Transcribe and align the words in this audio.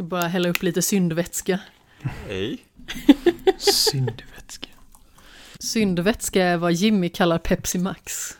Ska 0.00 0.04
bara 0.04 0.28
hälla 0.28 0.48
upp 0.48 0.62
lite 0.62 0.82
syndvätska. 0.82 1.60
Hej. 2.28 2.58
Syndvätska. 3.58 4.68
Syndvätska 5.58 6.44
är 6.44 6.56
vad 6.56 6.72
Jimmy 6.72 7.08
kallar 7.08 7.38
Pepsi 7.38 7.78
Max. 7.78 8.36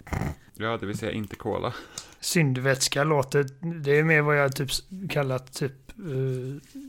Ja, 0.54 0.76
det 0.76 0.86
vill 0.86 0.98
säga 0.98 1.12
inte 1.12 1.36
cola. 1.36 1.72
Syndvätska 2.20 3.04
låter, 3.04 3.46
det 3.80 3.98
är 3.98 4.04
mer 4.04 4.22
vad 4.22 4.38
jag 4.38 4.56
typ 4.56 4.70
kallat 5.10 5.52
typ 5.52 5.72
eh, 5.98 6.80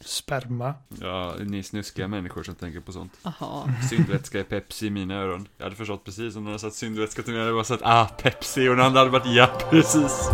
sperma. 0.00 0.74
Ja, 1.00 1.34
ni 1.40 1.62
snuskiga 1.62 2.08
människor 2.08 2.42
som 2.42 2.54
tänker 2.54 2.80
på 2.80 2.92
sånt. 2.92 3.12
Aha. 3.22 3.68
Syndvätska 3.90 4.40
är 4.40 4.44
Pepsi 4.44 4.86
i 4.86 4.90
mina 4.90 5.14
öron. 5.14 5.48
Jag 5.56 5.64
hade 5.64 5.76
förstått 5.76 6.04
precis 6.04 6.36
om 6.36 6.44
någon 6.44 6.50
hade 6.50 6.58
sagt 6.58 6.76
syndvätska 6.76 7.22
till 7.22 7.32
mig. 7.32 7.38
Jag 7.38 7.44
hade 7.44 7.54
bara 7.54 7.64
sagt 7.64 7.82
ah, 7.84 8.06
Pepsi. 8.06 8.68
Och 8.68 8.76
den 8.76 8.86
andra 8.86 9.00
hade 9.00 9.10
varit 9.10 9.34
ja, 9.34 9.60
precis. 9.70 10.28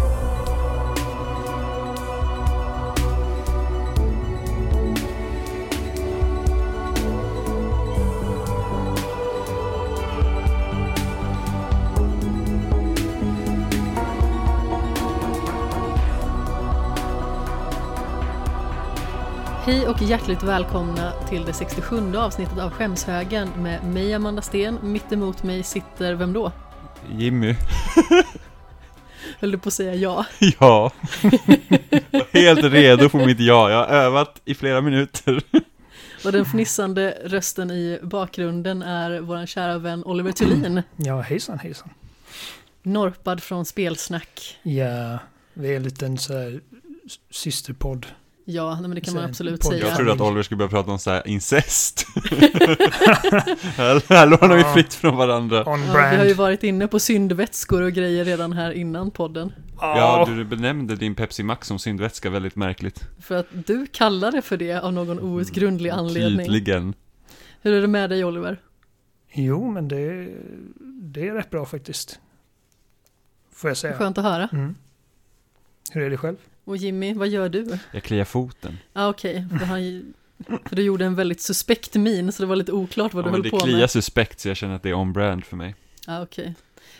Hej 19.71 19.89
och 19.89 20.03
hjärtligt 20.03 20.43
välkomna 20.43 21.13
till 21.29 21.45
det 21.45 21.53
67 21.53 22.17
avsnittet 22.17 22.59
av 22.59 22.71
Skämshögen 22.71 23.49
med 23.57 23.85
mig 23.85 24.15
Amanda 24.15 24.43
Sten. 24.43 24.79
Mitt 24.83 25.13
emot 25.13 25.43
mig 25.43 25.63
sitter, 25.63 26.15
vem 26.15 26.33
då? 26.33 26.53
Jimmy. 27.11 27.55
Höll 29.41 29.51
du 29.51 29.59
på 29.59 29.69
att 29.69 29.75
säga 29.75 29.95
ja? 29.95 30.27
Ja. 30.61 30.93
Helt 32.33 32.65
redo 32.65 33.09
på 33.09 33.17
mitt 33.17 33.41
ja. 33.41 33.71
Jag 33.71 33.79
har 33.79 33.87
övat 33.87 34.41
i 34.45 34.55
flera 34.55 34.81
minuter. 34.81 35.43
Och 36.25 36.33
den 36.33 36.45
fnissande 36.45 37.19
rösten 37.25 37.71
i 37.71 37.99
bakgrunden 38.03 38.83
är 38.83 39.21
vår 39.21 39.47
kära 39.47 39.79
vän 39.79 40.05
Oliver 40.05 40.33
Thulin. 40.33 40.83
Ja, 40.97 41.21
hejsan 41.21 41.59
hejsan. 41.59 41.91
Norpad 42.83 43.43
från 43.43 43.65
Spelsnack. 43.65 44.59
Ja, 44.63 45.19
vi 45.55 45.73
är 45.73 45.77
en 45.77 45.83
liten 45.83 46.19
så 46.19 46.33
här 46.33 46.61
systerpodd. 47.31 48.07
Ja, 48.51 48.81
men 48.81 48.91
det 48.91 49.01
kan 49.01 49.15
man 49.15 49.25
absolut 49.25 49.65
säga. 49.65 49.87
Jag 49.87 49.97
trodde 49.97 50.13
att 50.13 50.21
Oliver 50.21 50.43
skulle 50.43 50.59
börja 50.59 50.71
prata 50.71 50.91
om 50.91 50.99
så 50.99 51.11
här 51.11 51.29
incest. 51.29 52.07
här, 53.77 54.09
här 54.09 54.27
lånar 54.27 54.57
vi 54.57 54.65
fritt 54.65 54.95
från 54.95 55.17
varandra. 55.17 55.63
Ja, 55.67 55.77
vi 56.11 56.17
har 56.17 56.25
ju 56.25 56.35
varit 56.35 56.63
inne 56.63 56.89
på 56.89 56.99
syndvätskor 56.99 57.83
och 57.83 57.93
grejer 57.93 58.25
redan 58.25 58.53
här 58.53 58.71
innan 58.73 59.11
podden. 59.11 59.53
Ja, 59.81 60.25
du 60.29 60.45
benämnde 60.45 60.97
din 60.97 61.15
Pepsi 61.15 61.43
Max 61.43 61.69
som 61.69 61.79
syndvätska 61.79 62.31
väldigt 62.31 62.57
märkligt. 62.57 63.05
För 63.21 63.37
att 63.37 63.47
du 63.53 63.87
kallade 63.87 64.43
för 64.43 64.57
det 64.57 64.79
av 64.79 64.93
någon 64.93 65.21
outgrundlig 65.21 65.91
anledning. 65.91 66.47
Tydligen. 66.47 66.95
Hur 67.63 67.75
är 67.75 67.81
det 67.81 67.89
med 67.89 68.11
dig 68.11 68.25
Oliver? 68.25 68.61
Jo, 69.33 69.71
men 69.71 69.89
det, 69.89 70.29
det 71.03 71.29
är 71.29 71.35
rätt 71.35 71.51
bra 71.51 71.67
faktiskt. 71.67 72.21
Får 73.53 73.71
jag 73.71 73.77
säga. 73.77 73.97
Skönt 73.99 74.19
att 74.19 74.25
höra. 74.25 74.49
Mm. 74.53 74.75
Hur 75.91 76.03
är 76.03 76.11
det 76.11 76.17
själv? 76.17 76.37
Och 76.65 76.77
Jimmy, 76.77 77.15
vad 77.15 77.29
gör 77.29 77.49
du? 77.49 77.79
Jag 77.93 78.03
kliar 78.03 78.25
foten. 78.25 78.79
Ja 78.93 79.05
ah, 79.05 79.09
okej, 79.09 79.47
för, 79.59 79.67
han- 79.67 80.15
för 80.65 80.77
du 80.77 80.83
gjorde 80.83 81.05
en 81.05 81.15
väldigt 81.15 81.41
suspekt 81.41 81.95
min 81.95 82.33
så 82.33 82.43
det 82.43 82.47
var 82.47 82.57
lite 82.57 82.73
oklart 82.73 83.15
vad 83.15 83.25
Ja, 83.25 83.29
du 83.29 83.33
höll 83.33 83.43
det 83.43 83.51
på 83.51 83.59
kliar 83.61 83.79
med. 83.79 83.91
suspekt 83.91 84.41
så 84.41 84.49
jag 84.49 84.57
känner 84.57 84.75
att 84.75 84.83
det 84.83 84.89
är 84.89 84.95
on-brand 84.95 85.45
för 85.45 85.57
mig. 85.57 85.75
Ja 86.07 86.19
ah, 86.19 86.23
okej. 86.23 86.55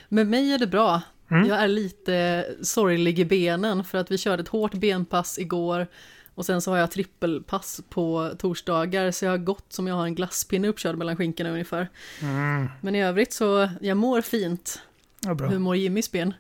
Med 0.09 0.27
mig 0.27 0.53
är 0.53 0.59
det 0.59 0.67
bra. 0.67 1.03
Mm. 1.31 1.49
Jag 1.49 1.59
är 1.59 1.69
lite 1.69 2.45
sorglig 2.63 3.19
i 3.19 3.25
benen 3.25 3.85
för 3.85 3.99
att 3.99 4.11
vi 4.11 4.19
körde 4.19 4.43
ett 4.43 4.49
hårt 4.49 4.75
benpass 4.75 5.39
igår 5.39 5.87
och 6.35 6.47
sen 6.47 6.61
så 6.63 6.71
har 6.71 6.79
jag 6.79 6.91
trippelpass 6.91 7.81
på 7.89 8.31
torsdagar 8.39 9.11
så 9.11 9.25
jag 9.25 9.31
har 9.33 9.39
gått 9.39 9.73
som 9.73 9.87
jag 9.87 9.95
har 9.95 10.05
en 10.05 10.15
glasspinne 10.15 10.69
uppkörd 10.69 10.97
mellan 10.97 11.17
skinkorna 11.17 11.51
ungefär. 11.51 11.89
Mm. 12.23 12.69
Men 12.81 12.95
i 12.95 13.03
övrigt 13.05 13.33
så, 13.33 13.69
jag 13.81 13.97
mår 13.97 14.21
fint. 14.21 14.83
Ja, 15.21 15.35
bra. 15.35 15.49
Hur 15.49 15.59
mår 15.59 15.77
Jimmys 15.77 16.13
ben? 16.13 16.35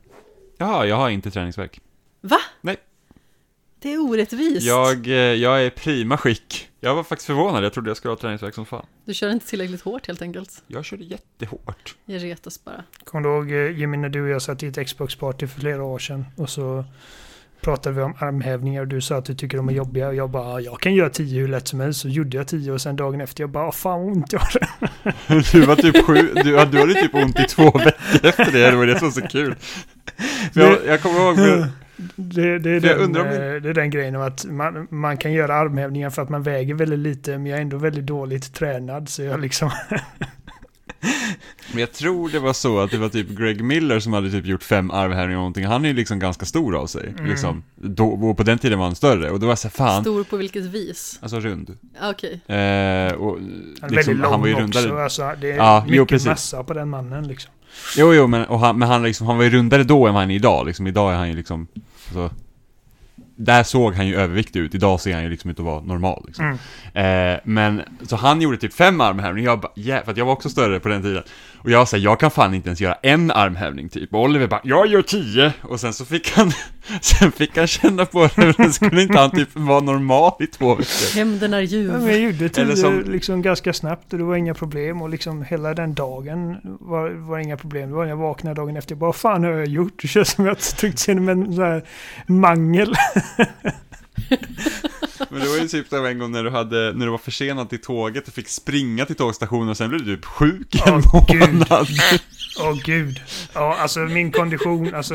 Jaha, 0.56 0.86
jag 0.86 0.96
har 0.96 1.10
inte 1.10 1.30
träningsverk. 1.30 1.80
Va? 2.20 2.38
Nej. 2.60 2.76
Det 3.82 3.92
är 3.92 3.98
orättvist. 4.10 4.66
Jag, 4.66 5.06
eh, 5.06 5.12
jag 5.14 5.64
är 5.64 5.70
prima 5.70 6.16
skick. 6.16 6.68
Jag 6.80 6.94
var 6.94 7.04
faktiskt 7.04 7.26
förvånad, 7.26 7.64
jag 7.64 7.72
trodde 7.72 7.90
jag 7.90 7.96
skulle 7.96 8.12
ha 8.12 8.16
träningsverk 8.18 8.54
som 8.54 8.66
fan. 8.66 8.86
Du 9.04 9.14
kör 9.14 9.30
inte 9.30 9.46
tillräckligt 9.46 9.80
hårt 9.80 10.06
helt 10.06 10.22
enkelt. 10.22 10.62
Jag 10.66 10.84
körde 10.84 11.04
jättehårt. 11.04 11.94
Jag 12.04 12.22
retas 12.24 12.64
bara. 12.64 12.84
Kommer 13.04 13.28
du 13.28 13.34
ihåg 13.34 13.52
eh, 13.70 13.78
Jimmy 13.78 13.96
när 13.96 14.08
du 14.08 14.22
och 14.22 14.28
jag 14.28 14.42
satt 14.42 14.62
i 14.62 14.66
ett 14.66 14.86
Xbox-party 14.86 15.46
för 15.46 15.60
flera 15.60 15.82
år 15.84 15.98
sedan 15.98 16.24
och 16.36 16.50
så 16.50 16.84
pratade 17.60 17.96
vi 17.96 18.02
om 18.02 18.14
armhävningar 18.18 18.80
och 18.80 18.88
du 18.88 19.00
sa 19.00 19.16
att 19.16 19.24
du 19.24 19.34
tycker 19.34 19.56
de 19.56 19.68
är 19.68 19.72
jobbiga 19.72 20.08
och 20.08 20.14
jag 20.14 20.30
bara 20.30 20.44
"Ja, 20.52 20.60
jag 20.60 20.80
kan 20.80 20.94
göra 20.94 21.10
tio 21.10 21.40
hur 21.40 21.48
lätt 21.48 21.68
som 21.68 21.80
helst 21.80 22.00
så 22.00 22.08
gjorde 22.08 22.36
jag 22.36 22.48
tio 22.48 22.72
och 22.72 22.80
sen 22.80 22.96
dagen 22.96 23.20
efter 23.20 23.42
jag 23.42 23.50
bara 23.50 23.66
"Åh, 23.66 23.72
fan 23.72 24.00
vad 24.04 24.12
ont 24.12 24.32
jag 24.32 24.40
har. 24.40 24.60
Du 25.52 25.60
var 25.60 25.76
typ 25.76 26.04
sju, 26.04 26.14
du, 26.34 26.42
du 26.42 26.58
hade 26.58 26.94
typ 26.94 27.14
ont 27.14 27.40
i 27.40 27.44
två 27.44 27.64
veckor 27.64 27.92
efter 28.22 28.52
det, 28.52 28.70
det 28.70 28.76
var 28.76 28.86
det 28.86 28.98
som 28.98 29.08
var 29.08 29.12
så 29.20 29.28
kul. 29.28 29.54
Jag, 30.52 30.78
jag 30.86 31.02
kommer 31.02 31.20
ihåg, 31.20 31.66
Det, 32.16 32.58
det, 32.58 32.70
är 32.70 32.80
den, 32.80 33.16
om 33.16 33.26
eh, 33.26 33.32
det 33.32 33.68
är 33.68 33.74
den 33.74 33.90
grejen 33.90 34.16
om 34.16 34.22
att 34.22 34.44
man, 34.44 34.86
man 34.90 35.16
kan 35.16 35.32
göra 35.32 35.54
armhävningar 35.54 36.10
för 36.10 36.22
att 36.22 36.28
man 36.28 36.42
väger 36.42 36.74
väldigt 36.74 36.98
lite 36.98 37.38
men 37.38 37.46
jag 37.46 37.58
är 37.58 37.62
ändå 37.62 37.76
väldigt 37.76 38.06
dåligt 38.06 38.54
tränad 38.54 39.08
så 39.08 39.22
jag 39.22 39.40
liksom 39.40 39.70
men 41.72 41.80
jag 41.80 41.92
tror 41.92 42.28
det 42.28 42.38
var 42.38 42.52
så 42.52 42.80
att 42.80 42.90
det 42.90 42.98
var 42.98 43.08
typ 43.08 43.28
Greg 43.28 43.64
Miller 43.64 44.00
som 44.00 44.12
hade 44.12 44.30
typ 44.30 44.46
gjort 44.46 44.62
fem 44.62 44.90
armhävningar 44.90 45.24
eller 45.24 45.34
någonting. 45.36 45.66
Han 45.66 45.84
är 45.84 45.88
ju 45.88 45.94
liksom 45.94 46.18
ganska 46.18 46.46
stor 46.46 46.76
av 46.76 46.86
sig, 46.86 47.08
Mm. 47.08 47.26
liksom. 47.30 47.62
Då, 47.74 48.08
och 48.08 48.36
på 48.36 48.42
den 48.42 48.58
tiden 48.58 48.78
var 48.78 48.86
han 48.86 48.94
större, 48.94 49.30
och 49.30 49.40
då 49.40 49.46
var 49.46 49.50
jag 49.50 49.58
så 49.58 49.68
här, 49.68 49.72
fan, 49.72 50.02
Stor 50.02 50.24
på 50.24 50.36
vilket 50.36 50.64
vis? 50.64 51.18
alltså 51.22 51.40
rund. 51.40 51.76
Okej. 52.02 52.32
Eh, 52.46 53.12
och 53.12 53.38
Han 53.38 53.90
är 53.90 53.90
liksom, 53.90 53.94
väldigt 53.96 54.16
lång 54.16 54.30
han 54.32 54.40
var 54.40 54.46
ju 54.48 54.54
också. 54.54 54.62
rundare. 54.80 55.04
Alltså, 55.04 55.32
det 55.40 55.50
är 55.52 55.56
Ja, 55.56 55.84
jo, 55.86 55.90
mycket 55.90 56.08
precis. 56.08 56.26
massa 56.26 56.64
på 56.64 56.74
den 56.74 56.88
mannen 56.88 57.28
liksom. 57.28 57.52
Jo, 57.96 58.14
jo, 58.14 58.26
men, 58.26 58.44
och 58.44 58.60
han, 58.60 58.78
men 58.78 58.88
han, 58.88 59.02
liksom, 59.02 59.26
han 59.26 59.36
var 59.36 59.44
ju 59.44 59.50
rundare 59.50 59.84
då 59.84 60.06
än 60.06 60.14
vad 60.14 60.22
han 60.22 60.30
är 60.30 60.34
idag, 60.34 60.66
liksom. 60.66 60.86
Idag 60.86 61.12
är 61.12 61.16
han 61.16 61.28
ju 61.28 61.34
liksom, 61.36 61.66
alltså, 62.06 62.30
där 63.44 63.62
såg 63.62 63.94
han 63.94 64.06
ju 64.06 64.16
överviktig 64.16 64.60
ut, 64.60 64.74
idag 64.74 65.00
ser 65.00 65.14
han 65.14 65.22
ju 65.22 65.28
liksom 65.30 65.50
ut 65.50 65.58
att 65.58 65.64
vara 65.64 65.80
normal 65.80 66.24
liksom. 66.26 66.58
Mm. 66.94 67.34
Eh, 67.34 67.40
men, 67.44 67.82
så 68.02 68.16
han 68.16 68.40
gjorde 68.42 68.56
typ 68.56 68.74
fem 68.74 69.00
armhävningar, 69.00 69.50
jag 69.50 69.60
bara, 69.60 69.72
yeah, 69.76 70.04
för 70.04 70.12
att 70.12 70.16
jag 70.18 70.24
var 70.24 70.32
också 70.32 70.48
större 70.48 70.80
på 70.80 70.88
den 70.88 71.02
tiden. 71.02 71.22
Och 71.62 71.70
jag 71.70 71.88
sa, 71.88 71.96
jag 71.96 72.20
kan 72.20 72.30
fan 72.30 72.54
inte 72.54 72.68
ens 72.68 72.80
göra 72.80 72.94
en 73.02 73.30
armhävning 73.30 73.88
typ. 73.88 74.14
Och 74.14 74.22
Oliver 74.22 74.46
bara, 74.46 74.60
jag 74.64 74.86
gör 74.86 75.02
tio! 75.02 75.52
Och 75.62 75.80
sen 75.80 75.92
så 75.92 76.04
fick 76.04 76.30
han, 76.36 76.52
sen 77.02 77.32
fick 77.32 77.56
han 77.56 77.66
känna 77.66 78.06
på 78.06 78.28
det, 78.36 78.54
men 78.58 78.72
skulle 78.72 79.02
inte 79.02 79.18
han 79.18 79.30
typ 79.30 79.48
vara 79.52 79.80
normal 79.80 80.32
i 80.40 80.46
två 80.46 80.68
veckor? 80.74 81.14
Hämnden 81.16 81.54
är 81.54 81.58
Ja, 81.58 81.64
ljuv. 81.64 81.92
men 81.92 82.06
jag 82.06 82.18
gjorde 82.20 82.48
tio 82.48 82.64
Eller 82.64 82.76
som- 82.76 83.04
liksom 83.06 83.42
ganska 83.42 83.72
snabbt 83.72 84.12
och 84.12 84.18
det 84.18 84.24
var 84.24 84.36
inga 84.36 84.54
problem 84.54 85.02
och 85.02 85.08
liksom 85.10 85.42
hela 85.42 85.74
den 85.74 85.94
dagen 85.94 86.56
var, 86.80 87.10
var 87.10 87.38
inga 87.38 87.56
problem. 87.56 87.88
Det 87.90 87.94
var 87.96 88.02
när 88.02 88.10
jag 88.10 88.16
vaknade 88.16 88.54
dagen 88.56 88.76
efter, 88.76 88.92
jag 88.92 88.98
bara 88.98 89.06
vad 89.06 89.16
fan 89.16 89.44
har 89.44 89.50
jag 89.50 89.66
gjort? 89.68 90.02
Det 90.02 90.08
känns 90.08 90.28
som 90.30 90.44
att 90.44 90.48
jag 90.48 90.58
tryckts 90.78 91.08
igenom 91.08 91.28
en 91.28 91.54
sån 91.54 91.64
här 91.64 91.82
mangel. 92.26 92.94
Men 95.30 95.40
det 95.40 95.48
var 95.48 95.56
ju 95.56 95.68
typ 95.68 95.88
som 95.88 96.06
en 96.06 96.18
gång 96.18 96.32
när 96.32 96.44
du 96.44 96.50
hade, 96.50 96.92
när 96.92 97.06
du 97.06 97.10
var 97.10 97.18
försenad 97.18 97.70
till 97.70 97.80
tåget 97.80 98.28
och 98.28 98.34
fick 98.34 98.48
springa 98.48 99.06
till 99.06 99.16
tågstationen 99.16 99.68
och 99.68 99.76
sen 99.76 99.88
blev 99.88 100.04
du 100.04 100.16
typ 100.16 100.24
sjuk 100.24 100.86
en 100.86 101.02
Åh, 101.12 101.26
gud. 101.28 101.52
månad. 101.52 101.86
Åh 102.60 102.74
gud. 102.84 103.20
Ja, 103.54 103.76
alltså 103.78 104.00
min 104.00 104.32
kondition, 104.32 104.94
alltså 104.94 105.14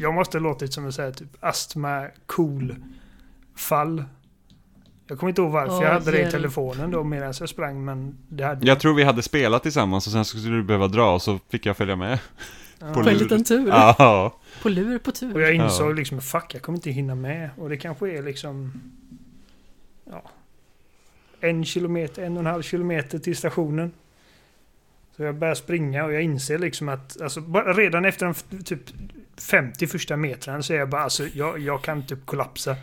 jag 0.00 0.14
måste 0.14 0.38
låtit 0.38 0.72
som 0.72 0.86
en 0.86 0.92
här 0.98 1.12
typ 1.12 1.28
astma 1.40 2.06
cool 2.26 2.74
fall. 3.56 4.04
Jag 5.08 5.18
kommer 5.18 5.28
inte 5.28 5.40
ihåg 5.40 5.50
varför 5.50 5.74
Åh, 5.74 5.82
jag 5.82 5.92
hade 5.92 6.10
det 6.10 6.28
i 6.28 6.30
telefonen 6.30 6.90
då 6.90 7.04
medan 7.04 7.34
jag 7.40 7.48
sprang 7.48 7.84
men 7.84 8.18
det 8.28 8.44
hade 8.44 8.66
Jag 8.66 8.80
tror 8.80 8.94
vi 8.94 9.04
hade 9.04 9.22
spelat 9.22 9.62
tillsammans 9.62 10.06
och 10.06 10.12
sen 10.12 10.24
skulle 10.24 10.56
du 10.56 10.62
behöva 10.62 10.88
dra 10.88 11.14
och 11.14 11.22
så 11.22 11.38
fick 11.50 11.66
jag 11.66 11.76
följa 11.76 11.96
med. 11.96 12.18
Ja. 12.78 12.94
På 12.94 13.00
en 13.00 13.18
liten 13.18 13.44
tur. 13.44 13.68
Ja. 13.68 14.34
På 14.62 14.68
lur 14.68 14.98
på 14.98 15.08
Och 15.08 15.14
tur. 15.14 15.40
jag 15.40 15.54
insåg 15.54 15.94
liksom, 15.94 16.20
fuck, 16.20 16.54
jag 16.54 16.62
kommer 16.62 16.78
inte 16.78 16.90
hinna 16.90 17.14
med. 17.14 17.50
Och 17.56 17.68
det 17.68 17.76
kanske 17.76 18.10
är 18.18 18.22
liksom, 18.22 18.72
ja, 20.10 20.22
en 21.40 21.64
kilometer, 21.64 22.22
en 22.22 22.32
och 22.32 22.40
en 22.40 22.46
halv 22.46 22.62
kilometer 22.62 23.18
till 23.18 23.36
stationen. 23.36 23.92
Så 25.16 25.22
jag 25.22 25.34
börjar 25.34 25.54
springa 25.54 26.04
och 26.04 26.12
jag 26.12 26.22
inser 26.22 26.58
liksom 26.58 26.88
att, 26.88 27.20
alltså 27.20 27.40
bara 27.40 27.72
redan 27.72 28.04
efter 28.04 28.26
de 28.26 28.62
typ 28.64 28.80
50 29.40 29.86
första 29.86 30.16
metrarna 30.16 30.62
så 30.62 30.72
är 30.72 30.78
jag 30.78 30.88
bara, 30.88 31.02
alltså 31.02 31.26
jag, 31.26 31.58
jag 31.58 31.82
kan 31.82 32.06
typ 32.06 32.26
kollapsa. 32.26 32.76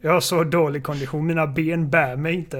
Jag 0.00 0.12
har 0.12 0.20
så 0.20 0.44
dålig 0.44 0.84
kondition, 0.84 1.26
mina 1.26 1.46
ben 1.46 1.90
bär 1.90 2.16
mig 2.16 2.34
inte. 2.34 2.58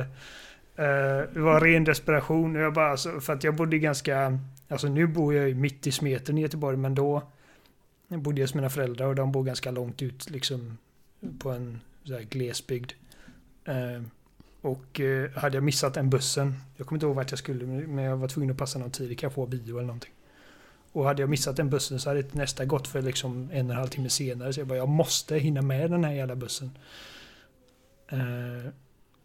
Eh, 0.77 1.33
det 1.33 1.41
var 1.41 1.61
ren 1.61 1.85
desperation 1.85 2.57
och 2.57 2.63
jag 2.63 2.73
bara, 2.73 2.91
alltså, 2.91 3.21
för 3.21 3.33
att 3.33 3.45
jag 3.45 3.55
bodde 3.55 3.79
ganska, 3.79 4.39
alltså 4.69 4.89
nu 4.89 5.07
bor 5.07 5.35
jag 5.35 5.49
ju 5.49 5.55
mitt 5.55 5.87
i 5.87 5.93
smeten 5.93 6.39
i 6.39 6.41
Göteborg 6.41 6.77
men 6.77 6.95
då 6.95 7.23
bodde 8.09 8.41
jag 8.41 8.47
hos 8.47 8.55
mina 8.55 8.71
föräldrar 8.71 9.07
och 9.07 9.15
de 9.15 9.33
bor 9.33 9.45
ganska 9.45 9.71
långt 9.71 10.03
ut 10.03 10.31
liksom 10.31 10.79
på 11.39 11.51
en 11.51 11.81
så 12.05 12.15
här 12.15 12.23
glesbygd. 12.23 12.93
Eh, 13.65 14.03
och 14.61 15.01
eh, 15.01 15.31
hade 15.31 15.57
jag 15.57 15.65
missat 15.65 15.95
den 15.95 16.11
bussen, 16.11 16.55
jag 16.77 16.87
kommer 16.87 16.97
inte 16.97 17.07
ihåg 17.07 17.17
vart 17.17 17.31
jag 17.31 17.39
skulle 17.39 17.67
men 17.67 18.05
jag 18.05 18.17
var 18.17 18.29
tvungen 18.29 18.51
att 18.51 18.57
passa 18.57 18.79
någon 18.79 18.91
tid, 18.91 19.09
det 19.09 19.15
kanske 19.15 19.35
få 19.35 19.47
bio 19.47 19.77
eller 19.77 19.87
någonting. 19.87 20.13
Och 20.93 21.05
hade 21.05 21.23
jag 21.23 21.31
missat 21.31 21.57
den 21.57 21.71
bussen 21.71 22.01
så 22.01 22.11
hade 22.11 22.25
nästa 22.33 22.65
gått 22.65 22.89
för 22.89 23.03
liksom 23.03 23.51
en 23.53 23.67
och 23.67 23.73
en 23.73 23.79
halv 23.79 23.89
timme 23.89 24.09
senare 24.09 24.53
så 24.53 24.61
jag 24.61 24.67
bara 24.67 24.79
jag 24.79 24.89
måste 24.89 25.37
hinna 25.37 25.63
med 25.63 25.91
den 25.91 26.05
här 26.05 26.13
jävla 26.13 26.37
bussen. 26.37 26.71
Eh, 28.09 28.71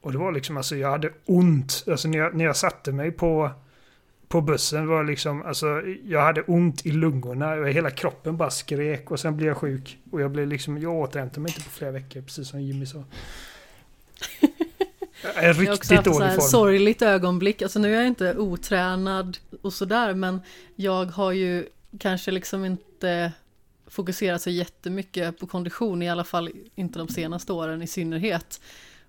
och 0.02 0.12
det 0.12 0.18
var 0.18 0.32
liksom, 0.32 0.58
alltså 0.58 0.76
jag 0.76 0.92
hade 0.92 1.12
ont. 1.26 1.84
Alltså 1.88 2.08
när 2.08 2.18
jag, 2.18 2.36
när 2.36 2.46
jag 2.46 2.58
satte 2.58 2.92
mig 2.92 3.12
på, 3.12 3.52
på 4.32 4.42
bussen 4.42 4.88
var 4.88 5.04
liksom, 5.04 5.42
alltså 5.46 5.82
jag 6.06 6.22
hade 6.22 6.42
ont 6.42 6.86
i 6.86 6.92
lungorna. 6.92 7.54
Och 7.54 7.70
hela 7.70 7.92
kroppen 7.92 8.38
bara 8.38 8.50
skrek 8.50 9.12
och 9.12 9.20
sen 9.20 9.38
blev 9.38 9.48
jag 9.48 9.58
sjuk. 9.58 9.98
Och 10.12 10.22
jag 10.22 10.32
blev 10.32 10.48
liksom, 10.48 10.78
jag 10.78 10.94
återhämtade 10.94 11.42
mig 11.42 11.50
inte 11.52 11.64
på 11.64 11.70
flera 11.70 11.92
veckor, 11.92 12.22
precis 12.22 12.50
som 12.50 12.62
Jimmy 12.62 12.86
sa. 12.86 13.04
Jag 15.24 15.44
är 15.44 15.64
Jag 15.64 15.74
också 15.74 15.94
riktigt 15.94 15.98
haft 15.98 16.06
så 16.06 16.20
dålig 16.20 16.34
form. 16.36 16.42
sorgligt 16.42 17.02
ögonblick. 17.02 17.62
Alltså 17.62 17.80
nu 17.80 17.94
är 17.94 17.98
jag 17.98 18.08
inte 18.08 18.38
otränad 18.38 19.38
och 19.62 19.74
sådär, 19.74 20.14
men 20.14 20.42
jag 20.76 21.06
har 21.06 21.32
ju 21.32 21.66
kanske 22.00 22.32
liksom 22.32 22.66
inte 22.66 23.32
fokuserat 23.88 24.42
så 24.42 24.50
jättemycket 24.50 25.40
på 25.40 25.48
kondition, 25.48 26.02
i 26.02 26.10
alla 26.10 26.24
fall 26.24 26.50
inte 26.76 27.00
de 27.00 27.08
senaste 27.08 27.54
åren 27.54 27.82
i 27.82 27.88
synnerhet. 27.88 28.62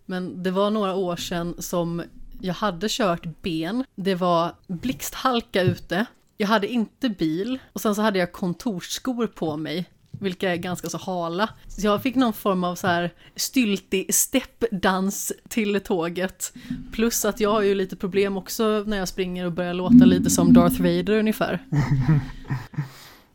Men 0.07 0.43
det 0.43 0.51
var 0.51 0.71
några 0.71 0.95
år 0.95 1.17
sedan 1.17 1.55
som 1.59 2.03
jag 2.43 2.55
hade 2.55 2.87
kört 2.91 3.43
ben. 3.43 3.85
Det 3.95 4.15
var 4.15 4.55
blixthalka 4.67 5.63
ute. 5.63 6.07
Jag 6.37 6.49
hade 6.49 6.69
inte 6.69 7.09
bil 7.09 7.59
och 7.73 7.81
sen 7.81 7.95
så 7.95 8.03
hade 8.03 8.19
jag 8.19 8.33
kontorsskor 8.33 9.27
på 9.27 9.57
mig 9.57 9.87
vilka 10.11 10.53
är 10.53 10.57
ganska 10.57 10.89
så 10.89 10.99
hala. 10.99 11.49
Så 11.67 11.87
jag 11.87 12.03
fick 12.03 12.15
någon 12.15 12.33
form 12.33 12.65
av 12.65 12.75
så 12.75 12.87
här 12.87 13.11
styltig 13.37 14.15
steppdans 14.15 15.33
till 15.49 15.81
tåget. 15.81 16.53
Plus 16.93 17.25
att 17.25 17.41
jag 17.41 17.51
har 17.51 17.63
ju 17.63 17.75
lite 17.75 17.97
problem 17.97 18.37
också 18.37 18.85
när 18.87 18.97
jag 18.97 19.09
springer 19.09 19.47
och 19.47 19.53
börjar 19.53 19.75
låta 19.75 20.05
lite 20.05 20.31
som 20.31 20.53
Darth 20.53 20.83
Vader 20.83 21.19
ungefär. 21.19 21.67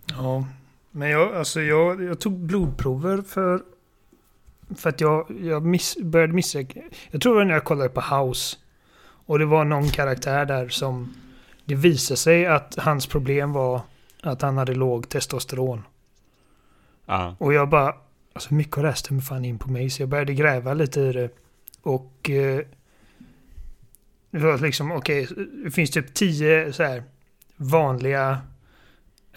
Ja, 0.05 0.45
men 0.91 1.09
jag, 1.09 1.35
alltså 1.35 1.61
jag, 1.61 2.03
jag 2.03 2.19
tog 2.19 2.33
blodprover 2.33 3.21
för, 3.21 3.61
för 4.75 4.89
att 4.89 5.01
jag, 5.01 5.37
jag 5.41 5.65
miss, 5.65 5.97
började 5.97 6.33
misstänka. 6.33 6.81
Jag 7.11 7.21
tror 7.21 7.33
det 7.33 7.37
var 7.37 7.45
när 7.45 7.53
jag 7.53 7.63
kollade 7.63 7.89
på 7.89 8.01
House. 8.01 8.57
Och 9.27 9.39
det 9.39 9.45
var 9.45 9.65
någon 9.65 9.89
karaktär 9.89 10.45
där 10.45 10.69
som 10.69 11.13
det 11.65 11.75
visade 11.75 12.17
sig 12.17 12.45
att 12.45 12.75
hans 12.77 13.07
problem 13.07 13.53
var 13.53 13.81
att 14.23 14.41
han 14.41 14.57
hade 14.57 14.73
låg 14.73 15.09
testosteron. 15.09 15.83
Ja. 17.05 17.35
Och 17.39 17.53
jag 17.53 17.69
bara, 17.69 17.95
alltså 18.33 18.53
mycket 18.53 18.77
av 18.77 18.83
det 18.83 18.89
här 18.89 18.95
stämmer 18.95 19.21
fan 19.21 19.45
in 19.45 19.59
på 19.59 19.71
mig. 19.71 19.89
Så 19.89 20.01
jag 20.01 20.09
började 20.09 20.33
gräva 20.33 20.73
lite 20.73 21.01
i 21.01 21.11
det. 21.11 21.29
Och 21.81 22.29
eh, 22.29 22.61
det 24.31 24.39
var 24.39 24.57
liksom, 24.57 24.91
okej, 24.91 25.27
det 25.63 25.71
finns 25.71 25.91
typ 25.91 26.13
tio 26.13 26.73
så 26.73 26.83
här 26.83 27.03
vanliga, 27.55 28.29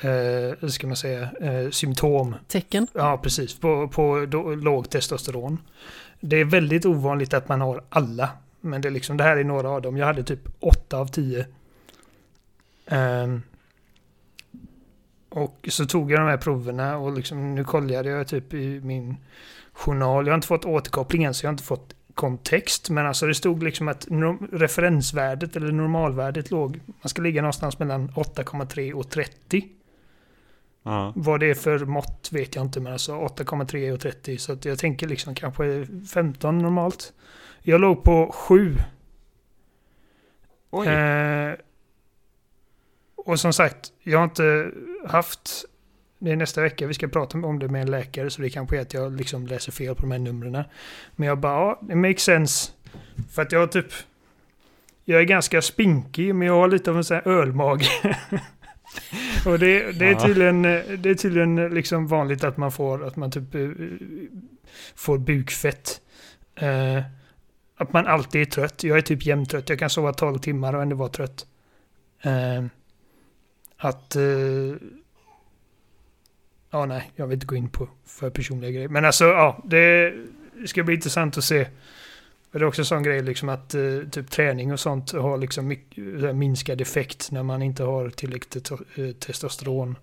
eh, 0.00 0.56
hur 0.60 0.68
ska 0.68 0.86
man 0.86 0.96
säga, 0.96 1.30
eh, 1.40 1.70
symptom. 1.70 2.36
Tecken. 2.48 2.86
Ja, 2.92 3.20
precis. 3.22 3.60
På, 3.60 3.88
på 3.88 4.26
då, 4.28 4.54
låg 4.54 4.90
testosteron. 4.90 5.58
Det 6.20 6.36
är 6.36 6.44
väldigt 6.44 6.86
ovanligt 6.86 7.34
att 7.34 7.48
man 7.48 7.60
har 7.60 7.84
alla. 7.88 8.28
Men 8.60 8.80
det, 8.80 8.88
är 8.88 8.92
liksom, 8.92 9.16
det 9.16 9.24
här 9.24 9.36
är 9.36 9.44
några 9.44 9.70
av 9.70 9.82
dem. 9.82 9.96
Jag 9.96 10.06
hade 10.06 10.22
typ 10.22 10.48
åtta 10.60 10.98
av 10.98 11.06
tio. 11.06 11.46
Ehm, 12.86 13.42
och 15.28 15.68
så 15.68 15.86
tog 15.86 16.12
jag 16.12 16.20
de 16.20 16.28
här 16.28 16.36
proverna 16.36 16.96
och 16.96 17.12
liksom, 17.12 17.54
nu 17.54 17.64
kollade 17.64 18.08
jag 18.08 18.28
typ 18.28 18.54
i 18.54 18.80
min 18.80 19.16
journal. 19.72 20.26
Jag 20.26 20.32
har 20.32 20.38
inte 20.38 20.48
fått 20.48 20.64
återkoppling 20.64 21.24
än 21.24 21.34
så 21.34 21.44
jag 21.44 21.48
har 21.48 21.54
inte 21.54 21.64
fått 21.64 21.94
kontext. 22.14 22.90
Men 22.90 23.06
alltså 23.06 23.26
det 23.26 23.34
stod 23.34 23.62
liksom 23.62 23.88
att 23.88 24.06
referensvärdet 24.52 25.56
eller 25.56 25.72
normalvärdet 25.72 26.50
låg, 26.50 26.80
man 26.86 27.08
ska 27.08 27.22
ligga 27.22 27.42
någonstans 27.42 27.78
mellan 27.78 28.10
8,3 28.10 28.92
och 28.92 29.10
30. 29.10 29.64
Ja. 30.82 31.12
Vad 31.16 31.40
det 31.40 31.50
är 31.50 31.54
för 31.54 31.78
mått 31.78 32.28
vet 32.32 32.54
jag 32.54 32.64
inte, 32.64 32.80
men 32.80 32.92
alltså 32.92 33.12
8,3 33.12 33.92
och 33.92 34.00
30. 34.00 34.38
Så 34.38 34.56
jag 34.62 34.78
tänker 34.78 35.08
liksom 35.08 35.34
kanske 35.34 35.86
15 36.12 36.58
normalt. 36.58 37.12
Jag 37.62 37.80
låg 37.80 38.04
på 38.04 38.32
7. 38.32 38.76
Oj. 40.70 40.88
Eh, 40.88 41.54
och 43.16 43.40
som 43.40 43.52
sagt, 43.52 43.92
jag 44.02 44.18
har 44.18 44.24
inte 44.24 44.70
haft... 45.06 45.64
Det 46.18 46.30
är 46.30 46.36
nästa 46.36 46.62
vecka 46.62 46.86
vi 46.86 46.94
ska 46.94 47.08
prata 47.08 47.38
om 47.38 47.58
det 47.58 47.68
med 47.68 47.82
en 47.82 47.90
läkare, 47.90 48.30
så 48.30 48.42
det 48.42 48.50
kanske 48.50 48.76
är 48.76 48.80
att 48.80 48.94
jag 48.94 49.16
liksom 49.16 49.46
läser 49.46 49.72
fel 49.72 49.94
på 49.94 50.02
de 50.02 50.10
här 50.10 50.18
numren. 50.18 50.64
Men 51.16 51.28
jag 51.28 51.38
bara, 51.38 51.52
ja, 51.52 51.80
det 51.82 51.94
makes 51.94 52.22
sense. 52.22 52.72
För 53.30 53.42
att 53.42 53.52
jag 53.52 53.60
har 53.60 53.66
typ... 53.66 53.92
Jag 55.04 55.20
är 55.20 55.24
ganska 55.24 55.62
spinkig, 55.62 56.34
men 56.34 56.48
jag 56.48 56.54
har 56.54 56.68
lite 56.68 56.90
av 56.90 56.96
en 56.96 57.04
sån 57.04 57.14
här 57.14 57.28
ölmage. 57.28 58.02
och 59.46 59.58
det, 59.58 59.92
det, 59.92 60.08
är 60.08 60.14
tydligen, 60.14 60.62
det 60.62 61.10
är 61.10 61.14
tydligen 61.14 61.56
liksom 61.56 62.06
vanligt 62.06 62.44
att 62.44 62.56
man 62.56 62.72
får, 62.72 63.06
att 63.06 63.16
man 63.16 63.30
typ 63.30 63.54
eh, 63.54 63.68
får 64.94 65.18
bukfett. 65.18 66.00
Eh, 66.54 67.02
att 67.80 67.92
man 67.92 68.06
alltid 68.06 68.40
är 68.40 68.44
trött. 68.44 68.84
Jag 68.84 68.98
är 68.98 69.02
typ 69.02 69.26
jämntrött. 69.26 69.68
Jag 69.68 69.78
kan 69.78 69.90
sova 69.90 70.12
12 70.12 70.38
timmar 70.38 70.74
och 70.74 70.82
ändå 70.82 70.96
vara 70.96 71.08
trött. 71.08 71.46
Eh, 72.22 72.64
att... 73.76 74.16
Eh, 74.16 74.22
ja, 76.70 76.86
nej, 76.86 77.10
jag 77.16 77.26
vill 77.26 77.34
inte 77.34 77.46
gå 77.46 77.56
in 77.56 77.68
på 77.68 77.88
för 78.06 78.30
personliga 78.30 78.70
grejer. 78.70 78.88
Men 78.88 79.04
alltså, 79.04 79.24
ja, 79.24 79.62
det 79.64 80.14
ska 80.66 80.82
bli 80.82 80.94
intressant 80.94 81.38
att 81.38 81.44
se. 81.44 81.66
Det 82.52 82.58
är 82.58 82.64
också 82.64 82.82
en 82.82 82.86
sån 82.86 83.02
grej 83.02 83.22
liksom 83.22 83.48
att 83.48 83.74
eh, 83.74 83.98
typ 84.10 84.30
träning 84.30 84.72
och 84.72 84.80
sånt 84.80 85.12
har 85.12 85.38
liksom 85.38 85.66
mycket, 85.66 86.36
minskad 86.36 86.80
effekt 86.80 87.30
när 87.30 87.42
man 87.42 87.62
inte 87.62 87.82
har 87.82 88.10
tillräckligt 88.10 88.70
eh, 88.70 89.10
testosteron. 89.18 89.96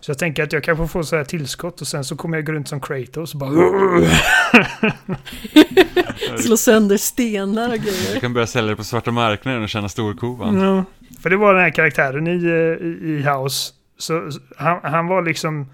Så 0.00 0.10
jag 0.10 0.18
tänker 0.18 0.42
att 0.42 0.52
jag 0.52 0.64
kanske 0.64 0.86
får 0.86 1.02
så 1.02 1.16
här 1.16 1.24
tillskott 1.24 1.80
och 1.80 1.86
sen 1.86 2.04
så 2.04 2.16
kommer 2.16 2.36
jag 2.36 2.46
gå 2.46 2.52
runt 2.52 2.68
som 2.68 2.80
Kratos 2.80 3.34
och 3.34 3.40
bara... 3.40 3.50
Slå 6.38 6.56
sönder 6.56 6.96
stenar 6.96 7.68
och 7.68 7.78
grejer. 7.78 8.14
Du 8.14 8.20
kan 8.20 8.34
börja 8.34 8.46
sälja 8.46 8.70
det 8.70 8.76
på 8.76 8.84
svarta 8.84 9.10
marknaden 9.10 9.62
och 9.62 9.68
tjäna 9.68 9.88
storkovan. 9.88 10.60
Ja, 10.60 10.84
för 11.22 11.30
det 11.30 11.36
var 11.36 11.54
den 11.54 11.62
här 11.62 11.70
karaktären 11.70 12.26
i, 12.26 12.30
eh, 12.30 12.86
i, 12.86 12.98
i 13.02 13.22
House. 13.22 13.72
Så, 13.98 14.30
han, 14.56 14.80
han 14.82 15.06
var 15.06 15.22
liksom... 15.22 15.70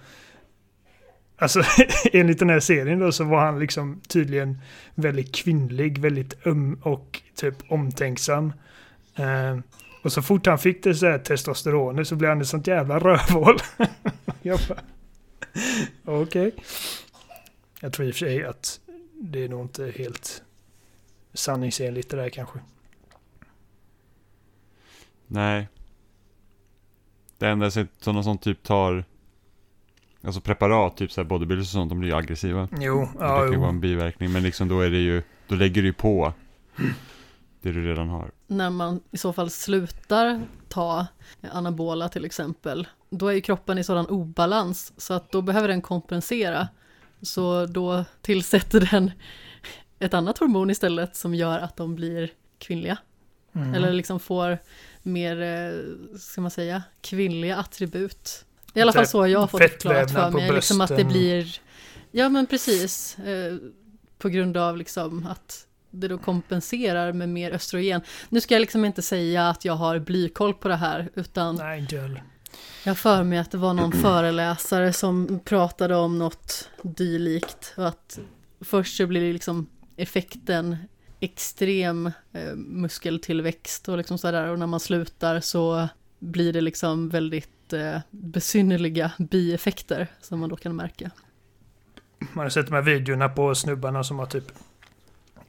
Alltså 1.39 1.63
enligt 2.13 2.39
den 2.39 2.51
här 2.51 2.61
serien 2.61 2.99
då 2.99 3.13
så 3.13 3.25
var 3.25 3.41
han 3.41 3.59
liksom 3.59 4.01
tydligen 4.09 4.59
väldigt 4.95 5.35
kvinnlig, 5.35 5.99
väldigt 5.99 6.47
öm 6.47 6.79
och 6.83 7.21
typ 7.37 7.55
omtänksam. 7.69 8.53
Eh, 9.17 9.59
och 10.05 10.13
så 10.13 10.23
fort 10.23 10.47
han 10.47 10.59
fick 10.59 10.83
det 10.83 10.95
så 10.95 11.07
här 11.07 11.19
testosteronet 11.19 12.09
så 12.09 12.17
blev 12.17 12.31
han 12.31 12.41
ett 12.41 12.49
sånt 12.49 12.67
jävla 12.67 12.99
rövhål. 12.99 13.57
Jag 14.43 14.61
bara... 14.69 14.81
Okej. 16.05 16.55
Jag 17.81 17.93
tror 17.93 18.09
i 18.09 18.11
och 18.11 18.15
för 18.15 18.19
sig 18.19 18.45
att 18.45 18.81
det 19.13 19.45
är 19.45 19.49
nog 19.49 19.65
inte 19.65 19.93
helt 19.97 20.43
sanningsenligt 21.33 22.11
det 22.11 22.17
där 22.17 22.29
kanske. 22.29 22.59
Nej. 25.27 25.69
Det 27.39 27.49
enda 27.49 27.67
är 27.67 27.81
att 27.81 27.89
sådana 28.01 28.23
som 28.23 28.39
typ 28.39 28.63
tar 28.63 29.05
Alltså 30.23 30.41
preparat, 30.41 30.97
typ 30.97 31.13
såhär 31.13 31.29
bodybuilders 31.29 31.67
och 31.67 31.73
sånt, 31.73 31.89
de 31.89 31.99
blir 31.99 32.11
ju 32.11 32.17
aggressiva. 32.17 32.69
Jo, 32.81 33.01
det 33.01 33.25
ja, 33.25 33.39
kan 33.39 33.53
ju 33.53 33.59
vara 33.59 33.69
en 33.69 33.81
biverkning, 33.81 34.33
men 34.33 34.43
liksom 34.43 34.69
då 34.69 34.81
är 34.81 34.91
det 34.91 34.99
ju 34.99 35.23
Då 35.49 35.55
lägger 35.55 35.83
du 35.83 35.89
ju 35.89 35.93
på 35.93 36.33
Det 37.65 37.73
du 37.73 37.87
redan 37.87 38.09
har. 38.09 38.31
När 38.47 38.71
man 38.71 39.01
i 39.11 39.19
så 39.19 39.33
fall 39.33 39.51
slutar 39.51 40.43
ta 40.69 41.07
anabola 41.53 42.09
till 42.09 42.25
exempel, 42.25 42.87
då 43.11 43.29
är 43.29 43.33
ju 43.33 43.41
kroppen 43.41 43.79
i 43.79 43.85
sådan 43.85 44.07
obalans 44.07 44.93
så 44.97 45.15
att 45.15 45.31
då 45.31 45.43
behöver 45.43 45.69
den 45.69 45.83
kompensera. 45.83 46.69
Så 47.23 47.67
då 47.67 48.05
tillsätter 48.23 48.89
den 48.91 49.11
ett 49.99 50.15
annat 50.15 50.39
hormon 50.39 50.71
istället 50.71 51.17
som 51.17 51.35
gör 51.35 51.59
att 51.59 51.77
de 51.77 51.95
blir 51.95 52.31
kvinnliga. 52.59 52.99
Mm. 53.53 53.75
Eller 53.75 53.93
liksom 53.93 54.21
får 54.21 54.59
mer, 55.03 55.43
eh, 55.43 56.19
ska 56.19 56.41
man 56.41 56.51
säga, 56.51 56.83
kvinnliga 57.01 57.57
attribut. 57.57 58.45
I 58.75 58.81
alla 58.81 58.93
fall 58.93 59.07
så 59.07 59.19
har 59.19 59.27
jag 59.27 59.51
fått 59.51 59.61
det 59.61 59.69
förklarat 59.69 60.11
för 60.11 60.31
mig. 60.31 60.53
Liksom 60.53 60.81
att 60.81 60.97
det 60.97 61.05
blir, 61.05 61.61
ja 62.11 62.29
men 62.29 62.47
precis, 62.47 63.19
eh, 63.19 63.57
på 64.19 64.29
grund 64.29 64.57
av 64.57 64.77
liksom 64.77 65.27
att 65.27 65.67
det 66.01 66.09
då 66.09 66.19
kompenserar 66.19 67.13
med 67.13 67.29
mer 67.29 67.51
östrogen. 67.51 68.01
Nu 68.29 68.41
ska 68.41 68.55
jag 68.55 68.61
liksom 68.61 68.85
inte 68.85 69.03
säga 69.03 69.49
att 69.49 69.65
jag 69.65 69.75
har 69.75 69.99
blykoll 69.99 70.55
på 70.55 70.69
det 70.69 70.77
här, 70.77 71.09
utan 71.15 71.57
Nej, 71.57 71.81
inte 71.81 71.95
jag 71.95 72.03
heller. 72.03 72.23
jag 72.85 72.91
har 72.91 72.95
för 72.95 73.23
mig 73.25 73.39
att 73.39 73.51
det 73.51 73.59
var 73.59 73.75
någon 73.75 73.93
föreläsare 73.93 74.93
som 74.93 75.41
pratade 75.45 75.97
om 75.97 76.19
något 76.19 76.71
dylikt. 76.83 77.75
Och 77.77 77.89
att 77.89 78.19
först 78.61 78.97
så 78.97 79.07
blir 79.07 79.21
det 79.21 79.33
liksom 79.33 79.67
effekten 79.97 80.77
extrem 81.21 82.07
eh, 82.33 82.55
muskeltillväxt 82.57 83.89
och 83.89 83.99
liksom 83.99 84.19
sådär. 84.19 84.49
Och 84.49 84.59
när 84.59 84.67
man 84.67 84.81
slutar 84.81 85.41
så 85.41 85.89
blir 86.19 86.53
det 86.53 86.61
liksom 86.61 87.09
väldigt 87.09 87.73
eh, 87.73 87.99
besynnerliga 88.11 89.13
bieffekter 89.19 90.09
som 90.21 90.41
man 90.41 90.49
då 90.49 90.57
kan 90.57 90.77
märka. 90.77 91.11
Man 92.33 92.45
har 92.45 92.51
sett 92.51 92.67
de 92.67 92.75
här 92.75 92.83
videorna 92.83 93.29
på 93.29 93.55
snubbarna 93.55 94.05
som 94.05 94.19
har 94.19 94.27
typ 94.27 94.45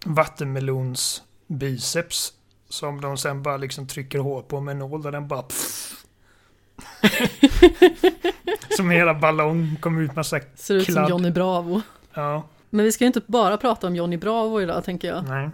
vattenmelons 0.06 1.24
biceps. 1.48 2.34
Som 2.70 3.02
de 3.02 3.18
sen 3.18 3.44
bara 3.44 3.58
liksom 3.58 3.88
trycker 3.88 4.20
hårt 4.20 4.48
på 4.48 4.62
med 4.62 4.78
nål 4.78 5.06
och 5.06 5.12
den 5.12 5.28
bara 5.28 5.42
pff. 5.42 6.06
Som 8.78 8.90
hela 8.90 9.14
ballong 9.14 9.76
kommer 9.82 10.02
ut 10.02 10.16
massa 10.16 10.40
Ser 10.56 10.76
ut 10.76 10.86
som 10.86 10.94
Kladd. 10.94 11.10
Johnny 11.10 11.32
Bravo. 11.32 11.82
Ja. 12.14 12.44
Men 12.70 12.86
vi 12.86 12.92
ska 12.92 13.04
ju 13.04 13.08
inte 13.08 13.22
bara 13.28 13.58
prata 13.58 13.88
om 13.88 13.96
Johnny 13.96 14.18
Bravo 14.18 14.62
idag 14.62 14.84
tänker 14.84 15.08
jag. 15.08 15.28
Nej. 15.28 15.50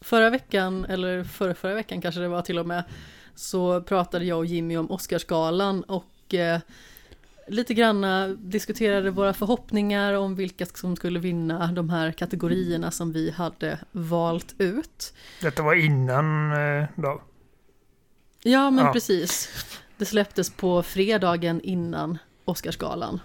Förra 0.00 0.30
veckan, 0.30 0.84
eller 0.84 1.24
förra, 1.24 1.54
förra 1.54 1.74
veckan 1.74 2.00
kanske 2.00 2.20
det 2.20 2.28
var 2.28 2.42
till 2.42 2.58
och 2.58 2.66
med, 2.66 2.84
så 3.34 3.82
pratade 3.82 4.24
jag 4.24 4.38
och 4.38 4.46
Jimmy 4.46 4.76
om 4.76 4.90
Oscarsgalan 4.90 5.82
och 5.82 6.34
eh, 6.34 6.60
lite 7.48 7.74
granna 7.74 8.28
diskuterade 8.28 9.10
våra 9.10 9.34
förhoppningar 9.34 10.12
om 10.12 10.34
vilka 10.34 10.66
som 10.66 10.96
skulle 10.96 11.18
vinna 11.18 11.72
de 11.72 11.90
här 11.90 12.12
kategorierna 12.12 12.90
som 12.90 13.12
vi 13.12 13.30
hade 13.30 13.78
valt 13.92 14.54
ut. 14.58 15.12
Detta 15.40 15.62
var 15.62 15.74
innan 15.74 16.52
eh, 16.52 16.84
då. 16.96 17.22
Ja, 18.42 18.70
men 18.70 18.84
Ja. 18.84 18.92
precis. 18.92 19.48
Det 19.96 20.04
släpptes 20.04 20.50
på 20.50 20.82
fredagen 20.82 21.60
innan 21.60 22.18
Oscarsgalan. 22.44 23.20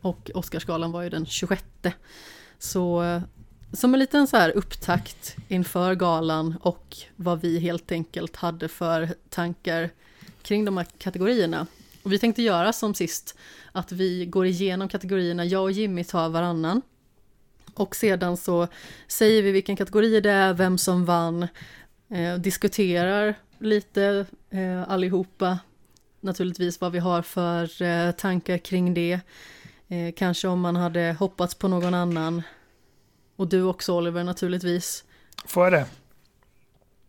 Och 0.00 0.30
Oscarsgalan 0.34 0.92
var 0.92 1.02
ju 1.02 1.10
den 1.10 1.26
26. 1.26 1.64
Så 2.58 3.02
eh, 3.02 3.22
som 3.72 3.94
en 3.94 4.00
liten 4.00 4.26
så 4.26 4.36
här 4.36 4.50
upptakt 4.50 5.36
inför 5.48 5.94
galan 5.94 6.56
och 6.62 6.96
vad 7.16 7.40
vi 7.40 7.58
helt 7.58 7.92
enkelt 7.92 8.36
hade 8.36 8.68
för 8.68 9.08
tankar 9.28 9.90
kring 10.42 10.64
de 10.64 10.76
här 10.76 10.86
kategorierna. 10.98 11.66
Och 12.04 12.12
vi 12.12 12.18
tänkte 12.18 12.42
göra 12.42 12.72
som 12.72 12.94
sist, 12.94 13.38
att 13.72 13.92
vi 13.92 14.26
går 14.26 14.46
igenom 14.46 14.88
kategorierna, 14.88 15.44
jag 15.44 15.62
och 15.62 15.72
Jimmy 15.72 16.04
tar 16.04 16.28
varannan. 16.28 16.82
Och 17.74 17.96
sedan 17.96 18.36
så 18.36 18.68
säger 19.08 19.42
vi 19.42 19.52
vilken 19.52 19.76
kategori 19.76 20.20
det 20.20 20.30
är, 20.30 20.54
vem 20.54 20.78
som 20.78 21.04
vann, 21.04 21.48
eh, 22.10 22.34
diskuterar 22.34 23.34
lite 23.58 24.26
eh, 24.50 24.90
allihopa 24.90 25.58
naturligtvis 26.20 26.80
vad 26.80 26.92
vi 26.92 26.98
har 26.98 27.22
för 27.22 27.82
eh, 27.82 28.10
tankar 28.10 28.58
kring 28.58 28.94
det. 28.94 29.20
Eh, 29.88 30.14
kanske 30.16 30.48
om 30.48 30.60
man 30.60 30.76
hade 30.76 31.16
hoppats 31.18 31.54
på 31.54 31.68
någon 31.68 31.94
annan. 31.94 32.42
Och 33.36 33.48
du 33.48 33.62
också 33.62 33.96
Oliver 33.96 34.24
naturligtvis. 34.24 35.04
Får 35.46 35.64
jag 35.64 35.72
det? 35.72 35.86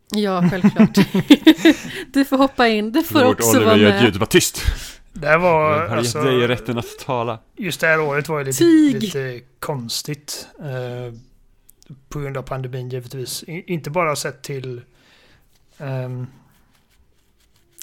Ja, 0.09 0.49
självklart. 0.49 0.95
du 2.13 2.25
får 2.25 2.37
hoppa 2.37 2.67
in, 2.67 2.91
du 2.91 3.03
får 3.03 3.19
Förlåt, 3.19 3.35
också 3.35 3.49
Oliver 3.49 3.65
vara 3.65 3.77
gör 3.77 3.89
ett 3.89 3.95
med. 3.95 4.03
ljud, 4.03 4.15
var 4.15 4.27
tyst! 4.27 4.61
Det 5.13 5.27
här 5.27 5.37
var 5.37 5.81
Jag 5.81 5.89
har 5.89 5.97
alltså, 5.97 6.17
gett 6.17 6.25
dig 6.27 6.47
rätten 6.47 6.77
att 6.77 6.99
tala. 6.99 7.39
Just 7.55 7.81
det 7.81 7.87
här 7.87 7.99
året 7.99 8.29
var 8.29 8.39
ju 8.39 8.45
lite, 8.45 8.63
lite 8.99 9.41
konstigt. 9.59 10.47
Eh, 10.59 11.13
på 12.09 12.19
grund 12.19 12.37
av 12.37 12.41
pandemin 12.41 12.89
givetvis. 12.89 13.43
I, 13.43 13.73
inte 13.73 13.89
bara 13.89 14.15
sett 14.15 14.41
till 14.41 14.81
ehm, 15.77 16.27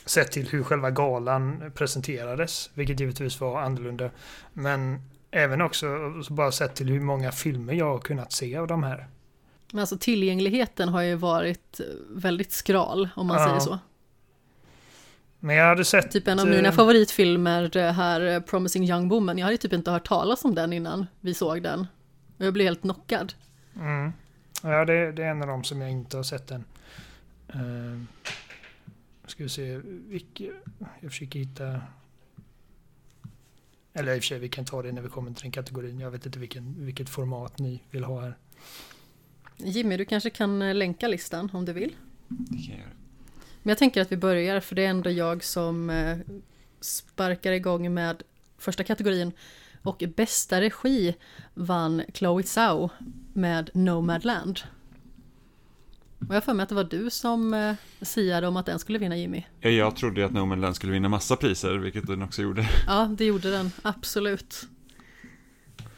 sett 0.06 0.32
till 0.32 0.48
hur 0.48 0.62
själva 0.62 0.90
galan 0.90 1.72
presenterades, 1.74 2.70
vilket 2.74 3.00
givetvis 3.00 3.40
var 3.40 3.60
annorlunda. 3.60 4.10
Men 4.52 5.02
även 5.30 5.60
också 5.62 5.86
bara 6.30 6.52
sett 6.52 6.74
till 6.74 6.88
hur 6.88 7.00
många 7.00 7.32
filmer 7.32 7.74
jag 7.74 7.92
har 7.92 7.98
kunnat 7.98 8.32
se 8.32 8.56
av 8.56 8.66
de 8.66 8.82
här. 8.82 9.06
Men 9.72 9.80
alltså 9.80 9.98
tillgängligheten 9.98 10.88
har 10.88 11.02
ju 11.02 11.14
varit 11.14 11.80
väldigt 12.08 12.52
skral 12.52 13.08
om 13.16 13.26
man 13.26 13.40
Ja. 13.40 13.48
säger 13.48 13.60
så. 13.60 13.78
Men 15.40 15.56
jag 15.56 15.66
hade 15.66 15.84
sett... 15.84 16.10
Typ 16.10 16.28
en 16.28 16.38
av 16.38 16.48
eh, 16.48 16.54
mina 16.56 16.72
favoritfilmer 16.72 17.76
eh, 17.76 17.92
här, 17.92 18.20
eh, 18.20 18.40
Promising 18.40 18.84
Young 18.84 19.08
Woman, 19.08 19.38
jag 19.38 19.46
hade 19.46 19.58
typ 19.58 19.72
inte 19.72 19.90
hört 19.90 20.08
talas 20.08 20.44
om 20.44 20.54
den 20.54 20.72
innan 20.72 21.06
vi 21.20 21.34
såg 21.34 21.62
den. 21.62 21.86
Och 22.36 22.46
jag 22.46 22.52
blev 22.52 22.64
helt 22.64 22.80
knockad. 22.80 23.34
Mm. 23.76 24.12
Ja, 24.62 24.84
det, 24.84 25.12
det 25.12 25.22
är 25.22 25.30
en 25.30 25.42
av 25.42 25.48
dem 25.48 25.64
som 25.64 25.80
jag 25.80 25.90
inte 25.90 26.16
har 26.16 26.24
sett 26.24 26.50
än. 26.50 26.64
Uh, 27.54 28.02
ska 29.26 29.42
vi 29.42 29.48
se, 29.48 29.80
vilka, 29.84 30.44
jag 31.00 31.10
försöker 31.10 31.38
hitta... 31.38 31.80
Eller 33.92 34.14
i 34.14 34.18
och 34.18 34.22
för 34.22 34.26
sig, 34.26 34.38
vi 34.38 34.48
kan 34.48 34.64
ta 34.64 34.82
det 34.82 34.92
när 34.92 35.02
vi 35.02 35.08
kommer 35.08 35.32
till 35.32 35.42
den 35.42 35.52
kategorin. 35.52 36.00
Jag 36.00 36.10
vet 36.10 36.26
inte 36.26 36.38
vilken, 36.38 36.74
vilket 36.78 37.08
format 37.08 37.58
ni 37.58 37.82
vill 37.90 38.04
ha 38.04 38.20
här. 38.20 38.36
Jimmy, 39.56 39.96
du 39.96 40.04
kanske 40.04 40.30
kan 40.30 40.62
eh, 40.62 40.74
länka 40.74 41.08
listan 41.08 41.50
om 41.52 41.64
du 41.64 41.72
vill? 41.72 41.96
Det 42.28 42.56
kan 42.56 42.68
jag 42.70 42.78
göra. 42.78 42.88
Men 43.62 43.70
jag 43.70 43.78
tänker 43.78 44.00
att 44.02 44.12
vi 44.12 44.16
börjar, 44.16 44.60
för 44.60 44.74
det 44.74 44.84
är 44.84 44.88
ändå 44.90 45.10
jag 45.10 45.44
som 45.44 45.90
eh, 45.90 46.18
sparkar 46.80 47.52
igång 47.52 47.94
med 47.94 48.22
första 48.58 48.84
kategorin. 48.84 49.32
Och 49.82 50.02
bästa 50.16 50.60
regi 50.60 51.14
vann 51.54 52.02
Chloe 52.14 52.42
Zhao 52.42 52.88
med 53.32 53.70
Nomadland. 53.74 54.60
Och 56.18 56.28
jag 56.28 56.34
har 56.34 56.40
för 56.40 56.54
mig 56.54 56.62
att 56.62 56.68
det 56.68 56.74
var 56.74 56.84
du 56.84 57.10
som 57.10 57.54
eh, 57.54 57.74
siade 58.02 58.46
om 58.46 58.56
att 58.56 58.66
den 58.66 58.78
skulle 58.78 58.98
vinna 58.98 59.16
Jimmy. 59.16 59.42
Ja, 59.60 59.70
Jag 59.70 59.96
trodde 59.96 60.20
ju 60.20 60.26
att 60.26 60.32
No 60.32 60.38
Man's 60.38 60.60
Land 60.60 60.76
skulle 60.76 60.92
vinna 60.92 61.08
massa 61.08 61.36
priser, 61.36 61.74
vilket 61.78 62.06
den 62.06 62.22
också 62.22 62.42
gjorde. 62.42 62.68
Ja, 62.86 63.14
det 63.18 63.24
gjorde 63.24 63.50
den, 63.50 63.70
absolut. 63.82 64.66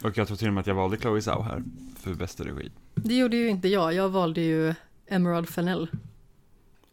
Och 0.05 0.17
jag 0.17 0.27
tror 0.27 0.37
till 0.37 0.47
och 0.47 0.53
med 0.53 0.61
att 0.61 0.67
jag 0.67 0.75
valde 0.75 0.97
Chloe 0.97 1.21
Zhao 1.21 1.41
här, 1.41 1.63
för 1.99 2.13
bästa 2.13 2.43
regi. 2.43 2.71
Det 2.95 3.15
gjorde 3.15 3.37
ju 3.37 3.49
inte 3.49 3.67
jag, 3.67 3.93
jag 3.93 4.09
valde 4.09 4.41
ju 4.41 4.73
Emerald 5.07 5.49
Fennell. 5.49 5.87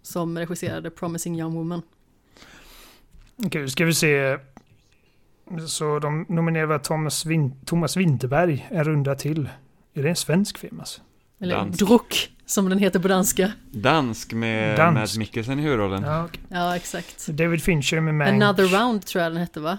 Som 0.03 0.39
regisserade 0.39 0.91
Promising 0.91 1.41
Young 1.41 1.55
Woman. 1.55 1.83
Okej, 3.45 3.69
ska 3.69 3.85
vi 3.85 3.95
se. 3.95 4.39
Så 5.69 5.99
de 5.99 6.27
nominerar 6.29 6.79
Thomas, 6.79 7.27
Vin 7.27 7.53
Thomas 7.65 7.97
Winterberg 7.97 8.67
en 8.71 8.85
runda 8.85 9.15
till. 9.15 9.49
Är 9.95 10.03
det 10.03 10.09
en 10.09 10.17
svensk 10.17 10.59
film 10.59 10.81
alltså? 10.81 11.01
Eller 11.41 11.55
Dansk. 11.55 11.79
Druck, 11.79 12.37
som 12.47 12.69
den 12.69 12.79
heter 12.79 13.01
på 13.01 13.09
danska. 13.09 13.53
Dansk 13.71 14.33
med 14.33 14.77
Dansk. 14.79 15.01
Mads 15.01 15.19
Mikkelsen 15.19 15.59
i 15.59 15.63
huvudrollen. 15.63 16.03
Ja. 16.03 16.25
Okej. 16.25 16.41
Ja, 16.49 16.77
exakt. 16.77 17.27
David 17.27 17.63
Fincher 17.63 18.01
med 18.01 18.15
Mank. 18.15 18.43
Another 18.43 18.67
Round 18.67 19.07
tror 19.07 19.23
jag 19.23 19.33
den 19.33 19.41
hette 19.41 19.61
va? 19.61 19.79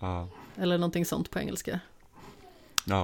Ja, 0.00 0.28
Eller 0.56 0.78
någonting 0.78 1.04
sånt 1.04 1.30
på 1.30 1.38
engelska. 1.38 1.80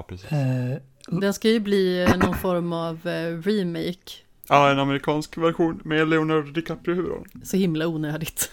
Precis. 0.08 0.32
Eh, 0.32 0.76
Den 1.08 1.34
ska 1.34 1.48
ju 1.48 1.60
bli 1.60 2.02
eh, 2.02 2.16
någon 2.18 2.34
form 2.38 2.72
av 2.72 3.06
eh, 3.08 3.38
remake. 3.42 4.12
Ja, 4.48 4.70
en 4.70 4.78
amerikansk 4.78 5.38
version 5.38 5.80
med 5.84 6.08
Leonardo 6.08 6.50
DiCaprio 6.52 6.92
i 6.92 6.96
huvudrollen. 6.96 7.30
Så 7.44 7.56
himla 7.56 7.86
onödigt. 7.86 8.50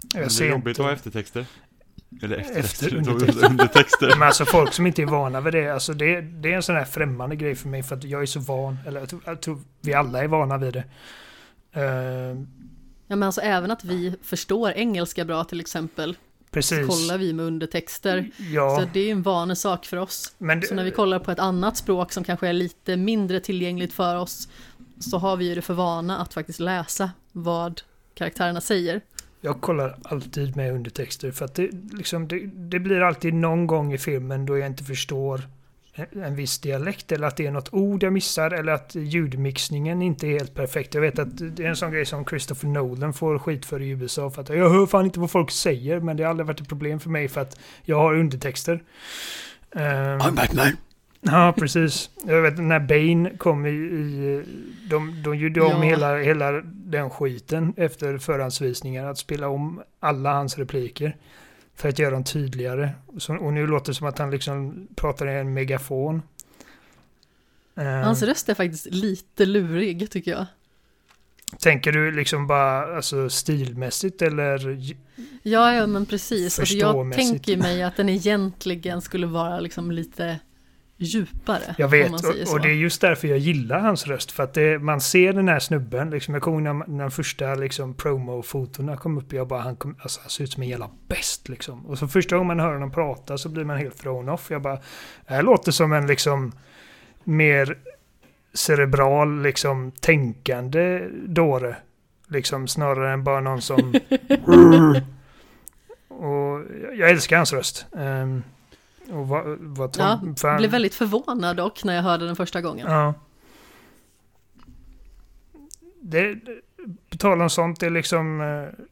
Det 0.00 0.18
jag 0.18 0.24
är 0.24 0.28
ser 0.28 0.48
jobbigt 0.50 0.66
inte. 0.68 0.82
att 0.82 0.86
ha 0.86 0.92
eftertexter. 0.92 1.46
Eller 2.22 2.36
Efter 2.36 2.58
eftertexter, 2.58 2.96
undertexter. 2.96 3.46
undertexter. 3.50 4.06
Men 4.18 4.22
alltså 4.28 4.44
folk 4.44 4.72
som 4.72 4.86
inte 4.86 5.02
är 5.02 5.06
vana 5.06 5.40
vid 5.40 5.52
det, 5.52 5.68
alltså 5.74 5.92
det, 5.94 6.20
det 6.20 6.52
är 6.52 6.56
en 6.56 6.62
sån 6.62 6.76
här 6.76 6.84
främmande 6.84 7.36
grej 7.36 7.54
för 7.54 7.68
mig 7.68 7.82
för 7.82 7.96
att 7.96 8.04
jag 8.04 8.22
är 8.22 8.26
så 8.26 8.40
van, 8.40 8.78
eller 8.86 9.00
jag 9.00 9.08
tror, 9.08 9.22
jag 9.24 9.40
tror 9.40 9.60
vi 9.80 9.94
alla 9.94 10.22
är 10.24 10.28
vana 10.28 10.58
vid 10.58 10.72
det. 10.72 10.84
Eh, 11.72 12.36
Ja 13.06 13.16
men 13.16 13.22
alltså 13.22 13.40
även 13.40 13.70
att 13.70 13.84
vi 13.84 14.14
förstår 14.22 14.70
engelska 14.70 15.24
bra 15.24 15.44
till 15.44 15.60
exempel. 15.60 16.16
Så 16.50 16.54
precis. 16.54 16.86
kollar 16.86 17.18
vi 17.18 17.32
med 17.32 17.46
undertexter. 17.46 18.30
Ja, 18.52 18.76
Så 18.80 18.88
det 18.92 19.00
är 19.00 19.12
en 19.12 19.22
vanesak 19.22 19.86
för 19.86 19.96
oss. 19.96 20.34
men 20.38 20.62
Så 20.62 20.74
när 20.74 20.84
vi 20.84 20.90
det, 20.90 20.96
kollar 20.96 21.18
på 21.18 21.30
ett 21.30 21.38
annat 21.38 21.76
språk 21.76 22.12
som 22.12 22.24
kanske 22.24 22.48
är 22.48 22.52
lite 22.52 22.96
mindre 22.96 23.40
tillgängligt 23.40 23.92
för 23.92 24.16
oss. 24.16 24.48
Så 25.00 25.18
har 25.18 25.36
vi 25.36 25.48
ju 25.48 25.54
det 25.54 25.62
för 25.62 25.74
vana 25.74 26.18
att 26.18 26.34
faktiskt 26.34 26.60
läsa 26.60 27.10
vad 27.32 27.80
karaktärerna 28.14 28.60
säger. 28.60 29.00
jag 29.40 29.60
kollar 29.60 29.98
alltid 30.02 30.56
med 30.56 30.72
undertexter 30.72 31.30
för 31.32 31.44
att 31.44 31.54
det, 31.54 31.70
liksom, 31.92 32.28
det, 32.28 32.46
det 32.46 32.78
blir 32.78 33.00
alltid 33.00 33.34
någon 33.34 33.66
gång 33.66 33.92
i 33.92 33.98
filmen 33.98 34.46
då 34.46 34.58
jag 34.58 34.66
inte 34.66 34.84
förstår 34.84 35.40
en, 35.94 36.34
viss 36.34 36.58
dialekt 36.58 37.12
eller 37.12 37.26
att 37.26 37.36
det 37.36 37.46
är 37.46 37.50
något 37.50 37.68
ord 37.74 38.02
jag 38.02 38.12
missar 38.12 38.50
eller 38.50 38.72
att 38.72 38.94
ljudmixningen 38.94 40.02
inte 40.02 40.26
är 40.26 40.30
helt 40.30 40.54
perfekt. 40.54 40.94
Jag 40.94 41.00
vet 41.00 41.18
att 41.18 41.56
det 41.56 41.64
är 41.64 41.68
en 41.68 41.76
sån 41.76 41.92
grej 41.92 42.06
som 42.06 42.24
Christopher 42.24 42.68
Nolan 42.68 43.12
får 43.12 43.38
skit 43.38 43.66
för 43.66 43.82
i 43.82 43.88
USA 43.88 44.30
för 44.30 44.42
att 44.42 44.48
jag 44.48 44.70
hör 44.70 44.86
fan 44.86 45.04
inte 45.04 45.20
vad 45.20 45.30
folk 45.30 45.50
säger 45.50 46.00
men 46.00 46.16
det 46.16 46.22
har 46.22 46.30
aldrig 46.30 46.46
varit 46.46 46.60
ett 46.60 46.68
problem 46.68 47.00
för 47.00 47.10
mig 47.10 47.28
för 47.28 47.40
att 47.40 47.58
jag 47.84 47.96
har 47.96 48.14
undertexter. 48.14 48.82
Ehm, 49.74 50.18
Batman! 50.18 50.76
Ja, 51.20 51.54
precis. 51.58 52.10
Jag 52.26 52.42
vet 52.42 52.58
när 52.58 52.80
Bane 52.80 53.36
kom 53.36 53.66
i... 53.66 53.70
i 53.70 54.44
de, 54.90 55.22
de 55.22 55.36
gjorde 55.36 55.60
om 55.60 55.70
Ja. 55.70 55.80
hela, 55.82 56.16
hela 56.16 56.52
den 56.64 57.10
skiten 57.10 57.74
efter 57.76 58.18
förhandsvisningar. 58.18 59.06
Att 59.06 59.18
spela 59.18 59.48
om 59.48 59.82
alla 60.00 60.32
hans 60.32 60.58
repliker. 60.58 61.16
För 61.80 61.88
att 61.88 61.98
göra 61.98 62.10
dem 62.10 62.24
tydligare. 62.24 62.90
Så, 63.18 63.36
och 63.36 63.52
nu 63.52 63.66
låter 63.66 63.92
det 63.92 63.94
som 63.94 64.06
att 64.06 64.18
han 64.18 64.30
liksom 64.30 64.86
pratar 64.94 65.28
i 65.28 65.38
en 65.38 65.54
megafon. 65.54 66.22
Eh, 67.76 67.84
Hans 67.84 68.22
röst 68.22 68.48
är 68.48 68.54
faktiskt 68.54 68.86
lite 68.86 69.46
lurig 69.46 70.10
tycker 70.10 70.30
jag. 70.30 70.46
tänker 71.58 71.92
du 71.92 72.12
liksom 72.12 72.46
bara 72.46 72.96
alltså, 72.96 73.30
stilmässigt 73.30 74.22
eller... 74.22 74.78
Ja, 75.42 75.74
ja 75.74 75.86
men 75.86 76.06
precis. 76.06 76.58
Alltså, 76.58 76.74
jag 76.74 77.12
tänker 77.12 77.56
mig 77.56 77.82
att 77.82 77.96
den 77.96 78.08
egentligen 78.08 79.00
skulle 79.02 79.26
vara 79.26 79.60
liksom 79.60 79.90
lite 79.90 80.38
djupare. 81.00 81.74
Jag 81.78 81.88
vet, 81.88 82.10
man 82.10 82.18
säger 82.18 82.42
och, 82.42 82.48
så. 82.48 82.54
och 82.54 82.60
det 82.60 82.68
är 82.68 82.74
just 82.74 83.00
därför 83.00 83.28
jag 83.28 83.38
gillar 83.38 83.80
hans 83.80 84.06
röst. 84.06 84.32
För 84.32 84.42
att 84.42 84.54
det, 84.54 84.78
man 84.78 85.00
ser 85.00 85.32
den 85.32 85.48
här 85.48 85.58
snubben, 85.58 86.10
liksom, 86.10 86.34
jag 86.34 86.42
kommer 86.42 86.56
ihåg 86.56 86.76
när, 86.76 86.86
när 86.86 87.04
de 87.04 87.10
första 87.10 87.54
liksom, 87.54 87.94
promo-fotona 87.94 88.96
kom 88.96 89.18
upp, 89.18 89.32
jag 89.32 89.48
bara, 89.48 89.60
han, 89.60 89.76
kom, 89.76 89.96
alltså, 90.02 90.20
han 90.20 90.30
ser 90.30 90.44
ut 90.44 90.52
som 90.52 90.62
en 90.62 90.68
jävla 90.68 90.90
bäst 91.08 91.48
liksom. 91.48 91.86
Och 91.86 91.98
så 91.98 92.08
första 92.08 92.36
gången 92.36 92.46
man 92.46 92.60
hör 92.60 92.72
honom 92.72 92.90
prata 92.90 93.38
så 93.38 93.48
blir 93.48 93.64
man 93.64 93.78
helt 93.78 93.98
thrown 93.98 94.28
off. 94.28 94.50
Jag 94.50 94.62
bara, 94.62 94.76
det 95.26 95.34
här 95.34 95.42
låter 95.42 95.72
som 95.72 95.92
en 95.92 96.06
liksom 96.06 96.52
mer 97.24 97.78
cerebral, 98.52 99.42
liksom 99.42 99.92
tänkande 100.00 101.08
dåre. 101.26 101.76
Liksom 102.28 102.68
snarare 102.68 103.12
än 103.12 103.24
bara 103.24 103.40
någon 103.40 103.62
som... 103.62 103.94
och 106.08 106.60
jag 106.94 107.10
älskar 107.10 107.36
hans 107.36 107.52
röst. 107.52 107.86
Ehm, 107.98 108.42
Och 109.10 109.28
vad, 109.28 109.58
vad 109.60 109.96
Ja, 109.98 110.20
han- 110.42 110.56
blev 110.56 110.70
väldigt 110.70 110.94
förvånad 110.94 111.56
dock 111.56 111.84
när 111.84 111.94
jag 111.94 112.02
hörde 112.02 112.26
den 112.26 112.36
första 112.36 112.60
gången. 112.60 112.86
Ja. 112.92 113.14
Det, 116.02 116.34
på 117.10 117.16
tal 117.16 117.42
om 117.42 117.50
sånt, 117.50 117.80
det 117.80 117.86
är 117.86 117.90
liksom... 117.90 118.40
eh, 118.40 118.84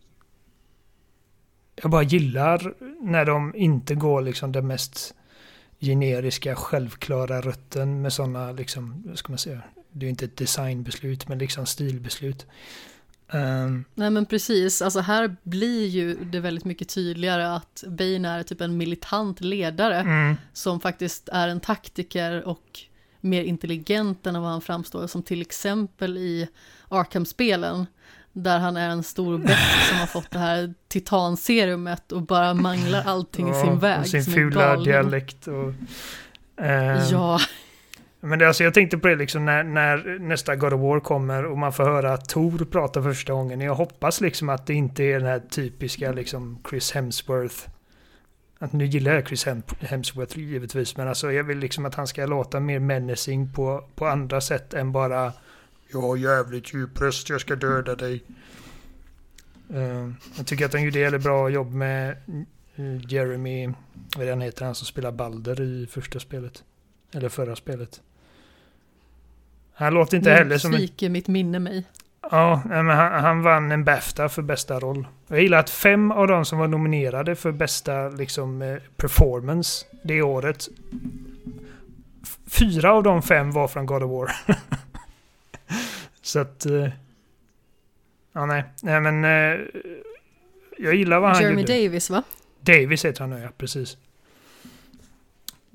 Jag 1.82 1.90
bara 1.90 2.02
gillar 2.02 2.75
när 3.00 3.25
de 3.25 3.54
inte 3.56 3.94
går 3.94 4.22
liksom 4.22 4.52
den 4.52 4.66
mest 4.66 5.14
generiska, 5.80 6.54
självklara 6.56 7.40
rutten 7.40 8.02
med 8.02 8.12
sådana, 8.12 8.52
liksom, 8.52 9.02
vad 9.06 9.18
ska 9.18 9.32
man 9.32 9.38
säga? 9.38 9.60
Det 9.92 10.06
är 10.06 10.10
inte 10.10 10.25
ett 10.25 10.37
designbeslut, 10.37 11.28
men 11.28 11.38
liksom 11.38 11.66
stilbeslut. 11.66 12.46
Ehm, 13.32 13.85
Nej 13.94 14.11
men 14.11 14.26
precis, 14.26 14.82
alltså 14.82 15.00
här 15.00 15.37
blir 15.42 15.87
ju 15.87 16.16
det 16.25 16.40
väldigt 16.40 16.64
mycket 16.64 16.88
tydligare 16.88 17.54
att 17.54 17.85
Bane 17.87 18.28
är 18.28 18.42
typ 18.42 18.61
en 18.61 18.76
militant 18.76 19.40
ledare 19.40 20.00
mm, 20.00 20.37
som 20.52 20.80
faktiskt 20.80 21.28
är 21.28 21.49
en 21.49 21.61
taktiker 21.61 22.49
och 22.49 22.80
mer 23.20 23.42
intelligent 23.42 24.26
än 24.26 24.42
vad 24.42 24.50
han 24.50 24.61
framstår 24.61 25.06
som 25.06 25.23
till 25.23 25.40
exempel 25.40 26.18
i 26.18 26.49
Arkham-spelen 26.88 27.87
där 28.32 28.58
han 28.58 28.76
är 28.76 28.90
en 28.90 29.02
stor 29.02 29.38
bäst 29.38 29.88
som 29.88 29.99
har 29.99 30.06
fått 30.06 30.30
det 30.30 30.38
här 30.38 30.75
titanserumet 30.88 32.12
och 32.12 32.23
bara 32.23 32.54
manglar 32.54 33.02
allting 33.06 33.49
i 33.49 33.50
ja, 33.50 33.64
sin 33.64 33.78
väg 33.78 34.00
och 34.00 34.06
sin 34.06 34.25
fula 34.25 34.76
dialekt. 34.76 35.49
Och, 35.49 35.73
ehm, 36.64 37.08
Ja, 37.11 37.40
men 38.20 38.38
det, 38.38 38.48
alltså, 38.48 38.64
jag 38.64 38.75
tänkte 38.75 38.98
på 38.98 39.08
det 39.08 39.16
liksom 39.16 39.44
när, 39.44 39.64
när 39.64 40.18
nästa 40.18 40.56
God 40.56 40.72
of 40.72 40.80
War 40.80 41.00
kommer 41.00 41.44
och 41.44 41.58
man 41.58 41.72
får 41.72 41.84
höra 41.84 42.16
Tor 42.16 42.64
prata 42.64 43.02
första 43.02 43.32
gången. 43.32 43.60
Jag 43.60 43.75
hoppas 43.75 44.20
liksom 44.20 44.48
att 44.48 44.66
det 44.66 44.75
inte 44.75 45.04
är 45.04 45.18
den 45.18 45.28
här 45.28 45.42
typiska 45.50 46.12
liksom 46.12 46.58
Chris 46.70 46.92
Hemsworth. 46.92 47.68
Att 48.58 48.72
nu 48.72 48.87
gillar 48.87 49.14
jag 49.14 49.28
Chris 49.28 49.46
Hemsworth 49.80 50.38
givetvis, 50.38 50.96
men 50.96 51.08
alltså 51.08 51.32
jag 51.32 51.44
vill 51.44 51.58
liksom 51.58 51.87
att 51.87 51.94
han 51.94 52.06
ska 52.06 52.26
låta 52.26 52.60
mer 52.60 52.78
menacing 52.78 53.52
på, 53.52 53.84
på 53.94 54.06
andra 54.06 54.40
sätt 54.40 54.75
än 54.75 54.92
bara 54.92 55.32
Jag 55.92 56.00
har 56.00 56.16
jävligt 56.16 56.75
djup 56.75 57.00
röst, 57.00 57.28
jag 57.28 57.40
ska 57.40 57.56
döda 57.56 57.94
dig. 57.94 58.22
Uh, 59.75 60.12
jag 60.37 60.46
tycker 60.46 60.64
att 60.64 60.72
han 60.72 60.82
gjorde 60.82 61.00
ett 61.00 61.22
bra 61.22 61.48
jobb 61.48 61.72
med 61.72 62.10
eh, 62.76 63.12
Jeremy, 63.12 63.72
vad 64.16 64.28
han 64.28 64.40
heter, 64.40 64.64
han 64.64 64.75
som 64.75 64.87
spelar 64.87 65.12
Balder 65.12 65.60
i 65.60 65.87
första 65.87 66.20
spelet. 66.20 66.64
Eller 67.12 67.28
förra 67.28 67.56
spelet. 67.56 68.00
Han 69.78 69.94
låter 69.94 70.16
inte 70.16 70.30
heller 70.30 70.44
nu 70.50 70.58
som 70.58 70.73
en... 70.73 70.78
sviker 70.78 71.08
mitt 71.08 71.28
minne 71.28 71.58
mig. 71.58 71.85
Ja, 72.30 72.62
men 72.66 72.87
han, 72.88 73.25
han 73.25 73.42
vann 73.42 73.73
en 73.73 73.85
Bafta 73.85 74.28
för 74.28 74.42
bästa 74.42 74.80
roll. 74.80 75.06
Jag 75.28 75.42
gillar 75.42 75.58
att 75.58 75.70
fem 75.70 76.11
av 76.12 76.26
de 76.28 76.44
som 76.44 76.58
var 76.58 76.68
nominerade 76.68 77.37
för 77.37 77.52
bästa 77.52 78.08
liksom, 78.08 78.62
eh, 78.62 78.76
performance 78.97 79.87
det 80.02 80.23
året. 80.23 80.68
Fyra 82.47 82.92
av 82.92 83.02
de 83.02 83.23
fem 83.23 83.50
var 83.52 83.68
från 83.68 83.87
God 83.87 84.02
of 84.02 84.11
War. 84.11 84.30
Så 86.23 86.38
att... 86.38 86.66
eh, 86.66 86.88
Ja, 88.32 88.47
nej. 88.47 88.64
Nej, 88.82 89.00
men... 89.00 89.25
eh, 89.25 89.61
Jag 90.78 90.94
gillar 90.94 91.20
vad 91.20 91.30
han 91.30 91.42
Jeremy 91.42 91.61
gjorde. 91.61 91.73
Davis 91.73 92.11
va? 92.11 92.23
Davis 92.61 93.04
heter 93.04 93.20
han 93.20 93.30
nu, 93.30 93.38
ja. 93.40 93.49
Precis. 93.58 93.97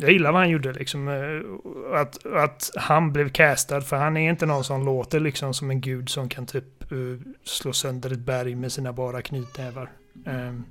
Jag 0.03 0.11
gillar 0.11 0.31
vad 0.31 0.41
han 0.41 0.49
gjorde 0.49 0.73
liksom. 0.73 1.07
eh, 1.07 1.99
Att, 1.99 2.25
att 2.25 2.71
han 2.75 3.13
blev 3.13 3.29
castad. 3.29 3.81
För 3.81 3.95
han 3.95 4.17
är 4.17 4.29
inte 4.29 4.45
någon 4.45 4.63
som 4.63 4.85
låter 4.85 5.19
liksom 5.19 5.53
som 5.53 5.69
en 5.69 5.81
gud 5.81 6.09
som 6.09 6.29
kan 6.29 6.45
typ 6.45 6.91
eh, 6.91 6.97
slå 7.43 7.73
sönder 7.73 8.11
ett 8.11 8.19
berg 8.19 8.55
med 8.55 8.71
sina 8.71 8.93
bara 8.93 9.21
knytnävar. 9.21 9.89
Ehm. 10.25 10.63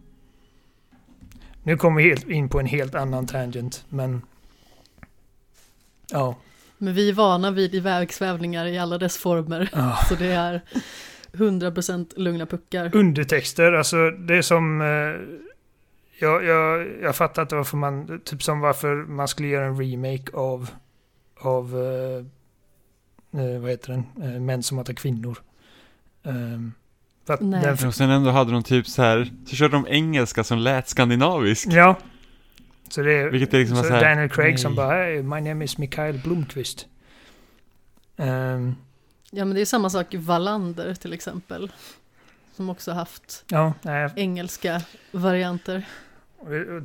nu 1.62 1.76
kommer 1.76 2.02
vi 2.02 2.08
helt 2.08 2.28
in 2.28 2.48
på 2.48 2.60
en 2.60 2.66
helt 2.66 2.94
annan 2.94 3.26
tangent. 3.26 3.84
Men... 3.88 4.22
Ja. 6.10 6.36
Men 6.78 6.94
vi 6.94 7.08
är 7.08 7.12
vana 7.12 7.50
vid 7.50 7.74
ivägsvävningar 7.74 8.66
i 8.66 8.78
alla 8.78 8.98
dess 8.98 9.18
former. 9.18 9.68
Ah. 9.72 9.96
Så 10.08 10.14
det 10.14 10.32
är 10.32 10.60
100% 11.32 12.12
lugna 12.16 12.46
puckar. 12.46 12.96
Undertexter, 12.96 13.72
alltså 13.72 14.10
det 14.10 14.36
är 14.36 14.42
som... 14.42 14.80
Eh, 14.80 15.46
jag, 16.22 16.44
jag, 16.44 16.88
jag 17.02 17.16
fattar 17.16 17.42
inte 17.42 17.54
varför 17.54 17.76
man... 17.76 18.20
Typ 18.24 18.42
som 18.42 18.60
varför 18.60 18.94
man 18.94 19.28
skulle 19.28 19.48
göra 19.48 19.66
en 19.66 19.80
remake 19.80 20.32
av... 20.36 20.70
Av... 21.40 21.76
Eh, 21.76 22.24
eh, 23.40 23.60
vad 23.60 23.70
heter 23.70 23.88
den? 23.88 24.34
Eh, 24.34 24.40
Män 24.40 24.62
som 24.62 24.78
hatar 24.78 24.94
kvinnor. 24.94 25.38
För 27.26 27.34
att 27.34 27.40
Nej. 27.40 27.62
den, 27.62 27.88
Och 27.88 27.94
sen 27.94 28.10
ändå 28.10 28.30
hade 28.30 28.52
de 28.52 28.62
typ 28.62 28.86
så 28.86 29.02
här, 29.02 29.30
så 29.46 29.56
körde 29.56 29.72
de 29.76 29.86
engelska 29.88 30.44
som 30.44 30.58
lät 30.58 30.88
skandinavisk. 30.88 31.68
ja. 31.70 31.96
Så 32.88 33.02
det 33.02 33.12
är, 33.12 33.30
Vilket 33.30 33.54
är 33.54 33.58
liksom 33.58 33.76
så 33.76 33.82
så 33.82 33.92
här, 33.92 34.00
Daniel 34.00 34.28
Craig 34.28 34.60
som 34.60 34.72
nej. 34.72 34.76
bara 34.76 34.94
hey, 34.94 35.22
My 35.22 35.40
name 35.40 35.64
is 35.64 35.78
Mikael 35.78 36.18
Blomqvist. 36.18 36.86
Ehm, 38.16 38.74
Ja 39.34 39.44
men 39.44 39.54
det 39.54 39.60
är 39.60 39.64
samma 39.64 39.90
sak 39.90 40.14
i 40.14 40.16
Wallander 40.16 40.94
till 40.94 41.12
exempel. 41.12 41.72
Som 42.56 42.70
också 42.70 42.92
haft 42.92 43.44
ja, 43.48 43.74
engelska 44.16 44.82
varianter. 45.12 45.86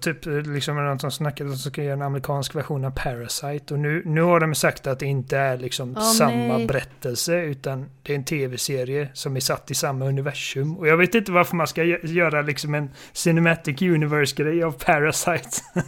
Typ 0.01 0.25
liksom 0.25 0.75
någon 0.75 0.99
som 0.99 1.11
snackade 1.11 1.49
om 1.49 1.53
att 1.55 1.63
de 1.63 1.69
ska 1.69 1.83
göra 1.83 1.93
en 1.93 2.01
amerikansk 2.01 2.55
version 2.55 2.85
av 2.85 2.91
Parasite. 2.91 3.73
Och 3.73 3.79
nu, 3.79 4.01
nu 4.05 4.21
har 4.21 4.39
de 4.39 4.55
sagt 4.55 4.87
att 4.87 4.99
det 4.99 5.05
inte 5.05 5.37
är 5.37 5.57
liksom 5.57 5.95
Åh, 5.97 6.11
samma 6.11 6.57
nej. 6.57 6.67
berättelse. 6.67 7.41
Utan 7.41 7.85
det 8.03 8.13
är 8.13 8.15
en 8.17 8.23
tv-serie 8.23 9.09
som 9.13 9.35
är 9.35 9.39
satt 9.39 9.71
i 9.71 9.75
samma 9.75 10.05
universum. 10.05 10.77
Och 10.77 10.87
jag 10.87 10.97
vet 10.97 11.15
inte 11.15 11.31
varför 11.31 11.55
man 11.55 11.67
ska 11.67 11.83
gö- 11.83 12.05
göra 12.07 12.41
liksom 12.41 12.73
en 12.75 12.89
Cinematic 13.13 13.81
Universe-grej 13.81 14.63
av 14.63 14.71
Parasite. 14.71 15.49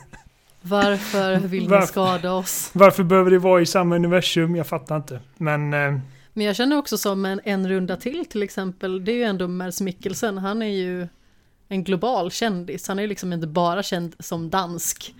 Varför 0.61 1.39
vill 1.39 1.61
ni 1.63 1.67
Varför? 1.67 1.87
skada 1.87 2.33
oss? 2.33 2.69
varför 2.73 3.03
behöver 3.03 3.31
det 3.31 3.39
vara 3.39 3.61
i 3.61 3.65
samma 3.65 3.95
universum? 3.95 4.55
Jag 4.55 4.67
fattar 4.67 4.95
inte. 4.95 5.19
Men 5.37 5.73
eh, 5.73 5.99
Men 6.33 6.45
jag 6.45 6.55
känner 6.55 6.77
också 6.77 6.97
som 6.97 7.25
en, 7.25 7.41
en 7.43 7.69
runda 7.69 7.95
till 7.95 8.25
till 8.25 8.43
exempel. 8.43 9.05
Det 9.05 9.11
är 9.11 9.15
ju 9.15 9.23
ändå 9.23 9.47
Mads 9.47 9.81
Mikkelsen. 9.81 10.37
Han 10.37 10.61
är 10.61 10.67
ju 10.67 11.07
en 11.71 11.83
global 11.83 12.31
kändis. 12.31 12.87
Han 12.87 12.99
är 12.99 13.03
ju 13.03 13.07
liksom 13.07 13.33
inte 13.33 13.47
bara 13.47 13.83
känd 13.83 14.15
som 14.19 14.49
dansk. 14.49 15.15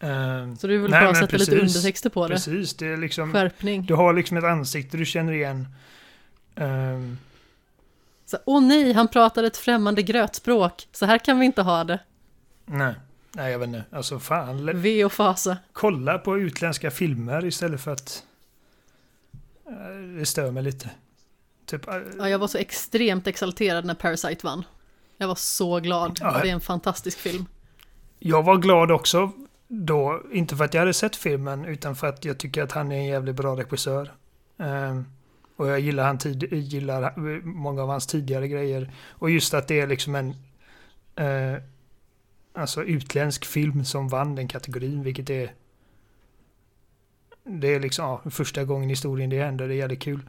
eh, 0.00 0.54
Så 0.58 0.68
är 0.68 0.78
väl 0.78 0.90
Nej, 0.90 1.04
men 1.04 1.14
sätta 1.14 1.36
lite 1.36 1.50
precis. 1.52 1.76
undertexter 1.76 2.10
på 2.10 2.28
det. 2.28 2.34
precis, 2.34 2.74
det 2.76 2.86
är 2.86 2.96
liksom... 2.96 3.32
Skärpning. 3.32 3.86
Du 3.86 3.94
har 3.94 4.12
liksom 4.12 4.36
ett 4.36 4.44
ansikte 4.44 4.96
du 4.96 5.04
känner 5.06 5.32
igen. 5.32 5.68
Ehm, 6.54 7.18
Så, 8.26 8.38
Åh 8.46 8.62
nej, 8.62 8.92
han 8.92 9.08
pratar 9.08 9.44
ett 9.44 9.56
främmande 9.56 10.02
grötspråk. 10.02 10.88
Så 10.92 11.06
här 11.06 11.18
kan 11.18 11.38
vi 11.38 11.46
inte 11.46 11.62
ha 11.62 11.84
det. 11.84 11.98
nej. 12.64 12.94
Nej, 13.32 13.52
jag 13.52 13.58
vet 13.58 13.66
inte. 13.66 13.84
Alltså 13.90 14.18
fan. 14.18 14.80
Ve 14.82 15.04
och 15.04 15.12
fasa. 15.12 15.56
kolla 15.72 16.18
på 16.18 16.38
utländska 16.38 16.90
filmer 16.90 17.44
istället 17.44 17.80
för 17.80 17.92
att... 17.92 18.22
Eh, 19.68 20.18
Det 20.18 20.26
stör 20.26 20.50
mig 20.50 20.62
lite. 20.62 20.90
Typ, 21.68 21.88
eh, 21.88 21.94
Ja, 22.18 22.28
jag 22.28 22.38
var 22.38 22.48
så 22.48 22.58
extremt 22.58 23.26
exalterad 23.26 23.84
när 23.84 23.94
Parasite 23.94 24.46
vann. 24.46 24.64
Jag 25.16 25.28
var 25.28 25.34
så 25.34 25.80
glad. 25.80 26.18
Ja. 26.20 26.40
Det 26.42 26.48
är 26.48 26.52
en 26.52 26.60
fantastisk 26.60 27.18
film. 27.18 27.46
jag 28.18 28.42
var 28.42 28.56
glad 28.56 28.90
också 28.90 29.32
då, 29.68 30.22
inte 30.32 30.56
för 30.56 30.64
att 30.64 30.74
jag 30.74 30.80
hade 30.80 30.94
sett 30.94 31.16
filmen, 31.16 31.64
utan 31.64 31.96
för 31.96 32.06
att 32.06 32.24
jag 32.24 32.38
tycker 32.38 32.62
att 32.62 32.72
han 32.72 32.92
är 32.92 32.96
en 32.96 33.06
jävligt 33.06 33.36
bra 33.36 33.56
regissör. 33.56 34.12
Ehm, 34.58 35.04
och 35.56 35.68
jag 35.68 35.80
gillar, 35.80 36.04
han 36.04 36.18
tid, 36.18 36.52
gillar 36.52 37.16
många 37.44 37.82
av 37.82 37.88
hans 37.88 38.06
tidigare 38.06 38.48
grejer. 38.48 38.92
Och 39.10 39.30
just 39.30 39.54
att 39.54 39.68
det 39.68 39.80
är 39.80 39.86
liksom 39.86 40.14
en 40.14 40.34
eh, 41.16 41.62
alltså 42.54 42.84
utländsk 42.84 43.44
film 43.44 43.84
som 43.84 44.08
vann 44.08 44.34
den 44.34 44.48
kategorin, 44.48 45.02
vilket 45.02 45.30
är 45.30 45.52
det 47.44 47.74
är 47.74 47.80
liksom 47.80 48.04
ja, 48.04 48.30
första 48.30 48.64
gången 48.64 48.90
i 48.90 48.92
historien 48.92 49.30
det 49.30 49.42
händer, 49.42 49.68
det 49.68 49.74
är 49.74 49.76
jävligt 49.76 50.02
kul. 50.02 50.20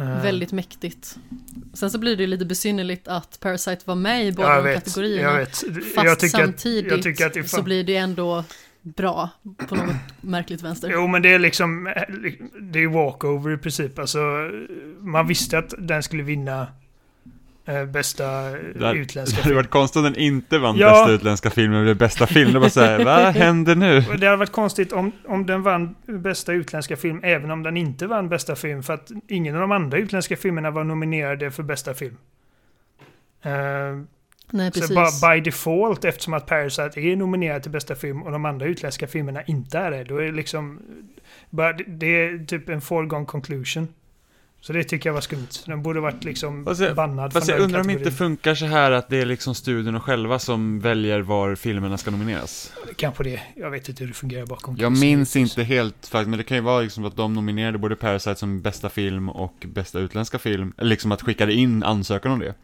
Ehm, 0.00 0.22
Väldigt 0.22 0.52
mäktigt. 0.52 1.16
Sen 1.74 1.90
så 1.90 1.98
blir 1.98 2.16
det 2.16 2.22
ju 2.22 2.26
lite 2.26 2.44
besynnerligt 2.44 3.08
att 3.08 3.40
Parasite 3.40 3.82
var 3.84 3.94
med 3.94 4.26
i 4.26 4.32
båda 4.32 4.62
de 4.62 4.74
kategorierna. 4.74 5.30
jag 5.30 5.38
vet. 5.38 5.56
Fast 5.94 6.06
jag 6.06 6.18
tycker 6.18 6.38
samtidigt 6.38 6.86
att, 6.86 6.90
jag 6.92 7.02
tycker 7.02 7.26
att 7.26 7.36
är 7.36 7.42
så 7.42 7.62
blir 7.62 7.84
det 7.84 7.96
ändå 7.96 8.44
bra 8.82 9.28
på 9.68 9.74
något 9.74 9.96
märkligt 10.20 10.62
vänster. 10.62 10.90
Jo, 10.92 11.06
men 11.06 11.22
det 11.22 11.34
är 11.34 11.38
liksom... 11.38 11.84
Det 12.60 12.78
är 12.78 12.86
walkover 12.86 13.54
i 13.54 13.56
princip. 13.56 13.98
Alltså, 13.98 14.18
man 14.98 15.26
visste 15.26 15.58
att 15.58 15.74
den 15.78 16.02
skulle 16.02 16.22
vinna 16.22 16.60
eh, 16.62 16.66
bästa 17.92 18.24
Det 18.74 18.92
utländska 18.92 19.36
hade 19.36 19.44
film. 19.44 19.56
varit 19.56 19.70
konstigt 19.70 19.96
om 19.96 20.02
den 20.04 20.16
inte 20.16 20.58
vann 20.58 20.76
Ja. 20.76 20.90
bästa 20.90 21.10
utländska 21.12 21.50
filmen 21.50 21.82
eller 21.82 21.94
bästa 21.94 22.26
film. 22.26 22.52
Det 22.52 22.58
var 22.58 22.68
såhär, 22.68 23.04
vad 23.04 23.34
händer 23.34 23.74
nu? 23.74 24.00
Det 24.00 24.26
hade 24.26 24.36
varit 24.36 24.52
konstigt 24.52 24.92
om, 24.92 25.12
om 25.28 25.46
den 25.46 25.62
vann 25.62 25.94
bästa 26.06 26.52
utländska 26.52 26.96
film, 26.96 27.20
även 27.22 27.50
om 27.50 27.62
den 27.62 27.76
inte 27.76 28.06
vann 28.06 28.28
bästa 28.28 28.56
film. 28.56 28.82
För 28.82 28.94
att 28.94 29.10
ingen 29.28 29.54
av 29.54 29.60
de 29.60 29.72
andra 29.72 29.98
utländska 29.98 30.36
filmerna 30.36 30.70
var 30.70 30.84
nominerade 30.84 31.50
för 31.50 31.62
bästa 31.62 31.94
film. 31.94 32.16
Eh, 33.42 33.50
Nej, 34.52 34.70
precis. 34.72 34.88
så 34.88 34.94
bara 34.94 35.34
by 35.34 35.40
default, 35.40 36.04
eftersom 36.04 36.34
att 36.34 36.46
Parasite 36.46 37.00
är 37.00 37.16
nominerad 37.16 37.62
till 37.62 37.70
bästa 37.70 37.94
film 37.94 38.22
och 38.22 38.32
de 38.32 38.44
andra 38.44 38.66
utländska 38.66 39.06
filmerna 39.06 39.42
inte 39.42 39.78
är 39.78 39.90
det, 39.90 40.04
då 40.04 40.16
är 40.16 40.22
det 40.24 40.32
liksom... 40.32 40.80
Bara, 41.50 41.72
det 41.72 42.06
är 42.06 42.44
typ 42.46 42.68
en 42.68 42.80
foregone 42.80 43.26
conclusion. 43.26 43.88
Så 44.62 44.72
det 44.72 44.84
tycker 44.84 45.08
jag 45.08 45.14
var 45.14 45.20
skumt. 45.20 45.48
Den 45.66 45.82
borde 45.82 46.00
varit 46.00 46.24
liksom 46.24 46.64
Fast 46.64 46.80
jag- 46.80 46.96
bannad 46.96 47.32
Fast 47.32 47.46
från 47.46 47.56
jag 47.56 47.64
undrar 47.64 47.80
om 47.80 47.86
det 47.86 47.92
inte 47.92 48.10
funkar 48.10 48.54
så 48.54 48.66
här 48.66 48.90
att 48.90 49.08
det 49.08 49.16
är 49.20 49.26
liksom 49.26 49.54
studiorna 49.54 50.00
själva 50.00 50.38
som 50.38 50.80
väljer 50.80 51.20
var 51.20 51.54
filmerna 51.54 51.98
ska 51.98 52.10
nomineras. 52.10 52.72
Kanske 52.96 53.24
det. 53.24 53.40
Jag 53.56 53.70
vet 53.70 53.88
inte 53.88 54.02
hur 54.02 54.08
det 54.08 54.14
fungerar 54.14 54.46
bakom 54.46 54.76
Jag 54.78 54.98
minns 54.98 55.36
inte 55.36 55.62
helt 55.62 56.06
faktiskt, 56.06 56.28
men 56.28 56.38
det 56.38 56.44
kan 56.44 56.56
ju 56.56 56.60
vara 56.62 56.80
liksom 56.80 57.04
att 57.04 57.16
de 57.16 57.32
nominerade 57.34 57.78
både 57.78 57.96
Parasite 57.96 58.36
som 58.36 58.62
bästa 58.62 58.88
film 58.88 59.28
och 59.28 59.66
bästa 59.66 59.98
utländska 59.98 60.38
film, 60.38 60.72
eller 60.78 60.90
liksom 60.90 61.12
att 61.12 61.22
skickade 61.22 61.52
in 61.52 61.82
ansökan 61.82 62.32
om 62.32 62.38
det. 62.38 62.54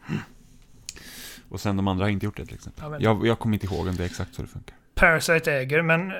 Och 1.49 1.59
sen 1.59 1.75
de 1.77 1.87
andra 1.87 2.05
har 2.05 2.09
inte 2.09 2.25
gjort 2.25 2.37
det 2.37 2.45
till 2.45 2.55
exempel. 2.55 2.83
Ja, 2.91 2.97
Jag, 2.99 3.27
jag 3.27 3.39
kommer 3.39 3.55
inte 3.55 3.65
ihåg 3.65 3.87
om 3.87 3.95
det 3.95 4.03
är 4.03 4.05
exakt 4.05 4.35
så 4.35 4.41
det 4.41 4.47
funkar. 4.47 4.75
Parasite 4.95 5.53
äger, 5.53 5.81
men... 5.81 6.01
eh, 6.11 6.15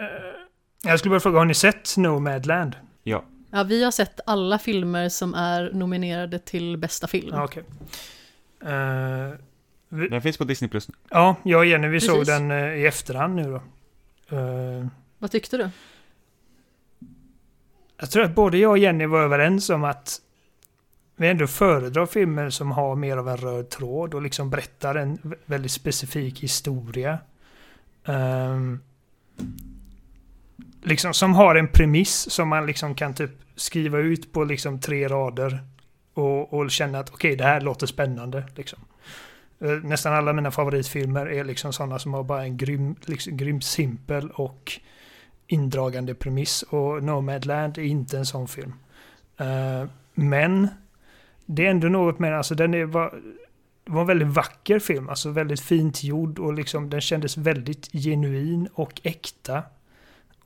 jag 0.84 1.00
skulle 1.00 1.10
bara 1.10 1.20
fråga, 1.20 1.38
har 1.38 1.46
ni 1.46 1.54
sett 1.54 1.98
Nomadland? 1.98 2.76
Ja. 3.04 3.26
Ja, 3.52 3.64
vi 3.64 3.84
har 3.84 3.92
sett 3.92 4.20
alla 4.26 4.60
filmer 4.60 5.10
som 5.10 5.34
är 5.34 5.72
nominerade 5.74 6.40
till 6.40 6.78
bästa 6.78 7.08
film. 7.08 7.30
Ja, 7.34 7.44
okej. 7.44 7.64
Eh, 8.62 9.34
vi- 9.90 10.08
Den 10.08 10.22
finns 10.22 10.38
på 10.38 10.44
Disney 10.44 10.70
Plus 10.70 10.90
ja, 11.10 11.36
jag 11.44 11.60
och 11.60 11.66
Jenny, 11.66 11.88
vi 11.88 12.00
såg 12.02 12.26
den 12.26 12.52
eh, 12.52 12.74
i 12.74 12.86
efterhand 12.86 13.36
nu 13.36 13.44
då. 13.44 13.56
Eh, 14.38 14.88
Vad 15.20 15.32
tyckte 15.32 15.58
du? 15.58 15.70
jag 18.00 18.12
tror 18.12 18.24
att 18.24 18.36
både 18.36 18.58
jag 18.58 18.72
och 18.72 18.78
Jenny 18.78 19.06
var 19.06 19.22
överens 19.24 19.70
om 19.70 19.84
att 19.84 20.22
vi 21.16 21.28
ändå 21.28 21.48
föredrar 21.48 22.06
filmer 22.06 22.50
som 22.50 22.72
har 22.72 22.96
mer 22.96 23.18
av 23.18 23.30
en 23.30 23.38
röd 23.38 23.70
tråd 23.70 24.14
och 24.14 24.22
liksom 24.22 24.50
berättar 24.50 24.96
en 24.96 25.18
vä- 25.18 25.36
väldigt 25.46 25.72
specifik 25.72 26.40
historia. 26.44 27.20
Ehm, 28.06 28.80
liksom 30.84 31.14
som 31.14 31.36
har 31.36 31.56
en 31.56 31.68
premiss 31.68 32.32
som 32.32 32.50
man 32.50 32.66
liksom 32.66 32.96
kan 32.96 33.14
typ 33.14 33.32
skriva 33.56 33.98
ut 33.98 34.34
på 34.34 34.44
liksom 34.44 34.80
tre 34.80 35.08
rader 35.08 35.64
och, 36.14 36.54
och 36.54 36.72
känna 36.72 37.00
att 37.00 37.10
okej, 37.10 37.36
det 37.36 37.44
här 37.44 37.62
låter 37.62 37.88
spännande. 37.88 38.44
Liksom. 38.56 38.80
Eh, 39.60 39.72
nästan 39.72 40.14
alla 40.14 40.34
mina 40.34 40.52
favoritfilmer 40.52 41.26
är 41.26 41.44
liksom 41.44 41.74
sådana 41.74 42.00
som 42.00 42.14
har 42.14 42.24
bara 42.24 42.44
en 42.44 42.58
grym, 42.58 42.96
liksom, 43.06 43.38
grym 43.38 43.62
simpel 43.62 44.32
och 44.32 44.80
indragande 45.48 46.14
premiss 46.14 46.64
och 46.64 47.04
Nomadland 47.04 47.78
är 47.78 47.82
inte 47.82 48.18
en 48.18 48.26
sån 48.26 48.48
film. 48.48 48.74
Uh, 49.42 49.90
men 50.14 50.68
det 51.46 51.66
är 51.66 51.70
ändå 51.70 51.88
något 51.88 52.20
med 52.20 52.38
alltså 52.38 52.56
den 52.56 52.74
är, 52.74 52.86
var, 52.86 53.14
det 53.84 53.92
var 53.92 54.02
en 54.02 54.08
väldigt 54.08 54.28
vacker 54.28 54.80
film, 54.80 55.10
alltså 55.10 55.30
väldigt 55.30 55.62
fint 55.62 56.04
gjord 56.04 56.40
och 56.40 56.54
liksom 56.54 56.90
den 56.90 57.02
kändes 57.02 57.38
väldigt 57.38 57.92
genuin 57.92 58.70
och 58.74 59.02
äkta. 59.04 59.64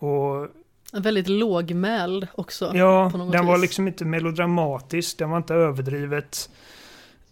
Och 0.02 0.48
Väldigt 0.94 1.28
lågmäld 1.28 2.28
också. 2.36 2.72
ja, 2.76 3.12
den 3.32 3.46
var 3.46 3.56
vis. 3.56 3.62
liksom 3.62 3.88
inte 3.88 4.06
melodramatisk, 4.06 5.18
den 5.18 5.30
var 5.30 5.38
inte 5.38 5.54
överdrivet 5.54 6.50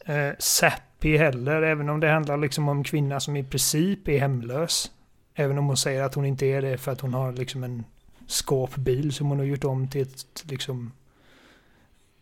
eh, 0.06 0.30
sappy 0.40 1.18
heller, 1.18 1.62
även 1.62 1.90
om 1.90 2.00
det 2.00 2.10
handlar 2.10 2.38
liksom 2.38 2.70
om 2.70 2.84
kvinna 2.84 3.20
som 3.20 3.36
i 3.36 3.44
princip 3.44 4.08
är 4.08 4.20
hemlös. 4.20 4.92
Även 5.34 5.58
om 5.58 5.68
hon 5.68 5.78
säger 5.78 6.04
att 6.04 6.16
hon 6.16 6.26
inte 6.26 6.46
är 6.46 6.62
det 6.62 6.78
för 6.78 6.92
att 6.92 7.02
hon 7.02 7.14
har 7.14 7.32
liksom 7.32 7.64
en 7.64 7.84
skåpbil 8.28 9.14
som 9.14 9.28
hon 9.28 9.38
har 9.38 9.46
gjort 9.46 9.64
om 9.64 9.88
till 9.88 10.02
ett 10.02 10.44
liksom 10.50 10.92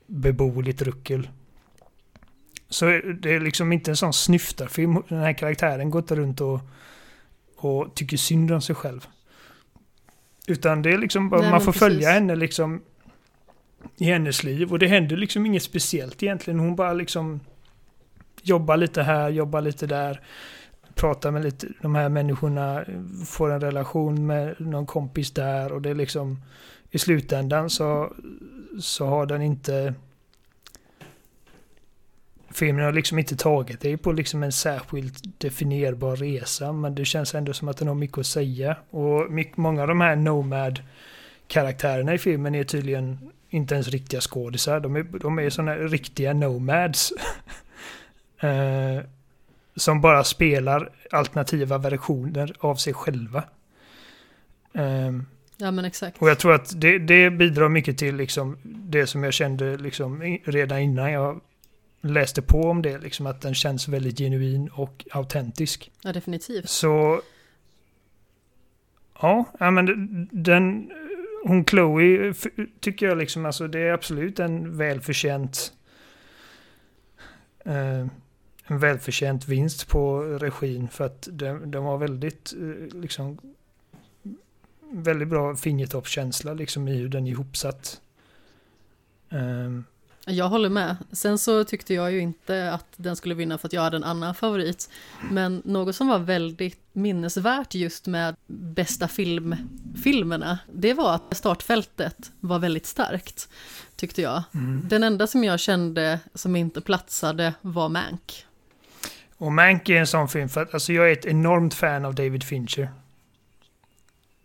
beboeligt 0.05 0.81
ruckel. 0.81 1.29
Så 2.69 2.85
det 3.21 3.35
är 3.35 3.39
liksom 3.39 3.73
inte 3.73 3.91
en 3.91 3.97
sån 3.97 4.13
snyftarfilm. 4.13 5.03
Den 5.07 5.19
här 5.19 5.33
karaktären 5.33 5.89
går 5.89 6.01
inte 6.01 6.15
runt 6.15 6.41
och, 6.41 6.59
och 7.55 7.95
tycker 7.95 8.17
synd 8.17 8.51
om 8.51 8.61
sig 8.61 8.75
själv. 8.75 9.07
Utan 10.49 10.81
det 10.81 10.93
är 10.93 10.97
liksom 10.97 11.27
Nej, 11.27 11.51
man 11.51 11.61
får 11.61 11.71
följa 11.71 11.97
precis. 11.97 12.13
henne 12.13 12.35
liksom 12.35 12.81
i 13.97 14.05
hennes 14.05 14.43
liv. 14.43 14.71
Och 14.71 14.79
det 14.79 14.87
händer 14.87 15.17
liksom 15.17 15.45
inget 15.45 15.63
speciellt 15.63 16.23
egentligen. 16.23 16.59
Hon 16.59 16.75
bara 16.75 16.93
liksom 16.93 17.39
jobbar 18.41 18.77
lite 18.77 19.03
här, 19.03 19.29
jobbar 19.29 19.61
lite 19.61 19.87
där. 19.87 20.21
Pratar 20.95 21.31
med 21.31 21.43
lite, 21.43 21.67
de 21.81 21.95
här 21.95 22.09
människorna, 22.09 22.85
får 23.25 23.51
en 23.51 23.61
relation 23.61 24.27
med 24.27 24.55
någon 24.59 24.85
kompis 24.85 25.31
där. 25.31 25.71
Och 25.71 25.81
det 25.81 25.89
är 25.89 25.95
liksom 25.95 26.41
i 26.91 26.99
slutändan 26.99 27.69
så, 27.69 28.13
så 28.79 29.05
har 29.05 29.25
den 29.25 29.41
inte 29.41 29.93
Filmen 32.57 32.85
har 32.85 32.91
liksom 32.91 33.19
inte 33.19 33.35
tagit 33.35 33.81
dig 33.81 33.97
på 33.97 34.11
liksom 34.11 34.43
en 34.43 34.51
särskilt 34.51 35.41
definierbar 35.41 36.15
resa 36.15 36.71
men 36.73 36.95
det 36.95 37.05
känns 37.05 37.35
ändå 37.35 37.53
som 37.53 37.67
att 37.67 37.77
den 37.77 37.87
har 37.87 37.95
mycket 37.95 38.17
att 38.17 38.25
säga. 38.25 38.75
Och 38.89 39.31
mycket, 39.31 39.57
många 39.57 39.81
av 39.81 39.87
de 39.87 40.01
här 40.01 40.15
Nomad 40.15 40.79
karaktärerna 41.47 42.13
i 42.13 42.17
filmen 42.17 42.55
är 42.55 42.63
tydligen 42.63 43.31
inte 43.49 43.73
ens 43.73 43.87
riktiga 43.87 44.21
skådisar. 44.21 44.79
De 44.79 44.95
är, 44.95 45.03
de 45.03 45.39
är 45.39 45.49
sådana 45.49 45.75
riktiga 45.75 46.33
nomads. 46.33 47.13
eh, 48.41 49.05
som 49.75 50.01
bara 50.01 50.23
spelar 50.23 50.91
alternativa 51.11 51.77
versioner 51.77 52.53
av 52.59 52.75
sig 52.75 52.93
själva. 52.93 53.43
Eh, 54.73 55.11
Ja, 55.59 55.71
men 55.71 55.85
exakt. 55.85 56.21
och 56.21 56.29
jag 56.29 56.39
tror 56.39 56.53
att 56.53 56.81
det, 56.81 56.99
det 56.99 57.29
bidrar 57.29 57.69
mycket 57.69 57.97
till 57.97 58.15
liksom 58.15 58.57
det 58.63 59.07
som 59.07 59.23
jag 59.23 59.33
kände 59.33 59.77
liksom 59.77 60.37
redan 60.45 60.79
innan 60.79 61.11
jag 61.11 61.41
läste 62.01 62.41
på 62.41 62.61
om 62.61 62.81
det. 62.81 62.97
Liksom 62.97 63.27
att 63.27 63.41
den 63.41 63.55
känns 63.55 63.87
väldigt 63.87 64.17
genuin 64.17 64.69
och 64.73 65.05
autentisk. 65.11 65.91
Ja, 66.01 66.13
definitivt. 66.13 66.69
Så... 66.69 67.21
Ja, 69.21 69.45
ja 69.59 69.71
men 69.71 70.29
den... 70.31 70.91
Hon 71.43 71.65
Chloe 71.65 72.33
tycker 72.79 73.07
jag 73.07 73.17
liksom 73.17 73.45
alltså 73.45 73.67
det 73.67 73.79
är 73.79 73.93
absolut 73.93 74.39
en 74.39 74.77
välförtjänt... 74.77 75.73
Eh, 77.65 78.07
en 78.69 78.79
välförtjänt 78.79 79.47
vinst 79.47 79.87
på 79.87 80.21
regin 80.21 80.87
för 80.87 81.05
att 81.05 81.27
de, 81.31 81.71
de 81.71 81.85
har 81.85 81.97
väldigt 81.97 82.53
eh, 82.53 82.99
liksom 83.01 83.37
väldigt 84.91 85.27
bra 85.27 85.55
fingertoppskänsla 85.55 86.53
liksom 86.53 86.87
i 86.87 86.95
hur 86.95 87.09
den 87.09 87.27
är 87.27 87.31
ihopsatt. 87.31 88.01
Eh, 89.29 89.79
Jag 90.29 90.49
håller 90.49 90.69
med. 90.69 90.95
Sen 91.11 91.37
så 91.37 91.63
tyckte 91.63 91.93
jag 91.93 92.11
ju 92.11 92.19
inte 92.19 92.73
att 92.73 92.85
den 92.95 93.15
skulle 93.15 93.35
vinna 93.35 93.57
för 93.57 93.67
att 93.67 93.73
jag 93.73 93.81
hade 93.81 93.97
en 93.97 94.03
annan 94.03 94.35
favorit. 94.35 94.89
Men 95.31 95.61
något 95.65 95.95
som 95.95 96.07
var 96.07 96.19
väldigt 96.19 96.79
minnesvärt 96.93 97.75
just 97.75 98.07
med 98.07 98.35
bästa 98.47 99.07
film, 99.07 99.55
filmerna, 100.03 100.59
det 100.73 100.93
var 100.93 101.15
att 101.15 101.37
startfältet 101.37 102.31
var 102.39 102.59
väldigt 102.59 102.85
starkt, 102.85 103.49
tyckte 103.95 104.21
jag. 104.21 104.43
mm. 104.53 104.81
Den 104.87 105.03
enda 105.03 105.27
som 105.27 105.43
jag 105.43 105.59
kände 105.59 106.19
som 106.33 106.55
inte 106.55 106.81
platsade 106.81 107.53
var 107.61 107.89
Mank. 107.89 108.45
Och 109.37 109.51
Mank 109.51 109.89
är 109.89 109.95
en 109.95 110.07
sån 110.07 110.27
film 110.27 110.49
för 110.49 110.61
att 110.61 110.73
alltså 110.73 110.93
jag 110.93 111.09
är 111.09 111.13
ett 111.13 111.25
enormt 111.25 111.73
fan 111.73 112.05
av 112.05 112.15
David 112.15 112.43
Fincher. 112.43 112.89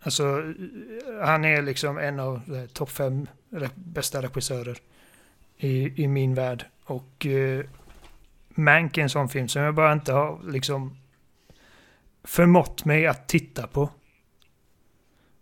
Alltså 0.01 0.53
han 1.23 1.45
är 1.45 1.61
liksom 1.61 1.97
en 1.97 2.19
av 2.19 2.35
eh, 2.35 2.65
topp 2.73 2.89
fem 2.89 3.27
bästa 3.75 4.21
regissörer 4.21 4.77
i, 5.63 6.03
i 6.03 6.07
min 6.07 6.35
värld. 6.35 6.65
Och 6.85 7.25
eh, 7.25 7.65
Mank 8.49 8.97
är 8.97 9.01
en 9.01 9.09
sån 9.09 9.29
film 9.29 9.47
som 9.47 9.61
jag 9.61 9.75
bara 9.75 9.93
inte 9.93 10.13
har 10.13 10.39
liksom 10.43 10.97
förmått 12.23 12.85
mig 12.85 13.07
att 13.07 13.27
titta 13.27 13.67
på. 13.67 13.89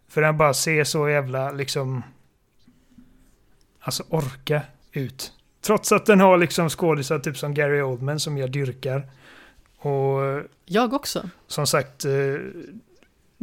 För 0.07 0.21
den 0.21 0.37
bara 0.37 0.53
ser 0.53 0.83
så 0.83 1.09
jävla 1.09 1.51
liksom 1.51 2.03
alltså 3.79 4.03
orka 4.09 4.61
ut. 4.91 5.33
Trots 5.61 5.91
att 5.91 6.05
den 6.05 6.19
har 6.19 6.37
liksom 6.37 6.69
skådisar 6.69 7.19
typ 7.19 7.37
som 7.37 7.53
Gary 7.53 7.81
Oldman 7.81 8.19
som 8.19 8.37
jag 8.37 8.51
dyrkar. 8.51 9.11
Och 9.77 10.43
Jag 10.65 10.93
också. 10.93 11.29
som 11.47 11.67
sagt, 11.67 12.05
eh, 12.05 12.35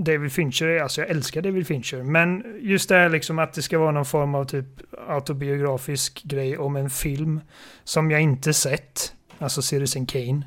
David 0.00 0.32
Fincher, 0.32 0.66
är- 0.66 0.82
alltså 0.82 1.00
jag 1.00 1.10
älskar 1.10 1.42
David 1.42 1.66
Fincher. 1.66 2.02
Men 2.02 2.58
just 2.60 2.88
det 2.88 2.94
här 2.94 3.08
liksom 3.08 3.38
att 3.38 3.52
det 3.52 3.62
ska 3.62 3.78
vara 3.78 3.90
någon 3.90 4.04
form 4.04 4.34
av 4.34 4.44
typ 4.44 4.66
autobiografisk 5.08 6.22
grej 6.24 6.58
om 6.58 6.76
en 6.76 6.90
film 6.90 7.40
som 7.84 8.10
jag 8.10 8.20
inte 8.20 8.54
sett. 8.54 9.14
Alltså 9.38 9.62
Citizen 9.62 10.06
Kane. 10.06 10.42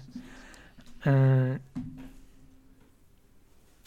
Uh, 1.08 1.56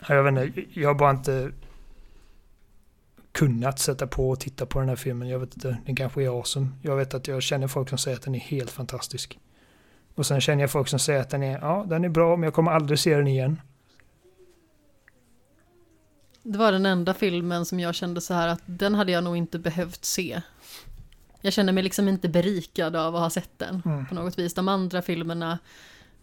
jag 0.08 0.22
vet 0.22 0.46
inte, 0.46 0.62
jag 0.80 0.88
har 0.88 0.94
bara 0.94 1.10
inte 1.10 1.50
kunnat 3.32 3.78
sätta 3.78 4.06
på 4.06 4.30
och 4.30 4.40
titta 4.40 4.66
på 4.66 4.80
den 4.80 4.88
här 4.88 4.96
filmen. 4.96 5.28
Jag 5.28 5.38
vet 5.38 5.54
inte, 5.54 5.78
den 5.86 5.96
kanske 5.96 6.22
är 6.22 6.28
awesome. 6.28 6.68
Jag 6.82 6.96
vet 6.96 7.14
att 7.14 7.28
jag 7.28 7.42
känner 7.42 7.68
folk 7.68 7.88
som 7.88 7.98
säger 7.98 8.16
att 8.16 8.22
den 8.22 8.34
är 8.34 8.38
helt 8.38 8.70
fantastisk. 8.70 9.38
Och 10.14 10.26
sen 10.26 10.40
känner 10.40 10.62
jag 10.62 10.70
folk 10.70 10.88
som 10.88 10.98
säger 10.98 11.20
att 11.20 11.30
den 11.30 11.42
är, 11.42 11.58
ja, 11.58 11.84
den 11.88 12.04
är 12.04 12.08
bra, 12.08 12.36
men 12.36 12.44
jag 12.44 12.54
kommer 12.54 12.70
aldrig 12.70 12.98
se 12.98 13.16
den 13.16 13.26
igen. 13.26 13.60
Det 16.46 16.58
var 16.58 16.72
den 16.72 16.86
enda 16.86 17.14
filmen 17.14 17.64
som 17.64 17.80
jag 17.80 17.94
kände 17.94 18.20
så 18.20 18.34
här 18.34 18.48
att 18.48 18.62
den 18.66 18.94
hade 18.94 19.12
jag 19.12 19.24
nog 19.24 19.36
inte 19.36 19.58
behövt 19.58 20.04
se. 20.04 20.42
Jag 21.40 21.52
kände 21.52 21.72
mig 21.72 21.82
liksom 21.84 22.08
inte 22.08 22.28
berikad 22.28 22.96
av 22.96 23.14
att 23.16 23.22
ha 23.22 23.30
sett 23.30 23.58
den 23.58 23.82
Mm. 23.84 24.06
på 24.06 24.14
något 24.14 24.38
vis. 24.38 24.54
De 24.54 24.68
andra 24.68 25.02
filmerna 25.02 25.58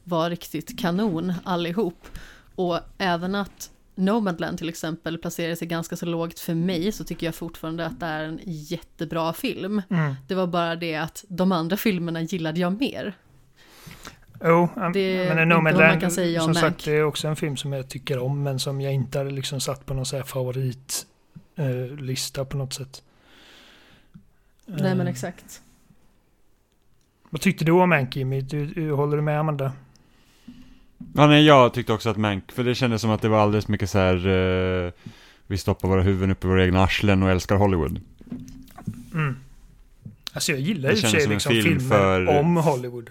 var 0.03 0.29
riktigt 0.29 0.79
kanon 0.79 1.33
allihop. 1.43 2.07
Och 2.55 2.79
även 2.97 3.35
att 3.35 3.71
Nomadland 3.95 4.57
till 4.57 4.69
exempel 4.69 5.17
placerar 5.17 5.55
sig 5.55 5.67
ganska 5.67 5.95
så 5.95 6.05
lågt 6.05 6.39
för 6.39 6.53
mig 6.53 6.91
så 6.91 7.03
tycker 7.03 7.27
jag 7.27 7.35
fortfarande 7.35 7.85
att 7.85 7.99
det 7.99 8.05
är 8.05 8.23
en 8.23 8.39
jättebra 8.43 9.33
film. 9.33 9.81
Mm. 9.89 10.15
Det 10.27 10.35
var 10.35 10.47
bara 10.47 10.75
det 10.75 10.95
att 10.95 11.25
de 11.27 11.51
andra 11.51 11.77
filmerna 11.77 12.21
gillade 12.21 12.59
jag 12.59 12.79
mer. 12.79 13.17
Jo, 14.43 14.69
Det 14.93 14.99
är 15.27 15.35
men 15.35 15.49
Nomadland, 15.49 15.91
man 15.91 15.99
kan 16.01 16.11
säga 16.11 16.43
om 16.43 16.53
som 16.53 16.61
Mank. 16.61 16.73
sagt, 16.75 16.85
det 16.85 16.91
är 16.91 17.03
också 17.03 17.27
en 17.27 17.35
film 17.35 17.57
som 17.57 17.73
jag 17.73 17.89
tycker 17.89 18.19
om, 18.19 18.43
men 18.43 18.59
som 18.59 18.81
jag 18.81 18.93
inte 18.93 19.17
hade 19.17 19.31
liksom 19.31 19.61
satt 19.61 19.85
på 19.85 19.93
någon 19.93 20.05
så 20.05 20.15
här 20.17 20.23
favoritlista 20.23 22.45
på 22.45 22.57
något 22.57 22.73
sätt. 22.73 23.03
Nej 24.65 24.95
men 24.95 25.07
Eh, 25.07 25.11
exakt. 25.11 25.61
Vad 27.29 27.41
tyckte 27.41 27.65
du 27.65 27.71
om 27.71 27.89
Mank, 27.89 28.15
Jimmy? 28.15 28.41
Du, 28.41 28.65
du, 28.65 28.91
håller 28.91 29.15
du 29.17 29.21
med 29.23 29.39
Amanda? 29.39 29.71
Ja, 31.13 31.27
nej, 31.27 31.45
jag 31.45 31.73
tyckte 31.73 31.93
också 31.93 32.09
att 32.09 32.17
Mank, 32.17 32.51
för 32.51 32.63
det 32.63 32.75
kändes 32.75 33.01
som 33.01 33.09
att 33.11 33.21
det 33.21 33.29
var 33.29 33.39
alldeles 33.39 33.67
mycket 33.67 33.89
så 33.89 33.99
här. 33.99 34.27
eh, 34.85 34.91
vi 35.47 35.57
stoppar 35.57 35.87
våra 35.87 36.01
huvuden 36.01 36.31
upp 36.31 36.43
i 36.43 36.47
våra 36.47 36.65
egna 36.65 36.83
arslen 36.83 37.23
och 37.23 37.29
älskar 37.29 37.55
Hollywood. 37.55 37.99
Mm. 39.13 39.35
Alltså 40.33 40.51
jag 40.51 40.61
gillar 40.61 40.89
Det 40.89 40.95
i 40.95 40.97
och 40.97 41.01
för 41.01 41.07
sig 41.09 41.21
som 41.21 41.31
en 41.31 41.35
liksom 41.35 41.51
film 41.51 41.79
filmer 41.79 41.95
för- 41.95 42.39
om 42.39 42.57
Hollywood. 42.57 43.09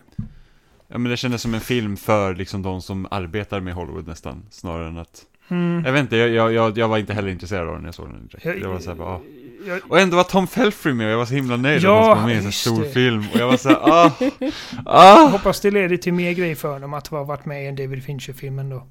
Ja, 0.92 0.98
men 0.98 1.10
det 1.10 1.16
kändes 1.16 1.42
som 1.42 1.54
en 1.54 1.60
film 1.60 1.96
för 1.96 2.34
liksom 2.34 2.62
de 2.62 2.82
som 2.82 3.06
arbetar 3.10 3.60
med 3.60 3.74
Hollywood 3.74 4.06
nästan, 4.06 4.42
snarare 4.50 4.88
än 4.88 4.98
att... 4.98 5.22
Mm. 5.48 5.82
Jag 5.86 5.92
vet 5.92 6.00
inte, 6.00 6.16
jag, 6.16 6.52
jag, 6.52 6.78
jag, 6.78 6.88
var 6.88 6.98
inte 6.98 7.14
heller 7.14 7.28
intresserad 7.28 7.66
av 7.68 7.72
den 7.74 7.82
när 7.82 7.88
jag 7.88 7.94
såg 7.94 8.08
den 8.08 8.26
direkt. 8.26 8.44
Jag- 8.44 8.58
Jag 8.60 8.68
var 8.68 8.78
såhär 8.78 8.96
bara, 8.96 9.08
ah. 9.08 9.20
jag, 9.66 9.80
Och 9.88 10.00
ändå 10.00 10.16
var 10.16 10.24
Tom 10.24 10.46
Felfry 10.46 10.92
med 10.92 11.06
och 11.06 11.12
jag 11.12 11.18
var 11.18 11.24
så 11.26 11.34
himla 11.34 11.56
nöjd 11.56 11.82
Ja, 11.82 12.00
att 12.00 12.06
han 12.08 12.18
var 12.18 12.34
med 12.34 12.42
i 12.42 12.46
en 12.46 12.52
stor 12.52 12.82
det. 12.82 12.90
film. 12.90 13.24
Och 13.34 13.40
jag 13.40 13.46
var 13.46 13.56
såhär, 13.56 13.78
ah, 13.82 14.12
ah. 14.86 15.26
hoppas 15.28 15.60
det 15.60 15.70
leder 15.70 15.96
till 15.96 16.12
mer 16.12 16.32
grejer 16.32 16.54
för 16.54 16.80
dem 16.80 16.94
att 16.94 17.06
ha 17.06 17.24
varit 17.24 17.44
med 17.44 17.64
i 17.64 17.66
en 17.66 17.76
David 17.76 18.04
Fincher-film 18.04 18.58
ändå. 18.58 18.86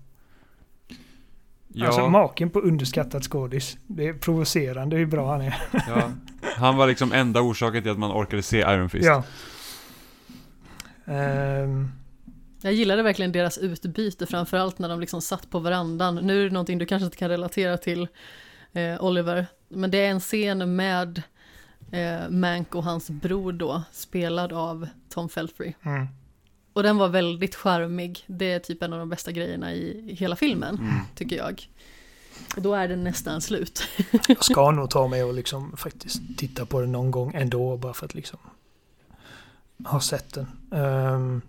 Ja, 1.73 1.85
Alltså 1.85 2.09
maken 2.09 2.49
på 2.49 2.59
underskattat 2.59 3.23
skådis. 3.23 3.77
Det 3.87 4.07
är 4.07 4.13
provocerande 4.13 4.95
hur 4.97 5.05
bra 5.05 5.31
han 5.31 5.41
är. 5.41 5.55
ja. 5.87 6.11
Han 6.57 6.77
var 6.77 6.87
liksom 6.87 7.11
enda 7.11 7.41
orsaken 7.41 7.81
till 7.83 7.91
att 7.91 7.99
man 7.99 8.11
orkade 8.11 8.41
se 8.41 8.57
Iron 8.59 8.89
Fist. 8.89 9.05
Ja. 9.05 9.23
Ehm, 11.09 11.91
Jag 12.61 12.73
gillade 12.73 13.03
verkligen 13.03 13.31
deras 13.31 13.57
utbyte, 13.57 14.25
framförallt 14.25 14.79
när 14.79 14.89
de 14.89 14.99
liksom 14.99 15.21
satt 15.21 15.49
på 15.49 15.59
verandan. 15.59 16.15
Nu 16.15 16.39
är 16.41 16.43
det 16.43 16.53
någonting 16.53 16.77
du 16.77 16.85
kanske 16.85 17.05
inte 17.05 17.17
kan 17.17 17.29
relatera 17.29 17.77
till, 17.77 18.07
eh, 18.73 19.03
Oliver, 19.03 19.47
men 19.69 19.91
det 19.91 19.97
är 19.97 20.09
en 20.11 20.19
scen 20.19 20.75
med 20.75 21.21
eh, 21.91 22.29
Mank 22.29 22.75
och 22.75 22.83
hans 22.83 23.09
bror 23.09 23.51
då, 23.51 23.83
spelad 23.91 24.53
av 24.53 24.87
Tom 25.09 25.29
Felfry. 25.29 25.73
mm. 25.83 26.07
Och 26.73 26.83
den 26.83 26.97
var 26.97 27.07
väldigt 27.09 27.55
charmig. 27.55 28.23
Det 28.27 28.51
är 28.51 28.59
typ 28.59 28.83
en 28.83 28.93
av 28.93 28.99
de 28.99 29.09
bästa 29.09 29.31
grejerna 29.31 29.73
i 29.73 30.15
hela 30.19 30.35
filmen, 30.35 30.75
Mm. 30.77 30.93
tycker 31.15 31.35
jag. 31.37 31.69
Och 32.55 32.61
då 32.61 32.73
är 32.73 32.87
den 32.87 33.03
nästan 33.03 33.41
slut. 33.41 33.83
Jag 34.27 34.43
ska 34.43 34.71
nog 34.71 34.89
ta 34.89 35.07
mig 35.07 35.23
och 35.23 35.33
liksom 35.33 35.77
faktiskt 35.77 36.21
titta 36.37 36.65
på 36.65 36.81
den 36.81 36.91
någon 36.91 37.11
gång 37.11 37.31
ändå 37.35 37.77
bara 37.77 37.93
för 37.93 38.05
att 38.05 38.13
liksom 38.15 38.39
ha 39.85 39.99
sett 39.99 40.33
den. 40.33 40.47
Ehm, 40.71 41.41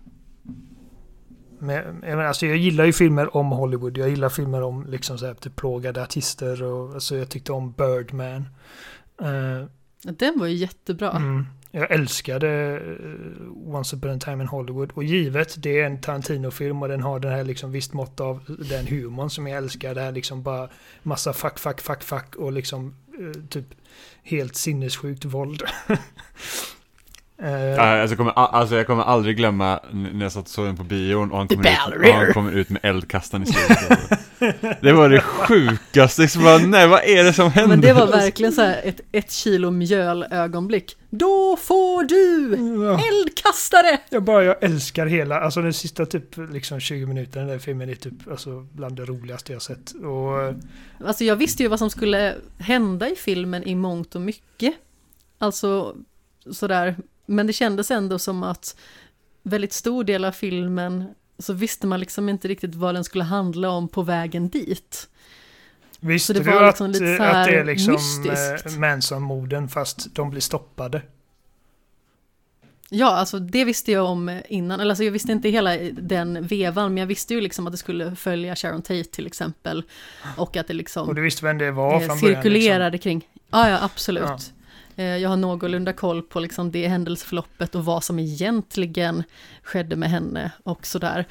men, 1.59 2.19
alltså 2.19 2.45
jag 2.45 2.57
gillar 2.57 2.85
ju 2.85 2.93
filmer 2.93 3.37
om 3.37 3.51
Hollywood. 3.51 3.97
Jag 3.97 4.09
gillar 4.09 4.29
filmer 4.29 4.61
om 4.61 4.85
liksom 4.85 5.17
så 5.17 5.25
här, 5.25 5.33
typ 5.33 5.55
plågade 5.55 6.03
artister 6.03 6.63
och 6.63 6.93
alltså 6.93 7.15
jag 7.15 7.29
tyckte 7.29 7.51
om 7.51 7.71
Birdman. 7.71 8.45
Ehm, 9.21 9.69
Den 10.03 10.39
var 10.39 10.47
ju 10.47 10.55
jättebra. 10.55 11.11
Mm. 11.11 11.45
Jag 11.73 11.91
älskade 11.91 12.49
eh, 12.77 13.75
Once 13.75 13.95
upon 13.95 14.11
a 14.11 14.19
time 14.19 14.43
in 14.43 14.47
Hollywood. 14.47 14.91
Och 14.93 15.03
givet, 15.03 15.63
det 15.63 15.79
är 15.79 15.85
en 15.85 16.01
Tarantino-film 16.01 16.81
och 16.81 16.87
den 16.87 17.01
har 17.01 17.19
den 17.19 17.31
här 17.31 17.43
liksom 17.43 17.71
visst 17.71 17.93
mått 17.93 18.19
av 18.19 18.55
den 18.69 18.87
humorn 18.87 19.29
som 19.29 19.47
jag 19.47 19.57
älskar. 19.57 19.95
Det 19.95 20.01
här 20.01 20.11
liksom 20.11 20.43
bara 20.43 20.69
massa 21.03 21.33
fuck, 21.33 21.59
fuck, 21.59 21.81
fuck, 21.81 22.03
fuck 22.03 22.35
och 22.35 22.51
liksom 22.51 22.95
eh, 23.19 23.41
typ 23.49 23.65
helt 24.23 24.55
sinnessjukt 24.55 25.25
våld. 25.25 25.63
Ja, 27.41 28.01
Alltså, 28.01 28.11
jag 28.13 28.17
kommer, 28.17 28.31
alltså 28.31 28.75
jag 28.75 28.87
kommer 28.87 29.03
aldrig 29.03 29.37
glömma 29.37 29.79
när 29.91 30.21
jag 30.25 30.31
satt 30.31 30.43
och 30.43 30.49
såg 30.49 30.65
den 30.65 30.77
på 30.77 30.83
bion 30.83 31.31
och 31.31 31.37
han 31.37 31.47
kommer, 31.47 31.63
ut, 31.95 32.09
och 32.09 32.15
han 32.15 32.33
kommer 32.33 32.51
ut 32.51 32.69
med 32.69 32.79
eldkastaren 32.85 33.43
i 33.43 33.45
slutet. 33.45 34.19
Det 34.81 34.93
var 34.93 35.09
det 35.09 35.21
sjukaste, 35.21 36.27
så 36.27 36.39
bara, 36.39 36.57
nej 36.57 36.87
vad 36.87 37.03
är 37.03 37.23
det 37.23 37.33
som 37.33 37.51
händer? 37.51 37.67
Men 37.69 37.81
det 37.81 37.93
var 37.93 38.07
verkligen 38.07 38.53
så 38.53 38.61
här 38.61 38.81
ett 38.83 39.01
ett 39.11 39.31
kilo 39.31 39.71
mjöl 39.71 40.25
ögonblick. 40.31 40.97
Då 41.09 41.57
får 41.57 42.03
du 42.03 42.53
eldkastare! 43.07 43.99
Jag 44.09 44.23
bara, 44.23 44.43
jag 44.43 44.63
älskar 44.63 45.05
hela, 45.05 45.39
alltså 45.39 45.61
den 45.61 45.73
sista 45.73 46.05
typ 46.05 46.37
liksom 46.51 46.79
20 46.79 47.05
minuterna 47.05 47.45
den 47.45 47.51
där 47.53 47.59
filmen 47.59 47.89
är 47.89 47.95
typ 47.95 48.13
alltså 48.31 48.67
bland 48.71 48.95
det 48.95 49.05
roligaste 49.05 49.53
jag 49.53 49.61
sett. 49.61 49.91
Och 50.03 50.41
eh, 50.41 50.55
Alltså 51.05 51.23
jag 51.23 51.35
visste 51.35 51.63
ju 51.63 51.69
vad 51.69 51.79
som 51.79 51.89
skulle 51.89 52.35
hända 52.59 53.09
i 53.09 53.15
filmen 53.15 53.63
i 53.63 53.75
mångt 53.75 54.15
och 54.15 54.21
mycket. 54.21 54.73
Alltså 55.37 55.95
sådär, 56.51 56.95
men 57.31 57.47
det 57.47 57.53
kändes 57.53 57.91
ändå 57.91 58.19
som 58.19 58.43
att 58.43 58.75
väldigt 59.43 59.73
stor 59.73 60.03
del 60.03 60.25
av 60.25 60.31
filmen 60.31 61.05
så 61.39 61.53
visste 61.53 61.87
man 61.87 61.99
liksom 61.99 62.29
inte 62.29 62.47
riktigt 62.47 62.75
vad 62.75 62.95
den 62.95 63.03
skulle 63.03 63.23
handla 63.23 63.69
om 63.69 63.87
på 63.87 64.01
vägen 64.01 64.49
dit. 64.49 65.07
Visste 65.99 66.33
det 66.33 66.39
du 66.39 66.51
var 66.51 66.63
att, 66.63 66.79
liksom 66.79 67.05
eh, 67.07 67.13
att 67.13 67.19
här 67.19 67.51
det 67.51 67.59
är 67.59 67.65
liksom 67.65 67.93
mystiskt. 67.93 68.65
eh, 68.65 68.79
Manson-morden 68.79 69.69
fast 69.69 70.15
de 70.15 70.29
blir 70.29 70.41
stoppade? 70.41 71.01
Ja, 72.93 73.07
alltså 73.07 73.39
det 73.39 73.65
visste 73.65 73.91
jag 73.91 74.05
om 74.05 74.41
innan, 74.49 74.79
eller 74.79 74.91
alltså 74.91 75.03
jag 75.03 75.11
visste 75.11 75.31
inte 75.31 75.49
hela 75.49 75.77
den 75.91 76.47
vevan, 76.47 76.93
men 76.93 76.97
jag 76.97 77.07
visste 77.07 77.33
ju 77.33 77.41
liksom 77.41 77.67
att 77.67 77.73
det 77.73 77.77
skulle 77.77 78.15
följa 78.15 78.55
Sharon 78.55 78.81
Tate 78.81 79.03
till 79.03 79.27
exempel. 79.27 79.83
Och 80.37 80.57
att 80.57 80.67
det 80.67 80.73
liksom... 80.73 81.09
Och 81.09 81.15
du 81.15 81.21
visste 81.21 81.45
vem 81.45 81.57
det 81.57 81.71
var 81.71 81.93
eh, 81.93 81.99
från 81.99 82.07
början? 82.07 82.17
Liksom. 82.17 82.43
cirkulerade 82.43 82.97
kring. 82.97 83.27
Ja, 83.51 83.69
ja, 83.69 83.79
absolut. 83.81 84.23
Ja. 84.23 84.39
Eh, 84.95 85.05
Jag 85.05 85.29
har 85.29 85.37
någorlunda 85.37 85.93
koll 85.93 86.21
på 86.21 86.39
liksom 86.39 86.71
det 86.71 86.87
händelseförloppet 86.87 87.75
och 87.75 87.85
vad 87.85 88.03
som 88.03 88.19
egentligen 88.19 89.23
skedde 89.63 89.95
med 89.95 90.09
henne 90.09 90.51
och 90.63 90.85
sådär. 90.85 91.25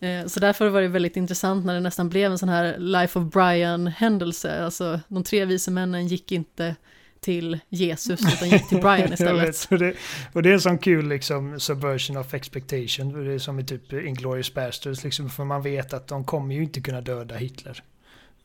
Eh, 0.00 0.26
Så 0.26 0.40
därför 0.40 0.68
var 0.68 0.82
det 0.82 0.88
väldigt 0.88 1.16
intressant 1.16 1.64
när 1.66 1.74
det 1.74 1.80
nästan 1.80 2.08
blev 2.08 2.30
en 2.32 2.38
sån 2.38 2.48
här 2.48 2.78
Life 2.78 3.18
of 3.18 3.24
Brian-händelse. 3.32 4.64
Alltså 4.64 5.00
de 5.08 5.24
tre 5.24 5.44
vise 5.44 5.70
männen 5.70 6.06
gick 6.06 6.32
inte 6.32 6.76
till 7.20 7.58
Jesus 7.68 8.20
utan 8.34 8.48
gick 8.48 8.68
till 8.68 8.80
Brian 8.80 9.12
istället. 9.12 9.48
vet, 9.48 9.68
och, 9.72 9.78
det, 9.78 9.94
och 10.32 10.42
det 10.42 10.48
är 10.48 10.52
en 10.54 10.60
sån 10.60 10.78
kul 10.78 11.08
liksom 11.08 11.60
subversion 11.60 12.16
of 12.16 12.34
expectation. 12.34 13.24
Det 13.24 13.32
är 13.32 13.38
som 13.38 13.58
i 13.60 13.64
typ 13.64 13.92
Inglourious 13.92 14.54
Basterds 14.54 15.04
liksom, 15.04 15.30
för 15.30 15.44
man 15.44 15.62
vet 15.62 15.92
att 15.92 16.08
de 16.08 16.24
kommer 16.24 16.54
ju 16.54 16.62
inte 16.62 16.80
kunna 16.80 17.00
döda 17.00 17.34
Hitler. 17.36 17.82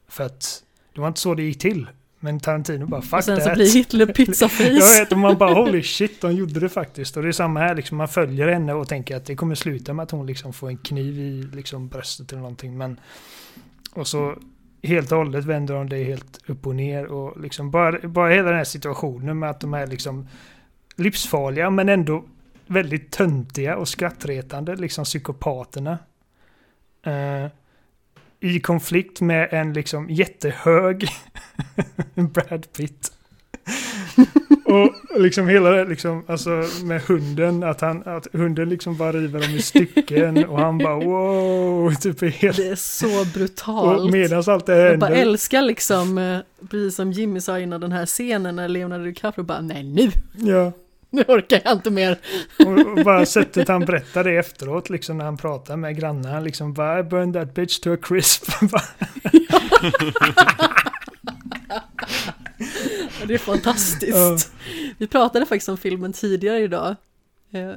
För 0.07 0.23
att 0.23 0.63
det 0.95 1.01
var 1.01 1.07
inte 1.07 1.19
så 1.19 1.35
det 1.35 1.43
gick 1.43 1.59
till. 1.59 1.87
Men 2.23 2.39
Tarantino 2.39 2.85
bara 2.85 3.01
fuck 3.01 3.17
Och 3.17 3.23
sen 3.23 3.35
that. 3.35 3.45
så 3.45 3.53
blir 3.53 3.73
Hitler 3.73 4.05
Jag 4.79 4.99
vet, 4.99 5.11
och 5.11 5.17
man 5.17 5.37
bara 5.37 5.53
holy 5.53 5.83
shit, 5.83 6.21
de 6.21 6.31
gjorde 6.35 6.59
det 6.59 6.69
faktiskt. 6.69 7.17
Och 7.17 7.23
det 7.23 7.29
är 7.29 7.31
samma 7.31 7.59
här, 7.59 7.75
liksom, 7.75 7.97
man 7.97 8.07
följer 8.07 8.47
henne 8.47 8.73
och 8.73 8.87
tänker 8.87 9.15
att 9.15 9.25
det 9.25 9.35
kommer 9.35 9.55
sluta 9.55 9.93
med 9.93 10.03
att 10.03 10.11
hon 10.11 10.25
liksom 10.25 10.53
får 10.53 10.69
en 10.69 10.77
kniv 10.77 11.19
i 11.19 11.55
liksom, 11.55 11.87
bröstet 11.87 12.31
eller 12.31 12.41
någonting. 12.41 12.77
Men, 12.77 12.99
och 13.93 14.07
så 14.07 14.35
helt 14.83 15.11
och 15.11 15.17
hållet 15.17 15.45
vänder 15.45 15.73
de 15.73 15.89
det 15.89 16.03
helt 16.03 16.39
upp 16.49 16.67
och 16.67 16.75
ner. 16.75 17.05
Och 17.05 17.41
liksom 17.41 17.71
bara, 17.71 18.07
bara 18.07 18.29
hela 18.29 18.49
den 18.49 18.57
här 18.57 18.63
situationen 18.63 19.39
med 19.39 19.49
att 19.49 19.59
de 19.59 19.73
är 19.73 19.87
liksom 19.87 20.27
livsfarliga 20.95 21.69
men 21.69 21.89
ändå 21.89 22.23
väldigt 22.67 23.11
töntiga 23.11 23.77
och 23.77 23.87
skrattretande, 23.87 24.75
liksom 24.75 25.05
psykopaterna. 25.05 25.99
Eh, 27.03 27.47
I 28.43 28.59
konflikt 28.59 29.21
med 29.21 29.47
en 29.51 29.73
liksom 29.73 30.09
jättehög 30.09 31.07
Brad 32.15 32.67
Pitt. 32.77 33.11
och 34.65 35.21
liksom 35.21 35.47
hela 35.47 35.69
det 35.69 35.85
liksom, 35.85 36.23
alltså 36.27 36.49
med 36.83 37.01
hunden, 37.01 37.63
att, 37.63 37.81
han, 37.81 38.03
att 38.05 38.27
hunden 38.33 38.69
liksom 38.69 38.97
bara 38.97 39.11
river 39.13 39.39
dem 39.41 39.49
i 39.49 39.61
stycken 39.61 40.45
och 40.45 40.59
han 40.59 40.77
bara 40.77 40.95
wow, 40.95 41.93
typ 41.95 42.21
helt... 42.41 42.57
Det 42.57 42.67
är 42.67 42.75
så 42.75 43.19
Och 43.21 43.27
brutalt. 43.27 44.11
medan 44.11 44.43
allt 44.47 44.65
det 44.65 44.73
här 44.73 44.79
Jag 44.85 44.99
bara 44.99 45.05
händer. 45.15 45.21
älskar 45.31 45.61
liksom, 45.61 46.17
eh, 46.17 46.39
precis 46.69 46.95
som 46.95 47.11
Jimmy 47.11 47.41
sa 47.41 47.59
innan 47.59 47.81
den 47.81 47.91
här 47.91 48.05
scenen 48.05 48.55
när 48.55 48.67
Leonardo 48.67 49.03
DiCaprio 49.03 49.43
bara 49.43 49.61
nej 49.61 49.83
nu, 49.83 50.11
Ja, 50.33 50.71
nu 51.13 51.23
orkar 51.27 51.61
jag 51.63 51.73
inte 51.73 51.91
mer. 51.91 52.19
och, 52.65 53.05
bara 53.05 53.25
sättet 53.25 53.67
han 53.67 53.85
berättar 53.85 54.23
det 54.23 54.37
efteråt, 54.37 54.89
liksom 54.89 55.17
när 55.17 55.25
han 55.25 55.37
pratar 55.37 55.77
med 55.77 55.97
grannarna, 55.97 56.39
liksom 56.39 56.73
bara 56.73 56.99
I 56.99 57.03
burned 57.03 57.33
that 57.33 57.53
bitch 57.53 57.79
to 57.79 57.93
a 57.93 57.97
crisp. 58.01 58.45
Det 63.27 63.33
är 63.33 63.37
fantastiskt. 63.37 64.17
Ja. 64.17 64.37
Vi 64.97 65.07
pratade 65.07 65.45
faktiskt 65.45 65.69
om 65.69 65.77
filmen 65.77 66.13
tidigare 66.13 66.59
idag. 66.59 66.95
Eh, 67.51 67.73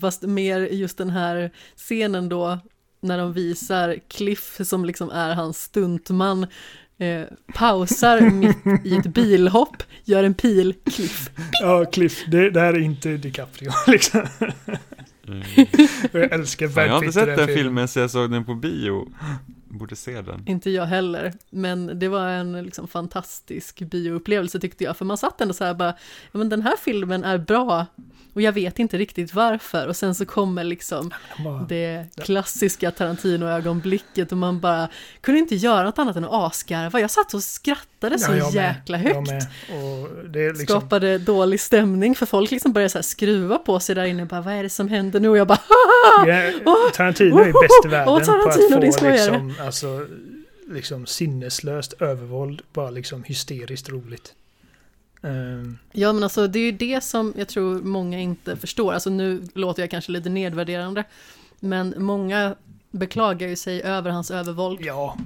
Fast 0.00 0.22
mer 0.22 0.60
just 0.60 0.98
den 0.98 1.10
här 1.10 1.50
scenen 1.76 2.28
då 2.28 2.58
när 3.00 3.18
de 3.18 3.32
visar 3.32 3.98
Cliff 4.08 4.60
som 4.64 4.84
liksom 4.84 5.10
är 5.10 5.34
hans 5.34 5.62
stuntman 5.62 6.46
eh, 6.98 7.22
pausar 7.54 8.20
mitt 8.30 8.86
i 8.86 8.96
ett 8.96 9.06
bilhopp, 9.06 9.82
gör 10.04 10.24
en 10.24 10.34
pil, 10.34 10.74
Cliff. 10.84 11.30
ja, 11.62 11.84
Cliff, 11.84 12.24
det, 12.26 12.50
det 12.50 12.60
här 12.60 12.74
är 12.74 12.78
inte 12.78 13.16
DiCaprio 13.16 13.70
liksom. 13.86 14.26
Mm. 15.28 15.42
Jag 16.12 16.32
älskar 16.32 16.68
Fan, 16.68 16.84
jag 16.84 16.92
har 16.92 17.00
Brad 17.00 17.08
inte 17.08 17.12
sett 17.12 17.36
den 17.36 17.46
filmen 17.56 17.88
så 17.88 17.98
jag 17.98 18.10
såg 18.10 18.30
den 18.30 18.44
på 18.44 18.54
bio. 18.54 19.08
Borde 19.78 19.96
se 19.96 20.22
den. 20.22 20.42
Inte 20.46 20.70
jag 20.70 20.86
heller, 20.86 21.32
men 21.50 21.98
det 21.98 22.08
var 22.08 22.28
en 22.28 22.52
liksom 22.64 22.88
fantastisk 22.88 23.78
bioupplevelse 23.78 24.60
tyckte 24.60 24.84
jag, 24.84 24.96
för 24.96 25.04
man 25.04 25.18
satt 25.18 25.40
ändå 25.40 25.54
så 25.54 25.64
här 25.64 25.74
bara, 25.74 25.94
ja 26.32 26.38
men 26.38 26.48
den 26.48 26.62
här 26.62 26.76
filmen 26.84 27.24
är 27.24 27.38
bra, 27.38 27.86
och 28.34 28.42
jag 28.42 28.52
vet 28.52 28.78
inte 28.78 28.98
riktigt 28.98 29.34
varför, 29.34 29.86
och 29.88 29.96
sen 29.96 30.14
så 30.14 30.26
kommer 30.26 30.64
liksom 30.64 31.10
Bara, 31.44 31.62
det 31.68 32.06
klassiska 32.24 32.90
Tarantino-ögonblicket 32.90 34.32
och 34.32 34.38
man 34.38 34.60
bara 34.60 34.88
kunde 35.20 35.40
inte 35.40 35.54
göra 35.54 35.82
något 35.82 35.98
annat 35.98 36.16
än 36.16 36.24
att 36.24 36.32
asgarva. 36.32 37.00
Jag 37.00 37.10
satt 37.10 37.34
och 37.34 37.42
skrattade 37.42 38.18
så 38.18 38.32
Ja, 38.32 38.44
med. 38.44 38.54
jäkla 38.54 38.98
högt. 38.98 39.30
med. 39.30 39.46
Och 39.68 40.28
det 40.30 40.40
är 40.40 40.48
liksom, 40.48 40.66
Skapade 40.80 41.18
dålig 41.18 41.60
stämning 41.60 42.14
för 42.14 42.26
folk 42.26 42.50
liksom 42.50 42.72
började 42.72 42.88
så 42.88 42.98
här 42.98 43.02
skruva 43.02 43.58
på 43.58 43.80
sig 43.80 43.94
där 43.94 44.04
inne. 44.04 44.24
Bara, 44.24 44.40
vad 44.40 44.54
är 44.54 44.62
det 44.62 44.70
som 44.70 44.88
händer 44.88 45.20
nu? 45.20 45.28
Och 45.28 45.38
jag 45.38 45.46
bara, 45.46 45.60
Ja, 46.64 46.76
Tarantino 46.94 47.38
är 47.38 47.52
oh, 47.52 47.62
bäst 47.62 47.84
i 47.84 47.88
oh, 47.88 47.90
världen 47.90 48.08
åh, 48.08 48.18
på 48.18 48.24
Tarantino, 48.24 48.88
att 48.88 49.00
få 49.00 49.10
liksom, 49.10 49.54
alltså, 49.66 50.06
liksom 50.68 51.06
sinneslöst 51.06 51.92
övervåld, 51.92 52.62
bara 52.72 52.90
liksom 52.90 53.24
hysteriskt 53.24 53.88
roligt. 53.88 54.34
Ehm, 55.22 55.78
Ja 55.92 56.12
men 56.12 56.22
alltså 56.22 56.46
det 56.46 56.58
är 56.58 56.64
ju 56.64 56.72
det 56.72 57.04
som 57.04 57.32
jag 57.36 57.48
tror 57.48 57.82
många 57.82 58.20
inte 58.20 58.56
förstår. 58.56 58.92
Alltså 58.92 59.10
nu 59.10 59.42
låter 59.54 59.82
jag 59.82 59.90
kanske 59.90 60.12
lite 60.12 60.28
nedvärderande. 60.28 61.04
Men 61.60 61.94
många 61.98 62.54
beklagar 62.90 63.48
ju 63.48 63.56
sig 63.56 63.82
över 63.82 64.10
hans 64.10 64.30
övervåld. 64.30 64.80
ja, 64.80 65.18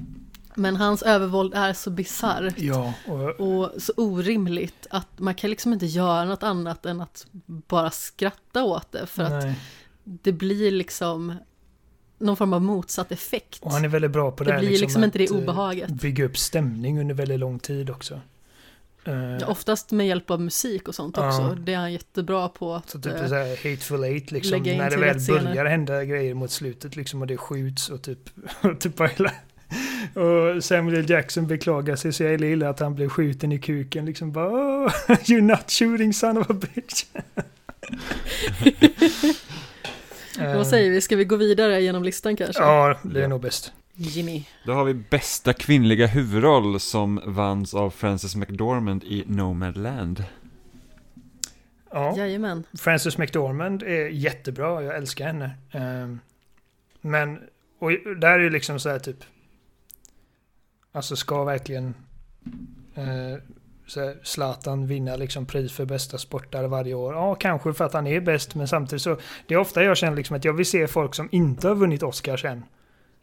Men 0.55 0.76
hans 0.76 1.03
övervåld 1.03 1.55
är 1.55 1.72
så 1.72 1.90
bisarrt. 1.90 2.55
ja. 2.59 2.94
Och, 3.07 3.40
Och 3.40 3.83
så 3.83 3.92
orimligt 3.96 4.87
att 4.90 5.18
man 5.18 5.35
kan 5.35 5.50
liksom 5.50 5.72
inte 5.72 5.87
göra 5.87 6.24
något 6.24 6.42
annat 6.42 6.87
än 6.87 7.00
att 7.00 7.26
bara 7.46 7.90
skratta 7.90 8.64
åt 8.64 8.92
det. 8.92 9.07
För 9.07 9.22
att 9.22 9.44
nej. 9.44 9.55
det 10.05 10.33
blir 10.33 10.70
liksom 10.70 11.35
någon 12.20 12.37
form 12.37 12.52
av 12.52 12.62
motsatt 12.62 13.12
effekt. 13.12 13.59
och 13.62 13.72
han 13.72 13.85
är 13.85 13.88
väldigt 13.88 14.11
bra 14.11 14.30
på 14.30 14.44
det 14.44 14.52
det 14.52 14.59
blir 14.59 14.78
liksom, 14.78 15.04
inte 15.04 15.18
det 15.18 15.24
att, 15.24 15.30
eh, 15.30 15.37
obehaget. 15.37 15.90
Bygga 15.90 16.24
upp 16.24 16.38
stämning 16.38 17.00
under 17.00 17.14
väldigt 17.14 17.40
lång 17.40 17.59
tid 17.59 17.90
också. 17.90 18.20
Eh, 19.04 19.14
Ja, 19.40 19.46
oftast 19.46 19.90
med 19.92 20.06
hjälp 20.06 20.30
av 20.30 20.40
musik 20.40 20.88
och 20.88 20.94
sånt 20.94 21.16
Ja. 21.16 21.28
också. 21.28 21.54
Det 21.54 21.72
är 21.72 21.76
han 21.78 21.92
jättebra 21.92 22.48
på. 22.48 22.74
Att, 22.74 22.90
Så 22.90 22.98
typ 23.00 23.12
eh, 23.12 23.26
så 23.28 23.35
här 23.35 23.48
Hateful 23.70 24.04
Eight 24.04 24.30
liksom, 24.30 24.62
när 24.62 24.90
det 24.90 24.96
väl 24.96 25.18
scener. 25.18 25.42
börjar 25.42 25.64
hända 25.64 26.04
grejer 26.04 26.35
mot 26.35 26.50
slutet 26.50 26.96
liksom 26.96 27.20
och 27.20 27.26
det 27.26 27.37
skjuts 27.37 27.88
och 27.90 28.02
typ, 28.02 28.18
och 28.62 28.80
typ 28.80 29.00
hela, 29.00 29.33
och 30.14 30.64
Samuel. 30.64 31.11
Jackson 31.11 31.46
beklagar 31.46 31.96
sig 31.96 32.12
så 32.12 32.22
jävla 32.24 32.46
illa 32.46 32.68
att 32.68 32.80
han 32.80 32.94
blev 32.94 33.09
skjuten 33.09 33.52
i 33.52 33.59
kuken 33.59 34.06
liksom 34.06 34.33
bara 34.33 34.48
oh, 34.48 34.90
You're 35.09 35.40
not 35.40 35.70
shooting 35.70 36.12
son 36.14 36.38
of 36.38 36.50
a 36.50 36.54
bitch. 36.54 37.04
Vad 40.38 40.66
säger 40.66 40.90
vi? 40.90 41.01
Ska 41.01 41.16
vi 41.16 41.25
gå 41.25 41.37
vidare 41.37 41.83
genom 41.83 42.03
listan 42.05 42.37
kanske? 42.37 42.62
Ja, 42.62 42.99
det 43.03 43.19
är 43.19 43.23
Ja. 43.23 43.29
nog 43.29 43.40
bäst. 43.40 43.73
Jimmy. 43.95 44.45
Då 44.66 44.73
har 44.73 44.85
vi 44.85 44.95
bästa 44.95 45.53
kvinnliga 45.53 46.07
huvudroll 46.07 46.81
som 46.81 47.21
vanns 47.27 47.75
av 47.75 47.90
Frances 47.90 48.37
McDormand 48.37 49.05
i 49.05 49.25
Nomadland. 49.27 50.25
Ja, 51.93 52.16
Jajamän. 52.16 52.64
Frances 52.79 53.19
McDormand 53.19 53.83
är 53.83 54.09
jättebra, 54.09 54.83
jag 54.83 54.97
älskar 54.97 55.27
henne. 55.27 55.51
Ehm, 55.73 56.21
men, 57.01 57.40
och 57.79 57.90
där 58.16 58.31
är 58.33 58.38
ju 58.38 58.51
liksom 58.51 58.81
så 58.81 58.88
här 58.88 58.99
typ, 58.99 59.25
alltså 60.93 61.16
ska 61.16 61.45
verkligen 61.45 61.95
eh, 62.95 63.38
så 63.90 64.14
Zlatan 64.22 64.87
vinna 64.87 65.16
liksom 65.16 65.46
pris 65.46 65.72
för 65.72 65.85
bästa 65.85 66.18
sportare 66.18 66.68
varje 66.68 66.94
år? 66.94 67.14
Ja, 67.14 67.35
kanske 67.35 67.72
för 67.72 67.85
att 67.85 67.92
han 67.92 68.07
är 68.07 68.20
bäst, 68.20 68.55
men 68.55 68.68
samtidigt 68.68 69.03
så, 69.03 69.18
det 69.46 69.55
är 69.55 69.59
ofta 69.59 69.83
jag 69.83 69.96
känner 69.96 70.16
liksom 70.16 70.37
att 70.37 70.44
jag 70.44 70.53
vill 70.53 70.66
se 70.66 70.87
folk 70.87 71.14
som 71.14 71.29
inte 71.33 71.68
har 71.68 71.74
vunnit 71.74 72.03
Oscars 72.03 72.44
än 72.44 72.64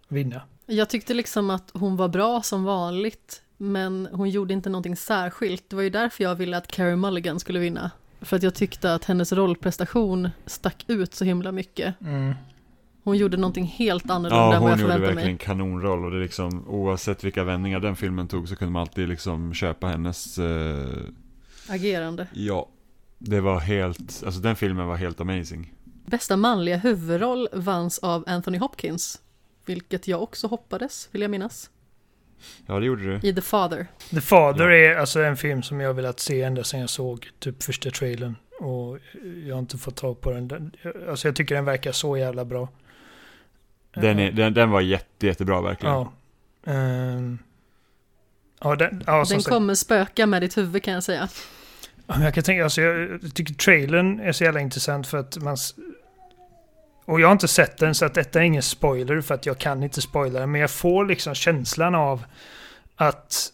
vinna. 0.07 0.41
Jag 0.65 0.89
tyckte 0.89 1.13
liksom 1.13 1.49
att 1.49 1.69
hon 1.73 1.97
var 1.97 2.07
bra 2.07 2.41
som 2.41 2.63
vanligt, 2.63 3.41
men 3.57 4.07
hon 4.11 4.29
gjorde 4.29 4.53
inte 4.53 4.69
någonting 4.69 4.95
särskilt. 4.95 5.69
Det 5.69 5.75
var 5.75 5.83
ju 5.83 5.89
därför 5.89 6.23
jag 6.23 6.35
ville 6.35 6.57
att 6.57 6.67
Carey 6.67 6.95
Mulligan 6.95 7.39
skulle 7.39 7.59
vinna. 7.59 7.91
För 8.21 8.35
att 8.35 8.43
jag 8.43 8.55
tyckte 8.55 8.93
att 8.93 9.05
hennes 9.05 9.33
rollprestation 9.33 10.29
stack 10.45 10.85
ut 10.87 11.15
så 11.15 11.25
himla 11.25 11.51
mycket. 11.51 11.95
Hon 13.07 13.17
gjorde 13.17 13.37
någonting 13.37 13.65
helt 13.65 14.09
annorlunda 14.09 14.35
Ja, 14.45 14.55
än 14.55 14.61
vad 14.61 14.71
jag 14.71 14.75
hon 14.75 14.81
gjorde 14.81 14.93
förväntade 14.93 15.15
verkligen 15.15 15.35
mig. 15.37 15.45
kanonroll 15.45 16.05
och 16.05 16.11
det 16.11 16.17
är 16.17 16.21
liksom 16.21 16.67
oavsett 16.67 17.23
vilka 17.23 17.43
vändningar 17.43 17.79
den 17.79 17.95
filmen 17.95 18.27
tog 18.27 18.49
så 18.49 18.55
kunde 18.55 18.71
man 18.71 18.81
alltid 18.81 19.09
liksom 19.09 19.53
köpa 19.53 19.87
hennes 19.87 20.37
eh, 20.37 20.85
Agerande. 21.69 22.27
Ja, 22.33 22.69
det 23.17 23.41
var 23.41 23.59
helt, 23.59 24.23
alltså 24.25 24.41
den 24.41 24.55
filmen 24.55 24.87
var 24.87 24.95
helt 24.95 25.21
amazing. 25.21 25.73
Bästa 26.05 26.37
manliga 26.37 26.77
huvudroll 26.77 27.47
vanns 27.53 27.99
av 27.99 28.23
Anthony 28.27 28.57
Hopkins. 28.57 29.21
Vilket 29.65 30.07
jag 30.07 30.23
också 30.23 30.47
hoppades, 30.47 31.09
vill 31.11 31.21
jag 31.21 31.31
minnas. 31.31 31.69
Ja, 32.65 32.79
det 32.79 32.85
gjorde 32.85 33.03
du. 33.19 33.27
I 33.29 33.33
The 33.35 33.41
Father. 33.41 33.87
The 34.09 34.21
Father 34.21 34.69
Ja. 34.69 34.91
är 34.91 34.95
alltså 34.99 35.19
en 35.21 35.37
film 35.37 35.63
som 35.63 35.79
jag 35.79 35.93
velat 35.93 36.19
se 36.19 36.41
ända 36.41 36.63
sedan 36.63 36.79
jag 36.79 36.89
såg 36.89 37.27
typ 37.39 37.63
första 37.63 37.89
trailern. 37.91 38.35
Och 38.59 38.99
jag 39.47 39.55
har 39.55 39.59
inte 39.59 39.77
fått 39.77 39.95
tag 39.95 40.21
på 40.21 40.31
den. 40.31 40.47
Den- 40.47 40.71
Alltså 41.09 41.27
jag 41.27 41.35
tycker 41.35 41.55
den 41.55 41.65
verkar 41.65 41.91
så 41.91 42.17
jävla 42.17 42.45
bra. 42.45 42.67
Den, 44.01 44.19
är, 44.19 44.31
den, 44.31 44.53
den 44.53 44.69
var 44.69 44.81
jätte, 44.81 45.27
jättebra 45.27 45.61
verkligen. 45.61 45.95
Ja. 45.95 46.11
Ehm, 46.65 47.37
ja, 48.59 48.75
den, 48.75 49.03
ja 49.07 49.17
Den 49.17 49.25
sagt. 49.25 49.47
kommer 49.47 49.75
spöka 49.75 50.25
med 50.25 50.41
ditt 50.41 50.57
huvud 50.57 50.83
kan 50.83 50.93
jag 50.93 51.03
säga. 51.03 51.29
Jag 52.07 52.33
kan 52.33 52.43
tänka, 52.43 52.63
alltså 52.63 52.81
jag 52.81 53.19
tycker 53.33 53.53
trailern 53.53 54.19
är 54.19 54.31
så 54.31 54.43
jävla 54.43 54.59
intressant 54.59 55.07
för 55.07 55.17
att 55.17 55.37
man... 55.37 55.57
Och 57.05 57.21
jag 57.21 57.27
har 57.27 57.31
inte 57.31 57.47
sett 57.47 57.77
den 57.77 57.95
så 57.95 58.05
att 58.05 58.13
detta 58.13 58.39
är 58.39 58.43
ingen 58.43 58.63
spoiler 58.63 59.21
för 59.21 59.35
att 59.35 59.45
jag 59.45 59.57
kan 59.57 59.83
inte 59.83 60.01
spoila 60.01 60.39
den. 60.39 60.51
Men 60.51 60.61
jag 60.61 60.71
får 60.71 61.05
liksom 61.05 61.35
känslan 61.35 61.95
av 61.95 62.25
att 62.95 63.53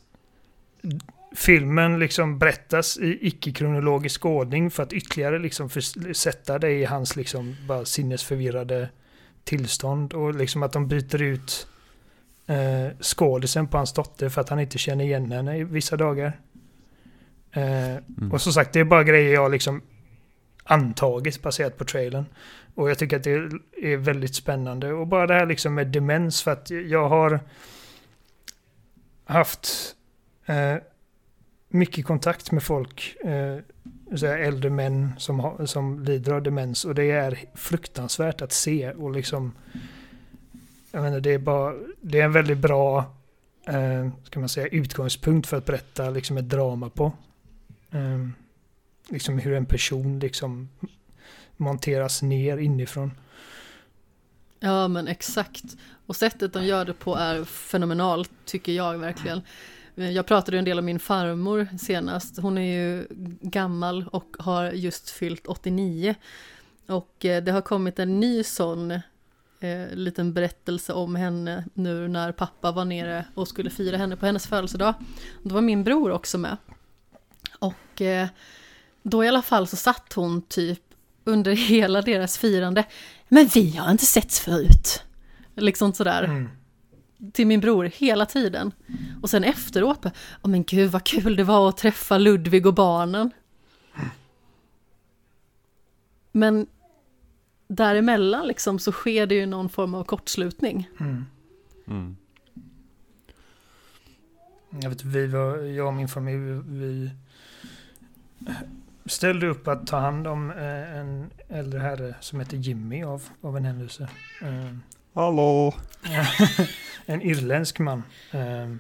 filmen 1.36 2.00
liksom 2.00 2.40
berättas 2.40 2.98
i 2.98 3.28
icke-kronologisk 3.28 4.26
ordning 4.26 4.72
för 4.72 4.84
att 4.84 4.94
ytterligare 4.94 5.40
liksom 5.40 5.70
för, 5.70 6.14
sätta 6.14 6.60
det 6.60 6.72
i 6.72 6.86
hans 6.86 7.16
liksom 7.16 7.56
bara 7.68 7.86
sinnesförvirrade 7.86 8.90
tillstånd. 9.44 10.14
Och 10.14 10.36
liksom 10.36 10.64
att 10.64 10.72
de 10.74 10.88
byter 10.88 11.22
ut 11.22 11.68
eh, 12.48 12.88
skådisen 13.02 13.68
på 13.68 13.78
hans 13.78 13.94
dotter 13.94 14.30
för 14.30 14.42
att 14.42 14.50
han 14.50 14.60
inte 14.60 14.78
känner 14.78 15.04
igen 15.06 15.32
henne 15.32 15.58
i 15.58 15.64
vissa 15.64 15.98
dagar. 15.98 16.40
Eh, 17.52 17.94
Mm. 18.18 18.32
och 18.32 18.42
som 18.42 18.54
sagt, 18.54 18.74
det 18.74 18.80
är 18.80 18.84
bara 18.84 19.04
grejer 19.04 19.34
jag 19.34 19.52
liksom 19.52 19.82
antagit 20.64 21.42
baserat 21.42 21.78
på 21.78 21.86
trailern. 21.86 22.26
Och 22.76 22.90
jag 22.90 22.98
tycker 22.98 23.18
att 23.18 23.24
det 23.24 23.32
är 23.82 23.98
väldigt 23.98 24.36
spännande. 24.36 24.94
Och 24.94 25.08
bara 25.08 25.28
det 25.28 25.34
här 25.34 25.46
liksom 25.46 25.74
med 25.76 25.88
demens, 25.88 26.42
för 26.44 26.52
att 26.52 26.70
jag 26.70 27.10
har 27.10 27.40
haft 29.26 29.96
eh, 30.46 30.76
mycket 31.70 32.06
kontakt 32.06 32.52
med 32.52 32.64
folk, 32.64 33.16
eh, 33.24 33.58
så 34.16 34.28
här 34.28 34.38
äldre 34.38 34.70
män 34.70 35.14
som, 35.18 35.40
har, 35.40 35.66
som 35.66 36.04
lider 36.04 36.32
av 36.32 36.44
demens. 36.44 36.86
Och 36.86 36.96
det 36.96 37.12
är 37.12 37.40
fruktansvärt 37.54 38.42
att 38.42 38.52
se. 38.52 38.92
Och 38.92 39.12
liksom, 39.12 39.52
jag 40.92 41.02
menar, 41.02 41.20
det 41.20 41.34
är 41.34 41.40
bara, 41.40 41.74
det 42.02 42.20
är 42.20 42.26
en 42.26 42.32
väldigt 42.32 42.58
bra, 42.58 43.16
eh, 43.66 44.10
ska 44.24 44.40
man 44.40 44.50
säga, 44.50 44.68
utgångspunkt 44.68 45.48
för 45.48 45.58
att 45.58 45.66
berätta 45.66 46.10
liksom 46.10 46.38
ett 46.38 46.50
drama 46.50 46.90
på. 46.90 47.12
Eh, 47.92 48.28
liksom 49.10 49.40
hur 49.40 49.54
en 49.54 49.66
person 49.66 50.20
liksom 50.20 50.70
monteras 51.58 52.22
ner 52.22 52.58
inifrån. 52.58 53.12
Ja 54.60 54.88
men 54.88 55.08
exakt. 55.08 55.64
Och 56.06 56.16
sättet 56.16 56.54
de 56.54 56.66
gör 56.66 56.86
det 56.86 56.94
på 56.94 57.16
är 57.16 57.44
fenomenalt 57.44 58.32
tycker 58.46 58.72
jag 58.72 58.98
verkligen. 58.98 59.42
Eh, 59.96 60.12
jag 60.12 60.26
pratade 60.26 60.58
en 60.58 60.66
del 60.66 60.80
om 60.80 60.86
min 60.86 61.00
farmor 61.00 61.68
senast. 61.80 62.38
Hon 62.38 62.58
är 62.58 62.82
ju 62.82 63.08
gammal 63.42 64.06
och 64.12 64.36
har 64.40 64.72
just 64.72 65.10
fyllt 65.10 65.48
89. 65.48 66.16
Och 66.88 67.26
eh, 67.26 67.44
det 67.44 67.52
har 67.52 67.62
kommit 67.62 68.00
en 68.00 68.20
ny 68.20 68.44
sån 68.44 68.92
eh, 69.60 69.88
liten 69.94 70.34
berättelse 70.34 70.94
om 70.94 71.16
henne 71.16 71.66
nu 71.74 72.08
när 72.08 72.32
pappa 72.32 72.72
var 72.72 72.86
nere 72.86 73.26
och 73.34 73.48
skulle 73.48 73.70
fira 73.70 73.98
henne 73.98 74.16
på 74.16 74.26
hennes 74.26 74.48
födelsedag. 74.48 74.94
Då 75.44 75.56
var 75.56 75.62
min 75.62 75.84
bror 75.84 76.12
också 76.12 76.38
med. 76.38 76.58
Och 77.60 78.02
eh, 78.02 78.28
då 79.04 79.24
i 79.24 79.28
alla 79.28 79.42
fall 79.42 79.68
så 79.68 79.76
satt 79.76 80.14
hon 80.14 80.42
typ 80.42 80.82
under 81.24 81.52
hela 81.70 82.02
deras 82.02 82.38
firande. 82.38 82.86
Men 83.28 83.48
vi 83.48 83.78
har 83.78 83.92
inte 83.92 84.06
setts 84.06 84.40
förut. 84.40 85.04
Liksom 85.56 85.94
sådär. 85.94 86.24
Mm. 86.24 86.50
Till 87.32 87.48
min 87.48 87.60
bror 87.60 87.86
hela 87.86 88.26
tiden. 88.26 88.72
Och 89.22 89.30
sen 89.30 89.44
efteråt, 89.44 90.02
bara, 90.02 90.14
åh 90.42 90.52
men 90.52 90.64
gud 90.64 90.92
vad 90.92 91.04
kul 91.04 91.36
det 91.36 91.44
var 91.44 91.70
att 91.70 91.78
träffa 91.78 92.18
Ludvig 92.18 92.66
och 92.66 92.74
barnen. 92.74 93.32
Men 96.32 96.68
däremellan 97.68 98.48
liksom 98.48 98.80
så 98.80 98.92
sker 98.92 99.26
det 99.26 99.36
ju 99.36 99.46
någon 99.46 99.70
form 99.70 99.96
av 99.96 100.04
kortslutning. 100.04 100.90
Mm. 101.00 101.26
Mm. 101.88 102.18
Jag 104.82 104.90
vet, 104.90 105.04
vi 105.04 105.28
var, 105.28 105.58
jag 105.58 105.88
och 105.88 105.94
min 105.94 106.08
familj, 106.08 106.62
vi 106.68 107.12
ställde 109.06 109.48
upp 109.48 109.68
att 109.68 109.88
ta 109.88 110.00
hand 110.00 110.28
om 110.28 110.52
eh, 110.52 110.98
en 110.98 111.32
äldre 111.50 111.80
herre 111.80 112.16
som 112.20 112.40
heter 112.40 112.58
Jimmy 112.58 113.04
av, 113.04 113.24
av 113.42 113.58
en 113.58 113.66
händelse. 113.66 114.10
Eh, 114.42 114.78
Hallå! 115.14 115.74
en 117.06 117.22
irländsk 117.22 117.80
man. 117.80 118.04
Eh, 118.32 118.76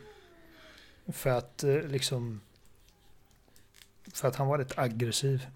för 1.08 1.30
att 1.30 1.64
eh, 1.64 1.82
liksom... 1.82 2.42
För 4.14 4.28
att 4.28 4.36
han 4.36 4.48
var 4.48 4.58
rätt 4.58 4.78
aggressiv. 4.78 5.48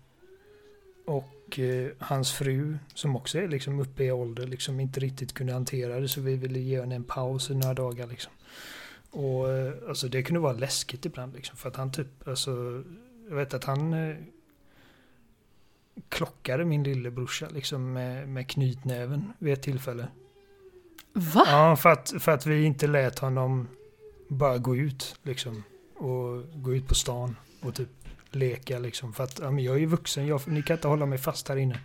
Och 1.06 1.60
eh, 1.60 1.90
hans 2.00 2.32
fru, 2.32 2.78
som 2.94 3.16
också 3.16 3.40
är 3.40 3.48
liksom 3.48 3.80
uppe 3.80 4.04
i 4.04 4.12
ålder, 4.12 4.48
liksom 4.48 4.80
inte 4.80 5.00
riktigt 5.00 5.34
kunde 5.34 5.54
hantera 5.54 6.00
det. 6.00 6.08
Så 6.08 6.22
vi 6.22 6.36
ville 6.36 6.60
ge 6.60 6.80
henne 6.80 6.96
en 6.96 7.04
paus 7.04 7.50
i 7.50 7.56
några 7.56 7.74
dagar 7.74 8.08
liksom. 8.08 8.32
Och 9.10 9.52
eh, 9.52 9.74
alltså 9.88 10.08
det 10.08 10.24
kunde 10.24 10.40
vara 10.40 10.54
läskigt 10.54 11.06
ibland 11.06 11.34
liksom. 11.34 11.58
För 11.58 11.70
att 11.70 11.76
han 11.76 11.92
typ, 11.92 12.28
alltså... 12.28 12.84
Jag 13.30 13.36
vet 13.36 13.54
att 13.54 13.64
han 13.64 13.94
eh, 13.94 14.16
klockade 16.10 16.66
min 16.66 16.84
lillebrorsa 16.84 17.50
liksom 17.50 17.94
med, 17.94 18.30
med 18.30 18.50
knytnäven 18.50 19.34
vid 19.40 19.54
ett 19.54 19.62
tillfälle. 19.62 20.08
Va? 21.18 21.44
Ja, 21.48 21.76
för 21.76 21.90
att, 21.90 22.14
för 22.20 22.32
att 22.32 22.46
vi 22.46 22.64
inte 22.64 22.88
lät 22.88 23.20
honom 23.20 23.68
bara 24.28 24.58
gå 24.58 24.76
ut 24.76 25.16
liksom. 25.24 25.64
Och 25.96 26.44
gå 26.64 26.76
ut 26.76 26.88
på 26.88 26.96
stan 26.96 27.36
och 27.62 27.76
typ 27.76 27.90
leka 28.32 28.80
liksom. 28.80 29.14
För 29.14 29.24
att 29.24 29.40
ja, 29.40 29.52
men 29.52 29.64
jag 29.64 29.76
är 29.76 29.80
ju 29.80 29.86
vuxen, 29.86 30.28
jag, 30.28 30.48
ni 30.48 30.62
kan 30.62 30.78
inte 30.78 30.88
hålla 30.88 31.06
mig 31.06 31.18
fast 31.18 31.48
här 31.48 31.56
inne. 31.56 31.80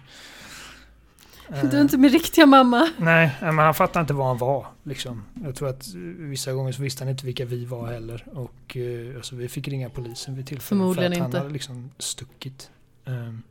Du 1.48 1.76
är 1.76 1.80
inte 1.80 1.98
min 1.98 2.10
riktiga 2.10 2.46
mamma. 2.46 2.90
Nej, 2.96 3.36
men 3.40 3.58
han 3.58 3.74
fattade 3.74 4.00
inte 4.00 4.14
vad 4.14 4.26
han 4.26 4.38
var. 4.38 4.66
Liksom. 4.82 5.24
Jag 5.44 5.54
tror 5.54 5.68
att 5.68 5.94
vissa 6.18 6.52
gånger 6.52 6.72
så 6.72 6.82
visste 6.82 7.04
han 7.04 7.10
inte 7.10 7.26
vilka 7.26 7.44
vi 7.44 7.64
var 7.64 7.86
heller. 7.86 8.26
Och 8.32 8.76
eh, 8.76 9.16
alltså, 9.16 9.36
vi 9.36 9.48
fick 9.48 9.68
ringa 9.68 9.90
polisen 9.90 10.34
vid 10.34 10.46
tillfället. 10.46 10.68
Förmodligen 10.68 11.12
för 11.12 11.20
att 11.20 11.26
inte. 11.26 11.36
Han 11.36 11.44
hade 11.44 11.52
liksom 11.52 11.90
stuckit. 11.98 12.70
Um, 13.04 13.42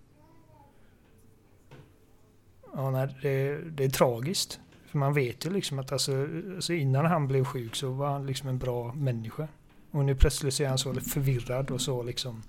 ja, 2.75 2.91
nej, 2.91 3.15
det, 3.21 3.57
det 3.57 3.83
är 3.83 3.89
tragiskt. 3.89 4.59
För 4.91 4.97
man 4.97 5.13
vet 5.13 5.45
ju 5.45 5.49
liksom 5.49 5.79
att 5.79 5.91
alltså, 5.91 6.27
alltså 6.55 6.73
innan 6.73 7.05
han 7.05 7.27
blev 7.27 7.43
sjuk 7.45 7.75
så 7.75 7.91
var 7.91 8.11
han 8.11 8.25
liksom 8.25 8.49
en 8.49 8.57
bra 8.57 8.93
människa. 8.93 9.47
Och 9.91 10.05
nu 10.05 10.15
plötsligt 10.15 10.53
så 10.53 10.63
är 10.63 10.67
han 10.67 10.77
så 10.77 10.93
förvirrad 10.93 11.71
och 11.71 11.81
så 11.81 12.03
liksom 12.03 12.43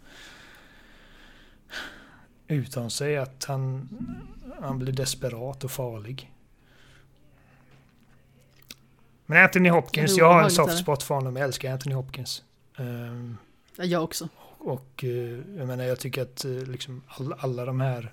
utan 2.48 2.90
sig 2.90 3.16
att 3.18 3.44
han, 3.44 3.88
han 4.60 4.78
blir 4.78 4.92
desperat 4.92 5.64
och 5.64 5.70
farlig. 5.70 6.32
Men 9.26 9.44
Anthony 9.44 9.68
Hopkins, 9.68 10.16
jag 10.18 10.32
har 10.32 10.42
en 10.42 10.50
soft 10.50 10.78
spot 10.78 11.02
för 11.02 11.14
honom. 11.14 11.36
Jag 11.36 11.44
älskar 11.44 11.72
Anthony 11.72 11.94
Hopkins. 11.94 12.42
Ehm, 12.76 13.36
Ja, 13.76 13.84
Jag 13.84 14.04
också. 14.04 14.28
och 14.58 15.04
eh, 15.04 15.10
jag 15.56 15.66
menar, 15.66 15.84
jag 15.84 15.98
tycker 16.00 16.22
att 16.22 16.44
eh, 16.44 16.50
liksom 16.50 17.02
alla, 17.06 17.36
alla 17.38 17.64
de 17.64 17.80
här 17.80 18.12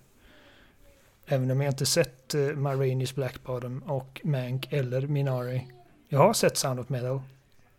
Även 1.31 1.51
om 1.51 1.61
jag 1.61 1.71
inte 1.71 1.85
sett 1.85 2.35
Ma 2.55 2.73
Rainey's 2.73 3.15
Black 3.15 3.43
Bottom 3.43 3.83
och 3.85 4.21
Mank 4.23 4.67
eller 4.73 5.01
Minari. 5.01 5.67
Jag 6.07 6.19
har 6.19 6.33
sett 6.33 6.57
Sound 6.57 6.79
of 6.79 6.89
Metal. 6.89 7.21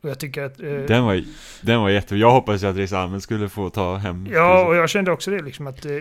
Och 0.01 0.11
jag 0.11 0.19
tycker 0.19 0.43
att... 0.43 0.61
eh, 0.61 0.73
Den 0.73 1.05
var, 1.05 1.25
den 1.63 1.81
var 1.81 1.91
jättebra. 1.91 2.19
Jag 2.19 2.31
hoppas 2.31 2.63
ju 2.63 2.67
att 2.67 2.77
Riz 2.77 2.93
Ahmed 2.93 3.23
skulle 3.23 3.49
få 3.49 3.71
ta 3.71 3.97
hem 3.97 4.29
Ja, 4.33 4.67
och 4.67 4.75
jag 4.77 4.91
kände 4.91 5.13
också 5.13 5.31
det 5.31 5.43
liksom 5.43 5.67
att 5.67 5.85
eh, 5.85 5.93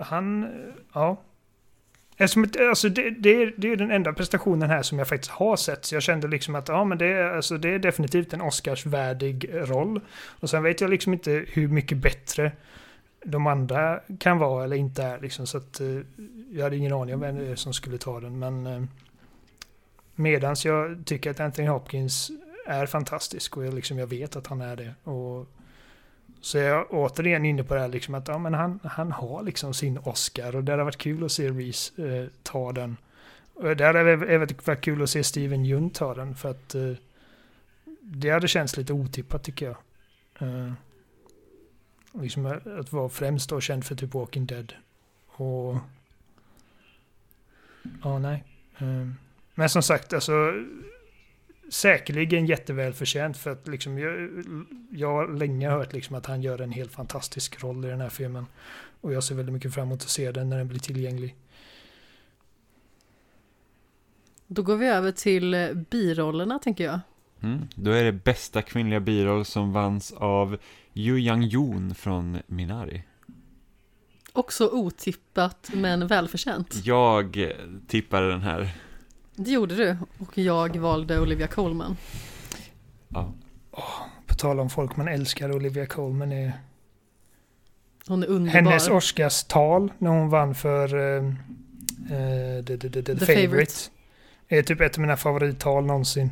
han, 0.00 0.42
eh, 0.44 0.48
ja. 0.92 1.16
Eftersom, 2.16 2.46
alltså 2.68 2.88
det, 2.88 3.10
det, 3.10 3.42
är, 3.42 3.54
det 3.56 3.72
är 3.72 3.76
den 3.76 3.90
enda 3.90 4.12
prestationen 4.12 4.70
här 4.70 4.82
som 4.82 4.98
jag 4.98 5.08
faktiskt 5.08 5.30
har 5.30 5.56
sett. 5.56 5.84
Så 5.84 5.94
jag 5.94 6.02
kände 6.02 6.28
liksom 6.28 6.54
att 6.54 6.68
ja, 6.68 6.84
men 6.84 6.98
det, 6.98 7.06
är, 7.06 7.24
alltså, 7.36 7.56
det 7.58 7.74
är 7.74 7.78
definitivt 7.78 8.32
en 8.32 8.40
Oscarsvärdig 8.40 9.50
roll. 9.52 10.00
Och 10.40 10.50
sen 10.50 10.62
vet 10.62 10.80
jag 10.80 10.90
liksom 10.90 11.12
inte 11.12 11.44
hur 11.48 11.68
mycket 11.68 11.98
bättre 11.98 12.52
de 13.24 13.46
andra 13.46 14.00
kan 14.18 14.38
vara 14.38 14.64
eller 14.64 14.76
inte 14.76 15.02
är. 15.02 15.20
Liksom, 15.20 15.46
så 15.46 15.58
att, 15.58 15.80
eh, 15.80 15.98
jag 16.52 16.64
hade 16.64 16.76
ingen 16.76 16.92
aning 16.92 17.14
om 17.14 17.20
vem 17.20 17.38
det 17.38 17.46
är 17.46 17.56
som 17.56 17.72
skulle 17.72 17.98
ta 17.98 18.20
den. 18.20 18.38
Men 18.38 18.66
eh, 18.66 18.82
medans 20.14 20.64
jag 20.64 21.02
tycker 21.04 21.30
att 21.30 21.40
Anthony 21.40 21.68
Hopkins 21.68 22.30
är 22.66 22.86
fantastisk 22.86 23.56
och 23.56 23.66
jag, 23.66 23.74
liksom, 23.74 23.98
jag 23.98 24.06
vet 24.06 24.36
att 24.36 24.46
han 24.46 24.60
är 24.60 24.76
det. 24.76 24.94
Och 25.10 25.46
så 26.40 26.58
är 26.58 26.62
jag 26.62 26.86
återigen 26.90 27.44
inne 27.44 27.64
på 27.64 27.74
det 27.74 27.80
här 27.80 27.88
liksom 27.88 28.14
att 28.14 28.28
ja, 28.28 28.38
men 28.38 28.54
han, 28.54 28.80
han 28.84 29.12
har 29.12 29.42
liksom 29.42 29.74
sin 29.74 29.98
Oscar 29.98 30.56
och 30.56 30.64
det 30.64 30.72
hade 30.72 30.84
varit 30.84 30.96
kul 30.96 31.24
att 31.24 31.32
se 31.32 31.50
Reese 31.50 31.98
eh, 31.98 32.26
ta 32.42 32.72
den. 32.72 32.96
Och 33.54 33.76
det 33.76 33.84
hade 33.84 34.00
även 34.00 34.48
varit 34.64 34.80
kul 34.80 35.02
att 35.02 35.10
se 35.10 35.24
Steven 35.24 35.64
Jun 35.64 35.90
ta 35.90 36.14
den 36.14 36.34
för 36.34 36.50
att 36.50 36.74
eh, 36.74 36.92
det 38.00 38.30
hade 38.30 38.48
känts 38.48 38.76
lite 38.76 38.92
otippat 38.92 39.42
tycker 39.42 39.66
jag. 39.66 39.76
Eh, 40.48 40.72
liksom 42.12 42.46
eh, 42.46 42.78
att 42.78 42.92
vara 42.92 43.08
främst 43.08 43.50
då 43.50 43.60
känd 43.60 43.84
för 43.84 43.94
typ 43.94 44.14
Walking 44.14 44.46
Dead. 44.46 44.72
Och 45.26 45.76
ja, 48.02 48.18
nej. 48.18 48.44
Ehm, 48.78 49.14
men 49.54 49.68
som 49.68 49.82
sagt, 49.82 50.12
alltså 50.12 50.52
säkerligen 51.68 52.46
jättevälförtjänt 52.46 53.36
för 53.36 53.50
att 53.50 53.68
liksom 53.68 53.98
jag, 53.98 54.30
jag 54.90 55.12
har 55.12 55.28
länge 55.28 55.70
hört 55.70 55.92
liksom 55.92 56.16
att 56.16 56.26
han 56.26 56.42
gör 56.42 56.60
en 56.60 56.72
helt 56.72 56.92
fantastisk 56.92 57.62
roll 57.62 57.84
i 57.84 57.88
den 57.88 58.00
här 58.00 58.08
filmen. 58.08 58.46
Och 59.00 59.12
jag 59.12 59.24
ser 59.24 59.34
väldigt 59.34 59.52
mycket 59.52 59.74
fram 59.74 59.86
emot 59.86 60.02
att 60.02 60.08
se 60.08 60.32
den 60.32 60.48
när 60.48 60.58
den 60.58 60.68
blir 60.68 60.80
tillgänglig. 60.80 61.36
Då 64.46 64.62
går 64.62 64.76
vi 64.76 64.86
över 64.86 65.12
till 65.12 65.54
eh, 65.54 65.72
birollerna 65.72 66.58
tänker 66.58 66.84
jag. 66.84 67.00
Mm. 67.42 67.68
Då 67.74 67.90
är 67.90 68.04
det 68.04 68.12
bästa 68.12 68.62
kvinnliga 68.62 69.00
biroll 69.00 69.44
som 69.44 69.72
vanns 69.72 70.12
av 70.12 70.56
Yu 70.94 71.18
Yang 71.18 71.44
Yoon 71.44 71.94
från 71.94 72.38
Minari. 72.46 73.02
Också 74.32 74.68
otippat 74.68 75.70
men 75.74 76.06
välförtjänt. 76.06 76.74
Jag 76.84 77.52
tippade 77.88 78.30
den 78.30 78.40
här. 78.42 78.70
Det 79.34 79.50
gjorde 79.50 79.74
du 79.74 79.96
och 80.18 80.38
jag 80.38 80.76
valde 80.76 81.20
Olivia 81.20 81.46
Colman. 81.46 81.96
Ja. 83.08 83.32
På 84.26 84.34
tal 84.34 84.60
om 84.60 84.70
folk 84.70 84.96
man 84.96 85.08
älskar, 85.08 85.52
Olivia 85.52 85.86
Colman 85.86 86.32
är 86.32 86.52
Hon 88.06 88.22
är 88.22 88.26
underbar. 88.26 88.60
hennes 88.60 88.88
Oscars 88.88 89.44
tal 89.44 89.92
när 89.98 90.10
hon 90.10 90.28
vann 90.30 90.54
för 90.54 90.94
uh, 90.94 91.24
uh, 91.24 92.64
the, 92.64 92.78
the, 92.78 92.90
the, 92.90 93.02
the, 93.02 93.02
The 93.02 93.26
favorite. 93.26 93.48
Favourite. 93.48 93.72
är 94.48 94.62
typ 94.62 94.80
ett 94.80 94.94
av 94.94 95.00
mina 95.00 95.16
favorittal 95.16 95.86
någonsin. 95.86 96.30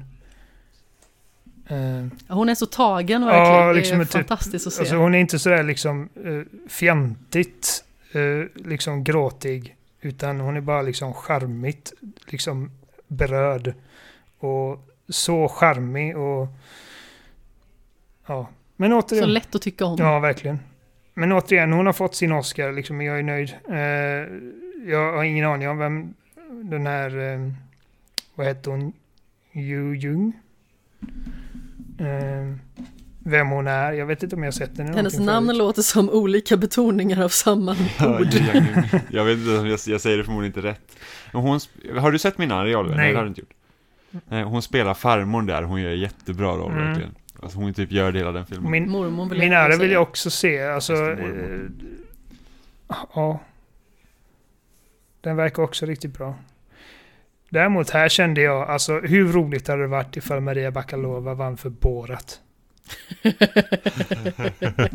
Ja, 1.68 2.34
Hon 2.34 2.48
är 2.48 2.54
så 2.54 2.66
tagen 2.66 3.22
Ja, 3.22 3.28
verkligen. 3.28 3.74
liksom 3.76 3.98
det 3.98 4.02
är 4.02 4.04
typ- 4.04 4.12
fantastiskt 4.12 4.66
att 4.66 4.72
se. 4.72 4.80
Alltså 4.80 4.96
hon 4.96 5.14
är 5.14 5.18
inte 5.18 5.38
sådär 5.38 5.62
liksom 5.62 6.08
uh, 6.26 6.42
fjantigt 6.68 7.84
uh, 8.14 8.44
liksom 8.54 9.04
gråtig. 9.04 9.76
Utan 10.00 10.40
hon 10.40 10.56
är 10.56 10.60
bara 10.60 10.82
liksom 10.82 11.14
charmigt 11.14 11.92
liksom 12.26 12.70
berörd. 13.08 13.74
Och 14.38 14.88
så 15.08 15.48
charmig 15.48 16.16
och 16.16 16.48
ja. 18.26 18.48
Men 18.76 18.90
så 18.90 18.98
återigen. 18.98 19.32
lätt 19.32 19.54
att 19.54 19.62
tycka 19.62 19.84
om. 19.84 19.96
Ja, 19.98 20.18
verkligen. 20.18 20.58
Men 21.14 21.32
återigen, 21.32 21.72
hon 21.72 21.86
har 21.86 21.92
fått 21.92 22.14
sin 22.14 22.32
Oscar 22.32 22.72
liksom. 22.72 23.00
Jag 23.00 23.18
är 23.18 23.22
nöjd. 23.22 23.54
Uh, 23.68 23.76
jag 24.90 25.12
har 25.12 25.24
ingen 25.24 25.46
aning 25.46 25.68
om 25.68 25.78
vem 25.78 26.14
den 26.70 26.86
här, 26.86 27.16
uh, 27.18 27.52
vad 28.34 28.46
heter 28.46 28.70
hon? 28.70 28.92
Yu 29.52 29.94
Jung? 29.96 30.32
Uh, 32.00 32.54
vem 33.18 33.48
hon 33.48 33.66
är. 33.66 33.92
Jag 33.92 34.06
vet 34.06 34.22
inte 34.22 34.36
om 34.36 34.42
jag 34.42 34.46
har 34.46 34.52
sett 34.52 34.76
den 34.76 34.92
i 34.92 34.96
Hennes 34.96 35.18
namn 35.18 35.46
förut. 35.46 35.58
låter 35.58 35.82
som 35.82 36.10
olika 36.10 36.56
betoningar 36.56 37.22
av 37.24 37.28
samma 37.28 37.72
ord. 38.00 38.34
Yoon. 38.34 39.00
jag 39.10 39.24
vet 39.24 39.38
inte, 39.38 39.50
jag, 39.50 39.78
jag 39.86 40.00
säger 40.00 40.16
det 40.18 40.24
förmodligen 40.24 40.56
inte 40.56 40.68
rätt. 40.68 40.96
Hon, 41.32 41.60
har 41.98 42.12
du 42.12 42.18
sett 42.18 42.38
Minari 42.38 42.74
Oliver? 42.76 42.96
Nej. 42.96 43.10
det 43.12 43.16
har 43.16 43.24
du 43.24 43.28
inte 43.28 43.40
gjort. 43.40 43.50
Nej, 44.28 44.42
hon 44.42 44.62
spelar 44.62 44.94
farmor 44.94 45.42
där, 45.42 45.62
hon 45.62 45.80
gör 45.80 45.90
jättebra 45.90 46.48
roll 46.56 46.72
Mm. 46.72 46.86
verkligen. 46.86 47.14
Alltså 47.42 47.58
hon 47.58 47.74
typ 47.74 47.92
gör 47.92 48.12
hela 48.12 48.32
den 48.32 48.46
filmen. 48.46 48.70
Min, 48.70 48.90
Mormor 48.90 49.28
vill 49.28 49.38
min 49.38 49.52
jag 49.52 49.60
ära 49.64 49.68
säga. 49.72 49.82
vill 49.82 49.90
jag 49.90 50.02
också 50.02 50.30
se. 50.30 50.62
Alltså, 50.62 50.92
eh, 50.94 51.60
ja. 53.14 53.40
Den 55.20 55.36
verkar 55.36 55.62
också 55.62 55.86
riktigt 55.86 56.18
bra. 56.18 56.34
Däremot 57.50 57.90
här 57.90 58.08
kände 58.08 58.40
jag, 58.40 58.68
alltså 58.68 59.00
hur 59.00 59.32
roligt 59.32 59.68
hade 59.68 59.82
det 59.82 59.88
varit 59.88 60.16
ifall 60.16 60.40
Maria 60.40 60.70
Bakalova 60.70 61.34
vann 61.34 61.56
för 61.56 61.70
Borat? 61.70 62.40
det 63.22 64.90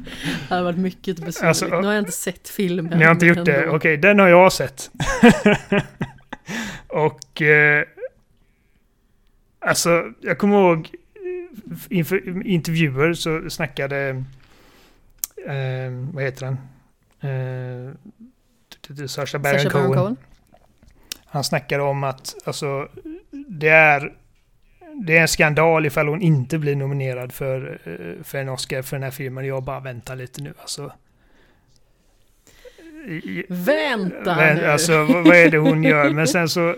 hade 0.49 0.63
varit 0.63 0.77
mycket 0.77 1.15
besynnerligt. 1.15 1.43
Alltså, 1.43 1.65
nu 1.67 1.85
har 1.87 1.93
jag 1.93 2.01
inte 2.01 2.11
sett 2.11 2.49
filmen. 2.49 2.99
Ni 2.99 3.05
har 3.05 3.11
inte 3.11 3.25
gjort 3.25 3.45
det? 3.45 3.63
ändå. 3.63 3.75
Okej, 3.75 3.97
den 3.97 4.19
har 4.19 4.27
jag 4.27 4.53
sett. 4.53 4.91
och... 6.87 7.41
Eh, 7.41 7.85
alltså, 9.59 10.11
jag 10.21 10.37
kommer 10.37 10.61
ihåg 10.61 10.89
eh, 11.15 11.97
inför 11.97 12.47
intervjuer 12.47 13.13
så 13.13 13.49
snackade... 13.49 14.23
Eh, 15.47 15.91
vad 16.13 16.23
heter 16.23 16.45
han? 16.45 16.57
Eh, 17.31 17.93
Sacha 19.07 19.39
Baron 19.39 19.69
Cohen. 19.69 20.17
Han 21.33 21.43
snackade 21.43 21.83
om 21.83 22.03
att 22.03 22.35
alltså, 22.45 22.87
det 23.47 23.69
är... 23.69 24.13
Det 25.05 25.17
är 25.17 25.21
en 25.21 25.27
skandal 25.27 25.85
ifall 25.85 26.07
hon 26.07 26.21
inte 26.21 26.57
blir 26.57 26.75
nominerad 26.75 27.33
för, 27.33 27.79
eh, 27.83 28.23
för 28.23 28.37
en 28.37 28.49
Oscar 28.49 28.81
för 28.81 28.95
den 28.95 29.03
här 29.03 29.11
filmen. 29.11 29.45
Jag 29.45 29.63
bara 29.63 29.79
väntar 29.79 30.15
lite 30.15 30.41
nu 30.41 30.53
alltså. 30.61 30.91
Vänta 33.47 34.35
men, 34.35 34.57
nu. 34.57 34.65
alltså 34.65 35.03
vad 35.03 35.23
vad 35.23 35.35
är 35.35 35.51
det 35.51 35.57
hon 35.57 35.83
gör? 35.83 36.09
Men 36.09 36.27
sen 36.27 36.49
så 36.49 36.75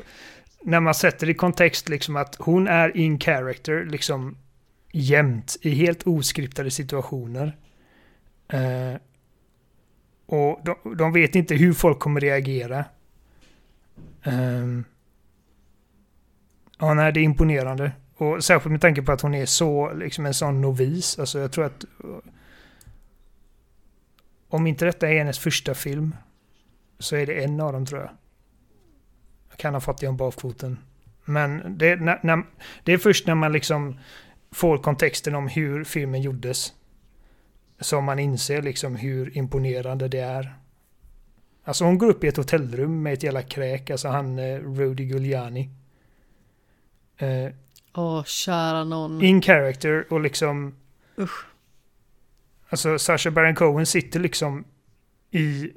när 0.61 0.79
man 0.79 0.93
sätter 0.93 1.29
i 1.29 1.33
kontext 1.33 1.89
liksom 1.89 2.15
att 2.15 2.35
hon 2.39 2.67
är 2.67 2.97
in 2.97 3.19
character 3.19 3.85
liksom 3.85 4.37
jämt 4.91 5.57
i 5.61 5.69
helt 5.69 6.07
oskriptade 6.07 6.71
situationer. 6.71 7.57
Eh, 8.47 8.95
och 10.25 10.61
de, 10.65 10.97
de, 10.97 11.13
vet 11.13 11.35
inte 11.35 11.55
hur 11.55 11.73
folk 11.73 11.99
kommer 11.99 12.21
reagera. 12.21 12.85
Um, 14.25 14.85
ja, 16.79 16.93
nej, 16.93 17.11
det 17.13 17.19
är 17.19 17.23
imponerande. 17.23 17.91
Och 18.17 18.43
särskilt 18.43 18.71
med 18.71 18.81
tanke 18.81 19.01
på 19.01 19.11
att 19.11 19.21
hon 19.21 19.33
är 19.33 19.45
så, 19.45 19.93
liksom 19.93 20.25
en 20.25 20.33
sån 20.33 20.61
novis. 20.61 21.19
Alltså 21.19 21.39
jag 21.39 21.51
tror 21.51 21.65
att... 21.65 21.85
Om 24.47 24.67
inte 24.67 24.85
detta 24.85 25.09
är 25.09 25.17
hennes 25.17 25.39
första 25.39 25.73
film 25.73 26.15
så 26.99 27.15
är 27.15 27.25
det 27.25 27.43
en 27.43 27.59
av 27.59 27.73
dem 27.73 27.85
tror 27.85 28.01
jag. 28.01 28.09
Jag 29.49 29.57
kan 29.57 29.73
ha 29.73 29.81
fått 29.81 29.97
det 29.97 30.07
om 30.07 30.17
bakfoten. 30.17 30.77
Men 31.25 31.77
det, 31.77 31.95
när, 31.95 32.19
när, 32.23 32.43
det 32.83 32.93
är 32.93 32.97
först 32.97 33.27
när 33.27 33.35
man 33.35 33.51
liksom 33.51 33.99
får 34.51 34.77
kontexten 34.77 35.35
om 35.35 35.47
hur 35.47 35.83
filmen 35.83 36.21
gjordes 36.21 36.73
som 37.79 38.05
man 38.05 38.19
inser 38.19 38.61
liksom 38.61 38.95
hur 38.95 39.37
imponerande 39.37 40.07
det 40.07 40.19
är. 40.19 40.55
Alltså 41.67 41.83
hon 41.83 41.97
går 41.97 42.09
upp 42.09 42.23
i 42.23 42.27
ett 42.27 42.37
hotellrum 42.37 43.03
med 43.03 43.13
ett 43.13 43.23
jävla 43.23 43.41
kräk, 43.41 43.89
alltså 43.89 44.07
han 44.07 44.39
eh, 44.39 44.59
Rudy 44.59 45.03
Giuliani. 45.03 45.69
Eh, 47.17 47.51
Åh, 47.95 48.19
oh, 48.19 48.23
kära 48.23 48.83
någon. 48.83 49.21
In 49.21 49.41
character 49.41 50.05
och 50.09 50.21
liksom... 50.21 50.75
Usch. 51.17 51.45
Alltså 52.69 52.99
Sasha 52.99 53.31
Baron 53.31 53.55
Cohen 53.55 53.85
sitter 53.85 54.19
liksom 54.19 54.65
i 55.31 55.71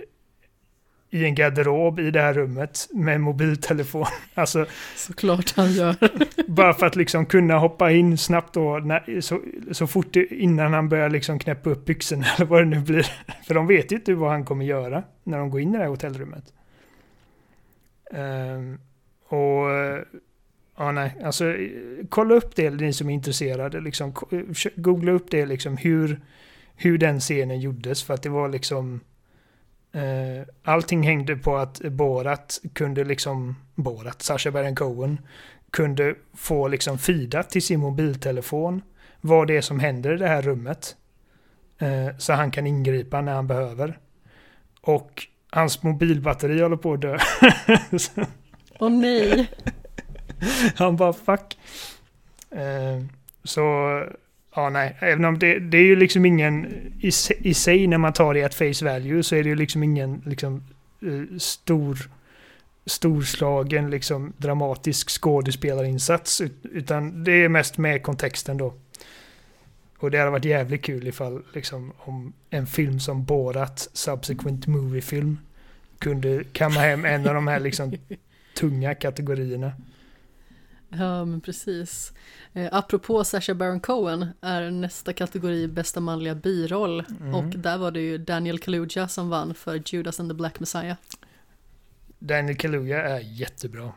i 1.10 1.24
en 1.24 1.34
garderob 1.34 2.00
i 2.00 2.10
det 2.10 2.20
här 2.20 2.34
rummet 2.34 2.88
med 2.92 3.20
mobiltelefon. 3.20 4.06
Alltså, 4.34 4.66
Såklart 4.96 5.56
han 5.56 5.72
gör. 5.72 5.96
bara 6.46 6.74
för 6.74 6.86
att 6.86 6.96
liksom 6.96 7.26
kunna 7.26 7.58
hoppa 7.58 7.90
in 7.90 8.18
snabbt 8.18 8.54
då, 8.54 8.78
när, 8.78 9.20
så, 9.20 9.40
så 9.72 9.86
fort 9.86 10.16
innan 10.16 10.72
han 10.72 10.88
börjar 10.88 11.10
liksom 11.10 11.38
knäppa 11.38 11.70
upp 11.70 11.84
byxorna 11.84 12.26
eller 12.36 12.46
vad 12.46 12.62
det 12.62 12.66
nu 12.66 12.80
blir. 12.80 13.06
För 13.46 13.54
de 13.54 13.66
vet 13.66 13.92
ju 13.92 13.96
inte 13.96 14.14
vad 14.14 14.30
han 14.30 14.44
kommer 14.44 14.64
göra 14.64 15.02
när 15.24 15.38
de 15.38 15.50
går 15.50 15.60
in 15.60 15.74
i 15.74 15.76
det 15.76 15.82
här 15.82 15.90
hotellrummet. 15.90 16.52
Um, 18.10 18.78
och 19.28 19.68
ja, 20.76 20.92
nej, 20.92 21.16
alltså 21.24 21.54
kolla 22.08 22.34
upp 22.34 22.56
det 22.56 22.70
ni 22.70 22.92
som 22.92 23.10
är 23.10 23.14
intresserade. 23.14 23.80
Liksom, 23.80 24.14
googla 24.76 25.12
upp 25.12 25.30
det 25.30 25.46
liksom 25.46 25.76
hur, 25.76 26.20
hur 26.76 26.98
den 26.98 27.20
scenen 27.20 27.60
gjordes 27.60 28.02
för 28.02 28.14
att 28.14 28.22
det 28.22 28.28
var 28.28 28.48
liksom 28.48 29.00
Uh, 29.94 30.44
allting 30.64 31.02
hängde 31.02 31.36
på 31.36 31.56
att 31.56 31.80
Borat 31.80 32.60
kunde 32.72 33.04
liksom, 33.04 33.56
Borat, 33.74 34.22
Sasha 34.22 34.50
Baron 34.50 34.76
Cohen, 34.76 35.20
kunde 35.70 36.14
få 36.34 36.68
liksom 36.68 36.98
fida 36.98 37.42
till 37.42 37.62
sin 37.62 37.80
mobiltelefon 37.80 38.82
vad 39.20 39.46
det 39.46 39.56
är 39.56 39.60
som 39.60 39.80
händer 39.80 40.14
i 40.14 40.16
det 40.16 40.28
här 40.28 40.42
rummet. 40.42 40.96
Uh, 41.82 42.18
så 42.18 42.32
han 42.32 42.50
kan 42.50 42.66
ingripa 42.66 43.20
när 43.20 43.34
han 43.34 43.46
behöver. 43.46 43.98
Och 44.80 45.26
hans 45.50 45.82
mobilbatteri 45.82 46.60
håller 46.62 46.76
på 46.76 46.92
att 46.92 47.00
dö. 47.00 47.18
Åh 48.80 48.88
oh, 48.88 48.90
nej. 48.90 49.50
han 50.76 50.96
bara 50.96 51.12
fuck. 51.12 51.58
Uh, 52.54 53.04
så 53.44 54.02
Ja, 54.54 54.70
nej. 54.70 54.96
Även 55.00 55.24
om 55.24 55.38
det, 55.38 55.58
det 55.58 55.78
är 55.78 55.82
ju 55.82 55.96
liksom 55.96 56.24
ingen... 56.24 56.66
I, 57.00 57.10
I 57.38 57.54
sig 57.54 57.86
när 57.86 57.98
man 57.98 58.12
tar 58.12 58.34
det 58.34 58.42
att 58.42 58.54
face 58.54 58.84
value 58.84 59.22
så 59.22 59.36
är 59.36 59.42
det 59.42 59.48
ju 59.48 59.56
liksom 59.56 59.82
ingen 59.82 60.22
liksom 60.26 60.62
uh, 61.02 61.38
stor... 61.38 62.10
Storslagen 62.86 63.90
liksom 63.90 64.32
dramatisk 64.36 65.10
skådespelarinsats. 65.10 66.42
Utan 66.62 67.24
det 67.24 67.32
är 67.32 67.48
mest 67.48 67.78
med 67.78 68.02
kontexten 68.02 68.56
då. 68.56 68.74
Och 69.98 70.10
det 70.10 70.18
hade 70.18 70.30
varit 70.30 70.44
jävligt 70.44 70.82
kul 70.82 71.06
ifall 71.06 71.42
liksom 71.52 71.92
om 71.98 72.32
en 72.50 72.66
film 72.66 73.00
som 73.00 73.24
Borat, 73.24 73.88
Subsequent 73.92 74.66
Movie 74.66 75.02
Film, 75.02 75.38
kunde 75.98 76.44
kamma 76.52 76.80
hem 76.80 77.04
en 77.04 77.28
av 77.28 77.34
de 77.34 77.48
här 77.48 77.60
liksom 77.60 77.96
tunga 78.56 78.94
kategorierna. 78.94 79.72
Ja, 80.88 81.24
men 81.24 81.40
precis. 81.40 82.12
Eh, 82.52 82.68
apropå 82.72 83.24
Sacha 83.24 83.54
Baron 83.54 83.80
Cohen 83.80 84.28
är 84.40 84.70
nästa 84.70 85.12
kategori 85.12 85.68
bästa 85.68 86.00
manliga 86.00 86.34
biroll 86.34 87.04
mm. 87.20 87.34
och 87.34 87.44
där 87.44 87.78
var 87.78 87.90
det 87.90 88.00
ju 88.00 88.18
Daniel 88.18 88.58
Kaluuya 88.58 89.08
som 89.08 89.28
vann 89.28 89.54
för 89.54 89.82
Judas 89.86 90.20
and 90.20 90.30
the 90.30 90.34
Black 90.34 90.60
Messiah. 90.60 90.96
Daniel 92.18 92.56
Kaluuya 92.56 93.02
är 93.02 93.20
jättebra. 93.20 93.92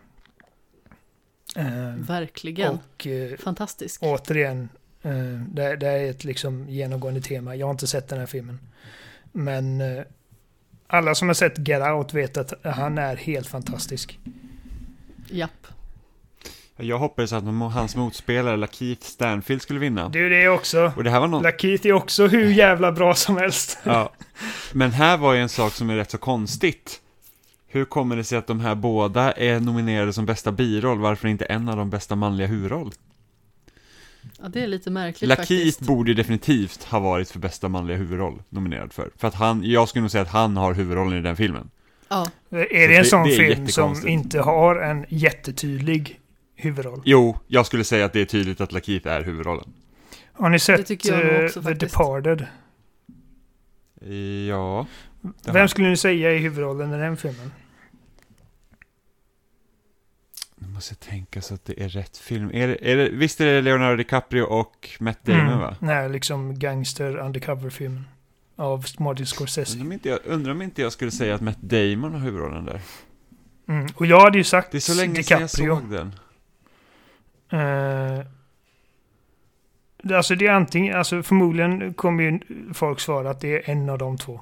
Eh, 1.55 1.93
Verkligen. 1.95 2.73
Och, 2.73 3.07
eh, 3.07 3.37
Fantastisk. 3.37 4.03
Återigen, 4.03 4.69
eh, 5.01 5.13
det, 5.47 5.75
det, 5.75 5.87
är 5.87 6.09
ett 6.09 6.23
liksom 6.23 6.69
genomgående 6.69 7.21
tema. 7.21 7.55
Jag 7.55 7.67
har 7.67 7.71
inte 7.71 7.87
sett 7.87 8.07
den 8.07 8.19
här 8.19 8.25
filmen. 8.25 8.59
Men 9.31 9.81
eh, 9.81 10.03
alla 10.87 11.15
som 11.15 11.29
har 11.29 11.33
sett 11.33 11.67
Get 11.67 11.81
Out 11.81 12.13
vet 12.13 12.37
att 12.37 12.65
han 12.65 12.97
är 12.97 13.15
helt 13.15 13.47
fantastisk. 13.47 14.19
Japp. 15.29 15.67
Jag 16.81 16.97
hoppades 16.97 17.33
att 17.33 17.43
hans 17.73 17.95
motspelare 17.95 18.57
Lakeith 18.57 19.05
Stanfield 19.05 19.61
skulle 19.61 19.79
vinna. 19.79 20.09
Det 20.09 20.19
är 20.19 20.29
det 20.29 20.49
också. 20.49 20.91
Och 20.95 21.03
det 21.03 21.09
här 21.09 21.19
var 21.19 21.27
någon... 21.27 21.43
Lakeith 21.43 21.87
är 21.87 21.93
också 21.93 22.27
hur 22.27 22.51
jävla 22.51 22.91
bra 22.91 23.15
som 23.15 23.37
helst. 23.37 23.77
Ja. 23.83 24.13
Men 24.73 24.91
här 24.91 25.17
var 25.17 25.33
ju 25.33 25.41
en 25.41 25.49
sak 25.49 25.73
som 25.73 25.89
är 25.89 25.95
rätt 25.95 26.11
så 26.11 26.17
konstigt. 26.17 27.01
Hur 27.67 27.85
kommer 27.85 28.15
det 28.15 28.23
sig 28.23 28.37
att 28.37 28.47
de 28.47 28.59
här 28.59 28.75
båda 28.75 29.31
är 29.31 29.59
nominerade 29.59 30.13
som 30.13 30.25
bästa 30.25 30.51
biroll? 30.51 30.99
Varför 30.99 31.27
inte 31.27 31.45
en 31.45 31.69
av 31.69 31.77
de 31.77 31.89
bästa 31.89 32.15
manliga 32.15 32.47
huvudroll? 32.47 32.91
Ja, 34.41 34.47
det 34.47 34.63
är 34.63 34.67
lite 34.67 34.89
märkligt 34.89 35.27
Lakeith 35.27 35.47
faktiskt. 35.49 35.81
borde 35.81 36.13
definitivt 36.13 36.83
ha 36.83 36.99
varit 36.99 37.29
för 37.29 37.39
bästa 37.39 37.69
manliga 37.69 37.97
huvudroll 37.97 38.43
nominerad 38.49 38.93
för. 38.93 39.11
För 39.17 39.27
att 39.27 39.35
han, 39.35 39.63
jag 39.63 39.89
skulle 39.89 40.01
nog 40.01 40.11
säga 40.11 40.21
att 40.21 40.29
han 40.29 40.57
har 40.57 40.73
huvudrollen 40.73 41.17
i 41.19 41.21
den 41.21 41.35
filmen. 41.35 41.69
Ja. 42.09 42.27
Är 42.49 42.87
det 42.87 42.95
en 42.95 43.05
sån 43.05 43.23
det, 43.23 43.29
det 43.29 43.55
film 43.55 43.67
som 43.67 44.07
inte 44.07 44.39
har 44.39 44.75
en 44.75 45.05
jättetydlig 45.09 46.20
huvudroll. 46.61 47.01
Jo, 47.05 47.37
jag 47.47 47.65
skulle 47.65 47.83
säga 47.83 48.05
att 48.05 48.13
det 48.13 48.21
är 48.21 48.25
tydligt 48.25 48.61
att 48.61 48.71
Lakeith 48.71 49.07
är 49.07 49.23
huvudrollen. 49.23 49.73
Har 50.33 50.49
ni 50.49 50.59
sett 50.59 50.91
uh, 50.91 51.45
också, 51.45 51.61
The 51.61 51.73
Departed? 51.73 52.47
Ja. 54.47 54.87
Vem 55.45 55.67
skulle 55.67 55.89
ni 55.89 55.97
säga 55.97 56.31
är 56.31 56.37
huvudrollen 56.37 56.93
i 56.93 56.97
den 56.97 57.17
filmen? 57.17 57.51
Nu 60.55 60.67
måste 60.67 60.91
jag 60.93 60.99
tänka 60.99 61.41
så 61.41 61.53
att 61.53 61.65
det 61.65 61.83
är 61.83 61.89
rätt 61.89 62.17
film. 62.17 62.51
Är 62.53 62.67
det, 62.67 62.91
är 62.91 62.97
det, 62.97 63.09
visst 63.09 63.41
är 63.41 63.45
det 63.45 63.61
Leonardo 63.61 63.95
DiCaprio 63.95 64.43
och 64.43 64.89
Matt 64.99 65.25
Damon 65.25 65.47
mm. 65.47 65.59
va? 65.59 65.75
Nej, 65.79 66.09
liksom 66.09 66.59
gangster 66.59 67.17
undercover-filmen. 67.17 68.07
Av 68.55 68.85
Martin 68.99 69.25
Scorsese. 69.25 69.73
Undrar 69.73 69.85
om, 69.85 69.91
inte 69.91 70.09
jag, 70.09 70.19
undrar 70.25 70.51
om 70.51 70.61
inte 70.61 70.81
jag 70.81 70.91
skulle 70.91 71.11
säga 71.11 71.35
att 71.35 71.41
Matt 71.41 71.61
Damon 71.61 72.13
har 72.13 72.19
huvudrollen 72.19 72.65
där. 72.65 72.81
Mm. 73.67 73.87
Och 73.95 74.05
jag 74.05 74.19
hade 74.19 74.37
ju 74.37 74.43
sagt 74.43 74.71
Det 74.71 74.77
är 74.77 74.79
så 74.79 74.93
länge 74.93 75.13
DiCaprio. 75.13 75.47
sedan 75.47 75.65
jag 75.65 75.79
såg 75.79 75.91
den. 75.91 76.15
Uh, 77.53 78.19
alltså 80.15 80.35
det 80.35 80.47
är 80.47 80.51
antingen, 80.51 80.97
alltså 80.97 81.23
förmodligen 81.23 81.93
kommer 81.93 82.23
ju 82.23 82.39
folk 82.73 82.99
svara 82.99 83.29
att 83.29 83.41
det 83.41 83.55
är 83.55 83.71
en 83.71 83.89
av 83.89 83.97
de 83.97 84.17
två. 84.17 84.33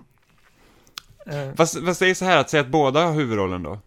Uh, 1.28 1.56
fast, 1.56 1.86
fast 1.86 2.00
det 2.00 2.10
är 2.10 2.14
så 2.14 2.26
här 2.26 2.38
att 2.38 2.50
säga 2.50 2.62
att 2.62 2.68
båda 2.68 3.06
har 3.06 3.14
huvudrollen 3.14 3.64
då? 3.64 3.80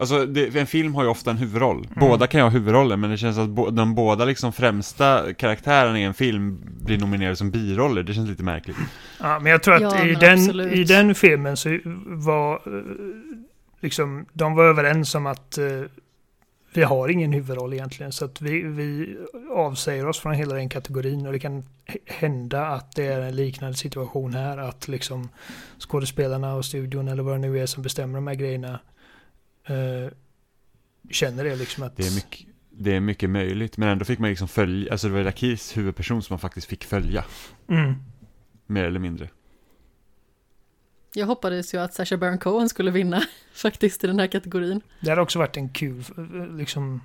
Alltså 0.00 0.26
det, 0.26 0.56
en 0.56 0.66
film 0.66 0.94
har 0.94 1.02
ju 1.02 1.08
ofta 1.08 1.30
en 1.30 1.36
huvudroll. 1.36 1.76
Mm. 1.76 2.08
Båda 2.08 2.26
kan 2.26 2.38
ju 2.38 2.42
ha 2.42 2.50
huvudrollen 2.50 3.00
men 3.00 3.10
det 3.10 3.16
känns 3.16 3.38
att 3.38 3.48
bo, 3.48 3.70
de 3.70 3.94
båda 3.94 4.24
liksom 4.24 4.52
främsta 4.52 5.34
karaktärerna 5.34 6.00
i 6.00 6.02
en 6.02 6.14
film 6.14 6.60
blir 6.84 6.98
nominerade 6.98 7.36
som 7.36 7.50
biroller. 7.50 8.02
Det 8.02 8.14
känns 8.14 8.28
lite 8.28 8.42
märkligt. 8.42 8.76
Ja, 9.20 9.38
men 9.38 9.52
jag 9.52 9.62
tror 9.62 9.74
att 9.74 9.82
ja, 9.82 10.04
i, 10.04 10.14
den, 10.14 10.60
i 10.60 10.84
den 10.84 11.14
filmen 11.14 11.56
så 11.56 11.78
var 12.06 12.54
eh, 12.54 12.82
liksom, 13.80 14.26
de 14.32 14.54
var 14.54 14.64
överens 14.64 15.14
om 15.14 15.26
att 15.26 15.58
vi 16.72 16.82
har 16.82 17.08
ingen 17.08 17.32
huvudroll 17.32 17.72
egentligen. 17.72 18.12
Så 18.12 18.24
att 18.24 18.40
vi, 18.40 18.62
vi 18.62 19.16
avsäger 19.50 20.06
oss 20.06 20.18
från 20.18 20.34
hela 20.34 20.54
den 20.54 20.68
kategorin. 20.68 21.26
Och 21.26 21.32
det 21.32 21.38
kan 21.38 21.64
hända 22.06 22.66
att 22.66 22.92
det 22.96 23.06
är 23.06 23.20
en 23.20 23.36
liknande 23.36 23.76
situation 23.76 24.34
här. 24.34 24.58
Att 24.58 24.88
liksom 24.88 25.28
skådespelarna 25.78 26.54
och 26.54 26.64
studion 26.64 27.08
eller 27.08 27.22
vad 27.22 27.34
det 27.34 27.38
nu 27.38 27.58
är 27.58 27.66
som 27.66 27.82
bestämmer 27.82 28.14
de 28.14 28.26
här 28.26 28.34
grejerna. 28.34 28.80
Eh, 29.66 30.12
känner 31.10 31.44
det 31.44 31.56
liksom 31.56 31.82
att... 31.82 31.96
Det 31.96 32.06
är, 32.06 32.14
mycket, 32.14 32.46
det 32.70 32.94
är 32.94 33.00
mycket 33.00 33.30
möjligt. 33.30 33.76
Men 33.76 33.88
ändå 33.88 34.04
fick 34.04 34.18
man 34.18 34.30
liksom 34.30 34.48
följa. 34.48 34.92
Alltså 34.92 35.08
det 35.08 35.14
var 35.14 35.22
Lakis 35.22 35.76
huvudperson 35.76 36.22
som 36.22 36.34
man 36.34 36.38
faktiskt 36.38 36.66
fick 36.66 36.84
följa. 36.84 37.24
Mm. 37.68 37.94
Mer 38.66 38.84
eller 38.84 39.00
mindre. 39.00 39.28
Jag 41.14 41.26
hoppades 41.26 41.74
ju 41.74 41.78
att 41.78 41.94
Sacha 41.94 42.16
Baron 42.16 42.38
Cohen 42.38 42.68
skulle 42.68 42.90
vinna 42.90 43.22
faktiskt 43.52 44.04
i 44.04 44.06
den 44.06 44.18
här 44.18 44.26
kategorin. 44.26 44.80
Det 45.00 45.10
hade 45.10 45.22
också 45.22 45.38
varit 45.38 45.56
en 45.56 45.68
kul, 45.68 46.04
liksom, 46.56 47.00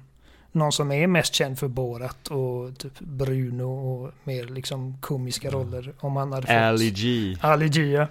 någon 0.52 0.72
som 0.72 0.92
är 0.92 1.08
mest 1.08 1.34
känd 1.34 1.60
för 1.60 1.68
Borat 1.68 2.28
och 2.28 2.78
typ 2.78 3.00
Bruno 3.00 3.64
och 3.64 4.14
mer 4.24 4.44
liksom 4.44 4.98
komiska 5.02 5.48
mm. 5.48 5.60
roller. 5.60 5.94
Om 6.00 6.16
han 6.16 6.32
hade 6.34 6.48
fått... 6.48 6.56
Ali 6.56 6.92
G. 6.92 7.38
Ali 7.42 7.70
G, 7.70 7.82
ja. 7.82 8.08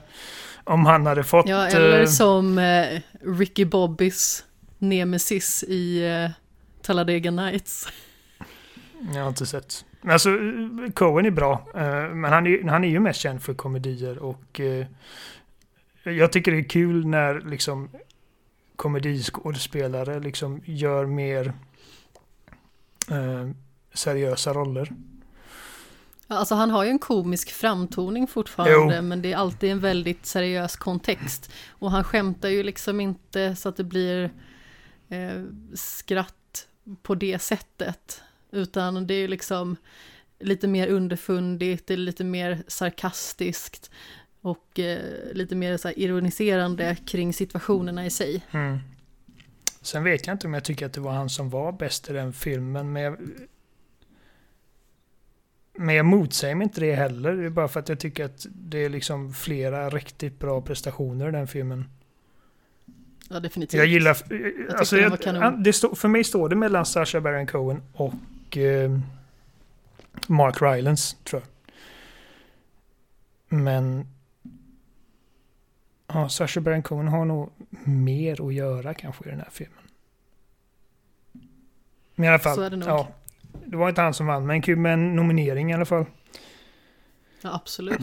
Om 0.65 0.87
han 0.87 1.07
hade 1.07 1.25
fått... 1.25 1.49
Ja, 1.49 1.67
eller 1.67 2.01
uh, 2.01 2.07
som 2.07 2.59
uh, 2.59 3.01
Ricky 3.39 3.65
Bobbys 3.65 4.45
nemesis 4.79 5.65
i 5.69 6.05
uh, 6.05 6.31
Talladega 6.83 7.31
Nights. 7.31 7.89
Jag 9.15 9.21
har 9.21 9.29
inte 9.29 9.47
sett. 9.47 9.85
Alltså, 10.05 10.31
Cohen 10.95 11.27
är 11.27 11.31
bra. 11.31 11.67
eh, 11.75 12.15
Men 12.15 12.33
han 12.33 12.47
är, 12.47 12.69
han 12.69 12.85
är 12.85 12.89
ju 12.89 13.01
mest 13.01 13.21
känd 13.21 13.43
för 13.43 13.55
komedier 13.55 14.19
och 14.19 14.61
eh, 14.61 14.87
jag 16.03 16.33
tycker 16.33 16.53
det 16.53 16.59
är 16.59 16.69
kul 16.69 17.07
när 17.07 17.41
liksom 17.41 17.89
komediskådespelare 18.77 20.21
liksom 20.21 20.61
gör 20.65 21.07
mer 21.07 21.53
eh, 23.11 23.51
seriösa 23.95 24.53
roller. 24.53 24.93
Alltså 26.27 26.55
han 26.55 26.71
har 26.71 26.85
ju 26.85 26.91
en 26.91 26.99
komisk 26.99 27.51
framtoning 27.51 28.27
fortfarande, 28.27 28.97
Jo. 28.97 29.03
men 29.03 29.23
det 29.23 29.33
är 29.33 29.37
alltid 29.37 29.71
en 29.71 29.81
väldigt 29.81 30.27
seriös 30.27 30.77
kontext. 30.77 31.53
Och 31.69 31.91
han 31.91 32.05
skämtar 32.05 32.49
ju 32.49 32.63
liksom 32.63 33.01
inte 33.01 33.57
så 33.57 33.69
att 33.69 33.77
det 33.77 33.85
blir 33.85 34.31
eh, 35.09 35.43
skratt 35.75 36.69
på 37.03 37.15
det 37.15 37.39
sättet. 37.39 38.23
Utan 38.51 39.07
det 39.07 39.15
är 39.15 39.19
ju 39.19 39.29
liksom 39.29 39.77
lite 40.41 40.69
mer 40.69 40.89
underfundigt, 40.89 41.87
det 41.87 41.95
är 41.95 41.99
lite 41.99 42.25
mer 42.25 42.63
sarkastiskt 42.67 43.91
och 44.43 44.79
eh, 44.79 45.33
lite 45.33 45.55
mer 45.55 45.77
så 45.77 45.91
ironiserande 45.91 46.97
kring 47.07 47.33
situationerna 47.33 48.07
i 48.07 48.11
sig. 48.11 48.43
Mm. 48.51 48.79
Sen 49.81 50.05
vet 50.05 50.27
jag 50.27 50.35
inte 50.35 50.47
om 50.47 50.55
jag 50.55 50.65
tycker 50.65 50.87
att 50.87 50.93
det 50.93 51.01
var 51.01 51.13
han 51.13 51.31
som 51.31 51.51
var 51.51 51.73
bäst 51.73 52.11
i 52.11 52.13
den 52.13 52.33
filmen, 52.33 52.93
men 52.93 53.03
jag, 53.03 53.17
men 55.75 55.95
jag 55.95 56.07
motsäger 56.07 56.55
mig 56.55 56.65
inte 56.65 56.81
det 56.81 56.95
heller. 56.95 57.33
Det 57.33 57.47
är 57.47 57.51
bara 57.51 57.69
för 57.69 57.81
att 57.81 57.89
jag 57.89 58.01
tycker 58.01 58.25
att 58.25 58.47
det 58.51 58.79
är 58.79 58.89
liksom 58.89 59.35
flera 59.35 59.91
riktigt 59.91 60.39
bra 60.39 60.61
prestationer 60.61 61.29
i 61.29 61.33
den 61.33 61.47
filmen. 61.47 61.85
Ja, 63.29 63.41
definitivt. 63.41 63.79
Jag 63.79 63.87
gillar... 63.87 64.15
tyckte 64.15 64.77
alltså, 64.77 64.97
jag, 64.97 65.63
det 65.65 65.73
stå, 65.73 65.95
för 65.95 66.09
mig 66.09 66.25
står 66.25 66.49
det 66.49 66.57
mellan 66.57 66.87
Sacha 66.87 67.21
Baron 67.21 67.47
Cohen 67.47 67.83
och 67.93 68.57
eh, 68.57 68.99
Mark 70.27 70.63
Rylance, 70.63 71.17
tror 71.25 71.43
jag. 71.43 71.49
Men... 73.59 74.07
Ja, 76.15 76.29
Sacha 76.29 76.61
Baron 76.61 76.83
Cohen 76.83 77.09
har 77.09 77.25
nog 77.25 77.51
mer 77.85 78.47
att 78.49 78.55
göra 78.55 78.95
kanske 78.95 79.25
i 79.25 79.31
den 79.31 79.41
här 79.41 79.49
filmen. 79.53 79.79
Men 82.15 82.25
i 82.25 82.29
alla 82.29 82.39
fall, 82.39 82.57
Så 82.57 82.63
är 82.63 82.71
det 82.71 82.77
nog. 82.77 82.89
ja. 82.89 83.09
Det 83.67 83.77
var 83.77 83.89
inte 83.89 84.01
han 84.01 84.15
som 84.15 84.27
vann, 84.27 84.47
men 84.47 84.63
kul 84.63 84.79
med 84.79 84.93
en 84.93 85.17
nominering 85.17 85.71
i 85.71 85.75
alla 85.75 85.85
fall. 85.85 86.05
Ja, 87.43 87.55
absolut. 87.55 88.01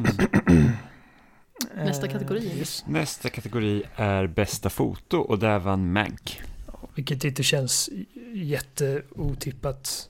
Nästa 1.75 2.07
kategori. 2.07 2.47
Eh, 2.51 2.57
yes. 2.57 2.83
Nästa 2.87 3.29
kategori 3.29 3.83
är 3.95 4.27
bästa 4.27 4.69
foto 4.69 5.17
och 5.17 5.39
där 5.39 5.59
vann 5.59 5.91
Mank. 5.91 6.41
Vilket 6.95 7.23
inte 7.23 7.43
känns 7.43 7.89
jätteotippat. 8.33 10.09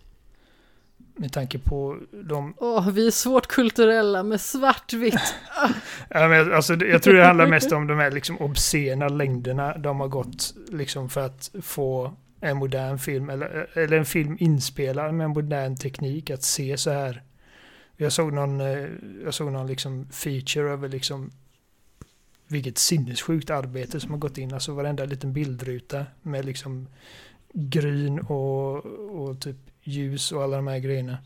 Med 1.20 1.32
tanke 1.34 1.60
på 1.60 1.98
de... 2.12 2.54
Åh, 2.58 2.90
vi 2.90 3.08
är 3.08 3.12
svårt 3.12 3.48
kulturella 3.48 4.24
med 4.24 4.42
svartvitt. 4.42 5.36
Ja, 6.10 6.28
men 6.28 6.54
alltså, 6.54 6.76
jag 6.76 7.04
tror 7.04 7.14
det 7.14 7.26
handlar 7.26 7.48
mest 7.48 7.72
om 7.72 7.88
de 7.88 7.98
här 7.98 8.12
liksom 8.12 8.38
obscena 8.38 9.08
längderna 9.08 9.78
de 9.78 10.00
har 10.00 10.08
gått 10.08 10.54
liksom 10.70 11.10
för 11.10 11.26
att 11.26 11.52
få 11.62 12.14
en 12.42 12.58
modern 12.58 13.00
film 13.00 13.30
eller, 13.30 13.70
eller 13.74 13.98
en 13.98 14.06
film 14.06 14.38
inspelad 14.40 15.14
med 15.14 15.26
en 15.26 15.32
modern 15.32 15.76
teknik 15.76 16.30
att 16.30 16.44
se 16.44 16.78
så 16.78 16.92
här. 16.92 17.24
Jag 17.98 18.12
såg 18.12 18.34
någon, 18.34 18.62
eh, 18.62 18.88
jag 19.24 19.34
såg 19.34 19.52
någon 19.52 19.68
liksom 19.68 20.08
feature 20.12 20.72
över 20.72 20.90
liksom 20.90 21.32
vilket 22.48 22.78
sinnessjukt 22.78 23.50
arbete 23.50 24.00
som 24.00 24.12
har 24.12 24.18
gått 24.18 24.38
in. 24.38 24.54
Alltså 24.54 24.74
varenda 24.74 25.06
liten 25.06 25.34
bildruta 25.34 26.06
med 26.22 26.46
liksom 26.46 26.88
gryn 27.54 28.20
och, 28.20 28.86
och 28.86 29.40
typ 29.40 29.58
ljus 29.90 30.32
och 30.32 30.44
alla 30.44 30.56
de 30.56 30.68
här 30.68 30.80
grejerna. 30.80 31.18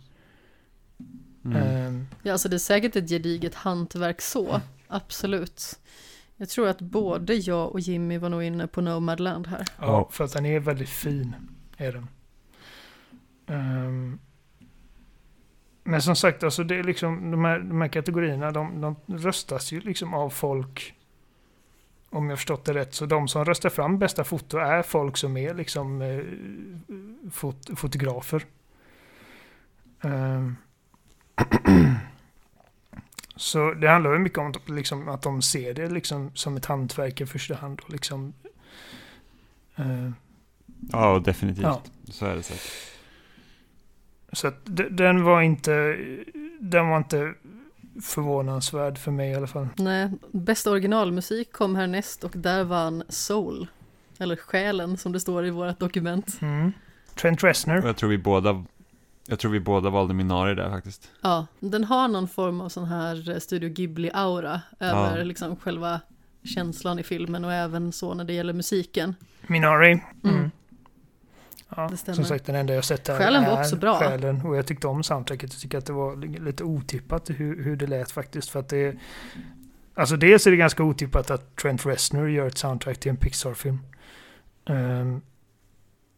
Mm. 1.45 1.57
Ehm, 1.57 2.07
Ja, 2.23 2.31
alltså 2.31 2.49
det 2.49 2.55
är 2.55 2.59
säkert 2.59 2.95
ett 2.95 3.09
gediget 3.09 3.55
hantverk 3.55 4.21
så. 4.21 4.61
Absolut. 4.87 5.79
Jag 6.37 6.49
tror 6.49 6.67
att 6.67 6.81
både 6.81 7.33
jag 7.33 7.71
och 7.71 7.79
Jimmy 7.79 8.17
var 8.17 8.29
nog 8.29 8.43
inne 8.43 8.67
på 8.67 8.81
Nomadland 8.81 9.47
här. 9.47 9.65
Ja, 9.79 10.09
för 10.11 10.23
att 10.23 10.33
den 10.33 10.45
är 10.45 10.59
väldigt 10.59 10.89
fin. 10.89 11.35
Är 11.77 11.91
den. 11.91 12.07
Ehm, 13.47 14.19
men 15.83 16.01
som 16.01 16.15
sagt, 16.15 16.43
alltså 16.43 16.63
det 16.63 16.75
är 16.75 16.83
liksom 16.83 17.31
de 17.31 17.45
här, 17.45 17.59
de 17.59 17.81
här 17.81 17.87
kategorierna, 17.87 18.51
de, 18.51 18.81
de 18.81 18.95
röstas 19.17 19.71
ju 19.71 19.79
liksom 19.79 20.13
av 20.13 20.29
folk. 20.29 20.93
Om 22.13 22.29
jag 22.29 22.39
förstått 22.39 22.65
det 22.65 22.73
rätt. 22.73 22.93
Så 22.93 23.05
de 23.05 23.27
som 23.27 23.45
röstar 23.45 23.69
fram 23.69 23.99
bästa 23.99 24.23
foto 24.23 24.57
är 24.57 24.81
folk 24.81 25.17
som 25.17 25.37
är 25.37 25.53
liksom 25.53 26.01
eh, 26.01 26.19
fot, 27.31 27.69
fotografer. 27.75 28.45
Ehm, 30.01 30.55
så 33.35 33.73
det 33.73 33.89
handlar 33.89 34.13
ju 34.13 34.19
mycket 34.19 34.39
om 34.39 34.53
liksom, 34.65 35.09
att 35.09 35.21
de 35.21 35.41
ser 35.41 35.73
det 35.73 35.89
liksom 35.89 36.31
som 36.35 36.57
ett 36.57 36.65
hantverk 36.65 37.21
i 37.21 37.25
första 37.25 37.55
hand. 37.55 37.81
Och 37.83 37.89
liksom, 37.89 38.33
eh, 39.75 40.11
Ja, 40.91 41.21
definitivt. 41.25 41.63
Ja. 41.63 41.81
Så 42.11 42.25
är 42.25 42.35
det 42.35 42.43
säkert. 42.43 42.71
Så 44.31 44.47
att 44.47 44.59
den 44.89 45.23
var 45.23 45.41
inte, 45.41 45.97
den 46.59 46.87
var 46.87 46.97
inte 46.97 47.33
förvånansvärd 48.01 48.97
för 48.97 49.11
mig 49.11 49.31
i 49.31 49.35
alla 49.35 49.47
fall. 49.47 49.67
Nej, 49.77 50.09
bästa 50.31 50.71
originalmusik 50.71 51.51
kom 51.51 51.75
härnäst 51.75 52.23
och 52.23 52.31
där 52.35 52.63
vann 52.63 53.03
Soul. 53.09 53.67
Eller 54.19 54.35
Själen 54.35 54.97
som 54.97 55.11
det 55.11 55.19
står 55.19 55.45
i 55.45 55.49
vårt 55.49 55.79
dokument. 55.79 56.37
Mm. 56.41 56.71
Trent 57.15 57.39
Och 57.43 57.47
Reznor. 57.47 57.85
jag 57.85 57.97
tror 57.97 58.09
vi 58.09 58.17
båda 58.17 58.63
jag 59.27 59.39
tror 59.39 59.51
vi 59.51 59.59
båda 59.59 59.89
valde 59.89 60.13
Minari 60.13 60.55
där 60.55 60.69
faktiskt. 60.69 61.11
Ja, 61.21 61.47
den 61.59 61.83
har 61.83 62.07
någon 62.07 62.27
form 62.27 62.61
av 62.61 62.69
sån 62.69 62.85
här 62.85 63.29
eh, 63.29 63.37
Studio 63.37 63.69
Ghibli-aura 63.69 64.59
över 64.79 65.17
Ja. 65.17 65.23
liksom 65.23 65.55
själva 65.55 66.01
känslan 66.43 66.99
i 66.99 67.03
filmen 67.03 67.45
och 67.45 67.53
även 67.53 67.91
så 67.91 68.13
när 68.13 68.23
det 68.23 68.33
gäller 68.33 68.53
musiken. 68.53 69.15
Minari. 69.47 70.03
Mm. 70.23 70.51
Ja, 71.77 71.87
Det 71.91 71.97
stämmer. 71.97 72.15
som 72.15 72.25
sagt, 72.25 72.45
den 72.45 72.55
enda 72.55 72.73
jag 72.73 72.83
sett 72.85 73.03
där 73.03 73.17
Själen 73.17 73.43
var 73.45 73.51
är 73.51 73.59
också 73.61 73.75
bra. 73.75 73.99
Själen. 73.99 74.41
Och 74.41 74.57
jag 74.57 74.65
tyckte 74.67 74.87
om 74.87 75.03
soundtracket. 75.03 75.53
Jag 75.53 75.61
tycker 75.61 75.77
att 75.77 75.85
det 75.85 75.93
var 75.93 76.15
li- 76.15 76.39
lite 76.39 76.63
otippat 76.63 77.29
hur, 77.29 77.63
hur 77.63 77.75
det 77.75 77.87
lät 77.87 78.11
faktiskt. 78.11 78.49
För 78.49 78.59
att 78.59 78.69
det 78.69 78.95
Alltså 79.95 80.17
dels 80.17 80.47
är 80.47 80.51
det 80.51 80.57
ganska 80.57 80.83
otippat 80.83 81.31
att 81.31 81.55
Trent 81.55 81.85
Reznor 81.85 82.29
gör 82.29 82.47
ett 82.47 82.57
soundtrack 82.57 82.97
till 82.99 83.09
en 83.09 83.17
Pixar-film. 83.17 83.79
Ehm, 84.69 85.21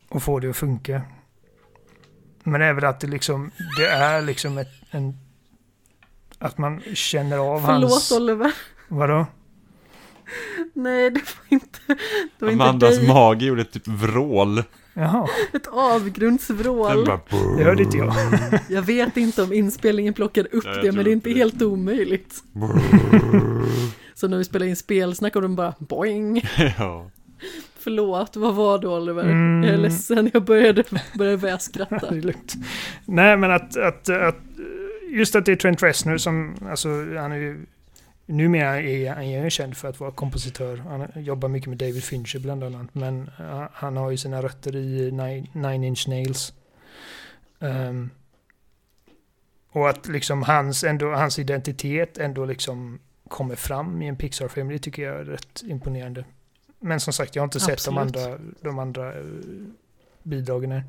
och 0.10 0.24
får 0.24 0.42
det 0.42 0.50
att 0.50 0.56
funka. 0.58 1.02
Men 2.44 2.62
även 2.62 2.84
att 2.86 3.00
det 3.00 3.08
liksom, 3.08 3.52
det 3.78 3.88
är 3.88 4.22
liksom 4.22 4.58
ett, 4.58 4.68
en... 4.92 5.18
Att 6.40 6.58
man 6.58 6.82
känner 6.94 7.38
av 7.38 7.60
Förlåt 7.66 7.92
hans... 7.92 8.12
Oliver. 8.12 8.52
Vadå? 8.88 9.26
Nej, 10.74 11.10
det 11.12 11.20
var 11.20 11.46
inte, 11.50 11.80
det 12.40 12.46
var 12.46 12.52
Amandas 12.52 12.92
inte 12.94 13.06
dig. 13.06 13.14
mage 13.14 13.46
gjorde 13.46 13.64
typ 13.66 13.88
vrål. 13.88 14.64
Jaha, 14.98 15.28
Ett 15.54 15.68
avgrundsvrål. 15.68 17.06
bara, 17.06 17.20
det 17.58 17.64
hörde 17.64 17.84
inte 17.84 17.98
jag. 17.98 18.14
Jag 18.70 18.82
vet 18.82 19.18
inte 19.18 19.44
om 19.44 19.54
inspelningen 19.54 20.14
plockade 20.14 20.50
upp 20.50 20.66
jag 20.66 20.84
det, 20.84 20.92
men 20.92 21.04
det 21.06 21.12
är 21.12 21.14
inte 21.14 21.30
det. 21.30 21.36
helt 21.36 21.62
omöjligt. 21.62 22.44
Så 24.14 24.28
när 24.28 24.38
vi 24.38 24.44
spelar 24.44 24.66
in 24.66 24.76
spelsnack 24.76 25.36
och 25.36 25.42
de 25.42 25.56
bara 25.56 25.74
boing. 25.80 26.42
ja. 26.78 27.10
Förlåt, 27.80 28.36
vad 28.36 28.56
var 28.56 28.80
det 28.80 28.88
Oliver? 28.88 29.24
Mm. 29.24 29.64
Jag 29.64 29.74
är 29.74 29.78
ledsen, 29.78 30.30
jag 30.34 30.44
började, 30.44 30.84
började 31.18 31.38
börja 31.38 31.56
det 31.56 31.62
skratta. 31.62 32.08
är 32.08 32.22
lugnt. 32.22 32.54
Nej, 33.06 33.38
men 33.38 33.52
att, 33.52 33.78
att, 33.78 34.10
att 34.10 34.36
just 35.10 35.36
att 35.36 35.46
det 35.46 35.52
är 35.52 35.56
Trent 35.56 35.84
Reznor 35.84 36.18
som, 36.18 36.56
alltså 36.70 36.90
han 36.90 37.32
är 37.32 37.36
ju, 37.36 37.66
numera 38.26 38.82
är 38.82 39.10
han 39.10 39.24
är 39.24 39.44
ju 39.44 39.50
känd 39.50 39.78
för 39.78 39.88
att 39.88 40.00
vara 40.00 40.12
kompositör. 40.12 40.78
Han 40.78 41.24
jobbar 41.24 41.50
mycket 41.50 41.70
med 41.70 41.78
David 41.78 42.04
Fincher 42.04 42.40
bland 42.40 42.64
annat, 42.64 42.96
men 42.96 43.30
uh, 43.40 43.68
han 43.74 43.98
har 43.98 44.12
ju 44.12 44.18
sina 44.18 44.42
rötter 44.42 44.76
i 44.76 45.12
Nine, 45.12 45.48
Nine 45.54 45.84
Inch 45.84 46.08
Nails. 46.08 46.54
Ehm, 47.60 48.10
och 49.70 49.90
att 49.90 50.08
liksom 50.08 50.44
hans, 50.44 50.84
ändå, 50.84 51.12
hans 51.12 51.40
identitet 51.40 52.18
ändå 52.18 52.46
liksom 52.46 53.00
kommer 53.28 53.56
fram 53.56 54.02
i 54.02 54.08
en 54.08 54.16
Pixar-film, 54.16 54.70
det 54.70 54.80
tycker 54.80 55.04
jag 55.04 55.20
är 55.20 55.26
rätt 55.26 55.64
imponerande. 55.66 56.26
Men 56.80 57.00
som 57.00 57.14
sagt, 57.14 57.36
jag 57.36 57.42
har 57.42 57.48
inte 57.48 57.60
sett 57.60 57.86
de 57.86 57.98
Absolut. 57.98 58.28
andra, 58.28 58.40
de 58.62 58.80
andra 58.80 59.14
eh, 59.14 59.26
bidragen 60.24 60.72
här. 60.72 60.84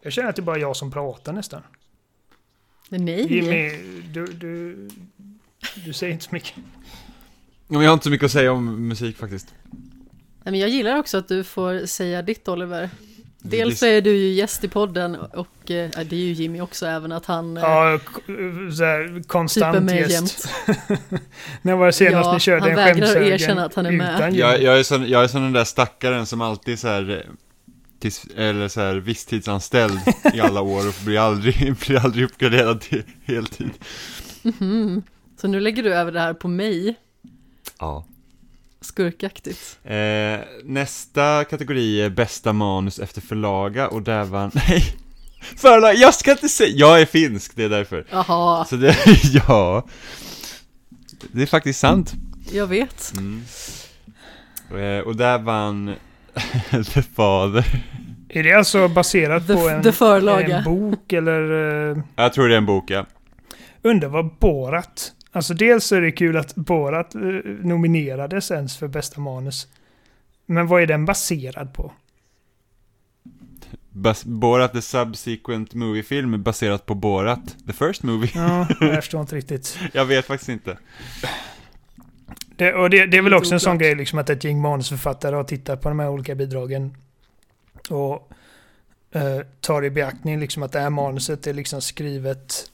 Jag 0.00 0.12
känner 0.12 0.28
att 0.28 0.36
det 0.36 0.42
är 0.42 0.44
bara 0.44 0.58
jag 0.58 0.76
som 0.76 0.90
pratar 0.90 1.32
nästan. 1.32 1.62
Nej, 2.98 3.34
Jimmy, 3.34 3.70
du, 4.12 4.26
du, 4.26 4.88
du 5.84 5.92
säger 5.92 6.12
inte 6.12 6.24
så 6.24 6.30
mycket. 6.32 6.54
Men 7.68 7.80
jag 7.82 7.88
har 7.90 7.92
inte 7.94 8.04
så 8.04 8.10
mycket 8.10 8.24
att 8.24 8.32
säga 8.32 8.52
om 8.52 8.88
musik 8.88 9.16
faktiskt. 9.16 9.54
Nej, 10.44 10.52
men 10.52 10.60
jag 10.60 10.68
gillar 10.68 10.96
också 10.98 11.18
att 11.18 11.28
du 11.28 11.44
får 11.44 11.86
säga 11.86 12.22
ditt 12.22 12.48
Oliver. 12.48 12.90
Dels 13.44 13.78
så 13.78 13.86
är 13.86 14.00
du 14.00 14.10
ju 14.16 14.28
gäst 14.32 14.64
i 14.64 14.68
podden 14.68 15.14
och 15.16 15.70
eh, 15.70 15.90
det 15.90 16.12
är 16.12 16.20
ju 16.20 16.32
Jimmy 16.32 16.60
också 16.60 16.86
även 16.86 17.12
att 17.12 17.26
han 17.26 17.56
eh, 17.56 17.62
Ja, 17.62 17.98
k- 18.04 18.20
så 18.76 18.84
här, 18.84 19.06
typ 19.08 19.16
är 19.24 19.28
konstant 19.28 19.82
med 19.84 20.10
gäst. 20.10 20.48
När 21.62 21.74
var 21.76 21.86
det 21.86 21.92
senast 21.92 22.26
Ja, 22.26 22.32
ni 22.34 22.40
körde 22.40 22.60
han 22.60 22.70
en 22.70 22.76
vägrar 22.76 22.94
skämshögen 23.06 23.32
erkänna 23.32 23.64
att 23.64 23.74
han 23.74 23.86
är 23.86 23.90
med. 23.92 24.34
Jag, 24.34 24.62
jag, 24.62 24.78
är 24.78 24.82
sån, 24.82 25.08
jag 25.08 25.24
är 25.24 25.28
som 25.28 25.42
den 25.42 25.52
där 25.52 25.64
stackaren 25.64 26.26
som 26.26 26.40
alltid 26.40 26.78
så 26.78 26.88
här, 26.88 27.26
tills, 28.02 28.26
eller 28.36 28.68
så 28.68 28.80
här 28.80 28.94
visstidsanställd 28.94 30.00
i 30.34 30.40
alla 30.40 30.60
år 30.60 30.88
och 30.88 30.94
blir 31.04 31.18
aldrig, 31.18 31.76
blir 31.86 32.04
aldrig 32.04 32.24
uppgraderad 32.24 32.80
till 32.80 33.02
heltid. 33.24 33.70
Mhm. 34.42 35.02
Så 35.40 35.48
nu 35.48 35.60
lägger 35.60 35.82
du 35.82 35.94
över 35.94 36.12
det 36.12 36.20
här 36.20 36.34
på 36.34 36.48
mig, 36.48 36.94
Ja. 37.78 38.04
skurkaktigt. 38.80 39.78
Eh, 39.84 40.38
nästa 40.64 41.44
kategori 41.44 42.00
är 42.02 42.10
bästa 42.10 42.52
manus 42.52 42.98
efter 42.98 43.20
förlaga 43.20 43.88
och 43.88 44.02
där 44.02 44.24
vann, 44.24 44.50
nej, 44.68 44.96
förlaga, 45.56 45.92
jag 45.94 46.14
ska 46.14 46.30
inte 46.32 46.48
säga, 46.48 46.70
jag 46.76 47.00
är 47.00 47.06
finsk, 47.06 47.56
det 47.56 47.64
är 47.64 47.68
därför. 47.68 48.06
Jaha, 48.10 48.64
Så 48.64 48.76
det, 48.76 48.96
ja, 49.48 49.86
det 51.32 51.42
är 51.42 51.46
faktiskt 51.46 51.80
sant. 51.80 52.12
jag 52.52 52.66
vet. 52.66 53.12
Mm. 53.16 53.42
Eh, 54.70 54.98
och 55.06 55.16
där 55.16 55.38
vann 55.38 55.94
The 56.70 57.02
Father. 57.02 57.64
Är 58.28 58.42
det 58.42 58.52
alltså 58.52 58.88
baserat 58.88 59.46
The, 59.46 59.54
på 59.54 59.68
en, 59.68 59.82
en 60.50 60.64
bok 60.64 61.12
eller? 61.12 61.50
eh, 61.90 61.98
Jag 62.16 62.32
tror 62.32 62.48
det 62.48 62.54
är 62.54 62.58
en 62.58 62.66
bok, 62.66 62.90
ja. 62.90 63.06
Undrar 63.82 64.08
vad 64.08 64.30
Borat... 64.38 65.12
Alltså 65.34 65.54
dels 65.54 65.92
är 65.92 66.00
det 66.00 66.12
kul 66.12 66.36
att 66.36 66.54
Borat 66.54 67.14
eh, 67.14 67.20
nominerades 67.44 68.50
ens 68.50 68.76
för 68.78 68.88
bästa 68.88 69.20
manus. 69.20 69.66
Men 70.46 70.66
vad 70.66 70.82
är 70.82 70.86
den 70.86 71.04
baserad 71.04 71.74
på? 71.74 71.92
Bas- 73.94 74.26
Borat 74.26 74.72
the 74.72 74.82
Subsequent 74.82 75.74
Movie-film 75.74 76.34
är 76.34 76.38
baserat 76.38 76.86
på 76.86 76.94
Borat, 76.94 77.56
the 77.66 77.72
first 77.72 78.02
movie. 78.02 78.30
Ja, 78.34 78.66
jag 78.80 78.94
förstår 79.02 79.20
inte 79.20 79.36
riktigt. 79.36 79.78
Jag 79.92 80.04
vet 80.04 80.26
faktiskt 80.26 80.48
inte. 80.48 80.78
Det, 82.56 82.74
och 82.74 82.90
det, 82.90 83.06
det 83.06 83.16
är 83.16 83.22
väl 83.22 83.34
också 83.34 83.54
en 83.54 83.60
sån 83.60 83.78
grej 83.78 83.94
liksom 83.94 84.18
att 84.18 84.30
ett 84.30 84.44
gäng 84.44 84.60
manusförfattare 84.60 85.36
har 85.36 85.44
tittat 85.44 85.80
på 85.80 85.88
de 85.88 85.98
här 85.98 86.08
olika 86.08 86.34
bidragen. 86.34 86.96
Och 87.90 88.30
eh, 89.12 89.40
tar 89.60 89.84
i 89.84 89.90
beaktning 89.90 90.40
liksom 90.40 90.62
att 90.62 90.72
det 90.72 90.80
här 90.80 90.90
manuset 90.90 91.46
är 91.46 91.54
liksom 91.54 91.82
skrivet... 91.82 92.70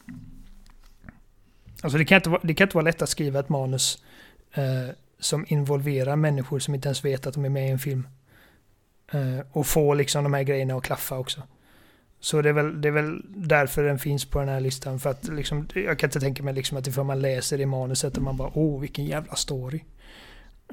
Alltså 1.82 1.98
det 1.98 2.04
kan 2.04 2.16
inte 2.16 2.30
vara, 2.30 2.40
det 2.44 2.54
kan 2.54 2.64
inte 2.64 2.76
vara 2.76 2.84
lätt 2.84 3.02
att 3.02 3.09
skriva 3.09 3.40
ett 3.40 3.48
manus 3.48 4.02
eh, 4.52 4.94
som 5.18 5.44
involverar 5.48 6.16
människor 6.16 6.59
som 6.59 6.74
inte 6.74 6.88
ens 6.88 7.04
vet 7.04 7.26
att 7.26 7.34
de 7.34 7.44
är 7.44 7.48
med 7.48 7.68
i 7.68 7.70
en 7.70 7.78
film. 7.78 8.09
Eh, 9.12 9.46
och 9.52 9.66
få 9.66 9.94
liksom 9.94 10.24
de 10.24 10.34
här 10.34 10.42
grejerna 10.42 10.74
att 10.74 10.84
klaffa 10.84 11.18
också. 11.18 11.42
Så 12.20 12.42
det 12.42 12.48
är, 12.48 12.52
väl, 12.52 12.80
det 12.80 12.88
är 12.88 12.92
väl 12.92 13.22
därför 13.26 13.82
den 13.82 13.98
finns 13.98 14.24
på 14.24 14.38
den 14.38 14.48
här 14.48 14.60
listan. 14.60 15.00
För 15.00 15.10
att 15.10 15.28
liksom, 15.28 15.68
jag 15.74 15.98
kan 15.98 16.08
inte 16.08 16.20
tänka 16.20 16.42
mig 16.42 16.54
liksom 16.54 16.78
att 16.78 16.86
ifall 16.86 17.04
man 17.04 17.20
läser 17.20 17.60
i 17.60 17.66
manuset 17.66 18.16
och 18.16 18.22
man 18.22 18.36
bara 18.36 18.50
åh 18.54 18.80
vilken 18.80 19.04
jävla 19.04 19.34
story. 19.34 19.80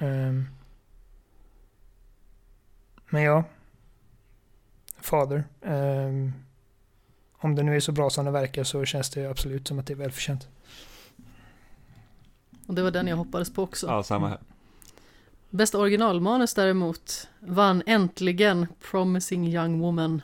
Ehm. 0.01 0.45
men 3.09 3.21
ja. 3.21 3.43
Father. 4.99 5.43
Ehm. 5.61 6.33
om 7.37 7.55
det 7.55 7.63
nu 7.63 7.75
är 7.75 7.79
så 7.79 7.91
bra 7.91 8.09
som 8.09 8.25
det 8.25 8.31
verkar 8.31 8.63
så 8.63 8.85
känns 8.85 9.09
det 9.09 9.25
absolut 9.25 9.67
som 9.67 9.79
att 9.79 9.87
det 9.87 9.93
är 9.93 9.97
välförtjänt. 9.97 10.47
Och 12.67 12.73
det 12.73 12.81
var 12.81 12.91
den 12.91 13.07
jag 13.07 13.17
hoppades 13.17 13.53
på 13.53 13.63
också. 13.63 13.87
Ja, 13.87 14.03
samma 14.03 14.27
här. 14.27 14.39
Bästa 15.49 15.79
originalmanus 15.79 16.53
däremot 16.53 17.29
vann 17.39 17.83
äntligen 17.85 18.67
Promising 18.89 19.47
Young 19.47 19.79
Woman. 19.79 20.21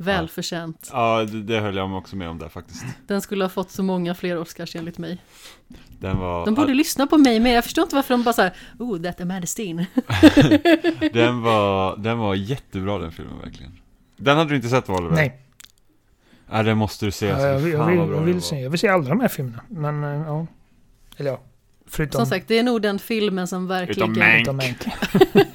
Välförtjänt. 0.00 0.90
Ja, 0.92 1.24
det, 1.24 1.42
det 1.42 1.60
höll 1.60 1.76
jag 1.76 1.94
också 1.96 2.16
med 2.16 2.28
om 2.28 2.38
där 2.38 2.48
faktiskt. 2.48 2.84
Den 3.06 3.20
skulle 3.20 3.44
ha 3.44 3.48
fått 3.48 3.70
så 3.70 3.82
många 3.82 4.14
fler 4.14 4.38
Oscars 4.38 4.76
enligt 4.76 4.98
mig. 4.98 5.18
Den 5.98 6.18
var... 6.18 6.44
De 6.44 6.54
borde 6.54 6.74
lyssna 6.74 7.06
på 7.06 7.18
mig 7.18 7.40
med. 7.40 7.56
Jag 7.56 7.64
förstår 7.64 7.82
inte 7.84 7.96
varför 7.96 8.14
de 8.14 8.22
bara 8.22 8.32
såhär, 8.32 8.52
oh, 8.78 9.02
that 9.02 9.20
Amanda 9.20 9.46
Steen. 9.46 9.86
den, 11.12 11.42
var, 11.42 11.96
den 11.96 12.18
var 12.18 12.34
jättebra 12.34 12.98
den 12.98 13.12
filmen 13.12 13.38
verkligen. 13.38 13.72
Den 14.16 14.36
hade 14.36 14.50
du 14.50 14.56
inte 14.56 14.68
sett 14.68 14.88
Oliver? 14.88 15.14
Nej, 15.14 15.40
Ja, 16.50 16.62
den 16.62 16.78
måste 16.78 17.06
du 17.06 17.10
se. 17.10 17.26
ja, 17.26 17.34
Alltså, 17.34 17.48
jag, 17.48 17.58
vill, 17.58 17.72
jag, 17.72 17.86
vill, 17.86 17.98
jag, 17.98 18.20
vill 18.20 18.42
se, 18.42 18.60
jag 18.60 18.70
vill 18.70 18.80
se 18.80 18.88
alla 18.88 19.08
de 19.08 19.20
här 19.20 19.28
filmerna. 19.28 19.62
Men 19.68 20.04
eh, 20.04 20.10
ja. 20.10 20.46
Eller 21.16 21.30
ja. 21.30 21.40
Förutom, 21.86 22.18
Som 22.18 22.26
sagt, 22.26 22.48
det 22.48 22.58
är 22.58 22.62
nog 22.62 22.82
den 22.82 22.98
filmen 22.98 23.48
som 23.48 23.66
verkligen... 23.66 24.18
Mank. 24.18 24.42
utom 24.42 24.56
Mank. 24.56 24.86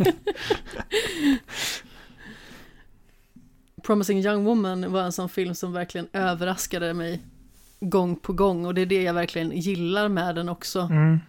Promising 3.85 4.19
Young 4.19 4.43
Woman 4.43 4.91
var 4.91 5.01
en 5.01 5.11
sån 5.11 5.29
film 5.29 5.55
som 5.55 5.73
verkligen 5.73 6.07
överraskade 6.13 6.93
mig 6.93 7.21
gång 7.79 8.15
på 8.15 8.33
gång 8.33 8.65
och 8.65 8.73
det 8.73 8.81
är 8.81 8.85
det 8.85 9.03
jag 9.03 9.13
verkligen 9.13 9.51
gillar 9.51 10.07
med 10.09 10.35
den 10.35 10.49
också. 10.49 10.79
Mm. 10.79 11.19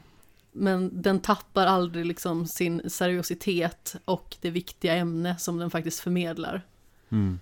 Men 0.52 1.02
den 1.02 1.20
tappar 1.20 1.66
aldrig 1.66 2.06
liksom 2.06 2.46
sin 2.46 2.90
seriositet 2.90 3.96
och 4.04 4.36
det 4.40 4.50
viktiga 4.50 4.94
ämne 4.94 5.36
som 5.38 5.58
den 5.58 5.70
faktiskt 5.70 6.00
förmedlar. 6.00 6.62
Mm. 7.08 7.40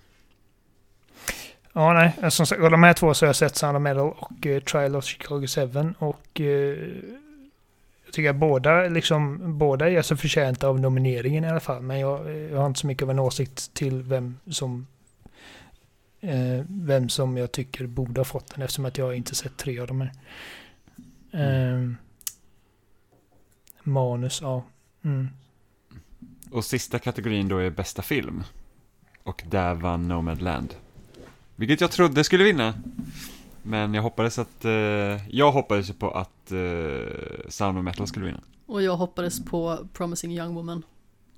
Ja, 1.73 1.93
nej. 1.93 2.13
eh, 2.21 2.29
Som 2.29 2.45
sagt, 2.45 2.61
de 2.61 2.83
här 2.83 2.93
två 2.93 3.13
så 3.13 3.25
har 3.25 3.27
jag 3.27 3.35
sett 3.35 3.55
Sound 3.55 3.77
of 3.77 3.81
Metal 3.81 4.13
och 4.19 4.45
uh, 4.45 4.59
Trial 4.59 4.95
of 4.95 5.05
Chicago 5.05 5.47
7. 5.47 5.93
Och 5.99 6.41
eh, 6.41 6.45
jag 8.05 8.13
tycker 8.13 8.29
att 8.29 8.35
båda, 8.35 8.81
liksom, 8.81 9.39
båda 9.57 9.89
är 9.89 10.01
så 10.01 10.17
förtjänta 10.17 10.67
av 10.67 10.79
nomineringen 10.79 11.43
i 11.43 11.49
alla 11.49 11.59
fall. 11.59 11.81
Men 11.81 11.99
jag, 11.99 12.31
jag 12.51 12.57
har 12.57 12.65
inte 12.65 12.79
så 12.79 12.87
mycket 12.87 13.03
av 13.03 13.09
en 13.09 13.19
åsikt 13.19 13.73
till 13.73 14.03
vem 14.03 14.37
som 14.51 14.79
eh, 14.79 14.94
vem 16.67 17.09
som 17.09 17.37
jag 17.37 17.51
tycker 17.51 17.87
borde 17.87 18.19
ha 18.19 18.25
fått 18.25 18.55
den 18.55 18.63
eftersom 18.63 18.85
att 18.85 18.97
jag 18.97 19.15
inte 19.15 19.35
sett 19.35 19.57
tre 19.57 19.79
av 19.79 19.87
dem 19.87 20.01
här. 20.01 20.11
Ehm, 21.31 21.97
manus, 23.83 24.41
ja. 24.41 24.63
Mm. 25.03 25.29
Och 26.51 26.65
sista 26.65 26.99
kategorin 26.99 27.47
då 27.47 27.57
är 27.57 27.69
bästa 27.69 28.01
film. 28.01 28.43
Och 29.23 29.43
där 29.49 29.73
vann 29.73 30.07
Nomadland. 30.07 30.75
Vilket 31.55 31.81
jag 31.81 31.91
trodde 31.91 32.23
skulle 32.23 32.43
vinna. 32.43 32.73
Men 33.63 33.93
jag 33.93 34.01
hoppades 34.01 34.39
att, 34.39 34.65
eh, 34.65 34.71
jag 35.29 35.51
hoppades 35.51 35.91
på 35.91 36.11
att 36.11 36.51
eh, 36.51 37.49
Sound 37.49 37.77
of 37.77 37.83
Metal 37.83 38.07
skulle 38.07 38.25
vinna. 38.25 38.41
Och 38.65 38.83
jag 38.83 38.95
hoppades 38.95 39.45
på 39.45 39.87
Promising 39.93 40.31
Young 40.31 40.55
Woman. 40.55 40.83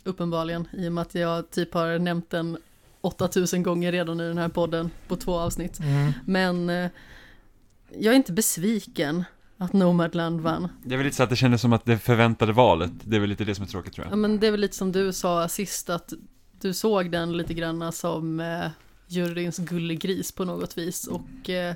Uppenbarligen, 0.03 0.67
i 0.73 0.87
och 0.87 0.93
med 0.93 1.01
att 1.01 1.15
jag 1.15 1.49
typ 1.51 1.73
har 1.73 1.99
nämnt 1.99 2.29
den 2.29 2.57
8000 3.01 3.63
gånger 3.63 3.91
redan 3.91 4.19
i 4.19 4.27
den 4.27 4.37
här 4.37 4.49
podden 4.49 4.91
på 5.07 5.15
två 5.15 5.35
avsnitt. 5.39 5.79
Mm. 5.79 6.11
Men 6.25 6.69
eh, 6.69 6.89
jag 7.97 8.11
är 8.11 8.15
inte 8.17 8.33
besviken 8.33 9.23
att 9.57 9.73
Nomadland 9.73 10.41
vann. 10.41 10.67
Det 10.83 10.93
är 10.93 10.97
väl 10.97 11.05
lite 11.05 11.17
så 11.17 11.23
att 11.23 11.29
det 11.29 11.35
kändes 11.35 11.61
som 11.61 11.73
att 11.73 11.85
det 11.85 11.97
förväntade 11.97 12.53
valet. 12.53 12.91
Det 13.03 13.15
är 13.15 13.19
väl 13.19 13.29
lite 13.29 13.45
det 13.45 13.55
som 13.55 13.63
är 13.63 13.69
tråkigt 13.69 13.93
tror 13.93 14.05
Ja, 14.05 14.11
jag. 14.11 14.19
men 14.19 14.39
det 14.39 14.47
är 14.47 14.51
väl 14.51 14.59
lite 14.59 14.75
som 14.75 14.91
du 14.91 15.13
sa 15.13 15.47
sist, 15.47 15.89
att 15.89 16.13
du 16.61 16.73
såg 16.73 17.11
den 17.11 17.37
lite 17.37 17.53
grann 17.53 17.91
som 17.91 18.39
eh, 18.39 18.65
juryns 19.07 19.57
gullegris 19.57 20.31
på 20.31 20.45
något 20.45 20.77
vis. 20.77 21.07
Och 21.07 21.49
eh, 21.49 21.75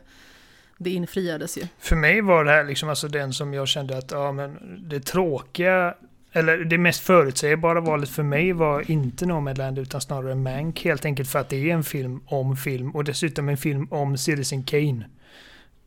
det 0.77 0.89
infriades 0.89 1.57
ju. 1.57 1.67
För 1.79 1.95
mig 1.95 2.21
var 2.21 2.45
det 2.45 2.51
här 2.51 2.63
liksom 2.63 2.89
alltså 2.89 3.07
den 3.07 3.33
som 3.33 3.53
jag 3.53 3.67
kände 3.67 3.97
att 3.97 4.11
ja, 4.11 4.31
men 4.31 4.57
det 4.89 4.99
tråkiga 4.99 5.95
eller 6.33 6.57
det 6.57 6.77
mest 6.77 7.01
förutsägbara 7.03 7.81
valet 7.81 8.09
för 8.09 8.23
mig 8.23 8.53
var 8.53 8.91
inte 8.91 9.25
Nomadland 9.25 9.79
utan 9.79 10.01
snarare 10.01 10.35
Mank. 10.35 10.83
Helt 10.85 11.05
enkelt 11.05 11.29
för 11.29 11.39
att 11.39 11.49
det 11.49 11.69
är 11.69 11.73
en 11.73 11.83
film 11.83 12.21
om 12.25 12.57
film 12.57 12.91
och 12.91 13.03
dessutom 13.03 13.49
en 13.49 13.57
film 13.57 13.87
om 13.91 14.17
Citizen 14.17 14.63
Kane. 14.63 15.05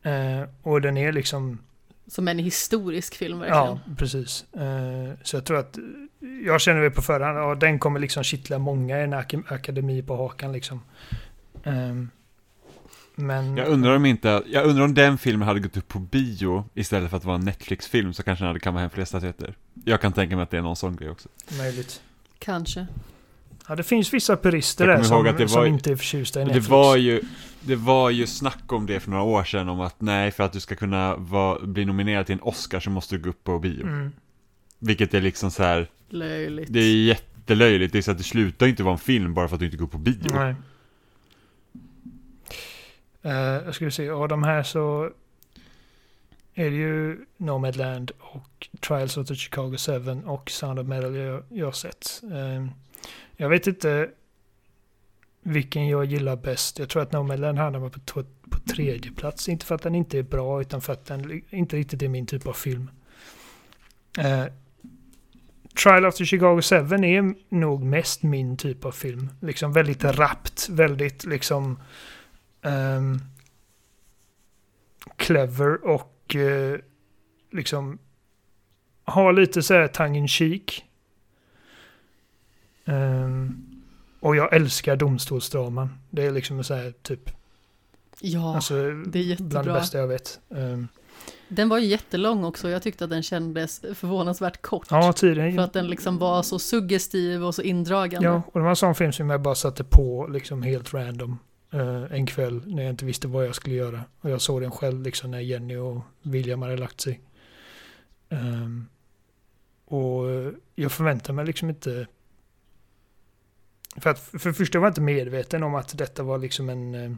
Eh, 0.02 0.48
och 0.62 0.80
den 0.80 0.96
är 0.96 1.12
liksom, 1.12 1.58
Som 2.06 2.28
en 2.28 2.38
historisk 2.38 3.14
film 3.14 3.38
verkligen. 3.38 3.64
ja 3.64 3.78
precis. 3.98 4.44
Eh, 4.52 5.14
så 5.22 5.36
jag 5.36 5.44
tror 5.44 5.58
att, 5.58 5.78
jag 6.44 6.60
känner 6.60 6.80
väl 6.80 6.90
på 6.90 7.02
förhand, 7.02 7.38
ja 7.38 7.54
den 7.54 7.78
kommer 7.78 8.00
liksom 8.00 8.22
kittla 8.24 8.58
många 8.58 9.00
i 9.00 9.02
en 9.02 9.14
ak- 9.14 9.44
akademi 9.52 10.02
på 10.02 10.16
hakan 10.16 10.52
liksom. 10.52 10.80
Eh, 11.64 11.94
men... 13.16 13.56
Jag 13.56 13.68
undrar 13.68 13.96
om 13.96 14.06
inte, 14.06 14.42
jag 14.46 14.66
undrar 14.66 14.84
om 14.84 14.94
den 14.94 15.18
filmen 15.18 15.48
hade 15.48 15.60
gått 15.60 15.76
upp 15.76 15.88
på 15.88 15.98
bio 15.98 16.64
istället 16.74 17.10
för 17.10 17.16
att 17.16 17.24
vara 17.24 17.36
en 17.36 17.44
Netflix-film 17.44 18.12
så 18.12 18.22
kanske 18.22 18.42
den 18.44 18.48
hade 18.48 18.60
kammat 18.60 18.80
hem 18.80 18.90
fler 18.90 19.04
statyetter. 19.04 19.54
Jag 19.84 20.00
kan 20.00 20.12
tänka 20.12 20.36
mig 20.36 20.42
att 20.42 20.50
det 20.50 20.58
är 20.58 20.62
någon 20.62 20.76
sån 20.76 20.96
grej 20.96 21.10
också. 21.10 21.28
Möjligt. 21.58 22.02
Kanske. 22.38 22.86
Ja, 23.68 23.74
det 23.76 23.82
finns 23.82 24.14
vissa 24.14 24.36
purister 24.36 24.88
Jag 24.88 24.98
där 24.98 25.04
kommer 25.04 25.16
ihåg 25.16 25.26
som, 25.26 25.32
att 25.34 25.38
det 25.38 25.48
som 25.48 25.60
var- 25.60 25.66
inte 25.66 25.90
är 25.92 25.96
förtjusta 25.96 26.40
i 26.40 26.42
Det 26.42 26.46
Netflix. 26.46 26.68
var 26.68 26.96
ju, 26.96 27.22
det 27.60 27.76
var 27.76 28.10
ju 28.10 28.26
snack 28.26 28.72
om 28.72 28.86
det 28.86 29.00
för 29.00 29.10
några 29.10 29.22
år 29.22 29.44
sedan 29.44 29.68
om 29.68 29.80
att 29.80 30.00
nej, 30.00 30.30
för 30.30 30.44
att 30.44 30.52
du 30.52 30.60
ska 30.60 30.74
kunna 30.76 31.16
vara, 31.16 31.66
bli 31.66 31.84
nominerad 31.84 32.26
till 32.26 32.32
en 32.32 32.40
Oscar 32.42 32.80
så 32.80 32.90
måste 32.90 33.16
du 33.16 33.22
gå 33.22 33.30
upp 33.30 33.44
på 33.44 33.58
bio. 33.58 33.82
Mm. 33.86 34.12
Vilket 34.78 35.14
är 35.14 35.20
liksom 35.20 35.50
så 35.50 35.62
här, 35.62 35.90
Löjligt. 36.08 36.72
det 36.72 36.80
är 36.80 37.04
jättelöjligt. 37.06 37.92
Det 37.92 37.98
är 37.98 38.02
så 38.02 38.10
att 38.10 38.18
det 38.18 38.24
slutar 38.24 38.66
inte 38.66 38.82
vara 38.82 38.92
en 38.92 38.98
film 38.98 39.34
bara 39.34 39.48
för 39.48 39.56
att 39.56 39.60
du 39.60 39.66
inte 39.66 39.76
går 39.78 39.86
på 39.86 39.98
bio. 39.98 40.34
Nej. 40.34 40.54
Uh, 43.26 43.32
jag 43.64 43.74
skulle 43.74 43.90
se, 43.90 44.08
av 44.10 44.28
de 44.28 44.42
här 44.42 44.62
så 44.62 45.10
är 46.54 46.70
det 46.70 46.76
ju 46.76 47.24
Nomadland 47.36 48.12
och 48.18 48.68
Trials 48.80 49.16
of 49.16 49.28
the 49.28 49.34
Chicago 49.34 49.76
7 49.76 50.22
och 50.24 50.50
Sound 50.50 50.78
of 50.78 50.86
Metal 50.86 51.16
jag, 51.16 51.42
jag 51.48 51.66
har 51.66 51.72
sett. 51.72 52.22
Eh, 52.32 52.66
jag 53.36 53.48
vet 53.48 53.66
inte 53.66 54.10
vilken 55.42 55.88
jag 55.88 56.04
gillar 56.04 56.36
bäst. 56.36 56.78
Jag 56.78 56.88
tror 56.88 57.02
att 57.02 57.12
Nomadland 57.12 57.58
hamnar 57.58 57.90
på, 57.90 58.00
på, 58.00 58.24
på 58.50 58.58
tredje 58.58 59.12
plats. 59.12 59.48
Inte 59.48 59.66
för 59.66 59.74
att 59.74 59.82
den 59.82 59.94
inte 59.94 60.18
är 60.18 60.22
bra 60.22 60.60
utan 60.60 60.80
för 60.80 60.92
att 60.92 61.06
den 61.06 61.42
inte 61.50 61.76
riktigt 61.76 62.02
är 62.02 62.08
min 62.08 62.26
typ 62.26 62.46
av 62.46 62.52
film. 62.52 62.90
Eh, 64.18 64.44
Trial 65.82 66.06
of 66.06 66.14
the 66.14 66.24
Chicago 66.24 66.60
7 66.62 66.76
är 66.76 67.54
nog 67.54 67.84
mest 67.84 68.22
min 68.22 68.56
typ 68.56 68.84
av 68.84 68.92
film. 68.92 69.30
Liksom 69.40 69.72
väldigt 69.72 70.04
rappt, 70.04 70.68
väldigt 70.68 71.24
liksom 71.24 71.80
um, 72.62 73.20
clever 75.16 75.84
och 75.84 76.13
uh, 76.34 76.78
liksom 77.52 77.98
har 79.04 79.32
lite 79.32 79.62
så 79.62 79.74
här 79.74 80.14
in 80.14 80.28
cheek. 80.28 80.84
Um, 82.84 83.82
och 84.20 84.36
jag 84.36 84.54
älskar 84.54 84.96
domstolsdraman. 84.96 85.98
Det 86.10 86.26
är 86.26 86.32
liksom 86.32 86.64
så 86.64 86.74
här 86.74 86.92
typ... 87.02 87.30
Ja, 88.20 88.54
alltså, 88.54 88.74
det 88.90 89.18
är 89.18 89.22
jättebra. 89.22 89.48
Bland 89.48 89.66
det 89.66 89.72
bästa 89.72 89.98
jag 89.98 90.08
vet. 90.08 90.40
Um, 90.48 90.88
den 91.48 91.68
var 91.68 91.78
ju 91.78 91.86
jättelång 91.86 92.44
också, 92.44 92.68
jag 92.68 92.82
tyckte 92.82 93.04
att 93.04 93.10
den 93.10 93.22
kändes 93.22 93.80
förvånansvärt 93.94 94.62
kort. 94.62 94.86
Ja, 94.90 95.12
tiden. 95.12 95.54
För 95.54 95.62
att 95.62 95.72
den 95.72 95.88
liksom 95.88 96.18
var 96.18 96.42
så 96.42 96.58
suggestiv 96.58 97.44
och 97.44 97.54
så 97.54 97.62
indragande. 97.62 98.28
Ja, 98.28 98.42
och 98.46 98.60
det 98.60 98.62
var 98.62 98.70
en 98.70 98.76
sån 98.76 98.94
film 98.94 99.12
som 99.12 99.30
jag 99.30 99.42
bara 99.42 99.54
satte 99.54 99.84
på 99.84 100.26
liksom 100.30 100.62
helt 100.62 100.94
random. 100.94 101.38
Eh, 101.74 102.04
en 102.10 102.26
kväll 102.26 102.62
när 102.66 102.82
jag 102.82 102.90
inte 102.90 103.04
visste 103.04 103.28
vad 103.28 103.46
jag 103.46 103.54
skulle 103.54 103.74
göra. 103.74 104.04
Och 104.20 104.30
jag 104.30 104.40
såg 104.40 104.60
den 104.60 104.70
själv 104.70 105.02
liksom 105.02 105.30
när 105.30 105.40
Jenny 105.40 105.76
och 105.76 106.00
William 106.22 106.62
hade 106.62 106.76
lagt 106.76 107.00
sig. 107.00 107.20
Um, 108.28 108.88
och 109.84 110.24
jag 110.74 110.92
förväntade 110.92 111.32
mig 111.32 111.46
liksom 111.46 111.68
inte... 111.68 112.06
För 113.96 114.10
att 114.10 114.18
för 114.18 114.48
det 114.48 114.54
första 114.54 114.78
var 114.78 114.86
jag 114.86 114.90
inte 114.90 115.00
medveten 115.00 115.62
om 115.62 115.74
att 115.74 115.98
detta 115.98 116.22
var 116.22 116.38
liksom 116.38 116.68
en, 116.68 116.94
eh, 116.94 117.12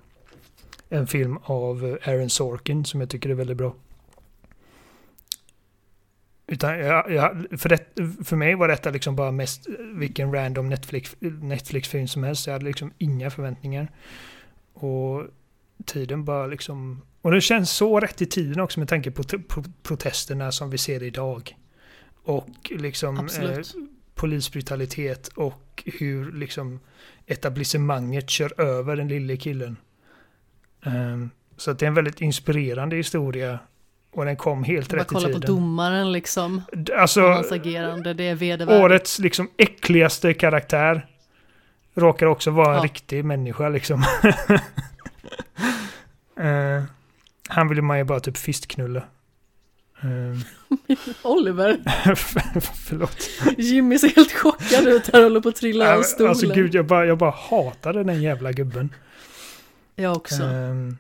en 0.89 1.07
film 1.07 1.39
av 1.43 1.99
Aaron 2.05 2.31
Sorkin 2.31 2.85
som 2.85 3.01
jag 3.01 3.11
tycker 3.11 3.31
är 3.31 3.35
väldigt 3.35 3.57
bra. 3.57 3.75
Utan 6.47 6.79
jag, 6.79 7.11
jag, 7.13 7.47
för, 7.61 7.69
det, 7.69 7.85
för 8.25 8.37
mig 8.37 8.55
var 8.55 8.69
detta 8.69 8.91
liksom 8.91 9.17
bara 9.17 9.31
mest 9.31 9.67
vilken 9.95 10.33
random 10.33 10.69
Netflix, 10.69 11.17
Netflix-film 11.21 12.09
som 12.09 12.25
helst. 12.25 12.47
Jag 12.47 12.55
hade 12.55 12.65
liksom 12.65 12.93
inga 12.99 13.31
förväntningar. 13.31 13.89
Och 14.77 15.22
tiden 15.85 16.24
bara 16.24 16.47
liksom... 16.47 17.03
Och 17.22 17.33
det 17.33 17.41
känns 17.41 17.70
så 17.70 18.01
rätt 18.01 18.22
i 18.22 18.27
tiden 18.27 18.61
också 18.61 18.81
med 18.81 18.89
tanke 18.89 19.11
på 19.11 19.22
protesterna 19.83 20.53
som 20.53 20.70
vi 20.70 20.79
ser 20.79 21.03
idag. 21.03 21.57
Och 22.22 22.70
liksom 22.70 23.18
eh, 23.18 23.59
polisbrutalitet 24.14 25.29
och 25.29 25.83
hur 25.87 26.33
liksom 26.33 26.81
etablissemanget 27.27 28.31
kör 28.31 28.61
över 28.61 28.97
den 28.97 29.09
lille 29.09 29.37
killen. 29.37 29.77
Um, 30.87 31.31
så 31.57 31.72
det 31.72 31.85
är 31.85 31.89
en 31.89 31.95
väldigt 31.95 32.20
inspirerande 32.20 32.97
historia 32.97 33.59
och 34.11 34.24
den 34.24 34.37
kom 34.37 34.64
helt 34.64 34.95
rätt 34.95 35.12
i 35.12 35.14
tiden. 35.14 35.22
Kolla 35.22 35.41
på 35.41 35.47
domaren 35.47 36.12
liksom. 36.12 36.62
Alltså, 36.97 37.20
hans 37.20 37.53
agerande, 37.53 38.14
det 38.14 38.24
är 38.24 38.35
vedervärdigt. 38.35 38.85
Årets 38.85 39.18
liksom 39.18 39.51
äckligaste 39.57 40.35
karaktär. 40.35 41.07
Råkar 41.97 42.26
också 42.26 42.51
vara 42.51 42.68
ja. 42.68 42.76
en 42.76 42.82
riktig 42.82 43.24
människa 43.24 43.68
liksom. 43.68 44.05
uh, 46.40 46.82
han 47.49 47.68
vill 47.68 47.82
man 47.82 47.99
ju 47.99 48.05
bara 48.05 48.20
typ 48.20 48.36
fistknulla. 48.36 49.03
Uh. 50.05 50.38
Oliver. 51.22 51.78
Förlåt. 52.88 53.30
Jimmy 53.59 53.99
ser 53.99 54.09
helt 54.09 54.32
chockad 54.32 54.86
ut 54.86 55.11
här 55.12 55.18
och 55.18 55.24
håller 55.24 55.40
på 55.40 55.49
att 55.49 55.57
trilla 55.57 55.97
av 55.97 56.03
stolen. 56.03 56.30
Alltså 56.30 56.55
gud, 56.55 56.74
jag 56.74 56.86
bara, 56.86 57.07
jag 57.07 57.18
bara 57.18 57.34
hatade 57.51 58.05
den 58.05 58.22
jävla 58.22 58.53
gubben. 58.53 58.94
Jag 59.94 60.16
också. 60.16 60.42
Um, 60.42 60.99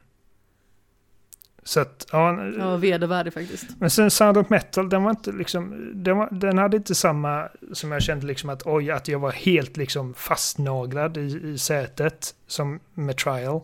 så 1.66 1.80
att, 1.80 2.06
ja. 2.12 2.44
Ja, 2.58 2.76
vedervärdig 2.76 3.32
faktiskt. 3.32 3.66
Men 3.78 3.90
sen 3.90 4.10
Sound 4.10 4.38
of 4.38 4.50
Metal, 4.50 4.88
den 4.88 5.02
var 5.02 5.10
inte 5.10 5.32
liksom, 5.32 5.90
den, 5.94 6.16
var, 6.16 6.28
den 6.30 6.58
hade 6.58 6.76
inte 6.76 6.94
samma 6.94 7.48
som 7.72 7.92
jag 7.92 8.02
kände 8.02 8.26
liksom 8.26 8.50
att 8.50 8.66
oj, 8.66 8.90
att 8.90 9.08
jag 9.08 9.18
var 9.18 9.32
helt 9.32 9.76
liksom 9.76 10.14
fastnaglad 10.14 11.16
i, 11.16 11.40
i 11.44 11.58
sätet 11.58 12.34
som 12.46 12.80
med 12.94 13.16
Trial. 13.16 13.60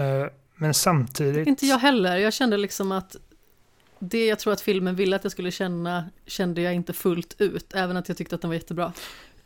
Uh, 0.00 0.26
men 0.54 0.74
samtidigt... 0.74 1.46
Inte 1.46 1.66
jag 1.66 1.78
heller, 1.78 2.16
jag 2.16 2.32
kände 2.32 2.56
liksom 2.56 2.92
att 2.92 3.16
det 3.98 4.26
jag 4.26 4.38
tror 4.38 4.52
att 4.52 4.60
filmen 4.60 4.94
ville 4.94 5.16
att 5.16 5.24
jag 5.24 5.32
skulle 5.32 5.50
känna, 5.50 6.04
kände 6.26 6.60
jag 6.60 6.74
inte 6.74 6.92
fullt 6.92 7.34
ut, 7.38 7.74
även 7.74 7.96
att 7.96 8.08
jag 8.08 8.16
tyckte 8.16 8.34
att 8.34 8.40
den 8.40 8.50
var 8.50 8.54
jättebra. 8.54 8.92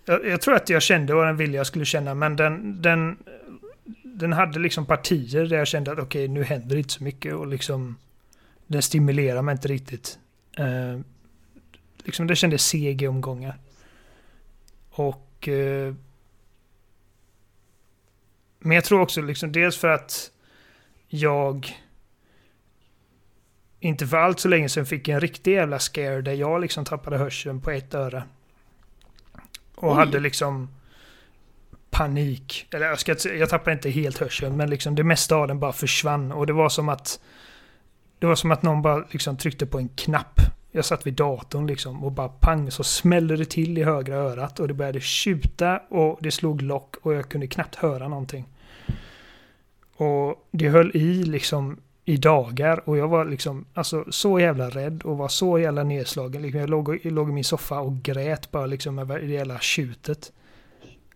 Jag, 0.05 0.26
jag 0.26 0.41
tror 0.41 0.55
att 0.55 0.68
jag 0.68 0.83
kände 0.83 1.14
vad 1.14 1.26
den 1.26 1.37
ville 1.37 1.57
jag 1.57 1.66
skulle 1.66 1.85
känna, 1.85 2.14
men 2.14 2.37
den, 2.37 2.83
den 2.83 3.16
den 4.14 4.32
hade 4.32 4.58
liksom 4.58 4.86
partier 4.86 5.46
där 5.46 5.56
jag 5.56 5.66
kände 5.66 5.92
att 5.92 5.98
okej, 5.98 6.24
okay, 6.24 6.34
nu 6.34 6.44
händer 6.44 6.76
inte 6.76 6.92
så 6.92 7.04
mycket 7.04 7.34
och 7.34 7.46
liksom 7.46 7.96
den 8.66 8.82
stimulerar 8.82 9.42
mig 9.42 9.52
inte 9.52 9.68
riktigt. 9.68 10.18
Eh, 10.56 11.00
liksom 12.04 12.26
det 12.26 12.36
kändes 12.36 12.66
seg 12.66 13.02
i 13.02 13.06
omgångar. 13.06 13.58
Och 14.90 15.48
eh, 15.48 15.94
men 18.58 18.74
jag 18.74 18.84
tror 18.84 19.00
också 19.00 19.22
liksom 19.22 19.52
dels 19.52 19.76
för 19.76 19.88
att 19.88 20.30
jag 21.08 21.76
inte 23.80 24.06
för 24.06 24.16
allt 24.16 24.40
så 24.40 24.48
länge 24.48 24.68
sedan 24.68 24.86
fick 24.86 25.08
en 25.08 25.20
riktig 25.20 25.52
jävla 25.52 25.78
scare 25.78 26.22
där 26.22 26.32
jag 26.32 26.60
liksom 26.60 26.84
tappade 26.84 27.18
hörseln 27.18 27.60
på 27.60 27.70
ett 27.70 27.94
öra. 27.94 28.22
Och 29.74 29.90
Oj. 29.90 29.94
hade 29.96 30.20
liksom 30.20 30.68
panik. 31.93 32.66
Eller 32.74 32.86
jag, 32.86 32.99
ska, 32.99 33.16
jag 33.38 33.49
tappade 33.49 33.72
inte 33.72 33.90
helt 33.90 34.18
hörseln, 34.18 34.57
men 34.57 34.70
liksom 34.70 34.95
det 34.95 35.05
mesta 35.05 35.36
av 35.36 35.49
den 35.49 35.61
bara 35.61 35.72
försvann. 35.72 36.32
Och 36.32 36.47
det 36.47 36.53
var 36.53 36.68
som 36.68 36.88
att 36.88 37.20
det 38.18 38.26
var 38.26 38.34
som 38.34 38.51
att 38.51 38.62
någon 38.62 38.82
bara 38.82 39.05
liksom 39.11 39.36
tryckte 39.36 39.66
på 39.66 39.78
en 39.78 39.88
knapp. 39.88 40.40
Jag 40.70 40.84
satt 40.84 41.07
vid 41.07 41.14
datorn 41.14 41.66
liksom 41.66 42.05
och 42.05 42.12
bara 42.12 42.28
pang 42.28 42.70
så 42.70 42.84
smällde 42.84 43.36
det 43.36 43.45
till 43.45 43.78
i 43.78 43.82
högra 43.82 44.16
örat 44.16 44.61
och 44.61 44.68
det 44.68 44.74
började 44.74 45.01
tjuta 45.01 45.78
och 45.88 46.18
det 46.20 46.30
slog 46.30 46.62
lock 46.62 46.97
och 47.03 47.14
jag 47.14 47.28
kunde 47.28 47.47
knappt 47.47 47.74
höra 47.74 48.09
någonting. 48.09 48.49
Och 49.97 50.49
det 50.51 50.68
höll 50.68 50.97
i 50.97 51.24
liksom 51.24 51.80
i 52.05 52.16
dagar 52.16 52.88
och 52.88 52.99
jag 52.99 53.09
var 53.09 53.24
liksom 53.24 53.64
alltså 53.74 54.05
så 54.11 54.40
jävla 54.40 54.70
rädd 54.70 55.03
och 55.03 55.18
var 55.18 55.28
så 55.28 55.59
jävla 55.59 55.82
nedslagen. 55.82 56.43
Liksom, 56.43 56.61
jag 56.61 56.70
låg, 56.70 56.99
jag 57.03 57.12
låg 57.12 57.28
i 57.28 57.32
min 57.32 57.45
soffa 57.45 57.80
och 57.80 58.03
grät 58.03 58.51
bara 58.51 58.66
liksom 58.66 58.99
över 58.99 59.20
det 59.20 59.32
jävla 59.32 59.59
tjutet. 59.59 60.32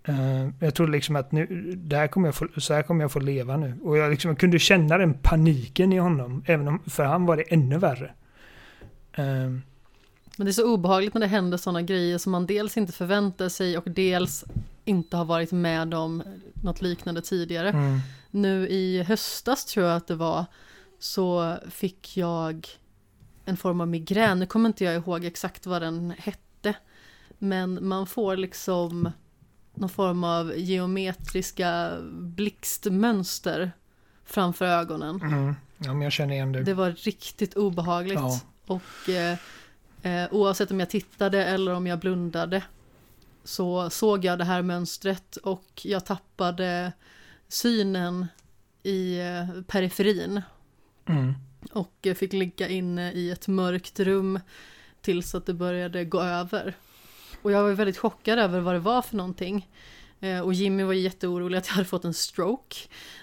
Uh, 0.08 0.48
jag 0.60 0.74
trodde 0.74 0.92
liksom 0.92 1.16
att 1.16 1.32
nu, 1.32 1.72
där 1.76 2.06
kommer 2.06 2.28
jag 2.28 2.34
få, 2.34 2.48
så 2.56 2.74
här 2.74 2.82
kommer 2.82 3.04
jag 3.04 3.12
få 3.12 3.20
leva 3.20 3.56
nu. 3.56 3.78
Och 3.82 3.98
jag, 3.98 4.10
liksom, 4.10 4.36
kunde 4.36 4.58
känna 4.58 4.98
den 4.98 5.14
paniken 5.14 5.92
i 5.92 5.98
honom. 5.98 6.44
Även 6.46 6.68
om 6.68 6.80
för 6.86 7.04
han 7.04 7.26
var 7.26 7.36
det 7.36 7.42
ännu 7.42 7.78
värre. 7.78 8.14
Uh, 9.18 9.58
men 10.36 10.44
det 10.44 10.50
är 10.50 10.52
så 10.52 10.74
obehagligt 10.74 11.14
när 11.14 11.20
det 11.20 11.26
händer 11.26 11.58
sådana 11.58 11.82
grejer 11.82 12.18
som 12.18 12.32
man 12.32 12.46
dels 12.46 12.76
inte 12.76 12.92
förväntar 12.92 13.48
sig 13.48 13.78
och 13.78 13.90
dels 13.90 14.44
inte 14.84 15.16
har 15.16 15.24
varit 15.24 15.52
med 15.52 15.94
om 15.94 16.22
något 16.62 16.82
liknande 16.82 17.22
tidigare. 17.22 17.68
Mm. 17.68 17.98
Nu 18.30 18.68
i 18.68 19.02
höstas 19.02 19.64
tror 19.64 19.86
jag 19.86 19.96
att 19.96 20.06
det 20.06 20.14
var 20.14 20.44
så 20.98 21.56
fick 21.70 22.16
jag 22.16 22.68
en 23.44 23.56
form 23.56 23.80
av 23.80 23.88
migrän. 23.88 24.38
Nu 24.38 24.46
kommer 24.46 24.68
inte 24.68 24.84
jag 24.84 24.94
ihåg 24.94 25.24
exakt 25.24 25.66
vad 25.66 25.82
den 25.82 26.14
hette. 26.18 26.74
Men 27.38 27.88
man 27.88 28.06
får 28.06 28.36
liksom 28.36 29.10
någon 29.76 29.88
form 29.88 30.24
av 30.24 30.52
geometriska 30.56 31.98
blixtmönster 32.10 33.72
framför 34.24 34.64
ögonen. 34.64 35.20
Mm. 35.22 35.54
Ja, 35.78 35.92
men 35.92 36.02
jag 36.02 36.12
känner 36.12 36.34
igen 36.34 36.52
det. 36.52 36.62
Det 36.62 36.74
var 36.74 36.90
riktigt 36.90 37.54
obehagligt. 37.54 38.18
Ja. 38.18 38.40
Och 38.66 39.08
eh, 39.08 39.38
eh, 40.02 40.28
oavsett 40.30 40.70
om 40.70 40.80
jag 40.80 40.90
tittade 40.90 41.44
eller 41.44 41.74
om 41.74 41.86
jag 41.86 41.98
blundade 41.98 42.62
så 43.44 43.90
såg 43.90 44.24
jag 44.24 44.38
det 44.38 44.44
här 44.44 44.62
mönstret 44.62 45.36
och 45.36 45.80
jag 45.82 46.06
tappade 46.06 46.92
synen 47.48 48.26
i 48.82 49.18
eh, 49.18 49.62
periferin. 49.62 50.42
Mm. 51.06 51.34
Och 51.72 52.06
fick 52.16 52.32
ligga 52.32 52.68
inne 52.68 53.12
i 53.12 53.30
ett 53.30 53.48
mörkt 53.48 54.00
rum 54.00 54.40
tills 55.00 55.34
att 55.34 55.46
det 55.46 55.54
började 55.54 56.04
gå 56.04 56.20
över. 56.20 56.74
Och 57.46 57.52
jag 57.52 57.62
var 57.62 57.70
väldigt 57.70 57.98
chockad 57.98 58.38
över 58.38 58.60
vad 58.60 58.74
det 58.74 58.78
var 58.78 59.02
för 59.02 59.16
någonting. 59.16 59.68
Eh, 60.20 60.40
och 60.40 60.54
Jimmy 60.54 60.82
var 60.82 60.92
jätteorolig 60.92 61.58
att 61.58 61.66
jag 61.66 61.74
hade 61.74 61.88
fått 61.88 62.04
en 62.04 62.14
stroke. 62.14 62.76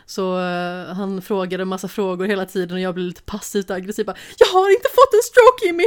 Så 0.06 0.38
uh, 0.38 0.94
han 0.94 1.22
frågade 1.22 1.62
en 1.62 1.68
massa 1.68 1.88
frågor 1.88 2.26
hela 2.26 2.46
tiden 2.46 2.76
och 2.76 2.80
jag 2.80 2.94
blev 2.94 3.08
lite 3.08 3.22
passivt 3.22 3.72
aggressiv. 3.72 4.06
Bara, 4.06 4.18
jag 4.38 4.48
har 4.48 4.70
inte 4.70 4.88
fått 4.90 5.14
en 5.14 5.22
stroke 5.24 5.66
Jimmy! 5.66 5.84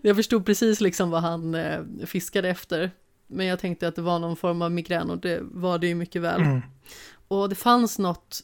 jag 0.02 0.16
förstod 0.16 0.46
precis 0.46 0.80
liksom 0.80 1.10
vad 1.10 1.22
han 1.22 1.54
uh, 1.54 2.06
fiskade 2.06 2.48
efter. 2.48 2.90
Men 3.26 3.46
jag 3.46 3.58
tänkte 3.58 3.88
att 3.88 3.96
det 3.96 4.02
var 4.02 4.18
någon 4.18 4.36
form 4.36 4.62
av 4.62 4.72
migrän 4.72 5.10
och 5.10 5.18
det 5.18 5.38
var 5.42 5.78
det 5.78 5.86
ju 5.86 5.94
mycket 5.94 6.22
väl. 6.22 6.40
Mm. 6.40 6.62
Och 7.28 7.48
det 7.48 7.54
fanns 7.54 7.98
något 7.98 8.40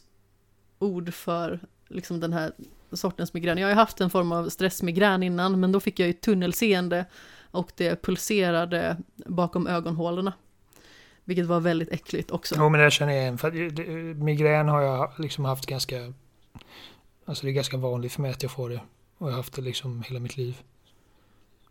ord 0.79 1.13
för 1.13 1.59
liksom 1.89 2.19
den 2.19 2.33
här 2.33 2.51
sortens 2.97 3.33
migrän. 3.33 3.57
Jag 3.57 3.65
har 3.67 3.71
ju 3.71 3.75
haft 3.75 4.01
en 4.01 4.09
form 4.09 4.31
av 4.31 4.49
stressmigrän 4.49 5.23
innan, 5.23 5.59
men 5.59 5.71
då 5.71 5.79
fick 5.79 5.99
jag 5.99 6.07
ju 6.07 6.13
tunnelseende 6.13 7.05
och 7.51 7.71
det 7.75 8.01
pulserade 8.01 8.97
bakom 9.25 9.67
ögonhålorna. 9.67 10.33
Vilket 11.23 11.45
var 11.45 11.59
väldigt 11.59 11.91
äckligt 11.91 12.31
också. 12.31 12.55
Jo, 12.57 12.69
men 12.69 12.81
det 12.81 12.91
känner 12.91 13.13
jag 13.13 13.21
igen. 13.21 13.37
För 13.37 13.55
eh, 13.55 13.87
eh, 13.87 14.15
migrän 14.15 14.67
har 14.67 14.81
jag 14.81 15.11
liksom 15.17 15.45
haft 15.45 15.65
ganska... 15.65 16.13
Alltså 17.25 17.45
det 17.45 17.51
är 17.51 17.53
ganska 17.53 17.77
vanligt 17.77 18.13
för 18.13 18.21
mig 18.21 18.31
att 18.31 18.43
jag 18.43 18.51
får 18.51 18.69
det. 18.69 18.81
Och 19.17 19.27
jag 19.27 19.31
har 19.31 19.37
haft 19.37 19.53
det 19.53 19.61
liksom 19.61 20.01
hela 20.01 20.19
mitt 20.19 20.37
liv. 20.37 20.57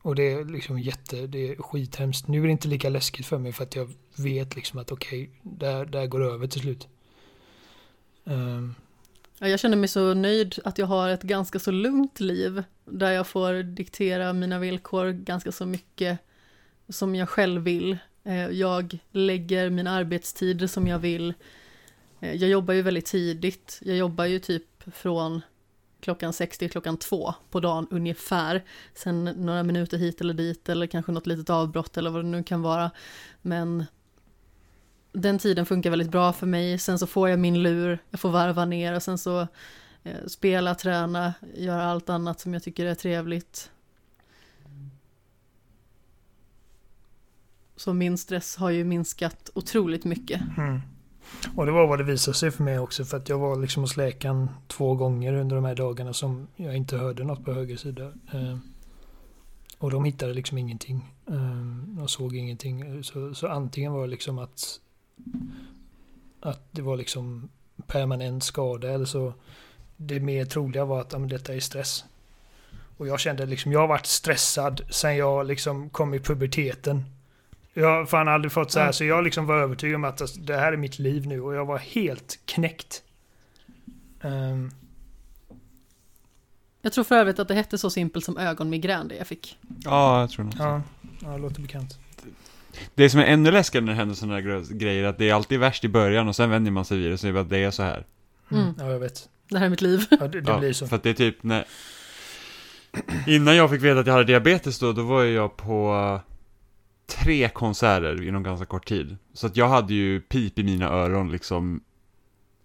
Och 0.02 0.14
det 0.14 0.32
är 0.32 0.44
liksom 0.44 0.78
jätte, 0.78 1.26
det 1.26 1.48
är 1.48 1.56
skithemskt. 1.56 2.28
Nu 2.28 2.38
är 2.38 2.46
det 2.46 2.52
inte 2.52 2.68
lika 2.68 2.88
läskigt 2.88 3.26
för 3.26 3.38
mig 3.38 3.52
för 3.52 3.64
att 3.64 3.76
jag 3.76 3.90
vet 4.16 4.56
liksom 4.56 4.78
att 4.78 4.92
okej, 4.92 5.22
okay, 5.22 5.34
där, 5.42 5.84
där 5.84 6.06
går 6.06 6.20
det 6.20 6.26
över 6.26 6.46
till 6.46 6.60
slut. 6.60 6.88
Um. 8.24 8.74
Jag 9.48 9.60
känner 9.60 9.76
mig 9.76 9.88
så 9.88 10.14
nöjd 10.14 10.58
att 10.64 10.78
jag 10.78 10.86
har 10.86 11.08
ett 11.08 11.22
ganska 11.22 11.58
så 11.58 11.70
lugnt 11.70 12.20
liv. 12.20 12.62
Där 12.84 13.10
jag 13.10 13.26
får 13.26 13.62
diktera 13.62 14.32
mina 14.32 14.58
villkor 14.58 15.10
ganska 15.10 15.52
så 15.52 15.66
mycket 15.66 16.18
som 16.88 17.14
jag 17.14 17.28
själv 17.28 17.62
vill. 17.62 17.98
Eh, 18.24 18.48
jag 18.48 18.98
lägger 19.10 19.70
min 19.70 19.86
arbetstid 19.86 20.70
som 20.70 20.86
jag 20.86 20.98
vill. 20.98 21.34
Eh, 22.20 22.34
jag 22.34 22.50
jobbar 22.50 22.74
ju 22.74 22.82
väldigt 22.82 23.06
tidigt. 23.06 23.80
Jag 23.82 23.96
jobbar 23.96 24.24
ju 24.24 24.38
typ 24.38 24.94
från 24.94 25.40
klockan 26.00 26.32
6 26.32 26.58
till 26.58 26.70
klockan 26.70 26.96
2 26.96 27.34
på 27.50 27.60
dagen 27.60 27.86
ungefär. 27.90 28.64
Sen 28.94 29.24
några 29.24 29.62
minuter 29.62 29.98
hit 29.98 30.20
eller 30.20 30.34
dit 30.34 30.68
eller 30.68 30.86
kanske 30.86 31.12
något 31.12 31.26
litet 31.26 31.50
avbrott 31.50 31.96
eller 31.96 32.10
vad 32.10 32.24
det 32.24 32.28
nu 32.28 32.42
kan 32.42 32.62
vara. 32.62 32.90
Men 33.42 33.84
den 35.12 35.38
tiden 35.38 35.66
funkar 35.66 35.90
väldigt 35.90 36.10
bra 36.10 36.32
för 36.32 36.46
mig. 36.46 36.78
Sen 36.78 36.98
så 36.98 37.06
får 37.06 37.28
jag 37.28 37.38
min 37.38 37.62
lur, 37.62 37.98
jag 38.10 38.20
får 38.20 38.30
varva 38.30 38.64
ner 38.64 38.94
och 38.94 39.02
sen 39.02 39.18
så 39.18 39.40
eh, 40.02 40.26
spela, 40.26 40.74
träna, 40.74 41.34
göra 41.54 41.84
allt 41.84 42.08
annat 42.08 42.40
som 42.40 42.54
jag 42.54 42.62
tycker 42.62 42.86
är 42.86 42.94
trevligt. 42.94 43.70
Så 47.76 47.92
min 47.92 48.18
stress 48.18 48.56
har 48.56 48.70
ju 48.70 48.84
minskat 48.84 49.50
otroligt 49.54 50.04
mycket. 50.04 50.40
Mm. 50.58 50.80
Och 51.56 51.66
det 51.66 51.72
var 51.72 51.86
vad 51.86 51.98
det 51.98 52.04
visade 52.04 52.36
sig 52.36 52.50
för 52.50 52.64
mig 52.64 52.78
också 52.78 53.04
för 53.04 53.16
att 53.16 53.28
jag 53.28 53.38
var 53.38 53.56
liksom 53.56 53.82
hos 53.82 53.96
läkaren 53.96 54.50
två 54.66 54.94
gånger 54.94 55.32
under 55.32 55.56
de 55.56 55.64
här 55.64 55.74
dagarna 55.74 56.12
som 56.12 56.46
jag 56.56 56.76
inte 56.76 56.96
hörde 56.96 57.24
något 57.24 57.44
på 57.44 57.52
höger 57.52 57.76
sida. 57.76 58.12
Eh, 58.32 58.58
och 59.78 59.90
de 59.90 60.04
hittade 60.04 60.34
liksom 60.34 60.58
ingenting. 60.58 61.14
Eh, 61.26 61.76
de 61.86 62.08
såg 62.08 62.36
ingenting. 62.36 63.04
Så, 63.04 63.34
så 63.34 63.48
antingen 63.48 63.92
var 63.92 64.02
det 64.02 64.10
liksom 64.10 64.38
att, 64.38 64.80
att 66.40 66.60
det 66.70 66.82
var 66.82 66.96
liksom 66.96 67.48
permanent 67.86 68.44
skada 68.44 68.90
eller 68.90 69.04
så 69.04 69.34
det 69.96 70.20
mer 70.20 70.44
troliga 70.44 70.84
var 70.84 71.00
att 71.00 71.12
ja, 71.12 71.18
detta 71.18 71.54
är 71.54 71.60
stress. 71.60 72.04
Och 72.96 73.08
jag 73.08 73.20
kände 73.20 73.46
liksom, 73.46 73.72
jag 73.72 73.80
har 73.80 73.86
varit 73.86 74.06
stressad 74.06 74.80
sen 74.90 75.16
jag 75.16 75.46
liksom 75.46 75.90
kom 75.90 76.14
i 76.14 76.20
puberteten. 76.20 77.04
Jag 77.74 77.88
har 77.88 78.06
fan 78.06 78.28
aldrig 78.28 78.52
fått 78.52 78.70
så 78.70 78.78
här, 78.78 78.86
mm. 78.86 78.92
så 78.92 79.04
jag 79.04 79.24
liksom 79.24 79.46
var 79.46 79.56
övertygad 79.56 79.94
om 79.94 80.04
att 80.04 80.20
alltså, 80.20 80.40
det 80.40 80.56
här 80.56 80.72
är 80.72 80.76
mitt 80.76 80.98
liv 80.98 81.26
nu 81.26 81.40
och 81.40 81.54
jag 81.54 81.64
var 81.64 81.78
helt 81.78 82.38
knäckt. 82.44 83.02
Um. 84.20 84.70
Jag 86.82 86.92
tror 86.92 87.04
för 87.04 87.14
övrigt 87.14 87.38
att 87.38 87.48
det 87.48 87.54
hette 87.54 87.78
så 87.78 87.90
simpelt 87.90 88.24
som 88.24 88.38
ögonmigrän 88.38 89.08
det 89.08 89.14
jag 89.16 89.26
fick. 89.26 89.58
Ja, 89.84 90.20
jag 90.20 90.30
tror 90.30 90.44
nog 90.44 90.54
ja, 90.58 90.82
ja, 91.22 91.28
det 91.28 91.38
låter 91.38 91.60
bekant. 91.60 91.98
Det 92.94 93.10
som 93.10 93.20
är 93.20 93.24
ännu 93.24 93.50
läskigare 93.50 93.84
när 93.84 93.92
det 93.92 93.98
händer 93.98 94.14
sådana 94.14 94.34
här 94.34 94.74
grejer, 94.74 95.04
att 95.04 95.18
det 95.18 95.30
är 95.30 95.34
alltid 95.34 95.60
värst 95.60 95.84
i 95.84 95.88
början 95.88 96.28
och 96.28 96.36
sen 96.36 96.50
vänjer 96.50 96.72
man 96.72 96.84
sig 96.84 96.98
vid 96.98 97.10
det, 97.10 97.18
så 97.18 97.36
att 97.36 97.50
det 97.50 97.58
är 97.58 97.70
så 97.70 97.82
här. 97.82 98.06
Mm. 98.50 98.62
Mm. 98.62 98.74
Ja, 98.78 98.90
jag 98.90 98.98
vet. 98.98 99.28
Det 99.48 99.58
här 99.58 99.66
är 99.66 99.70
mitt 99.70 99.82
liv. 99.82 100.06
Ja, 100.10 100.28
det, 100.28 100.40
det 100.40 100.50
ja, 100.50 100.58
blir 100.58 100.72
så. 100.72 100.86
För 100.86 100.96
att 100.96 101.02
det 101.02 101.10
är 101.10 101.14
typ 101.14 101.42
när... 101.42 101.64
Innan 103.26 103.56
jag 103.56 103.70
fick 103.70 103.82
veta 103.82 104.00
att 104.00 104.06
jag 104.06 104.12
hade 104.12 104.24
diabetes 104.24 104.78
då, 104.78 104.92
då 104.92 105.02
var 105.02 105.24
jag 105.24 105.56
på 105.56 106.20
tre 107.06 107.48
konserter 107.48 108.28
inom 108.28 108.42
ganska 108.42 108.66
kort 108.66 108.88
tid. 108.88 109.16
Så 109.34 109.46
att 109.46 109.56
jag 109.56 109.68
hade 109.68 109.94
ju 109.94 110.20
pip 110.20 110.58
i 110.58 110.62
mina 110.62 110.88
öron 110.88 111.32
liksom, 111.32 111.80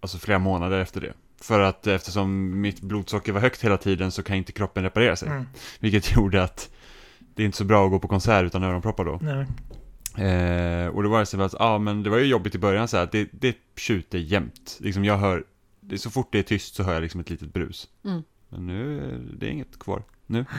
alltså 0.00 0.18
flera 0.18 0.38
månader 0.38 0.80
efter 0.80 1.00
det. 1.00 1.12
För 1.40 1.60
att 1.60 1.86
eftersom 1.86 2.60
mitt 2.60 2.80
blodsocker 2.80 3.32
var 3.32 3.40
högt 3.40 3.64
hela 3.64 3.76
tiden 3.76 4.10
så 4.10 4.22
kan 4.22 4.36
inte 4.36 4.52
kroppen 4.52 4.82
reparera 4.82 5.16
sig. 5.16 5.28
Mm. 5.28 5.46
Vilket 5.78 6.16
gjorde 6.16 6.42
att 6.42 6.70
det 7.34 7.42
är 7.42 7.46
inte 7.46 7.58
så 7.58 7.64
bra 7.64 7.84
att 7.84 7.90
gå 7.90 7.98
på 7.98 8.08
konsert 8.08 8.44
utan 8.44 8.62
öronproppar 8.62 9.04
då. 9.04 9.18
Nej. 9.22 9.46
Eh, 10.16 10.86
och 10.86 11.02
då 11.02 11.08
var 11.08 11.20
det 11.20 11.26
så 11.26 11.42
att, 11.42 11.52
ja 11.52 11.58
ah, 11.64 11.78
men 11.78 12.02
det 12.02 12.10
var 12.10 12.18
ju 12.18 12.24
jobbigt 12.24 12.54
i 12.54 12.58
början 12.58 12.88
så 12.88 12.96
här, 12.96 13.08
det, 13.12 13.28
det 13.32 13.56
tjuter 13.76 14.18
jämt. 14.18 14.78
Liksom 14.80 15.04
jag 15.04 15.18
hör, 15.18 15.44
det, 15.80 15.98
så 15.98 16.10
fort 16.10 16.28
det 16.32 16.38
är 16.38 16.42
tyst 16.42 16.74
så 16.74 16.82
hör 16.82 16.94
jag 16.94 17.02
liksom 17.02 17.20
ett 17.20 17.30
litet 17.30 17.52
brus. 17.52 17.88
Mm. 18.04 18.22
Men 18.48 18.66
nu, 18.66 19.18
det 19.38 19.46
är 19.46 19.50
inget 19.50 19.78
kvar. 19.78 20.02
Nu. 20.26 20.44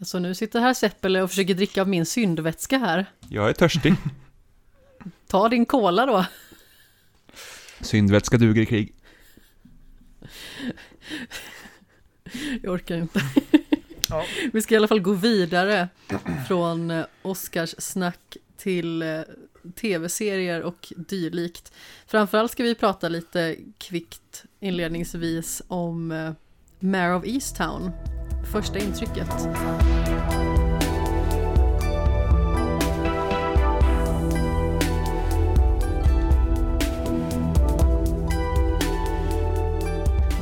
Så 0.00 0.18
nu 0.18 0.34
sitter 0.34 0.60
här 0.60 0.74
Seppele 0.74 1.22
och 1.22 1.30
försöker 1.30 1.54
dricka 1.54 1.82
av 1.82 1.88
min 1.88 2.06
syndvätska 2.06 2.78
här. 2.78 3.06
Jag 3.28 3.48
är 3.48 3.52
törstig. 3.52 3.94
Ta 5.26 5.48
din 5.48 5.66
kola 5.66 6.06
då. 6.06 6.26
Syndvätska 7.80 8.36
duger 8.36 8.62
i 8.62 8.66
krig. 8.66 8.94
Jag 12.62 12.72
orkar 12.72 12.96
inte. 12.96 13.20
Ja. 14.12 14.24
Vi 14.52 14.62
ska 14.62 14.74
i 14.74 14.76
alla 14.76 14.88
fall 14.88 15.00
gå 15.00 15.12
vidare 15.12 15.88
från 16.48 16.90
Oscarssnack 16.90 17.08
Oscars 17.22 17.74
snack 17.78 18.36
till 18.56 19.02
eh, 19.02 19.20
tv-serier 19.80 20.62
och 20.62 20.92
dylikt. 20.96 21.72
Framförallt 22.06 22.52
ska 22.52 22.62
vi 22.62 22.74
prata 22.74 23.08
lite 23.08 23.56
kvickt 23.78 24.44
inledningsvis 24.60 25.62
om 25.68 26.12
eh, 26.12 26.32
Mare 26.80 27.14
of 27.14 27.26
Easttown 27.26 27.90
första 28.52 28.78
intrycket? 28.78 29.48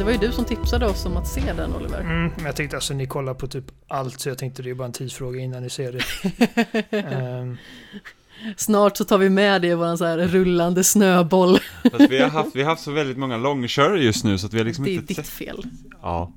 Det 0.01 0.05
var 0.05 0.13
ju 0.13 0.19
du 0.19 0.33
som 0.33 0.45
tipsade 0.45 0.87
oss 0.87 1.07
om 1.07 1.17
att 1.17 1.29
se 1.29 1.53
den 1.53 1.75
Oliver. 1.75 2.01
Mm, 2.01 2.33
men 2.37 2.45
jag 2.45 2.57
tänkte 2.57 2.77
alltså 2.77 2.95
ni 2.95 3.07
kollar 3.07 3.35
på 3.35 3.47
typ 3.47 3.65
allt 3.89 4.21
så 4.21 4.29
jag 4.29 4.39
tänkte 4.39 4.63
det 4.63 4.71
är 4.71 4.75
bara 4.75 4.85
en 4.85 4.93
tidsfråga 4.93 5.41
innan 5.41 5.63
ni 5.63 5.71
ser 5.71 5.93
det. 5.93 7.41
um. 7.41 7.59
Snart 8.57 8.97
så 8.97 9.05
tar 9.05 9.19
vi 9.19 9.29
med 9.29 9.63
det 9.63 9.69
i 9.69 9.75
våran 9.75 9.99
så 9.99 10.05
här 10.05 10.19
rullande 10.19 10.85
snöboll. 10.85 11.59
Fast 11.91 12.11
vi, 12.11 12.19
har 12.19 12.29
haft, 12.29 12.57
vi 12.57 12.63
har 12.63 12.71
haft 12.71 12.83
så 12.83 12.91
väldigt 12.91 13.19
många 13.19 13.37
långkörare 13.37 14.03
just 14.03 14.25
nu 14.25 14.39
så 14.39 14.47
att 14.47 14.55
vi 14.55 14.59
har 14.59 14.65
liksom 14.65 14.87
inte 14.87 15.15
sett... 15.15 15.17
Det 15.17 15.21
är 15.21 15.23
ditt 15.23 15.63
fel. 15.63 15.65
Ja. 16.03 16.33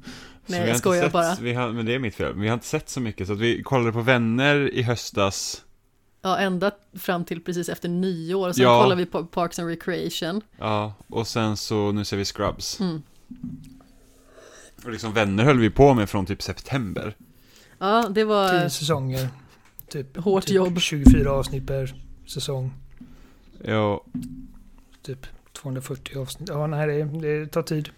Nej, 0.45 0.68
jag 0.68 0.78
skojar 0.78 1.03
sett, 1.03 1.14
bara. 1.14 1.36
Vi 1.41 1.53
har, 1.53 1.70
men 1.70 1.86
det 1.86 1.95
är 1.95 1.99
mitt 1.99 2.16
fel. 2.16 2.34
Vi 2.36 2.47
har 2.47 2.53
inte 2.53 2.68
sett 2.68 2.89
så 2.89 2.99
mycket, 2.99 3.28
så 3.28 3.34
att 3.34 3.39
vi 3.39 3.64
kollade 3.64 3.91
på 3.91 4.01
Vänner 4.01 4.74
i 4.74 4.82
höstas. 4.82 5.61
Ja, 6.22 6.38
ända 6.38 6.72
fram 6.99 7.26
till 7.26 7.43
precis 7.43 7.70
efter 7.70 7.89
nyår. 7.89 8.51
Sen 8.51 8.64
ja. 8.64 8.82
kollade 8.82 9.01
vi 9.01 9.05
på 9.05 9.26
Parks 9.26 9.59
and 9.59 9.70
Recreation. 9.70 10.41
Ja, 10.59 10.93
och 11.07 11.28
sen 11.28 11.57
så, 11.57 11.91
nu 11.91 12.05
ser 12.05 12.18
vi 12.18 12.26
Scrubs. 12.26 12.80
Mm. 12.80 13.01
Och 14.84 14.91
liksom 14.91 15.13
Vänner 15.13 15.43
höll 15.43 15.59
vi 15.59 15.69
på 15.69 15.93
med 15.93 16.09
från 16.09 16.25
typ 16.25 16.41
september. 16.41 17.15
Ja, 17.77 18.09
det 18.09 18.23
var... 18.23 18.49
Tio 18.49 18.69
säsonger. 18.69 19.29
Typ, 19.88 20.17
hårt 20.17 20.45
typ 20.45 20.55
jobb. 20.55 20.79
24 20.79 21.31
avsnitt 21.31 21.67
per 21.67 21.95
säsong. 22.27 22.73
Ja. 23.63 24.03
Typ 25.01 25.27
240 25.53 26.17
avsnitt. 26.17 26.49
Ja, 26.49 26.67
nej, 26.67 26.88
det, 26.88 27.03
det 27.03 27.47
tar 27.47 27.63
tid. 27.63 27.89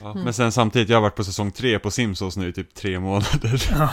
Ja, 0.00 0.10
mm. 0.10 0.24
Men 0.24 0.34
sen 0.34 0.52
samtidigt, 0.52 0.88
jag 0.88 0.96
har 0.96 1.02
varit 1.02 1.14
på 1.14 1.24
säsong 1.24 1.50
tre 1.50 1.78
på 1.78 1.90
Simpsons 1.90 2.36
nu 2.36 2.48
i 2.48 2.52
typ 2.52 2.74
tre 2.74 3.00
månader. 3.00 3.62
Ja. 3.70 3.90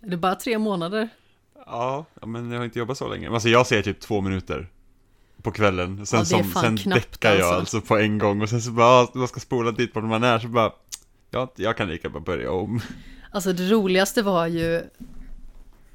Är 0.00 0.10
det 0.10 0.16
bara 0.16 0.34
tre 0.34 0.58
månader? 0.58 1.08
Ja, 1.66 2.04
men 2.26 2.50
jag 2.50 2.58
har 2.58 2.64
inte 2.64 2.78
jobbat 2.78 2.98
så 2.98 3.08
länge. 3.08 3.30
Alltså 3.30 3.48
jag 3.48 3.66
ser 3.66 3.82
typ 3.82 4.00
två 4.00 4.20
minuter 4.20 4.68
på 5.44 5.52
kvällen. 5.52 6.06
Sen, 6.06 6.18
ja, 6.18 6.24
som, 6.24 6.52
sen 6.52 6.76
däckar 6.76 7.34
jag 7.34 7.40
alltså. 7.40 7.76
alltså. 7.76 7.80
på 7.80 7.98
en 7.98 8.18
gång 8.18 8.42
och 8.42 8.48
sen 8.48 8.62
så 8.62 8.70
bara, 8.70 9.08
man 9.14 9.28
ska 9.28 9.40
spola 9.40 9.72
dit 9.72 9.94
vart 9.94 10.04
man 10.04 10.24
är 10.24 10.38
så 10.38 10.48
bara, 10.48 10.72
ja, 11.30 11.52
jag 11.56 11.76
kan 11.76 11.88
lika 11.88 12.08
bara 12.08 12.20
börja 12.20 12.52
om. 12.52 12.80
Alltså 13.30 13.52
det 13.52 13.70
roligaste 13.70 14.22
var 14.22 14.46
ju 14.46 14.82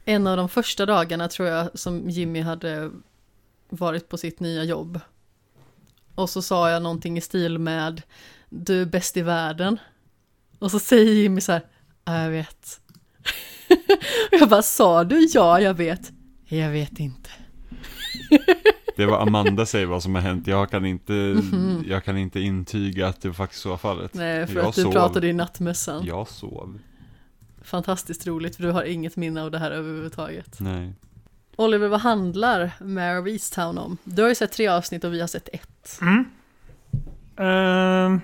en 0.06 0.28
av 0.28 0.38
de 0.38 0.50
första 0.50 0.86
dagarna 0.86 1.28
tror 1.28 1.48
jag 1.48 1.80
som 1.80 2.10
Jimmy 2.10 2.42
hade 2.42 2.92
varit 3.70 4.10
på 4.10 4.18
sitt 4.18 4.40
nya 4.40 4.64
jobb. 4.64 5.00
Och 6.16 6.30
så 6.30 6.42
sa 6.42 6.70
jag 6.70 6.84
någonting 6.84 7.18
i 7.18 7.22
stil 7.22 7.60
med 7.60 8.02
du 8.50 8.82
är 8.82 8.86
bäst 8.86 9.18
i 9.18 9.22
världen. 9.22 9.80
Och 10.60 10.72
så 10.72 10.80
säger 10.80 11.14
Jimmy 11.14 11.42
så 11.42 11.52
här, 11.52 11.66
ja 12.06 12.24
jag 12.24 12.30
vet. 12.30 12.82
och 14.32 14.38
jag 14.40 14.50
bara, 14.50 14.62
sa 14.62 15.04
du 15.04 15.28
ja, 15.34 15.62
jag 15.62 15.74
vet? 15.74 16.12
Jag 16.46 16.70
vet 16.70 17.00
inte. 17.00 17.30
det 18.96 19.06
var 19.06 19.22
Amanda 19.22 19.66
säger 19.66 19.86
vad 19.86 20.04
som 20.04 20.16
har 20.16 20.22
hänt, 20.22 20.48
jag 20.48 20.70
kan 20.70 20.86
inte, 20.86 21.14
mm 21.14 21.84
jag 21.88 22.04
kan 22.04 22.18
inte 22.18 22.40
intyga 22.40 23.08
att 23.08 23.22
det 23.22 23.34
faktiskt 23.34 23.62
så 23.62 23.70
var 23.70 23.78
fallet. 23.78 24.14
Nej, 24.14 24.48
för 24.48 24.56
jag 24.56 24.66
att 24.66 24.76
du 24.76 24.82
sov. 24.82 24.92
pratade 24.92 25.28
i 25.28 25.34
nattmössan. 25.34 26.06
Jag 26.06 26.28
sov. 26.28 26.80
Fantastiskt 27.62 28.28
roligt, 28.28 28.56
för 28.56 28.64
du 28.64 28.72
har 28.72 28.84
inget 28.84 29.16
minne 29.16 29.44
av 29.44 29.52
det 29.52 29.58
här 29.58 29.72
överhuvudtaget. 29.72 30.60
Nej. 30.60 30.94
Oliver, 31.56 31.88
vad 31.88 32.02
handlar 32.02 32.72
Mare 32.80 33.20
of 33.20 33.28
Easttown 33.28 33.78
om? 33.78 33.98
Du 34.04 34.22
har 34.22 34.30
ju 34.30 34.36
sett 34.36 34.52
tre 34.52 34.68
avsnitt 34.68 35.04
och 35.04 35.14
vi 35.14 35.20
har 35.20 35.28
sett 35.28 35.50
ett. 35.54 36.00
Mm. 36.02 36.26
Uh... 37.40 38.20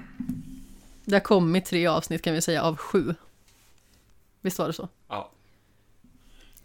Det 1.05 1.15
har 1.15 1.19
kommit 1.19 1.65
tre 1.65 1.87
avsnitt 1.87 2.21
kan 2.21 2.33
vi 2.33 2.41
säga 2.41 2.63
av 2.63 2.77
sju. 2.77 3.15
Visst 4.41 4.59
var 4.59 4.67
det 4.67 4.73
så? 4.73 4.89
Ja. 5.07 5.31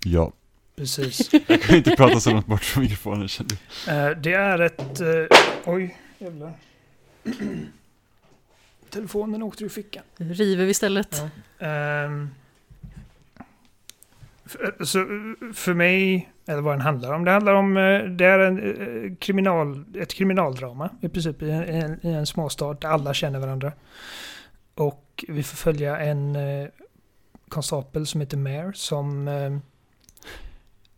Ja. 0.05 0.33
Precis. 0.81 1.31
Jag 1.47 1.63
kan 1.63 1.77
inte 1.77 1.97
prata 1.97 2.21
så 2.21 2.31
långt 2.31 2.47
bort 2.47 2.65
från 2.65 2.83
mikrofonen 2.83 3.29
känner 3.29 3.51
du. 3.51 3.93
Eh, 3.93 4.17
det 4.17 4.33
är 4.33 4.59
ett... 4.59 5.01
eh, 5.01 5.39
oj, 5.65 5.99
jävlar. 6.19 6.53
Telefonen 8.91 9.43
åkte 9.43 9.65
ur 9.65 9.69
fickan. 9.69 10.03
River 10.17 10.65
vi 10.65 10.71
istället. 10.71 11.23
Ja. 11.59 11.67
Ehm, 11.67 12.31
för, 14.45 14.85
så, 14.85 14.99
för 15.55 15.75
mig, 15.75 16.31
eller 16.47 16.63
vad 16.63 16.75
den 16.75 16.81
handlar 16.81 17.13
om. 17.13 17.25
Det 17.25 17.31
handlar 17.31 17.55
om, 17.55 17.77
eh, 17.77 18.03
det 18.03 18.25
är 18.25 18.39
en, 18.39 18.59
eh, 18.59 19.17
kriminal, 19.17 19.85
ett 19.95 20.15
kriminaldrama 20.15 20.91
i 21.01 21.09
princip 21.09 21.43
i 21.43 21.51
en, 21.51 22.07
i 22.07 22.13
en, 22.13 22.27
småstad 22.27 22.75
där 22.75 22.89
alla 22.89 23.15
känner 23.15 23.39
varandra. 23.39 23.73
Och 24.75 25.25
vi 25.29 25.43
får 25.43 25.57
följa 25.57 25.99
en 25.99 26.37
eh, 26.37 26.69
konstapel 27.49 28.07
som 28.07 28.21
heter 28.21 28.37
Mare 28.37 28.73
som 28.75 29.29
eh, 29.29 29.59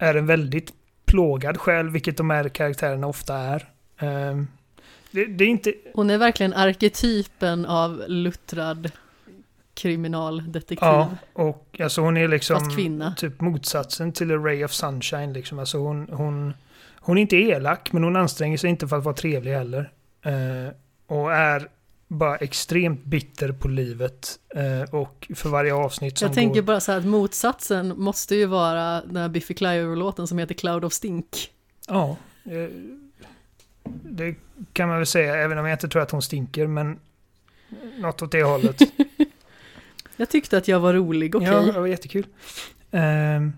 är 0.03 0.15
en 0.15 0.27
väldigt 0.27 0.73
plågad 1.05 1.59
själ, 1.59 1.91
vilket 1.91 2.17
de 2.17 2.31
här 2.31 2.49
karaktärerna 2.49 3.07
ofta 3.07 3.37
är. 3.37 3.69
Ehm, 3.99 4.49
det, 5.11 5.27
det 5.27 5.45
är 5.45 5.49
inte... 5.49 5.75
Hon 5.95 6.11
är 6.11 6.19
verkligen 6.19 6.55
arketypen 6.55 7.67
av 7.67 8.03
luttrad 8.09 8.91
kriminaldetektiv. 9.75 10.79
Ja, 10.81 11.11
och 11.33 11.81
alltså 11.81 12.01
hon 12.01 12.17
är 12.17 12.29
liksom... 12.29 12.71
Typ 13.17 13.41
motsatsen 13.41 14.13
till 14.13 14.31
a 14.31 14.37
ray 14.37 14.65
of 14.65 14.73
sunshine. 14.73 15.33
Liksom. 15.33 15.59
Alltså 15.59 15.79
hon, 15.79 16.09
hon, 16.13 16.55
hon 17.01 17.19
är 17.19 17.23
inte 17.23 17.37
elak, 17.37 17.93
men 17.93 18.05
hon 18.05 18.17
anstränger 18.17 18.59
sig 18.59 18.71
inte 18.71 18.89
för 18.89 18.99
att 18.99 19.05
vara 19.05 19.15
trevlig 19.15 19.53
heller. 19.53 19.93
Eh, 20.23 20.75
och 21.07 21.33
är 21.33 21.69
bara 22.13 22.37
extremt 22.37 23.05
bitter 23.05 23.53
på 23.53 23.69
livet. 23.69 24.39
Eh, 24.55 24.95
och 24.95 25.31
för 25.35 25.49
varje 25.49 25.75
avsnitt 25.75 26.19
som 26.19 26.27
Jag 26.27 26.35
tänker 26.35 26.61
går... 26.61 26.67
bara 26.67 26.81
så 26.81 26.93
här 26.93 26.99
att 26.99 27.05
motsatsen 27.05 28.01
måste 28.01 28.35
ju 28.35 28.47
vara 28.47 29.03
den 29.03 29.17
här 29.17 29.29
Biffy 29.29 29.55
Clyro-låten 29.55 30.27
som 30.27 30.39
heter 30.39 30.55
Cloud 30.55 30.85
of 30.85 30.93
Stink. 30.93 31.51
Ja. 31.89 32.17
Eh, 32.45 32.69
det 34.03 34.35
kan 34.73 34.89
man 34.89 34.97
väl 34.99 35.07
säga, 35.07 35.37
även 35.37 35.59
om 35.59 35.67
jag 35.67 35.75
inte 35.75 35.89
tror 35.89 36.03
att 36.03 36.11
hon 36.11 36.23
stinker, 36.23 36.67
men 36.67 36.99
något 37.99 38.23
åt 38.23 38.33
det 38.33 38.43
hållet. 38.43 38.81
Jag 40.17 40.29
tyckte 40.29 40.59
att 40.59 40.69
jag 40.69 40.81
var 40.81 40.95
rolig, 40.95 41.35
okej. 41.35 41.49
Ja, 41.49 41.61
det 41.61 41.81
var 41.81 41.87
jättekul. 41.87 42.27
Ehm. 42.91 43.53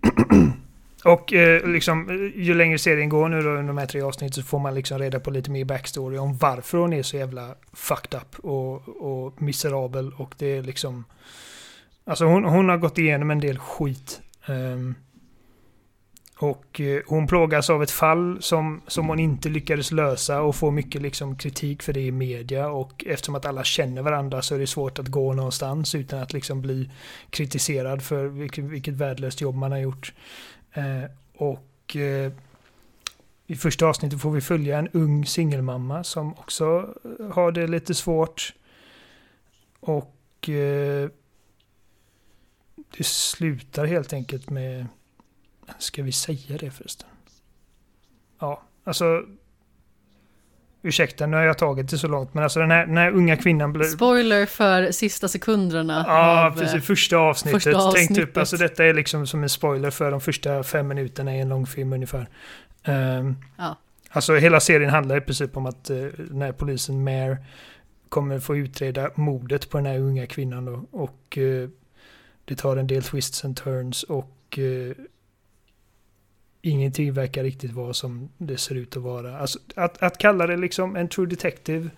och 1.04 1.32
eh, 1.32 1.66
liksom, 1.66 2.30
ju 2.36 2.54
längre 2.54 2.78
serien 2.78 3.08
går 3.08 3.28
nu 3.28 3.42
då 3.42 3.48
under 3.48 3.62
de 3.62 3.78
här 3.78 3.86
tre 3.86 4.00
avsnitten 4.00 4.32
så 4.32 4.42
får 4.42 4.58
man 4.58 4.74
liksom 4.74 4.98
reda 4.98 5.20
på 5.20 5.30
lite 5.30 5.50
mer 5.50 5.64
backstory 5.64 6.18
om 6.18 6.36
varför 6.36 6.78
hon 6.78 6.92
är 6.92 7.02
så 7.02 7.16
jävla 7.16 7.54
fucked 7.72 8.20
up 8.20 8.38
och, 8.38 8.88
och 8.88 9.42
miserabel. 9.42 10.12
Och 10.16 10.34
det 10.38 10.46
är 10.46 10.62
liksom... 10.62 11.04
Alltså 12.04 12.24
hon, 12.24 12.44
hon 12.44 12.68
har 12.68 12.76
gått 12.76 12.98
igenom 12.98 13.30
en 13.30 13.40
del 13.40 13.58
skit. 13.58 14.20
Um, 14.46 14.94
och 16.38 16.80
eh, 16.80 17.02
hon 17.06 17.26
plågas 17.26 17.70
av 17.70 17.82
ett 17.82 17.90
fall 17.90 18.36
som, 18.40 18.82
som 18.86 19.08
hon 19.08 19.18
inte 19.18 19.48
lyckades 19.48 19.92
lösa 19.92 20.40
och 20.40 20.56
får 20.56 20.70
mycket 20.70 21.02
liksom 21.02 21.36
kritik 21.36 21.82
för 21.82 21.92
det 21.92 22.00
i 22.00 22.10
media. 22.10 22.68
Och 22.68 23.04
eftersom 23.06 23.34
att 23.34 23.46
alla 23.46 23.64
känner 23.64 24.02
varandra 24.02 24.42
så 24.42 24.54
är 24.54 24.58
det 24.58 24.66
svårt 24.66 24.98
att 24.98 25.08
gå 25.08 25.32
någonstans 25.32 25.94
utan 25.94 26.22
att 26.22 26.32
liksom 26.32 26.62
bli 26.62 26.90
kritiserad 27.30 28.02
för 28.02 28.26
vilket, 28.26 28.64
vilket 28.64 28.94
värdelöst 28.94 29.40
jobb 29.40 29.54
man 29.54 29.72
har 29.72 29.78
gjort. 29.78 30.12
Eh, 30.74 31.04
och 31.34 31.96
eh, 31.96 32.32
i 33.46 33.56
första 33.56 33.86
avsnittet 33.86 34.20
får 34.20 34.30
vi 34.30 34.40
följa 34.40 34.78
en 34.78 34.88
ung 34.88 35.26
singelmamma 35.26 36.04
som 36.04 36.32
också 36.32 36.94
eh, 37.18 37.32
har 37.32 37.52
det 37.52 37.66
lite 37.66 37.94
svårt. 37.94 38.54
Och 39.80 40.48
eh, 40.48 41.10
det 42.96 43.04
slutar 43.04 43.86
helt 43.86 44.12
enkelt 44.12 44.50
med 44.50 44.86
Ska 45.78 46.02
vi 46.02 46.12
säga 46.12 46.58
det 46.58 46.70
förresten? 46.70 47.08
Ja, 48.38 48.62
alltså... 48.84 49.26
Ursäkta, 50.84 51.26
nu 51.26 51.36
har 51.36 51.44
jag 51.44 51.58
tagit 51.58 51.90
det 51.90 51.98
så 51.98 52.08
långt, 52.08 52.34
men 52.34 52.44
alltså 52.44 52.60
den 52.60 52.70
här, 52.70 52.86
den 52.86 52.96
här 52.96 53.10
unga 53.12 53.36
kvinnan 53.36 53.72
blir... 53.72 53.84
Spoiler 53.84 54.46
för 54.46 54.90
sista 54.92 55.28
sekunderna 55.28 56.04
Ja, 56.08 56.46
av, 56.46 56.52
eh, 56.52 56.58
precis. 56.58 56.86
Första 56.86 57.16
avsnittet. 57.16 57.62
första 57.62 57.70
Tänk 57.92 58.08
typ, 58.08 58.18
avsnittet. 58.18 58.36
alltså 58.36 58.56
detta 58.56 58.84
är 58.84 58.94
liksom 58.94 59.26
som 59.26 59.42
en 59.42 59.48
spoiler 59.48 59.90
för 59.90 60.10
de 60.10 60.20
första 60.20 60.62
fem 60.62 60.88
minuterna 60.88 61.36
i 61.36 61.40
en 61.40 61.48
lång 61.48 61.66
film 61.66 61.92
ungefär. 61.92 62.28
Um, 62.86 63.36
Ja. 63.58 63.78
Alltså 64.10 64.34
hela 64.34 64.60
serien 64.60 64.90
handlar 64.90 65.16
i 65.16 65.20
princip 65.20 65.56
om 65.56 65.66
att 65.66 65.90
uh, 65.90 66.06
den 66.18 66.42
här 66.42 66.52
polisen 66.52 67.04
Mare 67.04 67.36
kommer 68.08 68.38
få 68.38 68.56
utreda 68.56 69.10
mordet 69.14 69.70
på 69.70 69.78
den 69.78 69.86
här 69.86 69.98
unga 69.98 70.26
kvinnan 70.26 70.64
då. 70.64 70.84
Och 70.90 71.38
eh, 71.38 71.68
det 72.44 72.54
tar 72.56 72.76
en 72.76 72.86
del 72.86 73.02
twists 73.02 73.44
and 73.44 73.56
turns 73.56 74.02
och 74.02 74.58
eh, 74.58 74.94
ingenting 76.64 77.12
verkar 77.12 77.42
riktigt 77.42 77.72
vara 77.72 77.94
som 77.94 78.28
det 78.38 78.56
ser 78.56 78.74
ut 78.74 78.96
att 78.96 79.02
vara. 79.02 79.38
Alltså, 79.38 79.58
att, 79.76 80.02
att 80.02 80.18
kalla 80.18 80.46
det 80.46 80.56
liksom 80.56 80.96
en 80.96 81.08
true 81.08 81.26
detective 81.26 81.90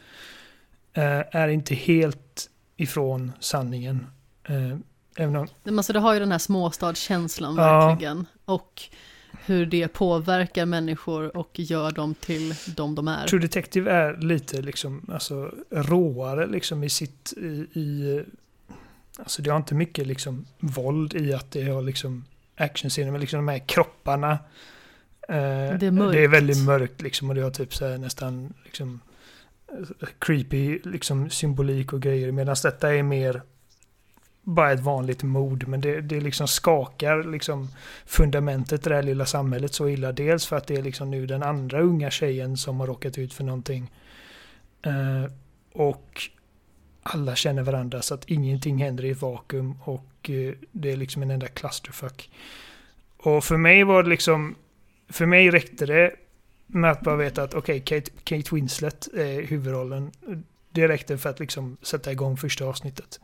eh, 0.92 1.36
är 1.36 1.48
inte 1.48 1.74
helt 1.74 2.50
ifrån 2.76 3.32
sanningen. 3.40 4.06
Eh, 4.44 4.76
även 5.16 5.36
om, 5.36 5.48
Men 5.64 5.78
alltså 5.78 5.92
det 5.92 5.98
har 5.98 6.14
ju 6.14 6.20
den 6.20 6.32
här 6.32 6.38
småstadskänslan 6.38 7.56
Ja. 7.56 7.88
verkligen. 7.88 8.26
Och 8.44 8.82
hur 9.44 9.66
det 9.66 9.88
påverkar 9.88 10.66
människor 10.66 11.36
och 11.36 11.50
gör 11.54 11.90
dem 11.90 12.14
till 12.14 12.54
de 12.76 12.94
de 12.94 13.08
är. 13.08 13.26
True 13.26 13.40
Detective 13.40 13.90
är 13.90 14.16
lite 14.16 14.62
liksom, 14.62 15.02
alltså, 15.12 15.54
råare 15.70 16.46
liksom 16.46 16.84
i 16.84 16.88
sitt... 16.90 17.32
I, 17.36 17.80
i, 17.80 18.22
alltså 19.18 19.42
det 19.42 19.50
har 19.50 19.56
inte 19.56 19.74
mycket 19.74 20.06
liksom 20.06 20.46
våld 20.58 21.14
i 21.14 21.34
att 21.34 21.50
det 21.50 21.62
har 21.62 21.82
liksom 21.82 22.24
actionscener, 22.56 23.10
men 23.10 23.20
liksom 23.20 23.38
de 23.46 23.48
här 23.52 23.58
kropparna. 23.68 24.30
eh, 25.28 25.78
Det 25.78 25.86
är 25.86 25.90
mörkt. 25.90 26.12
Det 26.12 26.24
är 26.24 26.28
väldigt 26.28 26.64
mörkt 26.64 27.02
liksom 27.02 27.28
och 27.28 27.34
det 27.34 27.42
har 27.42 27.50
typ 27.50 27.74
så 27.74 27.86
här 27.86 27.98
nästan 27.98 28.54
liksom 28.64 29.00
eh, 29.68 30.08
creepy 30.18 30.78
liksom 30.84 31.30
symbolik 31.30 31.92
och 31.92 32.02
grejer. 32.02 32.32
Medan 32.32 32.56
detta 32.62 32.94
är 32.94 33.02
mer 33.02 33.42
bara 34.42 34.72
ett 34.72 34.80
vanligt 34.80 35.22
mord. 35.22 35.68
Men 35.68 35.80
det, 35.80 36.00
det 36.00 36.20
liksom 36.20 36.48
skakar 36.48 37.24
liksom 37.24 37.68
fundamentet 38.06 38.86
i 38.86 38.88
det 38.88 38.94
här 38.94 39.02
lilla 39.02 39.26
samhället 39.26 39.74
så 39.74 39.88
illa. 39.88 40.12
Dels 40.12 40.46
för 40.46 40.56
att 40.56 40.66
det 40.66 40.74
är 40.76 40.82
liksom 40.82 41.10
nu 41.10 41.26
den 41.26 41.42
andra 41.42 41.80
unga 41.80 42.10
tjejen 42.10 42.56
som 42.56 42.80
har 42.80 42.86
råkat 42.86 43.18
ut 43.18 43.34
för 43.34 43.44
någonting. 43.44 43.90
Eh, 44.82 45.30
och 45.72 46.22
alla 47.02 47.36
känner 47.36 47.62
varandra 47.62 48.02
så 48.02 48.14
att 48.14 48.24
ingenting 48.24 48.78
händer 48.78 49.04
i 49.04 49.10
ett 49.10 49.22
vakuum. 49.22 49.78
Och 49.82 50.06
Eh, 50.30 50.54
det 50.72 50.92
är 50.92 50.96
liksom 50.96 51.22
en 51.22 51.30
enda 51.30 51.48
clusterfuck. 51.48 52.30
Och 53.16 53.44
för 53.44 53.56
mig 53.56 53.84
var 53.84 54.02
det 54.02 54.08
liksom... 54.08 54.54
För 55.08 55.26
mig 55.26 55.50
räckte 55.50 55.86
det 55.86 56.14
med 56.66 56.90
att 56.90 57.00
bara 57.00 57.16
veta 57.16 57.42
att 57.42 57.54
okej, 57.54 57.80
Kate, 57.80 58.10
Kate 58.24 58.54
Winslet 58.54 59.08
är 59.14 59.42
huvudrollen. 59.42 60.10
Det 60.70 60.88
räckte 60.88 61.18
för 61.18 61.30
att 61.30 61.40
liksom 61.40 61.76
sätta 61.82 62.12
igång 62.12 62.36
första 62.36 62.64
avsnittet. 62.64 63.20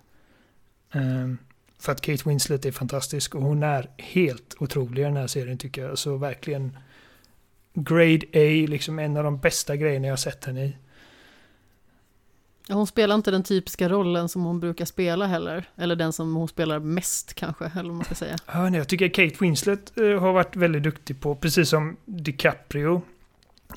Um, 0.95 1.39
för 1.79 1.93
att 1.93 2.01
Kate 2.01 2.29
Winslet 2.29 2.65
är 2.65 2.73
fantastisk 2.73 3.35
och 3.35 3.43
hon 3.43 3.63
är 3.63 3.91
helt 3.99 4.55
otrolig 4.59 5.03
i 5.03 5.05
den 5.05 5.17
här 5.17 5.27
serien 5.27 5.59
tycker 5.59 5.83
jag. 5.83 5.99
Så 5.99 6.17
verkligen 6.17 6.77
Grade 7.75 8.27
A, 8.33 8.67
liksom 8.69 8.99
en 8.99 9.17
av 9.17 9.25
de 9.25 9.39
bästa 9.39 9.77
grejerna 9.77 10.07
jag 10.07 10.13
har 10.13 10.17
sett 10.17 10.45
henne 10.45 10.65
i. 10.65 10.77
Hon 12.69 12.87
spelar 12.87 13.15
inte 13.15 13.31
den 13.31 13.43
typiska 13.43 13.89
rollen 13.89 14.29
som 14.29 14.45
hon 14.45 14.61
brukar 14.61 14.85
spela 14.85 15.27
heller. 15.27 15.69
Eller 15.77 15.97
den 15.97 16.13
som 16.13 16.35
hon 16.35 16.49
spelar 16.49 16.79
mest 16.79 17.35
kanske, 17.35 17.65
eller 17.75 17.89
vad 17.89 17.97
man 17.97 18.05
ska 18.05 18.15
säga. 18.15 18.37
Ja, 18.47 18.63
nej, 18.69 18.79
Jag 18.79 18.89
tycker 18.89 19.09
Kate 19.09 19.37
Winslet 19.41 19.99
eh, 19.99 20.21
har 20.21 20.33
varit 20.33 20.57
väldigt 20.57 20.83
duktig 20.83 21.21
på, 21.21 21.35
precis 21.35 21.69
som 21.69 21.97
DiCaprio, 22.05 23.03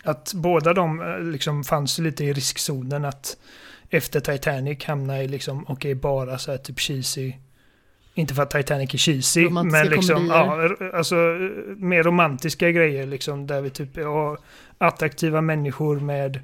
att 0.03 0.34
båda 0.34 0.74
de 0.74 1.02
eh, 1.02 1.20
liksom 1.20 1.64
fanns 1.64 1.99
lite 1.99 2.24
i 2.24 2.34
riskzonen 2.34 3.06
att 3.06 3.38
efter 3.90 4.20
Titanic 4.20 4.84
hamna 4.86 5.24
i 5.24 5.28
liksom, 5.28 5.66
okej, 5.68 5.95
bara 5.95 6.38
så 6.38 6.52
här 6.52 6.57
typ 6.57 6.80
cheesy. 6.80 7.34
Inte 8.14 8.34
för 8.34 8.44
att 8.44 8.49
Titanic 8.52 8.94
är 8.94 8.98
cheesy, 8.98 9.45
Romantiska 9.45 9.84
men 9.84 9.91
liksom, 9.91 10.16
komedier. 10.16 10.78
ja, 10.80 10.98
alltså 10.98 11.16
eh, 11.16 11.76
mer 11.78 12.03
romantiska 12.03 12.72
grejer 12.72 13.07
liksom, 13.07 13.48
där 13.48 13.62
vi 13.62 13.70
typ 13.70 13.95
har 13.98 14.38
attraktiva 14.78 15.41
människor 15.41 15.99
med 15.99 16.40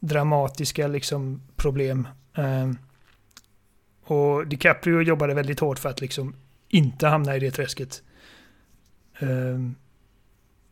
dramatiska 0.00 0.88
liksom 0.88 1.42
problem. 1.56 2.08
Eh, 2.34 2.70
och 4.04 4.46
DiCaprio 4.46 5.00
jobbade 5.00 5.34
väldigt 5.34 5.60
hårt 5.60 5.78
för 5.78 5.88
att 5.88 6.00
liksom 6.00 6.34
inte 6.68 7.06
hamna 7.06 7.36
i 7.36 7.40
det 7.40 7.50
träsket. 7.50 8.02
Eh, 9.18 9.58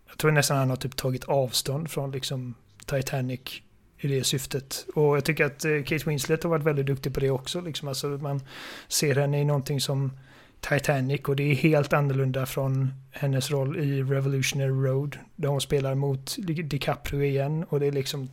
jag 0.09 0.19
tror 0.19 0.31
nästan 0.31 0.57
han 0.57 0.71
har 0.71 0.77
typ 0.77 0.97
tagit 0.97 1.25
avstånd 1.25 1.91
från 1.91 2.11
liksom 2.11 2.55
Titanic 2.87 3.41
i 3.99 4.09
det 4.09 4.25
syftet. 4.25 4.87
Och 4.95 5.17
jag 5.17 5.25
tycker 5.25 5.45
att 5.45 5.65
eh, 5.65 5.83
Kate 5.83 6.09
Winslet 6.09 6.43
har 6.43 6.51
varit 6.51 6.65
väldigt 6.65 6.87
duktig 6.87 7.15
på 7.15 7.21
det 7.21 7.31
också. 7.31 7.61
Liksom. 7.61 7.89
Alltså 7.89 8.07
man 8.07 8.41
ser 8.89 9.15
henne 9.15 9.41
i 9.41 9.45
någonting 9.45 9.81
som 9.81 10.13
Titanic 10.61 11.21
och 11.21 11.37
det 11.37 11.43
är 11.43 11.55
helt 11.55 11.93
annorlunda 11.93 12.47
från 12.47 12.95
hennes 13.11 13.51
roll 13.51 13.79
i 13.79 14.03
Revolutionary 14.03 14.89
Road. 14.89 15.19
Där 15.37 15.49
hon 15.49 15.61
spelar 15.61 15.95
mot 15.95 16.37
DiCaprio 16.39 17.23
igen 17.23 17.65
och 17.69 17.81
det 17.81 17.87
är 17.87 17.93
liksom 17.93 18.29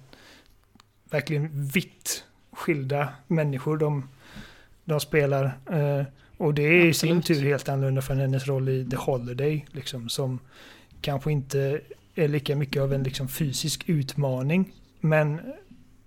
verkligen 1.16 1.68
vitt 1.68 2.24
skilda 2.52 3.10
människor 3.28 3.78
de 3.78 4.04
de 4.86 5.00
spelar. 5.00 5.46
Eh, 5.72 6.06
och 6.38 6.54
det 6.54 6.64
är 6.64 6.86
i 6.86 6.94
sin 6.94 7.18
Absolut. 7.18 7.40
tur 7.42 7.50
helt 7.50 7.70
annorlunda 7.70 8.02
från 8.02 8.18
hennes 8.18 8.48
roll 8.48 8.70
i 8.70 8.86
The 8.90 8.96
Holiday. 8.96 9.66
Liksom, 9.72 10.10
som 10.10 10.40
kanske 11.02 11.32
inte 11.32 11.82
är 12.16 12.28
lika 12.28 12.56
mycket 12.56 12.82
av 12.82 12.94
en 12.94 13.04
liksom, 13.04 13.28
fysisk 13.28 13.90
utmaning. 13.90 14.74
Men 15.00 15.40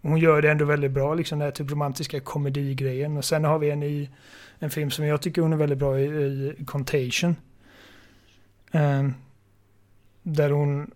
hon 0.02 0.18
gör 0.18 0.43
det 0.43 0.51
ändå 0.51 0.64
väldigt 0.64 0.90
bra, 0.90 1.14
liksom 1.14 1.39
den 1.39 1.47
här 1.47 1.52
typ 1.52 1.70
romantiska 1.70 2.20
komedigrejen. 2.20 3.16
Och 3.16 3.24
sen 3.24 3.44
har 3.44 3.59
vi 3.59 3.70
en 3.70 3.82
i 3.82 4.10
en 4.59 4.70
film 4.70 4.90
som 4.90 5.05
jag 5.05 5.22
tycker 5.22 5.43
hon 5.43 5.52
är 5.52 5.56
väldigt 5.56 5.78
bra 5.78 6.01
i, 6.01 6.05
i 6.05 6.64
Contagion. 6.64 7.36
Eh, 8.72 9.09
där 10.22 10.51
hon 10.51 10.90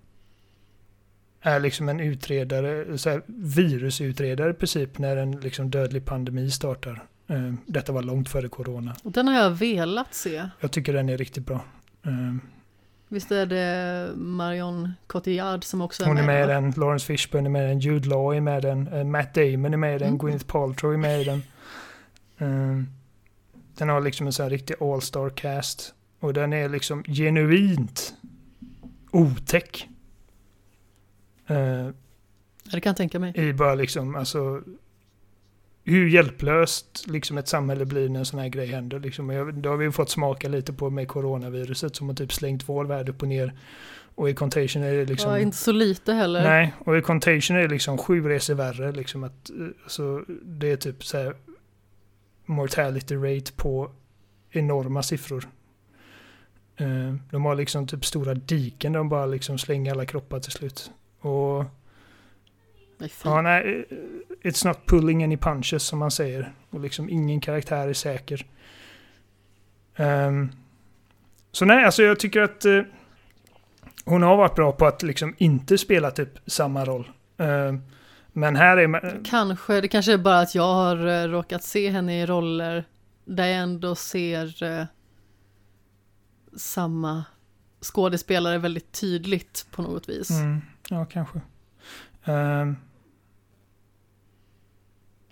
är 1.43 1.61
liksom 1.61 1.89
en 1.89 2.01
utredare, 2.01 2.99
så 2.99 3.11
här, 3.11 3.23
virusutredare 3.27 4.51
i 4.51 4.55
princip 4.55 4.99
när 4.99 5.17
en 5.17 5.41
liksom 5.41 5.71
dödlig 5.71 6.05
pandemi 6.05 6.51
startar. 6.51 7.05
Eh, 7.27 7.53
detta 7.67 7.93
var 7.93 8.03
långt 8.03 8.29
före 8.29 8.49
corona. 8.49 8.97
Den 9.03 9.29
har 9.29 9.35
jag 9.35 9.51
velat 9.51 10.15
se. 10.15 10.49
Jag 10.61 10.71
tycker 10.71 10.93
den 10.93 11.09
är 11.09 11.19
riktigt 11.19 11.47
bra. 11.47 11.65
Eh, 12.07 12.35
Visst 13.09 13.33
är 13.33 13.47
det 13.47 14.09
Marion 14.17 14.93
Cotillard 15.07 15.65
som 15.65 15.81
också 15.81 16.03
är 16.03 16.07
hon 16.07 16.19
är 16.19 16.27
med 16.27 16.45
i 16.45 16.47
den, 16.47 16.71
Lawrence 16.77 17.07
Fishburne 17.07 17.49
är 17.49 17.51
med 17.51 17.65
i 17.65 17.69
den, 17.69 17.81
Jude 17.81 18.09
Law 18.09 18.37
är 18.37 18.41
med 18.41 18.59
i 18.59 18.67
den, 18.67 18.89
eh, 18.89 19.05
Matt 19.05 19.35
Damon 19.35 19.73
är 19.73 19.77
med 19.77 19.97
i 19.97 19.99
den, 19.99 20.09
Mm. 20.09 20.19
Gwyneth 20.19 20.47
Paltrow 20.47 20.93
är 20.93 20.97
med 20.99 21.21
i 21.21 21.25
den. 21.25 21.43
Den 23.79 23.89
har 23.89 24.01
liksom 24.01 24.27
en 24.27 24.33
sån 24.33 24.43
här 24.43 24.51
riktig 24.51 24.77
all-star 24.81 25.31
cast. 25.31 25.95
Och 26.21 26.35
den 26.35 26.53
är 26.53 26.69
liksom 26.69 27.03
genuint 27.05 28.15
otäck. 29.11 29.89
Eh, 31.53 31.89
det 32.73 32.81
kan 32.81 32.91
jag 32.91 32.97
tänka 32.97 33.19
mig. 33.19 33.33
I 33.49 33.53
bara 33.53 33.75
liksom, 33.75 34.15
alltså 34.15 34.63
hur 35.85 36.09
hjälplöst 36.09 37.05
liksom 37.07 37.39
ett 37.39 37.49
samhälle 37.49 37.85
blir 37.85 38.09
när 38.09 38.19
en 38.19 38.27
sån 38.27 38.41
här 38.41 38.49
grej 38.49 38.67
händer. 38.67 39.01
Liksom. 39.01 39.27
Det 39.63 39.69
har 39.69 39.77
vi 39.77 39.85
ju 39.85 39.93
fått 39.93 40.11
smaka 40.11 40.49
lite 40.49 40.73
på 40.73 40.91
med 40.91 41.09
coronaviruset 41.09 41.97
som 41.97 42.09
har 42.09 42.15
typ 42.15 42.33
slängt 42.33 42.69
vår 42.69 42.85
värld 42.85 43.09
upp 43.09 43.23
och 43.23 43.29
ner. 43.29 43.53
Och 44.15 44.31
i 44.31 44.35
Contagion 44.35 44.83
är 44.83 44.93
det 44.93 45.05
liksom... 45.05 45.31
Ja, 45.31 45.39
inte 45.39 45.57
så 45.57 45.73
lite 45.73 46.13
heller. 46.13 46.43
Nej, 46.43 46.75
och 46.79 46.99
i 46.99 47.03
Contagion 47.03 47.57
är 47.57 47.63
det 47.63 47.69
liksom 47.69 47.99
sju 47.99 48.29
resor 48.29 48.55
värre. 48.55 48.93
Liksom 48.93 49.25
att, 49.25 49.51
eh, 49.51 49.67
så 49.87 50.25
det 50.43 50.73
är 50.73 50.77
typ 50.77 51.05
så 51.05 51.19
här 51.19 51.37
mortality 52.47 53.15
rate 53.17 53.53
på 53.53 53.91
enorma 54.51 55.03
siffror. 55.03 55.49
Eh, 56.77 57.15
De 57.31 57.45
har 57.45 57.55
liksom 57.55 57.87
typ 57.87 58.05
stora 58.05 58.35
diken 58.35 58.93
där 58.93 58.99
de 59.01 59.09
bara 59.09 59.27
liksom 59.27 59.59
slänger 59.59 59.93
alla 59.93 60.07
kroppar 60.07 60.41
till 60.41 60.53
slut. 60.53 60.91
Och. 61.23 61.65
Ja, 63.25 63.43
nej, 63.43 63.87
it's 64.43 64.67
not 64.67 64.87
pulling 64.87 65.25
any 65.25 65.37
punches 65.37 65.83
som 65.83 65.99
man 65.99 66.11
säger. 66.11 66.53
Och 66.71 66.81
liksom 66.81 67.09
ingen 67.09 67.41
karaktär 67.41 67.89
är 67.89 67.93
säker. 67.93 68.47
Ehm, 69.97 70.53
så 71.53 71.65
nej, 71.65 71.85
alltså 71.85 72.03
jag 72.03 72.21
tycker 72.21 72.43
att 72.43 72.65
eh, 72.65 72.81
hon 74.05 74.23
har 74.23 74.37
varit 74.37 74.55
bra 74.55 74.73
på 74.73 74.87
att 74.87 75.03
liksom 75.03 75.35
inte 75.39 75.79
spela 75.79 76.11
typ 76.11 76.39
samma 76.47 76.85
roll. 76.85 77.11
Ehm, 77.39 77.81
men 78.33 78.57
här 78.57 78.77
är 78.77 78.87
man, 78.87 79.25
Kanske, 79.25 79.81
det 79.81 79.89
kanske 79.89 80.13
är 80.13 80.19
bara 80.19 80.41
att 80.41 80.55
jag 80.55 80.75
har 80.75 81.07
eh, 81.07 81.29
råkat 81.29 81.63
se 81.63 81.91
henne 81.91 82.23
i 82.23 82.27
roller 82.27 82.85
där 83.25 83.47
jag 83.47 83.59
ändå 83.59 83.95
ser 83.95 84.63
eh, 84.63 84.85
samma 86.57 87.25
skådespelare 87.81 88.59
väldigt 88.59 88.93
tydligt 88.93 89.67
på 89.71 89.83
något 89.83 90.09
vis. 90.09 90.31
Mm, 90.31 90.61
ja, 90.93 91.05
kanske. 91.05 91.41
Ehm. 92.25 92.77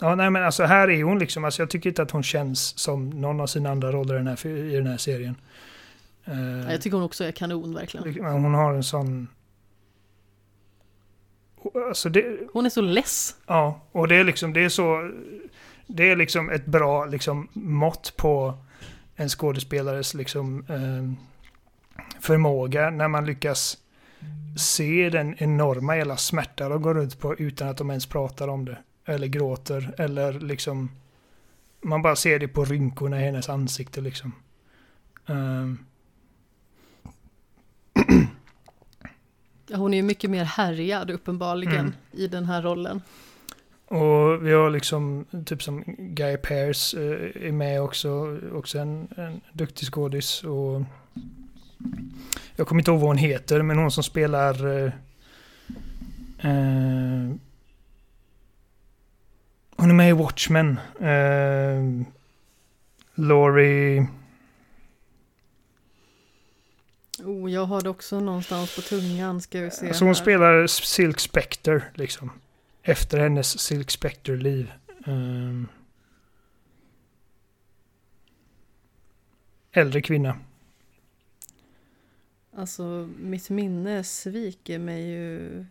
ja, 0.00 0.14
nej 0.14 0.30
men 0.30 0.44
alltså 0.44 0.64
här 0.64 0.90
är 0.90 1.02
hon 1.04 1.18
liksom, 1.18 1.44
alltså 1.44 1.62
jag 1.62 1.70
tycker 1.70 1.88
inte 1.90 2.02
att 2.02 2.10
hon 2.10 2.22
känns 2.22 2.78
som 2.78 3.10
någon 3.10 3.40
av 3.40 3.46
sina 3.46 3.70
andra 3.70 3.92
roller 3.92 4.14
i 4.14 4.18
den 4.18 4.26
här, 4.26 4.46
i 4.46 4.76
den 4.76 4.86
här 4.86 4.96
serien. 4.96 5.36
Ja, 6.24 6.72
Jag 6.72 6.82
tycker 6.82 6.96
hon 6.96 7.04
också 7.06 7.24
är 7.24 7.32
kanon 7.32 7.74
verkligen. 7.74 8.06
Liksom, 8.06 8.26
Hon 8.26 8.54
har 8.54 8.74
en 8.74 8.82
sån... 8.82 9.28
Alltså 11.88 12.08
det, 12.08 12.38
Hon 12.52 12.66
är 12.66 12.70
så 12.70 12.80
less. 12.80 13.36
ja, 13.46 13.80
och 13.92 14.08
det 14.08 14.16
är 14.16 14.24
liksom, 14.24 14.52
det 14.52 14.64
är 14.64 14.68
så... 14.68 15.10
Det 15.86 16.10
är 16.10 16.16
liksom 16.16 16.50
ett 16.50 16.66
bra 16.66 17.04
liksom, 17.04 17.48
mått 17.52 18.14
på 18.16 18.54
en 19.16 19.28
skådespelares 19.28 20.14
liksom, 20.14 20.64
eh, 20.68 21.26
förmåga 22.20 22.90
när 22.90 23.08
man 23.08 23.26
lyckas 23.26 23.78
se 24.56 25.10
den 25.10 25.34
enorma 25.38 25.96
jävla 25.96 26.16
smärta 26.16 26.68
de 26.68 26.82
går 26.82 26.94
runt 26.94 27.18
på 27.20 27.36
utan 27.36 27.68
att 27.68 27.76
de 27.76 27.90
ens 27.90 28.06
pratar 28.06 28.48
om 28.48 28.64
det. 28.64 28.78
Eller 29.04 29.26
gråter, 29.26 29.94
eller 29.98 30.32
liksom... 30.32 30.90
Man 31.82 32.02
bara 32.02 32.16
ser 32.16 32.38
det 32.38 32.48
på 32.48 32.64
rynkorna 32.64 33.20
i 33.20 33.24
hennes 33.24 33.48
ansikte 33.48 34.00
liksom. 34.00 34.32
Ja, 39.66 39.76
Hon 39.76 39.92
är 39.94 39.96
ju 39.96 40.02
mycket 40.02 40.30
mer 40.30 40.44
härjad 40.44 41.10
uppenbarligen 41.10 41.78
Mm. 41.78 41.92
i 42.12 42.26
den 42.26 42.44
här 42.44 42.62
rollen. 42.62 43.02
Och 43.86 44.46
vi 44.46 44.52
har 44.52 44.70
liksom, 44.70 45.26
typ 45.46 45.62
som 45.62 45.84
Guy 45.98 46.36
Pearce 46.36 46.98
eh, 47.00 47.46
är 47.48 47.52
med 47.52 47.82
också, 47.82 48.38
också 48.52 48.78
en, 48.78 49.08
en 49.16 49.40
duktig 49.52 49.88
skådis. 49.88 50.44
Och 50.44 50.82
jag 52.56 52.66
kommer 52.66 52.80
inte 52.80 52.90
ihåg 52.90 53.00
vad 53.00 53.08
hon 53.08 53.18
heter, 53.18 53.62
men 53.62 53.78
hon 53.78 53.90
som 53.90 54.02
spelar... 54.02 54.66
Eh, 54.66 54.92
eh, 56.38 57.30
hon 59.76 59.90
är 59.90 59.94
med 59.94 60.10
i 60.10 60.12
Watchmen. 60.12 60.78
Eh, 61.00 62.06
Laurie... 63.14 64.06
Oh, 67.24 67.52
jag 67.52 67.64
har 67.64 67.80
det 67.80 67.88
också 67.88 68.20
någonstans 68.20 68.76
på 68.76 68.82
tungan, 68.82 69.40
ska 69.40 69.60
vi 69.60 69.70
se 69.70 69.88
Alltså 69.88 70.04
hon 70.04 70.14
här. 70.14 70.22
spelar 70.22 70.66
Silk 70.66 71.20
Spectre, 71.20 71.82
liksom. 71.94 72.30
Efter 72.82 73.18
hennes 73.18 73.58
Silk 73.60 73.90
Spectre-liv. 73.90 74.72
Um, 75.06 75.68
äldre 79.72 80.02
kvinna. 80.02 80.36
Alltså, 82.60 83.08
mitt 83.18 83.50
minne 83.50 84.04
sviker 84.04 84.78
mig 84.78 85.10
ju 85.10 85.64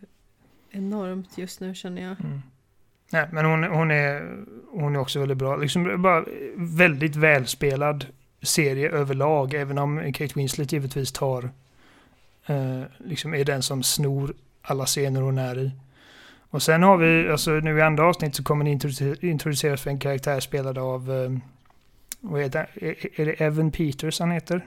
enormt 0.70 1.38
just 1.38 1.60
nu 1.60 1.74
känner 1.74 2.02
jag. 2.02 2.20
Mm. 2.20 2.42
Nej, 3.12 3.28
men 3.32 3.44
hon, 3.44 3.64
hon, 3.64 3.90
är, 3.90 4.36
hon 4.70 4.96
är 4.96 5.00
också 5.00 5.18
väldigt 5.18 5.38
bra. 5.38 5.56
Liksom 5.56 6.02
bara 6.02 6.24
väldigt 6.56 7.16
välspelad 7.16 8.06
serie 8.42 8.90
överlag. 8.90 9.54
Även 9.54 9.78
om 9.78 10.12
Kate 10.12 10.32
Winslet 10.36 10.72
givetvis 10.72 11.12
tar... 11.12 11.50
Eh, 12.46 12.82
liksom 12.98 13.34
är 13.34 13.44
den 13.44 13.62
som 13.62 13.82
snor 13.82 14.34
alla 14.62 14.86
scener 14.86 15.20
hon 15.20 15.38
är 15.38 15.58
i. 15.58 15.70
Och 16.50 16.62
sen 16.62 16.82
har 16.82 16.96
vi, 16.96 17.28
alltså 17.28 17.50
nu 17.50 17.78
i 17.78 17.82
andra 17.82 18.06
avsnitt 18.08 18.34
så 18.34 18.44
kommer 18.44 18.64
ni 18.64 18.70
introduceras 19.30 19.80
för 19.80 19.90
en 19.90 19.98
karaktär 19.98 20.40
spelad 20.40 20.78
av... 20.78 21.12
Eh, 21.12 21.30
vad 22.20 22.42
heter? 22.42 22.68
Är, 22.74 23.20
är 23.20 23.26
det 23.26 23.32
Evan 23.32 23.70
Peters 23.70 24.20
han 24.20 24.30
heter? 24.30 24.66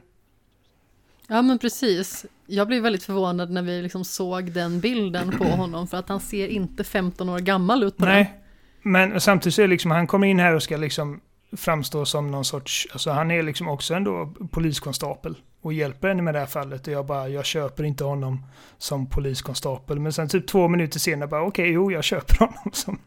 Ja 1.28 1.41
men 1.41 1.60
precis. 1.60 2.26
Jag 2.45 2.68
blev 2.68 2.84
väldigt 2.84 3.04
förvånad 3.04 3.52
när 3.52 3.62
vi 3.62 3.82
liksom 3.82 4.06
såg 4.06 4.52
den 4.52 4.80
bilden 4.80 5.32
på 5.38 5.44
honom 5.58 5.88
för 5.88 5.98
att 5.98 6.10
han 6.10 6.20
ser 6.20 6.48
inte 6.48 6.84
15 6.84 7.30
år 7.30 7.40
gammal 7.40 7.84
ut 7.84 7.98
på 7.98 8.06
den. 8.06 8.14
Nej, 8.14 8.40
men 8.82 9.22
samtidigt 9.22 9.56
så 9.56 9.62
är 9.62 9.68
liksom, 9.68 9.91
han 9.91 10.08
kommer 10.08 10.28
in 10.28 10.40
här 10.40 10.56
och 10.56 10.64
ska 10.64 10.78
liksom 10.78 11.22
framstå 11.58 12.06
som 12.06 12.32
någon 12.32 12.45
sorts, 12.45 12.88
alltså 12.91 13.12
han 13.12 13.32
är 13.32 13.44
liksom 13.44 13.68
också 13.68 13.94
ändå 13.94 14.34
poliskonstapel 14.52 15.36
och 15.62 15.74
hjälper 15.74 16.08
henne 16.08 16.22
med 16.22 16.36
det 16.36 16.40
här 16.40 16.45
fallet 16.45 16.88
och 16.88 16.94
jag 16.94 17.06
bara, 17.06 17.30
jag 17.30 17.45
köper 17.45 17.84
inte 17.84 18.04
honom 18.04 18.45
som 18.78 19.08
poliskonstapel. 19.08 20.00
Men 20.00 20.14
sen 20.14 20.30
typ 20.30 20.48
två 20.48 20.68
minuter 20.68 21.00
senare 21.00 21.30
bara, 21.30 21.41
okej, 21.41 21.72
jo, 21.72 21.91
jag 21.91 22.04
köper 22.04 22.40
honom 22.40 22.72
som... 22.74 23.00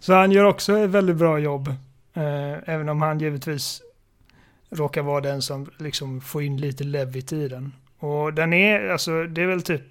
Så 0.00 0.12
han 0.12 0.32
gör 0.32 0.44
också 0.44 0.78
ett 0.78 0.90
väldigt 0.90 1.16
bra 1.16 1.38
jobb. 1.38 1.68
Eh, 2.14 2.52
även 2.66 2.88
om 2.88 3.02
han 3.02 3.18
givetvis 3.18 3.82
råkar 4.74 5.02
vara 5.02 5.20
den 5.20 5.42
som 5.42 5.70
liksom 5.78 6.20
får 6.20 6.42
in 6.42 6.56
lite 6.56 6.84
lev 6.84 7.16
i 7.16 7.48
den. 7.48 7.72
Och 7.98 8.34
den 8.34 8.52
är, 8.52 8.88
alltså 8.88 9.24
det 9.24 9.42
är 9.42 9.46
väl 9.46 9.62
typ 9.62 9.82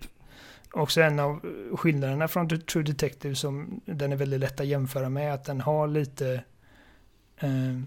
också 0.71 1.01
en 1.01 1.19
av 1.19 1.39
skillnaderna 1.75 2.27
från 2.27 2.49
The 2.49 2.57
True 2.57 2.83
Detective 2.83 3.35
som 3.35 3.81
den 3.85 4.11
är 4.11 4.15
väldigt 4.15 4.39
lätt 4.39 4.59
att 4.59 4.67
jämföra 4.67 5.09
med. 5.09 5.33
Att 5.33 5.45
den 5.45 5.61
har 5.61 5.87
lite... 5.87 6.43
Eh, 7.37 7.79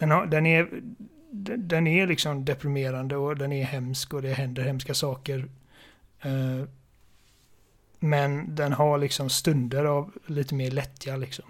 den, 0.00 0.10
har, 0.10 0.26
den, 0.26 0.46
är, 0.46 0.68
den 1.30 1.68
den 1.68 1.86
är 1.86 2.06
liksom 2.06 2.44
deprimerande 2.44 3.16
och 3.16 3.36
den 3.36 3.52
är 3.52 3.64
hemsk 3.64 4.14
och 4.14 4.22
det 4.22 4.32
händer 4.32 4.62
hemska 4.62 4.94
saker. 4.94 5.48
Eh, 6.20 6.68
men 7.98 8.54
den 8.54 8.72
har 8.72 8.98
liksom 8.98 9.30
stunder 9.30 9.84
av 9.84 10.12
lite 10.26 10.54
mer 10.54 10.70
lättja 10.70 11.16
liksom. 11.16 11.44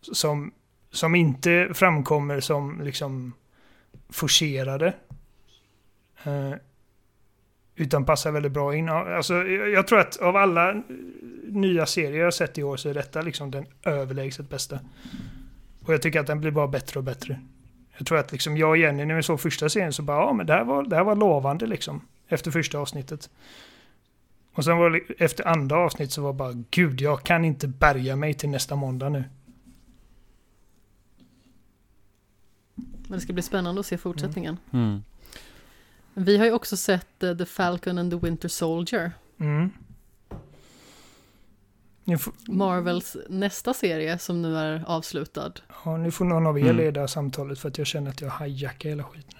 Som, 0.00 0.52
som 0.92 1.14
inte 1.14 1.68
framkommer 1.74 2.40
som 2.40 2.80
liksom 2.80 3.32
forcerade. 4.08 4.94
Eh, 6.24 6.52
utan 7.76 8.04
passar 8.04 8.30
väldigt 8.30 8.52
bra 8.52 8.76
in. 8.76 8.88
Alltså, 8.88 9.34
jag 9.46 9.86
tror 9.86 9.98
att 9.98 10.16
av 10.16 10.36
alla 10.36 10.82
nya 11.46 11.86
serier 11.86 12.24
jag 12.24 12.34
sett 12.34 12.58
i 12.58 12.62
år 12.62 12.76
så 12.76 12.88
är 12.88 12.94
detta 12.94 13.22
liksom 13.22 13.50
den 13.50 13.66
överlägset 13.82 14.50
bästa. 14.50 14.78
Och 15.84 15.94
jag 15.94 16.02
tycker 16.02 16.20
att 16.20 16.26
den 16.26 16.40
blir 16.40 16.50
bara 16.50 16.68
bättre 16.68 16.98
och 16.98 17.04
bättre. 17.04 17.40
Jag 17.98 18.06
tror 18.06 18.18
att 18.18 18.32
liksom 18.32 18.56
jag 18.56 18.70
och 18.70 18.76
Jenny 18.76 19.04
när 19.04 19.14
vi 19.14 19.22
såg 19.22 19.40
första 19.40 19.68
serien 19.68 19.92
så 19.92 20.02
bara, 20.02 20.16
ja 20.16 20.32
men 20.32 20.46
det 20.46 20.52
här 20.52 20.64
var, 20.64 20.82
det 20.82 20.96
här 20.96 21.04
var 21.04 21.16
lovande 21.16 21.66
liksom. 21.66 22.00
Efter 22.28 22.50
första 22.50 22.78
avsnittet. 22.78 23.30
Och 24.54 24.64
sen 24.64 24.76
var 24.76 24.90
det, 24.90 25.00
efter 25.24 25.48
andra 25.48 25.76
avsnitt 25.76 26.12
så 26.12 26.22
var 26.22 26.32
det 26.32 26.36
bara, 26.36 26.64
gud 26.70 27.00
jag 27.00 27.22
kan 27.22 27.44
inte 27.44 27.68
bärga 27.68 28.16
mig 28.16 28.34
till 28.34 28.48
nästa 28.48 28.76
måndag 28.76 29.08
nu. 29.08 29.24
Men 33.12 33.18
det 33.18 33.22
ska 33.22 33.32
bli 33.32 33.42
spännande 33.42 33.80
att 33.80 33.86
se 33.86 33.98
fortsättningen. 33.98 34.58
Mm. 34.72 35.02
Vi 36.14 36.38
har 36.38 36.44
ju 36.44 36.52
också 36.52 36.76
sett 36.76 37.22
eh, 37.22 37.36
The 37.36 37.46
Falcon 37.46 37.98
and 37.98 38.10
the 38.10 38.16
Winter 38.16 38.48
Soldier. 38.48 39.12
Mm. 39.40 39.70
Får, 42.18 42.32
Marvels 42.52 43.16
nästa 43.28 43.74
serie 43.74 44.18
som 44.18 44.42
nu 44.42 44.56
är 44.56 44.84
avslutad. 44.86 45.52
ja, 45.84 45.96
nu 45.96 46.10
får 46.10 46.24
någon 46.24 46.46
av 46.46 46.58
er 46.58 46.62
Mm. 46.62 46.76
leda 46.76 47.08
samtalet 47.08 47.58
för 47.58 47.68
att 47.68 47.78
jag 47.78 47.86
känner 47.86 48.10
att 48.10 48.20
jag 48.20 48.32
hijackar 48.40 48.88
hela 48.88 49.04
skiten. 49.04 49.38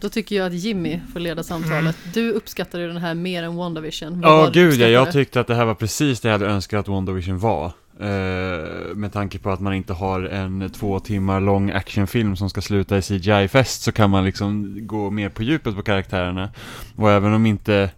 Då 0.00 0.08
tycker 0.08 0.36
jag 0.36 0.46
att 0.46 0.54
Jimmy 0.54 1.00
får 1.12 1.20
leda 1.20 1.42
samtalet. 1.42 1.96
Du 2.14 2.32
uppskattade 2.32 2.82
ju 2.82 2.88
den 2.88 2.96
här 2.96 3.14
mer 3.14 3.42
än 3.42 3.56
WandaVision. 3.56 4.20
Vad 4.20 4.46
Ja, 4.46 4.50
gud 4.52 4.74
ja, 4.74 4.86
jag 4.86 5.12
tyckte 5.12 5.40
att 5.40 5.46
det 5.46 5.54
här 5.54 5.64
var 5.64 5.74
precis 5.74 6.20
det 6.20 6.28
jag 6.28 6.32
hade 6.38 6.46
önskat 6.46 6.80
att 6.80 6.88
WandaVision 6.88 7.38
var. 7.38 7.72
Eh, 8.00 8.94
med 8.94 9.12
tanke 9.12 9.38
på 9.38 9.50
att 9.50 9.60
man 9.60 9.74
inte 9.74 9.92
har 9.92 10.22
en 10.22 10.70
två 10.70 11.00
timmar 11.00 11.40
lång 11.40 11.70
actionfilm 11.70 12.36
som 12.36 12.50
ska 12.50 12.60
sluta 12.60 12.98
i 12.98 13.02
CGI-fest 13.02 13.82
så 13.82 13.92
kan 13.92 14.10
man 14.10 14.24
liksom 14.24 14.78
gå 14.86 15.10
mer 15.10 15.28
på 15.28 15.42
djupet 15.42 15.76
på 15.76 15.82
karaktärerna. 15.82 16.50
Och 16.96 17.10
även 17.10 17.32
om 17.32 17.46
inte 17.46 17.90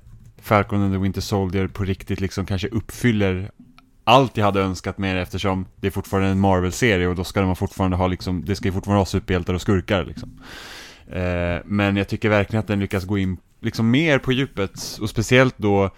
Falcon 0.43 0.83
and 0.83 0.95
the 0.95 0.99
Winter 0.99 1.21
Soldier 1.21 1.67
på 1.67 1.85
riktigt 1.85 2.21
liksom 2.21 2.47
kanske 2.47 2.69
uppfyller 2.69 3.51
allt 4.05 4.37
jag 4.37 4.45
hade 4.45 4.61
önskat 4.61 4.99
mer 4.99 5.17
eftersom 5.17 5.67
det 5.81 5.87
är 5.87 5.91
fortfarande 5.91 6.31
en 6.31 6.41
Marvel-serie 6.41 7.07
och 7.07 7.17
då 7.17 7.25
ska 7.25 7.43
man 7.43 7.57
fortfarande 7.57 7.97
ha 7.97 8.07
liksom, 8.07 8.45
det 8.45 8.57
ska 8.57 8.69
ju 8.69 8.73
fortfarande 8.73 9.01
ha 9.01 9.07
superhjältar 9.07 9.55
och 9.55 9.63
skurkar 9.63 10.05
liksom. 10.05 10.41
Eh, 11.07 11.63
men 11.65 11.97
jag 11.97 12.09
tycker 12.09 12.29
verkligen 12.29 12.61
att 12.61 12.69
den 12.69 12.81
lyckas 12.81 13.05
gå 13.05 13.19
in 13.19 13.37
liksom 13.61 13.91
mer 13.91 14.19
på 14.19 14.33
djupet 14.33 14.99
och 15.01 15.11
speciellt 15.11 15.59
då 15.59 15.91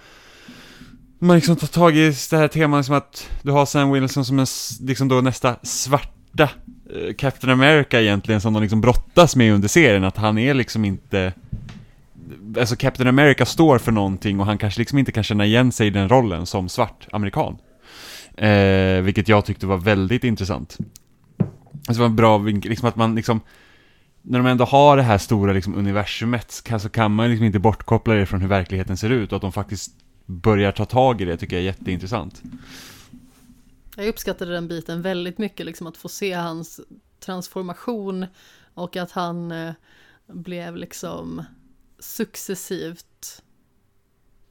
man 1.25 1.37
liksom 1.37 1.57
tar 1.57 1.67
tag 1.67 1.97
i 1.97 2.15
det 2.31 2.37
här 2.37 2.49
temat 2.49 2.87
som 2.87 2.95
att 2.95 3.31
du 3.43 3.51
har 3.51 3.67
Sam 3.67 3.91
Wilson 3.91 4.25
som 4.25 4.39
en, 4.39 4.47
liksom 4.81 5.09
då 5.09 5.21
nästa 5.21 5.57
svarta 5.63 6.51
eh, 6.95 7.15
Captain 7.19 7.53
America 7.53 8.01
egentligen 8.01 8.41
som 8.41 8.53
de 8.53 8.63
liksom 8.63 8.81
brottas 8.81 9.37
med 9.37 9.55
under 9.55 9.69
serien, 9.69 10.05
att 10.05 10.17
han 10.17 10.39
är 10.39 10.55
liksom 10.55 10.85
inte 10.85 11.33
Alltså 12.59 12.77
Captain 12.77 13.09
America 13.09 13.47
står 13.47 13.79
för 13.79 13.93
någonting 13.93 14.41
och 14.41 14.47
han 14.47 14.59
kanske 14.59 14.81
liksom 14.81 14.99
inte 14.99 15.13
kan 15.13 15.25
känna 15.25 15.47
igen 15.47 15.73
sig 15.73 15.87
i 15.87 15.91
den 15.91 16.09
rollen 16.09 16.47
som 16.47 16.69
svart 16.69 17.09
amerikan. 17.13 17.57
Eh, 18.37 19.03
vilket 19.03 19.29
jag 19.29 19.45
tyckte 19.45 19.67
var 19.67 19.77
väldigt 19.77 20.25
intressant. 20.25 20.79
Alltså 21.39 21.93
det 21.93 21.99
var 21.99 22.07
en 22.07 22.17
bra 22.17 22.39
vinkel, 22.39 22.71
liksom 22.71 22.89
att 22.89 22.97
man 22.97 23.15
liksom 23.15 23.41
när 24.23 24.39
de 24.39 24.47
ändå 24.47 24.65
har 24.65 24.97
det 24.97 25.03
här 25.03 25.19
stora 25.19 25.53
liksom 25.53 25.75
universumet 25.75 26.53
så 26.53 26.63
kan, 26.65 26.81
så 26.81 26.89
kan 26.89 27.15
man 27.15 27.29
liksom 27.29 27.47
inte 27.47 27.59
bortkoppla 27.59 28.15
det 28.15 28.27
från 28.27 28.41
hur 28.41 28.49
verkligheten 28.49 28.97
ser 28.97 29.11
ut 29.11 29.33
och 29.33 29.37
att 29.37 29.43
de 29.43 29.53
faktiskt 29.53 29.93
börjar 30.27 30.73
ta 30.73 30.85
tag 30.85 31.21
i 31.21 31.25
det 31.25 31.37
tycker 31.37 31.57
jag 31.57 31.61
är 31.63 31.67
jätteintressant. 31.67 32.43
Jag 33.97 34.09
uppskattade 34.09 34.53
den 34.53 34.69
biten 34.69 35.03
väldigt 35.03 35.39
mycket, 35.39 35.67
liksom 35.67 35.87
att 35.87 35.97
få 35.97 36.09
se 36.09 36.33
hans 36.33 36.81
transformation 37.21 38.27
och 38.75 38.97
att 38.97 39.11
han 39.11 39.53
eh, 39.53 39.73
blev 40.27 40.77
liksom 40.77 41.45
successivt 41.99 43.43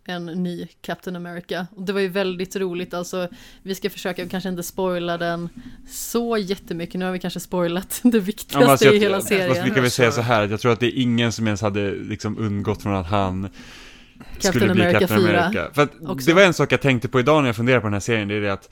en 0.06 0.26
ny 0.26 0.68
Captain 0.82 1.16
America. 1.16 1.68
Och 1.76 1.82
det 1.84 1.94
var 1.94 2.00
ju 2.00 2.08
väldigt 2.08 2.56
roligt, 2.56 2.94
alltså 2.94 3.28
vi 3.64 3.76
ska 3.76 3.90
försöka 3.90 4.28
kanske 4.30 4.50
inte 4.50 4.64
spoila 4.64 5.18
den 5.18 5.50
så 5.90 6.38
jättemycket, 6.38 6.96
nu 7.00 7.06
har 7.06 7.12
vi 7.12 7.20
kanske 7.20 7.40
spoilat 7.40 8.00
det 8.04 8.20
viktigaste 8.20 8.72
alltså, 8.72 8.86
jag- 8.86 8.96
i 8.96 9.00
hela 9.00 9.16
Fast 9.18 9.32
vi 9.32 9.36
serien. 9.38 9.74
kan 9.74 9.82
väl 9.82 9.92
säga 9.92 10.12
så 10.12 10.22
här, 10.22 10.48
jag 10.48 10.60
tror 10.60 10.72
att 10.72 10.80
det 10.80 10.98
är 10.98 11.02
ingen 11.02 11.32
som 11.32 11.48
ens 11.48 11.62
hade 11.62 11.92
liksom 11.96 12.38
undgått 12.38 12.82
från 12.84 12.96
att 12.96 13.08
han 13.08 13.50
Captain 14.34 14.54
skulle 14.54 14.74
bli 14.74 14.84
America 14.84 15.00
Captain 15.00 15.22
4 15.22 15.44
America. 15.44 15.70
För 15.74 15.90
det 16.26 16.34
var 16.34 16.42
en 16.42 16.54
sak 16.54 16.72
jag 16.72 16.82
tänkte 16.82 17.08
på 17.08 17.20
idag 17.20 17.42
när 17.42 17.50
jag 17.50 17.56
funderade 17.56 17.82
på 17.82 17.88
den 17.88 17.94
här 17.94 18.00
serien, 18.00 18.28
det 18.28 18.36
är 18.36 18.42
det 18.42 18.54
att 18.54 18.70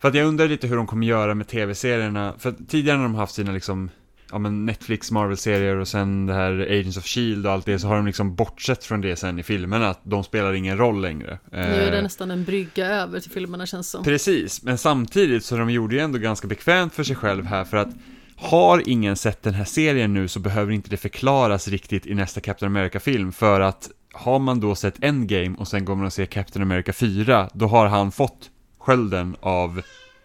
För 0.00 0.08
att 0.08 0.14
jag 0.14 0.26
undrar 0.26 0.48
lite 0.48 0.66
hur 0.66 0.76
de 0.76 0.86
kommer 0.86 1.06
göra 1.06 1.34
med 1.34 1.48
tv-serierna, 1.48 2.34
för 2.38 2.54
tidigare 2.68 2.96
när 2.96 3.04
de 3.04 3.14
haft 3.14 3.34
sina 3.34 3.52
liksom 3.52 3.90
Ja 4.32 4.38
men 4.38 4.66
Netflix 4.66 5.10
Marvel-serier 5.10 5.76
och 5.76 5.88
sen 5.88 6.26
det 6.26 6.34
här 6.34 6.52
Agents 6.70 6.96
of 6.96 7.04
Shield 7.04 7.46
och 7.46 7.52
allt 7.52 7.66
det 7.66 7.78
så 7.78 7.86
har 7.86 7.96
de 7.96 8.06
liksom 8.06 8.34
bortsett 8.34 8.84
från 8.84 9.00
det 9.00 9.16
sen 9.16 9.38
i 9.38 9.42
filmerna, 9.42 9.88
att 9.88 10.00
de 10.02 10.24
spelar 10.24 10.52
ingen 10.52 10.78
roll 10.78 11.00
längre. 11.00 11.38
Nu 11.52 11.58
är 11.58 11.90
det 11.90 11.96
Eh, 11.96 12.02
nästan 12.02 12.30
en 12.30 12.44
brygga 12.44 12.86
över 12.86 13.20
till 13.20 13.30
filmerna 13.30 13.66
känns 13.66 13.90
som. 13.90 14.04
Precis, 14.04 14.62
men 14.62 14.78
samtidigt 14.78 15.44
så 15.44 15.56
de 15.56 15.70
gjorde 15.70 15.94
ju 15.94 16.00
ändå 16.00 16.18
ganska 16.18 16.48
bekvämt 16.48 16.94
för 16.94 17.04
sig 17.04 17.16
själv 17.16 17.46
här 17.46 17.64
för 17.64 17.76
att 17.76 17.88
har 18.36 18.82
ingen 18.88 19.16
sett 19.16 19.42
den 19.42 19.54
här 19.54 19.64
serien 19.64 20.14
nu 20.14 20.28
så 20.28 20.40
behöver 20.40 20.72
inte 20.72 20.90
det 20.90 20.96
förklaras 20.96 21.68
riktigt 21.68 22.06
i 22.06 22.14
nästa 22.14 22.40
Captain 22.40 22.72
America-film 22.72 23.32
för 23.32 23.60
att 23.60 23.90
har 24.12 24.38
man 24.38 24.60
då 24.60 24.74
sett 24.74 25.04
Endgame 25.04 25.56
och 25.58 25.68
sen 25.68 25.84
går 25.84 25.94
man 25.94 26.06
och 26.06 26.12
ser 26.12 26.26
Captain 26.26 26.62
America 26.62 26.92
4 26.92 27.50
då 27.52 27.66
har 27.66 27.86
han 27.86 28.12
fått 28.12 28.50
skölden 28.78 29.36
av 29.40 29.82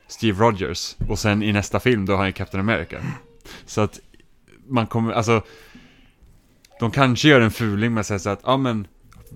Steve 0.08 0.44
Rogers 0.44 0.96
och 1.10 1.20
sen 1.20 1.44
i 1.44 1.54
nästa 1.54 1.80
film 1.80 2.06
då 2.06 2.14
har 2.14 2.18
han 2.18 2.28
ju 2.28 2.34
Captain 2.34 2.60
America. 2.70 2.98
Så 3.66 3.82
att 3.82 4.00
man 4.68 4.88
kommer, 4.88 5.14
alltså 5.14 5.42
de 6.80 6.92
kanske 6.92 7.28
gör 7.28 7.42
en 7.42 7.52
fuling 7.52 7.94
med 7.94 8.02
att 8.02 8.08
säga 8.08 8.20
så 8.20 8.30
att, 8.30 8.42
ja 8.44 8.58
men 8.58 8.88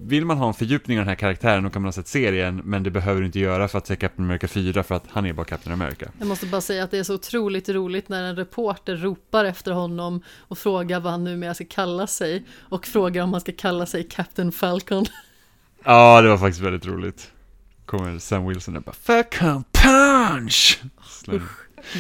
vill 0.02 0.26
man 0.26 0.38
ha 0.38 0.48
en 0.48 0.54
fördjupning 0.54 0.98
av 1.00 1.06
den 1.06 1.10
här 1.10 1.16
karaktären 1.16 1.64
då 1.64 1.70
kan 1.70 1.82
man 1.82 1.88
ha 1.88 1.94
sett 1.94 2.08
serien, 2.08 2.62
men 2.66 2.84
det 2.84 2.92
behöver 2.92 3.20
du 3.20 3.26
inte 3.26 3.40
göra 3.40 3.68
för 3.68 3.78
att 3.78 3.88
se 3.88 3.96
Captain 3.96 4.26
America 4.26 4.48
4 4.48 4.84
för 4.84 4.96
att 4.96 5.04
han 5.10 5.26
är 5.26 5.34
bara 5.34 5.46
Captain 5.46 5.74
America. 5.82 6.06
Jag 6.20 6.28
måste 6.28 6.46
bara 6.46 6.62
säga 6.62 6.84
att 6.84 6.92
det 6.92 6.98
är 6.98 7.04
så 7.04 7.14
otroligt 7.14 7.70
roligt 7.70 8.10
när 8.10 8.24
en 8.24 8.36
reporter 8.36 8.96
ropar 8.96 9.46
efter 9.46 9.72
honom 9.72 10.22
och 10.38 10.58
frågar 10.58 11.00
vad 11.00 11.12
han 11.12 11.24
numera 11.24 11.54
ska 11.54 11.66
kalla 11.66 12.08
sig 12.08 12.46
och 12.60 12.86
frågar 12.86 13.24
om 13.24 13.34
han 13.34 13.42
ska 13.42 13.52
kalla 13.58 13.86
sig 13.86 14.04
Captain 14.04 14.52
Falcon. 14.52 15.06
Ja, 15.84 16.22
det 16.22 16.30
var 16.30 16.38
faktiskt 16.38 16.62
väldigt 16.62 16.86
roligt. 16.86 17.32
Kommer 17.86 18.20
Sam 18.20 18.48
Wilson 18.48 18.78
och 18.78 18.84
bara 18.84 18.96
Falcon 18.96 19.64
punch! 19.72 20.82
Slår- 21.08 21.42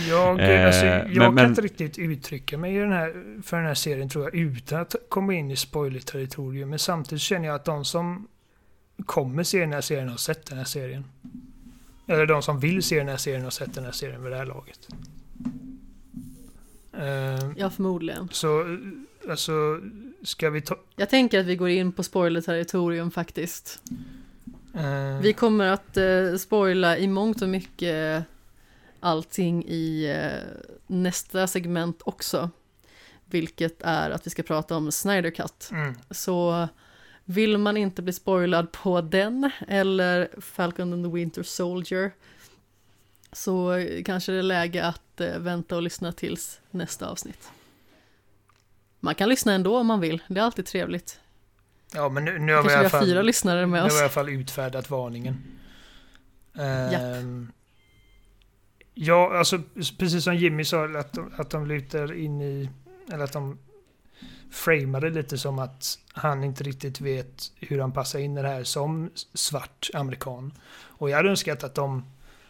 Jag, 0.09 0.39
Eh, 0.39 0.65
alltså, 0.65 0.85
jag 0.85 1.07
men- 1.07 1.15
kan 1.21 1.33
men- 1.35 1.45
inte 1.49 1.61
riktigt 1.61 1.97
uttrycka 1.97 2.57
mig 2.57 2.75
i 2.75 2.79
den 2.79 2.91
här, 2.91 3.41
för 3.43 3.57
den 3.57 3.65
här 3.65 3.73
serien 3.73 4.09
tror 4.09 4.23
jag 4.23 4.35
utan 4.35 4.81
att 4.81 4.95
komma 5.09 5.33
in 5.33 5.51
i 5.51 5.55
spoiler-territorium. 5.55 6.69
Men 6.69 6.79
samtidigt 6.79 7.21
känner 7.21 7.45
jag 7.47 7.55
att 7.55 7.65
de 7.65 7.85
som 7.85 8.27
kommer 9.05 9.43
se 9.43 9.59
den 9.59 9.73
här 9.73 9.81
serien 9.81 10.09
har 10.09 10.17
sett 10.17 10.45
den 10.45 10.57
här 10.57 10.65
serien. 10.65 11.03
Eller 12.07 12.25
de 12.25 12.41
som 12.41 12.59
vill 12.59 12.83
se 12.83 12.97
den 12.97 13.07
här 13.07 13.17
serien 13.17 13.43
har 13.43 13.49
sett 13.51 13.73
den 13.73 13.85
här 13.85 13.91
serien 13.91 14.23
vid 14.23 14.31
det 14.31 14.37
här 14.37 14.45
laget. 14.45 14.87
Eh, 16.93 17.51
Ja, 17.57 17.69
förmodligen. 17.69 18.29
så, 18.31 18.77
alltså, 19.29 19.81
ska 20.23 20.49
vi 20.49 20.61
ta... 20.61 20.75
Jag 20.95 21.09
tänker 21.09 21.39
att 21.39 21.45
vi 21.45 21.55
går 21.55 21.69
in 21.69 21.91
på 21.91 22.03
spoiler-territorium 22.03 23.11
faktiskt. 23.11 23.81
eh, 24.75 25.19
Vi 25.21 25.33
kommer 25.33 25.65
att 25.67 25.97
eh, 25.97 26.35
spoila 26.39 26.97
i 26.97 27.07
mångt 27.07 27.41
och 27.41 27.49
mycket 27.49 28.23
allting 29.01 29.65
i 29.67 30.05
eh, 30.09 30.61
nästa 30.88 31.47
segment 31.47 32.01
också. 32.05 32.49
Vilket 33.26 33.81
är 33.81 34.09
att 34.09 34.26
vi 34.27 34.30
ska 34.31 34.43
prata 34.43 34.76
om 34.76 34.91
Snyder 34.91 35.31
Cut. 35.31 35.69
mm, 35.71 35.95
Så 36.11 36.67
vill 37.26 37.57
man 37.57 37.77
inte 37.77 38.01
bli 38.01 38.13
spoilad 38.13 38.71
på 38.71 39.01
den 39.01 39.51
eller 39.67 40.30
Falcon 40.41 40.93
and 40.93 41.05
the 41.05 41.11
Winter 41.11 41.43
Soldier 41.43 42.11
så 43.31 43.85
kanske 44.05 44.31
det 44.31 44.38
är 44.38 44.43
läge 44.43 44.85
att 44.85 45.21
eh, 45.21 45.38
vänta 45.39 45.76
och 45.76 45.81
lyssna 45.81 46.11
tills 46.11 46.59
nästa 46.71 47.07
avsnitt. 47.09 47.49
Man 48.99 49.15
kan 49.15 49.30
lyssna 49.30 49.53
ändå 49.53 49.77
om 49.77 49.88
man 49.88 49.99
vill, 49.99 50.23
det 50.27 50.39
är 50.39 50.43
alltid 50.43 50.65
trevligt. 50.65 51.19
ja, 51.93 52.09
men 52.09 52.26
nu, 52.26 52.39
nu 52.39 52.53
har 52.53 52.63
vi 52.63 52.69
i 52.69 52.71
Kanske 52.71 52.73
vi 52.73 52.76
alla 52.76 52.84
har 52.84 52.89
fall... 52.89 53.05
fyra 53.05 53.21
lyssnare 53.21 53.59
Nu 53.61 53.65
med 53.65 53.81
har 53.81 53.89
vi 53.89 53.93
i 53.93 53.97
oss. 53.97 54.01
alla 54.01 54.09
fall 54.09 54.30
utfärdat 54.30 54.89
varningen. 54.89 55.43
Japp. 56.91 57.01
Ehm, 57.01 57.51
ja, 59.01 59.38
alltså 59.38 59.61
precis 59.97 60.23
som 60.23 60.35
Jimmy 60.35 60.65
sa, 60.65 60.85
att 60.85 61.13
de, 61.13 61.31
att 61.35 61.49
de 61.49 61.67
lutar 61.67 62.13
in 62.13 62.41
i, 62.41 62.69
eller 63.11 63.23
att 63.23 63.34
de 63.34 63.57
framade 64.51 65.09
lite 65.09 65.38
som 65.38 65.59
att 65.59 65.99
han 66.13 66.43
inte 66.43 66.63
riktigt 66.63 67.01
vet 67.01 67.51
hur 67.55 67.80
han 67.80 67.91
passar 67.91 68.19
in 68.19 68.38
i 68.38 68.41
det 68.41 68.47
här 68.47 68.63
som 68.63 69.09
svart 69.34 69.89
amerikan. 69.93 70.53
Och 70.71 71.09
jag 71.09 71.17
hade 71.17 71.30
önskat 71.30 71.63
att 71.63 71.76
de 71.76 72.05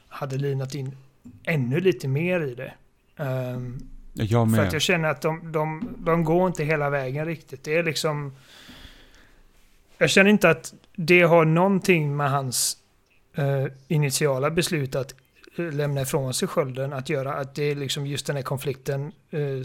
hade 0.07 0.37
linat 0.37 0.75
in 0.75 0.97
ännu 1.43 1.79
lite 1.79 2.07
mer 2.07 2.41
i 2.41 2.55
det. 2.55 2.73
Ehm, 3.17 3.79
Jag 4.13 4.29
för 4.29 4.37
att 4.43 4.49
med. 4.49 4.73
jag 4.73 4.81
känner 4.81 5.09
att 5.09 5.21
de, 5.21 5.51
de, 5.51 5.95
de 5.97 6.23
går 6.23 6.47
inte 6.47 6.63
hela 6.63 6.89
vägen 6.89 7.25
riktigt. 7.25 7.63
Det 7.63 7.77
är 7.77 7.83
liksom... 7.83 8.35
Jag 9.97 10.09
känner 10.09 10.29
inte 10.29 10.49
att 10.49 10.73
det 10.95 11.21
har 11.21 11.45
någonting 11.45 12.17
med 12.17 12.31
hans 12.31 12.77
eh, 13.33 13.65
initiala 13.87 14.49
beslut 14.51 14.95
att 14.95 15.15
lämna 15.55 16.01
ifrån 16.01 16.33
sig 16.33 16.47
skölden 16.47 16.93
att 16.93 17.09
göra. 17.09 17.33
Att 17.33 17.55
det 17.55 17.63
är 17.63 17.75
liksom 17.75 18.05
just 18.05 18.25
den 18.25 18.35
här 18.35 18.43
konflikten 18.43 19.11
eh, 19.29 19.61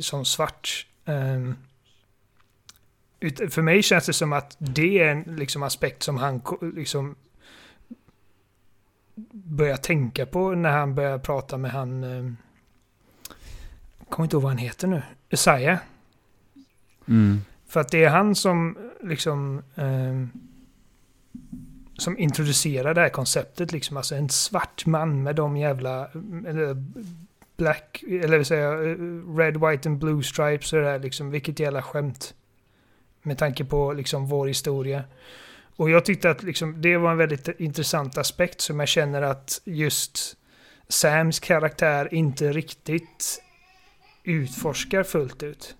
som 0.00 0.24
svart. 0.24 0.86
ut, 3.20 3.54
för 3.54 3.62
mig 3.62 3.82
känns 3.82 4.06
det 4.06 4.12
som 4.12 4.32
att 4.32 4.56
det 4.58 4.98
är 4.98 5.08
en 5.08 5.36
liksom, 5.36 5.62
aspekt 5.62 6.02
som 6.02 6.16
han 6.16 6.42
liksom 6.74 7.14
börjar 9.32 9.76
tänka 9.76 10.26
på 10.26 10.54
när 10.54 10.70
han 10.70 10.94
börjar 10.94 11.18
prata 11.18 11.56
med 11.56 11.70
han... 11.70 12.04
Eh, 12.04 12.32
kommer 14.08 14.24
inte 14.24 14.36
ihåg 14.36 14.42
vad 14.42 14.52
han 14.52 14.58
heter 14.58 14.88
nu, 14.88 15.02
Isaiah. 15.30 15.78
Mm. 17.08 17.40
För 17.66 17.80
att 17.80 17.90
det 17.90 18.04
är 18.04 18.10
han 18.10 18.34
som 18.34 18.78
liksom 19.02 19.62
ehm, 19.74 20.30
som 21.98 22.18
introducerar 22.18 22.94
det 22.94 23.00
här 23.00 23.08
konceptet 23.08 23.72
liksom. 23.72 23.96
Alltså 23.96 24.14
en 24.14 24.28
svart 24.28 24.86
man 24.86 25.22
med 25.22 25.36
de 25.36 25.56
jävla 25.56 26.08
eller 26.46 26.84
black, 27.56 28.04
eller 28.08 28.36
vill 28.36 28.46
säga 28.46 28.72
eh, 28.72 28.96
red, 29.36 29.56
white 29.56 29.88
and 29.88 29.98
blue 29.98 30.22
stripes 30.22 30.72
och 30.72 30.78
det 30.78 30.84
där 30.84 30.98
liksom. 30.98 31.30
Vilket 31.30 31.60
jävla 31.60 31.82
skämt. 31.82 32.34
Med 33.22 33.38
tanke 33.38 33.64
på 33.64 33.92
liksom 33.92 34.26
vår 34.26 34.46
historia. 34.46 35.04
Och 35.76 35.90
jag 35.90 36.04
tyckte 36.04 36.30
att 36.30 36.42
liksom, 36.42 36.82
det 36.82 36.96
var 36.96 37.10
en 37.10 37.18
väldigt 37.18 37.48
intressant 37.60 38.18
aspekt 38.18 38.60
som 38.60 38.80
jag 38.80 38.88
känner 38.88 39.22
att 39.22 39.60
just 39.64 40.36
Sams 40.88 41.40
karaktär 41.40 42.14
inte 42.14 42.52
riktigt 42.52 43.42
utforskar 44.24 45.02
fullt 45.02 45.42
ut. 45.42 45.76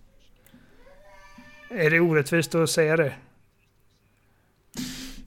Är 1.70 1.90
det 1.90 2.00
orättvist 2.00 2.54
att 2.54 2.70
säga 2.70 2.96
det? 2.96 3.14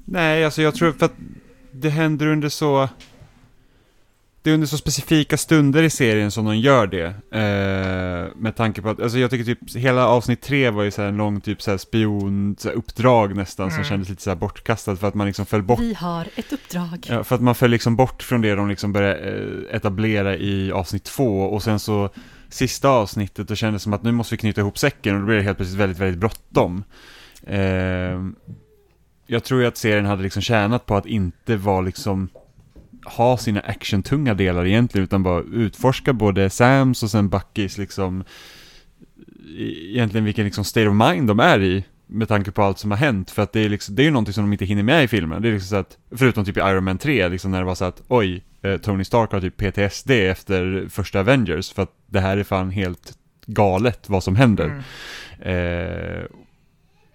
Nej, 0.09 0.45
alltså 0.45 0.61
jag 0.61 0.75
tror 0.75 0.91
för 0.91 1.05
att 1.05 1.15
det 1.71 1.89
händer 1.89 2.27
under 2.27 2.49
så... 2.49 2.89
Det 4.41 4.49
är 4.49 4.53
under 4.53 4.67
så 4.67 4.77
specifika 4.77 5.37
stunder 5.37 5.83
i 5.83 5.89
serien 5.89 6.31
som 6.31 6.45
de 6.45 6.57
gör 6.57 6.87
det. 6.87 7.05
Eh, 7.31 8.35
med 8.35 8.55
tanke 8.55 8.81
på 8.81 8.89
att, 8.89 9.01
alltså 9.01 9.19
jag 9.19 9.29
tycker 9.29 9.43
typ 9.45 9.75
hela 9.75 10.07
avsnitt 10.07 10.41
tre 10.41 10.69
var 10.69 10.83
ju 10.83 10.91
så 10.91 11.01
här 11.01 11.09
en 11.09 11.17
lång 11.17 11.41
typ 11.41 11.61
så 11.61 11.71
här 11.71 11.77
spion, 11.77 12.55
så 12.59 12.69
här 12.69 12.75
uppdrag 12.75 13.35
nästan, 13.35 13.69
som 13.69 13.75
Mm. 13.79 13.89
kändes 13.89 14.09
lite 14.09 14.21
så 14.21 14.29
här 14.29 14.37
bortkastat 14.37 14.99
för 14.99 15.07
att 15.07 15.13
man 15.13 15.27
liksom 15.27 15.45
föll 15.45 15.63
bort 15.63 15.79
Vi 15.79 15.93
har 15.93 16.27
ett 16.35 16.53
uppdrag. 16.53 17.05
Ja, 17.09 17.23
för 17.23 17.35
att 17.35 17.41
man 17.41 17.55
föll 17.55 17.71
liksom 17.71 17.95
bort 17.95 18.23
från 18.23 18.41
det 18.41 18.55
de 18.55 18.69
liksom 18.69 18.93
började 18.93 19.19
eh, 19.69 19.75
etablera 19.75 20.35
i 20.37 20.71
avsnitt 20.71 21.03
två 21.03 21.41
och 21.41 21.63
sen 21.63 21.79
så 21.79 22.09
sista 22.49 22.89
avsnittet 22.89 23.51
och 23.51 23.57
kändes 23.57 23.83
som 23.83 23.93
att 23.93 24.03
nu 24.03 24.11
måste 24.11 24.33
vi 24.33 24.37
knyta 24.37 24.61
ihop 24.61 24.77
säcken 24.77 25.13
och 25.15 25.19
då 25.21 25.25
blev 25.25 25.37
det 25.37 25.43
helt 25.43 25.57
plötsligt 25.57 25.79
väldigt, 25.79 25.99
väldigt 25.99 26.19
bråttom. 26.19 26.83
Eh, 27.47 28.21
jag 29.27 29.43
tror 29.43 29.61
ju 29.61 29.67
att 29.67 29.77
serien 29.77 30.05
hade 30.05 30.23
liksom 30.23 30.41
tjänat 30.41 30.85
på 30.85 30.95
att 30.95 31.05
inte 31.05 31.55
vara 31.55 31.81
liksom 31.81 32.29
ha 33.05 33.37
sina 33.37 33.59
actiontunga 33.59 34.33
delar 34.33 34.65
egentligen 34.65 35.03
utan 35.03 35.23
bara 35.23 35.41
utforska 35.41 36.13
både 36.13 36.49
Sams 36.49 37.03
och 37.03 37.11
sen 37.11 37.29
Buckys 37.29 37.77
liksom 37.77 38.23
egentligen 39.57 40.25
vilken 40.25 40.45
liksom 40.45 40.63
state 40.63 40.87
of 40.87 40.95
mind 40.95 41.27
de 41.27 41.39
är 41.39 41.63
i 41.63 41.83
med 42.07 42.27
tanke 42.27 42.51
på 42.51 42.63
allt 42.63 42.79
som 42.79 42.91
har 42.91 42.97
hänt 42.97 43.31
för 43.31 43.41
att 43.41 43.53
det 43.53 43.59
är 43.59 43.69
liksom, 43.69 43.95
det 43.95 44.01
är 44.01 44.03
ju 44.03 44.11
någonting 44.11 44.33
som 44.33 44.43
de 44.43 44.53
inte 44.53 44.65
hinner 44.65 44.83
med 44.83 45.03
i 45.03 45.07
filmen. 45.07 45.41
Det 45.41 45.47
är 45.47 45.53
liksom 45.53 45.69
så 45.69 45.75
att, 45.75 45.97
förutom 46.11 46.45
typ 46.45 46.57
i 46.57 46.59
Iron 46.59 46.83
Man 46.83 46.97
3, 46.97 47.29
liksom 47.29 47.51
när 47.51 47.59
det 47.59 47.65
var 47.65 47.75
så 47.75 47.85
att 47.85 48.01
oj, 48.07 48.43
eh, 48.61 48.77
Tony 48.77 49.03
Stark 49.03 49.31
har 49.31 49.41
typ 49.41 49.57
PTSD 49.57 50.11
efter 50.11 50.87
första 50.89 51.19
Avengers 51.19 51.73
för 51.73 51.83
att 51.83 51.91
det 52.05 52.19
här 52.19 52.37
är 52.37 52.43
fan 52.43 52.69
helt 52.69 53.17
galet 53.45 54.09
vad 54.09 54.23
som 54.23 54.35
händer. 54.35 54.65
Mm. 54.65 54.81
Eh, 55.39 56.23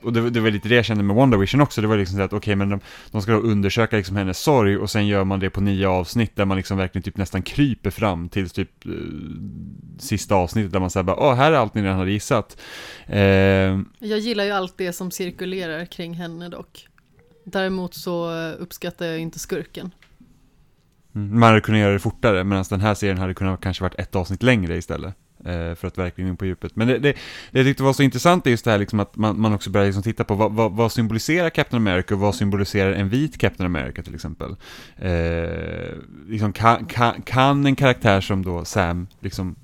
och 0.04 0.12
det, 0.12 0.30
det 0.30 0.40
var 0.40 0.50
lite 0.50 0.68
det 0.68 0.74
jag 0.74 0.84
kände 0.84 1.02
med 1.04 1.16
WandaVision 1.16 1.60
också, 1.60 1.80
det 1.80 1.86
var 1.86 1.96
liksom 1.96 2.16
så 2.16 2.22
att 2.22 2.32
okej 2.32 2.56
men 2.56 2.68
de, 2.70 2.80
de 3.10 3.22
ska 3.22 3.32
då 3.32 3.38
undersöka 3.38 3.96
liksom 3.96 4.16
hennes 4.16 4.38
sorg 4.38 4.76
och 4.78 4.90
sen 4.90 5.06
gör 5.06 5.24
man 5.24 5.40
det 5.40 5.50
på 5.50 5.60
nio 5.60 5.88
avsnitt 5.88 6.36
där 6.36 6.44
man 6.44 6.56
liksom 6.56 6.78
verkligen 6.78 7.02
typ 7.02 7.16
nästan 7.16 7.42
kryper 7.42 7.90
fram 7.90 8.28
till 8.28 8.50
typ 8.50 8.86
eh, 8.86 8.92
sista 9.98 10.34
avsnittet 10.34 10.72
där 10.72 10.80
man 10.80 10.90
säger 10.90 11.04
bara 11.04 11.16
åh 11.16 11.34
här 11.34 11.52
är 11.52 11.56
allt 11.56 11.74
ni 11.74 11.82
redan 11.82 11.98
hade 11.98 12.10
gissat. 12.12 12.60
Eh, 13.06 13.20
Jag 13.20 14.18
gillar 14.18 14.44
ju 14.44 14.50
allt 14.50 14.74
det 14.78 14.92
som 14.92 15.10
cirkulerar 15.10 15.84
kring 15.84 16.14
henne 16.14 16.48
dock. 16.48 16.86
Däremot 17.44 17.94
så 17.94 18.32
uppskattar 18.58 19.06
jag 19.06 19.18
inte 19.18 19.38
skurken. 19.38 19.90
Mm, 21.14 21.40
Man 21.40 21.48
hade 21.48 21.60
kunnat 21.60 21.80
göra 21.80 21.92
det 21.92 21.98
fortare, 21.98 22.44
medan 22.44 22.64
den 22.70 22.80
här 22.80 22.94
serien 22.94 23.18
hade 23.18 23.34
kunnat 23.34 23.60
kanske 23.60 23.82
varit 23.84 23.98
ett 23.98 24.14
avsnitt 24.16 24.42
längre 24.42 24.76
istället. 24.76 25.14
Eh, 25.44 25.74
För 25.74 25.86
att 25.86 25.98
verkligen 25.98 26.30
in 26.30 26.36
på 26.36 26.46
djupet. 26.46 26.76
Men 26.76 26.88
det, 26.88 26.98
det, 26.98 27.12
det 27.50 27.58
jag 27.58 27.66
tyckte 27.66 27.82
var 27.82 27.92
så 27.92 28.02
intressant 28.02 28.46
är 28.46 28.50
just 28.50 28.64
det 28.64 28.70
här 28.70 28.78
liksom 28.78 29.00
att 29.00 29.16
man, 29.16 29.40
man 29.40 29.54
också 29.54 29.70
börjar 29.70 29.86
liksom 29.86 30.02
titta 30.02 30.24
på 30.24 30.34
vad, 30.34 30.52
vad, 30.52 30.72
vad 30.72 30.92
symboliserar 30.92 31.50
Captain 31.50 31.82
America 31.82 32.14
och 32.14 32.20
vad 32.20 32.34
symboliserar 32.34 32.92
en 32.92 33.08
vit 33.08 33.38
Captain 33.38 33.66
America 33.66 34.02
till 34.02 34.14
exempel. 34.14 34.56
Eh, 34.96 35.96
liksom 36.28 36.52
kan, 36.52 36.84
kan, 36.84 37.22
kan 37.22 37.66
en 37.66 37.76
karaktär 37.76 38.20
som 38.20 38.44
då 38.44 38.64
Sam 38.64 39.06
liksom 39.20 39.56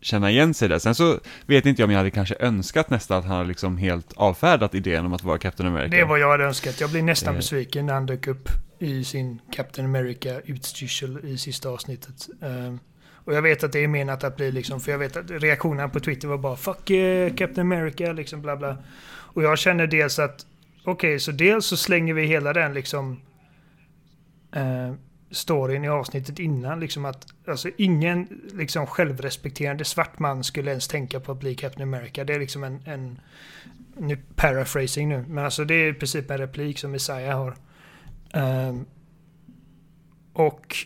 känna 0.00 0.30
igen 0.30 0.54
sig 0.54 0.68
där. 0.68 0.78
Sen 0.78 0.94
så 0.94 1.18
vet 1.46 1.66
inte 1.66 1.82
jag 1.82 1.86
om 1.86 1.90
jag 1.90 1.98
hade 1.98 2.10
kanske 2.10 2.36
önskat 2.40 2.90
nästan 2.90 3.18
att 3.18 3.24
han 3.24 3.36
hade 3.36 3.48
liksom 3.48 3.76
helt 3.78 4.12
avfärdat 4.16 4.74
idén 4.74 5.06
om 5.06 5.12
att 5.12 5.22
vara 5.22 5.38
Captain 5.38 5.68
America. 5.68 5.96
Det 5.96 6.04
vad 6.04 6.18
jag 6.18 6.30
hade 6.30 6.44
önskat. 6.44 6.80
Jag 6.80 6.90
blir 6.90 7.02
nästan 7.02 7.34
Eh. 7.34 7.36
besviken 7.36 7.86
när 7.86 7.94
han 7.94 8.06
dök 8.06 8.26
upp 8.26 8.48
i 8.78 9.04
sin 9.04 9.40
Captain 9.52 9.88
America 9.88 10.40
utstyrsel 10.44 11.24
i 11.24 11.38
sista 11.38 11.68
avsnittet. 11.68 12.28
Ehm, 12.42 12.78
och 13.24 13.34
jag 13.34 13.42
vet 13.42 13.64
att 13.64 13.72
det 13.72 13.84
är 13.84 13.88
menat 13.88 14.24
att 14.24 14.36
bli 14.36 14.52
liksom, 14.52 14.80
för 14.80 14.92
jag 14.92 14.98
vet 14.98 15.16
att 15.16 15.30
reaktionerna 15.30 15.88
på 15.88 16.00
Twitter 16.00 16.28
var 16.28 16.38
bara 16.38 16.56
'Fuck 16.56 16.90
yeah, 16.90 17.34
Captain 17.34 17.72
America' 17.72 18.14
liksom 18.14 18.42
bla 18.42 18.56
bla. 18.56 18.76
Och 19.06 19.42
jag 19.42 19.58
känner 19.58 19.86
dels 19.86 20.18
att, 20.18 20.46
okej, 20.84 21.20
så 21.20 21.32
dels 21.32 21.66
så 21.66 21.76
slänger 21.76 22.14
vi 22.14 22.26
hela 22.26 22.52
den 22.52 22.74
liksom 22.74 23.20
eh, 24.52 24.92
storyn 25.30 25.84
i 25.84 25.88
avsnittet 25.88 26.38
innan, 26.38 26.80
liksom 26.80 27.04
att 27.04 27.26
alltså 27.46 27.70
ingen 27.76 28.40
liksom 28.52 28.86
självrespekterande 28.86 29.84
svart 29.84 30.18
man 30.18 30.44
skulle 30.44 30.70
ens 30.70 30.88
tänka 30.88 31.20
på 31.20 31.32
att 31.32 31.40
bli 31.40 31.54
Captain 31.54 31.88
America. 31.88 32.24
Det 32.24 32.34
är 32.34 32.40
liksom 32.40 32.64
en, 32.64 32.80
en 32.84 33.20
nu 33.96 34.18
paraphrasing 34.34 35.08
nu, 35.08 35.24
men 35.28 35.44
alltså 35.44 35.64
det 35.64 35.74
är 35.74 35.90
i 35.90 35.94
princip 35.94 36.30
en 36.30 36.38
replik 36.38 36.78
som 36.78 36.94
Isaiah 36.94 37.38
har. 37.38 37.56
Ehm, 38.32 38.84
och 40.32 40.76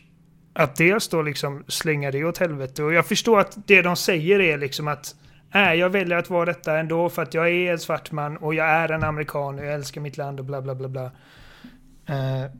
att 0.58 0.76
dels 0.76 1.08
då 1.08 1.22
liksom 1.22 1.64
slänga 1.68 2.10
det 2.10 2.24
åt 2.24 2.38
helvete. 2.38 2.82
Och 2.82 2.92
jag 2.92 3.06
förstår 3.06 3.40
att 3.40 3.58
det 3.66 3.82
de 3.82 3.96
säger 3.96 4.40
är 4.40 4.58
liksom 4.58 4.88
att 4.88 5.14
äh, 5.54 5.74
jag 5.74 5.90
väljer 5.90 6.18
att 6.18 6.30
vara 6.30 6.44
detta 6.44 6.78
ändå 6.78 7.08
för 7.08 7.22
att 7.22 7.34
jag 7.34 7.48
är 7.48 7.72
en 7.72 7.78
svart 7.78 8.12
man 8.12 8.36
och 8.36 8.54
jag 8.54 8.66
är 8.66 8.88
en 8.88 9.04
amerikan 9.04 9.58
och 9.58 9.64
jag 9.64 9.74
älskar 9.74 10.00
mitt 10.00 10.16
land 10.16 10.40
och 10.40 10.46
bla 10.46 10.62
bla 10.62 10.74
bla 10.74 10.88
bla. 10.88 11.04
Uh, 11.04 12.50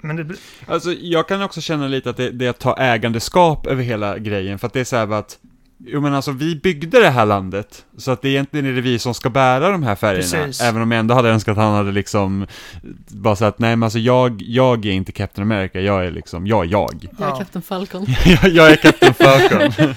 men 0.00 0.16
det 0.16 0.24
blir... 0.24 0.38
Alltså, 0.66 0.92
jag 0.92 1.28
kan 1.28 1.42
också 1.42 1.60
känna 1.60 1.88
lite 1.88 2.10
att 2.10 2.16
det, 2.16 2.30
det 2.30 2.46
är 2.46 2.50
att 2.50 2.58
ta 2.58 2.76
ägandeskap 2.76 3.66
över 3.66 3.82
hela 3.82 4.18
grejen, 4.18 4.58
för 4.58 4.66
att 4.66 4.72
det 4.72 4.80
är 4.80 4.84
så 4.84 4.96
här 4.96 5.06
bara 5.06 5.18
att 5.18 5.38
Jo 5.86 6.00
men 6.00 6.14
alltså 6.14 6.30
vi 6.32 6.56
byggde 6.56 7.00
det 7.00 7.08
här 7.10 7.26
landet, 7.26 7.84
så 7.96 8.10
att 8.10 8.22
det 8.22 8.28
egentligen 8.28 8.66
är 8.66 8.72
det 8.72 8.80
vi 8.80 8.98
som 8.98 9.14
ska 9.14 9.30
bära 9.30 9.70
de 9.70 9.82
här 9.82 9.94
färgerna. 9.94 10.44
Precis. 10.44 10.60
Även 10.60 10.82
om 10.82 10.90
jag 10.92 10.98
ändå 11.00 11.14
hade 11.14 11.28
önskat 11.28 11.52
att 11.58 11.64
han 11.64 11.74
hade 11.74 11.92
liksom 11.92 12.46
bara 13.08 13.36
sagt 13.36 13.58
nej 13.58 13.76
men 13.76 13.82
alltså 13.82 13.98
jag, 13.98 14.42
jag 14.42 14.86
är 14.86 14.92
inte 14.92 15.12
Captain 15.12 15.52
America, 15.52 15.80
jag 15.80 16.06
är 16.06 16.10
liksom, 16.10 16.46
jag 16.46 16.64
är 16.64 16.70
jag. 16.70 17.08
Jag 17.18 17.26
är 17.28 17.30
Ja. 17.30 17.38
Captain 17.38 17.62
Falcon. 17.62 18.06
jag, 18.24 18.48
jag 18.48 18.70
är 18.70 18.76
Captain 18.76 19.14
Falcon. 19.14 19.60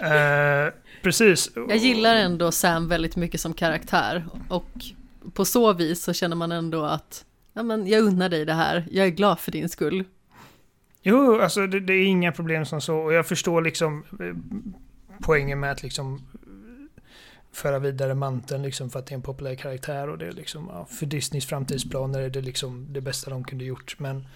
Eh, 0.00 0.72
precis. 1.02 1.50
Jag 1.68 1.76
gillar 1.76 2.16
ändå 2.16 2.52
Sam 2.52 2.88
väldigt 2.88 3.16
mycket 3.16 3.40
som 3.40 3.54
karaktär 3.54 4.24
och 4.48 4.68
på 5.34 5.44
så 5.44 5.72
vis 5.72 6.02
så 6.02 6.12
känner 6.12 6.36
man 6.36 6.52
ändå 6.52 6.84
att 6.84 7.24
ja, 7.54 7.62
men 7.62 7.86
jag 7.86 8.02
unnar 8.02 8.28
dig 8.28 8.44
det 8.44 8.52
här, 8.52 8.84
jag 8.90 9.06
är 9.06 9.10
glad 9.10 9.38
för 9.38 9.52
din 9.52 9.68
skull. 9.68 10.04
Jo, 11.02 11.40
alltså 11.40 11.66
det, 11.66 11.80
det 11.80 11.92
är 11.92 12.04
inga 12.06 12.32
problem 12.32 12.64
som 12.66 12.80
så. 12.80 12.96
Och 12.96 13.12
jag 13.12 13.26
förstår 13.26 13.62
liksom 13.62 14.04
eh, 14.20 14.36
poängen 15.24 15.60
med 15.60 15.72
att 15.72 15.82
liksom 15.82 16.14
eh, 16.14 17.02
föra 17.52 17.78
vidare 17.78 18.14
manteln 18.14 18.62
liksom 18.62 18.90
för 18.90 18.98
att 18.98 19.06
det 19.06 19.12
är 19.12 19.16
en 19.16 19.22
populär 19.22 19.54
karaktär 19.54 20.08
och 20.08 20.18
det 20.18 20.26
är 20.26 20.32
liksom 20.32 20.70
ja, 20.72 20.86
för 20.90 21.06
Disneys 21.06 21.46
framtidsplaner 21.46 22.20
är 22.20 22.30
det 22.30 22.40
liksom 22.40 22.86
det 22.92 23.00
bästa 23.00 23.30
de 23.30 23.44
kunde 23.44 23.64
gjort. 23.64 23.96
Men 23.98 24.26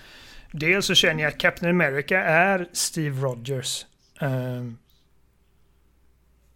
dels 0.53 0.87
så 0.87 0.95
känner 0.95 1.23
jag 1.23 1.33
att 1.33 1.39
Captain 1.39 1.71
America 1.71 2.19
är 2.21 2.69
Steve 2.73 3.21
Rogers. 3.21 3.87
Ehm, 4.21 4.79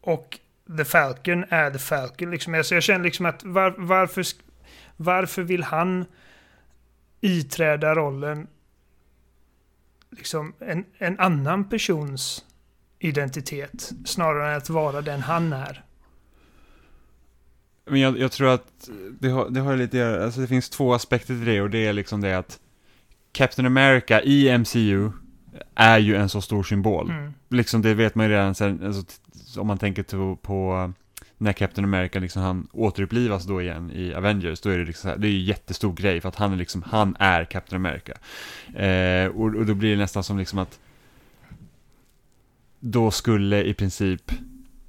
och 0.01 0.39
The 0.77 0.85
Falcon 0.85 1.45
är 1.49 1.71
The 1.71 1.79
Falcon. 1.79 2.31
Liksom. 2.31 2.55
Alltså 2.55 2.75
jag 2.75 2.83
känner 2.83 3.05
liksom 3.05 3.27
att 3.27 3.45
var, 3.45 3.75
varför, 3.79 4.25
varför 4.97 5.43
vill 5.43 5.63
han 5.63 6.05
iträda 7.21 7.95
rollen 7.95 8.47
liksom 10.11 10.55
en, 10.59 10.85
en 10.99 11.19
annan 11.19 11.69
persons 11.69 12.45
identitet 13.05 13.93
snarare 14.05 14.51
än 14.51 14.57
att 14.57 14.71
vara 14.71 15.03
den 15.03 15.21
han 15.21 15.53
är. 15.53 15.85
Men 17.85 18.01
jag, 18.01 18.19
jag 18.19 18.33
tror 18.33 18.49
att 18.49 18.89
det 19.21 19.29
har, 19.29 19.51
det 19.51 19.61
har 19.61 19.77
lite 19.77 20.25
alltså 20.25 20.41
det 20.41 20.47
finns 20.47 20.71
två 20.71 20.95
aspekter 20.95 21.27
till 21.27 21.45
det 21.45 21.61
och 21.61 21.71
det 21.71 21.87
är 21.87 21.93
liksom 21.93 22.21
det 22.21 22.39
att 22.39 22.59
Captain 23.33 23.67
America 23.67 24.21
i 24.21 24.59
MCU 24.59 25.11
är 25.75 25.99
ju 25.99 26.17
en 26.17 26.29
så 26.29 26.41
stor 26.41 26.63
symbol. 26.63 27.11
Mm. 27.11 27.35
Liksom 27.49 27.83
det 27.83 27.95
vet 27.95 28.15
man 28.15 28.27
ju 28.27 28.33
redan 28.33 28.55
sen, 28.55 28.87
alltså, 28.87 29.61
om 29.61 29.67
man 29.67 29.79
tänker 29.79 30.03
på, 30.03 30.37
på 30.37 30.93
när 31.39 31.53
Captain 31.53 31.85
America 31.85 32.19
liksom 32.19 32.43
han 32.43 32.69
återupplivas 32.73 33.45
då 33.45 33.63
igen 33.63 33.91
i 33.91 34.15
Avengers, 34.15 34.61
då 34.61 34.71
är 34.71 34.79
det 34.79 34.85
liksom 34.85 35.11
här, 35.11 35.17
det 35.17 35.29
är 35.29 35.31
ju 35.31 35.39
en 35.39 35.45
jättestor 35.45 35.93
grej 35.93 36.21
för 36.21 36.29
att 36.29 36.37
han 36.37 36.53
är 36.53 36.57
liksom, 36.57 36.83
han 36.83 37.17
är 37.19 37.45
Captain 37.45 37.87
America. 37.87 38.13
Eh, 38.79 39.27
och, 39.27 39.45
och 39.45 39.67
då 39.67 39.75
blir 39.75 39.91
det 39.91 39.97
nästan 39.97 40.25
som 40.25 40.39
liksom 40.39 40.59
att 40.59 40.79
då 42.85 43.11
skulle 43.11 43.65
i 43.65 43.75
princip, 43.75 44.33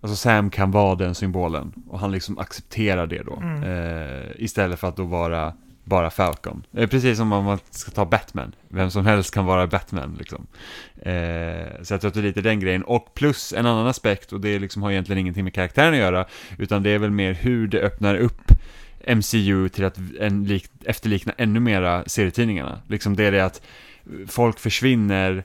alltså 0.02 0.16
Sam 0.16 0.50
kan 0.50 0.72
vara 0.72 0.96
den 0.96 1.16
symbolen 1.16 1.74
och 1.90 2.00
han 2.00 2.12
liksom 2.12 2.38
accepterar 2.38 3.08
det 3.08 3.24
då. 3.24 3.36
Mm. 3.36 3.64
Eh, 3.64 4.32
istället 4.36 4.80
för 4.80 4.88
att 4.88 4.96
då 4.96 5.04
vara 5.04 5.54
bara 5.84 6.10
Falcon. 6.10 6.66
Eh, 6.72 6.90
precis 6.90 7.18
som 7.18 7.32
om 7.32 7.46
man 7.46 7.60
ska 7.70 7.92
ta 7.92 8.06
Batman. 8.06 8.56
Vem 8.70 8.92
som 8.92 9.06
helst 9.06 9.34
kan 9.34 9.46
vara 9.46 9.68
Batman 9.68 10.16
liksom. 10.20 10.48
Eh, 10.96 11.82
så 11.82 11.94
jag 11.94 12.02
tror 12.02 12.08
att 12.08 12.14
det 12.14 12.20
är 12.20 12.24
lite 12.24 12.42
den 12.42 12.60
grejen. 12.60 12.84
Och 12.84 13.14
plus 13.14 13.54
en 13.54 13.66
annan 13.66 13.88
aspekt, 13.88 14.34
och 14.34 14.42
det 14.42 14.60
liksom 14.60 14.84
har 14.84 14.92
egentligen 14.92 15.20
ingenting 15.20 15.44
med 15.44 15.54
karaktären 15.54 15.94
att 15.94 16.00
göra, 16.00 16.26
utan 16.58 16.84
det 16.84 16.90
är 16.90 17.00
väl 17.00 17.12
mer 17.12 17.34
hur 17.34 17.68
det 17.68 17.80
öppnar 17.80 18.16
upp 18.16 18.52
MCU 19.08 19.70
till 19.70 19.86
att 19.86 20.00
en 20.20 20.44
lik, 20.44 20.70
efterlikna 20.86 21.34
ännu 21.38 21.60
mera 21.60 22.04
serietidningarna. 22.06 22.82
Liksom 22.88 23.16
det 23.16 23.24
är 23.24 23.32
det 23.32 23.46
att 23.46 23.62
folk 24.28 24.60
försvinner 24.60 25.44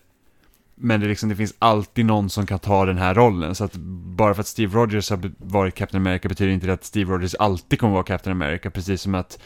men 0.80 1.00
det, 1.00 1.06
liksom, 1.06 1.28
det 1.28 1.36
finns 1.36 1.55
alltid 1.59 2.06
någon 2.06 2.30
som 2.30 2.46
kan 2.46 2.59
ta 2.59 2.84
den 2.84 2.98
här 2.98 3.14
rollen. 3.14 3.55
Så 3.55 3.64
att 3.64 3.76
bara 4.16 4.34
för 4.34 4.40
att 4.40 4.46
Steve 4.46 4.76
Rogers 4.76 5.10
har 5.10 5.30
varit 5.38 5.74
Captain 5.74 6.02
America 6.02 6.28
betyder 6.28 6.52
inte 6.52 6.66
det 6.66 6.72
att 6.72 6.84
Steve 6.84 7.12
Rogers 7.12 7.34
alltid 7.34 7.78
kommer 7.78 7.94
vara 7.94 8.05
Captain 8.05 8.42
America. 8.42 8.70
Precis 8.70 9.02
som 9.02 9.14
att 9.14 9.38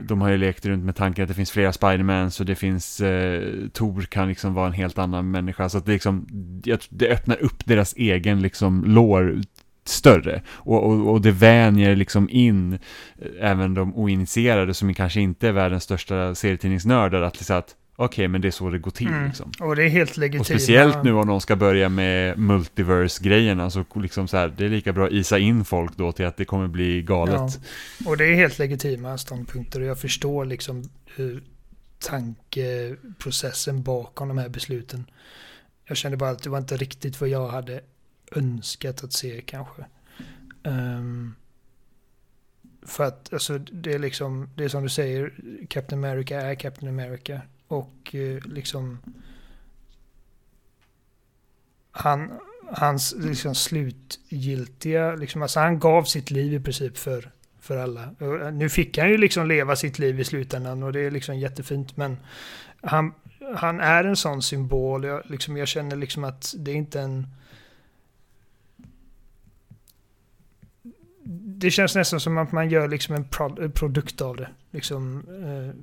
de 0.00 0.20
har 0.20 0.30
ju 0.30 0.36
lekt 0.36 0.66
runt 0.66 0.84
med 0.84 0.96
tanken 0.96 1.22
att 1.22 1.28
det 1.28 1.34
finns 1.34 1.50
flera 1.50 1.72
Spiderman 1.72 2.30
så 2.30 2.44
det 2.44 2.54
finns, 2.54 3.00
eh, 3.00 3.42
Tor 3.72 4.02
kan 4.02 4.28
liksom 4.28 4.54
vara 4.54 4.66
en 4.66 4.72
helt 4.72 4.98
annan 4.98 5.30
människa. 5.30 5.68
Så 5.68 5.78
att 5.78 5.86
det 5.86 5.92
liksom, 5.92 6.26
det 6.90 7.08
öppnar 7.08 7.42
upp 7.42 7.66
deras 7.66 7.94
egen 7.96 8.42
liksom 8.42 8.84
lår 8.86 9.40
större. 9.84 10.42
Och, 10.48 10.84
och, 10.86 11.12
och 11.12 11.20
det 11.20 11.30
vänjer 11.30 11.96
liksom 11.96 12.28
in 12.30 12.72
eh, 12.72 12.78
även 13.40 13.74
de 13.74 13.94
oinitierade 13.94 14.74
som 14.74 14.94
kanske 14.94 15.20
inte 15.20 15.48
är 15.48 15.52
världens 15.52 15.84
största 15.84 16.34
serietidningsnördar 16.34 17.22
att, 17.22 17.34
liksom 17.34 17.56
att 17.56 17.74
okej, 17.96 18.04
okay, 18.04 18.28
men 18.28 18.40
det 18.40 18.48
är 18.48 18.52
så 18.52 18.70
det 18.70 18.78
går 18.78 18.90
till 18.90 19.06
mm. 19.06 19.26
liksom. 19.26 19.52
Och 19.60 19.76
det 19.76 19.84
är 19.84 19.88
helt 19.88 20.16
legitimt. 20.16 20.40
Och 20.40 20.46
speciellt 20.46 21.04
nu 21.04 21.12
om 21.12 21.26
någon 21.26 21.40
ska 21.40 21.56
börja 21.56 21.88
med 21.88 22.38
multiverse-grejerna 22.38 23.70
så 23.70 23.84
liksom 23.94 24.28
så 24.28 24.36
här, 24.36 24.54
det 24.56 24.64
är 24.64 24.68
lika 24.68 24.92
bra 24.92 25.06
att 25.06 25.12
isa 25.12 25.38
in 25.38 25.64
folk 25.64 25.96
då 25.96 26.12
till 26.12 26.26
att 26.26 26.36
det 26.36 26.44
kommer 26.44 26.68
bli 26.68 27.02
galet. 27.02 27.34
Ja. 27.34 27.50
Och 28.10 28.16
det 28.16 28.24
är 28.24 28.34
helt 28.34 28.58
legitima 28.58 29.18
ståndpunkter 29.18 29.80
och 29.80 29.86
jag 29.86 30.00
förstår 30.00 30.44
liksom 30.44 30.90
hur 31.16 31.42
tankeprocessen 31.98 33.82
bakom 33.82 34.28
de 34.28 34.38
här 34.38 34.48
besluten. 34.48 35.04
Jag 35.86 35.96
kände 35.96 36.16
bara 36.16 36.30
att 36.30 36.42
det 36.42 36.50
var 36.50 36.58
inte 36.58 36.76
riktigt 36.76 37.20
vad 37.20 37.28
jag 37.28 37.48
hade 37.48 37.80
önskat 38.32 39.04
att 39.04 39.12
se 39.12 39.42
kanske. 39.46 39.84
Um, 40.62 41.34
för 42.86 43.04
att 43.04 43.32
alltså, 43.32 43.58
det 43.58 43.92
är 43.92 43.98
liksom, 43.98 44.48
det 44.54 44.64
är 44.64 44.68
som 44.68 44.82
du 44.82 44.88
säger, 44.88 45.32
Captain 45.68 46.04
America 46.04 46.40
är 46.40 46.54
Captain 46.54 46.88
America. 46.88 47.40
Och 47.68 48.14
eh, 48.14 48.38
liksom 48.44 48.98
han, 51.90 52.40
hans 52.72 53.14
liksom 53.18 53.54
slutgiltiga, 53.54 55.14
liksom, 55.14 55.42
alltså 55.42 55.60
han 55.60 55.78
gav 55.78 56.04
sitt 56.04 56.30
liv 56.30 56.54
i 56.54 56.60
princip 56.60 56.98
för, 56.98 57.30
för 57.60 57.76
alla. 57.76 58.02
Eh, 58.02 58.52
nu 58.52 58.68
fick 58.68 58.98
han 58.98 59.10
ju 59.10 59.18
liksom 59.18 59.48
leva 59.48 59.76
sitt 59.76 59.98
liv 59.98 60.20
i 60.20 60.24
slutändan 60.24 60.82
och 60.82 60.92
det 60.92 61.00
är 61.00 61.10
liksom 61.10 61.38
jättefint 61.38 61.96
men 61.96 62.16
han, 62.82 63.14
han 63.56 63.80
är 63.80 64.04
en 64.04 64.16
sån 64.16 64.42
symbol. 64.42 65.04
Jag, 65.04 65.22
liksom, 65.24 65.56
jag 65.56 65.68
känner 65.68 65.96
liksom 65.96 66.24
att 66.24 66.54
det 66.58 66.70
är 66.70 66.76
inte 66.76 67.00
en 67.00 67.26
det 71.26 71.70
känns 71.70 71.94
nästan 71.94 72.20
som 72.20 72.38
att 72.38 72.52
man 72.52 72.70
gör 72.70 72.88
liksom 72.88 73.14
en 73.14 73.24
produkt 73.72 74.20
av 74.20 74.36
det. 74.36 74.48
Liksom, 74.70 75.24
eh, 75.28 75.74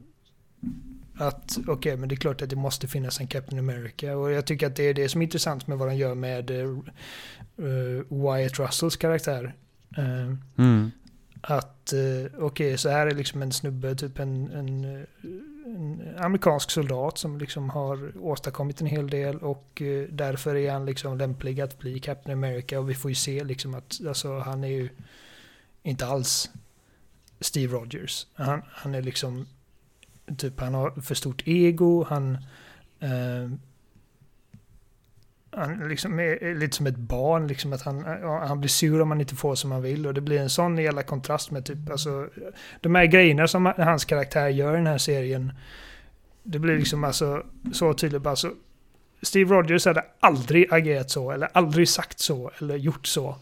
att 1.16 1.58
okej, 1.58 1.74
okay, 1.74 1.98
men 1.98 2.10
det 2.10 2.16
är 2.16 2.18
klart 2.18 2.42
att 2.42 2.50
det 2.50 2.56
måste 2.56 2.88
finnas 2.88 3.20
en 3.20 3.28
Captain 3.28 3.60
America. 3.60 4.18
Och 4.18 4.32
jag 4.32 4.46
tycker 4.46 4.68
att 4.68 4.76
det 4.76 4.84
är 4.84 4.94
det 4.94 5.10
som 5.10 5.22
är 5.22 5.26
intressant 5.26 5.68
med 5.68 5.78
vad 5.78 5.88
de 5.88 5.96
gör 5.96 6.16
med 6.16 6.52
uh, 6.52 8.04
Wyatt 8.10 8.60
Russells 8.60 8.98
karaktär. 8.98 9.56
Uh, 9.98 10.36
mm. 10.58 10.92
Att 11.42 11.94
uh, 11.94 12.26
okej, 12.26 12.38
okay, 12.38 12.78
så 12.78 12.90
här 12.90 13.08
är 13.08 13.16
liksom 13.16 13.42
en 13.42 13.52
snubbe, 13.52 13.96
typ 13.96 14.20
en, 14.20 14.52
en, 14.52 14.84
en, 14.84 16.02
amerikansk 16.18 16.72
soldat 16.72 17.18
som 17.18 17.38
liksom 17.38 17.70
har 17.70 18.18
åstadkommit 18.18 18.82
en 18.82 18.88
hel 18.88 19.10
del 19.10 19.38
och 19.38 19.82
därför 20.10 20.56
är 20.56 20.72
han 20.72 20.86
liksom 20.86 21.18
lämplig 21.18 21.62
att 21.62 21.80
bli 21.80 22.00
Captain 22.00 22.38
America. 22.38 22.80
Och 22.80 22.90
vi 22.90 22.96
får 22.96 23.12
ju 23.12 23.16
se 23.16 23.44
liksom 23.44 23.74
att 23.74 24.02
alltså, 24.08 24.40
han 24.40 24.64
är 24.64 24.68
ju 24.68 24.90
inte 25.84 26.06
alls 26.06 26.50
Steve 27.40 27.74
Rogers. 27.74 28.28
Han, 28.34 28.62
han 28.68 28.96
är 28.96 29.02
liksom 29.02 29.46
Typ 30.38 30.60
han 30.60 30.74
har 30.74 31.02
för 31.02 31.16
stort 31.16 31.44
ego, 31.46 32.04
han... 32.04 32.38
Eh, 33.00 33.52
han 35.54 35.90
liksom 35.90 36.20
är 36.20 36.56
lite 36.56 36.78
som 36.78 36.88
ett 36.88 36.98
barn, 36.98 37.48
liksom 37.48 37.74
att 37.74 37.82
han, 37.82 38.04
han 38.24 38.60
blir 38.60 38.70
sur 38.70 39.02
om 39.02 39.12
han 39.12 39.22
inte 39.22 39.36
får 39.36 39.56
som 39.56 39.72
han 39.72 39.82
vill. 39.82 40.08
Och 40.08 40.14
det 40.14 40.22
blir 40.22 40.40
en 40.40 40.50
sån 40.50 40.78
jävla 40.78 41.04
kontrast 41.04 41.52
med 41.52 41.66
typ, 41.66 41.90
alltså, 41.90 42.30
de 42.82 42.96
här 42.96 43.06
grejerna 43.06 43.48
som 43.48 43.74
hans 43.78 44.06
karaktär 44.06 44.50
gör 44.50 44.74
i 44.74 44.78
den 44.78 44.88
här 44.88 44.98
serien. 44.98 45.54
Det 46.44 46.60
blir 46.60 46.78
liksom 46.78 47.04
alltså 47.04 47.44
så 47.74 47.94
tydligt. 47.94 48.26
Alltså, 48.26 48.52
Steve 49.22 49.56
Rogers 49.56 49.86
hade 49.86 50.06
aldrig 50.20 50.74
agerat 50.74 51.10
så, 51.10 51.32
eller 51.32 51.50
aldrig 51.54 51.90
sagt 51.90 52.20
så, 52.20 52.52
eller 52.60 52.76
gjort 52.76 53.08
så. 53.08 53.36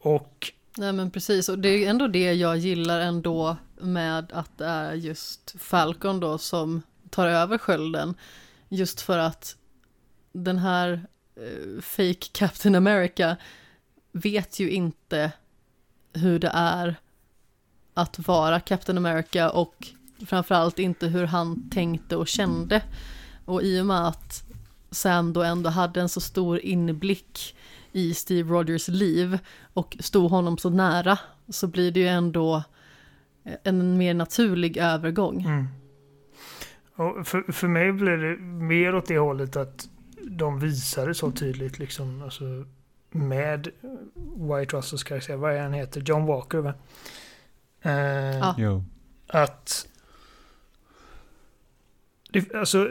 Och... 0.00 0.52
Nej 0.78 0.92
men 0.92 1.10
precis, 1.10 1.48
och 1.48 1.58
det 1.58 1.68
är 1.68 1.90
ändå 1.90 2.08
det 2.08 2.32
jag 2.32 2.56
gillar 2.56 3.00
ändå 3.00 3.56
med 3.80 4.32
att 4.32 4.58
det 4.58 4.66
är 4.66 4.94
just 4.94 5.54
Falcon 5.58 6.20
då 6.20 6.38
som 6.38 6.82
tar 7.10 7.26
över 7.26 7.58
skölden. 7.58 8.14
Just 8.68 9.00
för 9.00 9.18
att 9.18 9.56
den 10.32 10.58
här 10.58 11.06
eh, 11.36 11.80
fake 11.82 12.28
Captain 12.32 12.74
America 12.74 13.36
vet 14.12 14.60
ju 14.60 14.70
inte 14.70 15.32
hur 16.12 16.38
det 16.38 16.50
är 16.54 16.96
att 17.94 18.18
vara 18.18 18.60
Captain 18.60 18.98
America 18.98 19.50
och 19.50 19.88
framförallt 20.26 20.78
inte 20.78 21.06
hur 21.06 21.24
han 21.26 21.70
tänkte 21.70 22.16
och 22.16 22.28
kände. 22.28 22.82
Och 23.44 23.62
i 23.62 23.80
och 23.80 23.86
med 23.86 24.08
att 24.08 24.44
Sam 24.90 25.32
då 25.32 25.42
ändå 25.42 25.70
hade 25.70 26.00
en 26.00 26.08
så 26.08 26.20
stor 26.20 26.58
inblick 26.58 27.56
i 27.92 28.14
Steve 28.14 28.52
Rogers 28.52 28.88
liv 28.88 29.38
och 29.74 29.96
stod 30.00 30.30
honom 30.30 30.58
så 30.58 30.70
nära 30.70 31.18
så 31.48 31.66
blir 31.66 31.90
det 31.90 32.00
ju 32.00 32.08
ändå 32.08 32.62
en 33.62 33.98
mer 33.98 34.14
naturlig 34.14 34.76
övergång. 34.76 35.42
Mm. 35.42 35.68
Och 36.96 37.26
för, 37.26 37.52
för 37.52 37.68
mig 37.68 37.92
blir 37.92 38.16
det 38.16 38.36
mer 38.42 38.94
åt 38.94 39.06
det 39.06 39.18
hållet 39.18 39.56
att 39.56 39.88
de 40.22 40.60
visar 40.60 41.06
det 41.06 41.14
så 41.14 41.30
tydligt 41.30 41.78
liksom. 41.78 42.22
Alltså, 42.22 42.44
med 43.10 43.68
White 44.36 44.76
Russells 44.76 45.04
karaktär, 45.04 45.36
vad 45.36 45.54
är 45.54 45.62
han 45.62 45.72
heter? 45.72 46.00
John 46.00 46.26
Walker 46.26 46.58
va? 46.58 46.74
Eh, 47.82 48.54
ja. 48.58 48.84
Att... 49.26 49.88
Det, 52.30 52.54
alltså, 52.54 52.90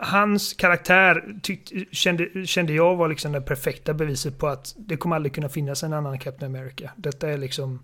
hans 0.00 0.52
karaktär 0.54 1.38
tyck, 1.42 1.94
kände, 1.94 2.46
kände 2.46 2.72
jag 2.72 2.96
var 2.96 3.08
liksom 3.08 3.32
det 3.32 3.40
perfekta 3.40 3.94
beviset 3.94 4.38
på 4.38 4.48
att 4.48 4.74
det 4.78 4.96
kommer 4.96 5.16
aldrig 5.16 5.34
kunna 5.34 5.48
finnas 5.48 5.82
en 5.82 5.92
annan 5.92 6.18
Captain 6.18 6.56
America. 6.56 6.90
Detta 6.96 7.28
är 7.28 7.38
liksom 7.38 7.82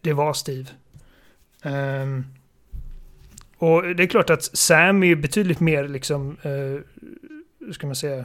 det 0.00 0.12
var 0.12 0.32
Steve. 0.32 0.68
Um, 1.64 2.26
och 3.56 3.94
det 3.94 4.02
är 4.02 4.06
klart 4.06 4.30
att 4.30 4.42
Sam 4.42 5.02
är 5.02 5.14
betydligt 5.14 5.60
mer 5.60 5.88
liksom, 5.88 6.30
uh, 6.30 6.80
hur 7.58 7.72
ska 7.72 7.86
man 7.86 7.96
säga, 7.96 8.24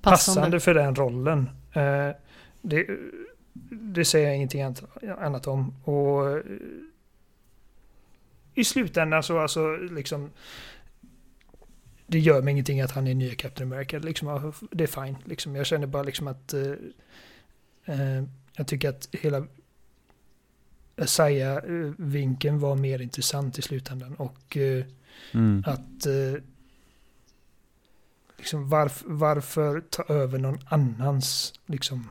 passande, 0.00 0.40
passande 0.40 0.60
för 0.60 0.74
den 0.74 0.94
rollen. 0.94 1.50
Uh, 1.76 2.14
det, 2.62 2.86
det 3.70 4.04
säger 4.04 4.26
jag 4.26 4.36
ingenting 4.36 4.62
annat 5.18 5.46
om. 5.46 5.74
Och 5.84 6.26
uh, 6.26 6.42
i 8.54 8.64
slutändan 8.64 9.22
så 9.22 9.38
alltså 9.38 9.76
liksom 9.76 10.30
det 12.06 12.18
gör 12.18 12.42
mig 12.42 12.52
ingenting 12.52 12.80
att 12.80 12.90
han 12.90 13.06
är 13.06 13.14
nya 13.14 13.34
Captain 13.34 13.72
America. 13.72 13.98
Liksom, 13.98 14.52
det 14.70 14.84
är 14.84 15.04
fine. 15.04 15.16
Liksom, 15.24 15.56
jag 15.56 15.66
känner 15.66 15.86
bara 15.86 16.02
liksom 16.02 16.28
att 16.28 16.54
uh, 16.54 18.22
jag 18.56 18.66
tycker 18.66 18.88
att 18.88 19.08
hela 19.12 19.46
Isaiah-vinkeln 20.96 22.58
var 22.58 22.76
mer 22.76 23.02
intressant 23.02 23.58
i 23.58 23.62
slutändan. 23.62 24.14
Och 24.14 24.56
eh, 24.56 24.84
mm. 25.32 25.64
att 25.66 26.06
eh, 26.06 26.42
liksom 28.38 28.68
varf, 28.68 29.02
varför 29.06 29.80
ta 29.80 30.02
över 30.02 30.38
någon 30.38 30.58
annans 30.66 31.52
liksom, 31.66 32.08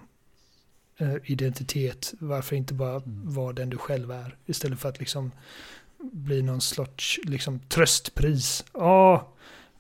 eh, 0.98 1.16
identitet? 1.24 2.14
Varför 2.20 2.56
inte 2.56 2.74
bara 2.74 2.96
mm. 2.96 3.34
vara 3.34 3.54
den 3.54 3.70
du 3.70 3.78
själv 3.78 4.12
är? 4.12 4.36
Istället 4.46 4.80
för 4.80 4.90
att 4.90 5.00
liksom 5.00 5.32
bli 6.12 6.42
någon 6.42 6.62
sorts 6.62 7.20
liksom, 7.24 7.60
tröstpris. 7.60 8.66
Oh, 8.74 9.22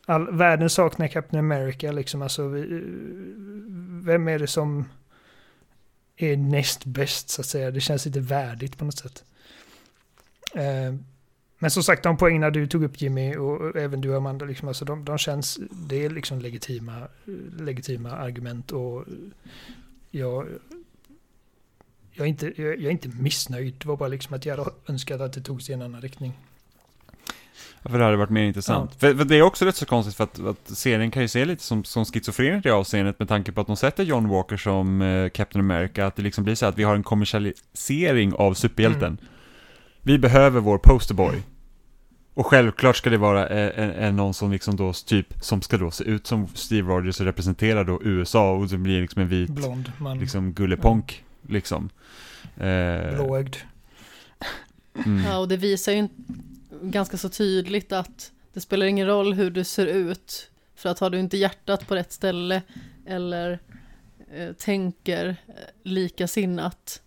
all, 0.05 0.31
världen 0.31 0.69
saknar 0.69 1.07
Captain 1.07 1.39
America. 1.39 1.91
Liksom, 1.91 2.21
alltså, 2.21 2.47
vi, 2.47 2.81
vem 4.03 4.27
är 4.27 4.39
det 4.39 4.47
som 4.47 4.85
är 6.17 6.37
näst 6.37 6.85
bäst 6.85 7.29
så 7.29 7.41
att 7.41 7.47
säga. 7.47 7.71
Det 7.71 7.81
känns 7.81 8.05
lite 8.05 8.19
värdigt 8.19 8.77
på 8.77 8.85
något 8.85 8.97
sätt. 8.97 9.23
Eh, 10.55 10.95
men 11.59 11.71
som 11.71 11.83
sagt, 11.83 12.03
de 12.03 12.17
poängerna 12.17 12.49
du 12.49 12.67
tog 12.67 12.83
upp 12.83 13.01
Jimmy 13.01 13.35
och 13.35 13.75
även 13.75 14.01
du 14.01 14.15
Amanda, 14.15 14.45
liksom, 14.45 14.67
alltså 14.67 14.85
de, 14.85 15.05
de 15.05 15.17
känns, 15.17 15.59
det 15.71 16.05
är 16.05 16.09
liksom 16.09 16.39
legitima, 16.39 17.07
legitima 17.59 18.11
argument 18.11 18.71
och 18.71 19.05
jag, 20.11 20.47
jag, 22.11 22.25
är 22.25 22.29
inte, 22.29 22.53
jag, 22.61 22.67
jag 22.67 22.85
är 22.85 22.89
inte 22.89 23.07
missnöjd. 23.07 23.75
Det 23.77 23.87
var 23.87 23.97
bara 23.97 24.09
liksom 24.09 24.33
att 24.33 24.45
jag 24.45 24.57
hade 24.57 24.71
önskat 24.87 25.21
att 25.21 25.33
det 25.33 25.41
togs 25.41 25.69
i 25.69 25.73
en 25.73 25.81
annan 25.81 26.01
riktning. 26.01 26.33
Ja, 27.83 27.89
För 27.91 27.97
det 27.99 28.03
hade 28.05 28.17
varit 28.17 28.29
mer 28.29 28.43
intressant. 28.43 28.95
För, 28.95 29.15
för 29.15 29.25
det 29.25 29.35
är 29.35 29.41
också 29.41 29.65
rätt 29.65 29.75
så 29.75 29.85
konstigt 29.85 30.15
för 30.15 30.23
att, 30.23 30.39
att 30.45 30.77
serien 30.77 31.11
kan 31.11 31.21
ju 31.21 31.27
se 31.27 31.45
lite 31.45 31.63
som, 31.63 31.83
som 31.83 32.05
schizofren 32.05 32.57
i 32.57 32.61
det 32.61 32.71
avseendet 32.71 33.19
med 33.19 33.27
tanke 33.27 33.51
på 33.51 33.61
att 33.61 33.67
de 33.67 33.75
sätter 33.77 34.03
John 34.03 34.27
Walker 34.29 34.57
som 34.57 35.01
eh, 35.01 35.29
Captain 35.29 35.65
America, 35.71 36.05
att 36.05 36.15
det 36.15 36.21
liksom 36.21 36.43
blir 36.43 36.55
så 36.55 36.65
att 36.65 36.77
vi 36.77 36.83
har 36.83 36.95
en 36.95 37.03
kommersialisering 37.03 38.33
av 38.33 38.53
superhjälten. 38.53 39.03
Mm. 39.07 39.17
Vi 40.01 40.17
behöver 40.19 40.59
vår 40.59 40.77
posterboy. 40.77 41.43
Och 42.33 42.45
självklart 42.47 42.95
ska 42.95 43.09
det 43.09 43.17
vara 43.17 43.47
eh, 43.47 43.83
en, 43.83 43.91
en, 43.91 44.15
någon 44.15 44.33
som 44.33 44.51
liksom 44.51 44.75
då 44.75 44.93
typ, 44.93 45.33
som 45.41 45.61
ska 45.61 45.77
då 45.77 45.91
se 45.91 46.03
ut 46.03 46.27
som 46.27 46.47
Steve 46.53 46.89
Rogers 46.89 47.19
och 47.19 47.25
representera 47.25 47.83
då 47.83 47.99
USA 48.03 48.51
och 48.51 48.67
det 48.67 48.77
blir 48.77 49.01
liksom 49.01 49.21
en 49.21 49.27
vit, 49.27 49.49
Blond 49.49 49.91
man. 49.97 50.19
liksom 50.19 50.53
gulleponk, 50.53 51.23
liksom. 51.49 51.89
Eh, 52.57 53.15
Blåögd. 53.15 53.55
mm. 55.05 55.23
Ja, 55.25 55.37
och 55.37 55.47
det 55.47 55.57
visar 55.57 55.91
ju 55.91 55.97
inte- 55.97 56.13
ganska 56.81 57.17
så 57.17 57.29
tydligt 57.29 57.91
att 57.91 58.31
det 58.53 58.61
spelar 58.61 58.85
ingen 58.85 59.07
roll 59.07 59.33
hur 59.33 59.51
du 59.51 59.63
ser 59.63 59.85
ut. 59.87 60.49
För 60.75 60.89
att 60.89 60.99
har 60.99 61.09
du 61.09 61.19
inte 61.19 61.37
hjärtat 61.37 61.87
på 61.87 61.95
rätt 61.95 62.11
ställe 62.11 62.61
eller 63.05 63.59
eh, 64.33 64.53
tänker 64.53 65.27
eh, 65.47 65.53
likasinnat 65.83 67.01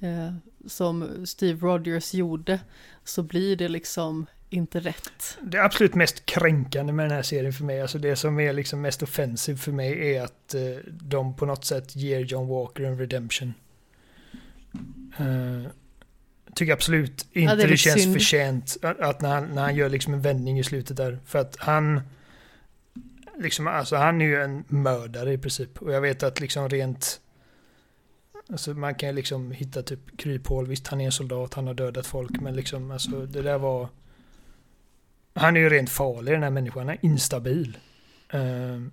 eh, 0.00 0.34
som 0.66 1.26
Steve 1.26 1.66
Rogers 1.66 2.14
gjorde 2.14 2.60
så 3.04 3.22
blir 3.22 3.56
det 3.56 3.68
liksom 3.68 4.26
inte 4.50 4.80
rätt. 4.80 5.38
Det 5.42 5.62
absolut 5.62 5.94
mest 5.94 6.26
kränkande 6.26 6.92
med 6.92 7.04
den 7.04 7.12
här 7.12 7.22
serien 7.22 7.52
för 7.52 7.64
mig, 7.64 7.82
alltså 7.82 7.98
det 7.98 8.16
som 8.16 8.40
är 8.40 8.52
liksom 8.52 8.80
mest 8.80 9.02
offensiv 9.02 9.56
för 9.56 9.72
mig 9.72 10.14
är 10.14 10.22
att 10.22 10.54
eh, 10.54 10.62
de 10.86 11.36
på 11.36 11.46
något 11.46 11.64
sätt 11.64 11.96
ger 11.96 12.20
John 12.20 12.48
Walker 12.48 12.84
en 12.84 12.98
redemption. 12.98 13.54
Eh, 15.18 15.70
tycker 16.54 16.72
absolut 16.72 17.26
inte 17.32 17.52
Ja, 17.52 17.56
det 17.56 17.66
det, 17.66 17.76
känns 17.76 18.02
synd. 18.02 18.14
förtjänt 18.14 18.76
att, 18.82 19.20
när, 19.20 19.34
han, 19.34 19.44
när 19.44 19.62
han 19.62 19.74
gör 19.76 19.88
liksom 19.88 20.14
en 20.14 20.20
vändning 20.22 20.58
i 20.58 20.64
slutet 20.64 20.96
där. 20.96 21.18
För 21.26 21.38
att 21.38 21.56
han, 21.58 22.00
liksom, 23.38 23.66
alltså 23.66 23.96
han 23.96 24.20
är 24.20 24.24
ju 24.24 24.42
en 24.42 24.64
mördare 24.68 25.32
i 25.32 25.38
princip. 25.38 25.82
Och 25.82 25.92
jag 25.92 26.00
vet 26.00 26.22
att 26.22 26.40
liksom 26.40 26.68
rent, 26.68 27.20
alltså 28.50 28.74
man 28.74 28.94
kan 28.94 29.08
ju 29.08 29.14
liksom 29.14 29.50
hitta 29.50 29.82
typ 29.82 30.16
kryphål. 30.18 30.66
Visst, 30.66 30.86
han 30.88 31.00
är 31.00 31.04
en 31.06 31.12
soldat, 31.12 31.54
han 31.54 31.66
har 31.66 31.74
dödat 31.74 32.06
folk, 32.06 32.40
men 32.40 32.56
liksom 32.56 32.90
alltså 32.90 33.26
det 33.26 33.42
där 33.42 33.58
var 33.58 33.88
han 35.34 35.56
är 35.56 35.60
ju 35.60 35.68
rent 35.68 35.90
farlig 35.90 36.34
den 36.34 36.42
här 36.42 36.50
människan, 36.50 36.78
han 36.78 36.88
är 36.88 36.98
instabil. 37.04 37.78
Ehm, 38.30 38.90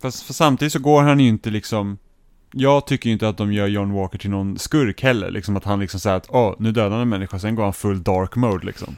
Fast 0.00 0.22
för 0.22 0.32
samtidigt 0.34 0.72
så 0.72 0.78
går 0.78 1.02
han 1.02 1.20
ju 1.20 1.28
inte 1.28 1.50
liksom 1.50 1.98
Jag 2.52 2.86
tycker 2.86 3.06
ju 3.08 3.12
inte 3.12 3.28
att 3.28 3.36
de 3.36 3.52
gör 3.52 3.66
John 3.66 3.92
Walker 3.92 4.18
till 4.18 4.30
någon 4.30 4.58
skurk 4.58 5.02
heller, 5.02 5.30
liksom 5.30 5.56
att 5.56 5.64
han 5.64 5.80
liksom 5.80 6.00
säger 6.00 6.16
att 6.16 6.26
åh, 6.30 6.54
nu 6.58 6.72
dödar 6.72 6.90
han 6.90 7.00
en 7.00 7.08
människa, 7.08 7.38
sen 7.38 7.54
går 7.54 7.64
han 7.64 7.72
full 7.72 8.02
dark 8.02 8.36
mode 8.36 8.66
liksom. 8.66 8.96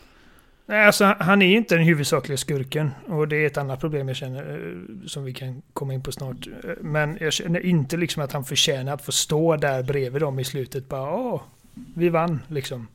nej, 0.67 0.87
alltså 0.87 1.05
han- 1.21 1.43
är 1.43 1.57
inte 1.57 1.75
den 1.77 1.85
huvudsakliga 1.85 2.37
skurken. 2.39 2.91
Och 3.09 3.29
det 3.29 3.37
är 3.37 3.47
ett 3.47 3.57
annat 3.57 3.81
problem 3.81 4.09
jag 4.09 4.17
känner, 4.17 4.43
eh, 4.43 5.07
som 5.07 5.25
vi 5.25 5.33
kan 5.35 5.63
komma 5.73 5.95
in 5.95 6.03
på 6.03 6.13
snart. 6.13 6.47
Eh, 6.47 6.71
Men 6.81 7.19
jag 7.21 7.33
känner 7.33 7.67
inte 7.67 7.97
liksom 7.97 8.23
att 8.23 8.33
han 8.33 8.45
förtjänar 8.45 8.95
att 8.95 9.05
få 9.05 9.13
stå 9.13 9.57
där 9.57 9.83
bredvid 9.83 10.23
dem 10.23 10.39
i 10.39 10.45
slutet. 10.45 10.89
Bara 10.89 11.11
åh, 11.15 11.43
vi 11.95 12.09
vann 12.09 12.41
liksom. 12.49 12.87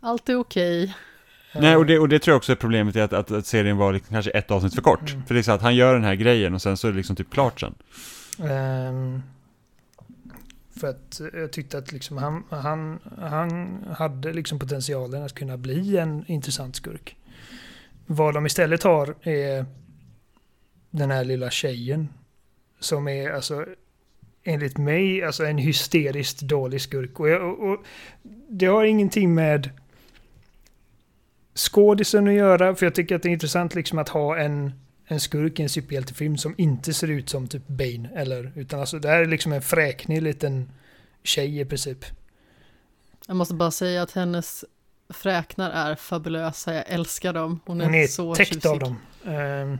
Allt 0.00 0.28
är 0.28 0.36
okej. 0.36 0.94
Nej, 1.54 1.76
och 1.76 1.86
det, 1.86 1.98
och 1.98 2.08
det 2.08 2.18
tror 2.18 2.32
jag 2.32 2.36
också 2.36 2.52
är 2.52 2.56
problemet 2.56 2.96
i 2.96 3.00
att, 3.00 3.12
att, 3.12 3.30
att 3.30 3.46
serien 3.46 3.76
var 3.76 3.92
liksom 3.92 4.12
kanske 4.14 4.30
ett 4.30 4.50
avsnitt 4.50 4.74
för 4.74 4.82
kort. 4.82 5.10
Mm. 5.10 5.26
För 5.26 5.34
det 5.34 5.40
är 5.40 5.42
så 5.42 5.52
att 5.52 5.62
han 5.62 5.76
gör 5.76 5.94
den 5.94 6.04
här 6.04 6.14
grejen 6.14 6.54
och 6.54 6.62
sen 6.62 6.76
så 6.76 6.88
är 6.88 6.92
det 6.92 6.96
liksom 6.96 7.16
typ 7.16 7.30
klart 7.32 7.60
sen. 7.60 7.74
Ehm, 8.50 9.22
för 10.80 10.88
att 10.88 11.20
jag 11.32 11.52
tyckte 11.52 11.78
att 11.78 11.92
liksom 11.92 12.16
han, 12.16 12.44
han, 12.50 13.00
han 13.18 13.78
hade 13.98 14.32
liksom 14.32 14.58
potentialen 14.58 15.22
att 15.22 15.34
kunna 15.34 15.56
bli 15.56 15.96
en 15.96 16.24
intressant 16.26 16.76
skurk. 16.76 17.16
Vad 18.06 18.34
de 18.34 18.46
istället 18.46 18.82
har 18.82 19.14
är 19.22 19.66
den 20.90 21.10
här 21.10 21.24
lilla 21.24 21.50
tjejen. 21.50 22.08
Som 22.80 23.08
är 23.08 23.30
alltså 23.30 23.66
enligt 24.44 24.78
mig 24.78 25.24
alltså 25.24 25.44
en 25.44 25.58
hysteriskt 25.58 26.40
dålig 26.40 26.80
skurk. 26.80 27.20
Och, 27.20 27.28
jag, 27.28 27.42
och, 27.42 27.72
och 27.72 27.84
det 28.48 28.66
har 28.66 28.84
ingenting 28.84 29.34
med 29.34 29.70
skådisen 31.54 32.28
att 32.28 32.34
göra. 32.34 32.74
För 32.74 32.86
jag 32.86 32.94
tycker 32.94 33.16
att 33.16 33.22
det 33.22 33.28
är 33.28 33.32
intressant 33.32 33.74
liksom 33.74 33.98
att 33.98 34.08
ha 34.08 34.38
en 34.38 34.72
en 35.10 35.20
skurk 35.20 35.60
i 35.60 35.62
en 35.62 35.68
superhjältefilm 35.68 36.36
som 36.38 36.54
inte 36.58 36.94
ser 36.94 37.08
ut 37.10 37.28
som 37.28 37.48
typ 37.48 37.68
Bane. 37.68 38.10
Eller, 38.14 38.52
utan 38.56 38.80
alltså 38.80 38.98
det 38.98 39.08
här 39.08 39.20
är 39.20 39.26
liksom 39.26 39.52
en 39.52 39.62
fräknig 39.62 40.22
liten 40.22 40.72
tjej 41.22 41.60
i 41.60 41.64
princip. 41.64 42.04
Jag 43.26 43.36
måste 43.36 43.54
bara 43.54 43.70
säga 43.70 44.02
att 44.02 44.12
hennes 44.12 44.64
fräknar 45.08 45.70
är 45.70 45.94
fabulösa, 45.94 46.74
jag 46.74 46.84
älskar 46.86 47.32
dem. 47.32 47.60
Hon 47.66 47.80
är, 47.80 47.84
Hon 47.84 47.94
är 47.94 48.06
så 48.06 48.34
täckt 48.34 48.52
tjusig. 48.54 48.68
av 48.68 48.78
dem. 48.78 48.96
Ehm, 49.26 49.78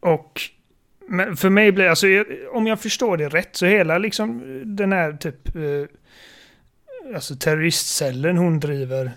och 0.00 0.40
men 1.08 1.36
för 1.36 1.50
mig 1.50 1.72
blir 1.72 1.86
alltså, 1.86 2.06
om 2.52 2.66
jag 2.66 2.80
förstår 2.80 3.16
det 3.16 3.28
rätt 3.28 3.56
så 3.56 3.66
hela 3.66 3.98
liksom 3.98 4.42
den 4.76 4.92
här 4.92 5.12
typ 5.12 5.56
eh, 5.56 7.14
alltså 7.14 7.36
terroristcellen 7.36 8.36
hon 8.38 8.60
driver, 8.60 9.12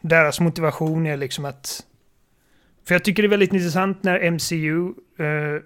deras 0.00 0.40
motivation 0.40 1.06
är 1.06 1.16
liksom 1.16 1.44
att 1.44 1.86
för 2.84 2.94
jag 2.94 3.04
tycker 3.04 3.22
det 3.22 3.26
är 3.26 3.30
väldigt 3.30 3.52
intressant 3.52 4.02
när 4.02 4.30
MCU 4.30 4.88
eh, 5.18 5.62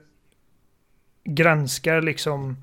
granskar 1.24 2.02
liksom 2.02 2.56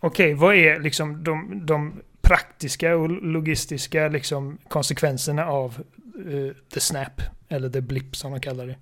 okej, 0.00 0.34
vad 0.34 0.54
är 0.54 0.80
liksom 0.80 1.24
de, 1.24 1.66
de 1.66 2.02
praktiska 2.20 2.96
och 2.96 3.10
logistiska 3.10 4.08
liksom 4.08 4.58
konsekvenserna 4.68 5.46
av 5.46 5.84
eh, 6.16 6.56
the 6.74 6.80
snap, 6.80 7.22
eller 7.48 7.70
the 7.70 7.80
blip 7.80 8.16
som 8.16 8.32
de 8.32 8.40
kallar 8.40 8.66
det. 8.66 8.76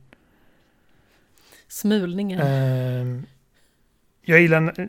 Smulningen. 1.69 2.41
Ehm, 2.41 3.27
jag, 4.23 4.41
gillar, 4.41 4.89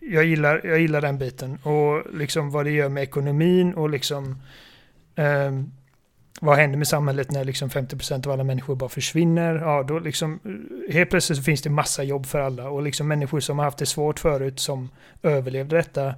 jag, 0.00 0.24
gillar, 0.24 0.60
jag 0.64 0.80
gillar 0.80 1.00
den 1.00 1.18
biten 1.18 1.58
och 1.62 2.14
liksom 2.14 2.50
vad 2.50 2.66
det 2.66 2.70
gör 2.70 2.88
med 2.88 3.02
ekonomin 3.02 3.74
och 3.74 3.90
liksom 3.90 4.42
ehm, 5.14 5.72
vad 6.40 6.56
händer 6.56 6.78
med 6.78 6.88
samhället 6.88 7.30
när 7.30 7.44
liksom 7.44 7.68
50% 7.68 8.26
av 8.26 8.32
alla 8.32 8.44
människor 8.44 8.76
bara 8.76 8.88
försvinner? 8.88 9.54
Ja, 9.54 9.82
då 9.82 9.98
liksom 9.98 10.40
eh, 10.44 10.94
helt 10.94 11.10
plötsligt 11.10 11.38
så 11.38 11.44
finns 11.44 11.62
det 11.62 11.70
massa 11.70 12.02
jobb 12.02 12.26
för 12.26 12.40
alla 12.40 12.70
och 12.70 12.82
liksom 12.82 13.08
människor 13.08 13.40
som 13.40 13.58
har 13.58 13.64
haft 13.64 13.78
det 13.78 13.86
svårt 13.86 14.18
förut 14.18 14.60
som 14.60 14.88
överlevde 15.22 15.76
detta 15.76 16.14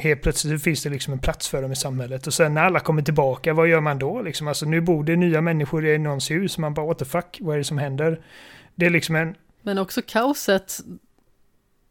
helt 0.00 0.22
plötsligt 0.22 0.62
finns 0.62 0.82
det 0.82 0.90
liksom 0.90 1.12
en 1.12 1.18
plats 1.18 1.48
för 1.48 1.62
dem 1.62 1.72
i 1.72 1.76
samhället. 1.76 2.26
Och 2.26 2.34
sen 2.34 2.54
när 2.54 2.62
alla 2.62 2.80
kommer 2.80 3.02
tillbaka, 3.02 3.54
vad 3.54 3.68
gör 3.68 3.80
man 3.80 3.98
då? 3.98 4.22
Liksom, 4.22 4.48
alltså, 4.48 4.66
nu 4.66 4.80
bor 4.80 5.04
det 5.04 5.16
nya 5.16 5.40
människor 5.40 5.86
i 5.86 5.98
någons 5.98 6.30
hus. 6.30 6.58
Man 6.58 6.74
bara, 6.74 6.86
what 6.86 6.98
the 6.98 7.04
fuck, 7.04 7.38
vad 7.40 7.54
är 7.54 7.58
det 7.58 7.64
som 7.64 7.78
händer? 7.78 8.20
Det 8.74 8.86
är 8.86 8.90
liksom 8.90 9.16
en... 9.16 9.34
Men 9.62 9.78
också 9.78 10.02
kaoset 10.06 10.78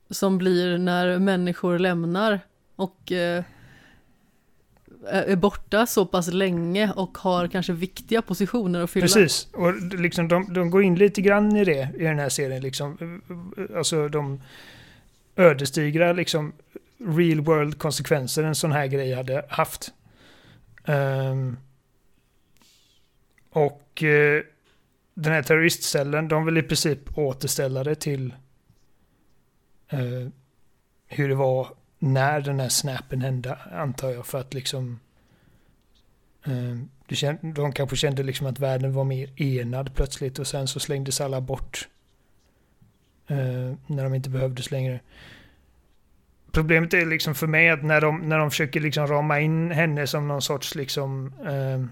som 0.10 0.38
blir 0.38 0.78
när 0.78 1.20
människor 1.20 1.80
lämnar 1.80 2.40
och 2.76 3.12
eh, 3.12 3.44
Eh, 5.08 5.32
är 5.32 5.36
borta 5.36 5.86
så 5.86 6.06
pass 6.06 6.28
länge 6.28 6.92
och 6.96 7.18
har 7.18 7.48
kanske 7.48 7.74
viktiga 7.74 8.22
positioner 8.22 8.82
att 8.82 8.90
fylla. 8.90 9.04
Precis, 9.04 9.48
och 9.54 9.74
liksom 9.82 10.28
de, 10.28 10.54
de 10.54 10.70
går 10.70 10.84
in 10.84 10.96
lite 10.96 11.22
grann 11.22 11.56
i 11.56 11.66
det 11.66 11.90
i 11.98 12.04
den 12.04 12.20
här 12.20 12.30
serien. 12.30 12.62
Liksom. 12.62 13.22
Alltså 13.76 14.10
de 14.10 14.42
ödesdigra 15.36 16.14
liksom, 16.14 16.54
real 16.98 17.42
world 17.42 17.78
konsekvenser 17.78 18.44
en 18.44 18.56
sån 18.56 18.72
här 18.72 18.88
grej 18.88 19.14
hade 19.14 19.46
haft. 19.50 19.94
Um, 20.86 21.58
och 23.50 24.04
uh, 24.04 24.42
den 25.14 25.34
här 25.34 25.44
terroristcellen, 25.44 26.28
de 26.28 26.46
vill 26.46 26.58
i 26.58 26.64
princip 26.64 27.18
återställa 27.18 27.84
det 27.84 27.96
till 27.96 28.34
uh, 29.94 30.28
hur 31.08 31.30
det 31.30 31.36
var 31.36 31.68
när 32.00 32.42
den 32.42 32.60
här 32.60 32.70
snappen 32.70 33.22
hände, 33.22 33.56
antar 33.72 34.10
jag, 34.10 34.26
för 34.26 34.40
att 34.40 34.54
liksom 34.54 35.00
eh, 36.46 36.78
det 37.08 37.38
de 37.42 37.72
kanske 37.72 37.96
kände 37.96 38.24
liksom 38.24 38.48
att 38.48 38.60
världen 38.60 38.94
var 38.94 39.04
mer 39.04 39.42
enad 39.42 39.96
plötsligt 39.96 40.40
och 40.40 40.48
sen 40.48 40.68
så 40.68 40.80
slängdes 40.80 41.22
alla 41.22 41.42
bort. 41.42 41.88
Eh, 43.28 43.76
när 43.88 44.04
de 44.04 44.14
inte 44.14 44.30
behövdes 44.30 44.72
längre. 44.72 45.00
Problemet 46.52 46.94
är 46.94 47.06
liksom 47.06 47.36
för 47.36 47.48
mig 47.48 47.70
att 47.70 47.84
när 47.84 48.02
de, 48.02 48.30
när 48.30 48.38
de 48.38 48.50
försöker 48.50 48.80
liksom 48.80 49.08
rama 49.08 49.40
in 49.40 49.72
henne 49.72 50.08
som 50.08 50.28
någon 50.28 50.42
sorts 50.42 50.76
liksom 50.76 51.34
eh, 51.48 51.86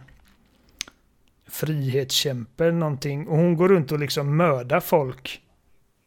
frihetskämpe 1.48 2.66
eller 2.66 2.78
någonting 2.78 3.28
och 3.28 3.38
hon 3.38 3.56
går 3.56 3.70
runt 3.70 3.92
och 3.92 4.00
liksom 4.00 4.38
mördar 4.38 4.80
folk 4.80 5.42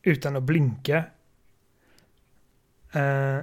utan 0.03 0.37
att 0.37 0.43
blinka. 0.43 1.05
Eh, 2.93 3.39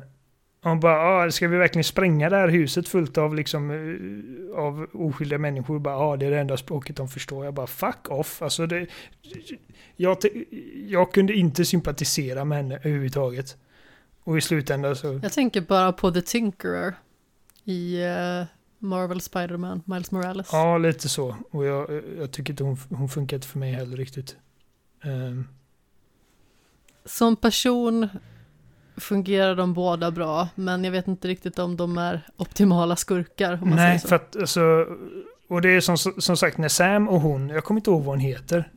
hon 0.70 0.80
bara, 0.80 1.26
ah, 1.26 1.32
ska 1.32 1.48
vi 1.48 1.58
verkligen 1.58 1.84
spränga 1.84 2.30
det 2.30 2.36
här 2.36 2.48
huset 2.48 2.88
fullt 2.88 3.18
av 3.18 3.36
liksom 3.36 3.72
eh, 3.72 4.60
av 4.60 4.88
oskyldiga 4.94 5.40
människor? 5.40 5.80
Bara, 5.80 5.98
ah, 5.98 6.18
det 6.18 6.26
är 6.26 6.32
det 6.32 6.40
enda 6.40 6.58
språket 6.58 6.96
de 6.96 7.10
förstår. 7.10 7.46
Jag 7.46 7.54
bara, 7.54 7.68
fuck 7.68 8.10
off. 8.10 8.42
Alltså 8.42 8.68
det, 8.68 8.88
jag, 9.96 10.18
jag 10.88 11.14
kunde 11.14 11.34
inte 11.34 11.66
sympatisera 11.66 12.46
med 12.46 12.58
henne 12.58 12.76
överhuvudtaget. 12.76 13.58
Och 14.24 14.38
i 14.38 14.42
slutändan 14.42 14.96
så... 14.96 15.20
Jag 15.24 15.34
tänker 15.34 15.62
bara 15.62 15.94
på 15.94 16.12
The 16.12 16.22
Tinkerer 16.22 16.94
i 17.64 18.04
uh, 18.06 18.46
Marvel 18.80 19.22
Spider-Man, 19.22 19.82
Miles 19.86 20.12
Morales. 20.12 20.50
Ja, 20.52 20.78
lite 20.78 21.10
så. 21.10 21.36
Och 21.52 21.66
jag, 21.66 22.04
jag 22.18 22.32
tycker 22.32 22.54
inte 22.54 22.64
hon, 22.64 22.78
hon 22.90 23.10
funkar 23.10 23.38
inte 23.38 23.48
för 23.48 23.60
mig 23.60 23.72
heller 23.72 23.98
riktigt. 23.98 24.36
Um. 25.04 25.48
Som 27.06 27.36
person 27.36 28.08
fungerar 28.98 29.56
de 29.56 29.74
båda 29.74 30.12
bra, 30.12 30.48
men 30.56 30.84
jag 30.84 30.92
vet 30.92 31.08
inte 31.08 31.28
riktigt 31.28 31.60
om 31.60 31.78
de 31.78 31.98
är 31.98 32.22
optimala 32.38 32.96
skurkar. 32.96 33.60
Nej, 33.64 34.00
för 34.00 34.16
att 34.16 34.36
alltså, 34.36 34.86
och 35.48 35.62
det 35.62 35.70
är 35.70 35.82
som, 35.82 35.98
som 35.98 36.38
sagt 36.38 36.58
när 36.58 36.68
Sam 36.68 37.10
och 37.10 37.22
hon, 37.22 37.50
jag 37.50 37.64
kommer 37.64 37.80
inte 37.80 37.90
ihåg 37.90 38.04
vad 38.04 38.16
hon 38.16 38.20
heter. 38.20 38.72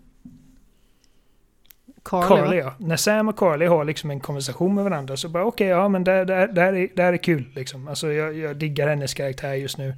Carly, 2.02 2.28
Carly 2.28 2.56
ja. 2.56 2.74
När 2.78 2.96
Sam 2.96 3.28
och 3.28 3.36
Carly 3.36 3.66
har 3.66 3.84
liksom 3.84 4.10
en 4.10 4.20
konversation 4.20 4.74
med 4.74 4.84
varandra 4.84 5.16
så 5.16 5.28
bara 5.28 5.44
okej, 5.44 5.66
okay, 5.66 5.80
ja 5.82 5.88
men 5.88 6.04
det, 6.04 6.24
det, 6.24 6.46
det, 6.46 6.60
här 6.60 6.72
är, 6.72 6.88
det 6.96 7.02
här 7.02 7.12
är 7.12 7.16
kul 7.16 7.44
liksom. 7.54 7.88
Alltså 7.88 8.12
jag, 8.12 8.36
jag 8.36 8.56
diggar 8.56 8.88
hennes 8.88 9.14
karaktär 9.14 9.54
just 9.54 9.78
nu. 9.78 9.94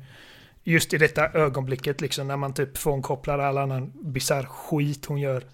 Just 0.65 0.94
i 0.94 0.99
detta 0.99 1.28
ögonblicket 1.28 2.01
liksom 2.01 2.28
när 2.28 2.36
man 2.36 2.55
typ 2.55 2.78
frånkopplar 2.78 3.39
all 3.39 3.59
annan 3.59 3.93
bisarr 3.94 4.43
skit 4.43 5.07
hon 5.07 5.20
gör. 5.20 5.44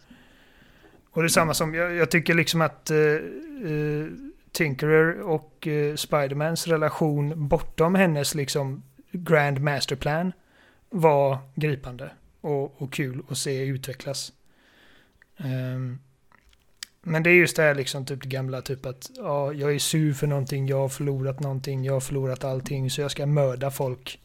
Och 1.11 1.23
det 1.23 1.27
är 1.27 1.29
samma 1.29 1.55
som, 1.55 1.75
jag, 1.75 1.95
jag 1.95 2.11
tycker 2.11 2.35
liksom 2.35 2.61
att 2.61 2.91
uh, 2.91 2.97
uh, 3.71 4.07
Tinkerer 4.59 5.21
och 5.21 5.67
uh, 5.67 5.97
Spidermans 5.97 6.67
relation 6.67 7.49
bortom 7.49 7.95
hennes 7.95 8.35
liksom 8.35 8.83
Grand 9.13 9.61
Masterplan 9.61 10.33
var 10.91 11.39
gripande 11.55 12.11
och, 12.41 12.83
och 12.83 12.93
kul 12.93 13.23
att 13.29 13.39
se 13.39 13.65
utvecklas. 13.65 14.33
Um, 15.37 15.99
men 17.03 17.23
det 17.23 17.31
är 17.31 17.35
just 17.35 17.57
det 17.57 17.63
här 17.63 17.75
liksom 17.75 18.07
typ 18.07 18.23
det 18.23 18.29
gamla 18.29 18.63
typ 18.63 18.87
att 18.87 19.11
ja, 19.17 19.53
jag 19.53 19.75
är 19.75 19.79
sur 19.79 20.13
för 20.13 20.27
någonting, 20.27 20.67
jag 20.67 20.79
har 20.79 20.89
förlorat 20.89 21.41
någonting, 21.41 21.85
jag 21.85 21.93
har 21.93 22.01
förlorat 22.01 22.45
allting 22.45 22.91
så 22.91 23.01
jag 23.01 23.11
ska 23.11 23.27
mörda 23.27 23.71
folk. 23.71 24.21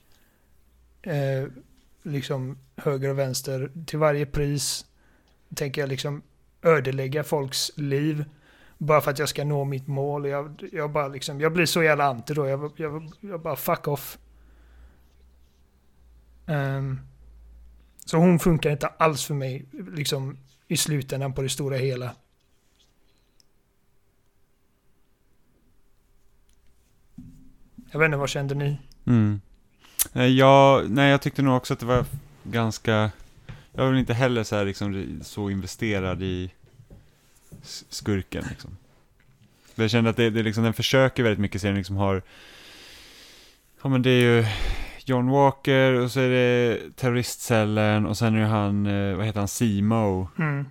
Eh, 1.02 1.48
liksom 2.04 2.58
höger 2.76 3.10
och 3.10 3.20
vänster 3.20 3.72
till 3.86 4.00
varje 4.00 4.26
pris. 4.26 4.86
Tänker 5.56 5.82
jag 5.82 5.90
liksom 5.90 6.22
ödelägga 6.62 7.24
folks 7.24 7.72
liv. 7.78 8.26
Bara 8.78 9.02
för 9.02 9.12
att 9.12 9.20
jag 9.20 9.30
ska 9.30 9.44
nå 9.44 9.64
mitt 9.64 9.88
mål. 9.88 10.28
Jag, 10.28 10.70
jag 10.72 10.92
bara 10.92 11.08
liksom, 11.08 11.42
jag 11.42 11.54
blir 11.54 11.66
så 11.66 11.84
jävla 11.84 12.06
anti 12.06 12.34
då. 12.34 12.48
Jag, 12.48 12.72
jag, 12.76 13.12
jag 13.20 13.42
bara 13.42 13.56
fuck 13.56 13.88
off. 13.88 14.18
Um, 16.46 17.00
så 18.06 18.18
hon 18.18 18.40
funkar 18.40 18.72
inte 18.72 18.88
alls 18.88 19.26
för 19.26 19.34
mig, 19.34 19.66
liksom 19.72 20.38
i 20.68 20.78
slutändan 20.78 21.34
på 21.34 21.42
det 21.42 21.50
stora 21.50 21.78
hela. 21.78 22.16
Jag 27.92 28.00
vet 28.00 28.06
inte, 28.06 28.18
vad 28.18 28.30
kände 28.30 28.56
ni? 28.56 28.78
Mm. 29.06 29.42
Eh, 30.14 30.26
jag, 30.26 30.90
nej, 30.90 31.12
jag 31.12 31.22
tyckte 31.22 31.42
nog 31.42 31.58
också 31.58 31.74
att 31.74 31.80
det 31.80 31.86
var 31.86 32.06
ganska... 32.44 33.12
Jag 33.72 33.84
var 33.84 33.90
väl 33.90 34.00
inte 34.00 34.14
heller 34.14 34.44
så, 34.44 34.56
här, 34.56 34.66
liksom, 34.66 35.20
så 35.24 35.50
investerad 35.50 36.24
i 36.24 36.52
skurken. 37.90 38.46
Liksom. 38.50 38.78
Jag 39.76 39.90
kände 39.90 40.10
att 40.10 40.18
det, 40.18 40.30
det 40.30 40.44
liksom, 40.44 40.64
den 40.64 40.74
försöker 40.74 41.24
väldigt 41.24 41.40
mycket, 41.40 41.62
serien 41.62 41.78
liksom 41.78 41.96
har... 41.96 42.22
Ja 43.82 43.90
men 43.90 44.02
det 44.02 44.10
är 44.10 44.22
ju 44.22 44.46
John 45.06 45.30
Walker 45.30 45.94
och 45.94 46.12
så 46.12 46.20
är 46.20 46.30
det 46.30 46.80
terroristcellen 46.96 48.06
och 48.06 48.18
sen 48.18 48.36
är 48.36 48.40
det 48.40 48.48
han, 48.48 48.86
eh, 48.86 49.16
vad 49.16 49.26
heter 49.26 49.40
han, 49.40 49.48
Simo. 49.48 50.28
Mm. 50.40 50.66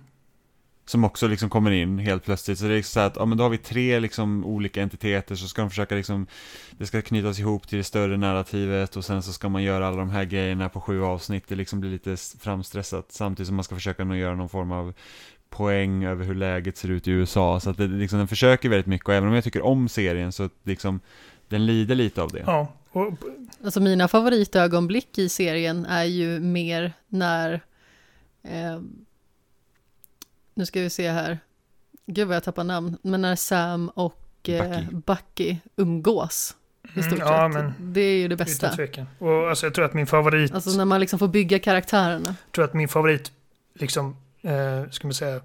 Som 0.85 1.03
också 1.03 1.27
liksom 1.27 1.49
kommer 1.49 1.71
in 1.71 1.99
helt 1.99 2.25
plötsligt. 2.25 2.59
Så 2.59 2.65
det 2.65 2.73
är 2.73 2.75
liksom 2.75 2.99
så 3.01 3.05
att, 3.05 3.15
ja 3.15 3.25
men 3.25 3.37
då 3.37 3.43
har 3.43 3.49
vi 3.49 3.57
tre 3.57 3.99
liksom 3.99 4.45
olika 4.45 4.81
entiteter 4.81 5.35
så 5.35 5.47
ska 5.47 5.61
de 5.61 5.69
försöka 5.69 5.95
liksom, 5.95 6.27
det 6.71 6.85
ska 6.85 7.01
knytas 7.01 7.39
ihop 7.39 7.67
till 7.67 7.77
det 7.77 7.83
större 7.83 8.17
narrativet 8.17 8.95
och 8.95 9.05
sen 9.05 9.23
så 9.23 9.33
ska 9.33 9.49
man 9.49 9.63
göra 9.63 9.87
alla 9.87 9.97
de 9.97 10.09
här 10.09 10.23
grejerna 10.23 10.69
på 10.69 10.81
sju 10.81 11.03
avsnitt. 11.03 11.47
Det 11.47 11.55
liksom 11.55 11.79
blir 11.79 11.91
lite 11.91 12.17
framstressat 12.39 13.11
samtidigt 13.11 13.47
som 13.47 13.55
man 13.55 13.63
ska 13.63 13.75
försöka 13.75 14.03
nog 14.03 14.17
göra 14.17 14.35
någon 14.35 14.49
form 14.49 14.71
av 14.71 14.93
poäng 15.57 16.03
över 16.03 16.25
hur 16.25 16.35
läget 16.35 16.77
ser 16.77 16.89
ut 16.89 17.07
i 17.07 17.11
USA. 17.11 17.59
Så 17.59 17.69
att 17.69 17.77
det, 17.77 17.87
liksom, 17.87 18.17
den 18.19 18.27
försöker 18.27 18.69
väldigt 18.69 18.87
mycket 18.87 19.07
och 19.07 19.13
även 19.13 19.29
om 19.29 19.35
jag 19.35 19.43
tycker 19.43 19.61
om 19.65 19.89
serien 19.89 20.31
så 20.31 20.49
liksom, 20.63 20.99
den 21.47 21.65
lider 21.65 21.95
lite 21.95 22.21
av 22.21 22.31
det. 22.31 22.43
Ja. 22.45 22.73
Och... 22.91 23.13
Alltså 23.63 23.79
mina 23.79 24.07
favoritögonblick 24.07 25.17
i 25.17 25.29
serien 25.29 25.85
är 25.85 26.03
ju 26.03 26.39
mer 26.39 26.93
när 27.07 27.53
eh, 28.43 28.81
nu 30.53 30.65
ska 30.65 30.81
vi 30.81 30.89
se 30.89 31.09
här. 31.09 31.39
Gud 32.05 32.27
vad 32.27 32.35
jag 32.35 32.43
tappar 32.43 32.63
namn. 32.63 32.97
Men 33.01 33.21
när 33.21 33.35
Sam 33.35 33.89
och 33.89 34.49
eh, 34.49 34.69
Bucky. 34.69 34.95
Bucky 35.05 35.57
umgås. 35.75 36.55
I 36.95 37.03
stort 37.03 37.13
Mm, 37.19 37.27
ja, 37.27 37.51
sett. 37.53 37.63
men 37.63 37.93
det 37.93 38.01
är 38.01 38.17
ju 38.17 38.27
det 38.27 38.35
bästa. 38.35 38.65
Utan 38.67 38.77
tvekan. 38.77 39.05
Och 39.19 39.49
alltså, 39.49 39.65
jag 39.65 39.73
tror 39.73 39.85
att 39.85 39.93
min 39.93 40.07
favorit... 40.07 40.53
Alltså 40.53 40.77
när 40.77 40.85
man 40.85 40.99
liksom 40.99 41.19
får 41.19 41.27
bygga 41.27 41.59
karaktärerna. 41.59 42.25
Jag 42.45 42.51
tror 42.51 42.65
att 42.65 42.73
min 42.73 42.87
favorit, 42.87 43.31
liksom, 43.73 44.15
eh, 44.43 44.89
ska 44.89 45.07
man 45.07 45.13
säga, 45.13 45.35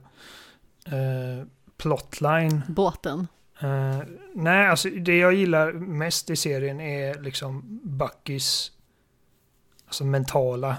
eh, 0.87 1.47
plotline. 1.77 2.63
Båten. 2.69 3.27
Eh, 3.61 4.01
nej, 4.35 4.67
alltså 4.67 4.91
det 4.91 5.19
jag 5.19 5.35
gillar 5.35 5.73
mest 5.73 6.31
i 6.31 6.37
serien 6.37 6.81
är 6.81 7.23
liksom 7.23 7.81
Buckys 7.85 8.73
alltså 9.89 10.05
mentala 10.05 10.77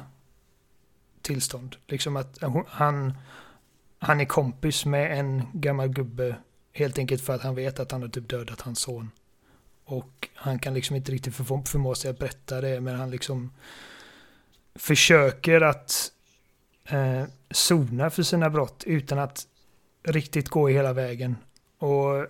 tillstånd. 1.21 1.75
Liksom 1.87 2.17
att 2.17 2.37
han, 2.67 3.13
han 3.99 4.21
är 4.21 4.25
kompis 4.25 4.85
med 4.85 5.19
en 5.19 5.43
gammal 5.53 5.87
gubbe 5.87 6.35
helt 6.73 6.97
enkelt 6.97 7.21
för 7.21 7.35
att 7.35 7.41
han 7.41 7.55
vet 7.55 7.79
att 7.79 7.91
han 7.91 8.01
har 8.01 8.09
typ 8.09 8.29
dödat 8.29 8.61
hans 8.61 8.79
son. 8.79 9.11
Och 9.85 10.29
han 10.33 10.59
kan 10.59 10.73
liksom 10.73 10.95
inte 10.95 11.11
riktigt 11.11 11.35
förmå, 11.35 11.95
sig 11.95 12.11
att 12.11 12.19
berätta 12.19 12.61
det, 12.61 12.81
men 12.81 12.95
han 12.95 13.09
liksom 13.09 13.51
försöker 14.75 15.61
att 15.61 16.11
eh, 16.89 17.23
sona 17.51 18.09
för 18.09 18.23
sina 18.23 18.49
brott 18.49 18.83
utan 18.87 19.19
att 19.19 19.47
riktigt 20.03 20.49
gå 20.49 20.67
hela 20.67 20.93
vägen. 20.93 21.35
Och 21.77 22.27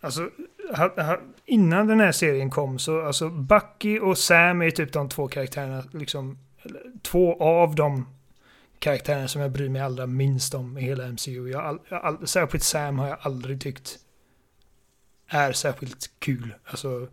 alltså, 0.00 0.30
ha, 0.76 1.02
ha, 1.02 1.20
innan 1.44 1.86
den 1.86 2.00
här 2.00 2.12
serien 2.12 2.50
kom 2.50 2.78
så, 2.78 3.06
alltså 3.06 3.28
Bucky 3.28 3.98
och 3.98 4.18
Sam 4.18 4.62
är 4.62 4.70
typ 4.70 4.92
de 4.92 5.08
två 5.08 5.28
karaktärerna, 5.28 5.84
liksom, 5.92 6.38
två 7.02 7.42
av 7.42 7.74
de 7.74 8.06
karaktärerna 8.78 9.28
som 9.28 9.40
jag 9.40 9.50
bryr 9.50 9.68
mig 9.68 9.82
allra 9.82 10.06
minst 10.06 10.54
om 10.54 10.78
i 10.78 10.80
hela 10.80 11.12
MCU. 11.12 11.48
Jag, 11.48 11.64
all, 11.64 11.78
jag 11.88 12.04
all, 12.04 12.26
särskilt 12.26 12.64
Sam 12.64 12.98
har 12.98 13.08
jag 13.08 13.18
aldrig 13.20 13.60
tyckt 13.60 13.98
är 15.28 15.52
särskilt 15.52 16.10
kul. 16.18 16.54
Alltså 16.64 17.08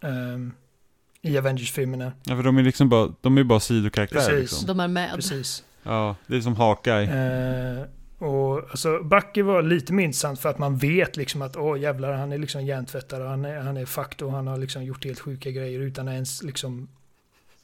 um, 0.00 0.52
i 1.22 1.38
Avengers-filmerna. 1.38 2.12
Ja, 2.24 2.36
för 2.36 2.42
de 2.42 2.58
är 2.58 2.62
liksom 2.62 2.88
bara, 2.88 3.14
de 3.20 3.38
är 3.38 3.44
bara 3.44 3.60
sidokaraktärer 3.60 4.20
Precis. 4.20 4.40
liksom. 4.40 4.66
De 4.66 4.80
är 4.80 4.88
med. 4.88 5.14
Precis. 5.14 5.64
Ja, 5.84 6.16
det 6.26 6.36
är 6.36 6.40
som 6.40 6.56
Hawkeye. 6.56 7.04
Eh, 7.04 7.84
och 8.18 8.58
alltså 8.70 9.02
Bucky 9.02 9.42
var 9.42 9.62
lite 9.62 9.92
mer 9.92 10.04
intressant 10.04 10.40
för 10.40 10.48
att 10.48 10.58
man 10.58 10.76
vet 10.76 11.16
liksom 11.16 11.42
att 11.42 11.56
åh 11.56 11.80
jävlar 11.80 12.12
han 12.12 12.32
är 12.32 12.38
liksom 12.38 12.64
hjärntvättad 12.64 13.22
han 13.22 13.44
är, 13.44 13.60
han 13.60 13.76
är 13.76 13.86
fucked 13.86 14.22
och 14.22 14.32
han 14.32 14.46
har 14.46 14.56
liksom 14.56 14.84
gjort 14.84 15.04
helt 15.04 15.20
sjuka 15.20 15.50
grejer 15.50 15.80
utan 15.80 16.08
ens 16.08 16.42
liksom 16.42 16.88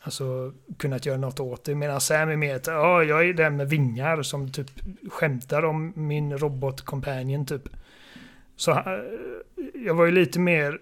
Alltså 0.02 0.52
kunnat 0.76 1.06
göra 1.06 1.16
något 1.16 1.40
åt 1.40 1.64
det. 1.64 1.74
Medan 1.74 2.00
Sam 2.00 2.28
är 2.28 2.36
mer 2.36 2.56
att 2.56 2.66
ja, 2.66 3.04
jag 3.04 3.28
är 3.28 3.34
den 3.34 3.56
med 3.56 3.68
vingar 3.68 4.22
som 4.22 4.52
typ 4.52 4.70
skämtar 5.10 5.64
om 5.64 5.92
min 5.96 6.38
robot 6.38 6.80
companion 6.80 7.46
typ. 7.46 7.68
Så 8.56 8.70
eh, 8.70 8.84
jag 9.74 9.94
var 9.94 10.04
ju 10.04 10.12
lite 10.12 10.38
mer 10.38 10.78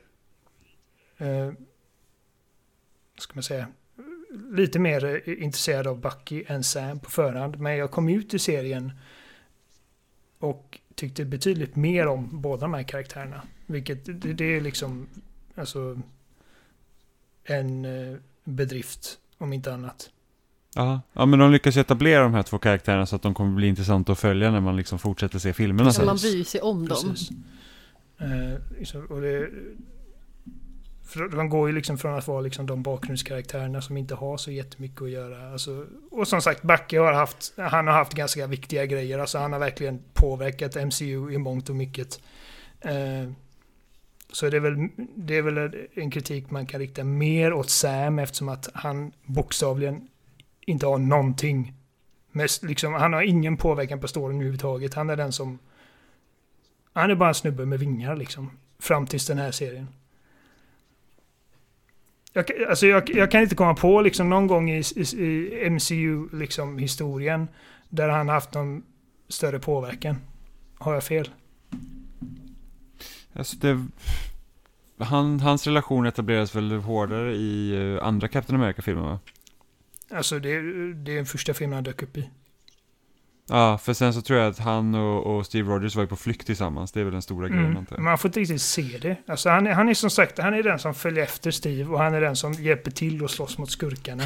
uh, 1.20 1.52
ska 3.18 3.34
man 3.34 3.42
säga 3.42 3.66
lite 4.30 4.78
mer 4.78 5.28
intresserad 5.28 5.86
av 5.86 6.00
Bucky 6.00 6.44
än 6.46 6.64
Sam 6.64 6.98
på 6.98 7.10
förhand. 7.10 7.58
Men 7.58 7.76
jag 7.76 7.90
kom 7.90 8.08
ut 8.08 8.34
i 8.34 8.38
serien 8.38 8.92
och 10.38 10.78
tyckte 10.94 11.24
betydligt 11.24 11.76
mer 11.76 12.06
om 12.06 12.28
båda 12.32 12.60
de 12.60 12.74
här 12.74 12.82
karaktärerna. 12.82 13.42
Vilket 13.66 14.04
det, 14.04 14.32
det 14.32 14.56
är 14.56 14.60
liksom 14.60 15.06
alltså 15.54 16.00
en 17.44 17.84
eh, 17.84 18.16
bedrift 18.44 19.18
om 19.38 19.52
inte 19.52 19.74
annat. 19.74 20.10
Ja. 20.74 21.00
ja, 21.12 21.26
men 21.26 21.38
de 21.38 21.52
lyckas 21.52 21.76
etablera 21.76 22.22
de 22.22 22.34
här 22.34 22.42
två 22.42 22.58
karaktärerna 22.58 23.06
så 23.06 23.16
att 23.16 23.22
de 23.22 23.34
kommer 23.34 23.56
bli 23.56 23.66
intressanta 23.66 24.12
att 24.12 24.18
följa 24.18 24.50
när 24.50 24.60
man 24.60 24.76
liksom 24.76 24.98
fortsätter 24.98 25.38
se 25.38 25.52
filmerna 25.52 25.92
Så 25.92 26.04
man 26.04 26.16
bryr 26.16 26.44
sig 26.44 26.60
om 26.60 26.88
dem. 26.88 26.98
Precis. 27.08 27.30
Eh, 28.94 29.00
och 29.00 29.20
det, 29.20 29.50
för 31.08 31.28
de 31.28 31.48
går 31.48 31.68
ju 31.68 31.74
liksom 31.74 31.98
från 31.98 32.14
att 32.14 32.28
vara 32.28 32.40
liksom 32.40 32.66
de 32.66 32.82
bakgrundskaraktärerna 32.82 33.82
som 33.82 33.96
inte 33.96 34.14
har 34.14 34.36
så 34.36 34.50
jättemycket 34.50 35.02
att 35.02 35.10
göra. 35.10 35.52
Alltså, 35.52 35.86
och 36.10 36.28
som 36.28 36.42
sagt, 36.42 36.62
Backe 36.62 36.98
har 36.98 37.12
haft, 37.12 37.52
han 37.56 37.86
har 37.86 37.94
haft 37.94 38.14
ganska 38.14 38.46
viktiga 38.46 38.86
grejer. 38.86 39.18
Alltså 39.18 39.38
han 39.38 39.52
har 39.52 39.60
verkligen 39.60 40.02
påverkat 40.12 40.74
MCU 40.74 41.30
i 41.30 41.38
mångt 41.38 41.68
och 41.68 41.76
mycket. 41.76 42.20
Eh, 42.80 43.30
så 44.32 44.50
det 44.50 44.56
är, 44.56 44.60
väl, 44.60 44.88
det 45.14 45.36
är 45.36 45.42
väl 45.42 45.88
en 45.94 46.10
kritik 46.10 46.50
man 46.50 46.66
kan 46.66 46.80
rikta 46.80 47.04
mer 47.04 47.52
åt 47.52 47.70
Sam 47.70 48.18
eftersom 48.18 48.48
att 48.48 48.68
han 48.74 49.12
bokstavligen 49.24 50.08
inte 50.60 50.86
har 50.86 50.98
någonting. 50.98 51.74
Mest, 52.32 52.62
liksom, 52.62 52.94
han 52.94 53.12
har 53.12 53.22
ingen 53.22 53.56
påverkan 53.56 54.00
på 54.00 54.08
storyn 54.08 54.36
överhuvudtaget. 54.36 54.94
Han 54.94 55.10
är 55.10 55.16
den 55.16 55.32
som... 55.32 55.58
Han 56.92 57.10
är 57.10 57.14
bara 57.14 57.28
en 57.28 57.34
snubbe 57.34 57.66
med 57.66 57.78
vingar 57.78 58.16
liksom. 58.16 58.50
fram 58.78 59.06
tills 59.06 59.26
den 59.26 59.38
här 59.38 59.50
serien. 59.50 59.88
Jag, 62.32 62.46
kan- 62.46 62.56
alltså 62.68 62.86
jag, 62.86 63.10
jag 63.10 63.30
kan 63.30 63.42
inte 63.42 63.54
komma 63.54 63.74
på 63.74 64.00
liksom 64.00 64.30
någon 64.30 64.46
gång 64.46 64.70
i, 64.70 64.82
i, 64.96 65.00
i 65.64 65.70
MCU 65.70 66.28
liksom 66.32 66.78
historien 66.78 67.48
där 67.88 68.08
han 68.08 68.28
haft 68.28 68.54
någon 68.54 68.82
större 69.28 69.58
påverkan. 69.58 70.16
Har 70.78 70.94
jag 70.94 71.04
fel? 71.04 71.28
Alltså 73.32 73.56
det... 73.56 73.86
Han, 75.04 75.40
hans 75.40 75.66
relation 75.66 76.06
etableras 76.06 76.54
väl 76.54 76.72
hårdare 76.72 77.34
i 77.34 77.70
eh, 77.96 78.04
andra 78.06 78.28
Captain 78.28 78.60
America-filmer 78.60 79.02
va? 79.02 79.18
Alltså 80.10 80.38
det, 80.38 80.60
det 80.94 81.12
är 81.12 81.16
den 81.16 81.26
första 81.26 81.54
filmen 81.54 81.74
han 81.74 81.84
dök 81.84 82.02
upp 82.02 82.16
i. 82.16 82.30
Ja, 83.50 83.78
för 83.78 83.92
sen 83.92 84.14
så 84.14 84.22
tror 84.22 84.38
jag 84.38 84.48
att 84.48 84.58
han 84.58 84.94
och, 84.94 85.36
och 85.36 85.46
Steve 85.46 85.70
Rogers 85.70 85.94
var 85.96 86.02
ju 86.02 86.08
på 86.08 86.16
flykt 86.16 86.46
tillsammans. 86.46 86.92
Det 86.92 87.00
är 87.00 87.04
väl 87.04 87.12
den 87.12 87.22
stora 87.22 87.48
grejen 87.48 87.64
Mm. 87.70 87.86
jag. 87.90 88.00
Man 88.00 88.18
får 88.18 88.28
inte 88.28 88.40
riktigt 88.40 88.62
se 88.62 88.98
det. 89.02 89.16
Alltså 89.26 89.48
han, 89.50 89.66
är- 89.66 89.72
han 89.72 89.88
är 89.88 89.94
som 89.94 90.10
sagt 90.10 90.38
han 90.38 90.54
är 90.54 90.62
den 90.62 90.78
som 90.78 90.94
följer 90.94 91.24
efter 91.24 91.50
Steve 91.50 91.90
och 91.92 91.98
han 91.98 92.14
är 92.14 92.20
den 92.20 92.36
som 92.36 92.52
hjälper 92.52 92.90
till 92.90 93.24
att 93.24 93.30
slåss 93.30 93.58
mot 93.58 93.70
skurkarna. 93.70 94.24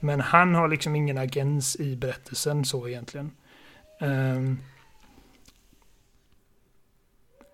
Men 0.00 0.20
han 0.20 0.54
har 0.54 0.68
liksom 0.68 0.96
ingen 0.96 1.18
agens 1.18 1.76
i 1.76 1.96
berättelsen 1.96 2.64
så 2.64 2.88
egentligen. 2.88 3.30
Ehm. 4.00 4.58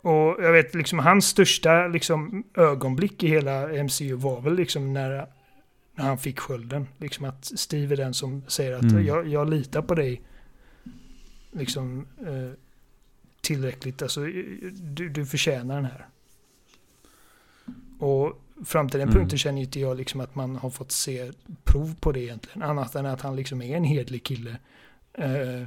och 0.02 0.36
jag 0.44 0.52
vet 0.52 0.74
liksom 0.74 0.98
hans 0.98 1.26
största 1.26 1.86
liksom, 1.86 2.44
ögonblick 2.56 3.22
i 3.22 3.28
hela 3.28 3.68
MCU 3.84 4.14
var 4.14 4.40
väl 4.40 4.54
liksom 4.54 4.92
när, 4.92 5.26
när 5.94 6.04
han 6.04 6.18
fick 6.18 6.38
skölden. 6.40 6.88
Liksom 6.98 7.24
att 7.24 7.44
Steve 7.44 7.94
är 7.94 7.96
den 7.96 8.14
som 8.14 8.42
säger 8.48 8.72
att 8.76 8.82
Mm. 8.82 9.06
jag, 9.06 9.28
jag 9.28 9.50
litar 9.50 9.82
på 9.82 9.94
dig. 9.94 10.20
Liksom 11.54 12.06
eh, 12.26 12.50
tillräckligt. 13.40 14.02
Alltså, 14.02 14.20
du, 14.72 15.08
du 15.08 15.26
förtjänar 15.26 15.74
den 15.74 15.84
här. 15.84 16.06
Och 17.98 18.40
fram 18.64 18.88
till 18.88 19.00
den 19.00 19.08
Mm. 19.08 19.20
punkten 19.20 19.38
känner 19.38 19.60
inte 19.62 19.80
jag 19.80 19.96
liksom 19.96 20.20
att 20.20 20.34
man 20.34 20.56
har 20.56 20.70
fått 20.70 20.92
se 20.92 21.32
prov 21.64 21.94
på 22.00 22.12
det 22.12 22.20
egentligen. 22.20 22.62
Annat 22.62 22.94
än 22.94 23.06
att 23.06 23.20
han 23.20 23.36
liksom 23.36 23.62
är 23.62 23.76
en 23.76 23.84
hedlig 23.84 24.22
kille. 24.24 24.56
Eh, 25.12 25.62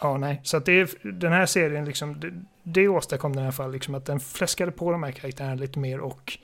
ja, 0.00 0.16
nej. 0.16 0.40
Så 0.44 0.56
att 0.56 0.64
det 0.66 0.72
är, 0.72 1.12
den 1.12 1.32
här 1.32 1.46
serien 1.46 1.84
liksom, 1.84 2.20
det, 2.20 2.42
det 2.62 2.88
åstadkom 2.88 3.32
den 3.32 3.42
i 3.42 3.46
alla 3.46 3.52
fall 3.52 3.72
liksom 3.72 3.94
att 3.94 4.06
den 4.06 4.20
fläskade 4.20 4.72
på 4.72 4.92
de 4.92 5.02
här 5.02 5.12
karaktärerna 5.12 5.54
lite 5.54 5.78
mer 5.78 6.00
och 6.00 6.38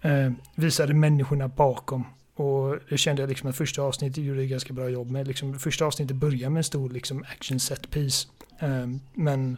eh, 0.00 0.32
visade 0.54 0.94
människorna 0.94 1.48
bakom. 1.48 2.04
Och 2.34 2.78
det 2.88 2.98
kände 2.98 3.22
jag 3.22 3.28
liksom 3.28 3.50
att 3.50 3.56
första 3.56 3.82
avsnittet 3.82 4.24
gjorde 4.24 4.42
ett 4.42 4.50
ganska 4.50 4.72
bra 4.72 4.88
jobb 4.88 5.10
med. 5.10 5.28
Liksom, 5.28 5.58
första 5.58 5.84
avsnittet 5.84 6.16
börjar 6.16 6.50
med 6.50 6.60
en 6.60 6.64
stor 6.64 6.90
liksom, 6.90 7.24
action 7.32 7.60
set 7.60 7.90
piece. 7.90 8.28
Um, 8.60 9.00
men 9.14 9.56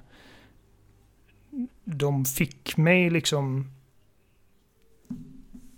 de 1.85 2.25
fick 2.25 2.77
mig 2.77 3.11
liksom 3.11 3.71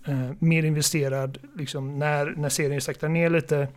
uh, 0.07 0.31
mer 0.39 0.63
investerad 0.63 1.37
liksom, 1.55 1.99
när, 1.99 2.33
när 2.37 2.49
serien 2.49 2.81
saktar 2.81 3.09
ner 3.09 3.29
lite. 3.29 3.67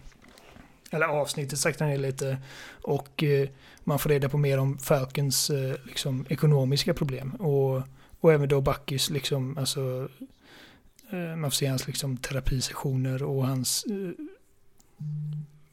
Eller 0.91 1.07
avsnittet 1.07 1.59
saktar 1.59 1.87
ner 1.87 1.99
lite. 1.99 2.39
Och 2.83 3.23
uh, 3.23 3.49
man 3.85 3.99
får 3.99 4.11
reda 4.11 4.29
på 4.29 4.39
mer 4.39 4.59
om 4.59 4.79
Falcons 4.79 5.51
uh, 5.51 5.75
liksom, 5.85 6.27
ekonomiska 6.29 6.95
problem. 6.95 7.31
Och, 7.31 7.83
och 8.21 8.33
även 8.33 8.49
då 8.49 8.61
Buckys 8.61 9.11
liksom, 9.11 9.59
alltså 9.59 10.09
man 11.17 11.51
får 11.51 11.57
se 11.57 11.67
hans 11.67 11.87
liksom, 11.87 12.17
terapisessioner 12.17 13.23
och 13.23 13.47
hans 13.47 13.85
eh, 13.85 14.25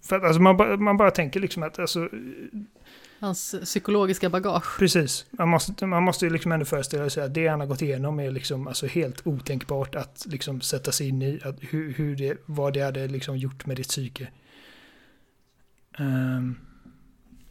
för 0.02 0.16
att, 0.16 0.24
alltså, 0.24 0.42
man, 0.42 0.58
bara, 0.58 0.78
man 0.78 0.98
bara 0.98 1.12
tänker 1.12 1.40
liksom 1.40 1.64
att 1.64 1.80
alltså, 1.80 2.10
Hans 3.20 3.56
psykologiska 3.64 4.30
bagage. 4.30 4.80
Precis. 4.80 5.26
Man 5.32 5.50
måste, 5.50 5.86
man 5.86 6.04
måste 6.04 6.26
ju 6.26 6.32
liksom 6.32 6.52
ändå 6.52 6.66
föreställa 6.66 7.10
sig 7.10 7.24
att 7.24 7.34
det 7.34 7.48
han 7.48 7.60
har 7.60 7.68
gått 7.68 7.82
igenom 7.82 8.20
är 8.20 8.32
liksom 8.32 8.68
alltså 8.68 8.88
helt 8.88 9.28
otänkbart 9.28 9.96
att 9.96 10.26
liksom 10.30 10.62
sätta 10.62 10.92
sig 10.92 11.08
in 11.08 11.22
i. 11.22 11.40
Att 11.44 11.56
hur, 11.60 11.94
hur 11.94 12.16
det, 12.16 12.38
vad 12.46 12.74
det 12.74 12.82
hade 12.82 13.08
liksom 13.08 13.38
gjort 13.38 13.66
med 13.66 13.78
ditt 13.78 13.88
psyke. 13.88 14.28
Ehm, 15.98 16.56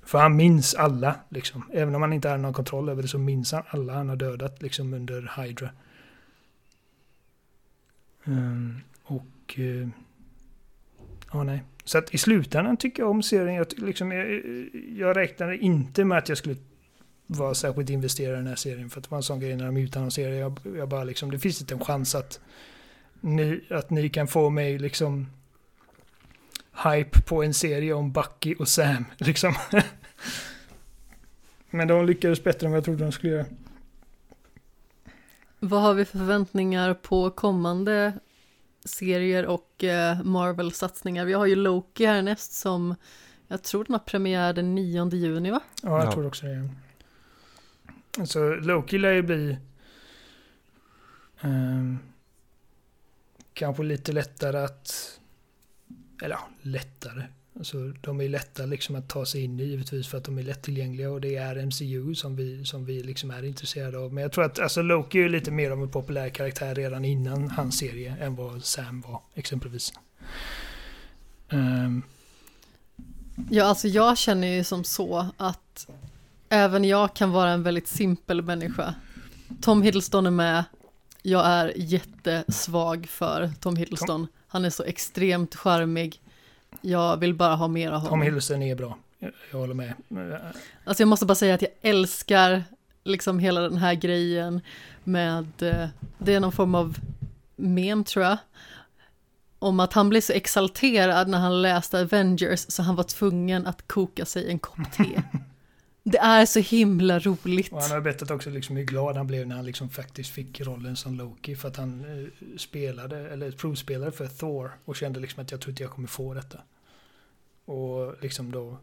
för 0.05 0.19
han 0.19 0.37
minns 0.37 0.75
alla, 0.75 1.17
liksom. 1.29 1.71
Även 1.73 1.95
om 1.95 2.03
han 2.03 2.13
inte 2.13 2.29
hade 2.29 2.43
någon 2.43 2.53
kontroll 2.53 2.89
över 2.89 3.03
det 3.03 3.09
så 3.09 3.19
minns 3.19 3.53
han 3.53 3.63
alla 3.69 3.93
han 3.93 4.09
har 4.09 4.17
dödat 4.17 4.63
liksom 4.63 4.95
under 4.95 5.33
Hydra. 5.37 5.71
Ehm, 8.27 8.81
och... 9.03 9.59
Eh, 9.59 9.89
ja, 11.33 11.43
nej. 11.43 11.63
Så 11.85 11.99
att 11.99 12.15
i 12.15 12.19
slutändan 12.19 12.77
tycker 12.77 13.03
jag 13.03 13.11
om 13.11 13.23
serien. 13.23 13.55
Jag, 13.55 13.67
liksom, 13.77 14.13
jag, 14.13 14.43
jag 14.97 15.17
räknade 15.17 15.59
inte 15.59 16.05
med 16.05 16.19
att 16.19 16.29
jag 16.29 16.39
skulle 16.39 16.57
vara 17.27 17.55
särskilt 17.55 17.91
investerad 17.91 18.35
i 18.35 18.37
den 18.37 18.47
här 18.47 18.57
serien. 18.57 18.91
För 18.91 19.01
att 19.01 19.05
det 19.05 19.11
var 19.11 19.19
en 19.19 19.23
sån 19.23 19.41
grej 19.41 19.57
när 19.57 19.67
de 19.67 19.77
utannonserade. 19.77 20.37
Jag, 20.37 20.59
jag 20.77 20.89
bara 20.89 21.05
liksom, 21.05 21.31
det 21.31 21.39
finns 21.39 21.61
inte 21.61 21.75
en 21.75 21.85
chans 21.85 22.15
att 22.15 22.41
ni, 23.21 23.61
att 23.71 23.91
ni 23.91 24.09
kan 24.09 24.29
få 24.29 24.51
mig 24.51 24.79
liksom 24.79 25.27
hype 26.85 27.21
på 27.21 27.43
en 27.43 27.55
serie 27.55 27.93
om 27.93 28.13
Bucky 28.13 28.55
och 28.55 28.69
Sam. 28.69 29.05
Liksom. 29.19 29.55
Men 31.71 31.89
de 31.89 32.07
lyckades 32.07 32.45
bättre 32.45 32.67
än 32.67 32.71
vad 32.71 32.77
jag 32.77 32.85
trodde 32.85 33.05
de 33.05 33.13
skulle 33.13 33.33
göra. 33.33 33.47
Vad 35.61 35.83
har 35.83 35.95
vi 35.95 36.05
för 36.05 36.19
förväntningar 36.19 36.95
på 36.95 37.31
kommande 37.31 38.13
serier 38.85 39.47
och 39.47 39.85
eh, 39.85 40.23
Marvel-satsningar? 40.23 41.25
Vi 41.25 41.33
har 41.33 41.47
ju 41.47 41.57
Loki 41.57 42.07
härnäst 42.07 42.53
som 42.53 42.95
jag 43.49 43.63
tror 43.63 43.85
den 43.85 43.93
har 43.95 44.01
premiär 44.01 44.53
den 44.53 44.75
9 44.75 45.09
juni 45.11 45.51
va? 45.51 45.61
Ja, 45.83 45.99
jag 45.99 46.07
Ja. 46.07 46.13
tror 46.13 46.27
också 46.27 46.47
det. 46.47 46.69
Alltså, 48.19 48.41
Loki 48.55 48.99
lär 48.99 49.13
ju 49.13 49.23
bli 49.23 49.59
ehm, 51.41 51.99
kanske 53.55 53.83
lite 53.83 54.13
lättare 54.13 54.59
att... 54.59 55.21
Eller 56.23 56.35
ja, 56.35 56.49
lättare. 56.63 57.23
Alltså, 57.59 57.77
de 58.01 58.21
är 58.21 58.29
lätta 58.29 58.67
liksom 58.67 58.97
att 58.97 59.09
ta 59.09 59.27
sig 59.27 59.45
in 59.45 59.61
i 59.61 59.65
givetvis 59.65 60.09
för 60.09 60.19
att 60.19 60.25
de 60.25 60.39
är 60.39 60.43
lättillgängliga 60.43 61.11
och 61.11 61.21
det 61.21 61.37
är 61.37 61.67
MCU 61.67 62.15
som 62.15 62.37
vi, 62.37 62.65
som 62.65 62.85
vi 62.85 63.03
liksom 63.03 63.31
är 63.31 63.45
intresserade 63.45 63.99
av. 63.99 64.13
Men 64.13 64.23
jag 64.23 64.33
tror 64.33 64.45
att 64.45 64.59
alltså, 64.59 64.83
Loki 64.83 65.19
är 65.19 65.29
lite 65.29 65.51
mer 65.51 65.71
av 65.71 65.83
en 65.83 65.91
populär 65.91 66.29
karaktär 66.29 66.75
redan 66.75 67.05
innan 67.05 67.51
hans 67.51 67.79
serie 67.79 68.17
än 68.21 68.37
vad 68.37 68.65
Sam 68.65 69.01
var 69.01 69.21
exempelvis. 69.35 69.93
Ehm, 71.49 72.03
Ja, 73.51 73.65
alltså 73.65 73.89
jag 73.89 74.19
känner 74.19 74.49
ju 74.49 74.65
som 74.65 74.85
så 74.85 75.27
att 75.37 75.87
även 76.49 76.85
jag 76.85 77.15
kan 77.15 77.31
vara 77.31 77.51
en 77.51 77.63
väldigt 77.63 77.89
simpel 77.89 78.43
människa. 78.43 78.95
Tom 79.61 79.83
Hiddleston 79.83 80.27
är 80.27 80.31
med. 80.31 80.65
Jag 81.23 81.47
är 81.47 81.73
jättesvag 81.77 83.07
för 83.09 83.51
Tom 83.61 83.77
Hiddleston. 83.77 84.27
Han 84.49 84.65
är 84.65 84.71
så 84.71 84.83
extremt 84.83 85.55
charmig. 85.55 86.21
Jag 86.87 87.17
vill 87.17 87.35
bara 87.35 87.55
ha 87.55 87.69
mer 87.69 87.91
av 87.91 88.01
Tom 88.01 88.09
honom. 88.09 88.23
Hiddleston 88.23 88.63
är 88.63 88.75
bra. 88.75 88.99
Jag, 89.19 89.33
jag 89.51 89.59
håller 89.59 89.75
med. 89.75 89.95
Alltså 90.85 91.03
jag 91.03 91.09
måste 91.09 91.27
bara 91.27 91.35
säga 91.35 91.55
att 91.55 91.63
jag 91.63 91.71
älskar 91.81 92.65
liksom 93.05 93.39
hela 93.39 93.61
den 93.61 93.77
här 93.77 93.95
grejen 93.95 94.61
med, 95.05 95.63
eh, 95.63 95.89
det 96.19 96.35
är 96.35 96.41
någon 96.41 96.53
form 96.53 96.75
av 96.75 96.99
mem 97.57 98.05
tror 98.05 98.25
jag, 98.25 98.39
om 99.59 99.81
att 99.81 99.93
han 99.93 100.09
blev 100.09 100.21
så 100.21 100.33
exalterad 100.33 101.29
när 101.29 101.39
han 101.39 101.63
läste 101.63 102.01
Avengers 102.01 102.67
så 102.69 102.83
han 102.83 102.97
var 102.97 103.05
tvungen 103.05 103.67
att 103.67 103.89
koka 103.89 104.25
sig 104.25 104.51
en 104.51 104.59
kopp 104.59 104.93
te. 104.93 105.23
Det 106.03 106.19
är 106.19 106.47
så 106.47 106.61
himla 106.61 107.19
roligt. 107.19 107.73
Och 107.73 107.83
han 107.83 107.91
har 107.91 108.01
berättat 108.01 108.31
också 108.31 108.51
liksom 108.51 108.77
hur 108.77 108.85
glad 108.85 109.17
han 109.17 109.27
blev 109.27 109.47
när 109.47 109.57
han 109.57 109.65
liksom 109.65 109.91
faktiskt 109.91 110.31
fick 110.31 110.61
rollen 110.61 110.97
som 110.97 111.15
Loki. 111.15 111.57
För 111.57 111.69
att 111.69 111.77
han 111.77 112.01
eh, 112.01 112.59
spelade, 112.59 113.31
eller 113.31 113.51
provspelade 113.51 114.13
för 114.13 114.27
Thor. 114.27 114.71
Och 114.85 114.97
kände 114.97 115.21
liksom 115.21 115.43
att 115.43 115.51
jag 115.51 115.61
tror 115.61 115.71
inte 115.71 115.83
jag 115.83 115.93
kommer 115.93 116.09
få 116.09 116.35
detta. 116.35 116.59
Och 117.67 118.23
liksom 118.23 118.53
då 118.53 118.79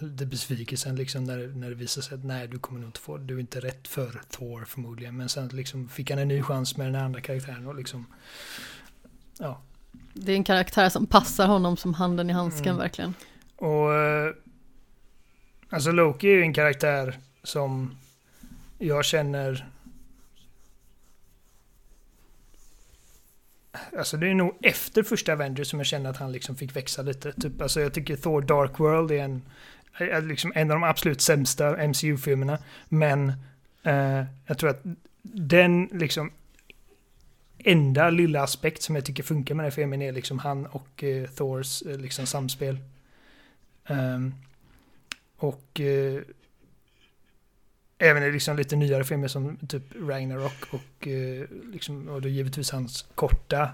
det 0.00 0.26
besvikelsen 0.26 0.96
liksom 0.96 1.24
när, 1.24 1.46
när 1.46 1.68
det 1.68 1.74
visade 1.74 2.06
sig 2.06 2.14
att 2.14 2.24
nej 2.24 2.48
du 2.48 2.58
kommer 2.58 2.80
nog 2.80 2.88
inte 2.88 3.00
få 3.00 3.18
du 3.18 3.36
är 3.36 3.40
inte 3.40 3.60
rätt 3.60 3.88
för 3.88 4.20
Thor 4.30 4.64
förmodligen. 4.64 5.16
Men 5.16 5.28
sen 5.28 5.48
liksom 5.48 5.88
fick 5.88 6.10
han 6.10 6.18
en 6.18 6.28
ny 6.28 6.42
chans 6.42 6.76
med 6.76 6.86
den 6.86 7.02
andra 7.02 7.20
karaktären 7.20 7.66
och 7.66 7.74
liksom 7.74 8.06
ja. 9.38 9.60
Det 10.14 10.32
är 10.32 10.36
en 10.36 10.44
karaktär 10.44 10.88
som 10.88 11.06
passar 11.06 11.46
honom 11.46 11.76
som 11.76 11.94
handen 11.94 12.30
i 12.30 12.32
handsken 12.32 12.66
Mm. 12.66 12.78
verkligen. 12.78 13.14
Och 13.56 13.94
eh, 13.94 14.34
alltså 15.70 15.92
Loki 15.92 16.28
är 16.28 16.32
ju 16.34 16.42
en 16.42 16.54
karaktär 16.54 17.18
som 17.42 17.96
jag 18.78 19.04
känner 19.04 19.68
Alltså 23.98 24.16
det 24.16 24.28
är 24.28 24.34
nog 24.34 24.56
efter 24.62 25.02
första 25.02 25.32
Avengers 25.32 25.70
som 25.70 25.78
jag 25.80 25.86
känner 25.86 26.10
att 26.10 26.16
han 26.16 26.32
liksom 26.32 26.56
fick 26.56 26.76
växa 26.76 27.02
lite. 27.02 27.32
Typ, 27.32 27.62
alltså 27.62 27.80
jag 27.80 27.94
tycker 27.94 28.16
Thor 28.16 28.42
Dark 28.42 28.80
World 28.80 29.10
är 29.10 29.18
en, 29.18 29.42
är 29.98 30.22
liksom 30.22 30.52
en 30.54 30.70
av 30.70 30.74
de 30.74 30.84
absolut 30.84 31.20
sämsta 31.20 31.88
MCU-filmerna. 31.88 32.58
Men 32.88 33.32
eh, 33.82 34.24
jag 34.46 34.58
tror 34.58 34.70
att 34.70 34.82
den 35.22 35.88
liksom 35.92 36.30
enda 37.58 38.10
lilla 38.10 38.42
aspekt 38.42 38.82
som 38.82 38.94
jag 38.94 39.04
tycker 39.04 39.22
funkar 39.22 39.54
med 39.54 39.64
den 39.64 39.70
här 39.70 39.76
filmen 39.76 40.02
är 40.02 40.12
liksom 40.12 40.38
han 40.38 40.66
och 40.66 41.04
eh, 41.04 41.28
Thors 41.28 41.82
eh, 41.82 41.98
liksom 41.98 42.26
samspel. 42.26 42.78
Um, 43.88 44.34
och 45.36 45.80
eh, 45.80 46.22
även 48.00 48.22
i 48.22 48.32
liksom 48.32 48.56
lite 48.56 48.76
nyare 48.76 49.04
filmer 49.04 49.28
som 49.28 49.56
typ 49.68 49.82
Ragnarok 50.08 50.66
och, 50.70 51.08
eh, 51.08 51.44
liksom, 51.72 52.08
och 52.08 52.22
då 52.22 52.28
givetvis 52.28 52.70
hans 52.70 53.06
korta 53.14 53.68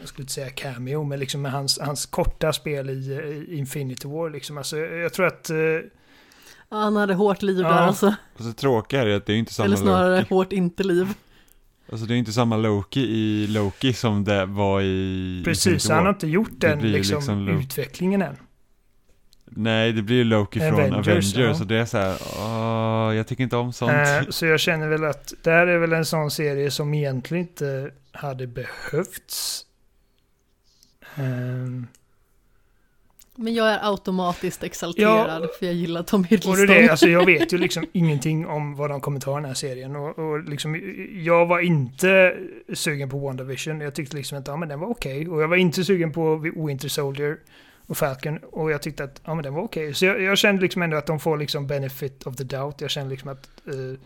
jag 0.00 0.08
skulle 0.08 0.22
inte 0.22 0.32
säga 0.32 0.50
cameo, 0.50 1.04
men 1.04 1.18
liksom 1.20 1.42
med 1.42 1.52
hans, 1.52 1.78
hans 1.78 2.06
korta 2.06 2.52
spel 2.52 2.90
i, 2.90 2.92
i 2.92 3.58
Infinity 3.58 4.08
War. 4.08 4.30
Liksom. 4.30 4.58
Alltså, 4.58 4.76
jag 4.78 5.12
tror 5.12 5.26
att... 5.26 5.50
Eh, 5.50 5.56
Han 6.68 6.96
hade 6.96 7.14
hårt 7.14 7.42
liv 7.42 7.60
Ja. 7.60 7.68
där 7.68 7.76
alltså. 7.78 8.14
Och 8.36 8.44
så 8.44 8.52
tråkiga 8.52 9.00
är 9.02 9.06
det 9.06 9.16
att 9.16 9.26
det 9.26 9.32
är 9.32 9.36
inte 9.36 9.54
samma 9.54 9.64
Eller 9.66 9.76
snarare 9.76 10.18
Loki. 10.18 10.34
hårt 10.34 10.52
inte 10.52 10.82
liv. 10.82 11.06
Alltså 11.92 12.06
det 12.06 12.14
är 12.14 12.16
inte 12.16 12.32
samma 12.32 12.56
Loki 12.56 13.00
i 13.00 13.46
Loki 13.46 13.92
som 13.92 14.24
det 14.24 14.46
var 14.46 14.82
i 14.82 15.42
precis, 15.44 15.66
Infinity 15.66 15.88
han 15.92 15.98
har 15.98 16.04
War. 16.04 16.12
inte 16.14 16.26
gjort 16.26 16.50
den 16.60 16.92
liksom, 16.92 17.16
liksom 17.16 17.48
utvecklingen 17.48 18.22
än. 18.22 18.36
Nej, 19.52 19.92
det 19.92 20.02
blir 20.02 20.16
ju 20.16 20.24
Loki 20.24 20.60
från 20.60 20.74
Avengers, 20.74 21.08
Avengers, 21.08 21.36
ja. 21.36 21.60
och 21.60 21.66
det 21.66 21.76
är 21.76 21.84
så 21.84 21.98
här, 21.98 22.16
åh, 22.38 23.16
jag 23.16 23.26
tycker 23.26 23.44
inte 23.44 23.56
om 23.56 23.72
sånt. 23.72 23.92
Eh, 23.92 24.28
så 24.28 24.46
jag 24.46 24.60
känner 24.60 24.88
väl 24.88 25.04
att 25.04 25.34
det 25.42 25.50
här 25.50 25.66
är 25.66 25.78
väl 25.78 25.92
en 25.92 26.04
sån 26.04 26.30
serie 26.30 26.70
som 26.70 26.94
egentligen 26.94 27.46
inte 27.46 27.90
hade 28.12 28.46
behövts. 28.46 29.66
Ehm, 31.16 31.86
Men 33.36 33.54
jag 33.54 33.68
är 33.68 33.90
automatiskt 33.90 34.62
exalterad 34.62 35.48
för 35.58 35.66
jag 35.66 35.74
gillar 35.74 36.02
Tom 36.02 36.20
och 36.20 36.26
det 36.28 36.34
är 36.34 36.38
Hiddleston. 36.38 36.66
det, 36.66 36.88
alltså 36.88 37.08
jag 37.08 37.26
vet 37.38 37.52
ju 37.52 37.58
liksom 37.58 37.84
ingenting 37.92 38.46
om 38.46 38.76
vad 38.76 38.90
de 38.90 39.00
kommer 39.00 39.20
ta 39.20 39.34
den 39.34 39.44
här 39.44 39.54
serien. 39.54 39.96
Och, 39.96 40.18
och 40.18 40.44
liksom, 40.44 40.80
jag 41.24 41.46
var 41.46 41.60
inte 41.60 42.36
sugen 42.74 43.10
på 43.10 43.18
WandaVision. 43.18 43.80
Jag 43.80 43.94
tyckte 43.94 44.16
liksom 44.16 44.38
att 44.38 44.46
ja, 44.46 44.56
men 44.56 44.68
den 44.68 44.80
var 44.80 44.88
okej. 44.88 45.28
Och 45.28 45.42
jag 45.42 45.48
var 45.48 45.56
inte 45.56 45.84
sugen 45.84 46.12
på 46.12 46.36
Winter 46.36 46.88
Soldier 46.88 47.36
och 47.90 47.96
Falcon. 47.96 48.38
Och 48.38 48.70
jag 48.70 48.82
tyckte 48.82 49.04
att 49.04 49.20
ja, 49.24 49.34
men 49.34 49.42
den 49.42 49.54
var 49.54 49.62
okej. 49.62 49.94
Så 49.94 50.04
jag, 50.04 50.20
jag 50.22 50.38
kände 50.38 50.62
liksom 50.62 50.82
ändå 50.82 50.96
att 50.96 51.06
de 51.06 51.20
får 51.20 51.36
liksom 51.38 51.66
benefit 51.66 52.26
of 52.26 52.36
the 52.36 52.44
doubt. 52.44 52.80
Jag 52.80 52.90
kände 52.90 53.10
liksom 53.10 53.28
att 53.28 53.50
eh, 53.66 54.00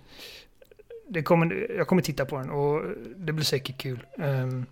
det 1.08 1.22
kommer, 1.22 1.66
jag 1.76 1.86
kommer 1.86 2.02
titta 2.02 2.24
på 2.24 2.36
den 2.38 2.50
och 2.50 2.82
det 3.16 3.32
blir 3.32 3.44
säkert 3.44 3.78
kul. 3.78 4.06
Ehm, 4.18 4.66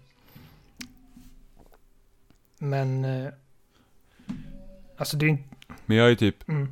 men 2.59 3.05
eh, 3.05 3.29
alltså 4.97 5.17
det 5.17 5.27
är 5.27 5.29
inte... 5.29 5.45
Men 5.87 5.97
jag 5.97 6.11
är 6.11 6.15
typ, 6.15 6.49
Mm. 6.49 6.69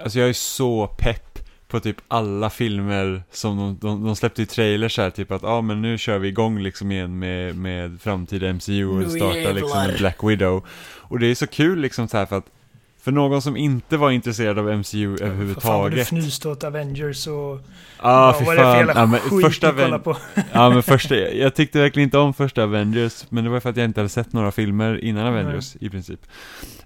alltså 0.00 0.18
jag 0.18 0.28
är 0.28 0.32
så 0.32 0.86
pepp 0.86 1.31
på 1.72 1.80
typ 1.80 1.96
alla 2.08 2.50
filmer 2.50 3.22
som 3.30 3.56
de, 3.56 3.78
de, 3.80 4.04
de 4.04 4.16
släppte 4.16 4.42
i 4.42 4.46
trailers 4.46 4.98
här, 4.98 5.10
typ 5.10 5.30
att 5.30 5.42
ja 5.42 5.48
ah, 5.48 5.60
men 5.60 5.82
nu 5.82 5.98
kör 5.98 6.18
vi 6.18 6.28
igång 6.28 6.58
liksom 6.58 6.92
igen 6.92 7.18
med, 7.18 7.56
med 7.56 8.00
framtida 8.00 8.52
MCU 8.52 8.86
och 8.86 9.10
startar 9.10 9.52
liksom 9.52 9.90
Black 9.98 10.18
Widow. 10.22 10.64
Och 11.00 11.18
det 11.18 11.26
är 11.26 11.34
så 11.34 11.46
kul 11.46 11.80
liksom 11.80 12.08
så 12.08 12.16
här 12.16 12.26
för 12.26 12.38
att 12.38 12.50
för 13.02 13.12
någon 13.12 13.42
som 13.42 13.56
inte 13.56 13.96
var 13.96 14.10
intresserad 14.10 14.58
av 14.58 14.78
MCU 14.78 15.16
För 15.16 15.18
fan 15.18 15.18
vad 15.18 15.18
du 15.20 15.24
överhuvudtaget. 15.26 16.06
fnyste 16.08 16.48
åt 16.48 16.64
Avengers 16.64 17.26
och... 17.26 17.32
Ja, 17.34 17.60
ah, 17.98 18.36
fy 18.38 18.44
vad 18.44 18.56
det 18.56 18.62
för 18.62 18.76
jävla 18.76 19.18
Ja, 19.30 19.40
första 19.42 19.68
Aven- 19.68 20.00
på? 20.00 20.16
Ja 20.52 20.70
men 20.70 20.82
första, 20.82 21.16
jag 21.16 21.54
tyckte 21.54 21.78
verkligen 21.80 22.06
inte 22.06 22.18
om 22.18 22.34
första 22.34 22.62
Avengers, 22.62 23.24
men 23.28 23.44
det 23.44 23.50
var 23.50 23.60
för 23.60 23.70
att 23.70 23.76
jag 23.76 23.84
inte 23.84 24.00
hade 24.00 24.08
sett 24.08 24.32
några 24.32 24.52
filmer 24.52 25.04
innan 25.04 25.26
Avengers 25.26 25.76
i 25.80 25.88
princip. 25.90 26.20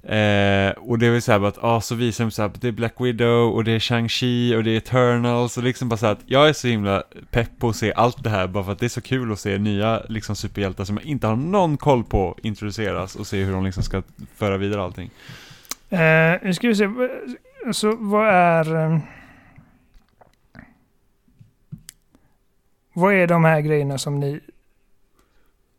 Eh, 0.02 0.70
och 0.76 0.98
det 0.98 1.10
var 1.10 1.20
så 1.20 1.32
här 1.32 1.44
att, 1.44 1.64
ah, 1.64 1.80
så 1.80 1.94
visar 1.94 2.24
de 2.24 2.30
så 2.30 2.42
här, 2.42 2.50
det 2.60 2.68
är 2.68 2.72
Black 2.72 2.94
Widow 2.98 3.52
och 3.54 3.64
det 3.64 3.72
är 3.72 3.78
Shang-Chi 3.78 4.56
och 4.56 4.64
det 4.64 4.70
är 4.70 4.76
Eternals 4.76 5.56
och 5.56 5.62
liksom 5.62 5.88
bara 5.88 5.96
så 5.96 6.06
här 6.06 6.12
att 6.12 6.22
jag 6.26 6.48
är 6.48 6.52
så 6.52 6.68
himla 6.68 7.02
pepp 7.30 7.50
på 7.58 7.68
att 7.68 7.76
se 7.76 7.92
allt 7.92 8.24
det 8.24 8.30
här 8.30 8.46
bara 8.46 8.64
för 8.64 8.72
att 8.72 8.78
det 8.78 8.86
är 8.86 8.88
så 8.88 9.00
kul 9.00 9.32
att 9.32 9.40
se 9.40 9.58
nya 9.58 10.02
liksom 10.08 10.36
superhjältar 10.36 10.84
som 10.84 10.96
jag 10.96 11.06
inte 11.06 11.26
har 11.26 11.36
någon 11.36 11.76
koll 11.76 12.04
på 12.04 12.38
introduceras 12.42 13.16
och 13.16 13.26
se 13.26 13.42
hur 13.44 13.52
de 13.52 13.64
liksom 13.64 13.82
ska 13.82 14.02
föra 14.36 14.56
vidare 14.56 14.82
allting. 14.82 15.10
Eh, 15.88 16.34
nu 16.42 16.54
ska 16.54 16.68
vi 16.68 16.74
se. 16.74 16.88
Alltså 17.66 17.96
vad 17.96 18.28
är... 18.28 18.74
eh, 18.92 18.98
Vad 22.92 23.14
är 23.14 23.26
de 23.26 23.44
här 23.44 23.60
grejerna 23.60 23.98
som 23.98 24.20
ni... 24.20 24.40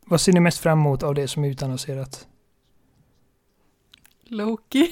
Vad 0.04 0.20
ser 0.20 0.32
ni 0.32 0.40
mest 0.40 0.58
fram 0.60 0.78
emot 0.78 1.02
av 1.02 1.14
det 1.14 1.28
som 1.28 1.44
är 1.44 1.48
utannonserat? 1.48 2.26
Loki. 4.24 4.90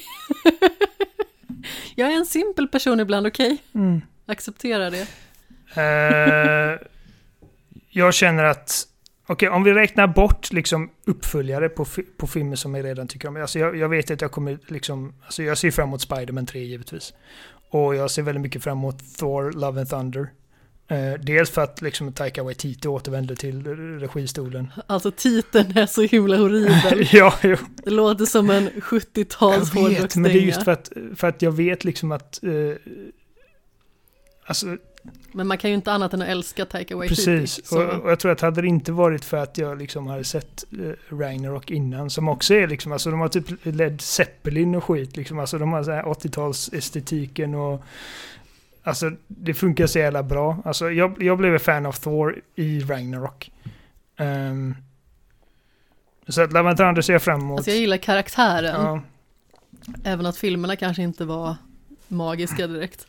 jag 1.94 2.12
är 2.12 2.16
en 2.16 2.26
simpel 2.26 2.68
person 2.68 3.00
ibland, 3.00 3.26
okej? 3.26 3.58
Mm. 3.74 4.00
Acceptera 4.26 4.90
det. 4.90 5.06
Eh, 5.82 6.78
jag 7.90 8.14
känner 8.14 8.44
att... 8.44 8.88
Okej, 9.28 9.48
om 9.48 9.64
vi 9.64 9.72
räknar 9.72 10.06
bort 10.06 10.52
liksom 10.52 10.90
uppföljare 11.04 11.68
på, 11.68 11.86
på 12.16 12.26
filmer 12.26 12.56
som 12.56 12.74
jag 12.74 12.84
redan 12.84 13.08
tycker 13.08 13.28
om. 13.28 13.36
Alltså 13.36 13.58
jag, 13.58 13.76
jag 13.76 13.88
vet 13.88 14.10
att 14.10 14.20
jag 14.20 14.30
kommer 14.30 14.58
liksom... 14.66 15.14
Alltså 15.24 15.42
jag 15.42 15.58
ser 15.58 15.70
fram 15.70 15.88
emot 15.88 16.00
Spider-Man 16.00 16.46
3 16.46 16.60
givetvis. 16.60 17.14
Och 17.70 17.94
jag 17.94 18.10
ser 18.10 18.22
väldigt 18.22 18.42
mycket 18.42 18.62
fram 18.62 18.78
emot 18.78 19.16
Thor, 19.18 19.52
Love 19.52 19.80
and 19.80 19.90
Thunder. 19.90 20.30
Eh, 20.88 21.20
dels 21.20 21.50
för 21.50 21.62
att 21.62 21.82
liksom 21.82 22.12
Taika 22.12 22.42
Waititi 22.42 22.88
återvänder 22.88 23.34
till 23.34 23.66
registolen. 24.00 24.72
Alltså 24.86 25.10
titeln 25.10 25.78
är 25.78 25.86
så 25.86 26.02
himla 26.02 26.36
horribel. 26.36 27.08
ja, 27.12 27.34
jo, 27.42 27.56
Det 27.84 27.90
låter 27.90 28.24
som 28.24 28.50
en 28.50 28.68
70-tals 28.68 29.74
jag 29.74 29.88
vet. 29.88 30.16
Men 30.16 30.32
det 30.32 30.38
är 30.38 30.40
just 30.40 30.58
hårdrocksdänga. 30.58 31.04
för 31.04 31.10
att, 31.12 31.18
för 31.18 31.28
att 31.28 31.42
jag 31.42 31.52
vet 31.52 31.84
liksom 31.84 32.12
att... 32.12 32.44
Eh, 32.44 32.50
alltså, 34.46 34.76
Men 35.32 35.46
man 35.46 35.58
kan 35.58 35.70
ju 35.70 35.76
inte 35.76 35.92
annat 35.92 36.14
än 36.14 36.22
att 36.22 36.28
älska 36.28 36.64
Taika 36.64 36.96
Waititi. 36.96 37.24
Precis, 37.24 37.72
och, 37.72 37.82
och 37.82 38.10
jag 38.10 38.20
tror 38.20 38.32
att 38.32 38.40
hade 38.40 38.60
det 38.60 38.68
inte 38.68 38.92
varit 38.92 39.24
för 39.24 39.36
att 39.36 39.58
jag 39.58 39.78
liksom 39.78 40.06
hade 40.06 40.24
sett 40.24 40.64
eh, 40.72 41.14
Ragnarok 41.16 41.70
innan, 41.70 42.10
som 42.10 42.28
också 42.28 42.54
är 42.54 42.66
liksom, 42.66 42.92
alltså 42.92 43.10
de 43.10 43.20
har 43.20 43.28
typ 43.28 43.46
Led 43.62 44.00
Zeppelin 44.00 44.74
och 44.74 44.84
skit 44.84 45.16
liksom, 45.16 45.38
alltså 45.38 45.58
de 45.58 45.72
har 45.72 45.82
så 45.82 45.90
här 45.90 46.02
80-tals 46.02 46.72
estetiken 46.72 47.54
och 47.54 47.82
Alltså 48.82 49.10
det 49.26 49.54
funkar 49.54 49.86
så 49.86 49.98
jävla 49.98 50.22
bra. 50.22 50.62
Alltså 50.64 50.90
jag, 50.90 51.22
jag 51.22 51.38
blev 51.38 51.52
en 51.52 51.60
fan 51.60 51.86
av 51.86 51.92
Thor 51.92 52.40
i 52.54 52.80
Ragnarok. 52.80 53.50
Ehm, 54.16 54.74
så 56.28 56.42
att 56.42 56.52
Love 56.52 56.68
and 56.68 56.78
Thunder 56.78 57.02
ser 57.02 57.12
jag 57.12 57.22
fram 57.22 57.40
emot. 57.40 57.58
alltså 57.58 57.70
jag 57.70 57.80
gillar 57.80 57.96
karaktären. 57.96 58.82
ja, 58.82 59.00
Även 60.04 60.26
att 60.26 60.36
filmerna 60.36 60.76
kanske 60.76 61.02
inte 61.02 61.24
var 61.24 61.56
magiska 62.08 62.66
direkt. 62.66 63.06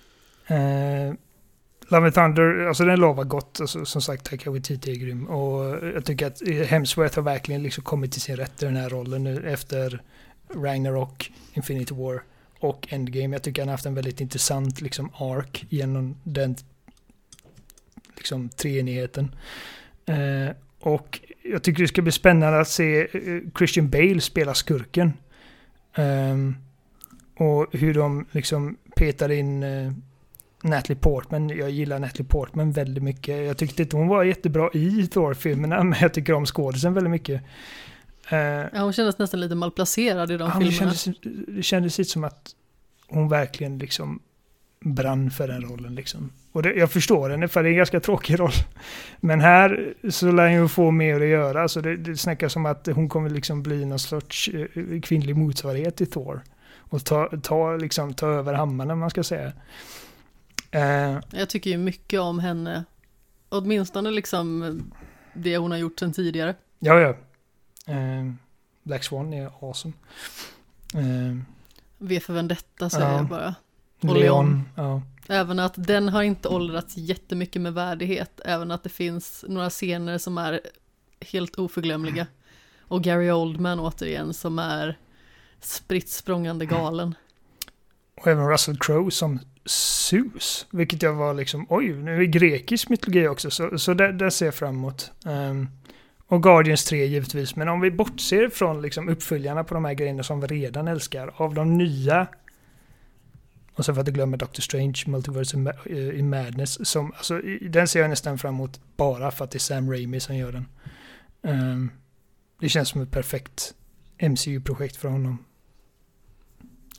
Eh, 0.47 1.13
Love 1.89 2.05
and 2.05 2.13
Thunder, 2.13 2.67
alltså 2.67 2.85
den 2.85 2.99
lovar 2.99 3.23
gott. 3.23 3.61
Alltså, 3.61 3.85
som 3.85 4.01
sagt, 4.01 4.25
Taika 4.25 4.51
Waititi 4.51 4.91
är 4.91 4.95
grym. 4.95 5.27
Och 5.27 5.83
eh, 5.83 5.89
jag 5.89 6.05
tycker 6.05 6.27
att 6.27 6.41
eh, 6.41 6.55
Hemsworth 6.55 7.15
har 7.15 7.23
verkligen 7.23 7.63
liksom 7.63 7.83
kommit 7.83 8.11
till 8.11 8.21
sin 8.21 8.35
rätt 8.35 8.63
i 8.63 8.65
den 8.65 8.75
här 8.75 8.89
rollen 8.89 9.23
nu 9.23 9.49
efter 9.49 10.01
Ragnarok, 10.55 11.31
Infinity 11.53 11.95
War 11.95 12.23
och 12.59 12.87
Endgame. 12.89 13.35
Jag 13.35 13.43
tycker 13.43 13.61
han 13.61 13.69
har 13.69 13.73
haft 13.73 13.85
en 13.85 13.95
väldigt 13.95 14.21
intressant 14.21 14.81
liksom 14.81 15.11
ark 15.15 15.65
genom 15.69 16.15
den 16.23 16.55
liksom 18.15 18.49
treenigheten. 18.49 19.35
Eh, 20.05 20.55
och 20.79 21.19
jag 21.43 21.63
tycker 21.63 21.81
det 21.81 21.87
ska 21.87 22.01
bli 22.01 22.11
spännande 22.11 22.59
att 22.59 22.67
se 22.67 23.01
eh, 23.01 23.41
Christian 23.57 23.89
Bale 23.89 24.21
spela 24.21 24.53
skurken. 24.53 25.13
Eh, 25.95 26.37
och 27.37 27.67
hur 27.71 27.93
de 27.93 28.25
liksom 28.31 28.77
petar 28.95 29.31
in 29.31 29.63
eh, 29.63 29.91
Natalie 30.63 30.99
Portman. 30.99 31.49
Jag 31.49 31.69
gillar 31.69 31.99
Natalie 31.99 32.27
Portman 32.27 32.71
väldigt 32.71 33.03
mycket. 33.03 33.45
Jag 33.45 33.57
tyckte 33.57 33.81
inte 33.81 33.95
hon 33.95 34.07
var 34.07 34.23
jättebra 34.23 34.69
i 34.73 35.07
Thor-filmerna, 35.07 35.83
men 35.83 35.99
jag 36.01 36.13
tycker 36.13 36.33
om 36.33 36.45
skådisen 36.45 36.93
väldigt 36.93 37.11
mycket. 37.11 37.41
Eh, 38.29 38.37
Ja, 38.39 38.69
hon 38.73 38.93
kändes 38.93 39.17
nästan 39.17 39.39
lite 39.39 39.55
malplacerad 39.55 40.31
i 40.31 40.37
de 40.37 40.51
ja, 40.53 40.59
filmerna. 40.59 40.93
kändes, 40.93 41.07
det 41.47 41.63
kändes 41.63 41.97
lite 41.97 42.09
som 42.09 42.23
att 42.23 42.51
hon 43.07 43.29
verkligen 43.29 43.77
liksom 43.77 44.19
brann 44.79 45.31
för 45.31 45.47
den 45.47 45.61
rollen. 45.61 45.95
Liksom. 45.95 46.31
Och 46.51 46.63
det, 46.63 46.73
jag 46.73 46.91
förstår 46.91 47.29
henne, 47.29 47.47
för 47.47 47.63
det 47.63 47.69
är 47.69 47.71
en 47.71 47.77
ganska 47.77 47.99
tråkig 47.99 48.39
roll. 48.39 48.51
Men 49.19 49.41
här 49.41 49.93
så 50.09 50.31
lär 50.31 50.59
hon 50.59 50.69
få 50.69 50.91
mer 50.91 51.21
att 51.21 51.27
göra. 51.27 51.67
Så 51.67 51.81
det, 51.81 51.97
det 51.97 52.17
snackas 52.17 52.55
om 52.55 52.65
att 52.65 52.87
hon 52.87 53.09
kommer 53.09 53.29
liksom 53.29 53.63
bli 53.63 53.85
någon 53.85 53.99
sorts 53.99 54.49
eh, 54.49 55.01
kvinnlig 55.01 55.35
motsvarighet 55.35 55.95
till 55.95 56.11
Thor. 56.11 56.41
Och 56.89 57.05
ta, 57.05 57.29
ta, 57.43 57.75
liksom, 57.75 58.13
ta 58.13 58.27
över 58.27 58.53
hammaren, 58.53 58.97
man 58.99 59.09
ska 59.09 59.23
säga. 59.23 59.51
Eh, 60.71 61.19
Jag 61.31 61.49
tycker 61.49 61.69
ju 61.69 61.77
mycket 61.77 62.19
om 62.19 62.39
henne. 62.39 62.83
Åtminstone 63.49 64.11
liksom 64.11 64.81
det 65.33 65.57
hon 65.57 65.71
har 65.71 65.77
gjort 65.77 65.99
sedan 65.99 66.13
tidigare. 66.13 66.55
ja, 66.79 66.99
ja. 66.99 67.09
Eh, 67.93 68.31
Black 68.83 69.03
Swan 69.03 69.33
är 69.33 69.51
awesome. 69.61 69.93
Eh, 70.93 71.37
V 71.97 72.19
för 72.19 72.33
Vendetta 72.33 72.89
säger 72.89 73.07
Ja. 73.07 73.15
jag 73.17 73.27
bara. 73.27 73.55
Och 74.01 74.05
Leon. 74.05 74.19
Leon. 74.19 74.63
Ja. 74.75 75.01
Även 75.27 75.59
att 75.59 75.73
den 75.77 76.09
har 76.09 76.23
inte 76.23 76.47
åldrats 76.49 76.97
jättemycket 76.97 77.61
med 77.61 77.73
värdighet. 77.73 78.41
Även 78.45 78.71
att 78.71 78.83
det 78.83 78.89
finns 78.89 79.45
några 79.47 79.69
scener 79.69 80.17
som 80.17 80.37
är 80.37 80.61
helt 81.31 81.55
oförglömliga. 81.55 82.27
Och 82.79 83.03
Gary 83.03 83.31
Oldman 83.31 83.79
återigen 83.79 84.33
som 84.33 84.59
är 84.59 84.97
spritt 85.61 86.09
galen. 86.65 87.15
Och 88.17 88.27
även 88.27 88.49
Russell 88.49 88.77
Crowe 88.79 89.11
som 89.11 89.39
Zeus. 89.67 90.67
Vilket 90.71 91.01
jag 91.01 91.13
var 91.13 91.33
liksom, 91.33 91.65
oj, 91.69 91.93
nu 91.93 92.15
är 92.15 92.19
det 92.19 92.25
grekisk 92.25 92.89
mytologi 92.89 93.27
också. 93.27 93.51
Så, 93.51 93.79
så 93.79 93.93
där, 93.93 94.11
där 94.11 94.29
ser 94.29 94.45
jag 94.45 94.55
fram 94.55 94.75
emot. 94.75 95.11
Um, 95.25 95.69
och 96.27 96.43
Guardians 96.43 96.85
3 96.85 97.05
givetvis. 97.05 97.55
Men 97.55 97.69
om 97.69 97.81
vi 97.81 97.91
bortser 97.91 98.49
från 98.49 98.81
liksom 98.81 99.09
uppföljarna 99.09 99.63
på 99.63 99.73
de 99.73 99.85
här 99.85 99.93
grejerna 99.93 100.23
som 100.23 100.41
vi 100.41 100.47
redan 100.47 100.87
älskar. 100.87 101.33
Av 101.35 101.53
de 101.53 101.77
nya, 101.77 102.27
Och 103.73 103.85
så 103.85 103.93
för 103.93 104.01
att 104.01 104.07
jag 104.07 104.13
glömmer 104.13 104.37
Doctor 104.37 104.61
Strange, 104.61 105.03
Multiverse 105.07 105.73
eh, 105.85 106.19
in 106.19 106.29
Madness. 106.29 106.87
Som, 106.87 107.13
alltså, 107.17 107.41
den 107.61 107.87
ser 107.87 107.99
jag 107.99 108.09
nästan 108.09 108.37
fram 108.37 108.53
emot 108.53 108.79
bara 108.97 109.31
för 109.31 109.45
att 109.45 109.51
det 109.51 109.57
är 109.57 109.59
Sam 109.59 109.91
Raimi 109.91 110.19
som 110.19 110.35
gör 110.35 110.51
den. 110.51 110.65
Um, 111.41 111.91
det 112.59 112.69
känns 112.69 112.89
som 112.89 113.01
ett 113.01 113.11
perfekt 113.11 113.73
MCU-projekt 114.19 114.95
för 114.95 115.09
honom. 115.09 115.46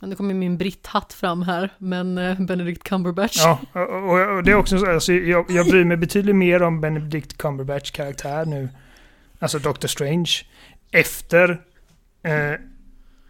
Nu 0.01 0.15
kommer 0.15 0.33
min 0.33 0.57
britthatt 0.57 1.13
fram 1.13 1.41
här, 1.41 1.69
men 1.77 2.17
eh, 2.17 2.39
Benedict 2.39 2.83
Cumberbatch. 2.83 3.37
Ja, 3.37 3.59
och, 3.73 4.43
det 4.43 4.51
är 4.51 4.55
också 4.55 4.79
så, 4.79 4.91
alltså, 4.91 5.13
jag, 5.13 5.51
jag 5.51 5.65
bryr 5.65 5.83
mig 5.83 5.97
betydligt 5.97 6.35
mer 6.35 6.61
om 6.61 6.81
Benedict 6.81 7.37
Cumberbatch 7.37 7.91
karaktär 7.91 8.45
nu. 8.45 8.69
Alltså 9.39 9.59
Doctor 9.59 9.87
Strange. 9.87 10.31
Efter 10.91 11.61
eh, 12.23 12.53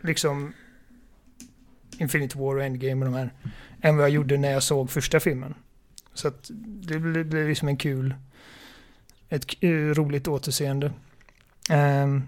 liksom 0.01 0.53
Infinity 1.97 2.39
War 2.39 2.55
och 2.55 2.63
Endgame 2.63 3.05
och 3.05 3.11
de 3.11 3.17
här. 3.17 3.33
Än 3.81 3.97
vad 3.97 4.03
jag 4.03 4.11
gjorde 4.11 4.37
när 4.37 4.51
jag 4.51 4.63
såg 4.63 4.89
första 4.89 5.19
filmen. 5.19 5.53
Så 6.13 6.27
att 6.27 6.49
det 6.65 6.99
blir, 6.99 7.23
blir 7.23 7.47
liksom 7.47 7.67
en 7.67 7.77
kul, 7.77 8.15
ett 9.29 9.45
eh, 9.59 9.69
roligt 9.69 10.27
återseende. 10.27 10.91
Ehm, 11.69 12.23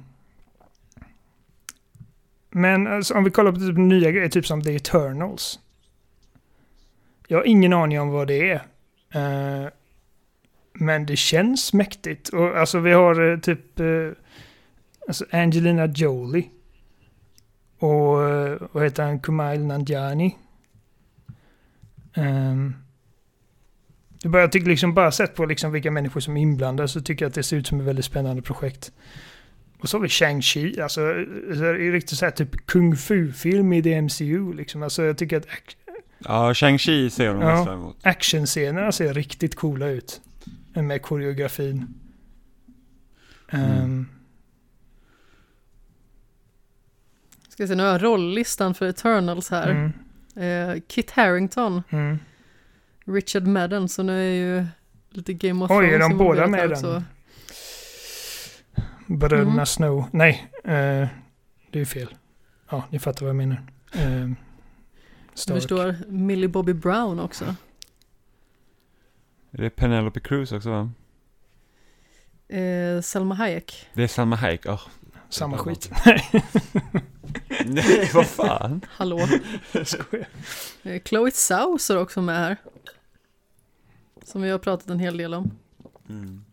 men 2.51 2.87
alltså, 2.87 3.13
om 3.13 3.23
vi 3.23 3.31
kollar 3.31 3.51
på 3.51 3.59
typ 3.59 3.77
nya 3.77 4.11
grejer, 4.11 4.29
typ 4.29 4.45
som 4.45 4.63
The 4.63 4.75
Eternals. 4.75 5.59
Jag 7.27 7.37
har 7.37 7.45
ingen 7.45 7.73
aning 7.73 7.99
om 7.99 8.09
vad 8.09 8.27
det 8.27 8.49
är. 8.49 8.61
Uh, 9.15 9.69
men 10.73 11.05
det 11.05 11.15
känns 11.15 11.73
mäktigt. 11.73 12.29
Och 12.29 12.57
alltså 12.57 12.79
vi 12.79 12.91
har 12.91 13.21
uh, 13.21 13.39
typ 13.39 13.79
uh, 13.79 14.11
alltså 15.07 15.25
Angelina 15.31 15.85
Jolie. 15.85 16.49
Och 17.79 18.17
vad 18.71 18.83
heter 18.83 19.03
han? 19.03 19.19
Kumail 19.19 19.65
Nanjiani. 19.65 20.35
Um, 22.15 22.75
det 24.21 24.29
bara, 24.29 24.41
jag 24.41 24.51
tycker 24.51 24.67
liksom 24.67 24.93
bara 24.93 25.11
sett 25.11 25.35
på 25.35 25.45
liksom 25.45 25.71
vilka 25.71 25.91
människor 25.91 26.19
som 26.19 26.37
är 26.37 26.41
inblandade 26.41 26.87
så 26.87 27.01
tycker 27.01 27.25
jag 27.25 27.29
att 27.29 27.35
det 27.35 27.43
ser 27.43 27.57
ut 27.57 27.67
som 27.67 27.79
ett 27.79 27.85
väldigt 27.85 28.05
spännande 28.05 28.41
projekt. 28.41 28.91
Och 29.81 29.89
så 29.89 29.97
har 29.97 30.01
vi 30.01 30.07
Shang-Chi, 30.07 30.81
alltså 30.83 31.13
riktigt 31.73 32.17
så 32.17 32.25
här 32.25 32.31
typ 32.31 32.65
kung 32.67 32.95
fu-film 32.97 33.73
i 33.73 33.83
the 33.83 34.01
MCU 34.01 34.53
liksom. 34.53 34.83
Alltså 34.83 35.03
jag 35.03 35.17
tycker 35.17 35.37
att 35.37 35.45
Ja, 36.19 36.53
Shang-Chi 36.53 37.09
ser 37.09 37.25
jag 37.25 37.35
mest 37.37 37.65
fram 37.65 37.79
emot. 37.79 37.97
actionscenerna 38.01 38.91
ser 38.91 39.13
riktigt 39.13 39.55
coola 39.55 39.87
ut. 39.87 40.21
Med 40.73 41.01
koreografin. 41.01 41.87
Mm. 43.49 44.05
Ska 47.49 47.63
vi 47.63 47.67
se, 47.67 47.75
nu 47.75 47.83
har 47.83 47.89
jag 47.89 48.03
rolllistan 48.03 48.73
för 48.73 48.85
Eternals 48.85 49.49
här. 49.49 49.69
mm, 49.69 49.91
Eh, 50.35 50.81
Kit 50.87 51.11
Harington, 51.11 51.83
mm. 51.89 52.19
Richard 53.05 53.47
Madden, 53.47 53.89
så 53.89 54.03
nu 54.03 54.19
är 54.21 54.33
ju 54.59 54.65
lite 55.09 55.33
Game 55.33 55.65
of 55.65 55.71
Oj, 55.71 55.85
är 55.85 55.99
de 55.99 56.17
båda 56.17 56.47
med 56.47 56.65
i 56.65 56.67
den? 56.67 57.03
Bröderna 59.17 59.51
Mm. 59.51 59.65
Snow. 59.65 60.05
Nej, 60.11 60.51
eh, 60.63 61.07
det 61.71 61.79
är 61.79 61.85
fel. 61.85 62.15
Ja, 62.69 62.83
ni 62.89 62.99
fattar 62.99 63.21
vad 63.25 63.29
jag 63.29 63.35
menar. 63.35 63.61
Jag 63.93 64.35
Stark. 65.33 65.57
förstår 65.57 65.95
Millie 66.07 66.47
Bobby 66.47 66.73
Brown 66.73 67.19
också. 67.19 67.55
Är 69.51 69.61
det 69.61 69.69
Penelope 69.69 70.19
Cruz 70.19 70.51
också 70.51 70.69
va? 70.69 70.91
Eh, 72.57 73.01
Selma 73.01 73.35
Hayek. 73.35 73.87
Det 73.93 74.03
är 74.03 74.07
Salma 74.07 74.35
Hayek. 74.35 74.65
Oh. 74.65 74.81
Samma 75.29 75.55
Det 75.57 75.61
är 75.61 75.63
skit. 75.63 75.91
Nej, 77.65 78.09
vad 78.13 78.27
fan. 78.27 78.81
Hallå. 78.89 79.19
Eh, 80.83 81.01
Chloe 81.05 81.31
är 81.89 81.97
också 81.97 82.21
med 82.21 82.35
här. 82.37 82.57
Som 84.23 84.41
vi 84.41 84.49
har 84.49 84.59
pratat 84.59 84.89
en 84.89 84.99
hel 84.99 85.17
del 85.17 85.33
om. 85.33 85.51
Mm. 86.09 86.45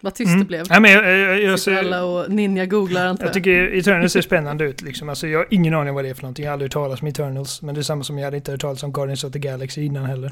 Vad 0.00 0.14
tyst 0.14 0.28
det 0.30 0.34
Mm. 0.34 0.46
blev. 0.46 0.66
Nej, 0.70 0.80
men 0.80 0.90
jag, 0.92 1.18
jag, 1.18 1.42
jag, 1.42 1.60
Sitter 1.60 1.78
alla 1.78 1.96
jag, 1.96 2.24
och 2.24 2.30
ninja 2.32 2.66
googlar 2.66 3.06
antar 3.06 3.24
jag 3.24 3.28
jag. 3.28 3.34
tycker 3.34 3.74
Eternals 3.78 4.12
ser 4.12 4.20
spännande 4.22 4.64
ut. 4.64 4.82
Liksom. 4.82 5.08
Alltså, 5.08 5.26
jag 5.28 5.38
har 5.38 5.46
ingen 5.50 5.74
aning 5.74 5.94
vad 5.94 6.04
det 6.04 6.08
är 6.10 6.14
för 6.14 6.22
någonting. 6.22 6.44
Jag 6.44 6.50
har 6.50 6.52
aldrig 6.52 6.66
hört 6.68 6.72
talas 6.72 7.02
om 7.02 7.08
Eternals. 7.08 7.62
Men 7.62 7.74
det 7.74 7.80
är 7.80 7.82
samma 7.82 8.04
som 8.04 8.18
jag 8.18 8.24
hade 8.24 8.36
inte 8.36 8.50
hört 8.50 8.60
talas 8.60 8.82
om 8.82 8.92
Guardians 8.92 9.24
of 9.24 9.32
the 9.32 9.38
Galaxy 9.38 9.82
innan 9.82 10.04
heller. 10.04 10.30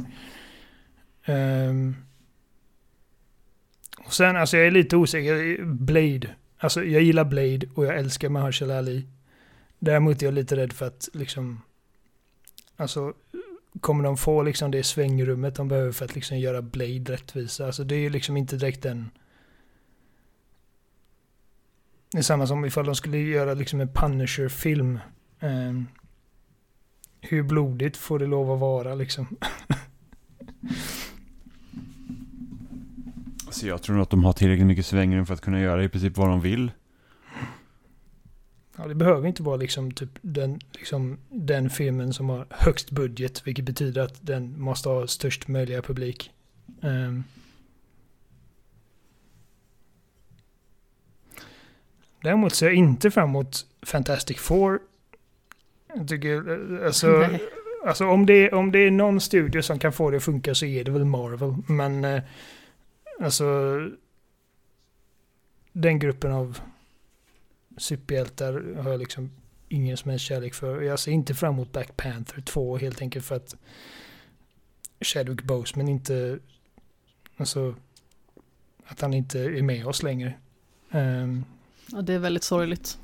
Ehm. 1.24 1.97
och 4.07 4.12
sen, 4.15 4.36
alltså 4.36 4.57
jag 4.57 4.66
är 4.66 4.70
lite 4.70 4.97
osäker. 4.97 5.65
Blade. 5.65 6.28
Alltså 6.59 6.85
jag 6.85 7.03
gillar 7.03 7.24
Blade 7.24 7.66
och 7.74 7.85
jag 7.86 7.97
älskar 7.99 8.28
Mahershala 8.28 8.78
Ali. 8.78 9.07
Däremot 9.78 10.23
är 10.23 10.27
jag 10.27 10.35
lite 10.35 10.57
rädd 10.57 10.73
för 10.73 10.86
att 10.86 11.09
liksom... 11.12 11.61
Alltså, 12.77 13.12
kommer 13.81 14.05
de 14.05 14.16
få 14.16 14.43
liksom 14.43 14.70
det 14.70 14.82
svängrummet 14.82 15.55
de 15.55 15.69
behöver 15.69 15.93
för 15.93 16.05
att 16.05 16.15
liksom 16.15 16.39
göra 16.39 16.62
Blade 16.62 17.12
rättvisa? 17.12 17.66
Alltså 17.66 17.85
det 17.85 17.95
är 17.95 17.99
ju 17.99 18.11
liksom 18.11 18.36
inte 18.36 18.57
direkt 18.57 18.85
en... 18.85 19.11
Det 22.15 22.20
är 22.20 22.23
samma 22.23 22.47
som 22.47 22.65
ifall 22.65 22.86
de 22.86 22.95
skulle 22.95 23.19
göra 23.19 23.55
liksom 23.55 23.81
en 23.81 23.89
Punisher-film. 23.89 24.99
Ehm, 25.41 25.86
hur 27.20 27.43
blodigt 27.43 27.97
får 27.97 28.19
det 28.19 28.27
lov 28.27 28.51
att 28.51 28.61
vara 28.61 28.95
liksom? 28.95 29.27
Alltså 33.47 33.66
jag 33.66 33.82
tror 33.82 33.97
nog 33.97 34.03
att 34.03 34.11
de 34.11 34.24
har 34.24 34.32
tillräckligt 34.32 34.66
mycket 34.66 34.86
svängrum 34.86 35.27
för 35.27 35.35
att 35.35 35.41
kunna 35.41 35.61
göra 35.61 35.85
i 35.85 35.89
princip 35.89 36.16
vad 36.16 36.28
de 36.28 36.41
vill. 36.41 36.70
Ja, 38.77 38.86
det 38.86 38.95
behöver 38.95 39.28
inte 39.28 39.43
vara 39.43 39.57
liksom, 39.57 39.93
typ 39.93 40.11
den, 40.23 40.61
liksom 40.73 41.19
den 41.28 41.70
filmen 41.70 42.12
som 42.12 42.28
har 42.28 42.47
högst 42.51 42.91
budget, 42.91 43.47
vilket 43.47 43.65
betyder 43.65 44.03
att 44.03 44.27
den 44.27 44.61
måste 44.61 44.89
ha 44.89 45.07
störst 45.07 45.49
möjliga 45.49 45.82
publik. 45.82 46.31
Ehm. 46.82 47.24
Däremot 52.24 52.55
ser 52.55 52.66
jag 52.66 52.74
inte 52.74 53.10
fram 53.10 53.28
emot 53.28 53.66
Fantastic 53.82 54.38
Four. 54.38 54.78
Jag 55.94 56.09
tycker, 56.09 56.51
eh, 56.80 56.86
alltså, 56.86 57.06
Nej. 57.18 57.42
alltså 57.86 58.06
om, 58.06 58.26
det, 58.26 58.52
om 58.52 58.72
det 58.72 58.78
är 58.78 58.90
någon 58.90 59.20
studio 59.20 59.62
som 59.62 59.78
kan 59.78 59.92
få 59.92 60.10
det 60.10 60.16
att 60.16 60.24
funka 60.24 60.55
så 60.55 60.66
är 60.66 60.84
det 60.84 60.90
väl 60.90 61.05
Marvel. 61.05 61.55
Men 61.66 62.05
eh, 62.05 62.22
alltså 63.20 63.44
den 65.72 65.98
gruppen 65.98 66.32
av 66.32 66.59
superhjältar 67.76 68.74
har 68.82 68.90
jag 68.90 69.01
liksom 69.01 69.30
ingen 69.68 69.96
som 69.96 70.10
helst 70.10 70.24
kärlek 70.24 70.55
för. 70.55 70.82
Jag 70.82 70.98
ser 70.98 71.12
inte 71.12 71.34
fram 71.34 71.55
emot 71.55 71.72
Black 71.72 71.96
Panther 71.96 72.40
2 72.40 72.76
helt 72.76 73.02
enkelt 73.02 73.24
för 73.24 73.36
att 73.36 73.56
Chadwick 75.01 75.42
Boseman 75.42 75.88
inte, 75.88 76.38
alltså 77.36 77.74
att 78.84 79.01
han 79.01 79.14
inte 79.14 79.40
är 79.40 79.62
med 79.62 79.86
oss 79.86 80.02
längre. 80.02 80.34
Ehm, 80.90 81.44
Ja, 81.86 82.02
det 82.02 82.12
är 82.12 82.19
väldigt 82.19 82.44
sorgligt. 82.44 82.98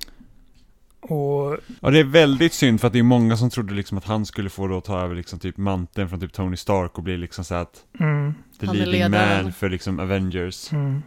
och 1.00 1.58
Ja, 1.80 1.90
det 1.90 1.98
är 1.98 2.04
väldigt 2.04 2.52
synd 2.52 2.80
för 2.80 2.86
att 2.86 2.92
det 2.92 2.98
är 2.98 3.02
många 3.02 3.36
som 3.36 3.50
trodde 3.50 3.74
liksom 3.74 3.98
att 3.98 4.04
han 4.04 4.26
skulle 4.26 4.50
få 4.50 4.66
då 4.68 4.80
ta 4.80 5.00
över 5.00 5.14
liksom 5.14 5.38
typ 5.38 5.56
manteln 5.56 6.08
från 6.08 6.20
typ 6.20 6.32
Tony 6.32 6.56
Stark 6.56 6.98
och 6.98 7.04
bli 7.04 7.16
liksom 7.16 7.44
så 7.44 7.54
att 7.54 7.84
mm, 8.00 8.34
the 8.60 8.66
Han 8.66 8.76
leading 8.76 9.10
man 9.10 9.52
för 9.52 9.68
liksom 9.68 10.00
Avengers. 10.00 10.72
mm. 10.72 11.02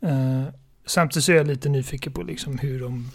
Eh, 0.00 0.44
samtidigt 0.86 1.24
så 1.24 1.32
är 1.32 1.36
jag 1.36 1.46
lite 1.46 1.68
nyfiken 1.68 2.12
på 2.12 2.22
liksom 2.22 2.58
hur 2.58 2.80
de 2.80 3.10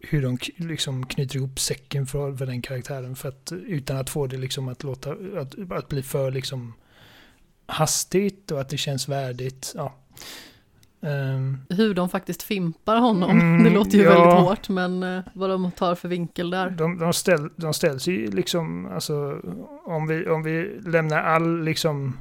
hur 0.00 0.22
de 0.22 0.38
liksom 0.56 1.06
knyter 1.06 1.36
ihop 1.36 1.60
säcken 1.60 2.06
för, 2.06 2.36
för 2.36 2.46
den 2.46 2.62
karaktären. 2.62 3.16
För 3.16 3.28
att 3.28 3.52
utan 3.52 3.96
att 3.96 4.10
få 4.10 4.26
det 4.26 4.36
liksom 4.36 4.68
att 4.68 4.82
låta, 4.82 5.10
att, 5.12 5.72
att 5.72 5.88
bli 5.88 6.02
för 6.02 6.30
liksom 6.30 6.74
hastigt 7.66 8.50
och 8.50 8.60
att 8.60 8.68
det 8.68 8.76
känns 8.76 9.08
värdigt. 9.08 9.72
Ja. 9.76 9.94
Ehm, 11.02 11.58
Hur 11.68 11.94
de 11.94 12.08
faktiskt 12.08 12.42
fimpar 12.42 12.96
honom. 12.96 13.30
Mm, 13.40 13.64
det 13.64 13.70
låter 13.70 13.98
ju 13.98 14.04
ja. 14.04 14.10
väldigt 14.10 14.48
hårt, 14.48 14.68
men 14.68 15.02
eh, 15.02 15.22
vad 15.34 15.50
de 15.50 15.70
tar 15.70 15.94
för 15.94 16.08
vinkel 16.08 16.50
där. 16.50 16.70
de, 16.70 16.98
de, 16.98 17.12
ställ, 17.12 17.50
de 17.56 17.74
ställs 17.74 18.08
ju 18.08 18.30
liksom, 18.30 18.86
alltså 18.86 19.40
om 19.84 20.06
vi, 20.06 20.28
om 20.28 20.42
vi 20.42 20.80
lämnar 20.86 21.22
all 21.22 21.64
liksom 21.64 22.18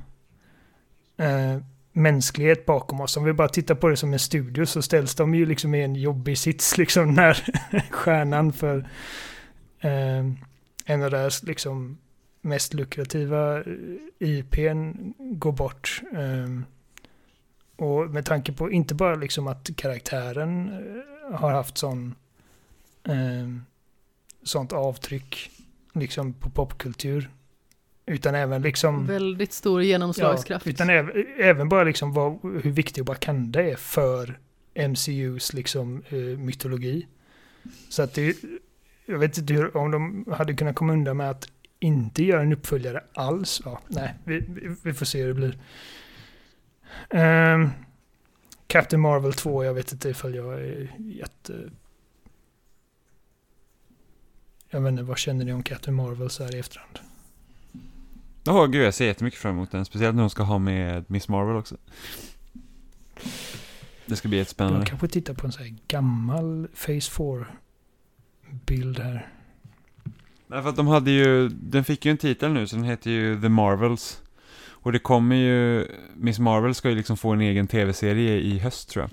eh, 1.17 1.61
mänsklighet 1.91 2.65
bakom 2.65 3.01
oss, 3.01 3.17
om 3.17 3.23
vi 3.23 3.33
bara 3.33 3.49
tittar 3.49 3.75
på 3.75 3.87
det 3.87 3.97
som 3.97 4.13
en 4.13 4.19
studio 4.19 4.65
så 4.65 4.81
ställs 4.81 5.15
de 5.15 5.35
ju 5.35 5.45
liksom 5.45 5.75
i 5.75 5.83
en 5.83 5.95
jobbig 5.95 6.37
sits 6.37 6.77
liksom 6.77 7.13
när 7.13 7.43
stjärnan 7.91 8.53
för 8.53 8.77
eh, 9.79 10.25
en 10.85 11.03
av 11.03 11.11
deras 11.11 11.43
liksom 11.43 11.97
mest 12.41 12.73
lukrativa 12.73 13.57
eh, 13.57 13.63
IPn 14.19 15.13
går 15.17 15.51
bort. 15.51 16.01
Eh, 16.13 16.76
och 17.77 18.09
med 18.09 18.25
tanke 18.25 18.51
på 18.51 18.71
inte 18.71 18.95
bara 18.95 19.15
liksom 19.15 19.47
att 19.47 19.69
karaktären 19.75 20.69
eh, 21.29 21.39
har 21.39 21.51
haft 21.51 21.77
sån 21.77 22.15
eh, 23.03 23.47
sånt 24.43 24.73
avtryck 24.73 25.51
liksom 25.93 26.33
på 26.33 26.49
popkultur. 26.49 27.29
Utan 28.05 28.35
även 28.35 28.61
liksom... 28.61 29.05
Väldigt 29.05 29.53
stor 29.53 29.83
genomslagskraft. 29.83 30.67
utan 30.67 30.89
även, 30.89 31.25
även 31.37 31.69
bara 31.69 31.83
liksom 31.83 32.13
vad, 32.13 32.39
hur 32.41 32.71
viktig 32.71 33.05
Wakanda 33.05 33.63
är 33.63 33.75
för 33.75 34.39
MCUs 34.89 35.53
liksom 35.53 36.03
eh, 36.09 36.17
mytologi. 36.17 37.07
Så 37.89 38.01
att 38.01 38.13
det, 38.13 38.37
jag 39.05 39.19
vet 39.19 39.37
inte 39.37 39.53
hur, 39.53 39.77
om 39.77 39.91
de 39.91 40.25
hade 40.37 40.53
kunnat 40.53 40.75
komma 40.75 40.93
undan 40.93 41.17
med 41.17 41.29
att 41.29 41.49
inte 41.79 42.23
göra 42.23 42.41
en 42.41 42.53
uppföljare 42.53 43.03
alls. 43.13 43.61
Ja, 43.65 43.79
nej, 43.87 44.13
vi, 44.23 44.45
vi 44.83 44.93
får 44.93 45.05
se 45.05 45.21
hur 45.21 45.27
det 45.27 45.33
blir. 45.33 45.57
Ehm, 47.09 47.69
Captain 48.67 49.01
Marvel 49.01 49.33
2, 49.33 49.63
jag 49.63 49.73
vet 49.73 49.91
inte 49.91 50.09
ifall 50.09 50.35
jag 50.35 50.53
är 50.53 50.91
jätte... 50.97 51.69
Jag 54.69 54.81
vet 54.81 54.91
inte, 54.91 55.03
vad 55.03 55.17
känner 55.17 55.45
ni 55.45 55.53
om 55.53 55.63
Captain 55.63 55.95
Marvel 55.95 56.29
så 56.29 56.43
här 56.43 56.55
i 56.55 56.59
efterhand? 56.59 56.99
Åh 58.47 58.67
gud, 58.67 58.85
jag 58.85 58.93
ser 58.93 59.05
jättemycket 59.05 59.39
fram 59.39 59.55
emot 59.55 59.71
den. 59.71 59.85
Speciellt 59.85 60.15
när 60.15 60.23
de 60.23 60.29
ska 60.29 60.43
ha 60.43 60.59
med 60.59 61.05
Miss 61.07 61.27
Marvel 61.27 61.55
också. 61.55 61.77
Det 64.05 64.15
ska 64.15 64.27
bli 64.27 64.37
jättespännande. 64.37 64.79
Jag 64.79 64.87
kanske 64.87 65.07
tittar 65.07 65.33
på 65.33 65.45
en 65.45 65.51
sån 65.51 65.63
här 65.63 65.75
gammal 65.87 66.67
Phase 66.67 67.11
4-bild 67.11 68.99
här. 68.99 69.29
Nej, 70.47 70.61
för 70.61 70.69
att 70.69 70.75
de 70.75 70.87
hade 70.87 71.11
ju, 71.11 71.49
den 71.49 71.83
fick 71.83 72.05
ju 72.05 72.11
en 72.11 72.17
titel 72.17 72.53
nu, 72.53 72.67
så 72.67 72.75
den 72.75 72.85
heter 72.85 73.11
ju 73.11 73.41
The 73.41 73.49
Marvels. 73.49 74.21
Och 74.87 74.93
det 74.93 74.99
kommer 74.99 75.35
ju, 75.35 75.87
Miss 76.15 76.39
Marvel 76.39 76.75
ska 76.75 76.89
ju 76.89 76.95
liksom 76.95 77.17
få 77.17 77.29
en 77.33 77.41
egen 77.41 77.67
tv-serie 77.67 78.35
i 78.39 78.59
höst 78.59 78.89
tror 78.89 79.09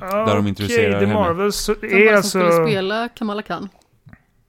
jag. 0.00 0.10
Där 0.26 0.36
de 0.36 0.46
introducerar 0.46 0.88
Okej, 0.90 1.00
The 1.00 1.06
henne. 1.06 1.14
Marvels 1.20 1.68
Vem 1.68 1.76
var 1.80 1.88
är 1.98 2.12
det 2.12 2.22
som 2.22 2.30
skulle 2.30 2.44
alltså... 2.46 2.64
spela 2.64 3.08
Kamala 3.08 3.42
Khan? 3.42 3.68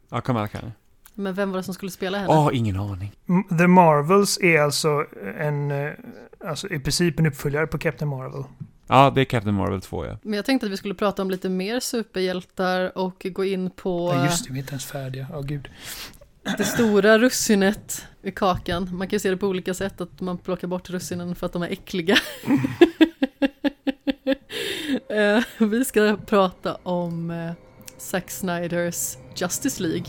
Ja, 0.10 0.22
Kamala 0.22 0.48
Khan. 0.48 0.72
Men 1.14 1.34
vem 1.34 1.52
var 1.52 1.58
det 1.58 1.64
som 1.64 1.74
skulle 1.74 1.92
spela 1.92 2.18
henne? 2.18 2.34
Åh, 2.34 2.50
ingen 2.54 2.80
aning. 2.80 3.12
The 3.58 3.68
Marvels 3.68 4.40
är 4.42 4.60
alltså 4.62 5.06
en... 5.40 5.72
eh, 5.72 5.92
Alltså 6.46 6.68
i 6.70 6.80
princip 6.80 7.20
en 7.20 7.26
uppföljare 7.26 7.68
på 7.68 7.78
Captain 7.78 8.10
Marvel. 8.10 8.44
Ja, 8.88 9.12
det 9.16 9.22
är 9.22 9.26
Captain 9.26 9.56
Marvel 9.56 9.82
2 9.82 10.06
ja. 10.06 10.18
Men 10.22 10.34
jag 10.34 10.46
tänkte 10.46 10.66
att 10.66 10.72
vi 10.72 10.78
skulle 10.78 10.94
prata 10.96 11.22
om 11.22 11.30
lite 11.32 11.50
mer 11.50 11.80
superhjältar 11.80 12.98
och 12.98 13.26
gå 13.32 13.46
in 13.46 13.70
på 13.70 14.14
Ja, 14.16 14.26
just 14.26 14.48
det, 14.48 14.54
vi 14.54 14.60
är 14.60 14.62
inte 14.62 14.72
ens 14.72 14.86
färdiga. 14.86 15.28
Ja, 15.32 15.42
gud 15.42 15.70
det 16.58 16.64
stora 16.64 17.20
russinet 17.20 18.08
i 18.24 18.32
kakan. 18.32 18.90
Man 18.92 19.08
kan 19.08 19.16
ju 19.16 19.20
se 19.20 19.30
det 19.30 19.38
på 19.38 19.48
olika 19.48 19.74
sätt, 19.74 20.02
att 20.02 20.22
man 20.22 20.38
plockar 20.38 20.68
bort 20.68 20.90
russinen 20.90 21.36
för 21.36 21.46
att 21.46 21.54
de 21.54 21.62
är 21.64 21.72
äckliga. 21.72 22.18
Eh, 25.10 25.44
vi 25.60 25.86
ska 25.86 26.18
prata 26.26 26.76
om 26.84 27.32
eh, 27.32 27.52
Zack 27.98 28.32
Snyders 28.32 29.18
Justice 29.36 29.84
League. 29.84 30.06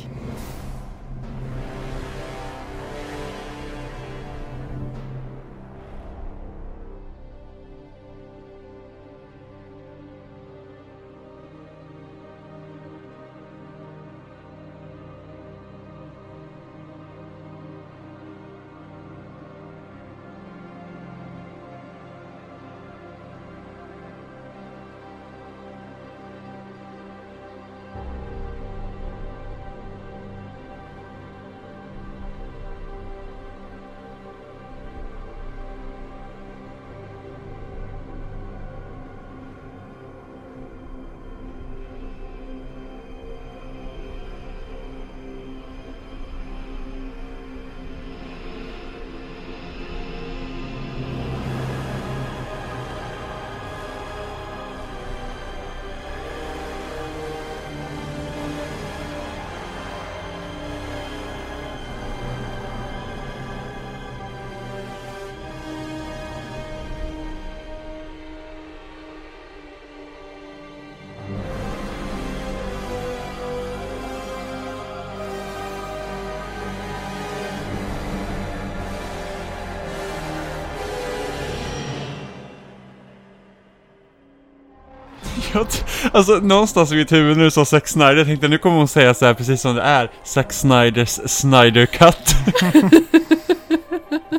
Jag 85.55 85.66
alltså 86.12 86.32
någonstans 86.32 86.93
i 86.93 86.97
mitt 86.97 87.12
huvud 87.12 87.39
du 87.39 87.51
sa 87.51 87.64
Zack 87.64 87.89
Snyder, 87.89 88.16
jag 88.16 88.26
tänkte 88.26 88.48
nu 88.48 88.59
kommer 88.59 88.76
hon 88.76 88.89
säga 88.89 89.14
så 89.14 89.26
här 89.26 89.35
precis 89.35 89.60
som 89.60 89.74
det 89.74 89.82
är. 89.82 90.10
Zack 90.24 90.52
Snyders 90.52 91.09
Snyder 91.26 91.86
Cut. 91.86 92.35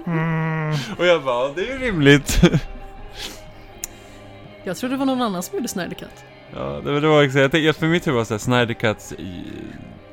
Mm, 0.08 0.74
Och 0.98 1.06
jag 1.06 1.24
bara, 1.24 1.50
det 1.54 1.62
är 1.62 1.66
ju 1.66 1.78
rimligt. 1.86 2.42
Jag 4.64 4.78
trodde 4.78 4.94
det 4.96 5.00
var 5.00 5.06
någon 5.06 5.22
annan 5.22 5.44
som 5.44 5.56
gjorde 5.56 5.68
Snyder 5.68 5.96
Cut. 5.96 6.10
Ja, 6.56 6.82
det, 6.86 6.92
var- 6.92 7.02
det 7.02 7.08
var 7.08 7.24
exakt, 7.24 7.42
jag 7.42 7.52
tänkte, 7.52 7.80
för 7.80 7.88
mitt 7.88 8.08
huvud 8.08 8.18
var 8.18 8.26
såhär, 8.26 8.40
Snyder 8.40 8.74
Cuts 8.74 9.12
i 9.14 9.44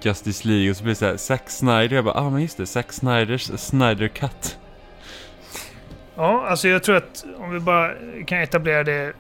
Justice 0.03 0.49
League 0.49 0.71
och 0.71 0.77
så 0.77 0.83
blir 0.83 0.93
det 0.93 0.99
såhär, 0.99 1.17
Zack 1.17 1.51
Snyder, 1.51 1.97
jag 1.97 2.05
bara, 2.05 2.15
ah 2.15 2.31
men 2.31 2.43
just 2.43 2.57
det, 2.57 2.67
Zack 2.67 2.93
Snyders 2.93 3.43
Snyder 3.61 4.09
Cut. 4.09 4.59
ja, 6.17 6.47
alltså 6.49 6.69
jag 6.69 6.83
tror 6.83 6.97
att 6.97 7.25
om 7.39 7.51
vi 7.51 7.61
bara 7.61 7.91
kan 8.27 8.39
etablera 8.39 8.85
det 8.85 9.13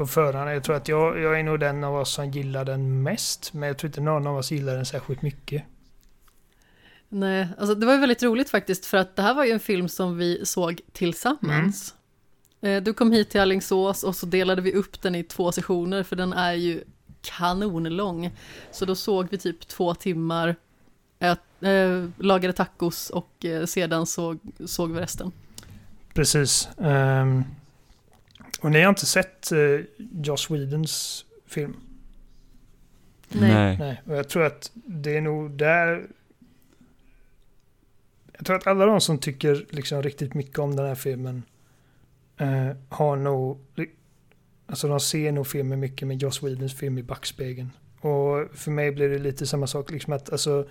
på 0.00 0.06
förhand. 0.06 0.50
Jag 0.50 0.64
tror 0.64 0.76
att 0.76 0.88
jag, 0.88 1.20
jag 1.20 1.38
är 1.38 1.42
nog 1.42 1.60
den 1.60 1.84
av 1.84 1.94
oss 1.94 2.12
som 2.14 2.30
gillar 2.30 2.64
den 2.64 3.02
mest. 3.02 3.52
Men 3.52 3.66
jag 3.66 3.78
tror 3.78 3.88
inte 3.88 4.00
någon 4.00 4.26
av 4.26 4.36
oss 4.36 4.50
gillar 4.50 4.74
den 4.76 4.86
särskilt 4.86 5.22
mycket. 5.22 5.62
Nej, 7.08 7.48
alltså 7.58 7.74
det 7.74 7.86
var 7.86 7.92
ju 7.94 8.00
väldigt 8.00 8.22
roligt 8.22 8.50
faktiskt 8.50 8.86
för 8.86 8.98
att 8.98 9.16
det 9.16 9.22
här 9.22 9.34
var 9.34 9.44
ju 9.44 9.50
en 9.52 9.60
film 9.60 9.88
som 9.88 10.16
vi 10.16 10.46
såg 10.46 10.80
tillsammans. 10.92 11.94
Eh, 12.60 12.82
Du 12.82 12.92
kom 12.92 13.12
hit 13.12 13.30
till 13.30 13.40
Alingsås 13.40 14.02
och 14.02 14.16
så 14.16 14.26
delade 14.26 14.62
vi 14.62 14.72
upp 14.72 15.02
den 15.02 15.14
i 15.14 15.24
två 15.24 15.52
sessioner 15.52 16.02
för 16.02 16.16
den 16.16 16.32
är 16.32 16.52
ju 16.52 16.84
kanonlång. 17.22 18.30
Så 18.72 18.84
då 18.84 18.94
såg 18.94 19.28
vi 19.30 19.38
typ 19.38 19.68
två 19.68 19.94
timmar, 19.94 20.56
ät, 21.18 21.38
eh, 21.60 22.08
lagade 22.18 22.52
tacos 22.52 23.10
och 23.10 23.44
eh, 23.44 23.64
sedan 23.66 24.06
såg, 24.06 24.38
såg 24.66 24.92
vi 24.92 25.00
resten. 25.00 25.32
Precis. 26.14 26.68
Ehm, 26.78 27.44
och 28.60 28.70
ni 28.70 28.82
har 28.82 28.88
inte 28.88 29.06
sett 29.06 29.52
uh, 29.52 29.80
Joss 29.98 30.50
Whedons 30.50 31.24
film? 31.46 31.76
Nej. 33.32 33.76
Nej. 33.78 34.02
Och 34.06 34.16
jag 34.16 34.28
tror 34.28 34.42
att 34.42 34.70
det 34.74 35.16
är 35.16 35.20
nog 35.20 35.50
där... 35.50 36.06
Jag 38.32 38.46
tror 38.46 38.56
att 38.56 38.66
alla 38.66 38.86
de 38.86 39.00
som 39.00 39.18
tycker 39.18 39.66
liksom 39.70 40.02
riktigt 40.02 40.34
mycket 40.34 40.58
om 40.58 40.76
den 40.76 40.86
här 40.86 40.94
filmen 40.94 41.42
eh, 42.36 42.70
har 42.88 43.16
nog... 43.16 43.58
Alltså 44.66 44.88
de 44.88 45.00
ser 45.00 45.32
nog 45.32 45.46
filmen 45.46 45.80
mycket 45.80 46.08
med 46.08 46.22
Joss 46.22 46.42
Whedons 46.42 46.74
film 46.74 46.98
i 46.98 47.02
backspegeln. 47.02 47.70
Och 48.00 48.48
för 48.54 48.70
mig 48.70 48.92
blir 48.92 49.08
det 49.08 49.18
lite 49.18 49.46
samma 49.46 49.66
sak. 49.66 49.90
Liksom 49.90 50.12
att 50.12 50.32
alltså... 50.32 50.68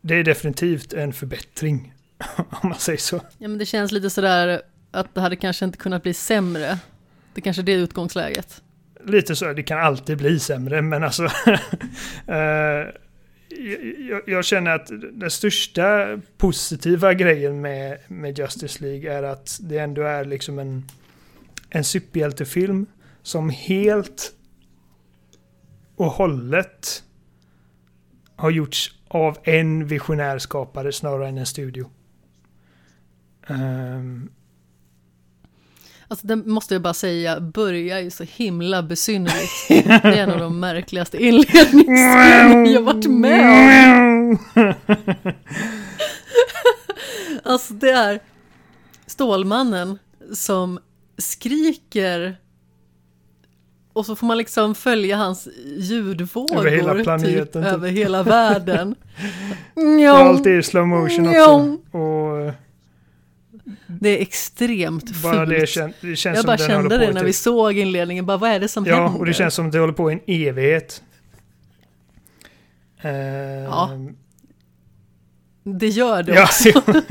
Det 0.00 0.14
är 0.14 0.24
definitivt 0.24 0.92
en 0.92 1.12
förbättring. 1.12 1.94
Om 2.36 2.68
man 2.68 2.78
säger 2.78 2.98
så. 2.98 3.16
Ja 3.38 3.48
men 3.48 3.58
det 3.58 3.66
känns 3.66 3.92
lite 3.92 4.10
sådär 4.10 4.62
att 4.94 5.14
det 5.14 5.20
hade 5.20 5.36
kanske 5.36 5.64
inte 5.64 5.78
kunnat 5.78 6.02
bli 6.02 6.14
sämre. 6.14 6.78
Det 7.34 7.40
kanske 7.40 7.62
är 7.62 7.64
det 7.64 7.72
utgångsläget. 7.72 8.62
lite 9.04 9.36
så, 9.36 9.52
det 9.52 9.62
kan 9.62 9.80
alltid 9.80 10.18
bli 10.18 10.38
sämre, 10.38 10.82
men 10.82 11.04
alltså... 11.04 11.28
Eh, 12.26 12.88
jag, 14.08 14.22
jag 14.26 14.44
känner 14.44 14.70
att 14.70 14.86
den 15.12 15.30
största 15.30 16.18
positiva 16.36 17.14
grejen 17.14 17.60
med, 17.60 17.98
med 18.08 18.38
Justice 18.38 18.84
League 18.84 19.12
är 19.12 19.22
att 19.22 19.58
det 19.62 19.78
ändå 19.78 20.02
är 20.02 20.24
liksom 20.24 20.58
en, 20.58 20.84
en 21.70 21.84
superhjältefilm 21.84 22.86
som 23.22 23.50
helt 23.50 24.32
och 25.96 26.06
hållet 26.06 27.02
har 28.36 28.50
gjorts 28.50 28.98
av 29.08 29.38
en 29.42 29.86
visionär 29.86 30.38
skapare 30.38 30.92
snarare 30.92 31.28
än 31.28 31.38
en 31.38 31.46
studio. 31.46 31.90
Um, 33.48 34.30
Alltså 36.08 36.26
den 36.26 36.50
måste 36.50 36.74
jag 36.74 36.82
bara 36.82 36.94
säga, 36.94 37.40
börjar 37.40 37.98
ju 38.00 38.10
så 38.10 38.24
himla 38.24 38.82
besynnerligt. 38.82 39.68
Det 40.02 40.18
är 40.18 40.22
en 40.22 40.30
av 40.30 40.38
de 40.38 40.60
märkligaste 40.60 41.24
inledningsscenerna 41.24 42.66
jag 42.66 42.82
varit 42.82 43.06
med 43.06 43.98
om. 43.98 44.38
Alltså 47.46 47.74
det 47.74 47.90
är 47.90 48.20
Stålmannen 49.06 49.98
som 50.34 50.78
skriker 51.18 52.36
och 53.92 54.06
så 54.06 54.16
får 54.16 54.26
man 54.26 54.38
liksom 54.38 54.74
följa 54.74 55.16
hans 55.16 55.48
ljudvågor 55.76 56.58
Över 56.58 56.70
hela 56.70 56.94
typ, 56.94 57.02
planeten, 57.04 57.62
typ. 57.62 57.72
över 57.72 57.88
hela 57.88 58.22
världen. 58.22 58.94
Allt 60.14 60.46
är 60.46 60.58
i 60.58 60.62
slow 60.62 60.86
motion 60.86 61.28
också. 61.28 61.78
Och 61.98 62.52
Det 63.86 64.08
är 64.18 64.22
extremt 64.22 65.22
bara 65.22 65.46
det, 65.46 65.56
fult. 65.58 65.68
kän, 65.68 65.92
det 66.00 66.16
känns 66.16 66.36
Jag 66.36 66.44
bara 66.46 66.58
kände 66.58 66.98
det 66.98 67.06
när 67.12 67.20
typ- 67.20 67.28
vi 67.28 67.32
såg 67.32 67.72
inledningen, 67.78 68.26
bara 68.26 68.36
vad 68.36 68.50
är 68.50 68.60
det 68.60 68.68
som 68.68 68.86
Ja, 68.86 69.02
händer? 69.02 69.20
och 69.20 69.26
det 69.26 69.32
känns 69.34 69.54
som 69.54 69.66
att 69.66 69.72
det 69.72 69.78
håller 69.78 69.92
på 69.92 70.10
i 70.10 70.14
en 70.14 70.20
evighet. 70.26 71.02
Eh, 73.02 73.12
Ja, 73.64 73.90
Det 75.64 75.88
gör 75.88 76.22
det 76.22 76.34
ja, 76.34 76.42
också. 76.44 76.82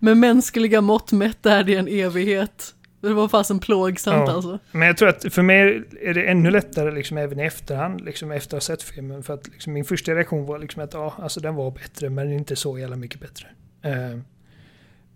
Med 0.00 0.16
mänskliga 0.16 0.80
mått 0.80 1.12
mätt 1.12 1.46
är 1.46 1.62
det 1.64 1.74
en 1.74 1.88
evighet. 1.88 2.72
Det 3.00 3.12
var 3.14 3.28
fasen 3.28 3.58
plågsamt 3.58 4.28
Ja. 4.28 4.34
alltså. 4.34 4.58
Men 4.72 4.86
jag 4.88 4.96
tror 4.96 5.08
att 5.08 5.34
för 5.34 5.42
mig 5.42 5.82
är 6.02 6.14
det 6.14 6.22
ännu 6.22 6.50
lättare 6.50 6.90
liksom 6.90 7.18
även 7.18 7.40
i 7.40 7.44
efterhand, 7.44 8.00
liksom 8.00 8.30
efter 8.30 8.56
att 8.56 8.62
ha 8.62 8.66
sett 8.76 8.82
filmen. 8.82 9.22
För 9.22 9.34
att 9.34 9.48
liksom 9.48 9.72
min 9.72 9.84
första 9.84 10.14
reaktion 10.14 10.46
var 10.46 10.58
liksom 10.58 10.82
att 10.82 10.94
ja, 10.94 11.14
alltså 11.22 11.40
den 11.40 11.54
var 11.54 11.70
bättre, 11.70 12.10
men 12.10 12.32
inte 12.32 12.56
så 12.56 12.78
jävla 12.78 12.96
mycket 12.96 13.20
bättre. 13.20 13.46
Eh, 13.82 14.18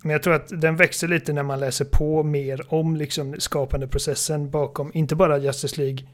men 0.03 0.13
jag 0.13 0.23
tror 0.23 0.35
att 0.35 0.61
den 0.61 0.77
växer 0.77 1.09
lite 1.09 1.33
när 1.33 1.43
man 1.43 1.61
läser 1.61 1.85
på 1.85 2.23
mer 2.23 2.75
om 2.75 2.97
liksom 2.97 3.35
skapandeprocessen 3.39 4.51
bakom, 4.51 4.91
inte 4.95 5.17
bara 5.17 5.39
Justice 5.39 5.81
League, 5.81 6.07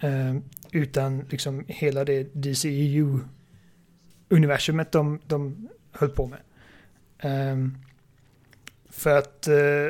eh, 0.00 0.36
utan 0.70 1.26
liksom 1.30 1.64
hela 1.68 2.04
det 2.04 2.34
DCEU-universumet 2.34 4.92
de, 4.92 5.20
de 5.26 5.68
höll 5.92 6.10
på 6.10 6.26
med. 6.26 6.40
Eh, 7.18 7.56
för 8.90 9.18
att 9.18 9.48
eh, 9.48 9.88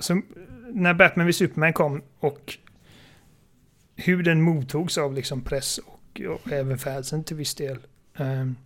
så 0.00 0.22
när 0.72 0.94
Batman 0.94 1.26
vid 1.26 1.34
Superman 1.34 1.72
kom 1.72 2.02
och 2.18 2.58
hur 3.96 4.22
den 4.22 4.42
mottogs 4.42 4.98
av 4.98 5.14
liksom 5.14 5.40
press 5.40 5.78
och, 5.78 6.20
och 6.20 6.52
även 6.52 6.78
fansen 6.78 7.24
till 7.24 7.36
viss 7.36 7.54
del. 7.54 7.78
Um, 8.16 8.56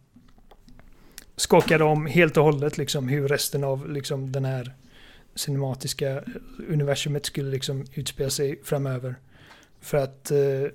skakade 1.36 1.84
om 1.84 2.06
helt 2.06 2.36
och 2.36 2.44
hållet 2.44 2.78
liksom 2.78 3.08
hur 3.08 3.28
resten 3.28 3.64
av 3.64 3.90
liksom 3.90 4.32
den 4.32 4.44
här 4.44 4.74
cinematiska 5.34 6.22
universumet 6.68 7.26
skulle 7.26 7.50
liksom 7.50 7.84
utspela 7.94 8.30
sig 8.30 8.60
framöver. 8.64 9.14
För 9.80 9.98
att 9.98 10.30
eh, 10.30 10.66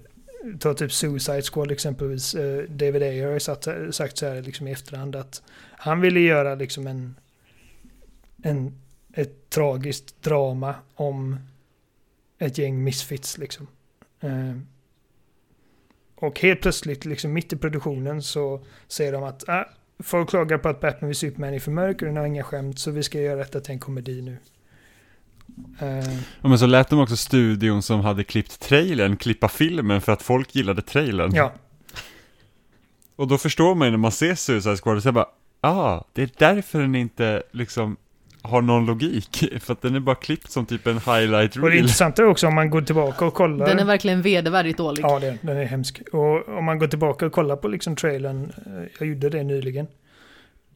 ta 0.59 0.73
typ 0.73 0.91
Suicide 0.91 1.41
Squad 1.41 1.71
exempelvis. 1.71 2.35
eh, 2.35 2.63
David 2.69 3.03
Ayer 3.03 3.25
har 3.25 3.33
ju 3.33 3.39
sagt, 3.39 3.67
sagt 3.91 4.17
så 4.17 4.25
här 4.25 4.41
liksom 4.41 4.67
i 4.67 4.71
efterhand 4.71 5.15
att 5.15 5.41
han 5.71 6.01
ville 6.01 6.19
göra 6.19 6.55
liksom 6.55 6.87
en, 6.87 7.15
en 8.43 8.81
ett 9.13 9.49
tragiskt 9.49 10.23
drama 10.23 10.75
om 10.95 11.39
ett 12.37 12.57
gäng 12.57 12.83
misfits 12.83 13.37
liksom. 13.37 13.67
Eh, 14.19 14.57
och 16.15 16.39
helt 16.39 16.61
plötsligt, 16.61 17.05
liksom 17.05 17.33
mitt 17.33 17.53
i 17.53 17.57
produktionen 17.57 18.21
så 18.21 18.65
säger 18.87 19.11
de 19.11 19.23
att 19.23 19.49
ah, 19.49 19.65
folk 20.03 20.29
klagar 20.29 20.57
på 20.57 20.69
att 20.69 20.81
Batman 20.81 21.07
vid 21.07 21.17
Superman 21.17 21.53
är 21.53 21.59
för 21.59 21.71
mörk 21.71 22.01
och 22.01 22.07
den 22.07 22.17
har 22.17 22.25
inga 22.25 22.43
skämt 22.43 22.79
så 22.79 22.91
vi 22.91 23.03
ska 23.03 23.19
göra 23.21 23.35
detta 23.35 23.59
till 23.59 23.71
en 23.73 23.79
komedi 23.79 24.21
nu. 24.21 24.37
Eh, 25.79 26.13
Ja, 26.41 26.47
men 26.49 26.59
så 26.59 26.65
lät 26.65 26.89
de 26.89 26.99
också 26.99 27.17
studion 27.17 27.81
som 27.81 27.99
hade 28.01 28.23
klippt 28.23 28.59
trailern 28.59 29.17
klippa 29.17 29.47
filmen 29.47 30.01
för 30.01 30.11
att 30.11 30.21
folk 30.21 30.55
gillade 30.55 30.81
trailern. 30.81 31.31
ja, 31.35 31.53
Och 33.15 33.27
då 33.27 33.37
förstår 33.37 33.75
man 33.75 33.87
ju 33.87 33.91
när 33.91 33.97
man 33.97 34.11
ser 34.11 34.35
Suicide 34.35 34.77
Squad, 34.77 35.01
så 35.01 35.07
jag 35.07 35.13
bara, 35.13 35.27
ah, 35.61 36.03
det 36.13 36.21
är 36.21 36.29
därför 36.37 36.81
den 36.81 36.95
inte 36.95 37.43
liksom 37.51 37.97
har 38.41 38.61
någon 38.61 38.85
logik. 38.85 39.43
För 39.59 39.73
att 39.73 39.81
den 39.81 39.95
är 39.95 39.99
bara 39.99 40.15
klippt 40.15 40.51
som 40.51 40.65
typ 40.65 40.87
en 40.87 40.97
highlight 40.97 41.55
och 41.55 41.61
det 41.61 41.67
reel. 41.69 41.77
intressanta 41.79 42.21
är 42.21 42.25
också 42.25 42.47
om 42.47 42.55
man 42.55 42.69
går 42.69 42.81
tillbaka 42.81 43.25
och 43.25 43.33
kollar. 43.33 43.67
Den 43.67 43.79
är 43.79 43.85
verkligen 43.85 44.21
vedervärdigt 44.21 44.77
dålig. 44.77 45.03
Ja, 45.03 45.19
den, 45.19 45.37
den 45.41 45.57
är 45.57 45.65
hemsk. 45.65 46.01
Och 46.11 46.47
om 46.57 46.65
man 46.65 46.79
går 46.79 46.87
tillbaka 46.87 47.25
och 47.25 47.31
kollar 47.31 47.55
på 47.55 47.67
liksom 47.67 47.95
trailern, 47.95 48.51
eh, 48.65 48.83
jag 48.99 49.07
gjorde 49.09 49.29
det 49.29 49.43
nyligen. 49.43 49.87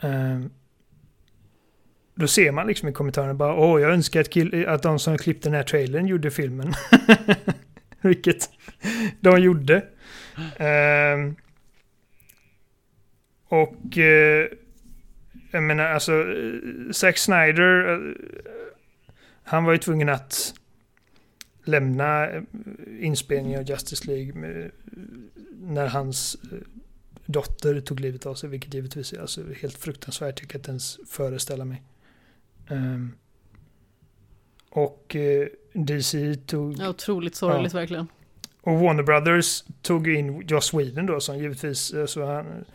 Ehm, 0.01 0.49
då 2.15 2.27
ser 2.27 2.51
man 2.51 2.67
liksom 2.67 2.89
i 2.89 2.91
kommentarerna 2.93 3.33
bara, 3.33 3.55
åh, 3.55 3.81
jag 3.81 3.91
önskar 3.91 4.21
att, 4.21 4.29
kill- 4.29 4.67
att 4.67 4.83
de 4.83 4.99
som 4.99 5.17
klippte 5.17 5.49
den 5.49 5.55
här 5.55 5.63
trailern 5.63 6.07
gjorde 6.07 6.31
filmen. 6.31 6.73
Vilket 8.01 8.49
de 9.19 9.39
gjorde. 9.41 9.83
Ehm, 10.57 11.35
och 13.49 13.97
eh, 13.97 14.47
jag 15.53 15.63
menar 15.63 15.85
alltså, 15.85 16.11
eh, 16.13 16.91
Zack 16.91 17.17
Snyder, 17.17 17.93
eh, 17.93 18.15
han 19.43 19.63
var 19.63 19.71
ju 19.71 19.77
tvungen 19.77 20.09
att 20.09 20.53
lämna 21.63 22.27
eh, 22.29 22.41
inspelningen 22.99 23.59
av 23.59 23.69
Justice 23.69 24.07
League 24.07 24.33
med, 24.33 24.71
när 25.61 25.87
hans 25.87 26.37
dotter 27.25 27.81
tog 27.81 27.99
livet 27.99 28.25
av 28.25 28.35
sig, 28.35 28.49
vilket 28.49 28.73
givetvis 28.73 29.13
är 29.13 29.21
alltså 29.21 29.41
helt 29.61 29.77
fruktansvärt, 29.77 30.39
jag 30.39 30.49
kan 30.49 30.59
inte 30.59 30.69
ens 30.71 30.99
föreställa 31.07 31.65
mig. 31.65 31.81
Ehm, 32.69 33.11
och 34.69 35.15
DC 35.73 36.35
tog, 36.35 36.77
Ja, 36.79 36.89
otroligt 36.89 37.35
sorgligt 37.35 37.73
verkligen. 37.73 38.07
och 38.61 38.79
Warner 38.79 39.03
Brothers 39.03 39.63
tog 39.81 40.07
in 40.07 40.41
Joss 40.47 40.73
Whedon 40.73 41.05
då, 41.05 41.19
som 41.19 41.37
givetvis, 41.37 41.93
så 42.07 42.25
han, 42.25 42.65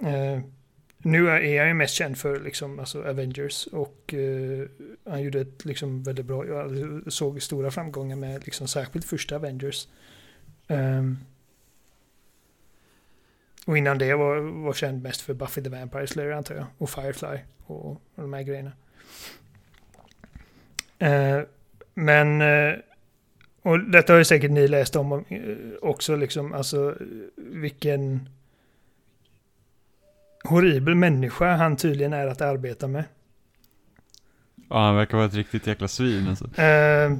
eh, 0.00 0.40
nu 1.02 1.28
är 1.28 1.58
han 1.58 1.68
ju 1.68 1.74
mest 1.74 1.94
känd 1.94 2.18
för 2.18 2.40
liksom, 2.40 2.78
alltså 2.78 3.04
Avengers 3.04 3.66
och 3.66 4.14
eh, 4.14 4.66
han 5.04 5.22
gjorde 5.22 5.40
ett 5.40 5.64
liksom 5.64 6.02
väldigt 6.02 6.26
bra, 6.26 6.46
jag 6.46 6.60
alltså, 6.60 7.10
såg 7.10 7.42
stora 7.42 7.70
framgångar 7.70 8.16
med 8.16 8.44
liksom 8.44 8.68
särskilt 8.68 9.04
första 9.04 9.36
Avengers. 9.36 9.88
Um, 10.68 11.18
och 13.66 13.78
innan 13.78 13.98
det 13.98 14.14
var, 14.14 14.36
var 14.36 14.72
känd 14.72 15.02
mest 15.02 15.20
för 15.20 15.34
Buffy 15.34 15.62
the 15.62 15.68
Vampire 15.68 16.06
Slayer 16.06 16.30
antar 16.30 16.54
jag, 16.54 16.66
och 16.78 16.90
Firefly 16.90 17.38
och, 17.66 17.90
och 17.90 18.00
de 18.14 18.32
här 18.32 18.42
grejerna. 18.42 18.72
Uh, 21.02 21.44
men, 21.94 22.42
uh, 22.42 22.78
och 23.62 23.80
detta 23.80 24.12
har 24.12 24.18
ju 24.18 24.24
säkert 24.24 24.50
ni 24.50 24.68
läst 24.68 24.96
om 24.96 25.12
eh, 25.12 25.56
också, 25.82 26.16
liksom, 26.16 26.52
alltså 26.52 26.96
vilken 27.36 28.28
horribel 30.44 30.94
människa 30.94 31.56
han 31.56 31.76
tydligen 31.76 32.12
är 32.12 32.26
att 32.26 32.40
arbeta 32.40 32.88
med. 32.88 33.04
Ja, 34.70 34.86
han 34.86 34.96
verkar 34.96 35.16
vara 35.16 35.26
ett 35.26 35.34
riktigt 35.34 35.66
jäkla 35.66 35.88
svin 35.88 36.28
alltså. 36.28 36.44
Eh, 36.44 37.10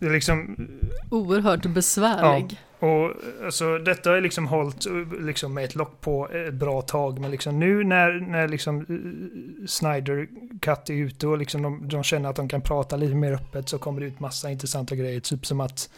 det 0.00 0.06
är 0.06 0.12
liksom, 0.12 0.68
Oerhört 1.10 1.66
besvärlig. 1.66 2.60
och 2.78 3.12
alltså 3.44 3.78
detta 3.78 4.10
har 4.10 4.20
liksom 4.20 4.46
hållit 4.46 4.86
liksom 5.20 5.54
med 5.54 5.64
ett 5.64 5.74
lock 5.74 6.00
på 6.00 6.28
ett 6.28 6.54
bra 6.54 6.82
tag, 6.82 7.18
men 7.18 7.30
liksom 7.30 7.58
nu 7.58 7.84
när, 7.84 8.12
när 8.12 8.48
liksom 8.48 8.78
eh, 8.78 9.66
Snyder 9.66 10.28
Cut 10.60 10.90
är 10.90 10.94
ute 10.94 11.26
och 11.26 11.38
liksom 11.38 11.62
de, 11.62 11.88
de 11.88 12.02
känner 12.02 12.30
att 12.30 12.36
de 12.36 12.48
kan 12.48 12.60
prata 12.60 12.96
lite 12.96 13.14
mer 13.14 13.32
öppet 13.32 13.68
så 13.68 13.78
kommer 13.78 14.00
det 14.00 14.06
ut 14.06 14.20
massa 14.20 14.50
intressanta 14.50 14.94
grejer, 14.96 15.20
typ 15.20 15.46
som 15.46 15.60
att 15.60 15.90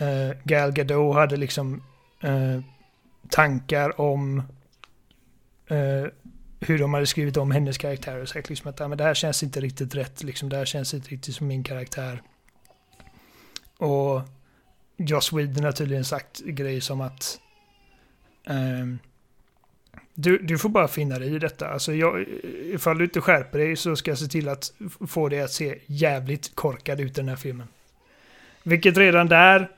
eh, 0.00 0.36
Gal 0.44 0.72
Gadot 0.72 1.14
hade 1.14 1.36
liksom 1.36 1.82
eh, 2.20 2.60
tankar 3.28 4.00
om 4.00 4.42
eh, 5.68 6.06
hur 6.60 6.78
de 6.78 6.94
hade 6.94 7.06
skrivit 7.06 7.36
om 7.36 7.50
hennes 7.50 7.78
karaktär 7.78 8.22
och 8.22 8.28
sagt 8.28 8.48
liksom 8.48 8.70
att 8.70 8.80
ah, 8.80 8.88
men 8.88 8.98
det 8.98 9.04
här 9.04 9.14
känns 9.14 9.42
inte 9.42 9.60
riktigt 9.60 9.94
rätt, 9.94 10.22
liksom, 10.22 10.48
det 10.48 10.56
här 10.56 10.64
känns 10.64 10.94
inte 10.94 11.08
riktigt 11.08 11.34
som 11.34 11.46
min 11.46 11.64
karaktär. 11.64 12.22
Och 13.78 14.22
Joss 14.96 15.32
Whedon 15.32 15.64
har 15.64 15.72
tydligen 15.72 16.04
sagt 16.04 16.40
grejer 16.40 16.80
som 16.80 17.00
att 17.00 17.40
ehm, 18.46 18.98
du, 20.14 20.38
du 20.38 20.58
får 20.58 20.68
bara 20.68 20.88
finna 20.88 21.18
dig 21.18 21.34
i 21.34 21.38
detta. 21.38 21.68
Alltså 21.68 21.94
jag, 21.94 22.24
ifall 22.62 22.98
du 22.98 23.04
inte 23.04 23.20
skärper 23.20 23.58
dig 23.58 23.76
så 23.76 23.96
ska 23.96 24.10
jag 24.10 24.18
se 24.18 24.26
till 24.26 24.48
att 24.48 24.72
få 25.08 25.28
dig 25.28 25.40
att 25.40 25.52
se 25.52 25.78
jävligt 25.86 26.54
korkad 26.54 27.00
ut 27.00 27.10
i 27.10 27.20
den 27.20 27.28
här 27.28 27.36
filmen. 27.36 27.68
Vilket 28.62 28.96
redan 28.96 29.26
där 29.26 29.70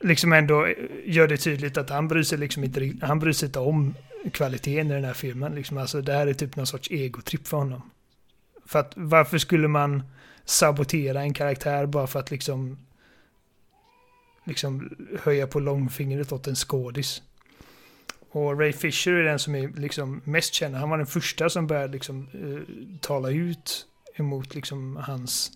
liksom 0.00 0.32
ändå 0.32 0.66
eh, 0.66 0.74
gör 1.04 1.28
det 1.28 1.36
tydligt 1.36 1.76
att 1.76 1.90
han 1.90 2.08
bryr 2.08 2.22
sig 2.22 2.38
liksom 2.38 2.64
inte, 2.64 2.92
han 3.02 3.18
bryr 3.18 3.32
sig 3.32 3.46
inte 3.46 3.58
om 3.58 3.94
kvaliteten 4.30 4.90
i 4.90 4.94
den 4.94 5.04
här 5.04 5.14
filmen. 5.14 5.54
Liksom, 5.54 5.78
alltså 5.78 6.00
det 6.00 6.12
här 6.12 6.26
är 6.26 6.34
typ 6.34 6.56
någon 6.56 6.66
sorts 6.66 6.90
egotripp 6.90 7.48
för 7.48 7.56
honom. 7.56 7.90
För 8.66 8.78
att 8.78 8.92
varför 8.96 9.38
skulle 9.38 9.68
man 9.68 10.02
sabotera 10.44 11.20
en 11.20 11.34
karaktär 11.34 11.86
bara 11.86 12.06
för 12.06 12.20
att 12.20 12.30
liksom 12.30 12.78
liksom 14.46 14.96
höja 15.22 15.46
på 15.46 15.60
långfingret 15.60 16.32
åt 16.32 16.46
en 16.46 16.54
skådis. 16.54 17.22
Och 18.30 18.60
Ray 18.60 18.72
Fisher 18.72 19.12
är 19.12 19.24
den 19.24 19.38
som 19.38 19.54
är 19.54 19.68
liksom 19.68 20.20
mest 20.24 20.54
känd. 20.54 20.74
Han 20.74 20.90
var 20.90 20.98
den 20.98 21.06
första 21.06 21.50
som 21.50 21.66
började 21.66 21.92
liksom 21.92 22.28
eh, 22.32 22.98
tala 23.00 23.30
ut 23.30 23.86
emot 24.16 24.54
liksom 24.54 24.96
hans 24.96 25.52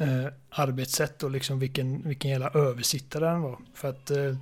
eh, 0.00 0.26
arbetssätt 0.50 1.22
och 1.22 1.30
liksom 1.30 1.58
vilken, 1.58 2.08
vilken 2.08 2.30
jävla 2.30 2.50
översittare 2.50 3.26
han 3.26 3.42
var. 3.42 3.58
För 3.74 3.88
att 3.88 4.10
eh, 4.10 4.36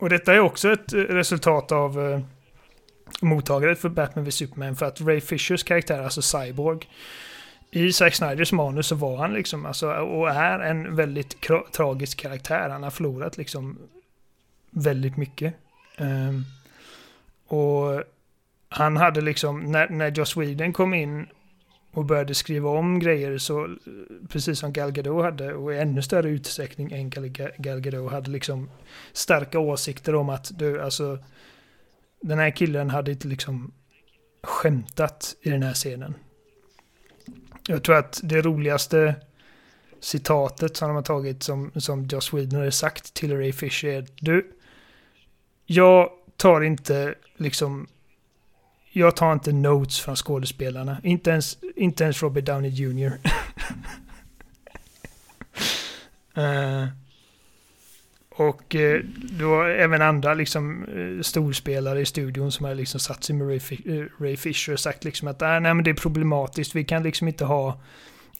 och 0.00 0.08
detta 0.08 0.34
är 0.34 0.40
också 0.40 0.72
ett 0.72 0.92
eh, 0.92 0.98
resultat 0.98 1.72
av 1.72 2.10
eh, 2.10 2.20
mottagandet 3.20 3.78
för 3.78 3.88
Batman 3.88 4.24
vs 4.24 4.34
Superman 4.34 4.76
för 4.76 4.86
att 4.86 5.00
Ray 5.00 5.20
Fishers 5.20 5.62
karaktär, 5.62 6.02
alltså 6.02 6.22
Cyborg, 6.22 6.88
i 7.70 7.92
Zack 7.92 8.14
Snyders 8.14 8.52
manus 8.52 8.86
så 8.86 8.94
var 8.94 9.16
han 9.16 9.32
liksom, 9.32 9.66
alltså, 9.66 9.90
och 9.90 10.30
är 10.30 10.58
en 10.58 10.96
väldigt 10.96 11.40
kra- 11.40 11.70
tragisk 11.70 12.18
karaktär. 12.18 12.68
Han 12.68 12.82
har 12.82 12.90
förlorat 12.90 13.36
liksom 13.36 13.78
väldigt 14.70 15.16
mycket. 15.16 15.54
Um, 15.98 16.44
och 17.46 18.02
han 18.68 18.96
hade 18.96 19.20
liksom, 19.20 19.72
när, 19.72 19.88
när 19.88 20.10
Joss 20.10 20.36
Whedon 20.36 20.72
kom 20.72 20.94
in 20.94 21.26
och 21.92 22.04
började 22.04 22.34
skriva 22.34 22.70
om 22.70 22.98
grejer 22.98 23.38
så, 23.38 23.64
eh, 23.64 23.70
precis 24.28 24.58
som 24.58 24.72
Gal 24.72 24.92
Gadot 24.92 25.24
hade, 25.24 25.54
och 25.54 25.74
i 25.74 25.78
ännu 25.78 26.02
större 26.02 26.28
utsträckning 26.28 26.92
än 26.92 27.10
Gal, 27.10 27.28
Gal 27.58 27.80
Gadot, 27.80 28.12
hade 28.12 28.30
liksom 28.30 28.70
starka 29.12 29.58
åsikter 29.58 30.14
om 30.14 30.28
att 30.28 30.58
du, 30.58 30.80
alltså, 30.80 31.18
den 32.20 32.38
här 32.38 32.50
killen 32.50 32.90
hade 32.90 33.10
inte 33.10 33.28
liksom 33.28 33.72
skämtat 34.42 35.36
i 35.42 35.50
den 35.50 35.62
här 35.62 35.74
scenen. 35.74 36.14
Jag 37.68 37.82
tror 37.82 37.96
att 37.96 38.20
det 38.22 38.42
roligaste 38.42 39.14
citatet 40.00 40.76
som 40.76 40.88
de 40.88 40.94
har 40.94 41.02
tagit 41.02 41.42
som, 41.42 41.70
som 41.76 42.04
Joss 42.04 42.32
Whedon 42.32 42.60
har 42.60 42.70
sagt 42.70 43.14
till 43.14 43.36
Ray 43.36 43.52
Fisher 43.52 43.88
är 43.88 44.06
Du, 44.20 44.52
jag 45.66 46.10
tar 46.36 46.60
inte 46.60 47.14
liksom 47.36 47.86
jag 48.92 49.16
tar 49.16 49.32
inte 49.32 49.52
notes 49.52 50.00
från 50.00 50.16
skådespelarna. 50.16 50.96
Inte 51.02 51.30
ens, 51.30 51.58
inte 51.76 52.04
ens 52.04 52.22
Robert 52.22 52.44
Downey 52.44 52.70
Jr. 52.70 53.12
uh, 56.38 56.88
och 58.30 58.74
uh, 58.74 59.00
var 59.46 59.68
även 59.68 60.02
andra 60.02 60.34
liksom, 60.34 60.84
uh, 60.84 61.22
storspelare 61.22 62.00
i 62.00 62.06
studion 62.06 62.52
som 62.52 62.66
har 62.66 62.74
liksom 62.74 63.00
satt 63.00 63.24
sig 63.24 63.36
med 63.36 63.48
Ray, 63.48 64.08
Ray 64.18 64.36
Fisher 64.36 64.72
och 64.72 64.80
sagt 64.80 65.04
liksom 65.04 65.28
att 65.28 65.40
nej, 65.40 65.60
men 65.60 65.82
det 65.82 65.90
är 65.90 65.94
problematiskt. 65.94 66.74
Vi 66.74 66.84
kan 66.84 67.02
liksom 67.02 67.28
inte 67.28 67.44
ha 67.44 67.80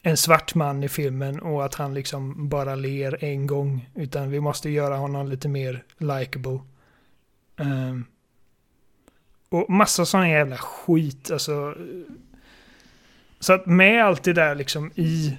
en 0.01 0.17
svart 0.17 0.55
man 0.55 0.83
i 0.83 0.89
filmen 0.89 1.39
och 1.39 1.65
att 1.65 1.75
han 1.75 1.93
liksom 1.93 2.49
bara 2.49 2.75
ler 2.75 3.23
en 3.23 3.47
gång. 3.47 3.89
Utan 3.95 4.31
vi 4.31 4.39
måste 4.39 4.69
göra 4.69 4.95
honom 4.95 5.27
lite 5.27 5.47
mer 5.47 5.83
likable. 5.97 6.59
Um, 7.57 8.05
och 9.51 9.69
massa 9.69 10.05
sån 10.05 10.29
jävla 10.29 10.57
skit. 10.57 11.31
Alltså, 11.31 11.75
så 13.39 13.53
att 13.53 13.65
med 13.65 14.05
allt 14.05 14.23
det 14.23 14.33
där 14.33 14.55
liksom 14.55 14.91
i, 14.95 15.37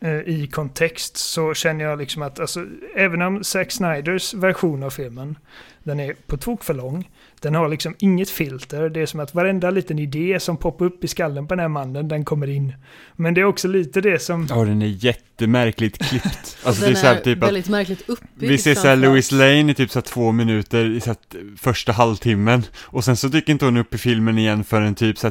eh, 0.00 0.20
i 0.20 0.48
kontext 0.52 1.16
så 1.16 1.54
känner 1.54 1.84
jag 1.84 1.98
liksom 1.98 2.22
att 2.22 2.40
alltså, 2.40 2.66
även 2.94 3.22
om 3.22 3.44
Zack 3.44 3.72
Snyders 3.72 4.34
version 4.34 4.82
av 4.82 4.90
filmen 4.90 5.38
den 5.82 6.00
är 6.00 6.14
på 6.26 6.36
tok 6.36 6.64
för 6.64 6.74
lång. 6.74 7.10
Den 7.42 7.54
har 7.54 7.68
liksom 7.68 7.94
inget 7.98 8.30
filter. 8.30 8.88
Det 8.88 9.00
är 9.00 9.06
som 9.06 9.20
att 9.20 9.34
varenda 9.34 9.70
liten 9.70 9.98
idé 9.98 10.40
som 10.40 10.56
poppar 10.56 10.84
upp 10.84 11.04
i 11.04 11.08
skallen 11.08 11.48
på 11.48 11.54
den 11.54 11.60
här 11.60 11.68
mannen, 11.68 12.08
den 12.08 12.24
kommer 12.24 12.46
in. 12.46 12.74
Men 13.16 13.34
det 13.34 13.40
är 13.40 13.44
också 13.44 13.68
lite 13.68 14.00
det 14.00 14.22
som... 14.22 14.46
Ja, 14.50 14.64
den 14.64 14.82
är 14.82 14.86
jättemärkligt 14.86 15.98
klippt. 15.98 16.56
Alltså, 16.64 16.82
den 16.82 16.92
det 16.92 16.98
är, 16.98 17.00
så 17.00 17.06
här, 17.06 17.20
typ 17.20 17.38
väldigt 17.38 17.64
att, 17.64 17.70
märkligt 17.70 18.08
uppbyggd. 18.08 18.50
Vi 18.50 18.58
ser 18.58 18.74
såhär 18.74 18.96
Louis 18.96 19.32
Lane 19.32 19.70
i 19.70 19.74
typ 19.74 19.90
så 19.90 20.00
två 20.00 20.32
minuter 20.32 20.90
i 20.90 21.00
så 21.00 21.14
första 21.56 21.92
halvtimmen. 21.92 22.62
Och 22.80 23.04
sen 23.04 23.16
så 23.16 23.28
dyker 23.28 23.52
inte 23.52 23.64
hon 23.64 23.76
upp 23.76 23.94
i 23.94 23.98
filmen 23.98 24.38
igen 24.38 24.64
förrän 24.64 24.94
typ 24.94 25.18
så 25.18 25.30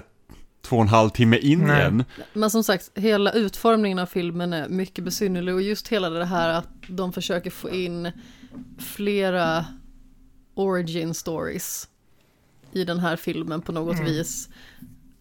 två 0.62 0.76
och 0.76 0.82
en 0.82 0.88
halv 0.88 1.10
timme 1.10 1.38
in 1.38 1.60
Nej. 1.60 1.80
igen. 1.80 2.04
Men 2.34 2.52
som 2.52 2.64
sagt, 2.64 2.92
hela 2.96 3.32
utformningen 3.32 4.00
av 4.00 4.06
filmen 4.06 4.54
är 4.54 4.70
mycket 4.70 5.04
besynnerlig 5.04 5.54
och 5.54 5.62
just 5.62 5.88
hela 5.88 6.10
det 6.10 6.26
här 6.26 6.50
att 6.50 6.70
de 6.88 7.14
försöker 7.14 7.52
få 7.52 7.70
in 7.70 8.12
flera 8.80 9.66
origin 10.56 11.14
stories 11.14 11.88
i 12.72 12.84
den 12.84 13.00
här 13.00 13.16
filmen 13.16 13.62
på 13.62 13.72
något 13.72 14.00
mm. 14.00 14.06
vis. 14.06 14.50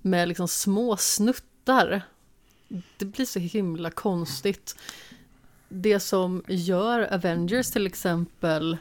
Med 0.02 0.28
liksom 0.28 0.48
små 0.48 0.96
snuttar. 0.96 2.02
Det 2.96 3.04
blir 3.04 3.26
så 3.26 3.38
himla 3.38 3.90
konstigt. 3.90 4.76
Det 5.68 6.00
som 6.00 6.42
gör 6.48 7.14
Avengers 7.14 7.70
till 7.70 7.86
exempel 7.86 8.76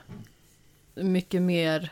mycket 0.96 1.42
mer, 1.42 1.92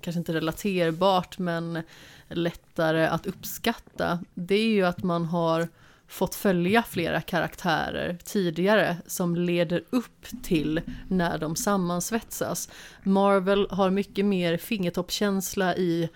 kanske 0.00 0.18
inte 0.18 0.32
relaterbart, 0.32 1.38
men 1.38 1.82
lättare 2.28 3.06
att 3.06 3.26
uppskatta, 3.26 4.18
det 4.34 4.54
är 4.54 4.68
ju 4.68 4.82
att 4.82 5.02
man 5.02 5.24
har 5.24 5.68
fått 6.12 6.34
följa 6.34 6.82
flera 6.82 7.20
karaktärer 7.20 8.18
tidigare 8.24 8.96
som 9.06 9.36
leder 9.36 9.84
upp 9.90 10.26
till 10.42 10.80
när 11.08 11.38
de 11.38 11.56
sammansvetsas. 11.56 12.68
Marvel 13.02 13.66
har 13.70 13.90
mycket 13.90 14.24
mer 14.24 14.56
fingertoppkänsla 14.56 15.76
i 15.76 16.08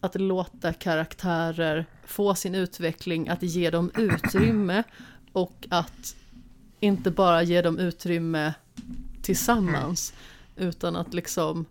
att 0.00 0.20
låta 0.20 0.72
karaktärer 0.72 1.86
få 2.04 2.34
sin 2.34 2.54
utveckling, 2.54 3.28
att 3.28 3.42
ge 3.42 3.70
dem 3.70 3.90
utrymme 3.98 4.82
och 5.32 5.66
att 5.70 6.16
inte 6.80 7.10
bara 7.10 7.42
ge 7.42 7.62
dem 7.62 7.78
utrymme 7.78 8.54
tillsammans 9.22 10.14
utan 10.56 10.96
att 10.96 11.14
liksom 11.14 11.64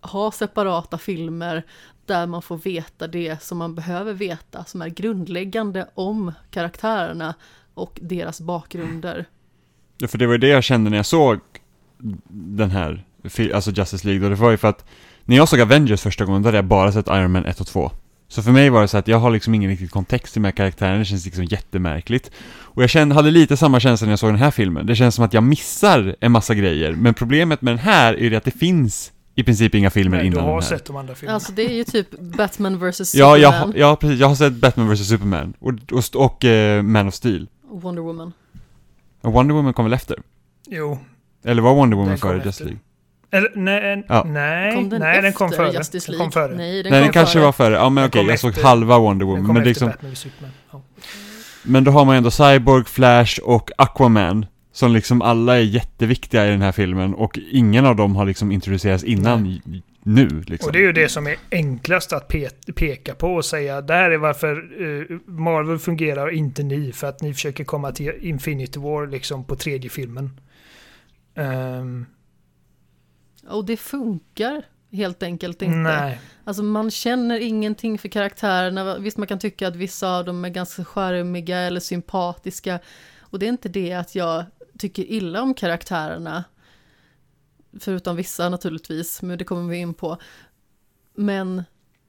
ha 0.00 0.32
separata 0.32 0.98
filmer 0.98 1.62
där 2.06 2.26
man 2.26 2.42
får 2.42 2.56
veta 2.56 3.06
det 3.06 3.42
som 3.42 3.58
man 3.58 3.74
behöver 3.74 4.12
veta, 4.12 4.64
som 4.64 4.82
är 4.82 4.88
grundläggande 4.88 5.88
om 5.94 6.32
karaktärerna 6.50 7.34
och 7.74 7.98
deras 8.02 8.40
bakgrunder. 8.40 9.24
Ja, 9.98 10.08
för 10.08 10.18
det 10.18 10.26
var 10.26 10.34
ju 10.34 10.38
det 10.38 10.48
jag 10.48 10.64
kände 10.64 10.90
när 10.90 10.96
jag 10.96 11.06
såg 11.06 11.40
den 12.28 12.70
här, 12.70 13.04
alltså 13.54 13.70
Justice 13.70 14.06
League, 14.06 14.24
och 14.24 14.30
det 14.30 14.36
var 14.36 14.50
ju 14.50 14.56
för 14.56 14.68
att 14.68 14.84
när 15.24 15.36
jag 15.36 15.48
såg 15.48 15.60
Avengers 15.60 16.00
första 16.00 16.24
gången, 16.24 16.42
då 16.42 16.48
hade 16.48 16.58
jag 16.58 16.64
bara 16.64 16.92
sett 16.92 17.06
Iron 17.06 17.32
Man 17.32 17.46
1 17.46 17.60
och 17.60 17.66
2. 17.66 17.90
Så 18.28 18.42
för 18.42 18.50
mig 18.50 18.70
var 18.70 18.82
det 18.82 18.88
så 18.88 18.98
att 18.98 19.08
jag 19.08 19.18
har 19.18 19.30
liksom 19.30 19.54
ingen 19.54 19.70
riktig 19.70 19.90
kontext 19.90 20.32
till 20.32 20.42
de 20.42 20.46
här 20.46 20.52
karaktärerna, 20.52 20.98
det 20.98 21.04
känns 21.04 21.24
liksom 21.24 21.44
jättemärkligt. 21.44 22.30
Och 22.46 22.82
jag 22.82 22.90
kände, 22.90 23.14
hade 23.14 23.30
lite 23.30 23.56
samma 23.56 23.80
känsla 23.80 24.04
när 24.04 24.12
jag 24.12 24.18
såg 24.18 24.30
den 24.30 24.38
här 24.38 24.50
filmen. 24.50 24.86
Det 24.86 24.96
känns 24.96 25.14
som 25.14 25.24
att 25.24 25.34
jag 25.34 25.42
missar 25.42 26.16
en 26.20 26.32
massa 26.32 26.54
grejer, 26.54 26.92
men 26.92 27.14
problemet 27.14 27.62
med 27.62 27.72
den 27.72 27.78
här 27.78 28.14
är 28.14 28.30
ju 28.30 28.36
att 28.36 28.44
det 28.44 28.50
finns 28.58 29.12
i 29.38 29.44
princip 29.44 29.74
inga 29.74 29.90
filmer 29.90 30.16
Nej, 30.16 30.26
innan 30.26 30.44
du 30.44 30.50
har 30.50 30.60
sett 30.60 30.84
de 30.84 30.96
andra 30.96 31.14
filmerna. 31.14 31.34
Alltså 31.34 31.52
det 31.52 31.62
är 31.62 31.74
ju 31.74 31.84
typ 31.84 32.20
Batman 32.20 32.78
vs 32.78 33.08
Superman. 33.08 33.40
Ja, 33.40 33.52
jag, 33.52 33.76
ja, 33.76 33.96
precis. 33.96 34.20
Jag 34.20 34.28
har 34.28 34.34
sett 34.34 34.52
Batman 34.52 34.94
vs 34.94 35.08
Superman. 35.08 35.54
Och, 35.58 35.72
och, 35.92 36.24
och 36.24 36.44
uh, 36.44 36.82
Man 36.82 37.08
of 37.08 37.14
Steel. 37.14 37.48
Wonder 37.70 38.02
Woman. 38.02 38.32
Och 39.20 39.32
Wonder 39.32 39.54
Woman 39.54 39.72
kom 39.72 39.84
väl 39.84 39.92
efter? 39.94 40.18
Jo. 40.68 40.98
Eller 41.44 41.62
var 41.62 41.74
Wonder 41.74 41.96
Woman 41.96 42.18
före 42.18 42.42
Justice 42.44 42.64
League? 42.64 42.80
Eller 43.30 43.52
nej, 43.54 44.04
ja. 44.08 44.24
nej, 44.24 44.74
kom 44.74 44.88
den 44.88 45.00
nej, 45.00 45.22
den 45.22 45.32
kom 45.32 45.50
före. 45.50 45.72
Justice 45.72 46.10
League? 46.10 46.24
Den 46.24 46.32
kom 46.32 46.42
före. 46.42 46.56
Nej, 46.56 46.82
den, 46.82 46.92
nej, 46.92 47.00
den 47.00 47.12
kanske 47.12 47.32
före. 47.32 47.44
var 47.44 47.52
före. 47.52 47.74
Ja, 47.74 47.88
men 47.88 48.04
okej, 48.04 48.20
okay, 48.20 48.30
jag 48.30 48.40
såg 48.40 48.58
halva 48.58 48.98
Wonder 48.98 49.26
Woman. 49.26 49.40
Den 49.40 49.46
kom 49.46 49.54
men 49.54 49.62
efter 49.62 49.68
liksom, 49.68 49.88
Batman 49.88 50.12
vs 50.12 50.18
Superman. 50.18 50.50
Ja. 50.72 50.82
Men 51.62 51.84
då 51.84 51.90
har 51.90 52.04
man 52.04 52.16
ändå 52.16 52.30
Cyborg, 52.30 52.84
Flash 52.84 53.40
och 53.42 53.70
Aquaman. 53.78 54.46
Som 54.76 54.92
liksom 54.92 55.22
alla 55.22 55.56
är 55.56 55.62
jätteviktiga 55.62 56.46
i 56.46 56.50
den 56.50 56.62
här 56.62 56.72
filmen 56.72 57.14
och 57.14 57.38
ingen 57.50 57.86
av 57.86 57.96
dem 57.96 58.16
har 58.16 58.26
liksom 58.26 58.52
introducerats 58.52 59.04
innan 59.04 59.60
nu. 60.02 60.28
Liksom. 60.46 60.68
Och 60.68 60.72
det 60.72 60.78
är 60.78 60.82
ju 60.82 60.92
det 60.92 61.08
som 61.08 61.26
är 61.26 61.36
enklast 61.50 62.12
att 62.12 62.28
pe 62.28 62.48
peka 62.74 63.14
på 63.14 63.34
och 63.34 63.44
säga 63.44 63.80
det 63.80 63.94
här 63.94 64.10
är 64.10 64.18
varför 64.18 64.82
uh, 64.82 65.18
Marvel 65.26 65.78
fungerar 65.78 66.26
och 66.26 66.32
inte 66.32 66.62
ni. 66.62 66.92
För 66.92 67.06
att 67.06 67.22
ni 67.22 67.34
försöker 67.34 67.64
komma 67.64 67.92
till 67.92 68.12
Infinity 68.20 68.78
War 68.78 69.06
liksom 69.06 69.44
på 69.44 69.56
tredje 69.56 69.90
filmen. 69.90 70.40
Um, 71.34 72.06
och 73.48 73.64
det 73.64 73.76
funkar 73.76 74.62
helt 74.92 75.22
enkelt 75.22 75.62
inte. 75.62 75.76
Nej. 75.76 76.20
Alltså 76.44 76.62
man 76.62 76.90
känner 76.90 77.40
ingenting 77.40 77.98
för 77.98 78.08
karaktärerna. 78.08 78.98
Visst 78.98 79.18
man 79.18 79.26
kan 79.26 79.38
tycka 79.38 79.68
att 79.68 79.76
vissa 79.76 80.18
av 80.18 80.24
dem 80.24 80.44
är 80.44 80.48
ganska 80.48 80.84
charmiga 80.84 81.58
eller 81.58 81.80
sympatiska. 81.80 82.78
Och 83.20 83.38
det 83.38 83.46
är 83.46 83.48
inte 83.48 83.68
det 83.68 83.92
att 83.92 84.14
jag 84.14 84.44
tycker 84.78 85.04
illa 85.04 85.42
om 85.42 85.54
karaktärerna 85.54 86.44
förutom 87.80 88.16
vissa 88.16 88.48
naturligtvis, 88.48 89.22
men 89.22 89.38
det 89.38 89.44
kommer 89.44 89.70
vi 89.70 89.76
in 89.76 89.94
på. 89.94 90.18
Men 91.14 91.62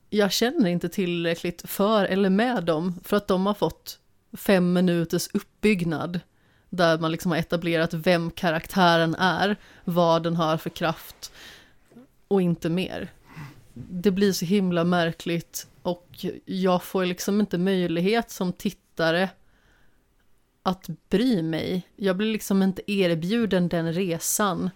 jag 0.10 0.32
känner 0.32 0.70
inte 0.70 0.90
tillräckligt 0.90 1.70
för 1.70 2.06
eller 2.06 2.30
med 2.30 2.64
dem 2.64 3.00
för 3.04 3.18
att 3.18 3.28
de 3.28 3.46
har 3.46 3.54
fått 3.54 4.00
fem 4.34 4.74
minuters 4.74 5.30
uppbyggnad 5.34 6.20
där 6.70 6.98
man 6.98 7.12
liksom 7.12 7.32
har 7.32 7.38
etablerat 7.38 7.94
vem 7.94 8.32
karaktären 8.32 9.16
är, 9.16 9.56
vad 9.84 10.24
den 10.24 10.36
har 10.36 10.58
för 10.58 10.70
kraft 10.70 11.32
och 12.28 12.42
inte 12.42 12.70
mer. 12.70 13.12
Det 13.74 14.12
blir 14.12 14.32
så 14.32 14.46
himla 14.46 14.84
märkligt 14.84 15.68
och 15.82 16.26
jag 16.46 16.84
får 16.84 17.06
liksom 17.06 17.40
inte 17.40 17.58
möjlighet 17.58 18.32
som 18.32 18.54
tittare 18.54 19.30
att 20.68 20.90
bry 21.10 21.42
mig. 21.42 21.88
Jag 21.96 22.18
blir 22.18 22.32
liksom 22.32 22.64
inte 22.64 22.92
erbjuden 22.92 23.68
den 23.68 23.94
resan 23.94 24.70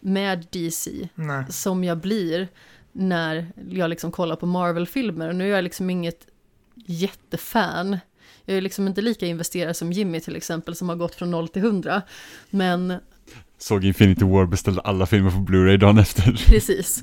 med 0.00 0.46
DC 0.50 1.08
Nej. 1.14 1.44
som 1.50 1.84
jag 1.84 1.98
blir 1.98 2.48
när 2.92 3.52
jag 3.70 3.90
liksom 3.90 4.12
kollar 4.12 4.36
på 4.36 4.46
Marvel-filmer. 4.46 5.32
Nu 5.32 5.44
är 5.44 5.54
jag 5.54 5.64
liksom 5.64 5.90
inget 5.90 6.26
jättefan. 6.74 7.98
Jag 8.44 8.56
är 8.56 8.60
liksom 8.60 8.86
inte 8.86 9.00
lika 9.00 9.26
investerad 9.26 9.76
som 9.76 9.92
Jimmy 9.92 10.20
till 10.20 10.36
exempel 10.36 10.74
som 10.74 10.88
har 10.88 10.96
gått 10.96 11.14
från 11.14 11.30
0 11.30 11.48
till 11.48 11.62
100. 11.62 12.02
Men... 12.50 12.94
Såg 13.58 13.84
Infinity 13.84 14.24
War, 14.24 14.46
beställde 14.46 14.80
alla 14.80 15.06
filmer 15.06 15.30
på 15.30 15.36
Blu-ray 15.36 15.76
dagen 15.76 15.98
efter. 15.98 16.44
Precis. 16.46 17.02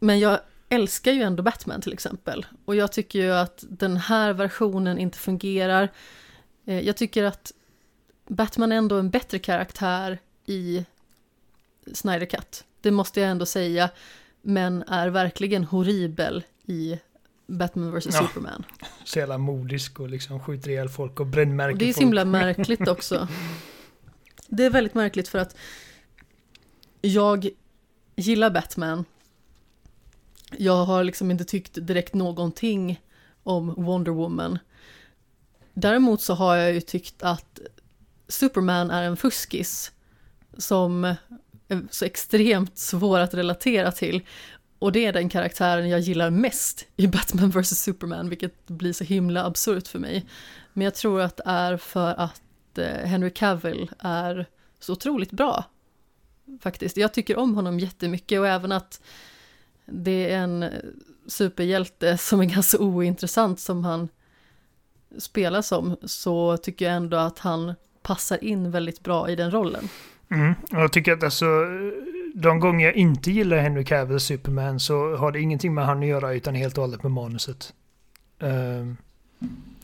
Men 0.00 0.18
jag 0.18 0.38
älskar 0.70 1.12
ju 1.12 1.22
ändå 1.22 1.42
Batman 1.42 1.80
till 1.80 1.92
exempel. 1.92 2.46
Och 2.64 2.76
jag 2.76 2.92
tycker 2.92 3.18
ju 3.18 3.32
att 3.32 3.64
den 3.68 3.96
här 3.96 4.32
versionen 4.32 4.98
inte 4.98 5.18
fungerar. 5.18 5.88
Eh, 6.66 6.80
jag 6.80 6.96
tycker 6.96 7.24
att 7.24 7.52
Batman 8.28 8.72
är 8.72 8.76
ändå 8.76 8.98
en 8.98 9.10
bättre 9.10 9.38
karaktär 9.38 10.18
i 10.46 10.84
Snyder 11.92 12.26
Cut. 12.26 12.64
Det 12.80 12.90
måste 12.90 13.20
jag 13.20 13.30
ändå 13.30 13.46
säga. 13.46 13.90
Men 14.42 14.82
är 14.82 15.08
verkligen 15.08 15.64
horribel 15.64 16.44
i 16.66 16.98
Batman 17.46 17.92
vs. 17.98 18.06
Ja. 18.06 18.12
Superman. 18.12 18.64
Så 19.04 19.18
jävla 19.18 19.38
modisk 19.38 20.00
och 20.00 20.08
liksom 20.08 20.40
skjuter 20.40 20.70
ihjäl 20.70 20.88
folk 20.88 21.20
och 21.20 21.26
brännmärker 21.26 21.72
Och 21.72 21.78
det 21.78 21.84
är 21.84 21.92
så 21.92 21.94
folk. 21.94 22.04
himla 22.04 22.24
märkligt 22.24 22.88
också. 22.88 23.28
Det 24.46 24.64
är 24.64 24.70
väldigt 24.70 24.94
märkligt 24.94 25.28
för 25.28 25.38
att 25.38 25.56
jag 27.00 27.48
gillar 28.16 28.50
Batman. 28.50 29.04
Jag 30.56 30.84
har 30.84 31.04
liksom 31.04 31.30
inte 31.30 31.44
tyckt 31.44 31.86
direkt 31.86 32.14
någonting 32.14 33.00
om 33.42 33.74
Wonder 33.74 34.12
Woman. 34.12 34.58
Däremot 35.74 36.20
så 36.20 36.34
har 36.34 36.56
jag 36.56 36.72
ju 36.72 36.80
tyckt 36.80 37.22
att 37.22 37.60
Superman 38.28 38.90
är 38.90 39.02
en 39.02 39.16
fuskis 39.16 39.92
som 40.58 41.04
är 41.68 41.82
så 41.90 42.04
extremt 42.04 42.78
svår 42.78 43.18
att 43.18 43.34
relatera 43.34 43.92
till. 43.92 44.22
Och 44.78 44.92
det 44.92 45.06
är 45.06 45.12
den 45.12 45.28
karaktären 45.28 45.88
jag 45.88 46.00
gillar 46.00 46.30
mest 46.30 46.86
i 46.96 47.06
Batman 47.06 47.50
vs. 47.50 47.82
Superman, 47.82 48.28
vilket 48.28 48.66
blir 48.66 48.92
så 48.92 49.04
himla 49.04 49.44
absurt 49.44 49.88
för 49.88 49.98
mig. 49.98 50.26
Men 50.72 50.84
jag 50.84 50.94
tror 50.94 51.20
att 51.20 51.36
det 51.36 51.42
är 51.46 51.76
för 51.76 52.14
att 52.14 52.78
eh, 52.78 52.84
Henry 52.84 53.30
Cavill 53.30 53.90
är 53.98 54.46
så 54.80 54.92
otroligt 54.92 55.30
bra. 55.30 55.64
Faktiskt. 56.60 56.96
Jag 56.96 57.14
tycker 57.14 57.38
om 57.38 57.54
honom 57.54 57.80
jättemycket 57.80 58.40
och 58.40 58.48
även 58.48 58.72
att 58.72 59.00
det 59.90 60.32
är 60.32 60.38
en 60.38 60.64
superhjälte 61.26 62.18
som 62.18 62.40
är 62.40 62.44
ganska 62.44 62.78
ointressant 62.78 63.60
som 63.60 63.84
han 63.84 64.08
spelar 65.18 65.62
som 65.62 65.96
så 66.02 66.56
tycker 66.56 66.84
jag 66.84 66.94
ändå 66.94 67.16
att 67.16 67.38
han 67.38 67.74
passar 68.02 68.44
in 68.44 68.70
väldigt 68.70 69.00
bra 69.00 69.30
i 69.30 69.36
den 69.36 69.50
rollen. 69.50 69.88
Mm. 70.30 70.54
Jag 70.70 70.92
tycker 70.92 71.12
att 71.12 71.22
alltså, 71.22 71.46
de 72.34 72.60
gånger 72.60 72.86
jag 72.86 72.94
inte 72.94 73.30
gillar 73.30 73.56
Henry 73.56 73.84
Cavill 73.84 74.20
Superman 74.20 74.80
så 74.80 75.16
har 75.16 75.32
det 75.32 75.40
ingenting 75.40 75.74
med 75.74 75.86
han 75.86 75.98
att 75.98 76.06
göra 76.06 76.34
utan 76.34 76.54
helt 76.54 76.78
och 76.78 76.84
hållet 76.84 77.02
med 77.02 77.12
manuset. 77.12 77.74
Uh, 78.42 78.94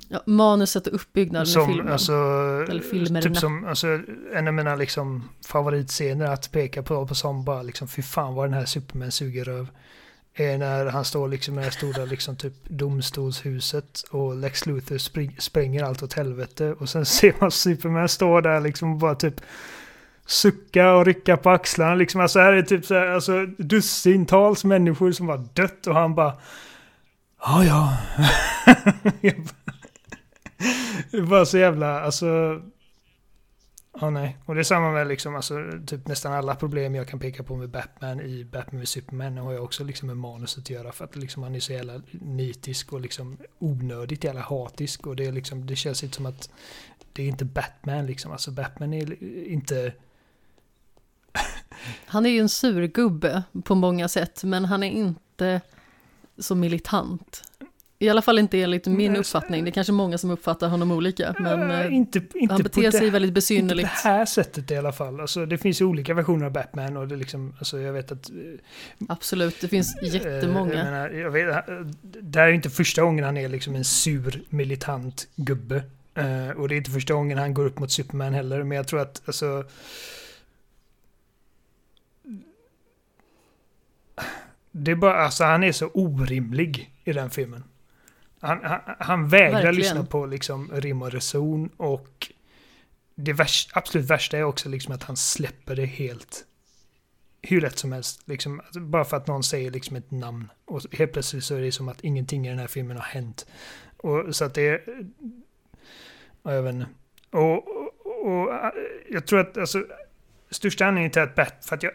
Ja, 0.08 0.22
manuset 0.26 0.86
och 0.86 0.94
uppbyggnaden 0.94 1.48
i 1.48 1.50
som, 1.50 1.66
filmen. 1.66 1.92
alltså, 1.92 2.12
Eller 2.68 2.80
filmerna. 2.80 3.22
typ 3.22 3.36
som, 3.36 3.64
alltså, 3.64 4.00
en 4.34 4.48
av 4.48 4.54
mina 4.54 4.74
liksom 4.76 5.28
favoritscener 5.46 6.26
att 6.26 6.52
peka 6.52 6.82
på, 6.82 7.06
på 7.06 7.14
som 7.14 7.44
bara 7.44 7.62
liksom, 7.62 7.88
fy 7.88 8.02
fan 8.02 8.34
vad 8.34 8.44
den 8.46 8.54
här 8.54 8.64
Superman 8.64 9.12
suger 9.12 9.44
röv. 9.44 9.68
Är 10.38 10.58
när 10.58 10.86
han 10.86 11.04
står 11.04 11.28
liksom 11.28 11.54
i 11.54 11.56
det 11.56 11.62
här 11.64 11.70
stora 11.70 12.04
liksom 12.04 12.36
typ 12.36 12.52
domstolshuset 12.68 14.04
och 14.10 14.36
Lex 14.36 14.66
Luthor 14.66 14.98
spring, 14.98 15.36
spränger 15.38 15.84
allt 15.84 16.02
åt 16.02 16.12
helvete 16.12 16.74
och 16.78 16.88
sen 16.88 17.06
ser 17.06 17.34
man 17.40 17.50
Superman 17.50 18.08
stå 18.08 18.40
där 18.40 18.60
liksom 18.60 18.92
och 18.92 18.98
bara 18.98 19.14
typ 19.14 19.40
sucka 20.26 20.92
och 20.92 21.04
rycka 21.06 21.36
på 21.36 21.50
axlarna 21.50 21.94
liksom. 21.94 22.20
Alltså 22.20 22.38
här 22.38 22.52
är 22.52 22.62
typ 22.62 22.84
så 22.86 22.94
här, 22.94 23.06
alltså 23.06 23.46
dussintals 23.46 24.64
människor 24.64 25.12
som 25.12 25.28
har 25.28 25.44
dött 25.52 25.86
och 25.86 25.94
han 25.94 26.14
bara 26.14 26.32
Ja, 27.40 27.64
ja. 27.64 27.96
det 31.10 31.16
är 31.16 31.22
bara 31.22 31.46
så 31.46 31.58
jävla, 31.58 32.00
alltså... 32.00 32.60
Ja, 34.00 34.10
nej. 34.10 34.38
Och 34.44 34.54
det 34.54 34.60
är 34.60 34.64
samma 34.64 34.90
med 34.90 35.06
liksom, 35.06 35.36
alltså, 35.36 35.54
typ 35.86 36.06
nästan 36.06 36.32
alla 36.32 36.54
problem 36.54 36.94
jag 36.94 37.08
kan 37.08 37.18
peka 37.18 37.42
på 37.42 37.56
med 37.56 37.70
Batman 37.70 38.20
i 38.20 38.44
Batman 38.44 38.78
med 38.78 38.88
Superman 38.88 39.36
har 39.36 39.52
jag 39.52 39.64
också 39.64 39.84
liksom 39.84 40.06
med 40.06 40.16
manuset 40.16 40.58
att 40.58 40.70
göra. 40.70 40.92
För 40.92 41.04
att 41.04 41.16
liksom, 41.16 41.42
han 41.42 41.54
är 41.54 41.60
så 41.60 41.72
jävla 41.72 42.02
nitisk 42.10 42.92
och 42.92 43.00
liksom 43.00 43.36
onödigt 43.58 44.24
jävla 44.24 44.40
hatisk. 44.40 45.06
Och 45.06 45.16
det, 45.16 45.26
är 45.26 45.32
liksom, 45.32 45.66
det 45.66 45.76
känns 45.76 46.04
inte 46.04 46.16
som 46.16 46.26
att 46.26 46.50
det 47.12 47.22
är 47.22 47.26
inte 47.26 47.44
Batman 47.44 48.06
liksom. 48.06 48.32
Alltså 48.32 48.50
Batman 48.50 48.94
är 48.94 49.22
inte... 49.48 49.92
Han 52.06 52.26
är 52.26 52.30
ju 52.30 52.38
en 52.38 52.48
surgubbe 52.48 53.42
på 53.64 53.74
många 53.74 54.08
sätt, 54.08 54.44
men 54.44 54.64
han 54.64 54.82
är 54.82 54.90
inte 54.90 55.60
så 56.38 56.54
militant. 56.54 57.42
I 57.98 58.08
alla 58.08 58.22
fall 58.22 58.38
inte 58.38 58.60
enligt 58.62 58.86
min 58.86 59.16
uppfattning. 59.16 59.64
Det 59.64 59.70
är 59.70 59.72
kanske 59.72 59.92
många 59.92 60.18
som 60.18 60.30
uppfattar 60.30 60.68
honom 60.68 60.90
olika, 60.92 61.34
men 61.38 61.70
eh, 61.70 61.94
inte, 61.94 62.20
inte 62.34 62.54
han 62.54 62.62
beter 62.62 62.90
sig 62.90 63.00
det, 63.00 63.10
väldigt 63.10 63.28
inte 63.28 63.32
på 63.32 63.34
besynnerligt. 63.34 63.88
det 64.02 64.08
här 64.08 64.24
sättet 64.26 64.70
i 64.70 64.76
alla 64.76 64.92
fall. 64.92 65.20
Alltså, 65.20 65.46
det 65.46 65.58
finns 65.58 65.80
ju 65.80 65.84
olika 65.84 66.14
versioner 66.14 66.46
av 66.46 66.52
Batman 66.52 66.96
och 66.96 67.08
det 67.08 67.16
liksom, 67.16 67.54
alltså, 67.58 67.80
jag 67.80 67.92
vet 67.92 68.12
att... 68.12 68.30
eh, 68.30 68.34
Absolut, 69.08 69.60
det 69.60 69.68
finns 69.68 69.96
Eh, 69.96 70.08
Jag, 70.08 70.14
jättemånga. 70.34 70.74
menar, 70.84 71.10
jag 71.10 71.30
vet, 71.30 71.64
det 72.02 72.38
här 72.40 72.48
är 72.48 72.52
inte 72.52 72.70
första 72.70 73.02
gången 73.02 73.24
han 73.24 73.36
är 73.36 73.48
liksom 73.48 73.74
en 73.74 73.84
sur 73.84 74.42
militant 74.48 75.28
gubbe. 75.36 75.82
Och 76.56 76.68
det 76.68 76.74
är 76.74 76.76
inte 76.76 76.90
första 76.90 77.14
gången 77.14 77.38
han 77.38 77.54
går 77.54 77.66
upp 77.66 77.78
mot 77.78 77.92
Superman 77.92 78.34
heller. 78.34 78.62
Men 78.62 78.76
jag 78.76 78.88
tror 78.88 79.00
att 79.00 79.22
alltså... 79.26 79.64
Det 84.70 84.90
är 84.90 84.94
bara, 84.96 85.14
alltså 85.14 85.44
han 85.44 85.64
är 85.64 85.72
så 85.72 85.86
orimlig 85.94 86.90
i 87.04 87.12
den 87.12 87.30
filmen. 87.30 87.64
Han, 88.40 88.64
han, 88.64 88.80
han 88.98 89.28
vägrar 89.28 89.52
Verkligen. 89.52 89.74
lyssna 89.74 90.04
på 90.04 90.26
liksom 90.26 90.70
rim 90.74 91.02
och 91.02 91.12
reson 91.12 91.68
och 91.76 92.32
det 93.14 93.32
värst, 93.32 93.70
absolut 93.74 94.10
värsta 94.10 94.38
är 94.38 94.42
också 94.42 94.68
liksom 94.68 94.94
att 94.94 95.02
han 95.02 95.16
släpper 95.16 95.76
det 95.76 95.84
helt 95.86 96.44
hur 97.42 97.60
rätt 97.60 97.78
som 97.78 97.92
helst. 97.92 98.28
Liksom, 98.28 98.60
alltså, 98.60 98.80
bara 98.80 99.04
för 99.04 99.16
att 99.16 99.26
någon 99.26 99.42
säger 99.42 99.70
liksom 99.70 99.96
ett 99.96 100.10
namn. 100.10 100.50
Och 100.64 100.82
helt 100.92 101.12
plötsligt 101.12 101.44
så 101.44 101.54
är 101.54 101.60
det 101.60 101.72
som 101.72 101.88
att 101.88 102.04
ingenting 102.04 102.46
i 102.46 102.50
den 102.50 102.58
här 102.58 102.66
filmen 102.66 102.96
har 102.96 103.04
hänt. 103.04 103.46
Och, 103.96 104.36
så 104.36 104.44
att 104.44 104.54
det 104.54 104.68
är... 104.68 104.82
ja, 106.42 106.54
Jag 106.54 106.62
vet 106.62 106.74
inte. 106.74 106.86
Och, 107.30 107.68
och, 107.68 108.26
och 108.26 108.54
äh, 108.54 108.70
jag 109.10 109.26
tror 109.26 109.40
att 109.40 109.58
alltså, 109.58 109.84
största 110.50 110.86
anledningen 110.86 111.10
till 111.10 111.22
att 111.22 111.34
Bat, 111.34 111.66
för 111.66 111.76
att 111.76 111.82
jag, 111.82 111.92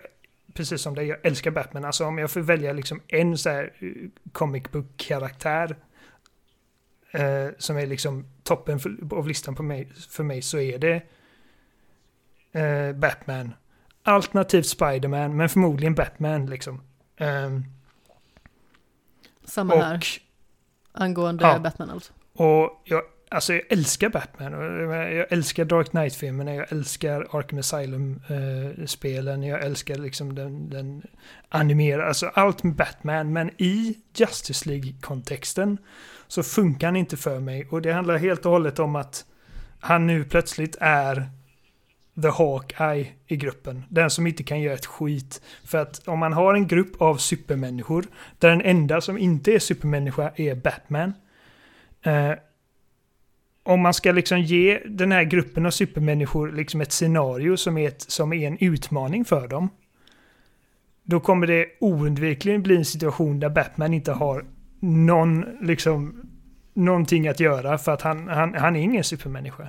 precis 0.54 0.82
som 0.82 0.96
det, 0.96 1.04
jag 1.04 1.26
älskar 1.26 1.52
Batman. 1.52 1.86
Alltså 1.86 2.06
om 2.06 2.18
jag 2.18 2.32
får 2.32 2.42
välja 2.42 2.74
liksom 2.74 3.02
en 3.08 3.38
så 3.38 3.50
här 3.50 3.74
eh, 3.80 4.10
comic 4.32 4.64
book-karaktär 4.72 5.76
eh, 7.12 7.48
som 7.58 7.78
är 7.78 7.88
liksom 7.88 8.26
toppen 8.44 8.80
för, 8.80 8.98
av 9.12 9.28
listan 9.28 9.56
på 9.56 9.64
mig, 9.64 9.90
för 10.10 10.24
mig 10.24 10.42
så 10.42 10.60
är 10.60 10.80
det 10.80 11.02
eh, 12.52 12.96
Batman. 12.96 13.54
Alternativt 14.04 14.66
Spiderman, 14.66 15.36
men 15.36 15.50
förmodligen 15.50 15.96
Batman 15.96 16.46
liksom. 16.46 16.82
Ehm, 17.18 17.66
Samma 19.44 19.74
och, 19.74 19.82
här, 19.82 20.06
angående 20.92 21.44
Ja. 21.44 21.60
Batman 21.60 21.90
alltså. 21.90 22.14
och 22.34 22.82
jag, 22.86 23.02
alltså 23.30 23.54
jag 23.54 23.64
älskar 23.70 24.10
Batman. 24.10 24.54
och 24.54 24.64
Jag 24.64 25.14
jag 25.14 25.32
älskar 25.32 25.66
Dark 25.66 25.90
Knight-filmerna, 25.90 26.56
jag 26.56 26.72
älskar 26.72 27.28
Arkham 27.32 27.60
Asylum-spelen, 27.60 29.44
jag 29.44 29.64
älskar 29.64 29.96
liksom 29.96 30.36
den, 30.36 30.70
den 30.70 31.04
animerade, 31.50 32.08
alltså 32.08 32.32
allt 32.34 32.64
med 32.64 32.76
Batman. 32.76 33.34
Men 33.34 33.50
i 33.58 33.98
Justice 34.14 34.70
League-kontexten 34.70 35.78
så 36.32 36.44
funkar 36.44 36.88
han 36.88 36.96
inte 36.96 37.18
för 37.18 37.40
mig. 37.40 37.68
Och 37.70 37.82
det 37.82 37.94
handlar 37.94 38.18
helt 38.18 38.46
och 38.46 38.52
hållet 38.52 38.80
om 38.80 38.96
att 38.96 39.26
han 39.80 40.08
nu 40.08 40.24
plötsligt 40.24 40.78
är 40.80 41.30
The 42.22 42.28
Hawkeye 42.28 43.08
i 43.28 43.36
gruppen. 43.36 43.84
Den 43.90 44.10
som 44.10 44.28
inte 44.28 44.44
kan 44.44 44.62
göra 44.62 44.74
ett 44.74 44.86
skit. 44.86 45.42
För 45.66 45.78
att 45.78 46.08
om 46.08 46.20
man 46.20 46.34
har 46.34 46.54
en 46.54 46.68
grupp 46.68 47.02
av 47.02 47.18
supermänniskor 47.18 48.06
där 48.40 48.50
den 48.50 48.62
enda 48.62 49.02
som 49.02 49.18
inte 49.18 49.52
är 49.52 49.60
supermänniska 49.60 50.32
är 50.36 50.56
Batman. 50.56 51.14
Eh, 52.04 52.34
om 53.64 53.82
man 53.82 53.94
ska 53.94 54.12
liksom 54.12 54.40
ge 54.40 54.82
den 54.86 55.12
här 55.12 55.24
gruppen 55.24 55.66
av 55.66 55.72
supermänniskor 55.72 56.52
liksom 56.52 56.82
ett 56.82 56.92
scenario 56.92 57.58
som 57.58 57.78
är, 57.78 57.88
ett, 57.88 58.02
som 58.02 58.34
är 58.34 58.48
en 58.48 58.58
utmaning 58.60 59.26
för 59.26 59.48
dem. 59.48 59.70
Då 61.04 61.20
kommer 61.20 61.48
det 61.48 61.66
oundvikligen 61.80 62.64
bli 62.64 62.76
en 62.76 62.86
situation 62.86 63.40
där 63.40 63.50
Batman 63.50 63.94
inte 63.94 64.12
har 64.12 64.46
någon, 64.82 65.46
liksom, 65.62 66.30
någonting 66.74 67.28
att 67.28 67.40
göra 67.40 67.78
för 67.78 67.92
att 67.92 68.02
han, 68.02 68.28
han, 68.28 68.54
han 68.54 68.76
är 68.76 68.80
ingen 68.80 69.04
supermänniska. 69.04 69.64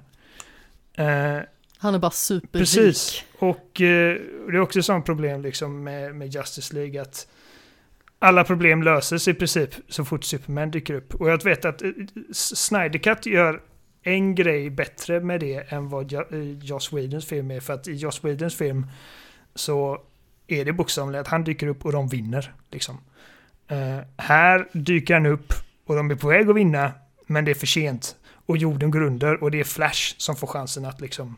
Eh, 0.94 1.38
Han 1.78 1.94
är 1.94 1.98
bara 1.98 2.10
superrik. 2.10 2.52
Precis. 2.52 3.24
Och 3.38 3.80
eh, 3.80 4.16
det 4.46 4.56
är 4.56 4.60
också 4.60 4.78
ett 4.78 4.84
sånt 4.84 5.06
problem 5.06 5.42
liksom 5.42 5.84
med, 5.84 6.14
med 6.14 6.34
Justice 6.34 6.74
League 6.74 7.02
att 7.02 7.26
alla 8.18 8.44
problem 8.44 8.82
löses 8.82 9.28
i 9.28 9.34
princip 9.34 9.70
så 9.88 10.04
fort 10.04 10.24
Superman 10.24 10.70
dyker 10.70 10.94
upp. 10.94 11.14
Och 11.14 11.30
jag 11.30 11.44
vet 11.44 11.64
att 11.64 11.82
eh, 11.82 11.90
Snyder 12.32 12.98
Cut 12.98 13.26
gör 13.26 13.62
en 14.02 14.34
grej 14.34 14.70
bättre 14.70 15.20
med 15.20 15.40
det 15.40 15.72
än 15.72 15.88
vad 15.88 16.12
eh, 16.12 16.20
Joss 16.62 16.92
Whedons 16.92 17.26
film 17.26 17.50
är. 17.50 17.60
För 17.60 17.72
att 17.72 17.88
i 17.88 17.92
Joss 17.92 18.24
Whedons 18.24 18.56
film 18.56 18.86
så 19.54 19.98
är 20.46 20.64
det 20.64 20.72
bokstavligen 20.72 21.20
att 21.20 21.28
han 21.28 21.44
dyker 21.44 21.66
upp 21.66 21.84
och 21.84 21.92
de 21.92 22.08
vinner. 22.08 22.54
Liksom. 22.70 22.98
Eh, 23.68 23.98
här 24.16 24.68
dyker 24.72 25.14
han 25.14 25.26
upp 25.26 25.52
och 25.86 25.96
de 25.96 26.10
är 26.10 26.14
på 26.14 26.28
väg 26.28 26.50
att 26.50 26.56
vinna, 26.56 26.92
men 27.26 27.44
det 27.44 27.50
är 27.50 27.54
för 27.54 27.66
sent. 27.66 28.16
Och 28.46 28.56
jorden 28.56 28.90
går 28.90 29.02
under 29.02 29.42
och 29.42 29.50
det 29.50 29.60
är 29.60 29.64
Flash 29.64 30.14
som 30.16 30.36
får 30.36 30.46
chansen 30.46 30.84
att 30.84 31.00
liksom 31.00 31.36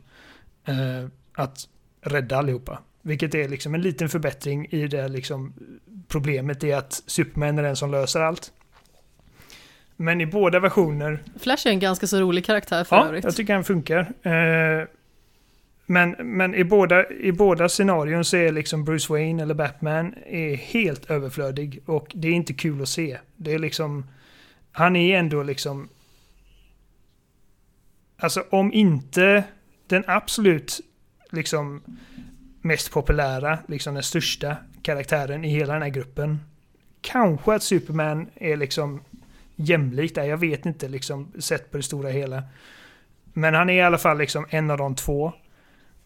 eh, 0.65 1.09
att 1.35 1.69
rädda 2.01 2.37
allihopa. 2.37 2.79
Vilket 3.03 3.35
är 3.35 3.49
liksom 3.49 3.75
en 3.75 3.83
liten 3.83 4.09
förbättring 4.09 4.67
i 4.71 4.87
det 4.87 5.09
liksom 5.09 5.53
problemet 6.09 6.65
är 6.65 6.77
att 6.77 7.03
Superman 7.07 7.59
är 7.59 7.63
den 7.63 7.77
som 7.77 7.91
löser 7.91 8.21
allt. 8.21 8.53
Men 9.97 10.21
i 10.21 10.27
båda 10.27 10.61
versioner... 10.61 11.23
Flash 11.39 11.67
är 11.67 11.71
en 11.71 11.81
ganska 11.81 12.07
så 12.07 12.21
rolig 12.21 12.45
karaktär 12.45 12.85
för 12.85 12.97
ja, 12.97 13.07
övrigt. 13.07 13.25
jag 13.25 13.37
tycker 13.37 13.55
han 13.55 13.65
funkar. 13.65 14.13
Eh, 14.23 14.87
men, 15.87 16.11
men 16.19 16.55
i, 16.55 16.65
båda, 16.65 17.11
i 17.11 17.33
båda 17.33 17.69
scenarion 17.69 18.25
så 18.25 18.37
är 18.37 18.53
liksom 18.53 18.85
Bruce 18.85 19.13
Wayne 19.13 19.43
eller 19.43 19.55
Batman 19.55 20.15
är 20.27 20.57
helt 20.57 21.11
överflödig 21.11 21.83
och 21.87 22.13
det 22.15 22.29
är 22.29 22.33
inte 22.33 22.55
kul 22.55 22.83
att 22.83 22.89
se. 22.89 23.19
Det 23.37 23.53
är 23.53 23.59
liksom... 23.59 24.05
Han 24.73 24.97
är 24.97 25.19
ändå 25.19 25.43
liksom... 25.43 25.89
Alltså 28.17 28.45
om 28.51 28.73
inte 28.73 29.45
den 29.87 30.05
absolut 30.07 30.81
liksom 31.31 31.83
mest 32.61 32.93
populära, 32.93 33.59
liksom 33.69 33.95
den 33.95 34.03
största 34.03 34.57
karaktären 34.83 35.45
i 35.45 35.49
hela 35.49 35.73
den 35.73 35.83
här 35.83 35.89
gruppen. 35.89 36.41
Kanske 37.01 37.55
att 37.55 37.63
Superman 37.63 38.27
är 38.35 38.57
liksom 38.57 39.01
jämlikt 39.57 40.15
där, 40.15 40.25
jag 40.25 40.37
vet 40.37 40.67
inte 40.67 40.89
liksom 40.89 41.33
sett 41.39 41.71
på 41.71 41.77
det 41.77 41.83
stora 41.83 42.11
hela. 42.11 42.43
Men 43.33 43.55
han 43.55 43.71
är 43.71 43.75
i 43.75 43.83
alla 43.83 43.99
fall 43.99 44.19
liksom 44.19 44.47
en 44.51 44.71
av 44.71 44.79
de 44.79 44.95
två. 44.95 45.33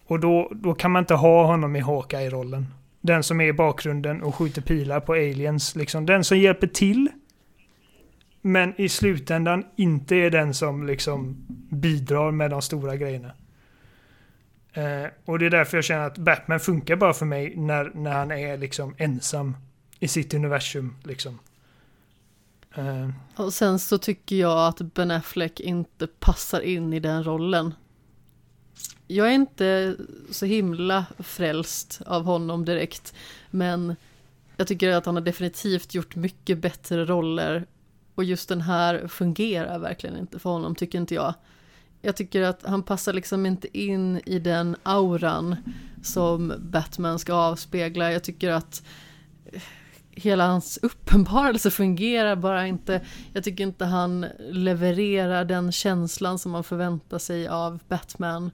Och 0.08 0.20
då, 0.20 0.52
då 0.54 0.74
kan 0.74 0.90
man 0.90 1.02
inte 1.02 1.14
ha 1.14 1.46
honom 1.46 1.76
i 1.76 1.80
Hawkeye-rollen. 1.80 2.66
Den 3.00 3.22
som 3.22 3.40
är 3.40 3.44
i 3.44 3.52
bakgrunden 3.52 4.22
och 4.22 4.34
skjuter 4.34 4.62
pilar 4.62 5.00
på 5.00 5.12
aliens. 5.12 5.76
Liksom 5.76 6.06
den 6.06 6.24
som 6.24 6.38
hjälper 6.38 6.66
till. 6.66 7.08
Men 8.42 8.80
i 8.80 8.88
slutändan 8.88 9.64
inte 9.76 10.16
är 10.16 10.30
den 10.30 10.54
som 10.54 10.86
liksom 10.86 11.46
bidrar 11.70 12.30
med 12.30 12.50
de 12.50 12.62
stora 12.62 12.96
grejerna. 12.96 13.32
Eh, 14.72 15.10
och 15.24 15.38
det 15.38 15.46
är 15.46 15.50
därför 15.50 15.76
jag 15.76 15.84
känner 15.84 16.06
att 16.06 16.18
Batman 16.18 16.60
funkar 16.60 16.96
bara 16.96 17.14
för 17.14 17.26
mig 17.26 17.56
när, 17.56 17.90
när 17.94 18.12
han 18.12 18.30
är 18.30 18.56
liksom 18.56 18.94
ensam 18.98 19.56
i 19.98 20.08
sitt 20.08 20.34
universum. 20.34 20.94
Liksom. 21.04 21.38
Eh. 22.74 23.10
Och 23.36 23.54
sen 23.54 23.78
så 23.78 23.98
tycker 23.98 24.36
jag 24.36 24.68
att 24.68 24.94
Ben 24.94 25.10
Affleck 25.10 25.60
inte 25.60 26.06
passar 26.06 26.60
in 26.60 26.92
i 26.92 27.00
den 27.00 27.24
rollen. 27.24 27.74
Jag 29.06 29.28
är 29.28 29.32
inte 29.32 29.96
så 30.30 30.46
himla 30.46 31.06
frälst 31.18 32.00
av 32.06 32.24
honom 32.24 32.64
direkt, 32.64 33.14
men 33.50 33.96
jag 34.56 34.66
tycker 34.66 34.90
att 34.90 35.06
han 35.06 35.14
har 35.16 35.22
definitivt 35.22 35.94
gjort 35.94 36.16
mycket 36.16 36.58
bättre 36.58 37.04
roller 37.04 37.66
och 38.14 38.24
just 38.24 38.48
den 38.48 38.60
här 38.60 39.08
fungerar 39.08 39.78
verkligen 39.78 40.18
inte 40.18 40.38
för 40.38 40.50
honom, 40.50 40.74
tycker 40.74 40.98
inte 40.98 41.14
jag 41.14 41.34
jag 42.02 42.16
tycker 42.16 42.42
att 42.42 42.62
han 42.62 42.82
passar 42.82 43.12
liksom 43.12 43.46
inte 43.46 43.78
in 43.78 44.20
i 44.24 44.38
den 44.38 44.76
auran 44.82 45.56
som 46.02 46.52
Batman 46.58 47.18
ska 47.18 47.34
avspegla. 47.34 48.12
Jag 48.12 48.24
tycker 48.24 48.50
att 48.50 48.82
hela 50.18 50.46
hans 50.46 50.78
uppenbarelse 50.82 51.70
fungerar 51.70 52.36
bara 52.36 52.66
inte. 52.66 53.00
Jag 53.32 53.44
tycker 53.44 53.64
inte 53.64 53.84
han 53.84 54.26
levererar 54.38 55.44
den 55.44 55.72
känslan 55.72 56.38
som 56.38 56.52
man 56.52 56.64
förväntar 56.64 57.18
sig 57.18 57.48
av 57.48 57.80
Batman. 57.88 58.50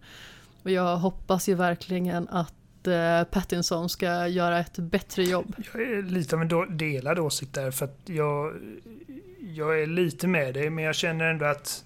Och 0.62 0.70
jag 0.70 0.96
hoppas 0.96 1.48
ju 1.48 1.54
verkligen 1.54 2.28
att 2.28 2.86
eh, 2.86 3.24
Pattinson 3.24 3.88
ska 3.88 4.28
göra 4.28 4.58
ett 4.58 4.78
bättre 4.78 5.24
jobb. 5.24 5.56
Jag 5.72 5.82
är 5.82 6.02
lite 6.02 6.36
av 6.36 6.42
en 6.42 6.76
delad 6.76 7.18
åsikt 7.18 7.54
där 7.54 7.70
för 7.70 7.84
att 7.84 8.00
jag, 8.04 8.52
jag 9.40 9.82
är 9.82 9.86
lite 9.86 10.26
med 10.26 10.54
dig 10.54 10.70
men 10.70 10.84
jag 10.84 10.94
känner 10.94 11.24
ändå 11.24 11.44
att 11.44 11.84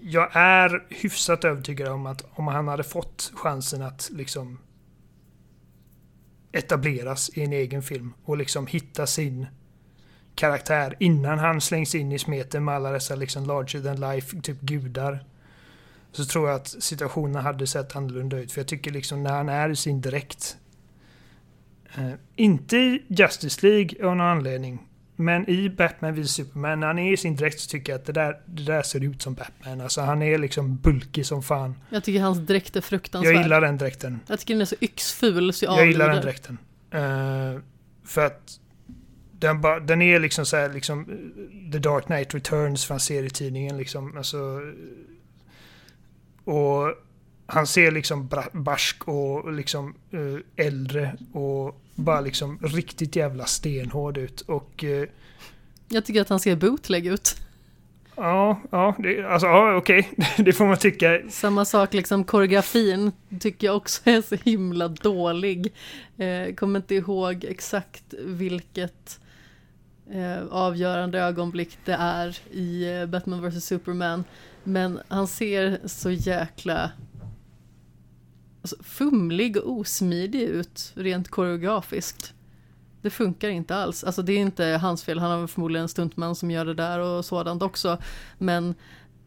jag 0.00 0.36
är 0.36 0.84
hyfsat 0.88 1.44
övertygad 1.44 1.88
om 1.88 2.06
att 2.06 2.24
om 2.34 2.46
han 2.46 2.68
hade 2.68 2.84
fått 2.84 3.32
chansen 3.34 3.82
att 3.82 4.10
liksom 4.12 4.58
etableras 6.52 7.30
i 7.34 7.42
en 7.42 7.52
egen 7.52 7.82
film 7.82 8.14
och 8.24 8.36
liksom 8.36 8.66
hitta 8.66 9.06
sin 9.06 9.46
karaktär 10.34 10.96
innan 11.00 11.38
han 11.38 11.60
slängs 11.60 11.94
in 11.94 12.12
i 12.12 12.18
smeten 12.18 12.64
med 12.64 12.74
alla 12.74 12.90
dessa 12.90 13.14
liksom 13.14 13.46
larger 13.46 13.80
than 13.80 14.00
life, 14.00 14.40
typ 14.40 14.60
gudar. 14.60 15.24
Så 16.12 16.24
tror 16.24 16.48
jag 16.48 16.56
att 16.56 16.68
situationen 16.68 17.42
hade 17.42 17.66
sett 17.66 17.96
annorlunda 17.96 18.38
ut. 18.38 18.52
För 18.52 18.60
jag 18.60 18.68
tycker 18.68 18.90
liksom 18.90 19.22
när 19.22 19.30
han 19.30 19.48
är 19.48 19.70
i 19.70 19.76
sin 19.76 20.00
direkt. 20.00 20.56
Eh, 21.94 22.12
inte 22.36 22.76
i 22.76 23.02
Justice 23.08 23.66
League 23.66 24.06
av 24.06 24.16
någon 24.16 24.26
anledning. 24.26 24.88
Men 25.22 25.50
i 25.50 25.70
Batman 25.70 26.14
vs 26.14 26.30
Superman, 26.30 26.80
när 26.80 26.86
han 26.86 26.98
är 26.98 27.12
i 27.12 27.16
sin 27.16 27.36
dräkt 27.36 27.60
så 27.60 27.70
tycker 27.70 27.92
jag 27.92 27.98
att 27.98 28.06
det 28.06 28.12
där, 28.12 28.40
det 28.46 28.62
där 28.62 28.82
ser 28.82 29.04
ut 29.04 29.22
som 29.22 29.34
Batman. 29.34 29.80
Alltså 29.80 30.00
han 30.00 30.22
är 30.22 30.38
liksom 30.38 30.76
bulkig 30.76 31.26
som 31.26 31.42
fan. 31.42 31.74
Jag 31.90 32.04
tycker 32.04 32.20
hans 32.20 32.38
dräkt 32.38 32.76
är 32.76 32.80
fruktansvärd. 32.80 33.34
Jag 33.34 33.42
gillar 33.42 33.60
den 33.60 33.78
dräkten. 33.78 34.20
Jag 34.26 34.40
tycker 34.40 34.54
den 34.54 34.60
är 34.60 34.64
så 34.64 34.76
yxful 34.80 35.52
så 35.52 35.64
jag 35.64 35.78
Jag 35.78 35.86
gillar 35.86 36.08
den 36.08 36.22
dräkten. 36.22 36.58
Uh, 36.94 37.60
för 38.04 38.26
att 38.26 38.58
den, 39.32 39.60
ba, 39.60 39.80
den 39.80 40.02
är 40.02 40.20
liksom 40.20 40.46
så 40.46 40.56
här, 40.56 40.72
liksom 40.72 41.00
uh, 41.00 41.72
The 41.72 41.78
Dark 41.78 42.04
Knight 42.04 42.34
Returns 42.34 42.84
från 42.84 43.00
serietidningen 43.00 43.76
liksom. 43.76 44.16
Alltså, 44.16 44.60
och 46.44 46.94
han 47.46 47.66
ser 47.66 47.90
liksom 47.90 48.28
barsk 48.52 49.08
och 49.08 49.52
liksom 49.52 49.94
uh, 50.14 50.38
äldre 50.56 51.16
och 51.32 51.81
bara 51.94 52.20
liksom 52.20 52.58
riktigt 52.62 53.16
jävla 53.16 53.46
stenhård 53.46 54.18
ut 54.18 54.40
och... 54.40 54.84
Eh, 54.84 55.08
jag 55.88 56.04
tycker 56.04 56.20
att 56.20 56.28
han 56.28 56.40
ser 56.40 56.56
bootleg 56.56 57.06
ut. 57.06 57.36
Ja, 58.16 58.60
ja, 58.70 58.94
det, 58.98 59.24
alltså 59.24 59.46
ja, 59.46 59.76
okej, 59.76 60.10
det 60.36 60.52
får 60.52 60.66
man 60.66 60.76
tycka. 60.76 61.20
Samma 61.28 61.64
sak, 61.64 61.94
liksom 61.94 62.24
koreografin 62.24 63.12
tycker 63.40 63.66
jag 63.66 63.76
också 63.76 64.00
är 64.04 64.22
så 64.22 64.34
himla 64.34 64.88
dålig. 64.88 65.72
Eh, 66.16 66.54
kommer 66.54 66.78
inte 66.78 66.94
ihåg 66.94 67.44
exakt 67.44 68.14
vilket 68.18 69.20
eh, 70.10 70.46
avgörande 70.50 71.20
ögonblick 71.20 71.78
det 71.84 71.92
är 71.92 72.38
i 72.50 72.98
eh, 73.00 73.06
Batman 73.06 73.48
vs 73.48 73.64
Superman. 73.64 74.24
Men 74.64 75.00
han 75.08 75.28
ser 75.28 75.80
så 75.84 76.10
jäkla 76.10 76.90
alltså, 78.62 78.76
fumlig 78.82 79.56
och 79.56 79.72
osmidig 79.72 80.42
ut 80.42 80.92
rent 80.94 81.28
koreografiskt. 81.28 82.34
Det 83.02 83.10
funkar 83.10 83.48
inte 83.48 83.76
alls. 83.76 84.04
Alltså 84.04 84.22
det 84.22 84.32
är 84.32 84.38
inte 84.38 84.64
hans 84.64 85.04
fel, 85.04 85.18
han 85.18 85.40
har 85.40 85.46
förmodligen 85.46 85.82
en 85.82 85.88
stuntman 85.88 86.34
som 86.34 86.50
gör 86.50 86.64
det 86.64 86.74
där 86.74 86.98
och 86.98 87.24
sådant 87.24 87.62
också. 87.62 87.98
Men 88.38 88.74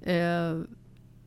eh, 0.01 0.59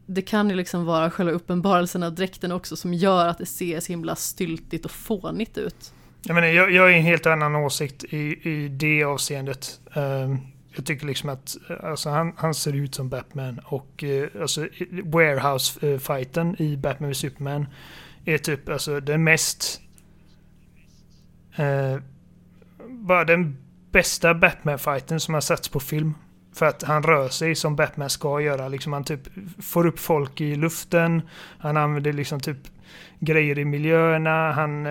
det 0.06 0.22
kan 0.22 0.50
ju 0.50 0.56
liksom 0.56 0.84
vara 0.84 1.10
själva 1.10 1.32
uppenbarelsen 1.32 2.02
av 2.02 2.14
dräkten 2.14 2.52
också 2.52 2.76
som 2.76 2.94
gör 2.94 3.26
att 3.26 3.38
det 3.38 3.46
ser 3.46 3.80
så 3.80 3.92
himla 3.92 4.16
styltigt 4.16 4.84
och 4.84 4.90
fånigt 4.90 5.58
ut. 5.58 5.92
Jag, 6.22 6.34
menar, 6.34 6.48
jag, 6.48 6.70
jag 6.70 6.92
är 6.92 6.96
en 6.96 7.02
helt 7.02 7.26
annan 7.26 7.56
åsikt 7.56 8.04
i, 8.04 8.50
i 8.50 8.68
det 8.68 9.04
avseendet. 9.04 9.80
Um, 9.94 10.38
jag 10.78 10.86
tycker 10.86 11.06
liksom 11.06 11.28
att 11.28 11.56
eh, 11.70 11.90
alltså, 11.90 12.10
han, 12.10 12.32
han 12.36 12.54
ser 12.54 12.72
ut 12.72 12.94
som 12.94 13.08
Batman 13.08 13.60
och 13.64 14.04
eh, 14.04 14.28
alltså, 14.40 14.68
Warehouse-fighten 15.04 16.56
eh, 16.58 16.66
i 16.66 16.76
Batman 16.76 17.10
vs 17.10 17.18
Superman 17.18 17.66
är 18.24 18.38
typ 18.38 18.68
alltså 18.68 19.00
den 19.00 19.24
mest... 19.24 19.80
Eh, 21.56 21.96
bara 22.88 23.24
den 23.24 23.56
bästa 23.90 24.34
Batman-fighten 24.34 25.20
som 25.20 25.34
har 25.34 25.40
satts 25.40 25.68
på 25.68 25.80
film. 25.80 26.14
För 26.54 26.66
att 26.66 26.82
han 26.82 27.02
rör 27.02 27.28
sig 27.28 27.54
som 27.54 27.76
Batman 27.76 28.10
ska 28.10 28.40
göra. 28.40 28.68
Liksom 28.68 28.92
han 28.92 29.04
typ 29.04 29.20
får 29.62 29.86
upp 29.86 29.98
folk 29.98 30.40
i 30.40 30.54
luften. 30.54 31.22
Han 31.58 31.76
använder 31.76 32.12
liksom 32.12 32.40
typ 32.40 32.58
grejer 33.20 33.58
i 33.58 33.64
miljöerna. 33.64 34.52
Han, 34.52 34.86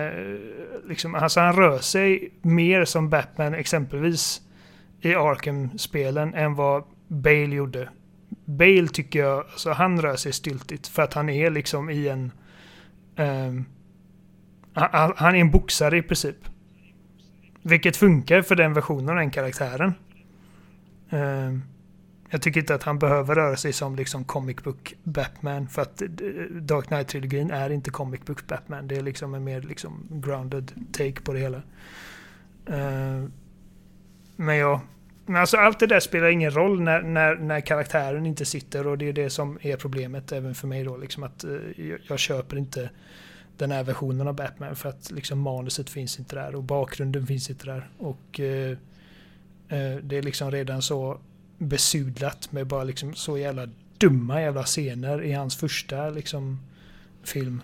liksom, 0.88 1.14
alltså 1.14 1.40
han 1.40 1.56
rör 1.56 1.78
sig 1.78 2.32
mer 2.42 2.84
som 2.84 3.10
Batman 3.10 3.54
exempelvis 3.54 4.42
i 5.00 5.14
Arkham-spelen 5.14 6.34
än 6.34 6.54
vad 6.54 6.84
Bale 7.08 7.54
gjorde. 7.54 7.88
Bale 8.44 8.88
tycker 8.88 9.18
jag, 9.18 9.38
alltså 9.38 9.70
han 9.70 10.02
rör 10.02 10.16
sig 10.16 10.32
styltigt 10.32 10.86
för 10.86 11.02
att 11.02 11.14
han 11.14 11.28
är 11.28 11.50
liksom 11.50 11.90
i 11.90 12.08
en... 12.08 12.32
Ehm, 13.16 13.48
um, 13.48 13.64
han, 14.72 15.12
han, 15.16 15.34
är 15.34 15.38
en 15.38 15.50
boxare 15.50 15.98
i 15.98 16.02
princip. 16.02 16.36
Vilket 17.62 17.96
funkar 17.96 18.42
för 18.42 18.56
den 18.56 18.74
versionen 18.74 19.08
av 19.08 19.16
den 19.16 19.30
karaktären. 19.30 19.94
Um, 21.10 21.62
jag 22.30 22.42
tycker 22.42 22.60
inte 22.60 22.74
att 22.74 22.82
han 22.82 22.98
behöver 22.98 23.34
röra 23.34 23.56
sig 23.56 23.72
som 23.72 23.96
liksom 23.96 24.24
comic 24.24 24.56
book 24.56 24.94
Batman 25.02 25.68
för 25.68 25.82
att 25.82 26.02
eh, 26.02 26.08
Dark 26.50 26.86
Knight-trilogin 26.86 27.50
är 27.50 27.70
inte 27.70 27.90
comic 27.90 28.20
book 28.20 28.46
Batman. 28.46 28.88
Det 28.88 28.96
är 28.96 29.02
liksom 29.02 29.34
en 29.34 29.44
mer 29.44 29.62
liksom 29.62 30.06
grounded 30.10 30.72
take 30.92 31.20
på 31.20 31.32
det 31.32 31.38
hela. 31.38 31.62
Uh, 32.70 33.28
men 34.40 34.56
ja, 34.56 34.80
men 35.26 35.40
alltså 35.40 35.56
allt 35.56 35.78
det 35.78 35.86
där 35.86 36.00
spelar 36.00 36.28
ingen 36.28 36.50
roll 36.50 36.80
när, 36.80 37.02
när, 37.02 37.36
när 37.36 37.60
karaktären 37.60 38.26
inte 38.26 38.44
sitter 38.44 38.86
och 38.86 38.98
det 38.98 39.08
är 39.08 39.12
det 39.12 39.30
som 39.30 39.58
är 39.60 39.76
problemet 39.76 40.32
även 40.32 40.54
för 40.54 40.68
mig 40.68 40.84
då. 40.84 40.96
Liksom 40.96 41.22
att 41.22 41.44
eh, 41.44 41.50
jag, 41.76 41.98
jag, 42.08 42.18
köper 42.18 42.56
inte 42.56 42.90
den 43.56 43.70
här 43.70 43.84
versionen 43.84 44.28
av 44.28 44.34
Batman 44.34 44.76
för 44.76 44.88
att 44.88 45.10
liksom 45.10 45.38
manuset 45.38 45.90
finns 45.90 46.18
inte 46.18 46.36
där 46.36 46.54
och 46.54 46.62
bakgrunden 46.62 47.26
finns 47.26 47.50
inte 47.50 47.66
där. 47.66 47.88
Och 47.98 48.40
eh, 48.40 48.70
eh 49.68 49.96
det 50.02 50.16
är 50.16 50.22
liksom 50.22 50.50
redan 50.50 50.82
så 50.82 51.20
besudlat 51.58 52.52
med 52.52 52.66
bara 52.66 52.84
liksom 52.84 53.14
så 53.14 53.38
jävla 53.38 53.68
dumma 53.98 54.40
jävla 54.40 54.62
scener 54.62 55.22
i 55.22 55.32
hans 55.32 55.56
första 55.56 56.10
liksom 56.10 56.60
film. 57.22 57.62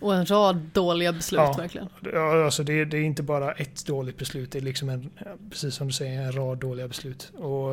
Och 0.00 0.14
en 0.14 0.26
rad 0.26 0.56
dåliga 0.72 1.12
beslut 1.12 1.40
Ja. 1.40 1.54
verkligen. 1.58 1.88
Ja, 2.12 2.44
alltså 2.44 2.62
det, 2.64 2.84
det 2.84 2.96
är 2.96 3.02
inte 3.02 3.22
bara 3.22 3.52
ett 3.52 3.86
dåligt 3.86 4.18
beslut, 4.18 4.52
det 4.52 4.58
är 4.58 4.62
liksom 4.62 4.88
en, 4.88 5.10
precis 5.50 5.74
som 5.74 5.86
du 5.86 5.92
säger, 5.92 6.22
en 6.22 6.32
rad 6.32 6.58
dåliga 6.58 6.88
beslut. 6.88 7.32
Och, 7.38 7.68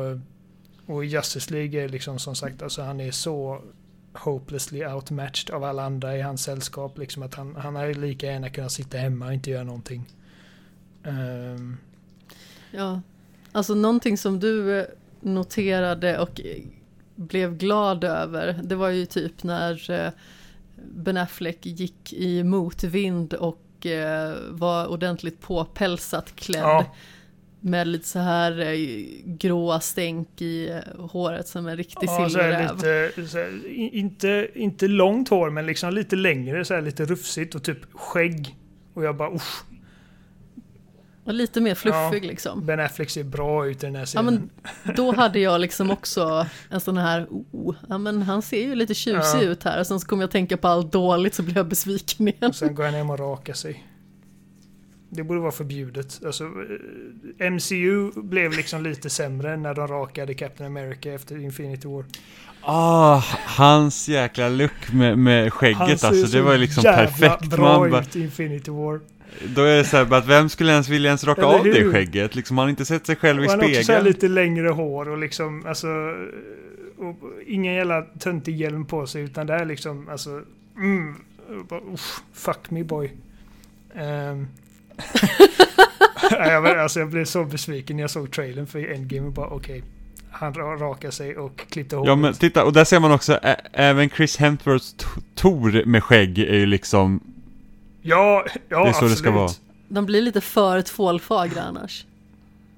och 0.86 1.04
Justice 1.04 1.52
League 1.54 1.84
är 1.84 1.88
liksom 1.88 2.18
som 2.18 2.34
sagt, 2.34 2.62
alltså 2.62 2.82
han 2.82 3.00
är 3.00 3.10
så 3.10 3.62
hopelessly 4.14 4.86
outmatched 4.86 5.54
av 5.54 5.64
alla 5.64 5.82
andra 5.84 6.16
i 6.16 6.20
hans 6.20 6.42
sällskap. 6.42 6.98
Liksom 6.98 7.22
att 7.22 7.34
han, 7.34 7.56
han 7.56 7.76
hade 7.76 7.94
lika 7.94 8.26
gärna 8.26 8.50
kunnat 8.50 8.72
sitta 8.72 8.98
hemma 8.98 9.26
och 9.26 9.34
inte 9.34 9.50
göra 9.50 9.64
någonting. 9.64 10.04
Ehm, 11.04 11.76
Ja, 12.70 13.00
alltså 13.52 13.74
någonting 13.74 14.18
som 14.18 14.40
du 14.40 14.78
eh, 14.80 14.86
noterade 15.20 16.18
och 16.18 16.40
eh, 16.40 16.62
blev 17.14 17.56
glad 17.56 18.04
över, 18.04 18.60
det 18.62 18.74
var 18.74 18.88
ju 18.88 19.06
typ 19.06 19.42
när 19.42 19.90
eh, 19.90 20.12
Ben 20.82 21.16
Affleck 21.16 21.66
gick 21.66 22.12
i 22.12 22.44
motvind 22.44 23.34
och 23.34 23.86
eh, 23.86 24.34
var 24.50 24.86
ordentligt 24.86 25.40
påpälsat 25.40 26.36
klädd. 26.36 26.62
Ja. 26.62 26.94
Med 27.60 27.88
lite 27.88 28.08
så 28.08 28.18
här 28.18 28.60
eh, 28.60 28.78
gråa 29.24 29.80
stänk 29.80 30.42
i 30.42 30.68
eh, 30.68 31.06
håret 31.06 31.48
som 31.48 31.66
en 31.66 31.76
riktig 31.76 32.08
ja, 32.08 32.28
silverräv. 32.28 32.76
lite, 32.76 33.38
här, 33.38 33.66
inte, 33.76 34.48
inte 34.54 34.88
långt 34.88 35.28
hår 35.28 35.50
men 35.50 35.66
liksom 35.66 35.92
lite 35.92 36.16
längre, 36.16 36.64
så 36.64 36.74
här 36.74 36.82
lite 36.82 37.04
rufsigt 37.04 37.54
och 37.54 37.62
typ 37.62 37.78
skägg. 37.92 38.56
Och 38.94 39.04
jag 39.04 39.16
bara 39.16 39.34
usch, 39.34 39.64
Och 41.28 41.34
lite 41.34 41.60
mer 41.60 41.74
fluffig 41.74 42.24
liksom. 42.24 42.66
Ben 42.66 42.80
Affleck 42.80 43.10
ser 43.10 43.24
bra 43.24 43.66
ut 43.66 43.82
i 43.82 43.86
den 43.86 43.94
här 43.94 44.02
Ja, 44.02 44.06
scenen. 44.06 44.50
men 44.84 44.94
då 44.96 45.12
hade 45.14 45.38
jag 45.38 45.60
liksom 45.66 45.90
också 45.90 46.46
en 46.70 46.80
sån 46.80 46.96
här, 46.96 47.26
oh, 47.52 47.74
ja 47.88 47.98
men 47.98 48.22
han 48.22 48.42
ser 48.42 48.62
ju 48.62 48.74
lite 48.74 48.94
tjusig 48.94 49.38
Ja. 49.38 49.42
ut 49.42 49.64
här. 49.64 49.80
Och 49.80 49.86
sen 49.86 50.00
så 50.00 50.06
kom 50.06 50.20
jag 50.20 50.26
att 50.26 50.32
tänka 50.32 50.56
på 50.56 50.68
allt 50.68 50.92
dåligt 50.92 51.34
så 51.34 51.42
blev 51.42 51.56
jag 51.56 51.68
besviken 51.68 52.28
igen. 52.28 52.48
Och 52.48 52.54
sen 52.54 52.74
går 52.74 52.84
han 52.84 52.94
hem 52.94 53.10
och 53.10 53.18
rakar 53.18 53.52
sig. 53.54 53.84
Det 55.10 55.22
borde 55.22 55.40
vara 55.40 55.52
förbjudet. 55.52 56.20
Alltså, 56.26 56.44
eh, 57.38 57.50
MCU 57.50 58.10
blev 58.22 58.52
liksom 58.52 58.82
lite 58.82 59.10
sämre 59.10 59.56
när 59.56 59.74
de 59.74 59.88
rakade 59.88 60.34
Captain 60.34 60.66
America 60.76 61.12
efter 61.12 61.40
Infinity 61.44 61.88
War. 61.88 62.04
Ah, 62.62 63.22
hans 63.46 64.08
jäkla 64.08 64.48
look 64.48 64.92
med, 64.92 65.18
med 65.18 65.52
skägget 65.52 65.78
Han 65.78 65.98
ser 65.98 66.06
alltså, 66.08 66.22
det 66.22 66.28
så 66.28 66.42
var 66.42 66.52
ju 66.52 66.58
liksom 66.58 66.82
jävla 66.84 67.06
perfekt. 67.10 67.50
bra 67.50 67.78
Man 67.80 67.90
bara, 67.90 68.00
ut 68.02 68.16
i 68.16 68.20
Infinity 68.20 68.70
War. 68.70 69.00
Då 69.54 69.62
är 69.62 69.76
det 69.76 69.84
så 69.84 69.96
här, 69.96 70.14
att 70.14 70.26
vem 70.26 70.48
skulle 70.48 70.72
ens 70.72 70.88
vilja 70.88 71.08
ens 71.08 71.24
raka 71.24 71.40
Eller 71.40 71.58
av 71.58 71.64
det 71.64 71.92
skägget? 71.92 72.34
Liksom, 72.34 72.58
har 72.58 72.68
inte 72.68 72.84
sett 72.84 73.06
sig 73.06 73.16
själv 73.16 73.44
i 73.44 73.46
Och 73.46 73.50
han 73.50 73.60
har 73.60 73.66
också 73.66 73.76
så 73.78 73.84
spegeln. 73.84 74.04
lite 74.04 74.28
längre 74.28 74.68
hår 74.68 75.08
och 75.08 75.18
liksom, 75.18 75.66
alltså... 75.66 75.88
Och 76.98 77.16
ingen 77.46 77.74
jävla 77.74 78.02
töntig 78.02 78.56
hjälm 78.60 78.84
på 78.86 79.06
sig 79.06 79.22
utan 79.22 79.46
det 79.46 79.54
är 79.54 79.64
liksom, 79.64 80.08
alltså... 80.08 80.42
Mm, 80.76 81.14
bara, 81.68 81.80
fuck 82.34 82.70
me 82.70 82.84
boy. 82.84 83.10
Um, 83.94 84.48
jag, 86.30 86.66
alltså 86.66 87.00
jag 87.00 87.08
blev 87.08 87.24
så 87.24 87.44
besviken 87.44 87.96
när 87.96 88.02
jag 88.02 88.10
såg 88.10 88.30
trailern 88.32 88.66
för 88.66 88.92
Endgame 88.92 89.26
och 89.26 89.32
bara 89.32 89.46
okej. 89.48 89.82
han 90.30 90.54
ra- 90.54 90.78
rakar 90.78 91.10
sig 91.10 91.36
och 91.36 91.60
klippte 91.70 91.96
håret. 91.96 92.08
Ja 92.08 92.16
men 92.16 92.34
titta, 92.34 92.64
och 92.64 92.72
där 92.72 92.84
ser 92.84 93.00
man 93.00 93.12
också, 93.12 93.38
även 93.72 94.10
Chris 94.10 94.36
Hemsworths 94.36 94.96
Tor 95.34 95.84
med 95.84 96.04
skägg 96.04 96.38
är 96.38 96.54
ju 96.54 96.66
liksom, 96.66 97.20
ja, 98.02 98.44
ja 98.68 98.68
Det 98.68 98.74
är 98.74 98.78
så 98.78 98.84
det 98.84 98.88
absolut. 98.88 99.18
ska 99.18 99.30
vara. 99.30 99.50
De 99.88 100.06
blir 100.06 100.22
lite 100.22 100.40
för 100.40 100.82
tvålfagra 100.82 101.62
annars. 101.62 102.04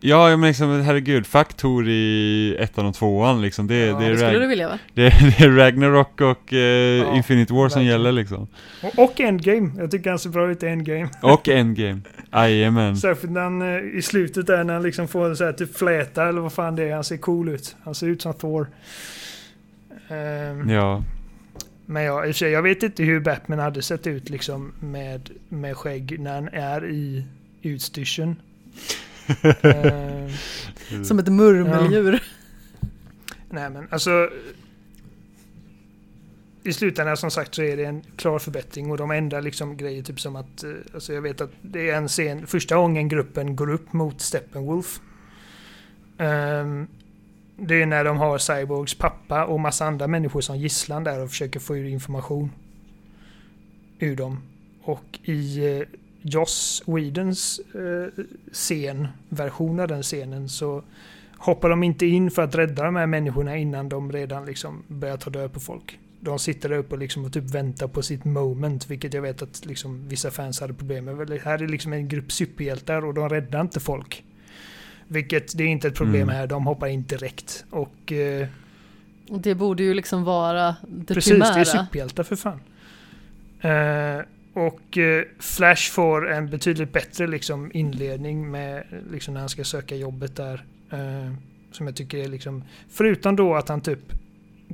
ja 0.01 0.37
men 0.37 0.49
liksom 0.49 0.81
herregud, 0.83 1.27
fuck 1.27 1.55
Tor 1.55 1.89
i 1.89 2.57
ettan 2.59 2.87
och 2.87 2.95
tvåan 2.95 3.43
liksom, 3.43 3.67
det, 3.67 3.75
Ja, 3.87 3.99
det, 3.99 4.05
är, 4.07 4.11
Det 4.11 4.17
skulle 4.17 4.39
du 4.39 4.47
vilja 4.47 4.69
va? 4.69 4.79
det, 4.95 5.07
är, 5.07 5.35
det 5.39 5.45
är 5.45 5.51
Ragnarok 5.51 6.21
och 6.21 6.53
eh, 6.53 7.17
Infinity 7.17 7.55
War 7.55 7.69
som 7.69 7.85
gäller 7.85 8.13
liksom. 8.13 8.47
Och, 8.83 8.99
och 8.99 9.21
Endgame. 9.21 9.71
Jag 9.79 9.91
tycker 9.91 10.11
han 10.11 10.19
ser 10.19 10.31
bra 10.31 10.51
ut 10.51 10.63
i 10.63 10.67
Endgame. 10.67 11.09
Och 11.23 11.49
Endgame, 11.49 12.01
jajamän. 12.33 12.97
Särskilt 12.97 13.33
när 13.33 13.41
han 13.41 13.63
eh, 13.63 13.99
i 13.99 14.03
slutet 14.03 14.47
där 14.47 14.65
när 14.65 14.75
han 14.75 14.83
liksom 14.83 15.09
får 15.09 15.35
så 15.35 15.45
här 15.45 15.53
typ 15.53 15.77
fläta 15.77 16.29
eller 16.29 16.41
vad 16.41 16.53
fan 16.53 16.77
det 16.77 16.83
är. 16.89 16.95
Han 16.95 17.05
ser 17.05 17.17
cool 17.17 17.49
ut. 17.49 17.77
Han 17.85 17.95
ser 17.95 18.07
ut 18.07 18.23
som 18.23 18.35
Thor. 18.35 18.67
Ehm, 20.09 20.71
Ja. 20.71 21.03
Men 21.91 22.03
ja, 22.03 22.33
sig, 22.33 22.51
jag 22.51 22.63
vet 22.63 22.83
inte 22.83 23.03
hur 23.03 23.21
Batman 23.21 23.59
hade 23.59 23.83
sett 23.83 24.07
ut 24.07 24.31
liksom 24.31 24.73
med, 24.81 25.31
med 25.49 25.77
skägg 25.77 26.21
när 26.21 26.35
han 26.35 26.49
är 26.49 26.91
i 26.91 27.25
utstyrseln. 27.63 28.37
Ehm, 29.63 31.05
Som 31.05 31.19
ett 31.19 31.29
murmeldjur. 31.29 32.23
Nej 33.49 33.71
men 33.71 33.87
alltså. 33.91 34.31
I 36.63 36.73
slutändan 36.73 37.17
som 37.17 37.31
sagt 37.31 37.55
så 37.55 37.63
är 37.63 37.77
det 37.77 37.85
en 37.85 38.03
klar 38.17 38.39
förbättring 38.39 38.91
och 38.91 38.97
de 38.97 39.11
ändrar 39.11 39.43
liksom 39.43 39.77
grejer 39.77 40.03
typ 40.03 40.21
som 40.21 40.37
att 40.37 40.65
eh, 40.65 40.71
alltså 40.95 41.13
jag 41.13 41.23
vet 41.23 41.41
att 41.41 41.53
det 41.63 41.91
är 41.91 41.97
en 41.97 42.09
scen 42.09 42.47
första 42.47 42.77
gången 42.77 43.09
gruppen 43.09 43.57
går 43.57 43.71
upp 43.71 43.93
mot 43.93 44.21
Steppenwolf. 44.21 45.01
Ehm, 46.19 46.87
det 47.61 47.83
är 47.83 47.87
när 47.87 48.05
de 48.05 48.19
har 48.19 48.39
Cyborgs 48.39 48.95
pappa 48.95 49.45
och 49.45 49.61
massa 49.61 49.87
andra 49.87 50.07
människor 50.07 50.41
som 50.41 50.59
gisslan 50.59 51.05
där 51.05 51.23
och 51.23 51.31
försöker 51.31 51.61
få 51.61 51.77
ur 51.77 51.89
information 51.89 52.51
ur 53.99 54.17
dem. 54.17 54.43
Och 54.83 55.19
i 55.23 55.67
eh, 55.67 55.87
Joss 56.23 56.83
Whedons 56.87 57.61
eh, 57.75 58.25
scen, 58.53 59.09
version 59.29 59.81
av 59.81 59.89
den 59.89 60.03
scenen 60.03 60.49
så 60.49 60.83
hoppar 61.39 61.69
de 61.69 61.83
inte 61.83 62.07
in 62.07 62.31
för 62.31 62.43
att 62.43 62.55
rädda 62.55 62.85
de 62.85 62.97
här 62.97 63.07
människorna 63.07 63.57
innan 63.57 63.89
de 63.89 64.13
redan 64.13 64.47
liksom 64.47 64.83
börjar 64.89 65.17
ta 65.17 65.31
död 65.31 65.53
på 65.53 65.61
folk. 65.61 65.99
De 66.21 66.39
sitter 66.39 66.69
där 66.69 66.77
uppe 66.77 66.95
och, 66.95 66.99
liksom 66.99 67.25
och 67.25 67.33
typ 67.33 67.55
väntar 67.55 67.89
på 67.89 68.03
sitt 68.03 68.25
moment, 68.25 68.91
vilket 68.91 69.15
jag 69.15 69.23
vet 69.23 69.43
att 69.43 69.67
liksom 69.67 70.09
vissa 70.09 70.31
fans 70.31 70.61
hade 70.61 70.75
problem 70.75 71.05
med. 71.05 71.41
Här 71.45 71.63
är 71.63 71.69
liksom 71.69 71.93
en 71.93 72.09
grupp 72.09 72.33
superhjältar 72.33 73.05
och 73.05 73.15
de 73.15 73.29
räddar 73.29 73.61
inte 73.61 73.81
folk. 73.81 74.25
Vilket, 75.13 75.59
det 75.59 75.65
är 75.65 75.69
inte 75.69 75.89
ett 75.89 75.95
problem 75.95 76.23
Mm. 76.23 76.35
här, 76.35 76.47
de 76.47 76.67
hoppar 76.67 76.87
in 76.87 77.03
direkt. 77.03 77.65
Och 77.71 78.13
eh, 78.13 78.49
Det 79.39 79.55
borde 79.55 79.83
ju 79.83 79.95
liksom 79.95 80.25
vara 80.25 80.77
det 80.89 81.15
precis, 81.15 81.31
det 81.33 81.37
är 81.37 81.41
primära. 81.53 81.65
superhjältar 81.65 82.23
för 82.23 82.37
fan. 82.37 82.61
Eh, 83.61 84.25
och 84.53 84.99
eh, 84.99 85.25
Flash 85.39 85.91
får 85.93 86.31
en 86.33 86.51
betydligt 86.51 86.93
bättre 86.93 87.27
liksom, 87.27 87.71
inledning 87.75 88.51
med 88.51 88.85
liksom, 89.11 89.35
när 89.35 89.41
han 89.41 89.49
ska 89.49 89.65
söka 89.65 89.97
jobbet 89.97 90.37
där. 90.37 90.65
Eh, 90.91 91.33
som 91.73 91.87
jag 91.87 91.97
tycker 91.97 92.19
är 92.19 92.29
liksom, 92.29 92.65
förutom 92.89 93.37
då 93.37 93.55
att 93.55 93.69
han 93.69 93.81
typ 93.81 94.13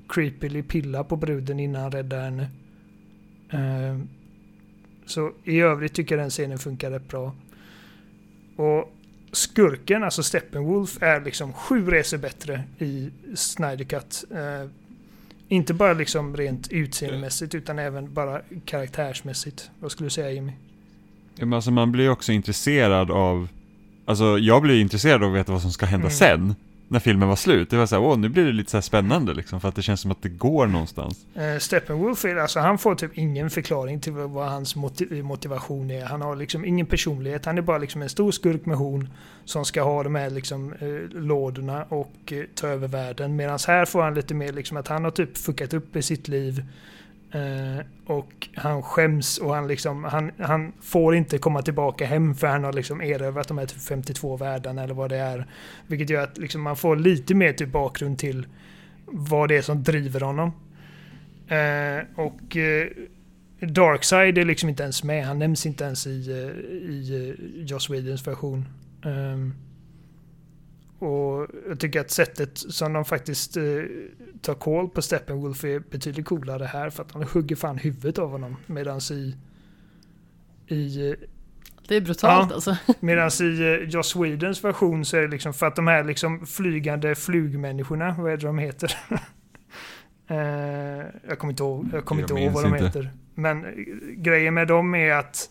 creepily 0.09 0.63
pillar 0.63 1.05
på 1.05 1.17
bruden 1.17 1.61
innan 1.61 1.83
han 1.83 1.93
räddar 1.93 2.21
henne. 2.25 2.49
Eh, 3.51 3.99
så 5.07 5.33
i 5.45 5.61
övrigt 5.61 5.95
tycker 5.95 6.17
jag 6.17 6.23
den 6.25 6.31
scenen 6.31 6.59
funkar 6.59 6.91
rätt 6.91 7.09
bra. 7.09 7.35
Och 8.57 8.93
skurken, 9.33 10.05
alltså 10.05 10.23
Steppenwolf, 10.23 11.03
är 11.03 11.21
liksom 11.21 11.53
sju 11.53 11.91
resor 11.91 12.19
bättre 12.19 12.63
i 12.79 13.11
Snyder 13.35 13.85
Cut. 13.85 14.25
Eh, 14.31 14.69
inte 15.49 15.75
bara 15.75 15.93
liksom 15.93 16.37
rent 16.37 16.69
utseendemässigt 16.73 17.55
utan 17.55 17.79
även 17.79 18.15
bara 18.15 18.41
karaktärsmässigt. 18.65 19.71
Vad 19.81 19.91
skulle 19.93 20.07
du 20.07 20.11
säga 20.11 20.31
Jimmy? 20.31 20.53
Ja, 21.35 21.47
men 21.47 21.53
alltså 21.53 21.71
man 21.71 21.93
blir 21.93 22.11
också 22.11 22.33
intresserad 22.33 23.11
av, 23.11 23.49
alltså 24.05 24.39
jag 24.39 24.63
blir 24.63 24.81
intresserad 24.81 25.23
av 25.25 25.31
att 25.31 25.37
veta 25.41 25.53
vad 25.53 25.63
som 25.63 25.73
ska 25.73 25.87
hända 25.87 26.07
Mm. 26.07 26.17
sen. 26.17 26.55
När 26.89 27.01
filmen 27.01 27.29
var 27.29 27.37
slut. 27.37 27.71
Det 27.71 27.77
var 27.77 27.87
såhär, 27.87 28.03
åh 28.03 28.19
nu 28.19 28.29
blir 28.29 28.45
det 28.45 28.53
lite 28.53 28.71
så 28.71 28.77
här 28.77 28.83
spännande 28.83 29.35
liksom, 29.35 29.61
för 29.61 29.69
att 29.69 29.75
det 29.75 29.83
känns 29.83 30.01
som 30.01 30.11
att 30.11 30.23
det 30.23 30.29
går 30.29 30.67
någonstans. 30.67 31.27
Uh, 31.37 31.59
Steppenwolf, 31.59 32.25
är, 32.25 32.37
alltså 32.37 32.61
han 32.61 32.79
får 32.79 32.95
typ 32.95 33.19
ingen 33.19 33.51
förklaring 33.51 34.01
till 34.01 34.13
vad 34.13 34.49
hans 34.49 34.77
motiv- 34.77 35.25
motivation 35.25 35.91
är. 35.91 36.05
Han 36.05 36.23
har 36.23 36.37
liksom 36.37 36.65
ingen 36.65 36.87
personlighet. 36.87 37.45
Han 37.45 37.59
är 37.59 37.63
bara 37.63 37.79
liksom 37.79 38.03
en 38.03 38.09
stor 38.09 38.33
skurk 38.33 38.67
med 38.67 38.77
horn 38.77 39.09
som 39.45 39.65
ska 39.65 39.83
ha 39.83 40.03
de 40.03 40.15
här 40.15 40.31
liksom 40.31 40.73
uh, 40.83 41.09
lådorna 41.11 41.85
och 41.89 42.33
uh, 42.33 42.45
ta 42.55 42.67
över 42.67 42.89
världen. 42.89 43.37
Medan 43.37 43.59
här 43.67 43.85
får 43.85 44.03
han 44.03 44.15
lite 44.15 44.35
mer 44.35 44.53
liksom 44.53 44.77
att 44.77 44.89
han 44.89 45.05
har 45.05 45.11
typ 45.11 45.39
fuckat 45.39 45.75
upp 45.75 45.97
i 45.97 46.03
sitt 46.03 46.29
liv. 46.29 46.65
Eh, 47.37 47.85
och 48.07 48.49
han 48.55 48.83
skäms 48.83 49.39
och 49.39 49.55
han 49.55 49.69
liksom, 49.69 50.05
han, 50.05 50.33
han 50.39 50.73
får 50.81 51.15
inte 51.15 51.39
komma 51.39 51.63
tillbaka 51.63 52.07
hem 52.07 52.35
för 52.35 52.47
han 52.47 52.65
har 52.65 52.73
liksom 52.73 53.01
erövrat 53.01 53.49
de 53.49 53.59
här 53.59 53.67
typ 53.67 53.83
52 53.83 54.37
världarna 54.37 54.83
eller 54.83 54.95
vad 54.95 55.11
det 55.11 55.17
är. 55.17 55.47
Vilket 55.87 56.11
gör 56.11 56.23
att 56.23 56.39
liksom 56.39 56.63
man 56.63 56.77
får 56.77 56.97
lite 56.97 57.35
mer 57.35 57.53
typ 57.53 57.73
bakgrund 57.73 58.19
till 58.19 58.47
vad 59.05 59.49
det 59.49 59.57
är 59.57 59.63
som 59.63 59.83
driver 59.83 60.21
honom. 60.21 60.53
Eh, 61.49 62.05
och 62.25 62.57
eh, 62.57 62.89
är 63.61 64.45
liksom 64.45 64.69
inte 64.69 64.83
ens 64.83 65.05
med. 65.05 65.27
Han 65.27 65.39
nämns 65.39 65.67
inte 65.67 65.85
ens 65.85 66.07
i, 66.07 66.31
eh, 66.31 66.65
i 66.91 67.35
eh, 67.39 67.65
Joss 67.67 67.91
Whedons 67.91 68.27
version. 68.27 68.69
Ehm, 69.05 69.55
och 70.99 71.47
jag 71.69 71.81
tycker 71.81 72.01
att 72.01 72.11
sättet 72.11 72.59
som 72.59 72.93
de 72.93 73.05
faktiskt 73.05 73.57
tar 74.47 74.55
koll 74.55 74.89
på 74.89 75.03
Steppenwolf 75.03 75.65
är 75.65 75.79
betydligt 75.81 76.27
coolare 76.27 76.65
här 76.65 76.91
för 76.91 77.03
att 77.03 77.13
han 77.13 77.23
hugger 77.23 77.57
fan 77.57 77.79
huvudet 77.79 78.19
av 78.19 78.31
honom. 78.31 78.57
Medan 78.67 79.01
i, 79.11 79.37
i, 80.75 81.15
Det 81.89 81.97
är 81.97 82.01
brutalt 82.01 82.51
Ja. 82.51 82.55
alltså. 82.55 82.77
medans 83.01 83.41
i 83.41 83.63
eh, 83.63 83.89
Joss 83.89 84.17
Whedons 84.17 84.65
version 84.65 85.05
så 85.05 85.17
är 85.17 85.21
det 85.23 85.29
liksom 85.29 85.55
för 85.55 85.67
att 85.67 85.77
de 85.77 85.87
här 85.87 86.05
liksom 86.05 86.47
flygande 86.47 87.15
flugmänniskorna, 87.15 88.15
vad 88.19 88.33
är 88.33 88.37
det 88.37 88.47
de 88.47 88.59
heter? 88.59 88.97
Eh, 90.29 91.07
jag 91.29 91.39
kommer 91.39 91.53
inte 91.53 91.63
ihåg, 91.63 91.89
jag 91.93 92.05
kommer 92.05 92.23
Jag 92.23 92.31
inte 92.31 92.43
ihåg 92.43 92.53
vad 92.53 92.65
de 92.65 92.75
inte. 92.75 92.85
heter. 92.87 93.11
Men 93.35 93.65
eh, 93.65 93.71
grejen 94.17 94.55
med 94.55 94.69
dem 94.69 94.95
är 94.95 95.13
att 95.13 95.51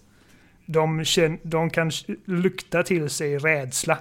de, 0.65 1.03
känn, 1.03 1.40
de 1.43 1.69
kan 1.69 1.91
lukta 2.25 2.83
till 2.83 3.09
sig 3.09 3.38
rädsla. 3.38 3.98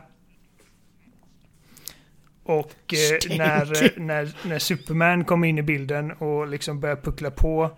Och 2.44 2.94
eh, 2.94 3.36
när, 3.38 4.00
när, 4.00 4.48
när 4.48 4.58
Superman 4.58 5.24
kommer 5.24 5.48
in 5.48 5.58
i 5.58 5.62
bilden 5.62 6.12
och 6.12 6.48
liksom 6.48 6.80
börjar 6.80 6.96
puckla 6.96 7.30
på 7.30 7.70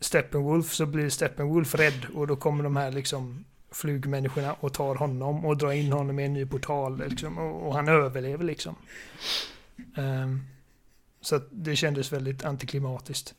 Steppenwolf 0.00 0.72
så 0.72 0.86
blir 0.86 1.08
Steppenwolf 1.08 1.74
rädd 1.74 2.06
och 2.14 2.26
då 2.26 2.36
kommer 2.36 2.64
de 2.64 2.76
här 2.76 2.90
liksom 2.90 3.44
flugmänniskorna 3.70 4.52
och 4.52 4.72
tar 4.72 4.94
honom 4.94 5.44
och 5.44 5.56
drar 5.56 5.72
in 5.72 5.92
honom 5.92 6.18
i 6.18 6.24
en 6.24 6.32
ny 6.32 6.46
portal 6.46 6.98
liksom, 7.08 7.38
och, 7.38 7.66
och 7.66 7.74
han 7.74 7.88
överlever 7.88 8.44
liksom. 8.44 8.76
Ehm, 9.96 10.40
så 11.20 11.40
det 11.50 11.76
kändes 11.76 12.12
väldigt 12.12 12.44
antiklimatiskt. 12.44 13.34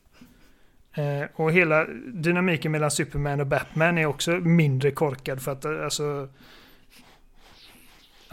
Eh, 0.94 1.24
och 1.34 1.52
hela 1.52 1.86
dynamiken 2.14 2.72
mellan 2.72 2.90
Superman 2.90 3.40
och 3.40 3.46
Batman 3.46 3.98
är 3.98 4.06
också 4.06 4.30
mindre 4.30 4.90
korkad 4.90 5.42
för 5.42 5.52
att 5.52 5.64
eh, 5.64 5.84
alltså 5.84 6.28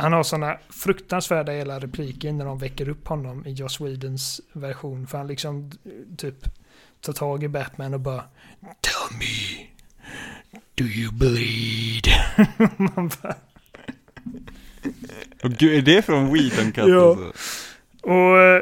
han 0.01 0.13
har 0.13 0.23
sådana 0.23 0.57
fruktansvärda 0.69 1.51
hela 1.51 1.80
repliker 1.80 2.33
när 2.33 2.45
de 2.45 2.57
väcker 2.57 2.89
upp 2.89 3.07
honom 3.07 3.45
i 3.47 3.51
Joss 3.51 3.81
Whedons 3.81 4.41
version. 4.53 5.07
För 5.07 5.17
han 5.17 5.27
liksom 5.27 5.71
typ 6.17 6.35
tar 7.01 7.13
tag 7.13 7.43
i 7.43 7.47
Batman 7.47 7.93
och 7.93 7.99
bara 7.99 8.23
Tell 8.61 9.17
me, 9.19 9.65
do 10.75 10.83
you 10.83 11.11
bleed? 11.11 12.07
Man 12.77 13.11
bara, 13.21 13.35
Och 15.43 15.51
gud, 15.51 15.77
är 15.89 15.95
det 15.95 16.01
från 16.01 16.33
Whedon 16.33 16.71
Cut 16.71 16.88
Ja. 16.88 17.09
alltså? 17.09 17.33
och, 18.01 18.38
eh, 18.39 18.61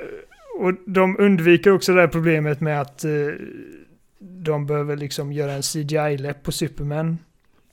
och 0.59 0.73
de 0.85 1.15
undviker 1.19 1.71
också 1.71 1.93
det 1.93 2.01
här 2.01 2.07
problemet 2.07 2.61
med 2.61 2.81
att 2.81 3.03
eh, 3.03 3.11
de 4.19 4.65
behöver 4.65 4.97
liksom 4.97 5.33
göra 5.33 5.51
en 5.51 5.61
CGI-läpp 5.63 6.43
på 6.43 6.51
Superman. 6.51 7.17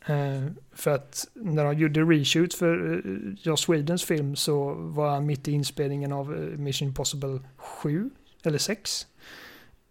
Eh, 0.07 0.47
för 0.77 0.91
att 0.95 1.29
när 1.35 1.65
de 1.65 1.75
gjorde 1.79 2.01
reshoot 2.01 2.55
för 2.55 2.95
eh, 2.95 3.35
Joss 3.43 3.69
Whedons 3.69 4.05
film 4.05 4.37
så 4.37 4.75
var 4.75 5.11
han 5.11 5.27
mitt 5.27 5.49
i 5.49 5.53
inspelningen 5.53 6.13
av 6.13 6.35
eh, 6.35 6.59
Mission 6.59 6.89
Impossible 6.89 7.41
7 7.57 8.11
eller 8.43 8.59
6. 8.59 9.07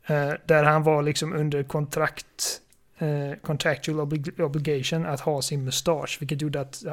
Eh, 0.08 0.32
där 0.46 0.64
han 0.64 0.84
var 0.84 1.04
liksom 1.04 1.34
under 1.34 1.64
kontrakt, 1.64 2.62
contractual 3.42 4.00
oblig- 4.00 4.42
obligation 4.42 5.06
att 5.06 5.20
ha 5.20 5.42
sin 5.42 5.64
mustasch, 5.64 6.18
vilket 6.22 6.42
gjorde 6.42 6.62
att 6.62 6.84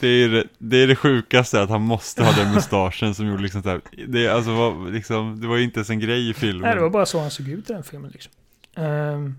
Det 0.00 0.08
är 0.08 0.28
det, 0.28 0.44
det 0.58 0.76
är 0.76 0.86
det 0.86 0.96
sjukaste 0.96 1.62
att 1.62 1.70
han 1.70 1.82
måste 1.82 2.24
ha 2.24 2.32
den 2.32 2.54
mustaschen 2.54 3.14
som 3.14 3.26
gjorde 3.26 3.42
liksom 3.42 3.62
så 3.62 3.68
här, 3.68 3.80
det, 4.08 4.28
alltså, 4.28 4.54
var, 4.54 4.90
liksom, 4.90 5.40
det 5.40 5.46
var 5.46 5.56
ju 5.56 5.64
inte 5.64 5.78
ens 5.78 5.90
en 5.90 6.00
grej 6.00 6.30
i 6.30 6.34
filmen. 6.34 6.62
Nej, 6.62 6.74
det 6.74 6.80
var 6.80 6.90
bara 6.90 7.06
så 7.06 7.20
han 7.20 7.30
såg 7.30 7.48
ut 7.48 7.70
i 7.70 7.72
den 7.72 7.82
filmen 7.82 8.10
liksom. 8.10 8.32
Ehm, 8.76 9.36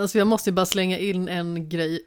Alltså 0.00 0.18
jag 0.18 0.26
måste 0.26 0.50
ju 0.50 0.54
bara 0.54 0.66
slänga 0.66 0.98
in 0.98 1.28
en 1.28 1.68
grej. 1.68 2.00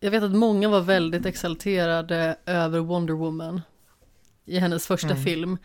Jag 0.00 0.10
vet 0.10 0.22
att 0.22 0.34
många 0.36 0.68
var 0.68 0.80
väldigt 0.80 1.26
exalterade 1.26 2.36
över 2.46 2.78
Wonder 2.78 3.14
Woman 3.14 3.60
i 4.44 4.58
hennes 4.58 4.86
första 4.86 5.10
Mm. 5.10 5.24
film 5.24 5.58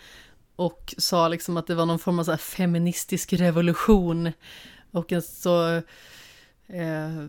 och 0.55 0.93
sa 0.97 1.27
liksom 1.27 1.57
att 1.57 1.67
det 1.67 1.75
var 1.75 1.85
någon 1.85 1.99
form 1.99 2.19
av 2.19 2.23
så 2.23 2.31
här 2.31 2.37
feministisk 2.37 3.33
revolution 3.33 4.31
och 4.91 5.11
en 5.11 5.21
så 5.21 5.75
eh, 6.67 7.25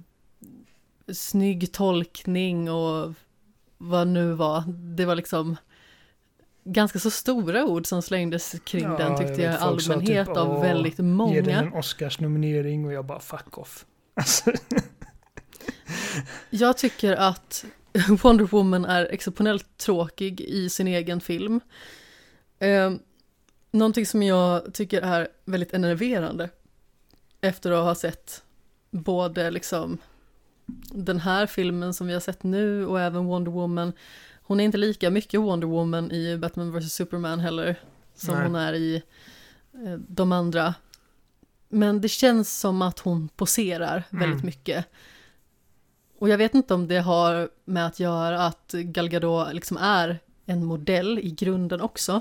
snygg 1.13 1.73
tolkning 1.73 2.71
och 2.71 3.15
vad 3.79 4.07
nu 4.07 4.33
var. 4.33 4.63
Det 4.97 5.05
var 5.05 5.17
liksom 5.17 5.57
ganska 6.65 6.99
så 6.99 7.11
stora 7.11 7.65
ord 7.65 7.87
som 7.87 8.03
slängdes 8.03 8.55
kring 8.65 8.83
Ja, 8.85 8.97
den 8.97 9.09
jag 9.13 9.19
tyckte 9.19 9.43
jag 9.43 9.61
folk 9.61 9.83
sa 9.83 9.93
allmänhet 9.93 10.27
typ, 10.27 10.37
av 10.37 10.51
"Åh, 10.51 10.63
väldigt 10.63 10.93
Ge 10.99 11.03
den 11.05 11.11
många. 11.15 11.41
en 11.59 11.73
Oscarsnominering 11.73 12.85
och 12.87 12.93
jag 12.93 13.05
bara 13.07 13.21
fuck 13.21 13.59
off. 13.59 13.87
Alltså, 14.15 14.53
Jag 16.51 16.79
tycker 16.79 17.13
att 17.17 17.65
Wonder 18.23 18.45
Woman 18.45 18.85
är 18.85 19.05
exceptionellt 19.11 19.77
tråkig 19.77 20.41
i 20.41 20.69
sin 20.71 20.87
egen 20.89 21.21
film. 21.21 21.61
Eh, 22.59 22.93
någonting 23.71 24.07
som 24.07 24.23
jag 24.23 24.75
tycker 24.75 25.03
är 25.03 25.29
väldigt 25.45 25.73
enerverande 25.75 26.49
efter 27.41 27.71
att 27.71 27.85
ha 27.85 27.95
sett 27.95 28.43
både 28.91 29.51
liksom 29.51 29.99
den 30.95 31.21
här 31.21 31.47
filmen 31.47 31.95
som 31.95 32.07
vi 32.07 32.13
har 32.13 32.21
sett 32.21 32.43
nu 32.43 32.87
och 32.87 33.01
även 33.01 33.25
Wonder 33.25 33.51
Woman. 33.53 33.93
Hon 34.53 34.61
är 34.61 34.65
inte 34.65 34.79
lika 34.79 35.11
mycket 35.11 35.41
Wonder 35.41 35.67
Woman 35.67 36.11
i 36.13 36.37
Batman 36.39 36.73
vs 36.79 36.93
Superman 36.93 37.41
heller 37.41 37.81
som 38.15 38.35
Nej. 38.35 38.45
hon 38.45 38.55
är 38.55 38.73
i 38.73 39.03
eh, 39.75 39.93
de 40.09 40.33
andra. 40.33 40.75
Men 41.69 42.01
det 42.01 42.09
känns 42.09 42.61
som 42.61 42.83
att 42.83 42.99
hon 42.99 43.29
poserar 43.29 44.05
väldigt 44.11 44.35
Mm. 44.35 44.47
mycket. 44.47 44.87
Och 46.19 46.29
jag 46.29 46.39
vet 46.39 46.55
inte 46.55 46.75
om 46.75 46.89
det 46.89 46.99
har 46.99 47.49
med 47.65 47.87
att 47.87 48.01
göra 48.01 48.47
att 48.47 48.73
Gal 48.73 49.09
Gadot 49.09 49.55
liksom 49.55 49.77
är 49.77 50.19
en 50.47 50.65
modell 50.65 51.19
i 51.19 51.31
grunden 51.31 51.81
också. 51.81 52.21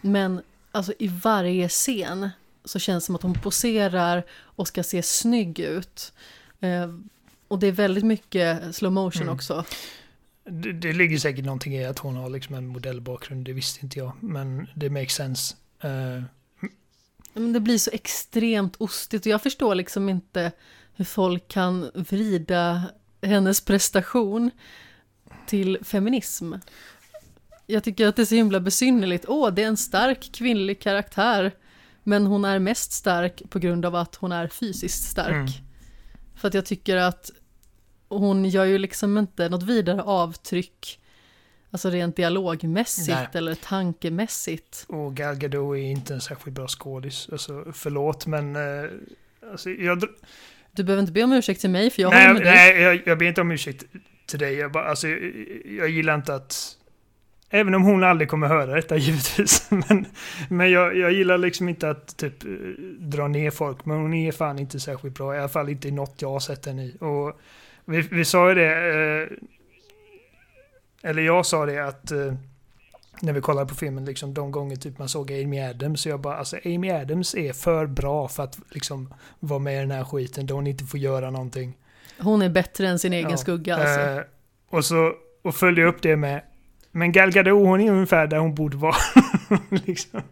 Men 0.00 0.40
alltså 0.72 0.92
i 0.98 1.08
varje 1.08 1.68
scen 1.68 2.30
så 2.64 2.78
känns 2.78 3.04
det 3.04 3.06
som 3.06 3.14
att 3.14 3.22
hon 3.22 3.34
poserar 3.34 4.22
och 4.40 4.68
ska 4.68 4.82
se 4.82 5.02
snygg 5.02 5.58
ut. 5.60 6.12
Eh, 6.60 6.94
och 7.48 7.58
det 7.58 7.66
är 7.66 7.72
väldigt 7.72 8.04
mycket 8.04 8.76
slow 8.76 8.92
motion 8.92 9.22
Mm. 9.22 9.34
också. 9.34 9.64
Det, 10.50 10.72
det 10.72 10.92
ligger 10.92 11.18
säkert 11.18 11.44
någonting 11.44 11.74
i 11.74 11.84
att 11.84 11.98
hon 11.98 12.16
har 12.16 12.30
liksom 12.30 12.54
en 12.54 12.66
modellbakgrund, 12.66 13.44
det 13.44 13.52
visste 13.52 13.84
inte 13.84 13.98
jag. 13.98 14.12
Men 14.20 14.68
det 14.74 14.90
makes 14.90 15.14
sense. 15.14 15.54
Eh, 15.80 16.22
Men 17.32 17.52
det 17.52 17.60
blir 17.60 17.78
så 17.78 17.90
extremt 17.92 18.76
ostigt 18.78 19.26
och 19.26 19.32
jag 19.32 19.42
förstår 19.42 19.74
liksom 19.74 20.08
inte 20.08 20.52
hur 20.94 21.04
folk 21.04 21.48
kan 21.48 21.90
vrida 21.94 22.82
hennes 23.22 23.60
prestation 23.60 24.50
till 25.46 25.78
feminism. 25.82 26.54
Jag 27.66 27.84
tycker 27.84 28.06
att 28.06 28.16
det 28.16 28.22
är 28.22 28.26
så 28.26 28.34
himla 28.34 28.60
besynnerligt. 28.60 29.24
Åh, 29.28 29.50
det 29.50 29.62
är 29.62 29.66
en 29.66 29.76
stark 29.76 30.30
kvinnlig 30.32 30.80
karaktär. 30.80 31.52
Men 32.04 32.26
hon 32.26 32.44
är 32.44 32.58
mest 32.58 32.92
stark 32.92 33.42
på 33.50 33.58
grund 33.58 33.84
av 33.86 33.94
att 33.94 34.14
hon 34.14 34.32
är 34.32 34.48
fysiskt 34.48 35.04
stark. 35.10 35.34
Mm. 35.34 35.48
För 36.34 36.48
att 36.48 36.54
jag 36.54 36.66
tycker 36.66 36.96
att 36.96 37.30
hon 38.18 38.44
gör 38.44 38.64
ju 38.64 38.78
liksom 38.78 39.18
inte 39.18 39.48
något 39.48 39.62
vidare 39.62 40.02
avtryck, 40.02 41.00
alltså 41.70 41.90
rent 41.90 42.16
dialogmässigt 42.16 43.08
Nej. 43.08 43.28
eller 43.34 43.54
tankemässigt. 43.54 44.84
och 44.88 45.16
Gal 45.16 45.36
Gadot 45.36 45.76
är 45.76 45.80
inte 45.80 46.14
en 46.14 46.20
särskilt 46.20 46.56
bra 46.56 46.68
skådis. 46.68 47.28
Alltså, 47.32 47.64
förlåt, 47.72 48.26
men... 48.26 48.56
Uh, 48.56 48.90
alltså, 49.52 49.70
jag, 49.70 50.02
Du 50.72 50.84
behöver 50.84 51.00
inte 51.00 51.12
be 51.12 51.22
om 51.22 51.32
ursäkt 51.32 51.60
till 51.60 51.70
mig, 51.70 51.90
för 51.90 52.02
jag 52.02 52.10
nej, 52.10 52.26
håller 52.26 52.34
med 52.34 52.52
dig. 52.52 52.54
nej 52.54 52.82
jag, 52.82 53.02
jag 53.06 53.18
ber 53.18 53.26
inte 53.26 53.40
om 53.40 53.50
ursäkt 53.50 53.84
till 54.26 54.38
dig. 54.38 54.54
Jag, 54.54 54.72
bara, 54.72 54.84
alltså, 54.84 55.08
jag, 55.08 55.20
jag 55.78 55.88
gillar 55.88 56.14
inte 56.14 56.34
att... 56.34 56.76
Även 57.52 57.74
om 57.74 57.82
hon 57.82 58.04
aldrig 58.04 58.28
kommer 58.28 58.46
höra 58.46 58.74
detta 58.74 58.96
givetvis. 59.06 59.70
Men, 59.70 60.06
men 60.48 60.70
jag, 60.70 60.96
jag 60.96 61.12
gillar 61.12 61.38
liksom 61.38 61.68
inte 61.68 61.90
att 61.90 62.16
typ 62.16 62.44
eh, 62.44 62.50
dra 62.98 63.28
ner 63.28 63.50
folk. 63.50 63.84
Men 63.84 63.96
hon 63.96 64.14
är 64.14 64.32
fan 64.32 64.58
inte 64.58 64.80
särskilt 64.80 65.14
bra. 65.14 65.34
I 65.34 65.38
alla 65.38 65.48
fall 65.48 65.68
inte 65.68 65.88
i 65.88 65.90
något 65.90 66.22
jag 66.22 66.30
har 66.30 66.40
sett 66.40 66.66
henne 66.66 66.84
i. 66.84 66.96
Och 67.00 67.40
vi, 67.90 68.00
vi 68.00 68.24
sa 68.24 68.48
ju 68.48 68.54
det... 68.54 68.74
Eh, 69.22 69.28
eller 71.10 71.22
jag 71.22 71.46
sa 71.46 71.66
det 71.66 71.78
att... 71.78 72.10
Eh, 72.10 72.34
när 73.22 73.32
vi 73.32 73.40
kollade 73.40 73.66
på 73.66 73.74
filmen, 73.74 74.04
liksom 74.04 74.34
de 74.34 74.50
gånger 74.50 74.76
typ 74.76 74.98
man 74.98 75.08
såg 75.08 75.32
Amy 75.32 75.60
Adams. 75.60 76.00
Så 76.00 76.08
jag 76.08 76.20
bara, 76.20 76.36
alltså 76.36 76.56
Amy 76.64 76.90
Adams 76.90 77.34
är 77.34 77.52
för 77.52 77.86
bra 77.86 78.28
för 78.28 78.42
att 78.42 78.58
liksom 78.70 79.14
vara 79.40 79.58
med 79.58 79.76
i 79.76 79.80
den 79.80 79.90
här 79.90 80.04
skiten. 80.04 80.46
Då 80.46 80.54
hon 80.54 80.66
inte 80.66 80.84
får 80.84 81.00
göra 81.00 81.30
någonting. 81.30 81.76
Hon 82.18 82.42
är 82.42 82.48
bättre 82.48 82.88
än 82.88 82.98
sin 82.98 83.12
egen 83.12 83.30
Ja. 83.30 83.36
skugga 83.36 83.76
alltså. 83.76 84.00
Eh, 84.00 84.22
och 84.70 84.84
så 84.84 85.12
och 85.42 85.54
följa 85.54 85.86
upp 85.86 86.02
det 86.02 86.16
med 86.16 86.42
Men 86.90 87.12
Gal 87.12 87.32
Gadot 87.32 87.66
hon 87.66 87.80
är 87.80 87.90
ungefär 87.90 88.26
där 88.26 88.38
hon 88.38 88.54
borde 88.54 88.76
vara. 88.76 88.96
liksom. 89.86 90.22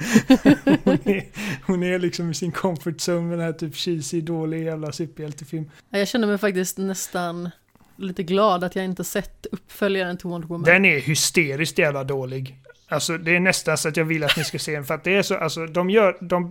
hon, 0.84 0.98
är, 1.04 1.26
hon 1.66 1.82
är 1.82 1.98
liksom 1.98 2.30
i 2.30 2.34
sin 2.34 2.52
comfort 2.52 2.96
zone 2.96 3.20
med 3.20 3.38
den 3.38 3.46
här 3.46 3.52
typ 3.52 3.76
cheesy, 3.76 4.20
dålig 4.20 4.64
jävla 4.64 4.92
superhjältefilm. 4.92 5.70
Ja, 5.90 5.98
Jag 5.98 6.08
känner 6.08 6.26
mig 6.26 6.38
faktiskt 6.38 6.78
nästan 6.78 7.50
lite 7.96 8.22
glad 8.22 8.64
att 8.64 8.76
jag 8.76 8.84
inte 8.84 9.04
sett 9.04 9.46
uppföljaren 9.52 10.16
till 10.16 10.26
Wonder 10.26 10.48
Woman. 10.48 10.64
Den 10.64 10.84
är 10.84 11.00
hysteriskt 11.00 11.78
jävla 11.78 12.04
dålig. 12.04 12.56
Alltså 12.88 13.18
det 13.18 13.36
är 13.36 13.40
nästan 13.40 13.78
så 13.78 13.88
att 13.88 13.96
jag 13.96 14.04
vill 14.04 14.24
att 14.24 14.36
ni 14.36 14.44
ska 14.44 14.58
se 14.58 14.72
den 14.72 14.84
för 14.84 14.94
att 14.94 15.04
det 15.04 15.16
är 15.16 15.22
så, 15.22 15.34
alltså 15.34 15.66
de 15.66 15.90
gör, 15.90 16.16
de 16.20 16.48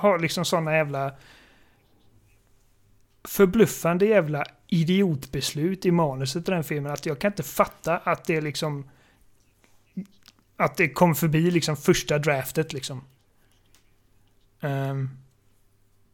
har 0.00 0.18
liksom 0.18 0.44
sådana 0.44 0.76
jävla 0.76 1.12
förbluffande 3.24 4.06
jävla 4.06 4.44
idiotbeslut 4.68 5.86
i 5.86 5.90
manuset 5.90 6.48
i 6.48 6.50
den 6.50 6.64
filmen 6.64 6.92
att 6.92 7.06
jag 7.06 7.18
kan 7.18 7.32
inte 7.32 7.42
fatta 7.42 7.96
att 7.96 8.24
det 8.24 8.40
liksom 8.40 8.90
att 10.56 10.76
det 10.76 10.88
kom 10.88 11.14
förbi 11.14 11.50
liksom 11.50 11.76
första 11.76 12.18
draftet 12.18 12.72
liksom. 12.72 13.04
Um, 14.60 15.10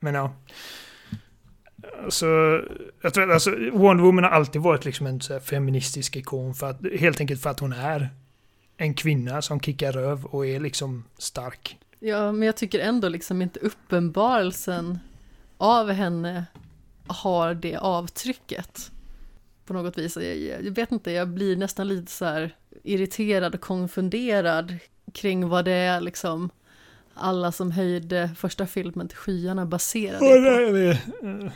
men 0.00 0.14
ja. 0.14 0.34
Alltså, 2.04 2.26
jag 3.02 3.14
tror, 3.14 3.32
alltså, 3.32 3.50
Wonder 3.72 4.04
Woman 4.04 4.24
har 4.24 4.30
alltid 4.30 4.62
varit 4.62 4.84
liksom 4.84 5.06
en 5.06 5.20
så 5.20 5.32
här 5.32 5.40
feministisk 5.40 6.16
ikon 6.16 6.54
för 6.54 6.70
att, 6.70 6.80
helt 7.00 7.20
enkelt 7.20 7.42
för 7.42 7.50
att 7.50 7.60
hon 7.60 7.72
är 7.72 8.10
en 8.76 8.94
kvinna 8.94 9.42
som 9.42 9.60
kickar 9.60 9.92
röv 9.92 10.24
och 10.24 10.46
är 10.46 10.60
liksom 10.60 11.04
stark. 11.18 11.78
Ja, 11.98 12.32
men 12.32 12.46
jag 12.46 12.56
tycker 12.56 12.78
ändå 12.78 13.08
liksom 13.08 13.42
inte 13.42 13.60
uppenbarelsen 13.60 14.98
av 15.56 15.90
henne 15.90 16.46
har 17.06 17.54
det 17.54 17.76
avtrycket. 17.76 18.90
På 19.66 19.72
något 19.72 19.98
vis. 19.98 20.16
Jag, 20.16 20.36
jag 20.36 20.70
vet 20.70 20.92
inte, 20.92 21.10
jag 21.10 21.28
blir 21.28 21.56
nästan 21.56 21.88
lite 21.88 22.12
så 22.12 22.24
här 22.24 22.56
irriterad 22.82 23.54
och 23.54 23.60
konfunderad 23.60 24.76
kring 25.14 25.48
vad 25.48 25.64
det 25.64 25.72
är 25.72 26.00
liksom 26.00 26.50
alla 27.14 27.52
som 27.52 27.70
höjde 27.70 28.30
första 28.36 28.66
filmen 28.66 29.08
till 29.08 29.16
skyarna 29.16 29.66
baserade 29.66 30.18
på. 30.18 30.24
det, 30.24 30.72
det, 30.72 31.52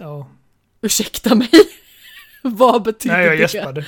ja. 0.00 0.28
Ursäkta 0.80 1.34
mig, 1.34 1.50
vad 2.42 2.82
betyder 2.82 3.16
Nej, 3.16 3.26
jag 3.26 3.36
det? 3.36 3.40
gäspade. 3.40 3.84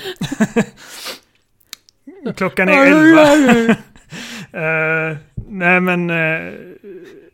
Klockan 2.36 2.68
är 2.68 2.86
elva. 2.86 3.76
Eh, 4.52 5.16
nej 5.48 5.80
men, 5.80 6.10
eh, 6.10 6.52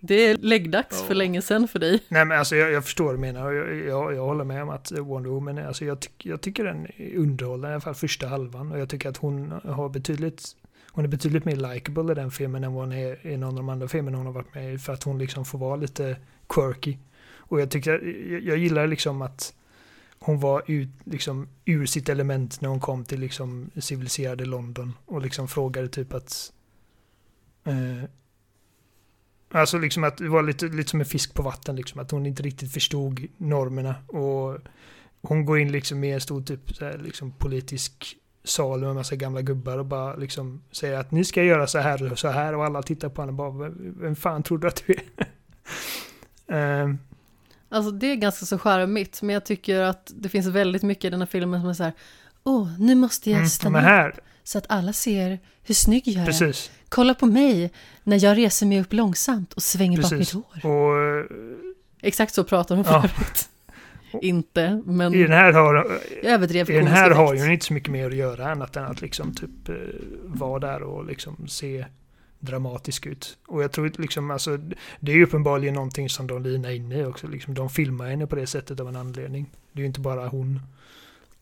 Det 0.07 0.27
är 0.27 0.37
läggdags 0.37 1.03
för 1.03 1.15
Ja. 1.15 1.19
länge 1.19 1.43
sedan 1.43 1.69
för 1.69 1.79
dig. 1.79 2.03
nej 2.09 2.25
men 2.25 2.39
alltså 2.39 2.57
jag, 2.57 2.73
jag 2.73 2.85
förstår 2.85 3.05
vad 3.05 3.15
du 3.15 3.19
menar 3.19 3.47
och 3.47 3.55
jag, 3.55 3.77
jag, 3.77 4.15
jag 4.15 4.25
håller 4.27 4.45
med 4.45 4.63
om 4.63 4.69
att 4.71 4.93
Wonder 4.93 5.31
Woman, 5.31 5.59
alltså 5.59 5.85
jag, 5.85 6.01
tyck, 6.01 6.27
jag 6.27 6.41
tycker 6.41 6.65
den 6.65 6.87
är 6.97 7.17
underhållande, 7.17 7.69
i 7.69 7.73
alla 7.73 7.81
fall 7.81 7.95
första 7.95 8.27
halvan. 8.29 8.73
Och 8.73 8.79
jag 8.79 8.89
tycker 8.89 9.09
att 9.09 9.17
hon 9.17 9.51
har 9.65 9.89
betydligt, 9.89 10.57
hon 10.91 11.05
är 11.05 11.09
betydligt 11.09 11.45
mer 11.45 11.57
likable 11.57 12.13
i 12.13 12.15
den 12.15 12.31
filmen 12.31 12.65
än 12.65 12.75
vad 12.75 12.85
hon 12.85 12.93
är 12.93 13.27
i 13.27 13.37
någon 13.37 13.49
av 13.49 13.55
de 13.57 13.69
andra 13.69 13.89
filmerna 13.89 14.17
hon 14.17 14.27
har 14.27 14.33
varit 14.33 14.55
med 14.55 14.75
i. 14.75 14.79
För 14.79 14.93
att 14.93 15.03
hon 15.03 15.19
liksom 15.19 15.45
får 15.45 15.59
vara 15.59 15.77
lite 15.77 16.17
quirky. 16.49 16.97
Och 17.49 17.61
jag 17.61 17.71
tycker, 17.71 17.93
jag, 18.33 18.41
jag 18.43 18.57
gillar 18.59 18.87
liksom 18.87 19.23
att 19.23 19.55
hon 20.19 20.41
var 20.41 20.63
ut, 20.67 20.89
liksom, 21.05 21.49
ur 21.65 21.87
sitt 21.87 22.09
element 22.09 22.61
när 22.61 22.69
hon 22.69 22.81
kom 22.81 23.05
till 23.05 23.21
liksom 23.21 23.71
civiliserade 23.81 24.45
London 24.45 24.93
och 25.07 25.23
liksom 25.23 25.49
frågade 25.49 25.89
typ 25.89 26.15
att 26.15 26.53
eh, 27.65 28.09
Alltså 29.51 29.79
liksom 29.79 30.05
att 30.05 30.17
det 30.17 30.29
var 30.29 30.43
lite, 30.43 30.67
lite 30.67 30.91
som 30.91 31.01
en 31.01 31.07
fisk 31.07 31.35
på 31.35 31.43
vatten 31.43 31.77
liksom, 31.77 32.01
att 32.01 32.11
hon 32.11 32.27
inte 32.27 32.43
riktigt 32.43 32.73
förstod 32.73 33.27
normerna. 33.37 33.95
Och 34.07 34.59
hon 35.23 35.45
går 35.45 35.59
in 35.59 35.73
liksom 35.73 36.05
i 36.05 36.13
en 36.13 36.21
stor 36.21 36.43
typ 36.43 36.81
här, 36.81 36.99
liksom 36.99 37.33
politisk 37.33 38.17
sal 38.45 38.81
med 38.81 38.89
en 38.89 38.95
massa 38.95 39.17
gamla 39.17 39.43
gubbar 39.43 39.79
och 39.79 39.87
bara 39.87 40.17
liksom 40.17 40.63
säger 40.73 40.99
att 40.99 41.11
ni 41.11 41.25
ska 41.25 41.43
göra 41.43 41.67
så 41.67 41.79
här 41.79 42.13
och 42.13 42.19
så 42.19 42.29
här. 42.29 42.55
Och 42.55 42.65
alla 42.65 42.83
tittar 42.83 43.09
på 43.09 43.23
henne 43.23 43.43
och 43.43 43.53
bara 43.53 43.73
vem 43.79 44.17
fan 44.17 44.43
tror 44.43 44.59
du 44.59 44.69
att 44.69 44.83
du 44.87 44.93
är? 44.93 45.27
Ehm, 46.49 46.99
Alltså 47.69 47.91
det 47.91 48.07
är 48.07 48.17
ganska 48.17 48.47
så 48.47 48.59
charmigt, 48.59 49.23
men 49.23 49.35
jag 49.35 49.45
tycker 49.45 49.81
att 49.81 50.13
det 50.15 50.29
finns 50.29 50.47
väldigt 50.47 50.83
mycket 50.83 51.05
i 51.05 51.11
den 51.11 51.21
här 51.21 51.27
filmen 51.27 51.61
som 51.61 51.71
är 51.71 51.75
så 51.75 51.83
här, 51.83 51.93
åh, 52.45 52.69
nu 52.79 52.95
måste 52.95 53.31
jag 53.31 53.37
mm, 53.37 53.49
stanna 53.49 53.79
upp 53.79 53.85
här, 53.85 54.21
så 54.47 54.59
att 54.59 54.65
alla 54.69 54.93
ser 54.93 55.39
hur 55.63 55.75
snygg 55.75 56.03
jag 56.09 56.23
är. 56.23 56.27
precis. 56.27 56.71
Kolla 56.89 57.15
på 57.15 57.27
mig 57.27 57.71
när 58.03 58.25
jag 58.25 58.37
reser 58.39 58.67
mig 58.67 58.81
upp 58.81 58.93
långsamt 58.93 59.53
och 59.53 59.63
svänger 59.63 60.03
bak 60.03 60.11
Precis. 60.11 60.35
mitt 60.35 60.45
hår. 60.63 60.71
Och 60.71 61.19
eh, 61.19 61.25
Exakt 62.03 62.35
så 62.35 62.45
pratar 62.45 62.77
hon 62.77 62.85
Ja. 62.89 62.97
övrigt. 62.99 63.49
Inte, 64.23 64.83
men 64.87 65.15
i 65.15 65.23
den 65.23 65.33
här 65.33 65.53
har, 65.53 65.75
jag 66.23 66.33
överdrev 66.33 66.71
i 66.71 66.75
den 66.75 66.87
här 66.87 67.11
har 67.11 67.35
effekt. 67.35 67.49
ju 67.49 67.53
inte 67.53 67.67
så 67.67 67.73
mycket 67.73 67.91
mer 67.93 68.07
att 68.11 68.17
göra 68.17 68.51
annat 68.51 68.77
än 68.77 68.85
att 68.85 69.01
liksom 69.01 69.35
typ 69.35 69.69
eh, 69.69 69.75
vara 70.25 70.59
där 70.59 70.83
och 70.83 71.05
liksom 71.07 71.49
se 71.49 71.87
dramatisk 72.39 73.07
ut. 73.07 73.39
Och 73.47 73.63
jag 73.63 73.73
tror 73.73 73.87
att 73.87 73.99
liksom, 73.99 74.31
alltså, 74.31 74.57
det 75.01 75.13
är 75.13 75.17
ju 75.17 75.25
uppenbarligen 75.25 75.75
någonting 75.75 76.09
som 76.11 76.27
de 76.27 76.43
linar 76.43 76.71
in 76.71 76.93
i 76.93 77.05
också. 77.05 77.29
Liksom, 77.29 77.55
de 77.55 77.71
filmar 77.71 78.09
henne 78.09 78.27
på 78.27 78.37
det 78.37 78.47
sättet 78.47 78.81
av 78.81 78.89
en 78.89 78.97
anledning. 78.97 79.51
Det 79.73 79.79
är 79.79 79.83
ju 79.83 79.87
inte 79.87 80.01
bara 80.01 80.29
hon 80.29 80.61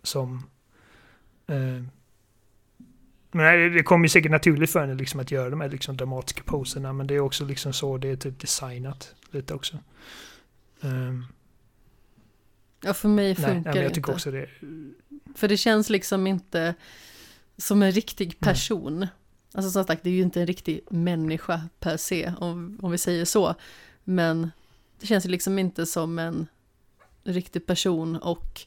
som... 0.03 0.43
Eh, 1.47 1.85
nej, 3.35 3.71
det 3.71 3.83
kommer 3.83 4.05
ju 4.05 4.09
säkert 4.09 4.31
naturligt 4.31 4.71
för 4.71 4.81
henne 4.81 4.95
liksom 4.95 5.21
att 5.21 5.31
göra 5.31 5.51
de 5.51 5.61
här 5.61 5.69
liksom 5.69 5.97
dramatiska 5.97 6.43
poserna. 6.45 6.93
Men 6.93 7.07
det 7.07 7.15
är 7.15 7.21
också 7.21 7.45
liksom 7.45 7.73
så 7.73 7.99
det 7.99 8.09
är 8.09 8.17
typ 8.17 8.41
designat 8.41 9.15
lite 9.31 9.55
också. 9.55 9.79
Um, 10.81 11.27
Ja, 12.85 12.95
för 12.95 13.09
mig 13.09 13.25
nej, 13.27 13.35
funkar 13.35 13.71
nej, 13.71 13.75
det 13.75 13.83
jag 13.83 13.95
tycker 13.95 13.99
inte. 13.99 14.13
också 14.13 14.31
det. 14.31 14.49
För 15.35 15.49
det 15.49 15.57
känns 15.57 15.91
liksom 15.91 16.27
inte 16.27 16.75
som 17.57 17.83
en 17.83 17.93
riktig 17.93 18.41
person. 18.41 19.07
Alltså 19.55 19.71
som 19.71 19.85
sagt, 19.85 20.03
det 20.03 20.11
är 20.11 20.15
ju 20.15 20.23
inte 20.23 20.41
en 20.41 20.47
riktig 20.47 20.81
människa 20.91 21.61
per 21.81 21.97
se, 21.97 22.33
om, 22.39 22.79
om 22.83 22.91
vi 22.91 22.99
säger 22.99 23.25
så. 23.25 23.55
Men 24.05 24.51
det 25.01 25.07
känns 25.07 25.27
ju 25.27 25.29
liksom 25.29 25.59
inte 25.59 25.87
som 25.87 26.19
en 26.19 26.47
riktig 27.25 27.67
person 27.67 28.17
och 28.17 28.61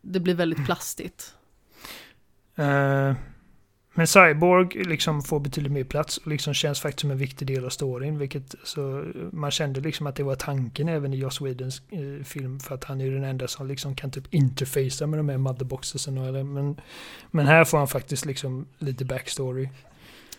det 0.00 0.20
blir 0.20 0.34
väldigt 0.34 0.64
plastigt. 0.64 1.34
Eh, 2.54 3.14
men 3.96 4.06
Cyborg 4.06 4.84
liksom 4.84 5.22
får 5.22 5.40
betydligt 5.40 5.72
mer 5.72 5.84
plats 5.84 6.16
och 6.18 6.26
liksom 6.26 6.54
känns 6.54 6.80
faktiskt 6.80 7.00
som 7.00 7.10
en 7.10 7.18
viktig 7.18 7.48
del 7.48 7.64
av 7.64 7.68
storyn. 7.70 8.18
Vilket 8.18 8.54
så 8.64 9.04
man 9.32 9.50
kände 9.50 9.80
liksom 9.80 10.06
att 10.06 10.16
det 10.16 10.22
var 10.22 10.34
tanken 10.36 10.88
även 10.88 11.14
i 11.14 11.16
Joss 11.16 11.40
Whedons 11.40 11.82
eh, 11.90 12.24
film. 12.24 12.60
För 12.60 12.74
att 12.74 12.84
han 12.84 13.00
är 13.00 13.10
den 13.10 13.24
enda 13.24 13.48
som 13.48 13.66
liksom 13.66 13.94
kan 13.94 14.10
typ 14.10 14.34
interfacea 14.34 15.06
med 15.06 15.18
de 15.18 15.28
här 15.28 15.38
motherboxesen. 15.38 16.18
och- 16.18 16.26
eller- 16.26 16.44
Men, 16.44 16.80
men 17.30 17.46
här 17.46 17.64
får 17.64 17.78
han 17.78 17.88
faktiskt 17.88 18.24
liksom 18.26 18.66
lite 18.78 19.04
backstory. 19.04 19.68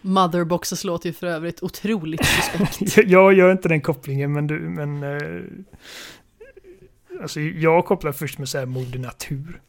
Motherboxes 0.02 0.84
låter 0.84 1.10
ju 1.10 1.14
för 1.14 1.27
övrigt 1.27 1.64
otroligt 1.64 2.26
suspekt. 2.26 2.98
jag 3.10 3.34
gör 3.34 3.52
inte 3.52 3.69
den 3.69 3.82
kopplingen 3.82 4.34
men 4.34 4.48
du, 4.48 4.60
men... 4.60 5.03
Eh, 5.03 5.42
alltså 7.22 7.40
jag 7.40 7.86
kopplar 7.86 8.11
först 8.11 8.40
med 8.40 8.50
så 8.50 8.58
här 8.58 8.66
moder 8.66 9.00
natur. 9.00 9.61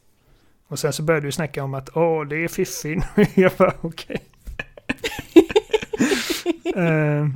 Och 0.69 0.79
sen 0.79 0.93
så 0.93 1.03
började 1.03 1.27
du 1.27 1.31
snacka 1.31 1.63
om 1.63 1.73
att 1.73 1.97
åh, 1.97 2.25
det 2.25 2.43
är 2.43 2.47
fiffin. 2.47 3.03
jag 3.35 3.51
bara 3.57 3.73
okej. 3.81 4.25
Eh, 6.75 7.27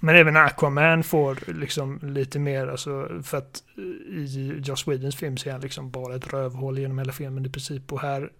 men 0.00 0.16
även 0.16 0.36
Aquaman 0.36 1.02
får 1.02 1.52
liksom 1.52 1.98
lite 2.02 2.38
mer, 2.38 2.66
alltså 2.66 3.22
för 3.22 3.38
att 3.38 3.62
i 4.08 4.60
Joss 4.64 4.88
Whedons 4.88 5.16
film 5.16 5.36
så 5.36 5.48
är 5.48 5.52
han 5.52 5.60
liksom 5.60 5.90
bara 5.90 6.16
ett 6.16 6.32
rövhål 6.32 6.78
genom 6.78 6.98
hela 6.98 7.12
filmen 7.12 7.46
i 7.46 7.48
princip. 7.48 7.92
Och 7.92 8.00
här 8.00 8.32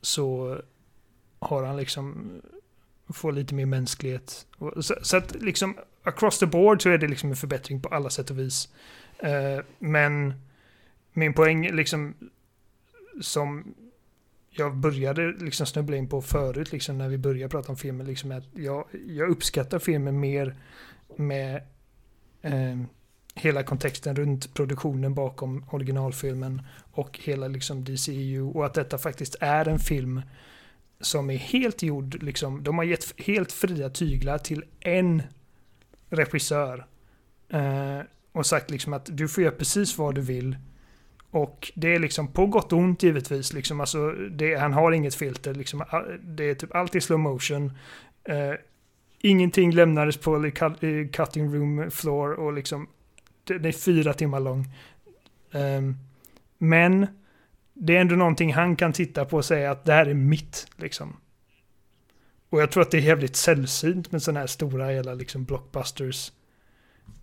så 0.00 0.58
har 1.38 1.64
han 1.64 1.76
liksom, 1.76 2.30
får 3.08 3.32
lite 3.32 3.54
mer 3.54 3.66
mänsklighet. 3.66 4.46
Så, 4.80 4.94
så 5.02 5.16
att 5.16 5.34
liksom 5.42 5.76
across 6.02 6.38
the 6.38 6.46
board 6.46 6.82
så 6.82 6.90
är 6.90 6.98
det 6.98 7.08
liksom 7.08 7.30
en 7.30 7.36
förbättring 7.36 7.82
på 7.82 7.88
alla 7.88 8.10
sätt 8.10 8.30
och 8.30 8.38
vis. 8.38 8.68
Eh, 9.18 9.64
men 9.78 10.34
min 11.12 11.34
poäng 11.34 11.70
liksom 11.72 12.14
som 13.20 13.74
jag 14.50 14.76
började 14.76 15.32
liksom 15.32 15.66
snubbla 15.66 15.96
in 15.96 16.08
på 16.08 16.22
förut 16.22 16.72
liksom 16.72 16.98
när 16.98 17.08
vi 17.08 17.18
började 17.18 17.48
prata 17.48 17.72
om 17.72 17.76
filmen 17.76 18.06
liksom 18.06 18.32
att 18.32 18.44
jag, 18.54 18.84
jag 19.06 19.30
uppskattar 19.30 19.78
filmen 19.78 20.20
mer 20.20 20.56
med 21.16 21.62
eh, 22.42 22.80
hela 23.34 23.62
kontexten 23.62 24.16
runt 24.16 24.54
produktionen 24.54 25.14
bakom 25.14 25.64
originalfilmen 25.70 26.62
och 26.92 27.18
hela 27.22 27.48
liksom 27.48 27.84
DCEU 27.84 28.50
och 28.50 28.66
att 28.66 28.74
detta 28.74 28.98
faktiskt 28.98 29.36
är 29.40 29.68
en 29.68 29.78
film 29.78 30.22
som 31.00 31.30
är 31.30 31.36
helt 31.36 31.82
gjord, 31.82 32.22
liksom, 32.22 32.62
de 32.64 32.78
har 32.78 32.84
gett 32.84 33.20
helt 33.20 33.52
fria 33.52 33.90
tyglar 33.90 34.38
till 34.38 34.64
en 34.80 35.22
regissör. 36.08 36.86
Eh, 37.48 38.00
och 38.32 38.46
sagt 38.46 38.70
liksom 38.70 38.92
att 38.92 39.16
du 39.16 39.28
får 39.28 39.42
göra 39.42 39.54
precis 39.54 39.98
vad 39.98 40.14
du 40.14 40.20
vill. 40.20 40.56
Och 41.30 41.72
det 41.74 41.94
är 41.94 41.98
liksom 41.98 42.28
på 42.28 42.46
gott 42.46 42.72
och 42.72 42.78
ont 42.78 43.02
givetvis. 43.02 43.52
Liksom, 43.52 43.80
alltså, 43.80 44.12
det, 44.12 44.54
han 44.54 44.72
har 44.72 44.92
inget 44.92 45.14
filter. 45.14 45.54
Liksom, 45.54 45.84
det 46.22 46.44
är 46.44 46.54
typ 46.54 46.74
alltid 46.74 47.02
slow 47.02 47.18
motion. 47.18 47.72
Eh, 48.24 48.54
ingenting 49.18 49.72
lämnades 49.72 50.16
på 50.16 50.50
cutting 51.12 51.54
room 51.54 51.90
floor 51.90 52.32
och 52.32 52.52
liksom 52.52 52.88
det, 53.44 53.58
det 53.58 53.68
är 53.68 53.72
fyra 53.72 54.12
timmar 54.12 54.40
lång. 54.40 54.68
Um, 55.52 55.96
men 56.58 57.06
det 57.74 57.96
är 57.96 58.00
ändå 58.00 58.14
någonting 58.14 58.52
han 58.52 58.76
kan 58.76 58.92
titta 58.92 59.24
på 59.24 59.36
och 59.36 59.44
säga 59.44 59.70
att 59.70 59.84
det 59.84 59.92
här 59.92 60.06
är 60.06 60.14
mitt. 60.14 60.66
Liksom. 60.76 61.16
Och 62.50 62.60
jag 62.60 62.70
tror 62.70 62.82
att 62.82 62.90
det 62.90 62.98
är 62.98 63.02
jävligt 63.02 63.36
sällsynt 63.36 64.12
med 64.12 64.22
sådana 64.22 64.40
här 64.40 64.46
stora 64.46 64.86
hela 64.86 65.14
liksom 65.14 65.44
blockbusters. 65.44 66.32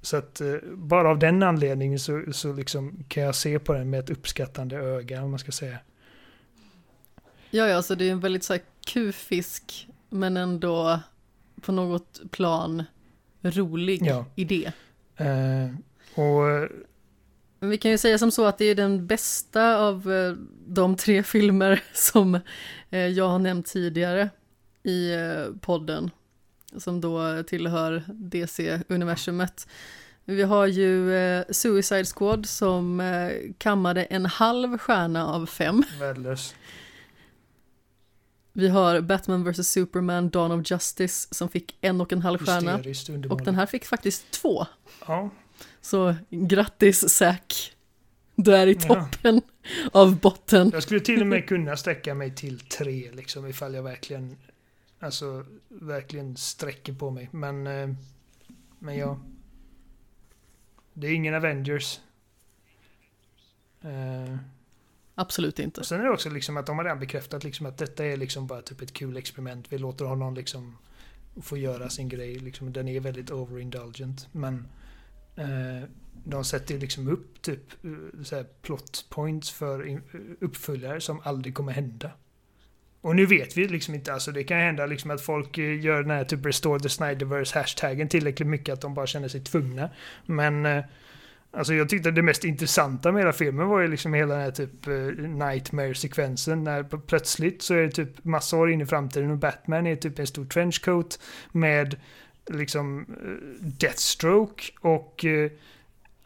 Så 0.07 0.17
att 0.17 0.41
eh, 0.41 0.55
bara 0.73 1.09
av 1.09 1.19
den 1.19 1.43
anledningen 1.43 1.99
så, 1.99 2.23
så 2.31 2.53
liksom 2.53 3.03
kan 3.07 3.23
jag 3.23 3.35
se 3.35 3.59
på 3.59 3.73
den 3.73 3.89
med 3.89 3.99
ett 3.99 4.09
uppskattande 4.09 4.75
öga 4.75 5.23
om 5.23 5.29
man 5.29 5.39
ska 5.39 5.51
säga. 5.51 5.77
Ja, 7.49 7.67
ja, 7.67 7.81
så 7.81 7.95
det 7.95 8.07
är 8.07 8.11
en 8.11 8.19
väldigt 8.19 8.43
så 8.43 8.53
här 8.53 8.61
kufisk, 8.87 9.87
men 10.09 10.37
ändå 10.37 10.99
på 11.61 11.71
något 11.71 12.21
plan 12.31 12.83
rolig 13.41 14.01
Ja. 14.05 14.25
idé. 14.35 14.71
Eh, 15.17 15.67
och 16.23 16.69
vi 17.59 17.77
kan 17.77 17.91
ju 17.91 17.97
säga 17.97 18.17
som 18.17 18.31
så 18.31 18.45
att 18.45 18.57
det 18.57 18.65
är 18.65 18.75
den 18.75 19.07
bästa 19.07 19.77
av 19.77 20.13
eh, 20.13 20.33
de 20.67 20.95
tre 20.95 21.23
filmer 21.23 21.83
som 21.93 22.35
eh, 22.89 22.99
jag 23.07 23.29
har 23.29 23.39
nämnt 23.39 23.65
tidigare 23.65 24.29
i 24.83 25.11
podden. 25.61 26.11
Som 26.77 27.01
då 27.01 27.43
tillhör 27.43 28.03
DC-universumet. 28.07 29.67
Vi 30.25 30.43
har 30.43 30.65
ju 30.65 31.15
eh, 31.15 31.43
Suicide 31.51 32.05
Squad 32.05 32.45
som 32.45 32.99
eh, 32.99 33.31
kammade 33.57 34.03
en 34.03 34.25
halv 34.25 34.77
stjärna 34.77 35.27
av 35.27 35.45
fem. 35.45 35.83
värdelös. 35.99 36.55
Vi 38.53 38.67
har 38.67 39.01
Batman 39.01 39.43
vs 39.51 39.67
Superman 39.69 40.29
Dawn 40.29 40.51
of 40.51 40.71
Justice 40.71 41.27
som 41.31 41.49
fick 41.49 41.77
en 41.81 42.01
och 42.01 42.13
en 42.13 42.21
halv 42.21 42.37
stjärna. 42.45 42.79
Och 43.29 43.41
den 43.45 43.55
här 43.55 43.65
fick 43.65 43.85
faktiskt 43.85 44.31
två. 44.31 44.65
Ja, 45.07 45.29
Så 45.81 46.15
grattis 46.29 47.09
Zack. 47.09 47.73
Du 48.35 48.55
är 48.55 48.67
i 48.67 48.77
Ja. 48.87 48.95
toppen 48.95 49.41
av 49.91 50.19
botten. 50.19 50.69
jag 50.73 50.83
skulle 50.83 50.99
till 50.99 51.21
och 51.21 51.27
med 51.27 51.47
kunna 51.47 51.77
sträcka 51.77 52.13
mig 52.13 52.35
till 52.35 52.59
tre 52.59 53.11
liksom 53.13 53.47
ifall 53.47 53.73
jag 53.73 53.83
verkligen 53.83 54.37
alltså 54.99 55.45
verkligen 55.67 56.37
sträcker 56.37 56.93
på 56.93 57.11
mig. 57.11 57.29
Men 57.31 57.67
eh, 57.67 57.89
men 58.79 58.97
ja. 58.97 59.19
Det 60.93 61.07
är 61.07 61.13
ingen 61.13 61.33
Avengers. 61.33 61.99
Eh, 63.81 64.37
Absolut 65.15 65.59
inte. 65.59 65.79
och 65.79 65.85
sen 65.85 65.99
är 65.99 66.03
det 66.03 66.11
också 66.11 66.29
liksom 66.29 66.57
att 66.57 66.65
de 66.65 66.77
har 66.77 66.83
redan 66.85 66.99
bekräftat 66.99 67.43
liksom 67.43 67.65
att 67.65 67.77
detta 67.77 68.05
är 68.05 68.17
liksom 68.17 68.47
bara 68.47 68.61
typ 68.61 68.81
ett 68.81 68.93
kul 68.93 69.17
experiment. 69.17 69.65
Vi 69.69 69.77
låter 69.77 70.05
honom 70.05 70.35
liksom 70.35 70.77
få 71.41 71.57
göra 71.57 71.89
sin 71.89 72.09
grej. 72.09 72.39
Liksom, 72.39 72.73
den 72.73 72.87
är 72.87 72.99
väldigt 72.99 73.31
overindulgent. 73.31 74.27
Men 74.31 74.67
eh, 75.35 75.89
de 76.23 76.45
sätter 76.45 76.79
liksom 76.79 77.07
upp 77.07 77.41
typ 77.41 77.61
plot 78.61 79.05
points 79.09 79.51
för 79.51 80.01
uppföljare 80.39 81.01
som 81.01 81.21
aldrig 81.23 81.55
kommer 81.55 81.71
hända. 81.71 82.11
Och 83.01 83.15
nu 83.15 83.25
vet 83.25 83.57
vi 83.57 83.67
liksom 83.67 83.95
inte, 83.95 84.13
alltså 84.13 84.31
det 84.31 84.43
kan 84.43 84.57
hända 84.57 84.85
liksom 84.85 85.11
att 85.11 85.21
folk 85.21 85.57
eh, 85.57 85.79
gör 85.79 86.01
den 86.01 86.11
här 86.11 86.23
typ 86.23 86.45
Restore 86.45 86.79
the 86.79 86.89
Snyderverse 86.89 87.59
hashtaggen 87.59 88.09
tillräckligt 88.09 88.47
mycket 88.47 88.73
att 88.73 88.81
de 88.81 88.93
bara 88.93 89.07
känner 89.07 89.27
sig 89.27 89.41
tvungna. 89.41 89.89
Men 90.25 90.65
eh, 90.65 90.83
Alltså 91.51 91.73
jag 91.73 91.89
tyckte 91.89 92.11
det 92.11 92.21
mest 92.21 92.43
intressanta 92.43 93.11
med 93.11 93.21
hela 93.21 93.33
filmen 93.33 93.67
var 93.67 93.79
ju 93.79 93.87
liksom 93.87 94.13
hela 94.13 94.33
den 94.33 94.43
här 94.43 94.51
typ 94.51 94.87
eh, 94.87 94.93
Nightmare-sekvensen 95.27 96.63
när 96.63 96.83
plötsligt 96.83 97.61
så 97.61 97.73
är 97.73 97.81
det 97.81 97.91
typ 97.91 98.25
massa 98.25 98.57
år 98.57 98.71
in 98.71 98.81
i 98.81 98.85
framtiden 98.85 99.31
och 99.31 99.37
Batman 99.37 99.87
är 99.87 99.95
typ 99.95 100.19
en 100.19 100.27
stor 100.27 100.45
trenchcoat 100.45 101.19
med 101.51 101.95
liksom 102.49 103.05
Deathstroke 103.59 104.63
och 104.81 105.25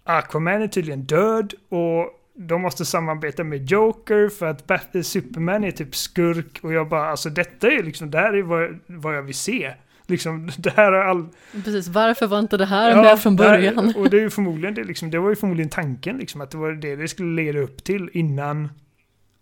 Aquaman 0.03 0.61
är 0.61 0.67
tydligen 0.67 1.03
död 1.03 1.53
och 1.69 2.20
de 2.33 2.61
måste 2.61 2.85
samarbeta 2.85 3.43
med 3.43 3.65
Joker 3.71 4.29
för 4.29 4.45
att 4.45 4.67
Bat- 4.67 4.95
eh, 4.95 5.01
Superman 5.01 5.63
är 5.63 5.71
typ 5.71 5.95
skurk 5.95 6.59
och 6.63 6.73
jag 6.73 6.89
bara 6.89 7.09
alltså 7.09 7.29
detta 7.29 7.67
är 7.71 7.83
liksom, 7.83 8.11
det 8.11 8.17
här 8.17 8.33
är 8.33 8.41
vad, 8.43 8.79
vad 8.85 9.15
jag 9.17 9.21
vill 9.23 9.35
se. 9.35 9.73
Liksom, 10.07 10.49
det 10.57 10.69
här 10.69 10.91
är 10.93 11.03
all, 11.03 11.27
Precis, 11.51 11.87
varför 11.87 12.27
var 12.27 12.39
inte 12.39 12.57
det 12.57 12.65
här 12.65 12.89
Ja, 12.91 13.01
med 13.01 13.19
från 13.19 13.35
där- 13.35 13.49
början? 13.49 13.93
och 13.97 14.09
det 14.09 14.17
är 14.17 14.21
ju 14.21 14.29
förmodligen 14.29 14.75
det, 14.75 14.83
liksom, 14.83 15.11
det 15.11 15.19
var 15.19 15.29
ju 15.29 15.35
förmodligen 15.35 15.69
tanken 15.69 16.17
liksom, 16.17 16.41
att 16.41 16.51
det 16.51 16.57
var 16.57 16.71
det 16.71 16.95
det 16.95 17.07
skulle 17.07 17.43
leda 17.43 17.59
upp 17.59 17.83
till 17.83 18.09
innan 18.13 18.69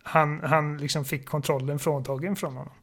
han, 0.04 0.40
han 0.44 0.78
liksom 0.78 1.06
fick 1.06 1.26
kontrollen 1.26 1.80
fråntagen 1.80 2.36
från 2.36 2.56
honom. 2.56 2.74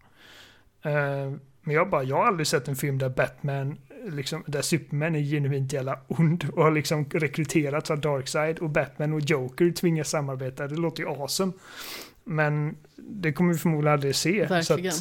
Eh, 0.82 1.36
men 1.62 1.74
jag 1.74 1.90
bara, 1.90 2.02
jag 2.02 2.16
har 2.16 2.26
aldrig 2.26 2.46
sett 2.46 2.68
en 2.68 2.76
film 2.76 2.98
där 2.98 3.08
Batman, 3.08 3.76
liksom, 4.10 4.44
där 4.46 4.62
Superman 4.62 5.14
är 5.14 5.20
genuint 5.20 5.72
jävla 5.72 5.98
ond 6.08 6.44
och 6.54 6.62
har 6.62 6.70
liksom 6.70 7.04
rekryterats 7.10 7.90
av 7.90 8.00
Darkseid 8.00 8.58
och 8.58 8.70
Batman 8.70 9.12
och 9.12 9.20
Joker 9.20 9.70
tvingas 9.70 10.08
samarbeta. 10.10 10.66
Det 10.68 10.76
låter 10.76 11.02
ju 11.02 11.08
awesome. 11.08 11.52
Men 12.24 12.76
det 12.96 13.32
kommer 13.32 13.52
vi 13.52 13.58
förmodligen 13.58 13.92
aldrig 13.92 14.14
se. 14.16 14.48
så 14.48 14.54
att- 14.54 14.70
Verkligen. 14.70 14.94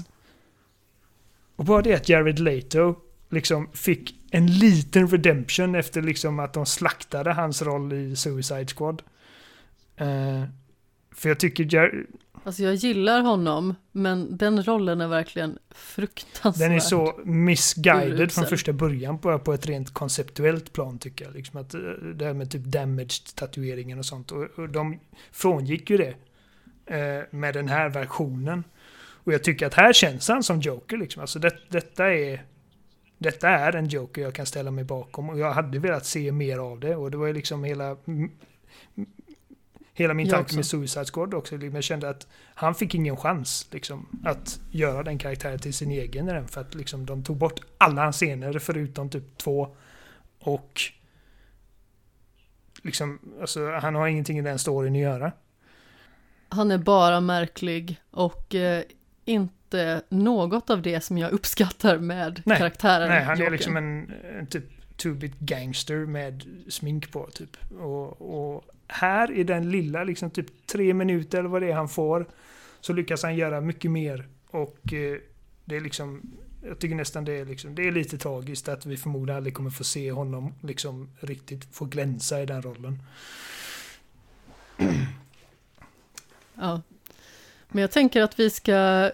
och 1.56 1.66
bara 1.66 1.82
det 1.82 1.94
att 1.94 2.10
Jared 2.10 2.40
Leto 2.40 2.96
liksom 3.30 3.68
fick 3.74 4.16
en 4.32 4.48
liten 4.48 5.08
redemption 5.08 5.76
efter 5.76 6.02
liksom 6.02 6.40
att 6.40 6.54
de 6.54 6.66
slaktade 6.66 7.34
hans 7.34 7.62
roll 7.62 7.94
i 7.94 8.16
Suicide 8.16 8.68
Squad. 8.68 9.02
Eh, 9.98 10.44
för 11.16 11.30
jag 11.30 11.40
tycker 11.40 11.64
Jar- 11.76 12.06
Alltså 12.44 12.64
jag 12.64 12.76
gillar 12.76 13.22
honom, 13.22 13.76
men 13.92 14.38
den 14.38 14.64
rollen 14.64 15.02
är 15.02 15.08
verkligen 15.08 15.60
fruktansvärd. 15.72 16.70
den 16.70 16.76
är 16.76 16.80
så 16.80 17.20
misguided 17.24 18.10
Urusel. 18.20 18.30
från 18.30 18.46
första 18.46 18.74
början 18.74 19.18
på, 19.20 19.40
på 19.40 19.54
ett 19.54 19.66
rent 19.68 19.94
konceptuellt 19.94 20.74
plan 20.74 21.00
tycker 21.00 21.26
jag. 21.26 21.34
Liksom 21.34 21.62
att, 21.62 21.74
eh, 21.74 21.80
det 22.16 22.26
här 22.26 22.34
med 22.34 22.52
typ 22.52 22.64
damaged 22.64 23.12
tatueringen 23.36 24.00
och 24.00 24.06
sånt. 24.06 24.32
Och, 24.32 24.44
och 24.44 24.70
de 24.70 25.00
frångick 25.32 25.90
ju 25.90 25.98
det 25.98 26.16
eh, 26.96 27.24
med 27.32 27.54
den 27.54 27.68
här 27.68 27.90
versionen. 27.90 28.64
Och 29.24 29.34
jag 29.34 29.44
tycker 29.44 29.66
att 29.68 29.74
här 29.74 29.94
känns 29.94 30.28
han 30.28 30.44
som 30.44 30.60
Joker 30.62 30.98
liksom. 30.98 31.22
Alltså 31.22 31.40
det, 31.40 31.52
detta 31.70 32.14
är 32.14 32.46
detta 33.18 33.50
är 33.50 33.76
en 33.76 33.88
Joker 33.88 34.22
jag 34.22 34.34
kan 34.34 34.46
ställa 34.46 34.72
mig 34.72 34.84
bakom 34.84 35.30
och 35.30 35.40
jag 35.40 35.52
hade 35.52 35.80
velat 35.80 36.06
se 36.06 36.32
mer 36.32 36.58
av 36.60 36.80
det 36.80 36.96
och 36.96 37.12
det 37.12 37.18
var 37.18 37.28
ju 37.28 37.34
liksom 37.34 37.64
hela 37.64 37.98
hela 39.98 40.14
min 40.14 40.26
Jag 40.28 40.34
tanke 40.36 40.46
också. 40.46 40.56
med 40.56 40.66
Suicide 40.66 41.06
Squad 41.06 41.34
också. 41.34 41.58
liksom, 41.58 41.76
Jag 41.76 41.84
kände 41.84 42.10
att 42.10 42.28
han 42.56 42.76
fick 42.76 42.96
ingen 42.96 43.18
chans 43.18 43.68
liksom, 43.72 44.22
att 44.24 44.60
göra 44.72 45.04
den 45.04 45.18
karaktären 45.18 45.60
till 45.60 45.74
sin 45.74 45.92
egen 45.92 46.30
i 46.30 46.34
den 46.34 46.48
för 46.48 46.62
att 46.62 46.76
liksom, 46.76 47.06
de 47.06 47.24
tog 47.24 47.38
bort 47.38 47.60
alla 47.78 48.04
hans 48.04 48.16
scener 48.16 48.60
förutom 48.60 49.10
typ 49.10 49.38
två 49.38 49.76
och 50.40 50.82
liksom, 52.84 53.20
alltså, 53.42 53.72
han 53.72 53.96
har 53.96 54.08
ingenting 54.08 54.38
i 54.40 54.42
den 54.42 54.60
storyn 54.60 54.96
att 54.96 55.02
göra. 55.02 55.32
Han 56.50 56.72
är 56.72 56.78
bara 56.78 57.20
märklig 57.22 58.02
och 58.12 58.56
eh, 58.56 58.84
inte 59.26 60.02
något 60.10 60.70
av 60.70 60.82
det 60.82 61.02
som 61.02 61.18
jag 61.18 61.32
uppskattar 61.32 61.98
med 61.98 62.42
Nej, 62.46 62.58
karaktären 62.58 63.10
Nej, 63.10 63.24
han 63.24 63.34
är 63.36 63.40
Joker. 63.40 63.52
liksom 63.52 63.78
en, 63.78 64.12
en 64.40 64.48
typ 64.48 64.64
two-bit 64.98 65.40
gangster 65.40 66.06
med 66.06 66.44
smink 66.70 67.12
på 67.12 67.30
typ. 67.34 67.58
Och, 67.80 68.22
och 68.22 68.64
här 68.88 69.32
i 69.32 69.44
den 69.44 69.72
lilla, 69.72 70.04
liksom 70.04 70.30
typ 70.30 70.68
tre 70.68 70.94
minuter 70.94 71.40
eller 71.40 71.50
vad 71.50 71.62
det 71.62 71.72
är 71.72 71.76
han 71.76 71.90
får, 71.90 72.26
så 72.82 72.94
lyckas 72.94 73.24
han 73.24 73.36
göra 73.36 73.62
mycket 73.62 73.92
mer. 73.92 74.28
Och 74.48 74.94
eh, 74.94 75.18
det 75.66 75.76
är 75.76 75.82
liksom, 75.82 76.22
jag 76.64 76.80
tycker 76.80 76.96
nästan 76.96 77.26
det 77.26 77.34
är 77.34 77.46
liksom, 77.46 77.76
det 77.76 77.88
är 77.88 77.92
lite 77.92 78.18
tragiskt 78.18 78.68
att 78.68 78.86
vi 78.86 78.98
förmodligen 78.98 79.38
aldrig 79.38 79.54
kommer 79.54 79.70
få 79.70 79.84
se 79.84 80.12
honom 80.12 80.54
liksom 80.62 81.10
riktigt 81.20 81.66
få 81.72 81.86
glänsa 81.86 82.42
i 82.42 82.46
den 82.46 82.62
rollen. 82.62 83.02
Ja. 86.56 86.82
Men 87.70 87.82
jag 87.82 87.92
tänker 87.92 88.22
att 88.22 88.40
vi 88.40 88.50
ska 88.50 89.12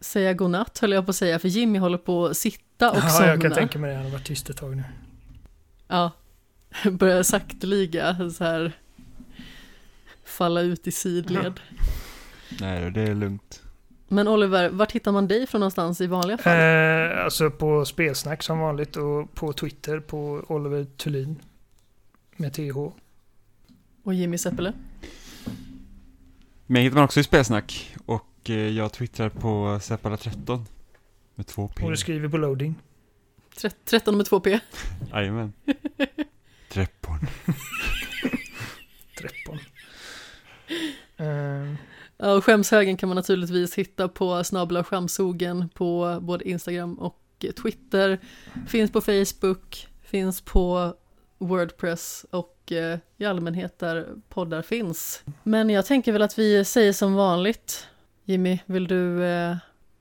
säga 0.00 0.32
godnatt 0.34 0.78
höll 0.78 0.92
jag 0.92 1.04
på 1.06 1.10
att 1.10 1.16
säga, 1.16 1.38
för 1.38 1.48
Jimmy 1.48 1.78
håller 1.78 1.98
på 1.98 2.26
att 2.26 2.36
sitta 2.36 2.90
och 2.90 2.96
Ja, 2.98 3.08
somna. 3.08 3.28
jag 3.28 3.42
kan 3.42 3.52
tänka 3.52 3.78
mig 3.78 3.90
det, 3.90 3.96
han 3.96 4.04
har 4.04 4.12
varit 4.12 4.26
tyst 4.26 4.50
ett 4.50 4.56
tag 4.56 4.76
nu. 4.76 4.84
Ja, 5.88 6.10
börjar 6.92 7.22
sakteliga 7.22 8.30
så 8.30 8.44
här 8.44 8.72
falla 10.24 10.60
ut 10.60 10.86
i 10.86 10.92
sidled. 10.92 11.60
Nej, 12.60 12.90
det 12.90 13.00
är 13.02 13.14
lugnt. 13.14 13.62
Men 14.08 14.28
Oliver, 14.28 14.68
vart 14.70 14.92
hittar 14.92 15.12
man 15.12 15.28
dig 15.28 15.46
från 15.46 15.60
någonstans 15.60 16.00
i 16.00 16.06
vanliga 16.06 16.38
fall? 16.38 16.56
Eh, 16.56 17.24
alltså 17.24 17.50
på 17.50 17.84
spelsnack 17.84 18.42
som 18.42 18.58
vanligt 18.58 18.96
och 18.96 19.34
på 19.34 19.52
Twitter 19.52 20.00
på 20.00 20.44
Oliver 20.48 20.86
Thulin. 20.96 21.36
Med 22.36 22.52
TH. 22.52 22.76
Och 24.04 24.14
Jimmy 24.14 24.38
Seppele? 24.38 24.72
Mig 26.66 26.82
hittar 26.82 26.94
man 26.94 27.04
också 27.04 27.20
i 27.20 27.24
spelsnack 27.24 27.96
och 28.06 28.37
jag 28.54 28.92
twittrar 28.92 29.28
på 29.28 29.78
Seppala13 29.80 30.64
med 31.34 31.46
två 31.46 31.68
P. 31.68 31.84
Och 31.84 31.90
du 31.90 31.96
skriver 31.96 32.28
på 32.28 32.36
loading. 32.36 32.74
Tre- 33.60 33.70
13 33.84 34.16
med 34.16 34.26
2P. 34.26 34.60
Jajamän. 35.12 35.52
Treppon. 36.68 37.18
Treppon. 39.18 39.58
Eh, 41.16 41.74
Ja, 42.20 42.32
och 42.32 42.44
skämshögen 42.44 42.96
kan 42.96 43.08
man 43.08 43.16
naturligtvis 43.16 43.74
hitta 43.74 44.08
på 44.08 44.44
snabla 44.44 44.84
skämsogen 44.84 45.68
på 45.74 46.18
både 46.22 46.48
Instagram 46.48 46.94
och 46.98 47.44
Twitter. 47.62 48.18
Finns 48.68 48.92
på 48.92 49.00
Facebook, 49.00 49.88
finns 50.02 50.40
på 50.40 50.94
Wordpress 51.38 52.26
och 52.30 52.72
eh, 52.72 52.98
i 53.16 53.24
allmänhet 53.24 53.78
där 53.78 54.06
poddar 54.28 54.62
finns. 54.62 55.22
Men 55.42 55.70
jag 55.70 55.86
tänker 55.86 56.12
väl 56.12 56.22
att 56.22 56.38
vi 56.38 56.64
säger 56.64 56.92
som 56.92 57.14
vanligt. 57.14 57.86
Jimmy, 58.30 58.58
vill 58.66 58.86
du 58.86 59.24
eh, 59.24 59.56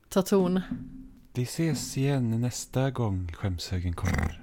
ta 0.09 0.21
ton? 0.21 0.61
Vi 1.33 1.43
ses 1.43 1.97
igen 1.97 2.41
nästa 2.41 2.91
gång 2.91 3.31
skämshögen 3.33 3.93
kommer. 3.93 4.41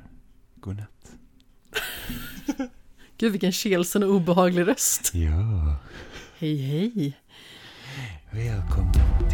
Godnatt. 0.55 1.17
Gud 3.19 3.33
vilken 3.33 3.53
kelsen 3.53 4.03
och 4.03 4.11
obehaglig 4.11 4.67
röst. 4.67 5.15
Ja. 5.15 5.77
Hej 6.39 6.57
hej. 6.57 7.19
Välkommen 8.31 8.93
till 9.31 9.34